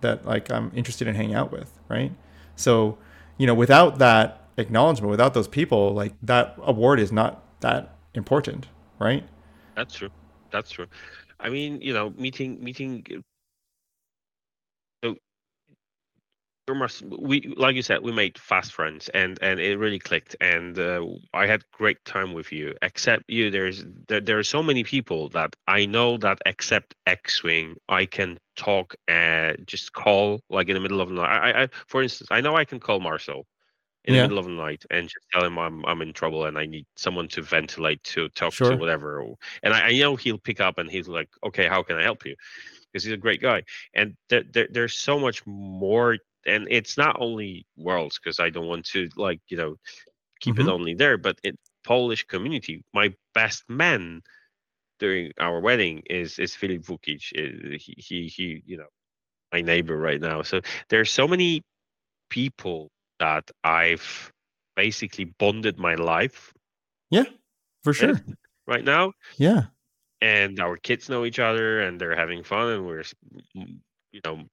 that 0.01 0.25
like 0.25 0.51
I'm 0.51 0.71
interested 0.75 1.07
in 1.07 1.15
hanging 1.15 1.35
out 1.35 1.51
with, 1.51 1.79
right? 1.89 2.11
So, 2.55 2.97
you 3.37 3.47
know, 3.47 3.53
without 3.53 3.99
that 3.99 4.49
acknowledgement, 4.57 5.09
without 5.09 5.33
those 5.33 5.47
people, 5.47 5.93
like 5.93 6.13
that 6.23 6.55
award 6.61 6.99
is 6.99 7.11
not 7.11 7.43
that 7.61 7.95
important, 8.13 8.67
right? 8.99 9.23
That's 9.75 9.95
true. 9.95 10.09
That's 10.51 10.69
true. 10.69 10.87
I 11.39 11.49
mean, 11.49 11.81
you 11.81 11.93
know, 11.93 12.13
meeting 12.17 12.63
meeting 12.63 13.05
so 16.87 17.05
we 17.19 17.41
like 17.57 17.75
you 17.75 17.81
said 17.81 18.01
we 18.01 18.11
made 18.11 18.37
fast 18.37 18.73
friends 18.73 19.09
and 19.13 19.37
and 19.41 19.59
it 19.59 19.77
really 19.77 19.99
clicked 19.99 20.35
and 20.41 20.77
uh, 20.79 21.05
i 21.33 21.45
had 21.45 21.63
great 21.71 22.03
time 22.05 22.33
with 22.33 22.51
you 22.51 22.73
except 22.81 23.23
you 23.27 23.51
there's 23.51 23.83
there, 24.07 24.21
there 24.21 24.39
are 24.39 24.43
so 24.43 24.63
many 24.63 24.83
people 24.83 25.29
that 25.29 25.55
i 25.67 25.85
know 25.85 26.17
that 26.17 26.39
except 26.45 26.95
x-wing 27.05 27.75
i 27.89 28.05
can 28.05 28.37
talk 28.55 28.95
and 29.07 29.57
just 29.65 29.93
call 29.93 30.41
like 30.49 30.67
in 30.67 30.73
the 30.73 30.79
middle 30.79 31.01
of 31.01 31.09
the 31.09 31.15
night 31.15 31.29
i, 31.29 31.63
I 31.63 31.67
for 31.87 32.01
instance 32.01 32.29
i 32.31 32.41
know 32.41 32.55
i 32.55 32.65
can 32.65 32.79
call 32.79 32.99
marcel 32.99 33.45
in 34.05 34.15
yeah. 34.15 34.21
the 34.21 34.27
middle 34.29 34.39
of 34.39 34.45
the 34.45 34.51
night 34.51 34.83
and 34.89 35.07
just 35.07 35.25
tell 35.31 35.43
him 35.43 35.59
I'm 35.59 35.85
I'm 35.85 36.01
in 36.01 36.13
trouble 36.13 36.45
and 36.45 36.57
I 36.57 36.65
need 36.65 36.85
someone 36.95 37.27
to 37.29 37.41
ventilate 37.41 38.03
to 38.05 38.29
talk 38.29 38.53
sure. 38.53 38.71
to 38.71 38.77
whatever. 38.77 39.23
And 39.63 39.73
I, 39.73 39.89
I, 39.89 39.97
know 39.99 40.15
he'll 40.15 40.39
pick 40.39 40.59
up 40.59 40.77
and 40.77 40.89
he's 40.89 41.07
like, 41.07 41.29
okay, 41.45 41.67
how 41.67 41.83
can 41.83 41.97
I 41.97 42.03
help 42.03 42.25
you? 42.25 42.35
Because 42.91 43.03
he's 43.03 43.13
a 43.13 43.17
great 43.17 43.41
guy. 43.41 43.63
And 43.93 44.15
there, 44.29 44.43
there, 44.51 44.67
there's 44.71 44.95
so 44.95 45.19
much 45.19 45.45
more 45.45 46.17
and 46.45 46.67
it's 46.69 46.97
not 46.97 47.17
only 47.19 47.65
worlds 47.77 48.19
because 48.19 48.39
I 48.39 48.49
don't 48.49 48.67
want 48.67 48.85
to 48.87 49.09
like 49.15 49.41
you 49.47 49.57
know 49.57 49.75
keep 50.39 50.55
mm-hmm. 50.55 50.67
it 50.67 50.71
only 50.71 50.93
there, 50.93 51.17
but 51.17 51.39
it 51.43 51.57
Polish 51.83 52.25
community. 52.25 52.83
My 52.93 53.13
best 53.33 53.63
man 53.69 54.21
during 54.99 55.31
our 55.39 55.59
wedding 55.59 56.03
is 56.09 56.39
is 56.39 56.55
Filip 56.55 56.83
Vukic. 56.83 57.31
Eh, 57.35 57.77
he, 57.77 57.95
he 57.97 58.27
he 58.27 58.63
you 58.65 58.77
know 58.77 58.89
my 59.51 59.61
neighbor 59.61 59.97
right 59.97 60.21
now. 60.21 60.41
So 60.41 60.61
there's 60.89 61.11
so 61.11 61.27
many 61.27 61.63
people 62.29 62.89
that 63.19 63.49
I've 63.63 64.31
basically 64.75 65.25
bonded 65.25 65.77
my 65.77 65.95
life. 65.95 66.53
Yeah, 67.09 67.25
for 67.83 67.93
sure. 67.93 68.21
Right 68.67 68.83
now. 68.83 69.13
Yeah. 69.37 69.63
And 70.21 70.59
our 70.59 70.77
kids 70.77 71.09
know 71.09 71.25
each 71.25 71.39
other 71.39 71.81
and 71.81 71.99
they're 71.99 72.15
having 72.15 72.43
fun 72.43 72.69
and 72.69 72.85
we're 72.85 73.03
you 74.11 74.21
know 74.25 74.43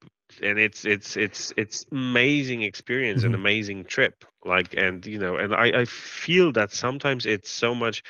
and 0.42 0.58
it's 0.58 0.84
it's 0.84 1.16
it's 1.16 1.52
it's 1.56 1.84
amazing 1.90 2.62
experience 2.62 3.20
mm-hmm. 3.22 3.34
an 3.34 3.40
amazing 3.40 3.84
trip 3.84 4.24
like 4.44 4.74
and 4.76 5.04
you 5.06 5.18
know 5.18 5.36
and 5.36 5.54
I, 5.54 5.80
I 5.80 5.84
feel 5.84 6.52
that 6.52 6.72
sometimes 6.72 7.26
it's 7.26 7.50
so 7.50 7.74
much 7.74 8.02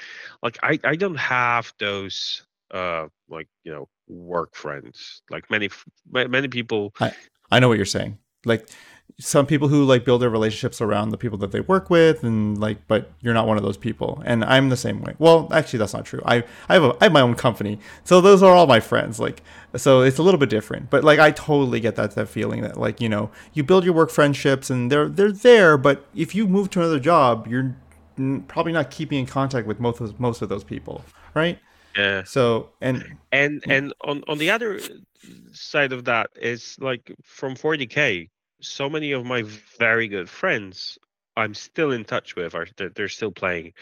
like 0.43 0.59
i 0.63 0.79
i 0.85 0.97
don't 0.97 1.17
have 1.17 1.73
those 1.79 2.47
uh 2.73 3.07
like 3.29 3.49
you 3.65 3.73
know 3.73 3.89
work 4.09 4.55
friends 4.55 5.23
like 5.31 5.51
many 5.51 5.71
many 6.13 6.49
people 6.49 6.95
i 7.01 7.13
i 7.51 7.59
know 7.59 7.69
what 7.69 7.77
you're 7.77 7.87
saying 7.87 8.19
like 8.45 8.69
some 9.21 9.47
people 9.47 9.67
who 9.67 9.85
like 9.85 10.05
build 10.05 10.23
their 10.23 10.31
relationships 10.31 10.81
around 10.81 11.11
the 11.11 11.19
people 11.19 11.37
that 11.39 11.51
they 11.51 11.61
work 11.61 11.91
with 11.91 12.23
and 12.23 12.59
like 12.59 12.87
but 12.87 13.11
you're 13.21 13.35
not 13.35 13.49
one 13.49 13.57
of 13.57 13.63
those 13.65 13.77
people. 13.77 14.23
And 14.25 14.45
i'm 14.45 14.69
the 14.69 14.77
same 14.77 15.01
way. 15.03 15.15
Well 15.19 15.49
actually 15.53 15.81
that's 15.81 15.93
not 15.93 16.05
true. 16.05 16.23
I 16.25 16.45
i 16.69 16.75
have 16.75 16.85
a, 16.85 16.97
I 17.01 17.05
have 17.05 17.13
my 17.13 17.21
own 17.21 17.35
company. 17.35 17.79
So 18.05 18.21
those 18.21 18.43
are 18.43 18.55
all 18.55 18.67
my 18.67 18.81
friends 18.81 19.19
like 19.19 19.43
so 19.77 20.03
it's 20.03 20.19
a 20.19 20.23
little 20.23 20.39
bit 20.39 20.51
different. 20.51 20.89
But 20.91 21.03
like 21.03 21.19
i 21.19 21.31
totally 21.33 21.81
get 21.81 21.97
that 21.97 22.13
that 22.13 22.29
feeling 22.29 22.63
that 22.63 22.79
like 22.79 23.01
you 23.01 23.09
know 23.09 23.31
you 23.55 23.65
build 23.65 23.85
your 23.85 23.95
work 23.95 24.11
friendships 24.11 24.71
and 24.71 24.91
they're 24.91 25.09
they're 25.09 25.33
there 25.33 25.77
but 25.77 26.07
if 26.15 26.35
you 26.35 26.47
move 26.47 26.71
to 26.71 26.81
another 26.81 27.01
job 27.01 27.47
you're 27.49 27.77
probably 28.49 28.73
not 28.73 28.91
keeping 28.91 29.21
in 29.21 29.27
contact 29.27 29.67
with 29.67 29.81
most 29.81 30.01
of 30.01 30.19
most 30.21 30.43
of 30.43 30.49
those 30.49 30.65
people 30.65 31.05
right? 31.35 31.59
Yeah. 31.97 32.23
So 32.25 32.71
and 32.81 33.17
and 33.33 33.63
and 33.67 33.93
on 34.03 34.23
on 34.29 34.39
the 34.39 34.51
other 34.51 34.81
side 35.53 35.93
of 35.93 36.05
that 36.05 36.31
is 36.37 36.77
like 36.81 37.13
from 37.25 37.55
40k 37.55 38.29
so 38.61 38.89
many 38.89 39.13
of 39.13 39.25
my 39.25 39.43
very 39.79 40.09
good 40.09 40.29
friends 40.29 40.99
I'm 41.37 41.55
still 41.55 41.93
in 41.93 42.05
touch 42.05 42.35
with 42.35 42.55
are 42.55 42.67
they're, 42.77 42.91
they're 42.91 43.09
still 43.09 43.31
playing 43.31 43.73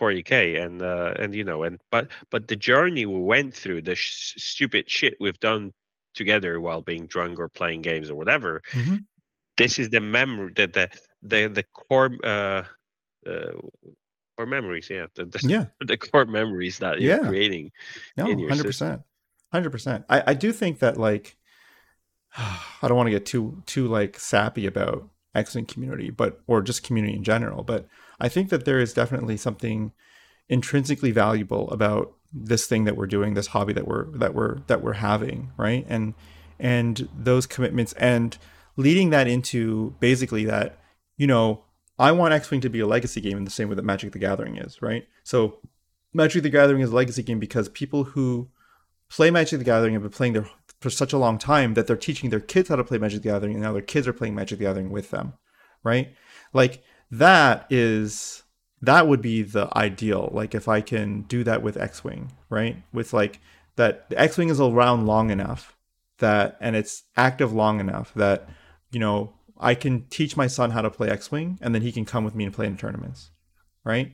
40k 0.00 0.64
and 0.64 0.80
uh, 0.80 1.14
and 1.18 1.34
you 1.34 1.44
know 1.44 1.64
and 1.64 1.78
but 1.90 2.08
but 2.30 2.48
the 2.48 2.56
journey 2.56 3.04
we 3.04 3.20
went 3.20 3.54
through 3.54 3.82
the 3.82 3.94
sh- 3.94 4.34
stupid 4.38 4.88
shit 4.88 5.16
we've 5.20 5.38
done 5.40 5.72
together 6.14 6.60
while 6.60 6.80
being 6.80 7.06
drunk 7.06 7.38
or 7.38 7.48
playing 7.48 7.82
games 7.82 8.10
or 8.10 8.14
whatever 8.14 8.62
mm-hmm. 8.72 8.96
this 9.56 9.78
is 9.78 9.90
the 9.90 10.00
memory 10.00 10.52
that 10.56 10.72
the 10.72 10.88
the 11.22 11.48
the 11.48 11.64
core 11.74 12.10
uh, 12.24 12.62
uh 13.26 13.52
core 14.36 14.46
memories 14.46 14.88
yeah 14.88 15.06
the, 15.14 15.26
the, 15.26 15.40
yeah 15.42 15.66
the 15.80 15.96
core 15.96 16.24
memories 16.24 16.78
that 16.78 17.00
you're 17.00 17.16
yeah. 17.16 17.28
creating 17.28 17.70
no 18.16 18.26
100% 18.26 19.02
100% 19.52 20.04
I, 20.08 20.22
I 20.28 20.34
do 20.34 20.52
think 20.52 20.78
that 20.78 20.96
like 20.96 21.36
I 22.36 22.88
don't 22.88 22.96
want 22.96 23.08
to 23.08 23.12
get 23.12 23.26
too 23.26 23.62
too 23.66 23.88
like 23.88 24.18
sappy 24.18 24.66
about 24.66 25.08
X-Wing 25.34 25.66
community, 25.66 26.10
but 26.10 26.40
or 26.46 26.62
just 26.62 26.82
community 26.82 27.14
in 27.14 27.24
general. 27.24 27.62
But 27.62 27.86
I 28.20 28.28
think 28.28 28.50
that 28.50 28.64
there 28.64 28.80
is 28.80 28.92
definitely 28.92 29.36
something 29.36 29.92
intrinsically 30.48 31.10
valuable 31.12 31.70
about 31.70 32.12
this 32.32 32.66
thing 32.66 32.84
that 32.84 32.96
we're 32.96 33.06
doing, 33.06 33.34
this 33.34 33.48
hobby 33.48 33.72
that 33.72 33.86
we're 33.86 34.06
that 34.18 34.34
we're 34.34 34.58
that 34.66 34.82
we're 34.82 34.94
having, 34.94 35.52
right? 35.56 35.84
And 35.88 36.14
and 36.58 37.08
those 37.16 37.46
commitments 37.46 37.92
and 37.94 38.36
leading 38.76 39.10
that 39.10 39.26
into 39.26 39.94
basically 40.00 40.44
that, 40.44 40.78
you 41.16 41.26
know, 41.26 41.64
I 41.98 42.12
want 42.12 42.34
X-Wing 42.34 42.60
to 42.62 42.70
be 42.70 42.80
a 42.80 42.86
legacy 42.86 43.20
game 43.20 43.36
in 43.36 43.44
the 43.44 43.50
same 43.50 43.68
way 43.68 43.74
that 43.74 43.84
Magic 43.84 44.12
the 44.12 44.18
Gathering 44.18 44.56
is, 44.56 44.80
right? 44.80 45.06
So 45.24 45.58
Magic 46.14 46.42
the 46.42 46.50
Gathering 46.50 46.80
is 46.80 46.90
a 46.90 46.94
legacy 46.94 47.22
game 47.22 47.38
because 47.38 47.68
people 47.68 48.04
who 48.04 48.48
play 49.10 49.30
Magic 49.30 49.58
the 49.58 49.64
Gathering 49.64 49.94
have 49.94 50.02
been 50.02 50.10
playing 50.10 50.32
their 50.32 50.48
for 50.80 50.90
such 50.90 51.12
a 51.12 51.18
long 51.18 51.38
time 51.38 51.74
that 51.74 51.86
they're 51.86 51.96
teaching 51.96 52.30
their 52.30 52.40
kids 52.40 52.68
how 52.68 52.76
to 52.76 52.84
play 52.84 52.98
Magic 52.98 53.22
the 53.22 53.28
Gathering, 53.28 53.54
and 53.54 53.62
now 53.62 53.72
their 53.72 53.82
kids 53.82 54.08
are 54.08 54.12
playing 54.12 54.34
Magic 54.34 54.58
the 54.58 54.64
Gathering 54.64 54.90
with 54.90 55.10
them, 55.10 55.34
right? 55.84 56.14
Like 56.52 56.82
that 57.10 57.66
is 57.70 58.42
that 58.82 59.06
would 59.06 59.20
be 59.20 59.42
the 59.42 59.68
ideal. 59.76 60.30
Like 60.32 60.54
if 60.54 60.68
I 60.68 60.80
can 60.80 61.22
do 61.22 61.44
that 61.44 61.62
with 61.62 61.76
X-wing, 61.76 62.32
right? 62.48 62.82
With 62.92 63.12
like 63.12 63.40
that 63.76 64.08
the 64.08 64.18
X-wing 64.18 64.48
is 64.48 64.60
around 64.60 65.06
long 65.06 65.30
enough 65.30 65.76
that 66.18 66.56
and 66.60 66.76
it's 66.76 67.04
active 67.16 67.52
long 67.52 67.80
enough 67.80 68.12
that 68.14 68.48
you 68.90 69.00
know 69.00 69.34
I 69.58 69.74
can 69.74 70.06
teach 70.08 70.36
my 70.36 70.46
son 70.46 70.70
how 70.70 70.80
to 70.80 70.90
play 70.90 71.10
X-wing, 71.10 71.58
and 71.60 71.74
then 71.74 71.82
he 71.82 71.92
can 71.92 72.06
come 72.06 72.24
with 72.24 72.34
me 72.34 72.44
and 72.44 72.54
play 72.54 72.66
in 72.66 72.78
tournaments, 72.78 73.30
right? 73.84 74.12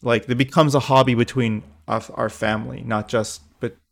Like 0.00 0.28
it 0.28 0.36
becomes 0.36 0.76
a 0.76 0.80
hobby 0.80 1.14
between 1.14 1.64
us, 1.88 2.08
our 2.10 2.28
family, 2.28 2.82
not 2.86 3.08
just 3.08 3.42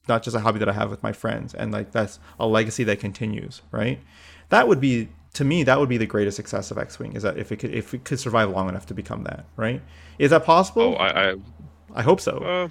not 0.09 0.23
just 0.23 0.37
a 0.37 0.41
hobby 0.41 0.59
that 0.59 0.69
I 0.69 0.73
have 0.73 0.91
with 0.91 1.03
my 1.03 1.13
friends, 1.13 1.55
and 1.55 1.73
like 1.73 1.93
that's 1.93 2.19
a 2.39 2.47
legacy 2.47 2.85
that 2.85 3.01
continues, 3.01 3.63
right? 3.71 4.01
That 4.49 4.69
would 4.69 4.81
be 4.81 5.09
to 5.35 5.45
me 5.45 5.63
that 5.63 5.79
would 5.79 5.89
be 5.89 5.97
the 5.97 6.07
greatest 6.07 6.37
success 6.37 6.71
of 6.71 6.79
X-wing 6.79 7.15
is 7.15 7.23
that 7.23 7.39
if 7.39 7.53
it 7.53 7.57
could 7.57 7.73
if 7.75 7.95
it 7.95 8.05
could 8.05 8.21
survive 8.21 8.51
long 8.51 8.69
enough 8.69 8.87
to 8.87 8.95
become 8.95 9.25
that, 9.25 9.45
right? 9.57 9.81
Is 10.19 10.31
that 10.31 10.45
possible? 10.45 10.83
Oh, 10.83 10.95
I 10.95 11.31
I, 11.31 11.35
I 11.95 12.03
hope 12.03 12.21
so. 12.21 12.39
Uh, 12.39 12.69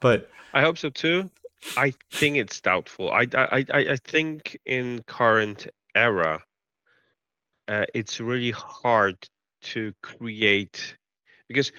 but 0.00 0.30
I 0.52 0.60
hope 0.62 0.78
so 0.78 0.90
too. 0.90 1.30
I 1.76 1.92
think 2.10 2.36
it's 2.36 2.60
doubtful. 2.60 3.10
I 3.10 3.26
I 3.34 3.64
I, 3.72 3.78
I 3.92 3.96
think 4.04 4.58
in 4.66 5.02
current 5.06 5.66
era, 5.94 6.42
uh, 7.68 7.84
it's 7.94 8.20
really 8.20 8.50
hard 8.50 9.16
to 9.62 9.92
create 10.02 10.96
because 11.48 11.72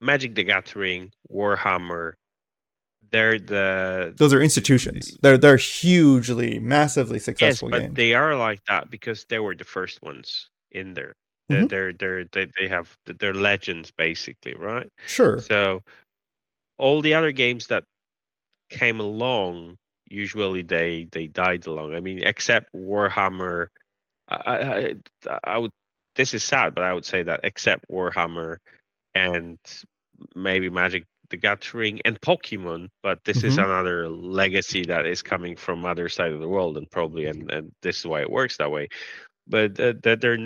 Magic 0.00 0.34
the 0.34 0.44
Gathering, 0.44 1.12
Warhammer, 1.32 2.14
they're 3.12 3.38
the 3.38 4.14
those 4.16 4.32
are 4.32 4.40
institutions. 4.40 5.16
They're 5.22 5.38
they're 5.38 5.56
hugely, 5.56 6.58
massively 6.58 7.18
successful 7.18 7.68
yes, 7.68 7.72
but 7.72 7.82
games. 7.82 7.94
they 7.94 8.14
are 8.14 8.34
like 8.34 8.64
that 8.66 8.90
because 8.90 9.26
they 9.28 9.38
were 9.38 9.54
the 9.54 9.64
first 9.64 10.02
ones 10.02 10.48
in 10.70 10.94
there. 10.94 11.14
Mm-hmm. 11.50 11.66
They're, 11.66 11.92
they're 11.92 12.24
they 12.32 12.46
they 12.58 12.68
have 12.68 12.96
they're 13.04 13.34
legends 13.34 13.90
basically, 13.90 14.54
right? 14.54 14.90
Sure. 15.06 15.40
So 15.40 15.82
all 16.78 17.02
the 17.02 17.14
other 17.14 17.32
games 17.32 17.66
that 17.66 17.84
came 18.70 18.98
along, 18.98 19.76
usually 20.08 20.62
they 20.62 21.06
they 21.12 21.26
died 21.26 21.66
along. 21.66 21.94
I 21.94 22.00
mean, 22.00 22.22
except 22.22 22.74
Warhammer. 22.74 23.68
I, 24.28 24.36
I, 24.36 24.94
I 25.44 25.58
would. 25.58 25.70
This 26.16 26.32
is 26.32 26.42
sad, 26.42 26.74
but 26.74 26.84
I 26.84 26.94
would 26.94 27.04
say 27.04 27.22
that 27.22 27.40
except 27.42 27.84
Warhammer 27.90 28.56
and 29.14 29.58
maybe 30.34 30.70
Magic 30.70 31.04
the 31.32 31.36
Gathering, 31.36 32.00
and 32.04 32.20
Pokemon. 32.20 32.88
But 33.02 33.24
this 33.24 33.38
mm-hmm. 33.38 33.48
is 33.48 33.58
another 33.58 34.08
legacy 34.08 34.84
that 34.84 35.06
is 35.06 35.22
coming 35.22 35.56
from 35.56 35.84
other 35.84 36.08
side 36.08 36.30
of 36.30 36.40
the 36.40 36.48
world, 36.48 36.76
and 36.76 36.88
probably, 36.88 37.26
and, 37.26 37.50
and 37.50 37.72
this 37.82 37.98
is 37.98 38.06
why 38.06 38.20
it 38.20 38.30
works 38.30 38.58
that 38.58 38.70
way. 38.70 38.88
But 39.48 39.80
uh, 39.80 39.94
that 40.04 40.20
there, 40.20 40.38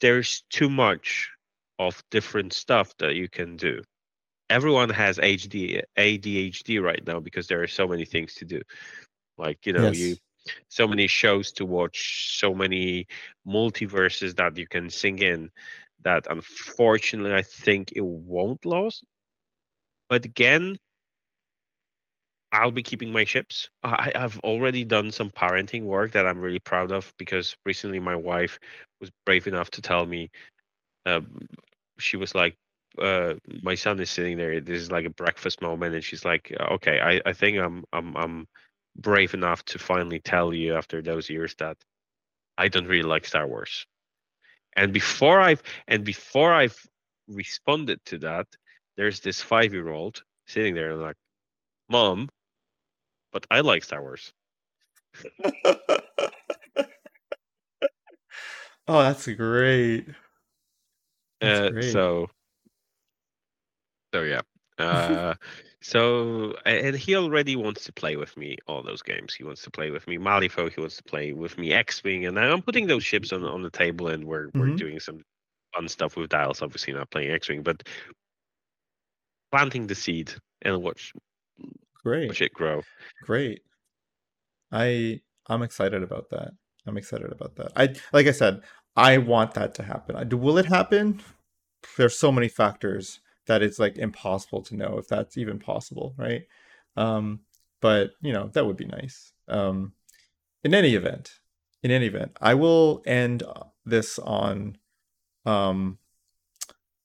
there's 0.00 0.42
too 0.50 0.68
much 0.68 1.30
of 1.78 2.02
different 2.10 2.52
stuff 2.52 2.92
that 2.98 3.14
you 3.14 3.28
can 3.28 3.56
do. 3.56 3.82
Everyone 4.50 4.90
has 4.90 5.18
HD, 5.18 5.82
ADHD 5.96 6.82
right 6.82 7.06
now 7.06 7.20
because 7.20 7.46
there 7.46 7.62
are 7.62 7.68
so 7.68 7.86
many 7.86 8.04
things 8.04 8.34
to 8.34 8.44
do. 8.44 8.60
Like 9.38 9.64
you 9.66 9.72
know, 9.72 9.84
yes. 9.84 9.98
you 9.98 10.16
so 10.68 10.88
many 10.88 11.06
shows 11.06 11.52
to 11.52 11.64
watch, 11.64 12.36
so 12.38 12.52
many 12.52 13.06
multiverses 13.46 14.34
that 14.36 14.56
you 14.56 14.66
can 14.66 14.90
sing 14.90 15.18
in 15.20 15.50
that 16.04 16.26
unfortunately 16.28 17.32
I 17.32 17.42
think 17.42 17.92
it 17.94 18.04
won't 18.04 18.64
last 18.64 19.04
but 20.12 20.26
again, 20.26 20.76
I'll 22.52 22.70
be 22.70 22.82
keeping 22.82 23.12
my 23.12 23.24
ships. 23.24 23.70
I, 23.82 24.12
have 24.14 24.38
already 24.40 24.84
done 24.84 25.10
some 25.10 25.30
parenting 25.30 25.84
work 25.84 26.12
that 26.12 26.26
I'm 26.26 26.38
really 26.38 26.58
proud 26.58 26.92
of 26.92 27.10
because 27.16 27.56
recently 27.64 27.98
my 27.98 28.14
wife 28.14 28.58
was 29.00 29.10
brave 29.24 29.46
enough 29.46 29.70
to 29.70 29.80
tell 29.80 30.04
me, 30.04 30.30
uh, 31.06 31.22
she 31.98 32.18
was 32.18 32.34
like, 32.34 32.58
uh, 32.98 33.36
my 33.62 33.74
son 33.74 34.00
is 34.00 34.10
sitting 34.10 34.36
there. 34.36 34.60
This 34.60 34.82
is 34.82 34.92
like 34.92 35.06
a 35.06 35.16
breakfast 35.24 35.62
moment, 35.62 35.94
and 35.94 36.04
she's 36.04 36.26
like, 36.26 36.54
"Okay, 36.60 37.00
I, 37.00 37.22
I 37.24 37.32
think 37.32 37.56
I'm 37.56 37.82
I'm 37.94 38.14
I'm 38.14 38.46
brave 38.94 39.32
enough 39.32 39.64
to 39.64 39.78
finally 39.78 40.20
tell 40.20 40.52
you 40.52 40.76
after 40.76 41.00
those 41.00 41.30
years 41.30 41.54
that 41.54 41.78
I 42.58 42.68
don't 42.68 42.86
really 42.86 43.08
like 43.08 43.24
Star 43.24 43.46
Wars. 43.46 43.86
And 44.76 44.92
before 44.92 45.40
I've 45.40 45.62
and 45.88 46.04
before 46.04 46.52
I've 46.52 46.76
responded 47.28 48.00
to 48.06 48.18
that, 48.18 48.46
there's 48.96 49.20
this 49.20 49.40
five 49.40 49.72
year 49.72 49.88
old 49.88 50.22
sitting 50.46 50.74
there 50.74 50.92
and 50.92 51.00
like, 51.00 51.16
Mom, 51.88 52.28
but 53.32 53.46
I 53.50 53.60
like 53.60 53.84
Star 53.84 54.00
Wars. 54.00 54.32
oh, 58.88 59.02
that's 59.02 59.26
great. 59.28 60.06
That's 61.40 61.60
uh, 61.60 61.70
great. 61.70 61.92
So, 61.92 62.28
so 64.14 64.22
yeah. 64.22 64.40
Uh, 64.78 65.34
so 65.82 66.54
and 66.64 66.94
he 66.96 67.16
already 67.16 67.56
wants 67.56 67.84
to 67.84 67.92
play 67.92 68.16
with 68.16 68.36
me 68.36 68.56
all 68.66 68.82
those 68.82 69.02
games. 69.02 69.34
He 69.34 69.44
wants 69.44 69.62
to 69.62 69.70
play 69.70 69.90
with 69.90 70.06
me 70.06 70.18
Malifaux. 70.18 70.72
He 70.72 70.80
wants 70.80 70.96
to 70.96 71.02
play 71.02 71.32
with 71.32 71.58
me 71.58 71.72
X 71.72 72.02
Wing, 72.04 72.26
and 72.26 72.38
I'm 72.38 72.62
putting 72.62 72.86
those 72.86 73.04
ships 73.04 73.32
on 73.32 73.44
on 73.44 73.62
the 73.62 73.70
table, 73.70 74.08
and 74.08 74.24
we're 74.24 74.48
mm-hmm. 74.48 74.60
we're 74.60 74.76
doing 74.76 75.00
some 75.00 75.24
fun 75.74 75.88
stuff 75.88 76.16
with 76.16 76.30
dials. 76.30 76.62
Obviously, 76.62 76.92
not 76.92 77.10
playing 77.10 77.30
X 77.32 77.48
Wing, 77.48 77.62
but 77.62 77.82
planting 79.52 79.86
the 79.86 79.94
seed 79.94 80.32
and 80.62 80.82
watch 80.82 81.12
great 82.02 82.28
watch 82.28 82.42
it 82.42 82.52
grow. 82.52 82.82
Great. 83.22 83.60
I 84.72 85.20
I'm 85.46 85.62
excited 85.62 86.02
about 86.02 86.30
that. 86.30 86.52
I'm 86.86 86.96
excited 86.96 87.30
about 87.30 87.56
that. 87.56 87.72
I 87.76 87.94
like 88.12 88.26
I 88.26 88.32
said, 88.32 88.62
I 88.96 89.18
want 89.18 89.54
that 89.54 89.74
to 89.76 89.82
happen. 89.82 90.16
I, 90.16 90.24
will 90.24 90.58
it 90.58 90.66
happen? 90.66 91.22
There's 91.96 92.18
so 92.18 92.32
many 92.32 92.48
factors 92.48 93.20
that 93.46 93.62
it's 93.62 93.78
like 93.78 93.98
impossible 93.98 94.62
to 94.62 94.76
know 94.76 94.98
if 94.98 95.08
that's 95.08 95.36
even 95.36 95.58
possible, 95.58 96.14
right? 96.16 96.42
Um, 96.96 97.40
but 97.80 98.12
you 98.20 98.32
know 98.32 98.48
that 98.54 98.66
would 98.66 98.76
be 98.76 98.86
nice. 98.86 99.32
Um, 99.48 99.92
in 100.64 100.74
any 100.74 100.94
event, 100.94 101.40
in 101.82 101.90
any 101.90 102.06
event, 102.06 102.36
I 102.40 102.54
will 102.54 103.02
end 103.06 103.42
this 103.84 104.18
on. 104.18 104.78
Um, 105.44 105.98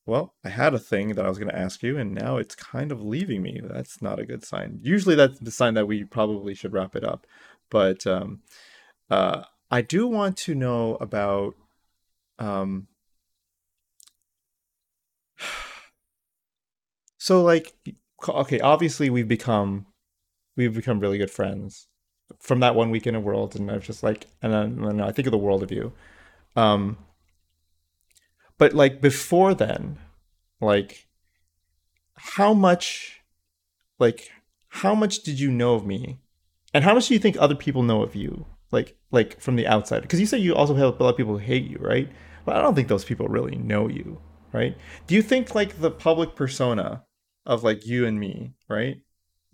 well, 0.08 0.34
I 0.42 0.48
had 0.48 0.72
a 0.72 0.78
thing 0.78 1.14
that 1.14 1.26
I 1.26 1.28
was 1.28 1.38
going 1.38 1.50
to 1.50 1.58
ask 1.58 1.82
you, 1.82 1.98
and 1.98 2.14
now 2.14 2.38
it's 2.38 2.54
kind 2.54 2.90
of 2.90 3.02
leaving 3.02 3.42
me. 3.42 3.60
That's 3.62 4.00
not 4.00 4.18
a 4.18 4.24
good 4.24 4.42
sign. 4.42 4.80
Usually, 4.82 5.14
that's 5.14 5.38
the 5.38 5.50
sign 5.50 5.74
that 5.74 5.86
we 5.86 6.04
probably 6.04 6.54
should 6.54 6.72
wrap 6.72 6.96
it 6.96 7.04
up. 7.04 7.26
But 7.68 8.06
um, 8.06 8.40
uh, 9.10 9.42
I 9.70 9.82
do 9.82 10.06
want 10.06 10.38
to 10.38 10.54
know 10.54 10.96
about. 10.96 11.54
Um, 12.38 12.86
so, 17.18 17.42
like, 17.42 17.74
okay, 18.26 18.60
obviously 18.60 19.10
we've 19.10 19.28
become 19.28 19.86
we've 20.56 20.74
become 20.74 21.00
really 21.00 21.18
good 21.18 21.30
friends 21.30 21.86
from 22.40 22.60
that 22.60 22.74
one 22.74 22.90
week 22.90 23.06
in 23.06 23.14
a 23.14 23.20
world, 23.20 23.56
and 23.56 23.70
I 23.70 23.74
was 23.74 23.86
just 23.86 24.02
like, 24.02 24.26
and 24.40 24.54
then, 24.54 24.84
and 24.84 25.02
I 25.02 25.12
think 25.12 25.26
of 25.26 25.32
the 25.32 25.38
world 25.38 25.62
of 25.62 25.70
you. 25.70 25.92
Um, 26.56 26.96
but 28.58 28.74
like 28.74 29.00
before 29.00 29.54
then, 29.54 29.98
like, 30.60 31.06
how 32.14 32.52
much, 32.52 33.20
like, 33.98 34.30
how 34.68 34.94
much 34.94 35.22
did 35.22 35.40
you 35.40 35.50
know 35.50 35.74
of 35.74 35.86
me 35.86 36.18
and 36.74 36.84
how 36.84 36.94
much 36.94 37.08
do 37.08 37.14
you 37.14 37.20
think 37.20 37.36
other 37.38 37.54
people 37.54 37.82
know 37.82 38.02
of 38.02 38.14
you, 38.14 38.46
like 38.70 38.96
like 39.10 39.40
from 39.40 39.56
the 39.56 39.66
outside? 39.66 40.02
Because 40.02 40.20
you 40.20 40.26
say 40.26 40.38
you 40.38 40.54
also 40.54 40.74
have 40.74 41.00
a 41.00 41.02
lot 41.02 41.10
of 41.10 41.16
people 41.16 41.32
who 41.32 41.38
hate 41.38 41.64
you, 41.64 41.78
right? 41.80 42.08
But 42.44 42.56
I 42.56 42.62
don't 42.62 42.74
think 42.74 42.88
those 42.88 43.04
people 43.04 43.28
really 43.28 43.56
know 43.56 43.88
you, 43.88 44.20
right? 44.52 44.76
Do 45.06 45.14
you 45.14 45.22
think 45.22 45.54
like 45.54 45.80
the 45.80 45.90
public 45.90 46.34
persona 46.34 47.04
of 47.46 47.64
like 47.64 47.86
you 47.86 48.06
and 48.06 48.20
me, 48.20 48.54
right? 48.68 48.98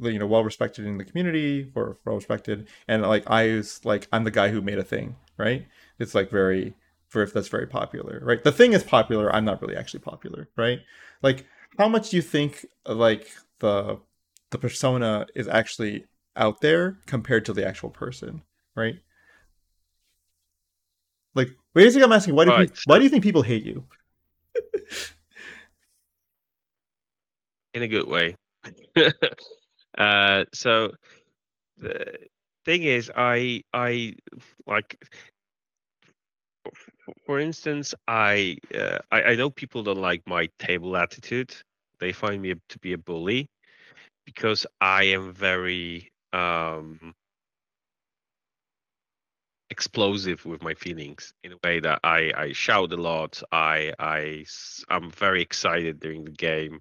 You 0.01 0.19
know, 0.19 0.27
well 0.27 0.43
respected 0.43 0.87
in 0.87 0.99
the 0.99 1.05
community 1.05 1.71
or 1.75 1.99
well 2.05 2.17
respected, 2.17 2.69
and 2.89 3.03
like 3.03 3.31
I 3.31 3.45
is 3.45 3.85
like 3.85 4.09
I'm 4.13 4.25
the 4.25 4.31
guy 4.31 4.49
who 4.49 4.61
made 4.61 4.79
a 4.79 4.85
thing, 4.85 5.17
right? 5.39 5.67
It's 5.99 6.15
like 6.15 6.31
very 6.31 6.75
for 7.15 7.23
if 7.23 7.33
that's 7.33 7.49
very 7.49 7.69
popular, 7.69 8.21
right? 8.25 8.43
The 8.43 8.51
thing 8.51 8.73
is 8.73 8.83
popular. 8.83 9.33
I'm 9.33 9.45
not 9.45 9.63
really 9.63 9.77
actually 9.77 10.01
popular, 10.01 10.49
right? 10.57 10.81
Like, 11.23 11.47
how 11.79 11.89
much 11.89 12.11
do 12.11 12.17
you 12.17 12.23
think 12.23 12.67
like 12.85 13.31
the 13.61 14.01
the 14.51 14.59
persona 14.59 15.27
is 15.35 15.47
actually 15.47 16.07
out 16.37 16.61
there 16.61 16.99
compared 17.07 17.45
to 17.45 17.53
the 17.53 17.67
actual 17.67 17.89
person, 17.89 18.43
right? 18.75 18.97
Like, 21.37 21.51
basically, 21.73 22.03
I'm 22.03 22.13
asking, 22.13 22.35
why 22.35 22.47
do 22.47 22.51
right. 22.51 22.71
why 22.87 22.99
do 22.99 23.05
you 23.05 23.11
think 23.11 23.23
people 23.23 23.43
hate 23.43 23.65
you? 23.65 23.85
In 27.75 27.85
a 27.85 27.89
good 27.89 28.09
way. 28.09 28.35
uh, 29.99 30.45
so 30.53 30.91
the 31.79 32.17
thing 32.65 32.83
is, 32.83 33.09
I 33.15 33.63
I 33.73 34.15
like. 34.67 35.01
For 37.27 37.39
instance, 37.39 37.95
I, 38.09 38.59
uh, 38.75 38.99
I 39.11 39.23
I 39.23 39.35
know 39.35 39.51
people 39.51 39.83
don't 39.83 40.01
like 40.01 40.23
my 40.27 40.49
table 40.59 40.97
attitude. 40.97 41.55
They 42.01 42.13
find 42.13 42.41
me 42.43 42.55
to 42.69 42.79
be 42.79 42.93
a 42.93 42.99
bully 42.99 43.49
because 44.25 44.67
I 44.81 45.05
am 45.05 45.33
very 45.33 46.13
um, 46.33 47.15
explosive 49.71 50.45
with 50.45 50.63
my 50.63 50.75
feelings 50.75 51.33
in 51.43 51.53
a 51.53 51.57
way 51.65 51.81
that 51.81 52.01
I, 52.05 52.33
I 52.37 52.53
shout 52.53 52.93
a 52.93 52.97
lot. 52.97 53.43
I, 53.53 53.93
I, 53.99 54.45
I'm 54.89 55.11
very 55.11 55.43
excited 55.43 56.01
during 56.01 56.25
the 56.25 56.31
game. 56.31 56.81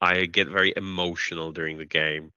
I 0.00 0.26
get 0.26 0.48
very 0.48 0.72
emotional 0.76 1.52
during 1.52 1.78
the 1.78 1.86
game. 1.86 2.32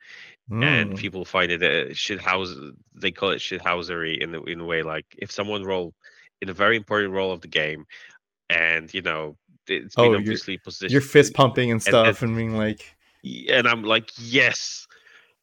Mm. 0.49 0.63
And 0.63 0.97
people 0.97 1.25
find 1.25 1.51
it 1.51 1.61
a 1.63 1.93
shit 1.93 2.19
house. 2.19 2.55
They 2.95 3.11
call 3.11 3.29
it 3.31 3.39
shithousery 3.39 4.17
in 4.19 4.31
the, 4.31 4.41
in 4.43 4.59
a 4.59 4.65
way 4.65 4.81
like 4.83 5.05
if 5.17 5.31
someone 5.31 5.63
roll 5.63 5.93
in 6.41 6.49
a 6.49 6.53
very 6.53 6.77
important 6.77 7.13
role 7.13 7.31
of 7.31 7.41
the 7.41 7.47
game, 7.47 7.85
and 8.49 8.93
you 8.93 9.01
know 9.01 9.37
it's 9.67 9.95
been 9.95 10.05
oh, 10.05 10.15
obviously 10.15 10.53
you're, 10.53 10.61
positioned. 10.61 10.91
You're 10.91 11.01
fist 11.01 11.33
pumping 11.33 11.71
and 11.71 11.81
stuff, 11.81 12.21
and, 12.21 12.29
and, 12.29 12.29
and 12.29 12.37
being 12.37 12.57
like, 12.57 12.95
and 13.49 13.67
I'm 13.67 13.83
like, 13.83 14.11
yes, 14.17 14.87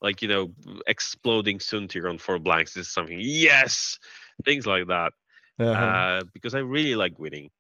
like 0.00 0.22
you 0.22 0.28
know 0.28 0.52
exploding 0.86 1.58
Soontir 1.58 2.08
on 2.08 2.18
four 2.18 2.38
blanks 2.38 2.74
this 2.74 2.86
is 2.86 2.92
something 2.92 3.18
yes 3.20 3.98
things 4.44 4.66
like 4.66 4.86
that. 4.88 5.12
Uh-huh. 5.58 5.70
uh, 5.70 6.22
because 6.34 6.54
I 6.54 6.58
really 6.58 6.96
like 6.96 7.18
winning. 7.18 7.50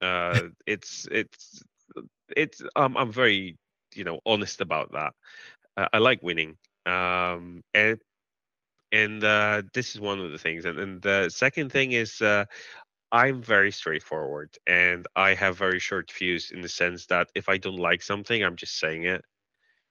Uh, 0.00 0.40
it's 0.66 1.06
it's 1.10 1.62
it's 2.36 2.62
um, 2.76 2.96
I'm 2.96 3.12
very 3.12 3.58
you 3.94 4.04
know 4.04 4.20
honest 4.24 4.60
about 4.60 4.92
that. 4.92 5.12
Uh, 5.76 5.88
I 5.92 5.98
like 5.98 6.22
winning. 6.22 6.56
Um, 6.86 7.62
and 7.74 7.98
and 8.90 9.24
uh, 9.24 9.62
this 9.72 9.94
is 9.94 10.00
one 10.00 10.20
of 10.20 10.32
the 10.32 10.38
things. 10.38 10.64
And, 10.64 10.78
and 10.78 11.02
the 11.02 11.30
second 11.30 11.72
thing 11.72 11.92
is 11.92 12.20
uh, 12.20 12.44
I'm 13.12 13.42
very 13.42 13.70
straightforward 13.70 14.56
and 14.66 15.06
I 15.14 15.34
have 15.34 15.58
very 15.58 15.78
short 15.78 16.10
fuse 16.10 16.50
in 16.50 16.62
the 16.62 16.68
sense 16.68 17.06
that 17.06 17.28
if 17.34 17.48
I 17.50 17.58
don't 17.58 17.76
like 17.76 18.02
something, 18.02 18.42
I'm 18.42 18.56
just 18.56 18.78
saying 18.78 19.04
it. 19.04 19.22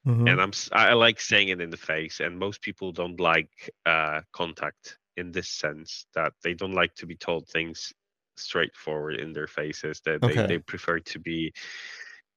Mm-hmm. 0.08 0.28
And 0.28 0.42
I'm 0.42 0.52
I 0.72 0.94
like 0.94 1.22
saying 1.22 1.50
it 1.50 1.62
in 1.62 1.70
the 1.70 1.78
face, 1.78 2.22
and 2.22 2.40
most 2.40 2.64
people 2.64 2.92
don't 2.92 3.20
like 3.20 3.70
uh, 3.86 4.22
contact 4.34 4.98
in 5.16 5.32
this 5.32 5.48
sense 5.48 6.08
that 6.16 6.34
they 6.44 6.56
don't 6.56 6.74
like 6.74 6.96
to 6.96 7.06
be 7.06 7.16
told 7.16 7.48
things 7.48 7.94
straightforward 8.36 9.20
in 9.20 9.32
their 9.32 9.46
faces. 9.46 10.02
That 10.06 10.24
okay. 10.24 10.34
they, 10.34 10.48
they 10.48 10.58
prefer 10.58 11.00
to 11.00 11.20
be, 11.20 11.54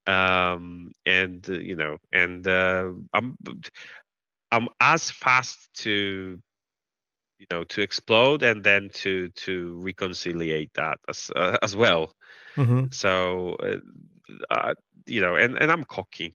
um, 0.07 0.93
and 1.07 1.43
uh, 1.49 1.55
you 1.55 1.77
know, 1.77 1.97
and 2.13 2.47
uh, 2.47 2.91
I'm 3.15 3.39
I'm 4.53 4.69
as 4.79 5.11
fast 5.11 5.71
to 5.79 6.39
you 7.39 7.47
know 7.51 7.65
to 7.65 7.83
explode 7.83 8.43
and 8.43 8.65
then 8.65 8.91
to 8.95 9.29
to 9.31 9.79
reconciliate 9.81 10.73
that 10.75 10.99
as 11.09 11.31
uh, 11.37 11.59
as 11.63 11.77
well. 11.77 12.15
Mm-hmm. 12.57 12.87
So. 12.91 13.57
Uh, 13.63 13.77
uh, 14.51 14.75
you 15.07 15.21
know, 15.21 15.37
and, 15.37 15.59
and 15.59 15.71
I'm 15.71 15.85
cocky 15.85 16.35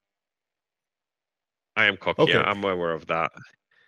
I 1.80 1.86
am 1.86 1.96
cocky. 1.96 2.22
Okay. 2.24 2.38
I'm 2.38 2.64
aware 2.64 2.92
of 2.92 3.08
that. 3.08 3.32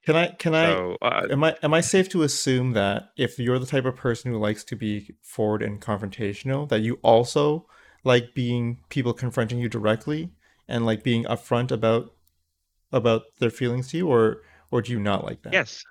Can 0.05 0.15
I? 0.15 0.27
Can 0.27 0.53
so, 0.53 0.97
I? 1.01 1.07
Uh, 1.07 1.27
am 1.29 1.43
I? 1.43 1.57
Am 1.61 1.73
I 1.73 1.81
safe 1.81 2.07
to 2.09 2.23
assume 2.23 2.71
that 2.71 3.11
if 3.17 3.37
you're 3.37 3.59
the 3.59 3.65
type 3.65 3.85
of 3.85 3.97
person 3.97 4.31
who 4.31 4.39
likes 4.39 4.63
to 4.65 4.75
be 4.77 5.13
forward 5.21 5.61
and 5.61 5.81
confrontational, 5.81 6.67
that 6.69 6.79
you 6.79 6.99
also 7.03 7.67
like 8.05 8.33
being 8.33 8.79
people 8.89 9.13
confronting 9.13 9.59
you 9.59 9.67
directly 9.67 10.31
and 10.69 10.85
like 10.85 11.03
being 11.03 11.25
upfront 11.25 11.69
about 11.69 12.13
about 12.93 13.23
their 13.39 13.49
feelings 13.49 13.89
to 13.89 13.97
you, 13.97 14.07
or 14.07 14.37
or 14.71 14.81
do 14.81 14.93
you 14.93 14.99
not 14.99 15.25
like 15.25 15.41
that? 15.43 15.51
Yes. 15.51 15.83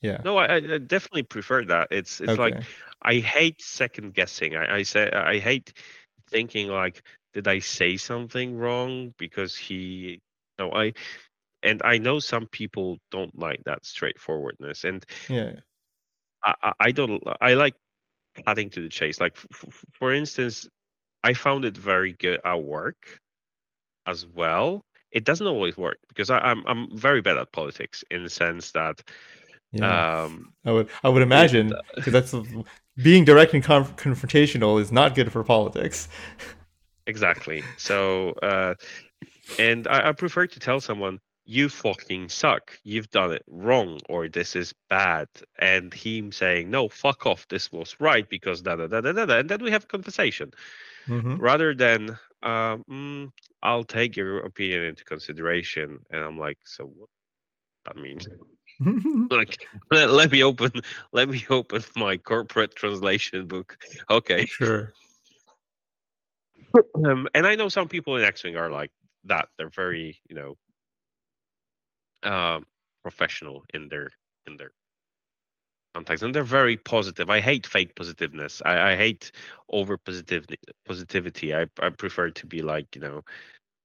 Yeah. 0.00 0.20
No, 0.24 0.36
I, 0.36 0.56
I 0.56 0.78
definitely 0.78 1.24
prefer 1.24 1.64
that. 1.66 1.88
It's 1.90 2.20
it's 2.20 2.30
okay. 2.30 2.42
like 2.42 2.64
I 3.02 3.14
hate 3.16 3.60
second 3.60 4.14
guessing. 4.14 4.56
I, 4.56 4.76
I 4.76 4.82
say 4.82 5.10
I 5.10 5.38
hate 5.38 5.72
thinking 6.30 6.68
like, 6.68 7.02
did 7.34 7.48
I 7.48 7.58
say 7.58 7.96
something 7.96 8.56
wrong 8.56 9.14
because 9.18 9.56
he? 9.56 10.20
No, 10.58 10.72
I 10.72 10.94
and 11.62 11.82
I 11.84 11.98
know 11.98 12.18
some 12.18 12.46
people 12.46 12.98
don't 13.10 13.36
like 13.38 13.62
that 13.64 13.84
straightforwardness, 13.84 14.84
and 14.84 15.04
yeah, 15.28 15.52
I, 16.44 16.72
I 16.78 16.90
don't. 16.92 17.22
I 17.40 17.54
like 17.54 17.74
cutting 18.44 18.70
to 18.70 18.82
the 18.82 18.88
chase. 18.88 19.20
Like 19.20 19.36
f- 19.36 19.84
for 19.92 20.12
instance, 20.12 20.68
I 21.24 21.34
found 21.34 21.64
it 21.64 21.76
very 21.76 22.12
good 22.12 22.40
at 22.44 22.62
work 22.62 23.20
as 24.06 24.26
well. 24.26 24.84
It 25.10 25.24
doesn't 25.24 25.46
always 25.46 25.76
work 25.76 25.98
because 26.08 26.30
I, 26.30 26.38
am 26.50 26.64
I'm, 26.66 26.90
I'm 26.90 26.98
very 26.98 27.20
bad 27.22 27.38
at 27.38 27.52
politics 27.52 28.04
in 28.10 28.22
the 28.22 28.30
sense 28.30 28.72
that 28.72 29.02
yeah. 29.72 30.02
Um, 30.24 30.52
I 30.64 30.72
would 30.72 30.88
I 31.02 31.08
would 31.08 31.22
imagine 31.22 31.80
because 31.94 32.12
that's 32.12 32.34
being 33.02 33.24
direct 33.24 33.54
and 33.54 33.62
conf- 33.62 33.96
confrontational 33.96 34.80
is 34.80 34.90
not 34.92 35.14
good 35.14 35.32
for 35.32 35.44
politics. 35.44 36.08
Exactly. 37.06 37.68
So, 37.76 38.32
uh, 38.42 38.74
and 39.58 39.88
I, 39.88 40.10
I 40.10 40.12
prefer 40.12 40.46
to 40.48 40.60
tell 40.60 40.80
someone, 40.80 41.20
you 41.46 41.68
fucking 41.68 42.28
suck. 42.30 42.78
You've 42.84 43.10
done 43.10 43.32
it 43.32 43.44
wrong, 43.48 44.00
or 44.08 44.28
this 44.28 44.56
is 44.56 44.74
bad. 44.90 45.28
And 45.58 45.94
him 45.94 46.32
saying, 46.32 46.70
no, 46.70 46.88
fuck 46.88 47.26
off. 47.26 47.48
This 47.48 47.72
was 47.72 47.96
right 48.00 48.28
because 48.28 48.62
da 48.62 48.76
da 48.76 48.86
da 48.88 49.00
da 49.02 49.12
da. 49.12 49.26
da. 49.26 49.38
And 49.38 49.50
then 49.50 49.62
we 49.62 49.70
have 49.72 49.84
a 49.84 49.88
conversation 49.88 50.52
hmm 51.06 51.38
rather 51.38 51.74
than, 51.74 52.10
um, 52.42 52.84
mm, 52.90 53.32
I'll 53.62 53.84
take 53.84 54.16
your 54.16 54.40
opinion 54.40 54.84
into 54.84 55.04
consideration. 55.04 56.00
And 56.10 56.22
I'm 56.24 56.38
like, 56.38 56.58
so 56.64 56.86
what 56.86 57.10
that 57.86 57.96
means? 57.96 58.28
Like, 59.30 59.66
let, 59.90 60.10
let 60.10 60.32
me 60.32 60.42
open, 60.42 60.70
let 61.12 61.28
me 61.28 61.44
open 61.50 61.82
my 61.96 62.16
corporate 62.16 62.74
translation 62.74 63.46
book. 63.46 63.76
Okay. 64.10 64.46
sure. 64.46 64.92
Um, 67.04 67.28
and 67.34 67.46
I 67.46 67.54
know 67.54 67.68
some 67.68 67.88
people 67.88 68.16
in 68.16 68.24
X-wing 68.24 68.56
are 68.56 68.70
like 68.70 68.90
that. 69.24 69.48
They're 69.56 69.70
very, 69.70 70.20
you 70.28 70.36
know, 70.36 70.56
um, 72.30 72.66
professional 73.02 73.64
in 73.72 73.88
their 73.88 74.10
in 74.46 74.56
their 74.56 74.70
contacts, 75.94 76.22
and 76.22 76.34
they're 76.34 76.44
very 76.44 76.76
positive. 76.76 77.30
I 77.30 77.40
hate 77.40 77.66
fake 77.66 77.94
positiveness. 77.94 78.62
I, 78.64 78.92
I 78.92 78.96
hate 78.96 79.32
over 79.70 79.96
positivity. 79.96 80.56
Positivity. 80.86 81.54
I 81.54 81.66
I 81.80 81.90
prefer 81.90 82.30
to 82.30 82.46
be 82.46 82.62
like, 82.62 82.94
you 82.94 83.00
know, 83.00 83.22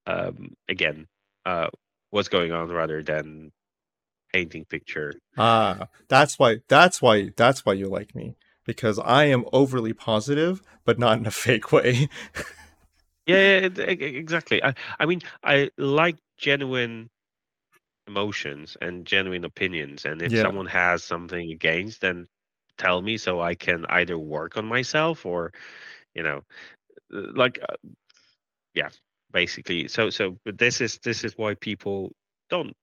um, 0.08 0.54
again, 0.70 1.08
uh, 1.46 1.68
what's 2.10 2.30
going 2.30 2.52
on 2.52 2.70
rather 2.70 3.04
than 3.04 3.52
painting 4.34 4.66
picture. 4.66 5.14
Ah, 5.38 5.88
that's 6.10 6.38
why. 6.38 6.58
That's 6.68 7.02
why. 7.02 7.30
That's 7.36 7.66
why 7.66 7.74
you 7.74 7.88
like 7.88 8.16
me 8.16 8.36
because 8.66 9.00
I 9.00 9.26
am 9.26 9.46
overly 9.52 9.94
positive, 9.94 10.62
but 10.86 11.00
not 11.00 11.18
in 11.20 11.26
a 11.26 11.32
fake 11.46 11.72
way. 11.72 12.10
Yeah, 13.26 13.70
exactly. 13.78 14.62
I 14.64 14.74
I 15.00 15.06
mean, 15.06 15.22
I 15.44 15.70
like 15.78 16.18
genuine 16.38 17.10
emotions 18.08 18.78
and 18.82 19.06
genuine 19.06 19.46
opinions, 19.46 20.06
and 20.06 20.22
if 20.22 20.34
Yeah. 20.34 20.42
someone 20.42 20.68
has 20.68 21.04
something 21.04 21.52
against, 21.52 22.02
then 22.02 22.28
tell 22.78 23.02
me 23.02 23.18
so 23.18 23.42
I 23.42 23.56
can 23.56 23.86
either 23.90 24.18
work 24.20 24.58
on 24.58 24.66
myself 24.66 25.26
or, 25.26 25.54
you 26.16 26.24
know, 26.24 26.44
uh, 27.16 27.22
like, 27.36 27.60
uh, 27.70 27.76
yeah, 28.74 28.90
basically. 29.32 29.88
So 29.88 30.10
so, 30.10 30.38
but 30.46 30.58
this 30.58 30.82
is 30.82 31.00
this 31.04 31.24
is 31.24 31.38
why 31.38 31.56
people 31.56 32.12
don't 32.50 32.76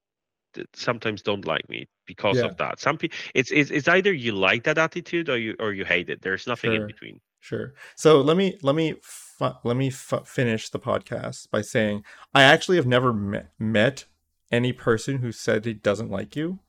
sometimes 0.73 1.21
don't 1.21 1.45
like 1.45 1.67
me 1.69 1.87
because 2.05 2.37
Yeah. 2.37 2.45
of 2.45 2.57
that. 2.57 2.79
Some 2.79 2.97
people, 2.97 3.17
it's, 3.33 3.51
it's 3.51 3.71
it's 3.71 3.87
either 3.87 4.13
you 4.13 4.33
like 4.33 4.63
that 4.63 4.77
attitude 4.77 5.29
or 5.29 5.37
you 5.37 5.55
or 5.59 5.73
you 5.73 5.85
hate 5.85 6.09
it. 6.09 6.21
There's 6.21 6.47
nothing 6.47 6.73
in 6.73 6.87
between. 6.87 7.19
Sure. 7.39 7.73
So 7.95 8.21
let 8.21 8.37
me 8.37 8.57
let 8.61 8.75
me 8.75 8.95
fu- 9.01 9.57
let 9.63 9.75
me 9.75 9.89
fu- 9.89 10.23
finish 10.25 10.69
the 10.69 10.79
podcast 10.79 11.49
by 11.49 11.61
saying 11.61 12.03
I 12.33 12.43
actually 12.43 12.77
have 12.77 12.87
never 12.87 13.11
met, 13.13 13.51
met 13.57 14.05
any 14.51 14.73
person 14.73 15.19
who 15.19 15.31
said 15.31 15.65
he 15.65 15.73
doesn't 15.73 16.11
like 16.11 16.35
you. 16.35 16.59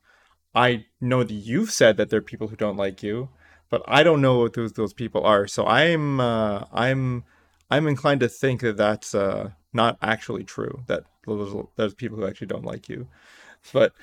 I 0.55 0.85
know 1.01 1.23
that 1.23 1.33
you've 1.33 1.71
said 1.71 1.97
that 1.97 2.09
there 2.09 2.19
are 2.19 2.23
people 2.23 2.47
who 2.47 2.55
don't 2.55 2.77
like 2.77 3.03
you, 3.03 3.29
but 3.69 3.83
I 3.87 4.03
don't 4.03 4.21
know 4.21 4.39
what 4.39 4.53
those 4.53 4.73
those 4.73 4.93
people 4.93 5.23
are. 5.23 5.47
So 5.47 5.65
I'm 5.65 6.19
uh, 6.19 6.65
I'm 6.71 7.23
I'm 7.69 7.87
inclined 7.87 8.21
to 8.21 8.29
think 8.29 8.61
that 8.61 8.77
that's 8.77 9.15
uh, 9.15 9.51
not 9.73 9.97
actually 10.01 10.43
true. 10.43 10.83
That 10.87 11.03
there's, 11.25 11.53
there's 11.75 11.93
people 11.93 12.17
who 12.17 12.27
actually 12.27 12.47
don't 12.47 12.65
like 12.65 12.89
you, 12.89 13.07
but 13.71 13.93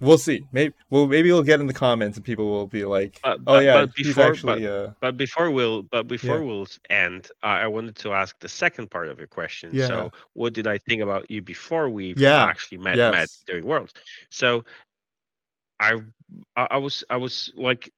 we'll 0.00 0.18
see. 0.18 0.44
Maybe 0.52 0.74
well 0.90 1.06
maybe 1.06 1.30
we'll 1.32 1.42
get 1.42 1.60
in 1.60 1.66
the 1.66 1.74
comments 1.74 2.16
and 2.16 2.24
people 2.24 2.46
will 2.50 2.66
be 2.66 2.84
like, 2.84 3.18
But- 3.22 3.38
oh 3.40 3.54
but- 3.56 3.64
yeah, 3.64 3.74
but 3.80 3.94
before- 3.94 4.24
actually 4.30 4.66
uh, 4.66 4.90
But 5.00 5.16
before 5.16 5.50
we'll 5.50 5.82
but 5.82 6.06
before 6.08 6.38
Yeah. 6.38 6.44
we'll 6.44 6.66
end, 6.88 7.28
I 7.42 7.62
I 7.62 7.66
wanted 7.66 7.96
to 7.96 8.12
ask 8.12 8.38
the 8.40 8.48
second 8.48 8.90
part 8.90 9.08
of 9.08 9.18
your 9.18 9.26
question. 9.28 9.70
Yeah. 9.72 9.88
So, 9.88 10.12
what 10.34 10.52
did 10.52 10.66
I 10.66 10.78
think 10.78 11.02
about 11.02 11.30
you 11.30 11.42
before 11.42 11.88
we 11.90 12.14
Yeah, 12.16 12.44
actually 12.44 12.78
met 12.78 12.96
met 12.96 13.28
during 13.46 13.64
Worlds? 13.66 13.92
So, 14.30 14.64
I 15.80 16.00
I 16.56 16.66
I 16.72 16.76
was 16.78 17.04
I 17.10 17.16
was 17.16 17.52
like 17.56 17.90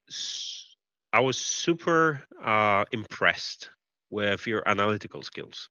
I 1.12 1.20
was 1.20 1.36
super 1.36 2.22
uh, 2.42 2.84
impressed 2.92 3.70
with 4.10 4.46
your 4.46 4.62
analytical 4.66 5.22
skills. 5.22 5.68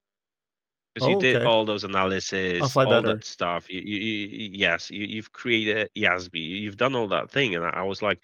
Because 0.93 1.07
Oh, 1.07 1.11
you 1.11 1.15
did 1.15 1.37
okay. 1.37 1.45
all 1.45 1.65
those 1.65 1.83
analysis, 1.85 2.75
all 2.77 3.01
better. 3.01 3.13
that 3.13 3.23
stuff. 3.25 3.69
You, 3.69 3.81
you, 3.81 3.97
you, 4.27 4.49
yes, 4.53 4.91
you, 4.91 5.05
you've 5.05 5.31
created 5.31 5.89
Yasby. 5.95 6.39
You've 6.61 6.77
done 6.77 6.95
all 6.95 7.07
that 7.09 7.31
thing, 7.31 7.55
and 7.55 7.63
I, 7.65 7.83
was 7.83 8.01
like, 8.01 8.19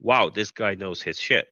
"Wow, 0.00 0.30
this 0.30 0.50
guy 0.52 0.74
knows 0.74 1.02
his 1.02 1.18
shit." 1.18 1.48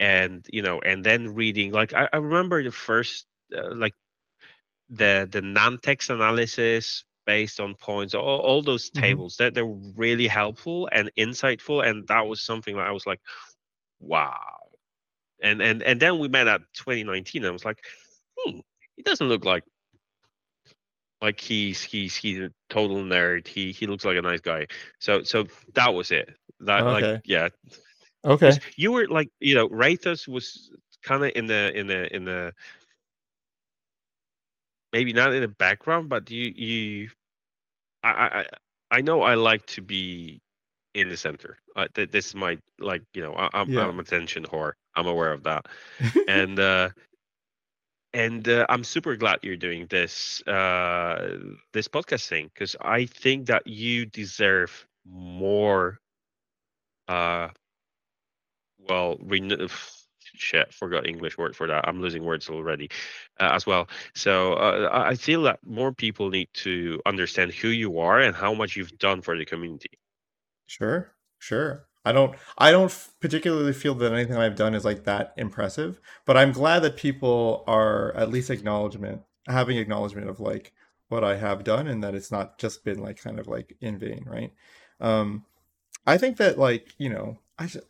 and 0.00 0.46
you 0.50 0.62
know 0.62 0.80
and 0.80 1.04
then 1.04 1.34
reading 1.34 1.72
like 1.72 1.92
i, 1.94 2.08
I 2.12 2.16
remember 2.16 2.62
the 2.64 2.72
first 2.72 3.26
uh, 3.56 3.74
like 3.74 3.94
the 4.88 5.28
the 5.30 5.40
Nantex 5.40 6.10
analysis 6.10 7.04
based 7.26 7.60
on 7.60 7.74
points 7.74 8.14
all, 8.14 8.40
all 8.40 8.62
those 8.62 8.90
Mhm. 8.94 9.00
tables 9.00 9.36
that 9.38 9.54
they're 9.54 9.66
really 9.96 10.26
helpful 10.26 10.88
and 10.92 11.10
insightful 11.18 11.86
and 11.86 12.06
that 12.08 12.26
was 12.26 12.42
something 12.42 12.76
that 12.76 12.86
i 12.86 12.90
was 12.92 13.06
like 13.06 13.20
wow 14.00 14.58
and 15.42 15.62
and 15.62 15.82
and 15.82 16.00
then 16.00 16.18
we 16.18 16.28
met 16.28 16.48
at 16.48 16.62
2019 16.74 17.42
and 17.42 17.50
i 17.50 17.52
was 17.52 17.64
like 17.64 17.84
hmm 18.38 18.60
he 18.96 19.02
doesn't 19.02 19.28
look 19.28 19.44
like 19.44 19.64
like 21.22 21.40
he's 21.40 21.82
he's 21.82 22.14
he's 22.16 22.38
a 22.38 22.50
total 22.68 22.98
nerd. 22.98 23.46
He 23.46 23.72
he 23.72 23.86
looks 23.86 24.04
like 24.04 24.16
a 24.16 24.22
nice 24.22 24.40
guy. 24.40 24.66
So 24.98 25.22
so 25.22 25.46
that 25.74 25.92
was 25.94 26.10
it. 26.10 26.34
That 26.60 26.82
Okay. 26.82 27.12
like 27.12 27.22
yeah. 27.24 27.48
Okay. 28.24 28.52
you 28.76 28.92
were 28.92 29.06
like 29.08 29.30
you 29.40 29.54
know 29.54 29.68
Rathos 29.68 30.28
was 30.28 30.70
kind 31.02 31.24
of 31.24 31.32
in 31.34 31.46
the 31.46 31.76
in 31.78 31.86
the 31.86 32.14
in 32.14 32.24
the 32.24 32.52
maybe 34.92 35.12
not 35.12 35.32
in 35.32 35.40
the 35.42 35.48
background 35.48 36.08
but 36.08 36.30
you 36.30 36.52
you 36.54 37.08
I 38.02 38.10
I 38.10 38.44
I- 38.98 39.00
know 39.02 39.22
I 39.22 39.34
like 39.34 39.64
to 39.66 39.82
be 39.82 40.40
in 40.94 41.08
the 41.08 41.16
center. 41.16 41.56
Uh, 41.76 41.86
th- 41.94 42.10
this 42.10 42.26
is 42.26 42.34
my 42.34 42.58
like 42.80 43.02
you 43.14 43.22
know 43.22 43.34
I, 43.34 43.48
I'm 43.52 43.70
Yeah. 43.70 43.86
I'm 43.86 44.00
attention 44.00 44.44
whore. 44.44 44.72
I'm 44.96 45.06
aware 45.06 45.32
of 45.32 45.44
that. 45.44 45.66
And 46.28 46.58
uh 46.58 46.88
and 48.12 48.48
uh, 48.48 48.66
I'm 48.68 48.84
super 48.84 49.16
glad 49.16 49.40
you're 49.42 49.56
doing 49.56 49.86
this 49.88 50.42
uh 50.46 51.38
this 51.72 51.88
podcast 51.88 52.28
thing 52.28 52.50
because 52.52 52.76
I 52.80 53.06
think 53.06 53.46
that 53.46 53.66
you 53.66 54.06
deserve 54.06 54.86
more 55.06 55.98
uh 57.08 57.48
well 58.88 59.16
renew- 59.20 59.68
shit 60.34 60.72
forgot 60.72 61.06
english 61.06 61.36
word 61.36 61.56
for 61.56 61.66
that 61.66 61.86
i'm 61.88 62.00
losing 62.00 62.24
words 62.24 62.48
already 62.48 62.88
uh, 63.40 63.50
as 63.52 63.66
well 63.66 63.88
so 64.14 64.54
uh, 64.54 64.88
I 64.92 65.14
feel 65.14 65.42
that 65.42 65.58
more 65.64 65.92
people 65.92 66.30
need 66.30 66.48
to 66.54 67.00
understand 67.04 67.52
who 67.52 67.68
you 67.68 67.98
are 67.98 68.20
and 68.20 68.34
how 68.34 68.54
much 68.54 68.76
you've 68.76 68.96
done 68.98 69.22
for 69.22 69.36
the 69.36 69.44
community 69.44 69.90
Sure, 70.66 71.12
sure. 71.40 71.89
I 72.04 72.12
don't 72.12 72.34
I 72.56 72.70
don't 72.70 73.08
particularly 73.20 73.72
feel 73.72 73.94
that 73.96 74.12
anything 74.12 74.36
I've 74.36 74.56
done 74.56 74.74
is 74.74 74.84
like 74.84 75.04
that 75.04 75.34
impressive, 75.36 76.00
but 76.24 76.36
I'm 76.36 76.52
glad 76.52 76.80
that 76.80 76.96
people 76.96 77.64
are 77.66 78.14
at 78.16 78.30
least 78.30 78.50
acknowledgement 78.50 79.22
having 79.46 79.76
acknowledgement 79.76 80.28
of 80.28 80.40
like 80.40 80.72
what 81.08 81.24
I 81.24 81.36
have 81.36 81.64
done 81.64 81.86
and 81.86 82.02
that 82.04 82.14
it's 82.14 82.30
not 82.30 82.58
just 82.58 82.84
been 82.84 83.00
like 83.00 83.20
kind 83.22 83.38
of 83.38 83.48
like 83.48 83.76
in 83.80 83.98
vain, 83.98 84.24
right? 84.26 84.52
Um 85.00 85.44
I 86.06 86.16
think 86.18 86.38
that 86.38 86.58
like, 86.58 86.94
you 86.98 87.10
know, 87.10 87.38
I 87.58 87.66
should, 87.66 87.82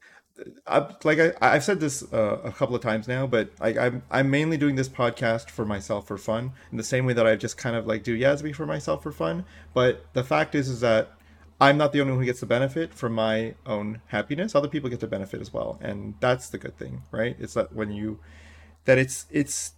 I, 0.67 0.89
like 1.05 1.19
I, 1.19 1.33
I've 1.41 1.65
said 1.65 1.81
this 1.81 2.03
uh, 2.13 2.41
a 2.43 2.53
couple 2.53 2.75
of 2.75 2.83
times 2.83 3.07
now, 3.07 3.27
but 3.27 3.51
like 3.61 3.77
I'm 3.77 4.03
I'm 4.11 4.31
mainly 4.31 4.57
doing 4.57 4.75
this 4.75 4.89
podcast 4.89 5.51
for 5.51 5.65
myself 5.65 6.07
for 6.09 6.19
fun, 6.19 6.53
in 6.71 6.79
the 6.79 6.85
same 6.85 7.05
way 7.07 7.13
that 7.13 7.27
I 7.27 7.37
just 7.37 7.57
kind 7.59 7.77
of 7.77 7.87
like 7.87 8.03
do 8.03 8.19
Yasby 8.19 8.55
for 8.55 8.67
myself 8.67 9.03
for 9.03 9.13
fun. 9.13 9.45
But 9.75 10.05
the 10.13 10.25
fact 10.25 10.55
is, 10.55 10.69
is 10.69 10.81
that 10.81 11.13
I'm 11.61 11.77
not 11.77 11.93
the 11.93 12.01
only 12.01 12.13
one 12.13 12.21
who 12.21 12.27
gets 12.27 12.41
the 12.41 12.47
benefit 12.47 12.95
from 12.95 13.13
my 13.13 13.55
own 13.67 14.01
happiness. 14.07 14.55
Other 14.55 14.69
people 14.69 14.89
get 14.89 15.01
the 15.01 15.07
benefit 15.07 15.41
as 15.41 15.53
well, 15.53 15.79
and 15.83 16.15
that's 16.21 16.49
the 16.49 16.59
good 16.59 16.77
thing, 16.79 17.03
right? 17.11 17.37
It's 17.39 17.55
that 17.55 17.75
when 17.75 17.91
you 17.91 18.19
that 18.87 18.99
it's 18.99 19.27
it's 19.31 19.75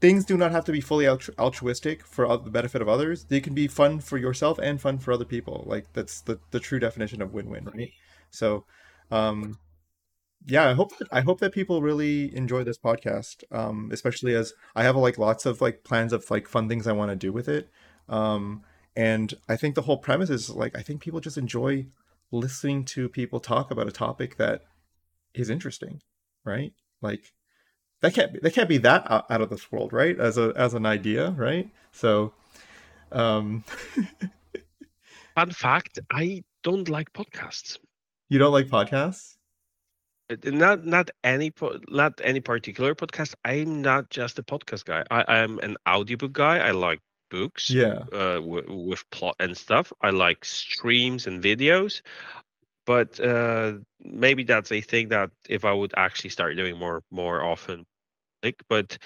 things 0.00 0.24
do 0.24 0.36
not 0.36 0.52
have 0.52 0.64
to 0.66 0.72
be 0.72 0.80
fully 0.80 1.04
altru- 1.06 1.36
altruistic 1.38 2.06
for 2.06 2.28
the 2.36 2.50
benefit 2.50 2.80
of 2.82 2.88
others. 2.88 3.24
They 3.24 3.40
can 3.40 3.54
be 3.54 3.66
fun 3.66 4.00
for 4.00 4.18
yourself 4.18 4.58
and 4.58 4.80
fun 4.80 4.98
for 4.98 5.12
other 5.12 5.24
people. 5.24 5.64
Like 5.66 5.92
that's 5.94 6.20
the 6.20 6.38
the 6.52 6.60
true 6.60 6.78
definition 6.78 7.20
of 7.20 7.32
win-win, 7.32 7.64
right? 7.64 7.90
So, 8.30 8.64
um, 9.10 9.58
yeah, 10.46 10.68
I 10.68 10.74
hope 10.74 10.96
that, 10.98 11.08
I 11.10 11.22
hope 11.22 11.40
that 11.40 11.52
people 11.52 11.82
really 11.82 12.34
enjoy 12.36 12.62
this 12.62 12.78
podcast, 12.78 13.42
um, 13.50 13.90
especially 13.92 14.34
as 14.34 14.52
I 14.76 14.84
have 14.84 14.94
like 14.96 15.18
lots 15.18 15.44
of 15.44 15.60
like 15.60 15.82
plans 15.82 16.12
of 16.12 16.30
like 16.30 16.46
fun 16.46 16.68
things 16.68 16.86
I 16.86 16.92
want 16.92 17.10
to 17.10 17.16
do 17.16 17.32
with 17.32 17.48
it. 17.48 17.68
Um, 18.08 18.62
and 18.96 19.34
I 19.48 19.56
think 19.56 19.74
the 19.74 19.82
whole 19.82 19.98
premise 19.98 20.30
is 20.30 20.50
like 20.50 20.76
I 20.76 20.82
think 20.82 21.00
people 21.00 21.20
just 21.20 21.38
enjoy 21.38 21.86
listening 22.32 22.84
to 22.86 23.08
people 23.08 23.40
talk 23.40 23.70
about 23.70 23.86
a 23.86 23.92
topic 23.92 24.36
that 24.36 24.62
is 25.34 25.50
interesting, 25.50 26.00
right? 26.44 26.72
Like 27.02 27.32
that 28.00 28.14
can't 28.14 28.32
be, 28.32 28.38
that 28.40 28.54
can't 28.54 28.68
be 28.68 28.78
that 28.78 29.08
out 29.10 29.30
out 29.30 29.42
of 29.42 29.50
this 29.50 29.70
world, 29.70 29.92
right? 29.92 30.18
As 30.18 30.38
a 30.38 30.52
as 30.56 30.74
an 30.74 30.86
idea, 30.86 31.30
right? 31.30 31.70
So, 31.92 32.32
um, 33.12 33.64
fun 35.34 35.50
fact 35.50 35.98
i 36.10 36.42
don't 36.62 36.88
like 36.88 37.12
podcasts 37.12 37.76
you 38.28 38.38
don't 38.38 38.52
like 38.52 38.66
podcasts? 38.66 39.36
Uh, 40.28 40.36
Not 40.46 40.84
not 40.84 41.10
any 41.22 41.52
not 41.88 42.20
any 42.24 42.40
particular 42.40 42.94
podcast. 42.94 43.34
I'm 43.44 43.82
not 43.82 44.10
just 44.10 44.38
a 44.40 44.42
podcast 44.42 44.84
guy. 44.84 45.04
I 45.10 45.38
am 45.38 45.60
an 45.60 45.76
audiobook 45.88 46.32
guy. 46.32 46.58
I 46.58 46.72
like 46.72 47.00
books 47.30 47.76
Yeah. 47.76 48.04
uh, 48.12 48.36
w- 48.36 48.86
with 48.88 49.08
plot 49.10 49.36
and 49.40 49.56
stuff. 49.56 49.92
I 50.02 50.10
like 50.10 50.44
streams 50.44 51.26
and 51.26 51.42
videos. 51.42 52.02
But 52.86 53.18
uh, 53.20 53.74
maybe 54.00 54.44
that's 54.44 54.72
a 54.72 54.80
thing 54.80 55.08
that 55.08 55.30
if 55.48 55.64
I 55.64 55.72
would 55.72 55.92
actually 55.96 56.30
start 56.30 56.56
doing 56.56 56.78
more 56.78 57.02
more 57.10 57.42
often, 57.42 57.84
like. 58.42 58.62
But 58.68 58.98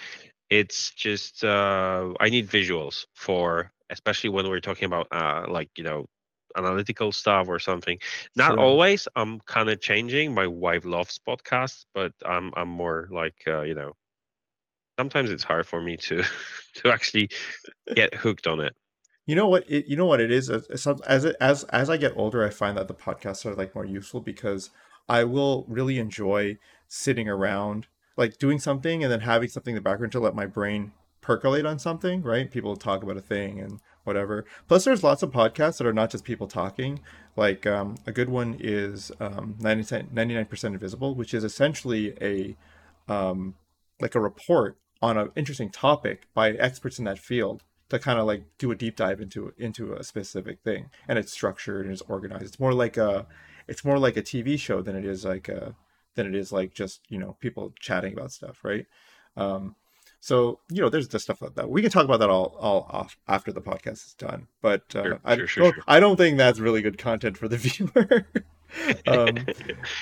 it's 0.51 0.91
just 0.93 1.45
uh, 1.45 2.13
I 2.21 2.29
need 2.31 2.49
visuals 2.49 3.07
for, 3.15 3.73
especially 3.91 4.31
when 4.31 4.49
we're 4.49 4.61
talking 4.61 4.87
about 4.87 5.09
uh, 5.13 5.47
like 5.49 5.71
you 5.77 5.85
know 5.85 6.07
analytical 6.57 7.13
stuff 7.13 7.49
or 7.49 7.59
something. 7.59 7.99
Not 8.37 8.57
Sure. 8.57 8.59
always. 8.59 9.09
I'm 9.17 9.41
kind 9.41 9.69
of 9.71 9.81
changing. 9.81 10.35
My 10.35 10.47
wife 10.47 10.85
loves 10.85 11.19
podcasts, 11.27 11.85
but 11.95 12.13
I'm 12.25 12.53
I'm 12.57 12.69
more 12.69 13.09
like 13.11 13.37
uh, 13.47 13.63
you 13.63 13.75
know. 13.75 13.93
Sometimes 14.99 15.31
it's 15.31 15.45
hard 15.45 15.67
for 15.67 15.81
me 15.81 15.97
to 15.97 16.23
to 16.75 16.93
actually 16.93 17.31
get 17.95 18.15
hooked 18.15 18.47
on 18.47 18.61
it. 18.61 18.75
You 19.27 19.37
know 19.37 19.49
what? 19.49 19.71
It, 19.71 19.87
you 19.87 19.97
know 19.97 20.07
what 20.07 20.21
it 20.21 20.31
is. 20.31 20.51
As 20.51 20.87
as 21.07 21.25
as 21.27 21.65
as 21.65 21.91
I 21.91 21.97
get 21.97 22.17
older, 22.17 22.45
I 22.45 22.51
find 22.51 22.77
that 22.77 22.89
the 22.89 22.95
podcasts 22.95 23.47
are 23.47 23.55
like 23.55 23.75
more 23.75 23.85
useful 23.85 24.21
because 24.21 24.71
I 25.09 25.25
will 25.25 25.65
really 25.69 25.99
enjoy 25.99 26.59
sitting 26.89 27.29
around, 27.29 27.87
like 28.17 28.39
doing 28.39 28.59
something, 28.59 29.03
and 29.03 29.13
then 29.13 29.21
having 29.21 29.49
something 29.49 29.73
in 29.73 29.77
the 29.77 29.89
background 29.89 30.13
to 30.13 30.21
let 30.21 30.35
my 30.35 30.47
brain 30.47 30.93
percolate 31.21 31.67
on 31.67 31.79
something. 31.79 32.23
Right? 32.23 32.51
People 32.51 32.77
talk 32.77 33.03
about 33.03 33.17
a 33.17 33.21
thing 33.23 33.61
and 33.61 33.81
whatever. 34.05 34.45
Plus, 34.67 34.85
there's 34.85 35.05
lots 35.05 35.23
of 35.23 35.31
podcasts 35.31 35.79
that 35.79 35.87
are 35.87 35.93
not 35.93 36.11
just 36.11 36.25
people 36.25 36.49
talking. 36.49 37.01
Like 37.37 37.67
um, 37.67 37.97
a 38.07 38.13
good 38.13 38.31
one 38.31 38.57
is 38.59 39.13
um, 39.21 39.55
99 39.61 40.47
percent 40.47 40.75
Invisible, 40.75 41.15
which 41.15 41.35
is 41.35 41.45
essentially 41.45 42.17
a 42.21 42.57
um, 43.13 43.55
like 44.01 44.15
a 44.15 44.21
report 44.21 44.79
on 45.03 45.17
an 45.17 45.31
interesting 45.35 45.71
topic 45.71 46.27
by 46.35 46.51
experts 46.53 46.99
in 46.99 47.05
that 47.07 47.19
field 47.19 47.63
to 47.89 47.99
kind 47.99 48.19
of 48.19 48.27
like 48.27 48.45
do 48.59 48.71
a 48.71 48.77
deep 48.77 48.97
dive 48.97 49.21
into 49.21 49.53
into 49.59 49.93
a 49.95 50.05
specific 50.05 50.61
thing. 50.63 50.91
And 51.09 51.19
it's 51.19 51.33
structured 51.33 51.85
and 51.85 51.93
it's 51.93 52.03
organized. 52.03 52.45
It's 52.45 52.61
more 52.61 52.75
like 52.75 52.97
a 52.97 53.27
it's 53.69 53.85
more 53.85 53.99
like 53.99 54.17
a 54.17 54.23
tv 54.23 54.59
show 54.59 54.83
than 54.83 54.97
it 54.97 55.05
is 55.05 55.25
like 55.25 55.49
a 55.49 55.75
than 56.15 56.27
it 56.27 56.35
is 56.35 56.53
like 56.53 56.75
just 56.75 57.01
you 57.09 57.19
know 57.19 57.37
people 57.41 57.73
chatting 57.79 58.13
about 58.13 58.33
stuff 58.33 58.65
right? 58.65 58.87
Um 59.37 59.77
so 60.21 60.61
you 60.71 60.83
know 60.83 60.89
there's 60.89 61.09
the 61.09 61.19
stuff 61.19 61.41
like 61.41 61.55
that. 61.55 61.71
We 61.71 61.83
can 61.83 61.91
talk 61.91 62.05
about 62.05 62.21
that 62.21 62.31
all 62.31 62.57
all 62.59 62.87
off 62.91 63.19
after 63.27 63.53
the 63.53 63.63
podcast 63.63 64.07
is 64.07 64.15
done. 64.19 64.49
But 64.61 64.95
uh, 64.95 65.03
Sure, 65.03 65.21
I, 65.25 65.37
sure, 65.37 65.47
sure, 65.47 65.73
don't. 65.73 65.85
I 65.89 66.01
don't 66.01 66.17
think 66.17 66.37
that's 66.37 66.61
really 66.61 66.83
good 66.83 66.99
content 66.99 67.39
for 67.39 67.49
the 67.49 67.57
viewer 67.57 68.27
um 69.07 69.47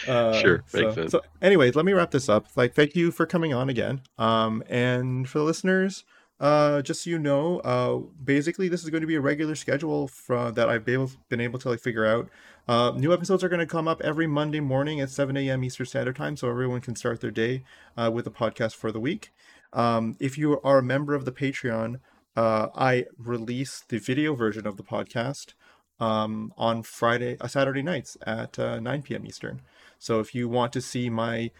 uh, 0.06 0.32
Sure, 0.40 0.64
so, 0.66 0.80
makes 0.80 0.94
sense. 0.94 1.12
so 1.12 1.20
anyways 1.42 1.74
let 1.74 1.84
me 1.84 1.92
wrap 1.92 2.10
this 2.10 2.28
up. 2.28 2.46
Like 2.56 2.74
thank 2.74 2.94
you 2.94 3.10
for 3.10 3.26
coming 3.26 3.52
on 3.54 3.68
again. 3.68 4.02
Um 4.18 4.62
and 4.68 5.28
for 5.28 5.38
the 5.38 5.44
listeners 5.44 6.04
uh 6.40 6.80
just 6.82 7.02
so 7.02 7.10
you 7.10 7.18
know 7.18 7.58
uh 7.60 7.98
basically 8.22 8.68
this 8.68 8.84
is 8.84 8.90
going 8.90 9.00
to 9.00 9.08
be 9.08 9.16
a 9.16 9.20
regular 9.20 9.56
schedule 9.56 10.06
from 10.06 10.54
that 10.54 10.68
i've 10.68 10.84
been 10.84 10.94
able, 10.94 11.10
been 11.28 11.40
able 11.40 11.58
to 11.58 11.68
like 11.68 11.80
figure 11.80 12.06
out. 12.06 12.28
Uh 12.68 12.92
new 12.96 13.12
episodes 13.12 13.42
are 13.42 13.48
going 13.48 13.58
to 13.58 13.66
come 13.66 13.88
up 13.88 14.00
every 14.02 14.26
monday 14.26 14.60
morning 14.60 15.00
at 15.00 15.10
7 15.10 15.36
a.m 15.36 15.64
eastern 15.64 15.86
standard 15.86 16.14
time 16.16 16.36
so 16.36 16.48
everyone 16.48 16.80
can 16.80 16.94
start 16.94 17.20
their 17.20 17.32
day 17.32 17.64
uh, 17.96 18.10
with 18.12 18.26
a 18.26 18.30
podcast 18.30 18.74
for 18.76 18.92
the 18.92 19.00
week. 19.00 19.32
Um 19.72 20.16
if 20.20 20.38
you 20.38 20.60
are 20.62 20.78
a 20.78 20.82
member 20.82 21.14
of 21.14 21.24
the 21.24 21.32
patreon 21.32 21.98
uh 22.36 22.68
i 22.74 23.04
release 23.18 23.82
the 23.88 23.98
video 23.98 24.34
version 24.34 24.64
of 24.66 24.76
the 24.76 24.84
podcast 24.84 25.54
um, 26.00 26.52
on 26.56 26.82
Friday, 26.82 27.36
uh, 27.40 27.48
Saturday 27.48 27.82
nights 27.82 28.16
at 28.26 28.58
uh, 28.58 28.80
9 28.80 29.02
p.m. 29.02 29.26
Eastern. 29.26 29.62
So 29.98 30.20
if 30.20 30.34
you 30.34 30.48
want 30.48 30.72
to 30.74 30.80
see 30.80 31.10
my 31.10 31.50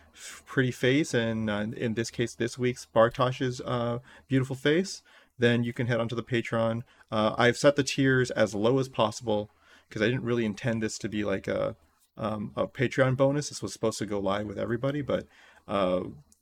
pretty 0.46 0.70
face 0.70 1.12
and 1.12 1.50
uh, 1.50 1.66
in 1.76 1.94
this 1.94 2.10
case 2.10 2.34
this 2.34 2.58
week's 2.58 2.86
Bartosz's 2.86 3.60
uh, 3.60 3.98
beautiful 4.28 4.54
face, 4.54 5.02
then 5.38 5.64
you 5.64 5.72
can 5.72 5.86
head 5.86 6.00
onto 6.00 6.16
the 6.16 6.22
Patreon. 6.22 6.82
Uh, 7.10 7.34
I've 7.36 7.56
set 7.56 7.76
the 7.76 7.82
tiers 7.82 8.30
as 8.30 8.54
low 8.54 8.78
as 8.78 8.88
possible 8.88 9.50
because 9.88 10.02
I 10.02 10.06
didn't 10.06 10.24
really 10.24 10.44
intend 10.44 10.82
this 10.82 10.98
to 10.98 11.08
be 11.08 11.24
like 11.24 11.48
a 11.48 11.76
um, 12.16 12.52
a 12.56 12.66
Patreon 12.66 13.16
bonus. 13.16 13.48
This 13.48 13.62
was 13.62 13.72
supposed 13.72 13.98
to 13.98 14.06
go 14.06 14.18
live 14.18 14.46
with 14.46 14.58
everybody, 14.58 15.02
but 15.02 15.26
uh, 15.68 16.00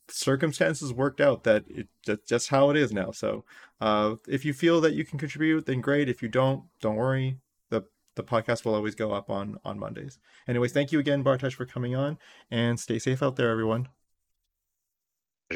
circumstances 0.09 0.93
worked 0.93 1.21
out 1.21 1.45
that 1.45 1.65
it 1.69 1.89
that's 2.07 2.27
just 2.27 2.49
how 2.49 2.71
it 2.71 2.77
is 2.77 2.93
now. 2.93 3.11
So 3.11 3.45
uh, 3.81 4.17
if 4.27 4.45
you 4.45 4.53
feel 4.53 4.81
that 4.81 4.95
you 4.95 5.05
can 5.05 5.19
contribute, 5.19 5.67
then 5.67 5.81
great. 5.81 6.09
If 6.09 6.23
you 6.23 6.29
don't, 6.29 6.65
don't 6.81 6.97
worry. 6.97 7.37
The 8.17 8.25
podcast 8.25 8.65
will 8.65 8.75
always 8.75 8.95
go 8.95 9.13
up 9.13 9.31
on 9.31 9.59
on 9.65 9.79
Mondays. 9.79 10.19
Anyways, 10.49 10.73
thank 10.73 10.93
you 10.93 10.99
again, 10.99 11.23
Bartosz, 11.23 11.55
for 11.55 11.67
coming 11.67 11.95
on, 11.95 12.19
and 12.51 12.81
stay 12.81 12.99
safe 12.99 13.23
out 13.23 13.37
there, 13.37 13.51
everyone. 13.51 13.89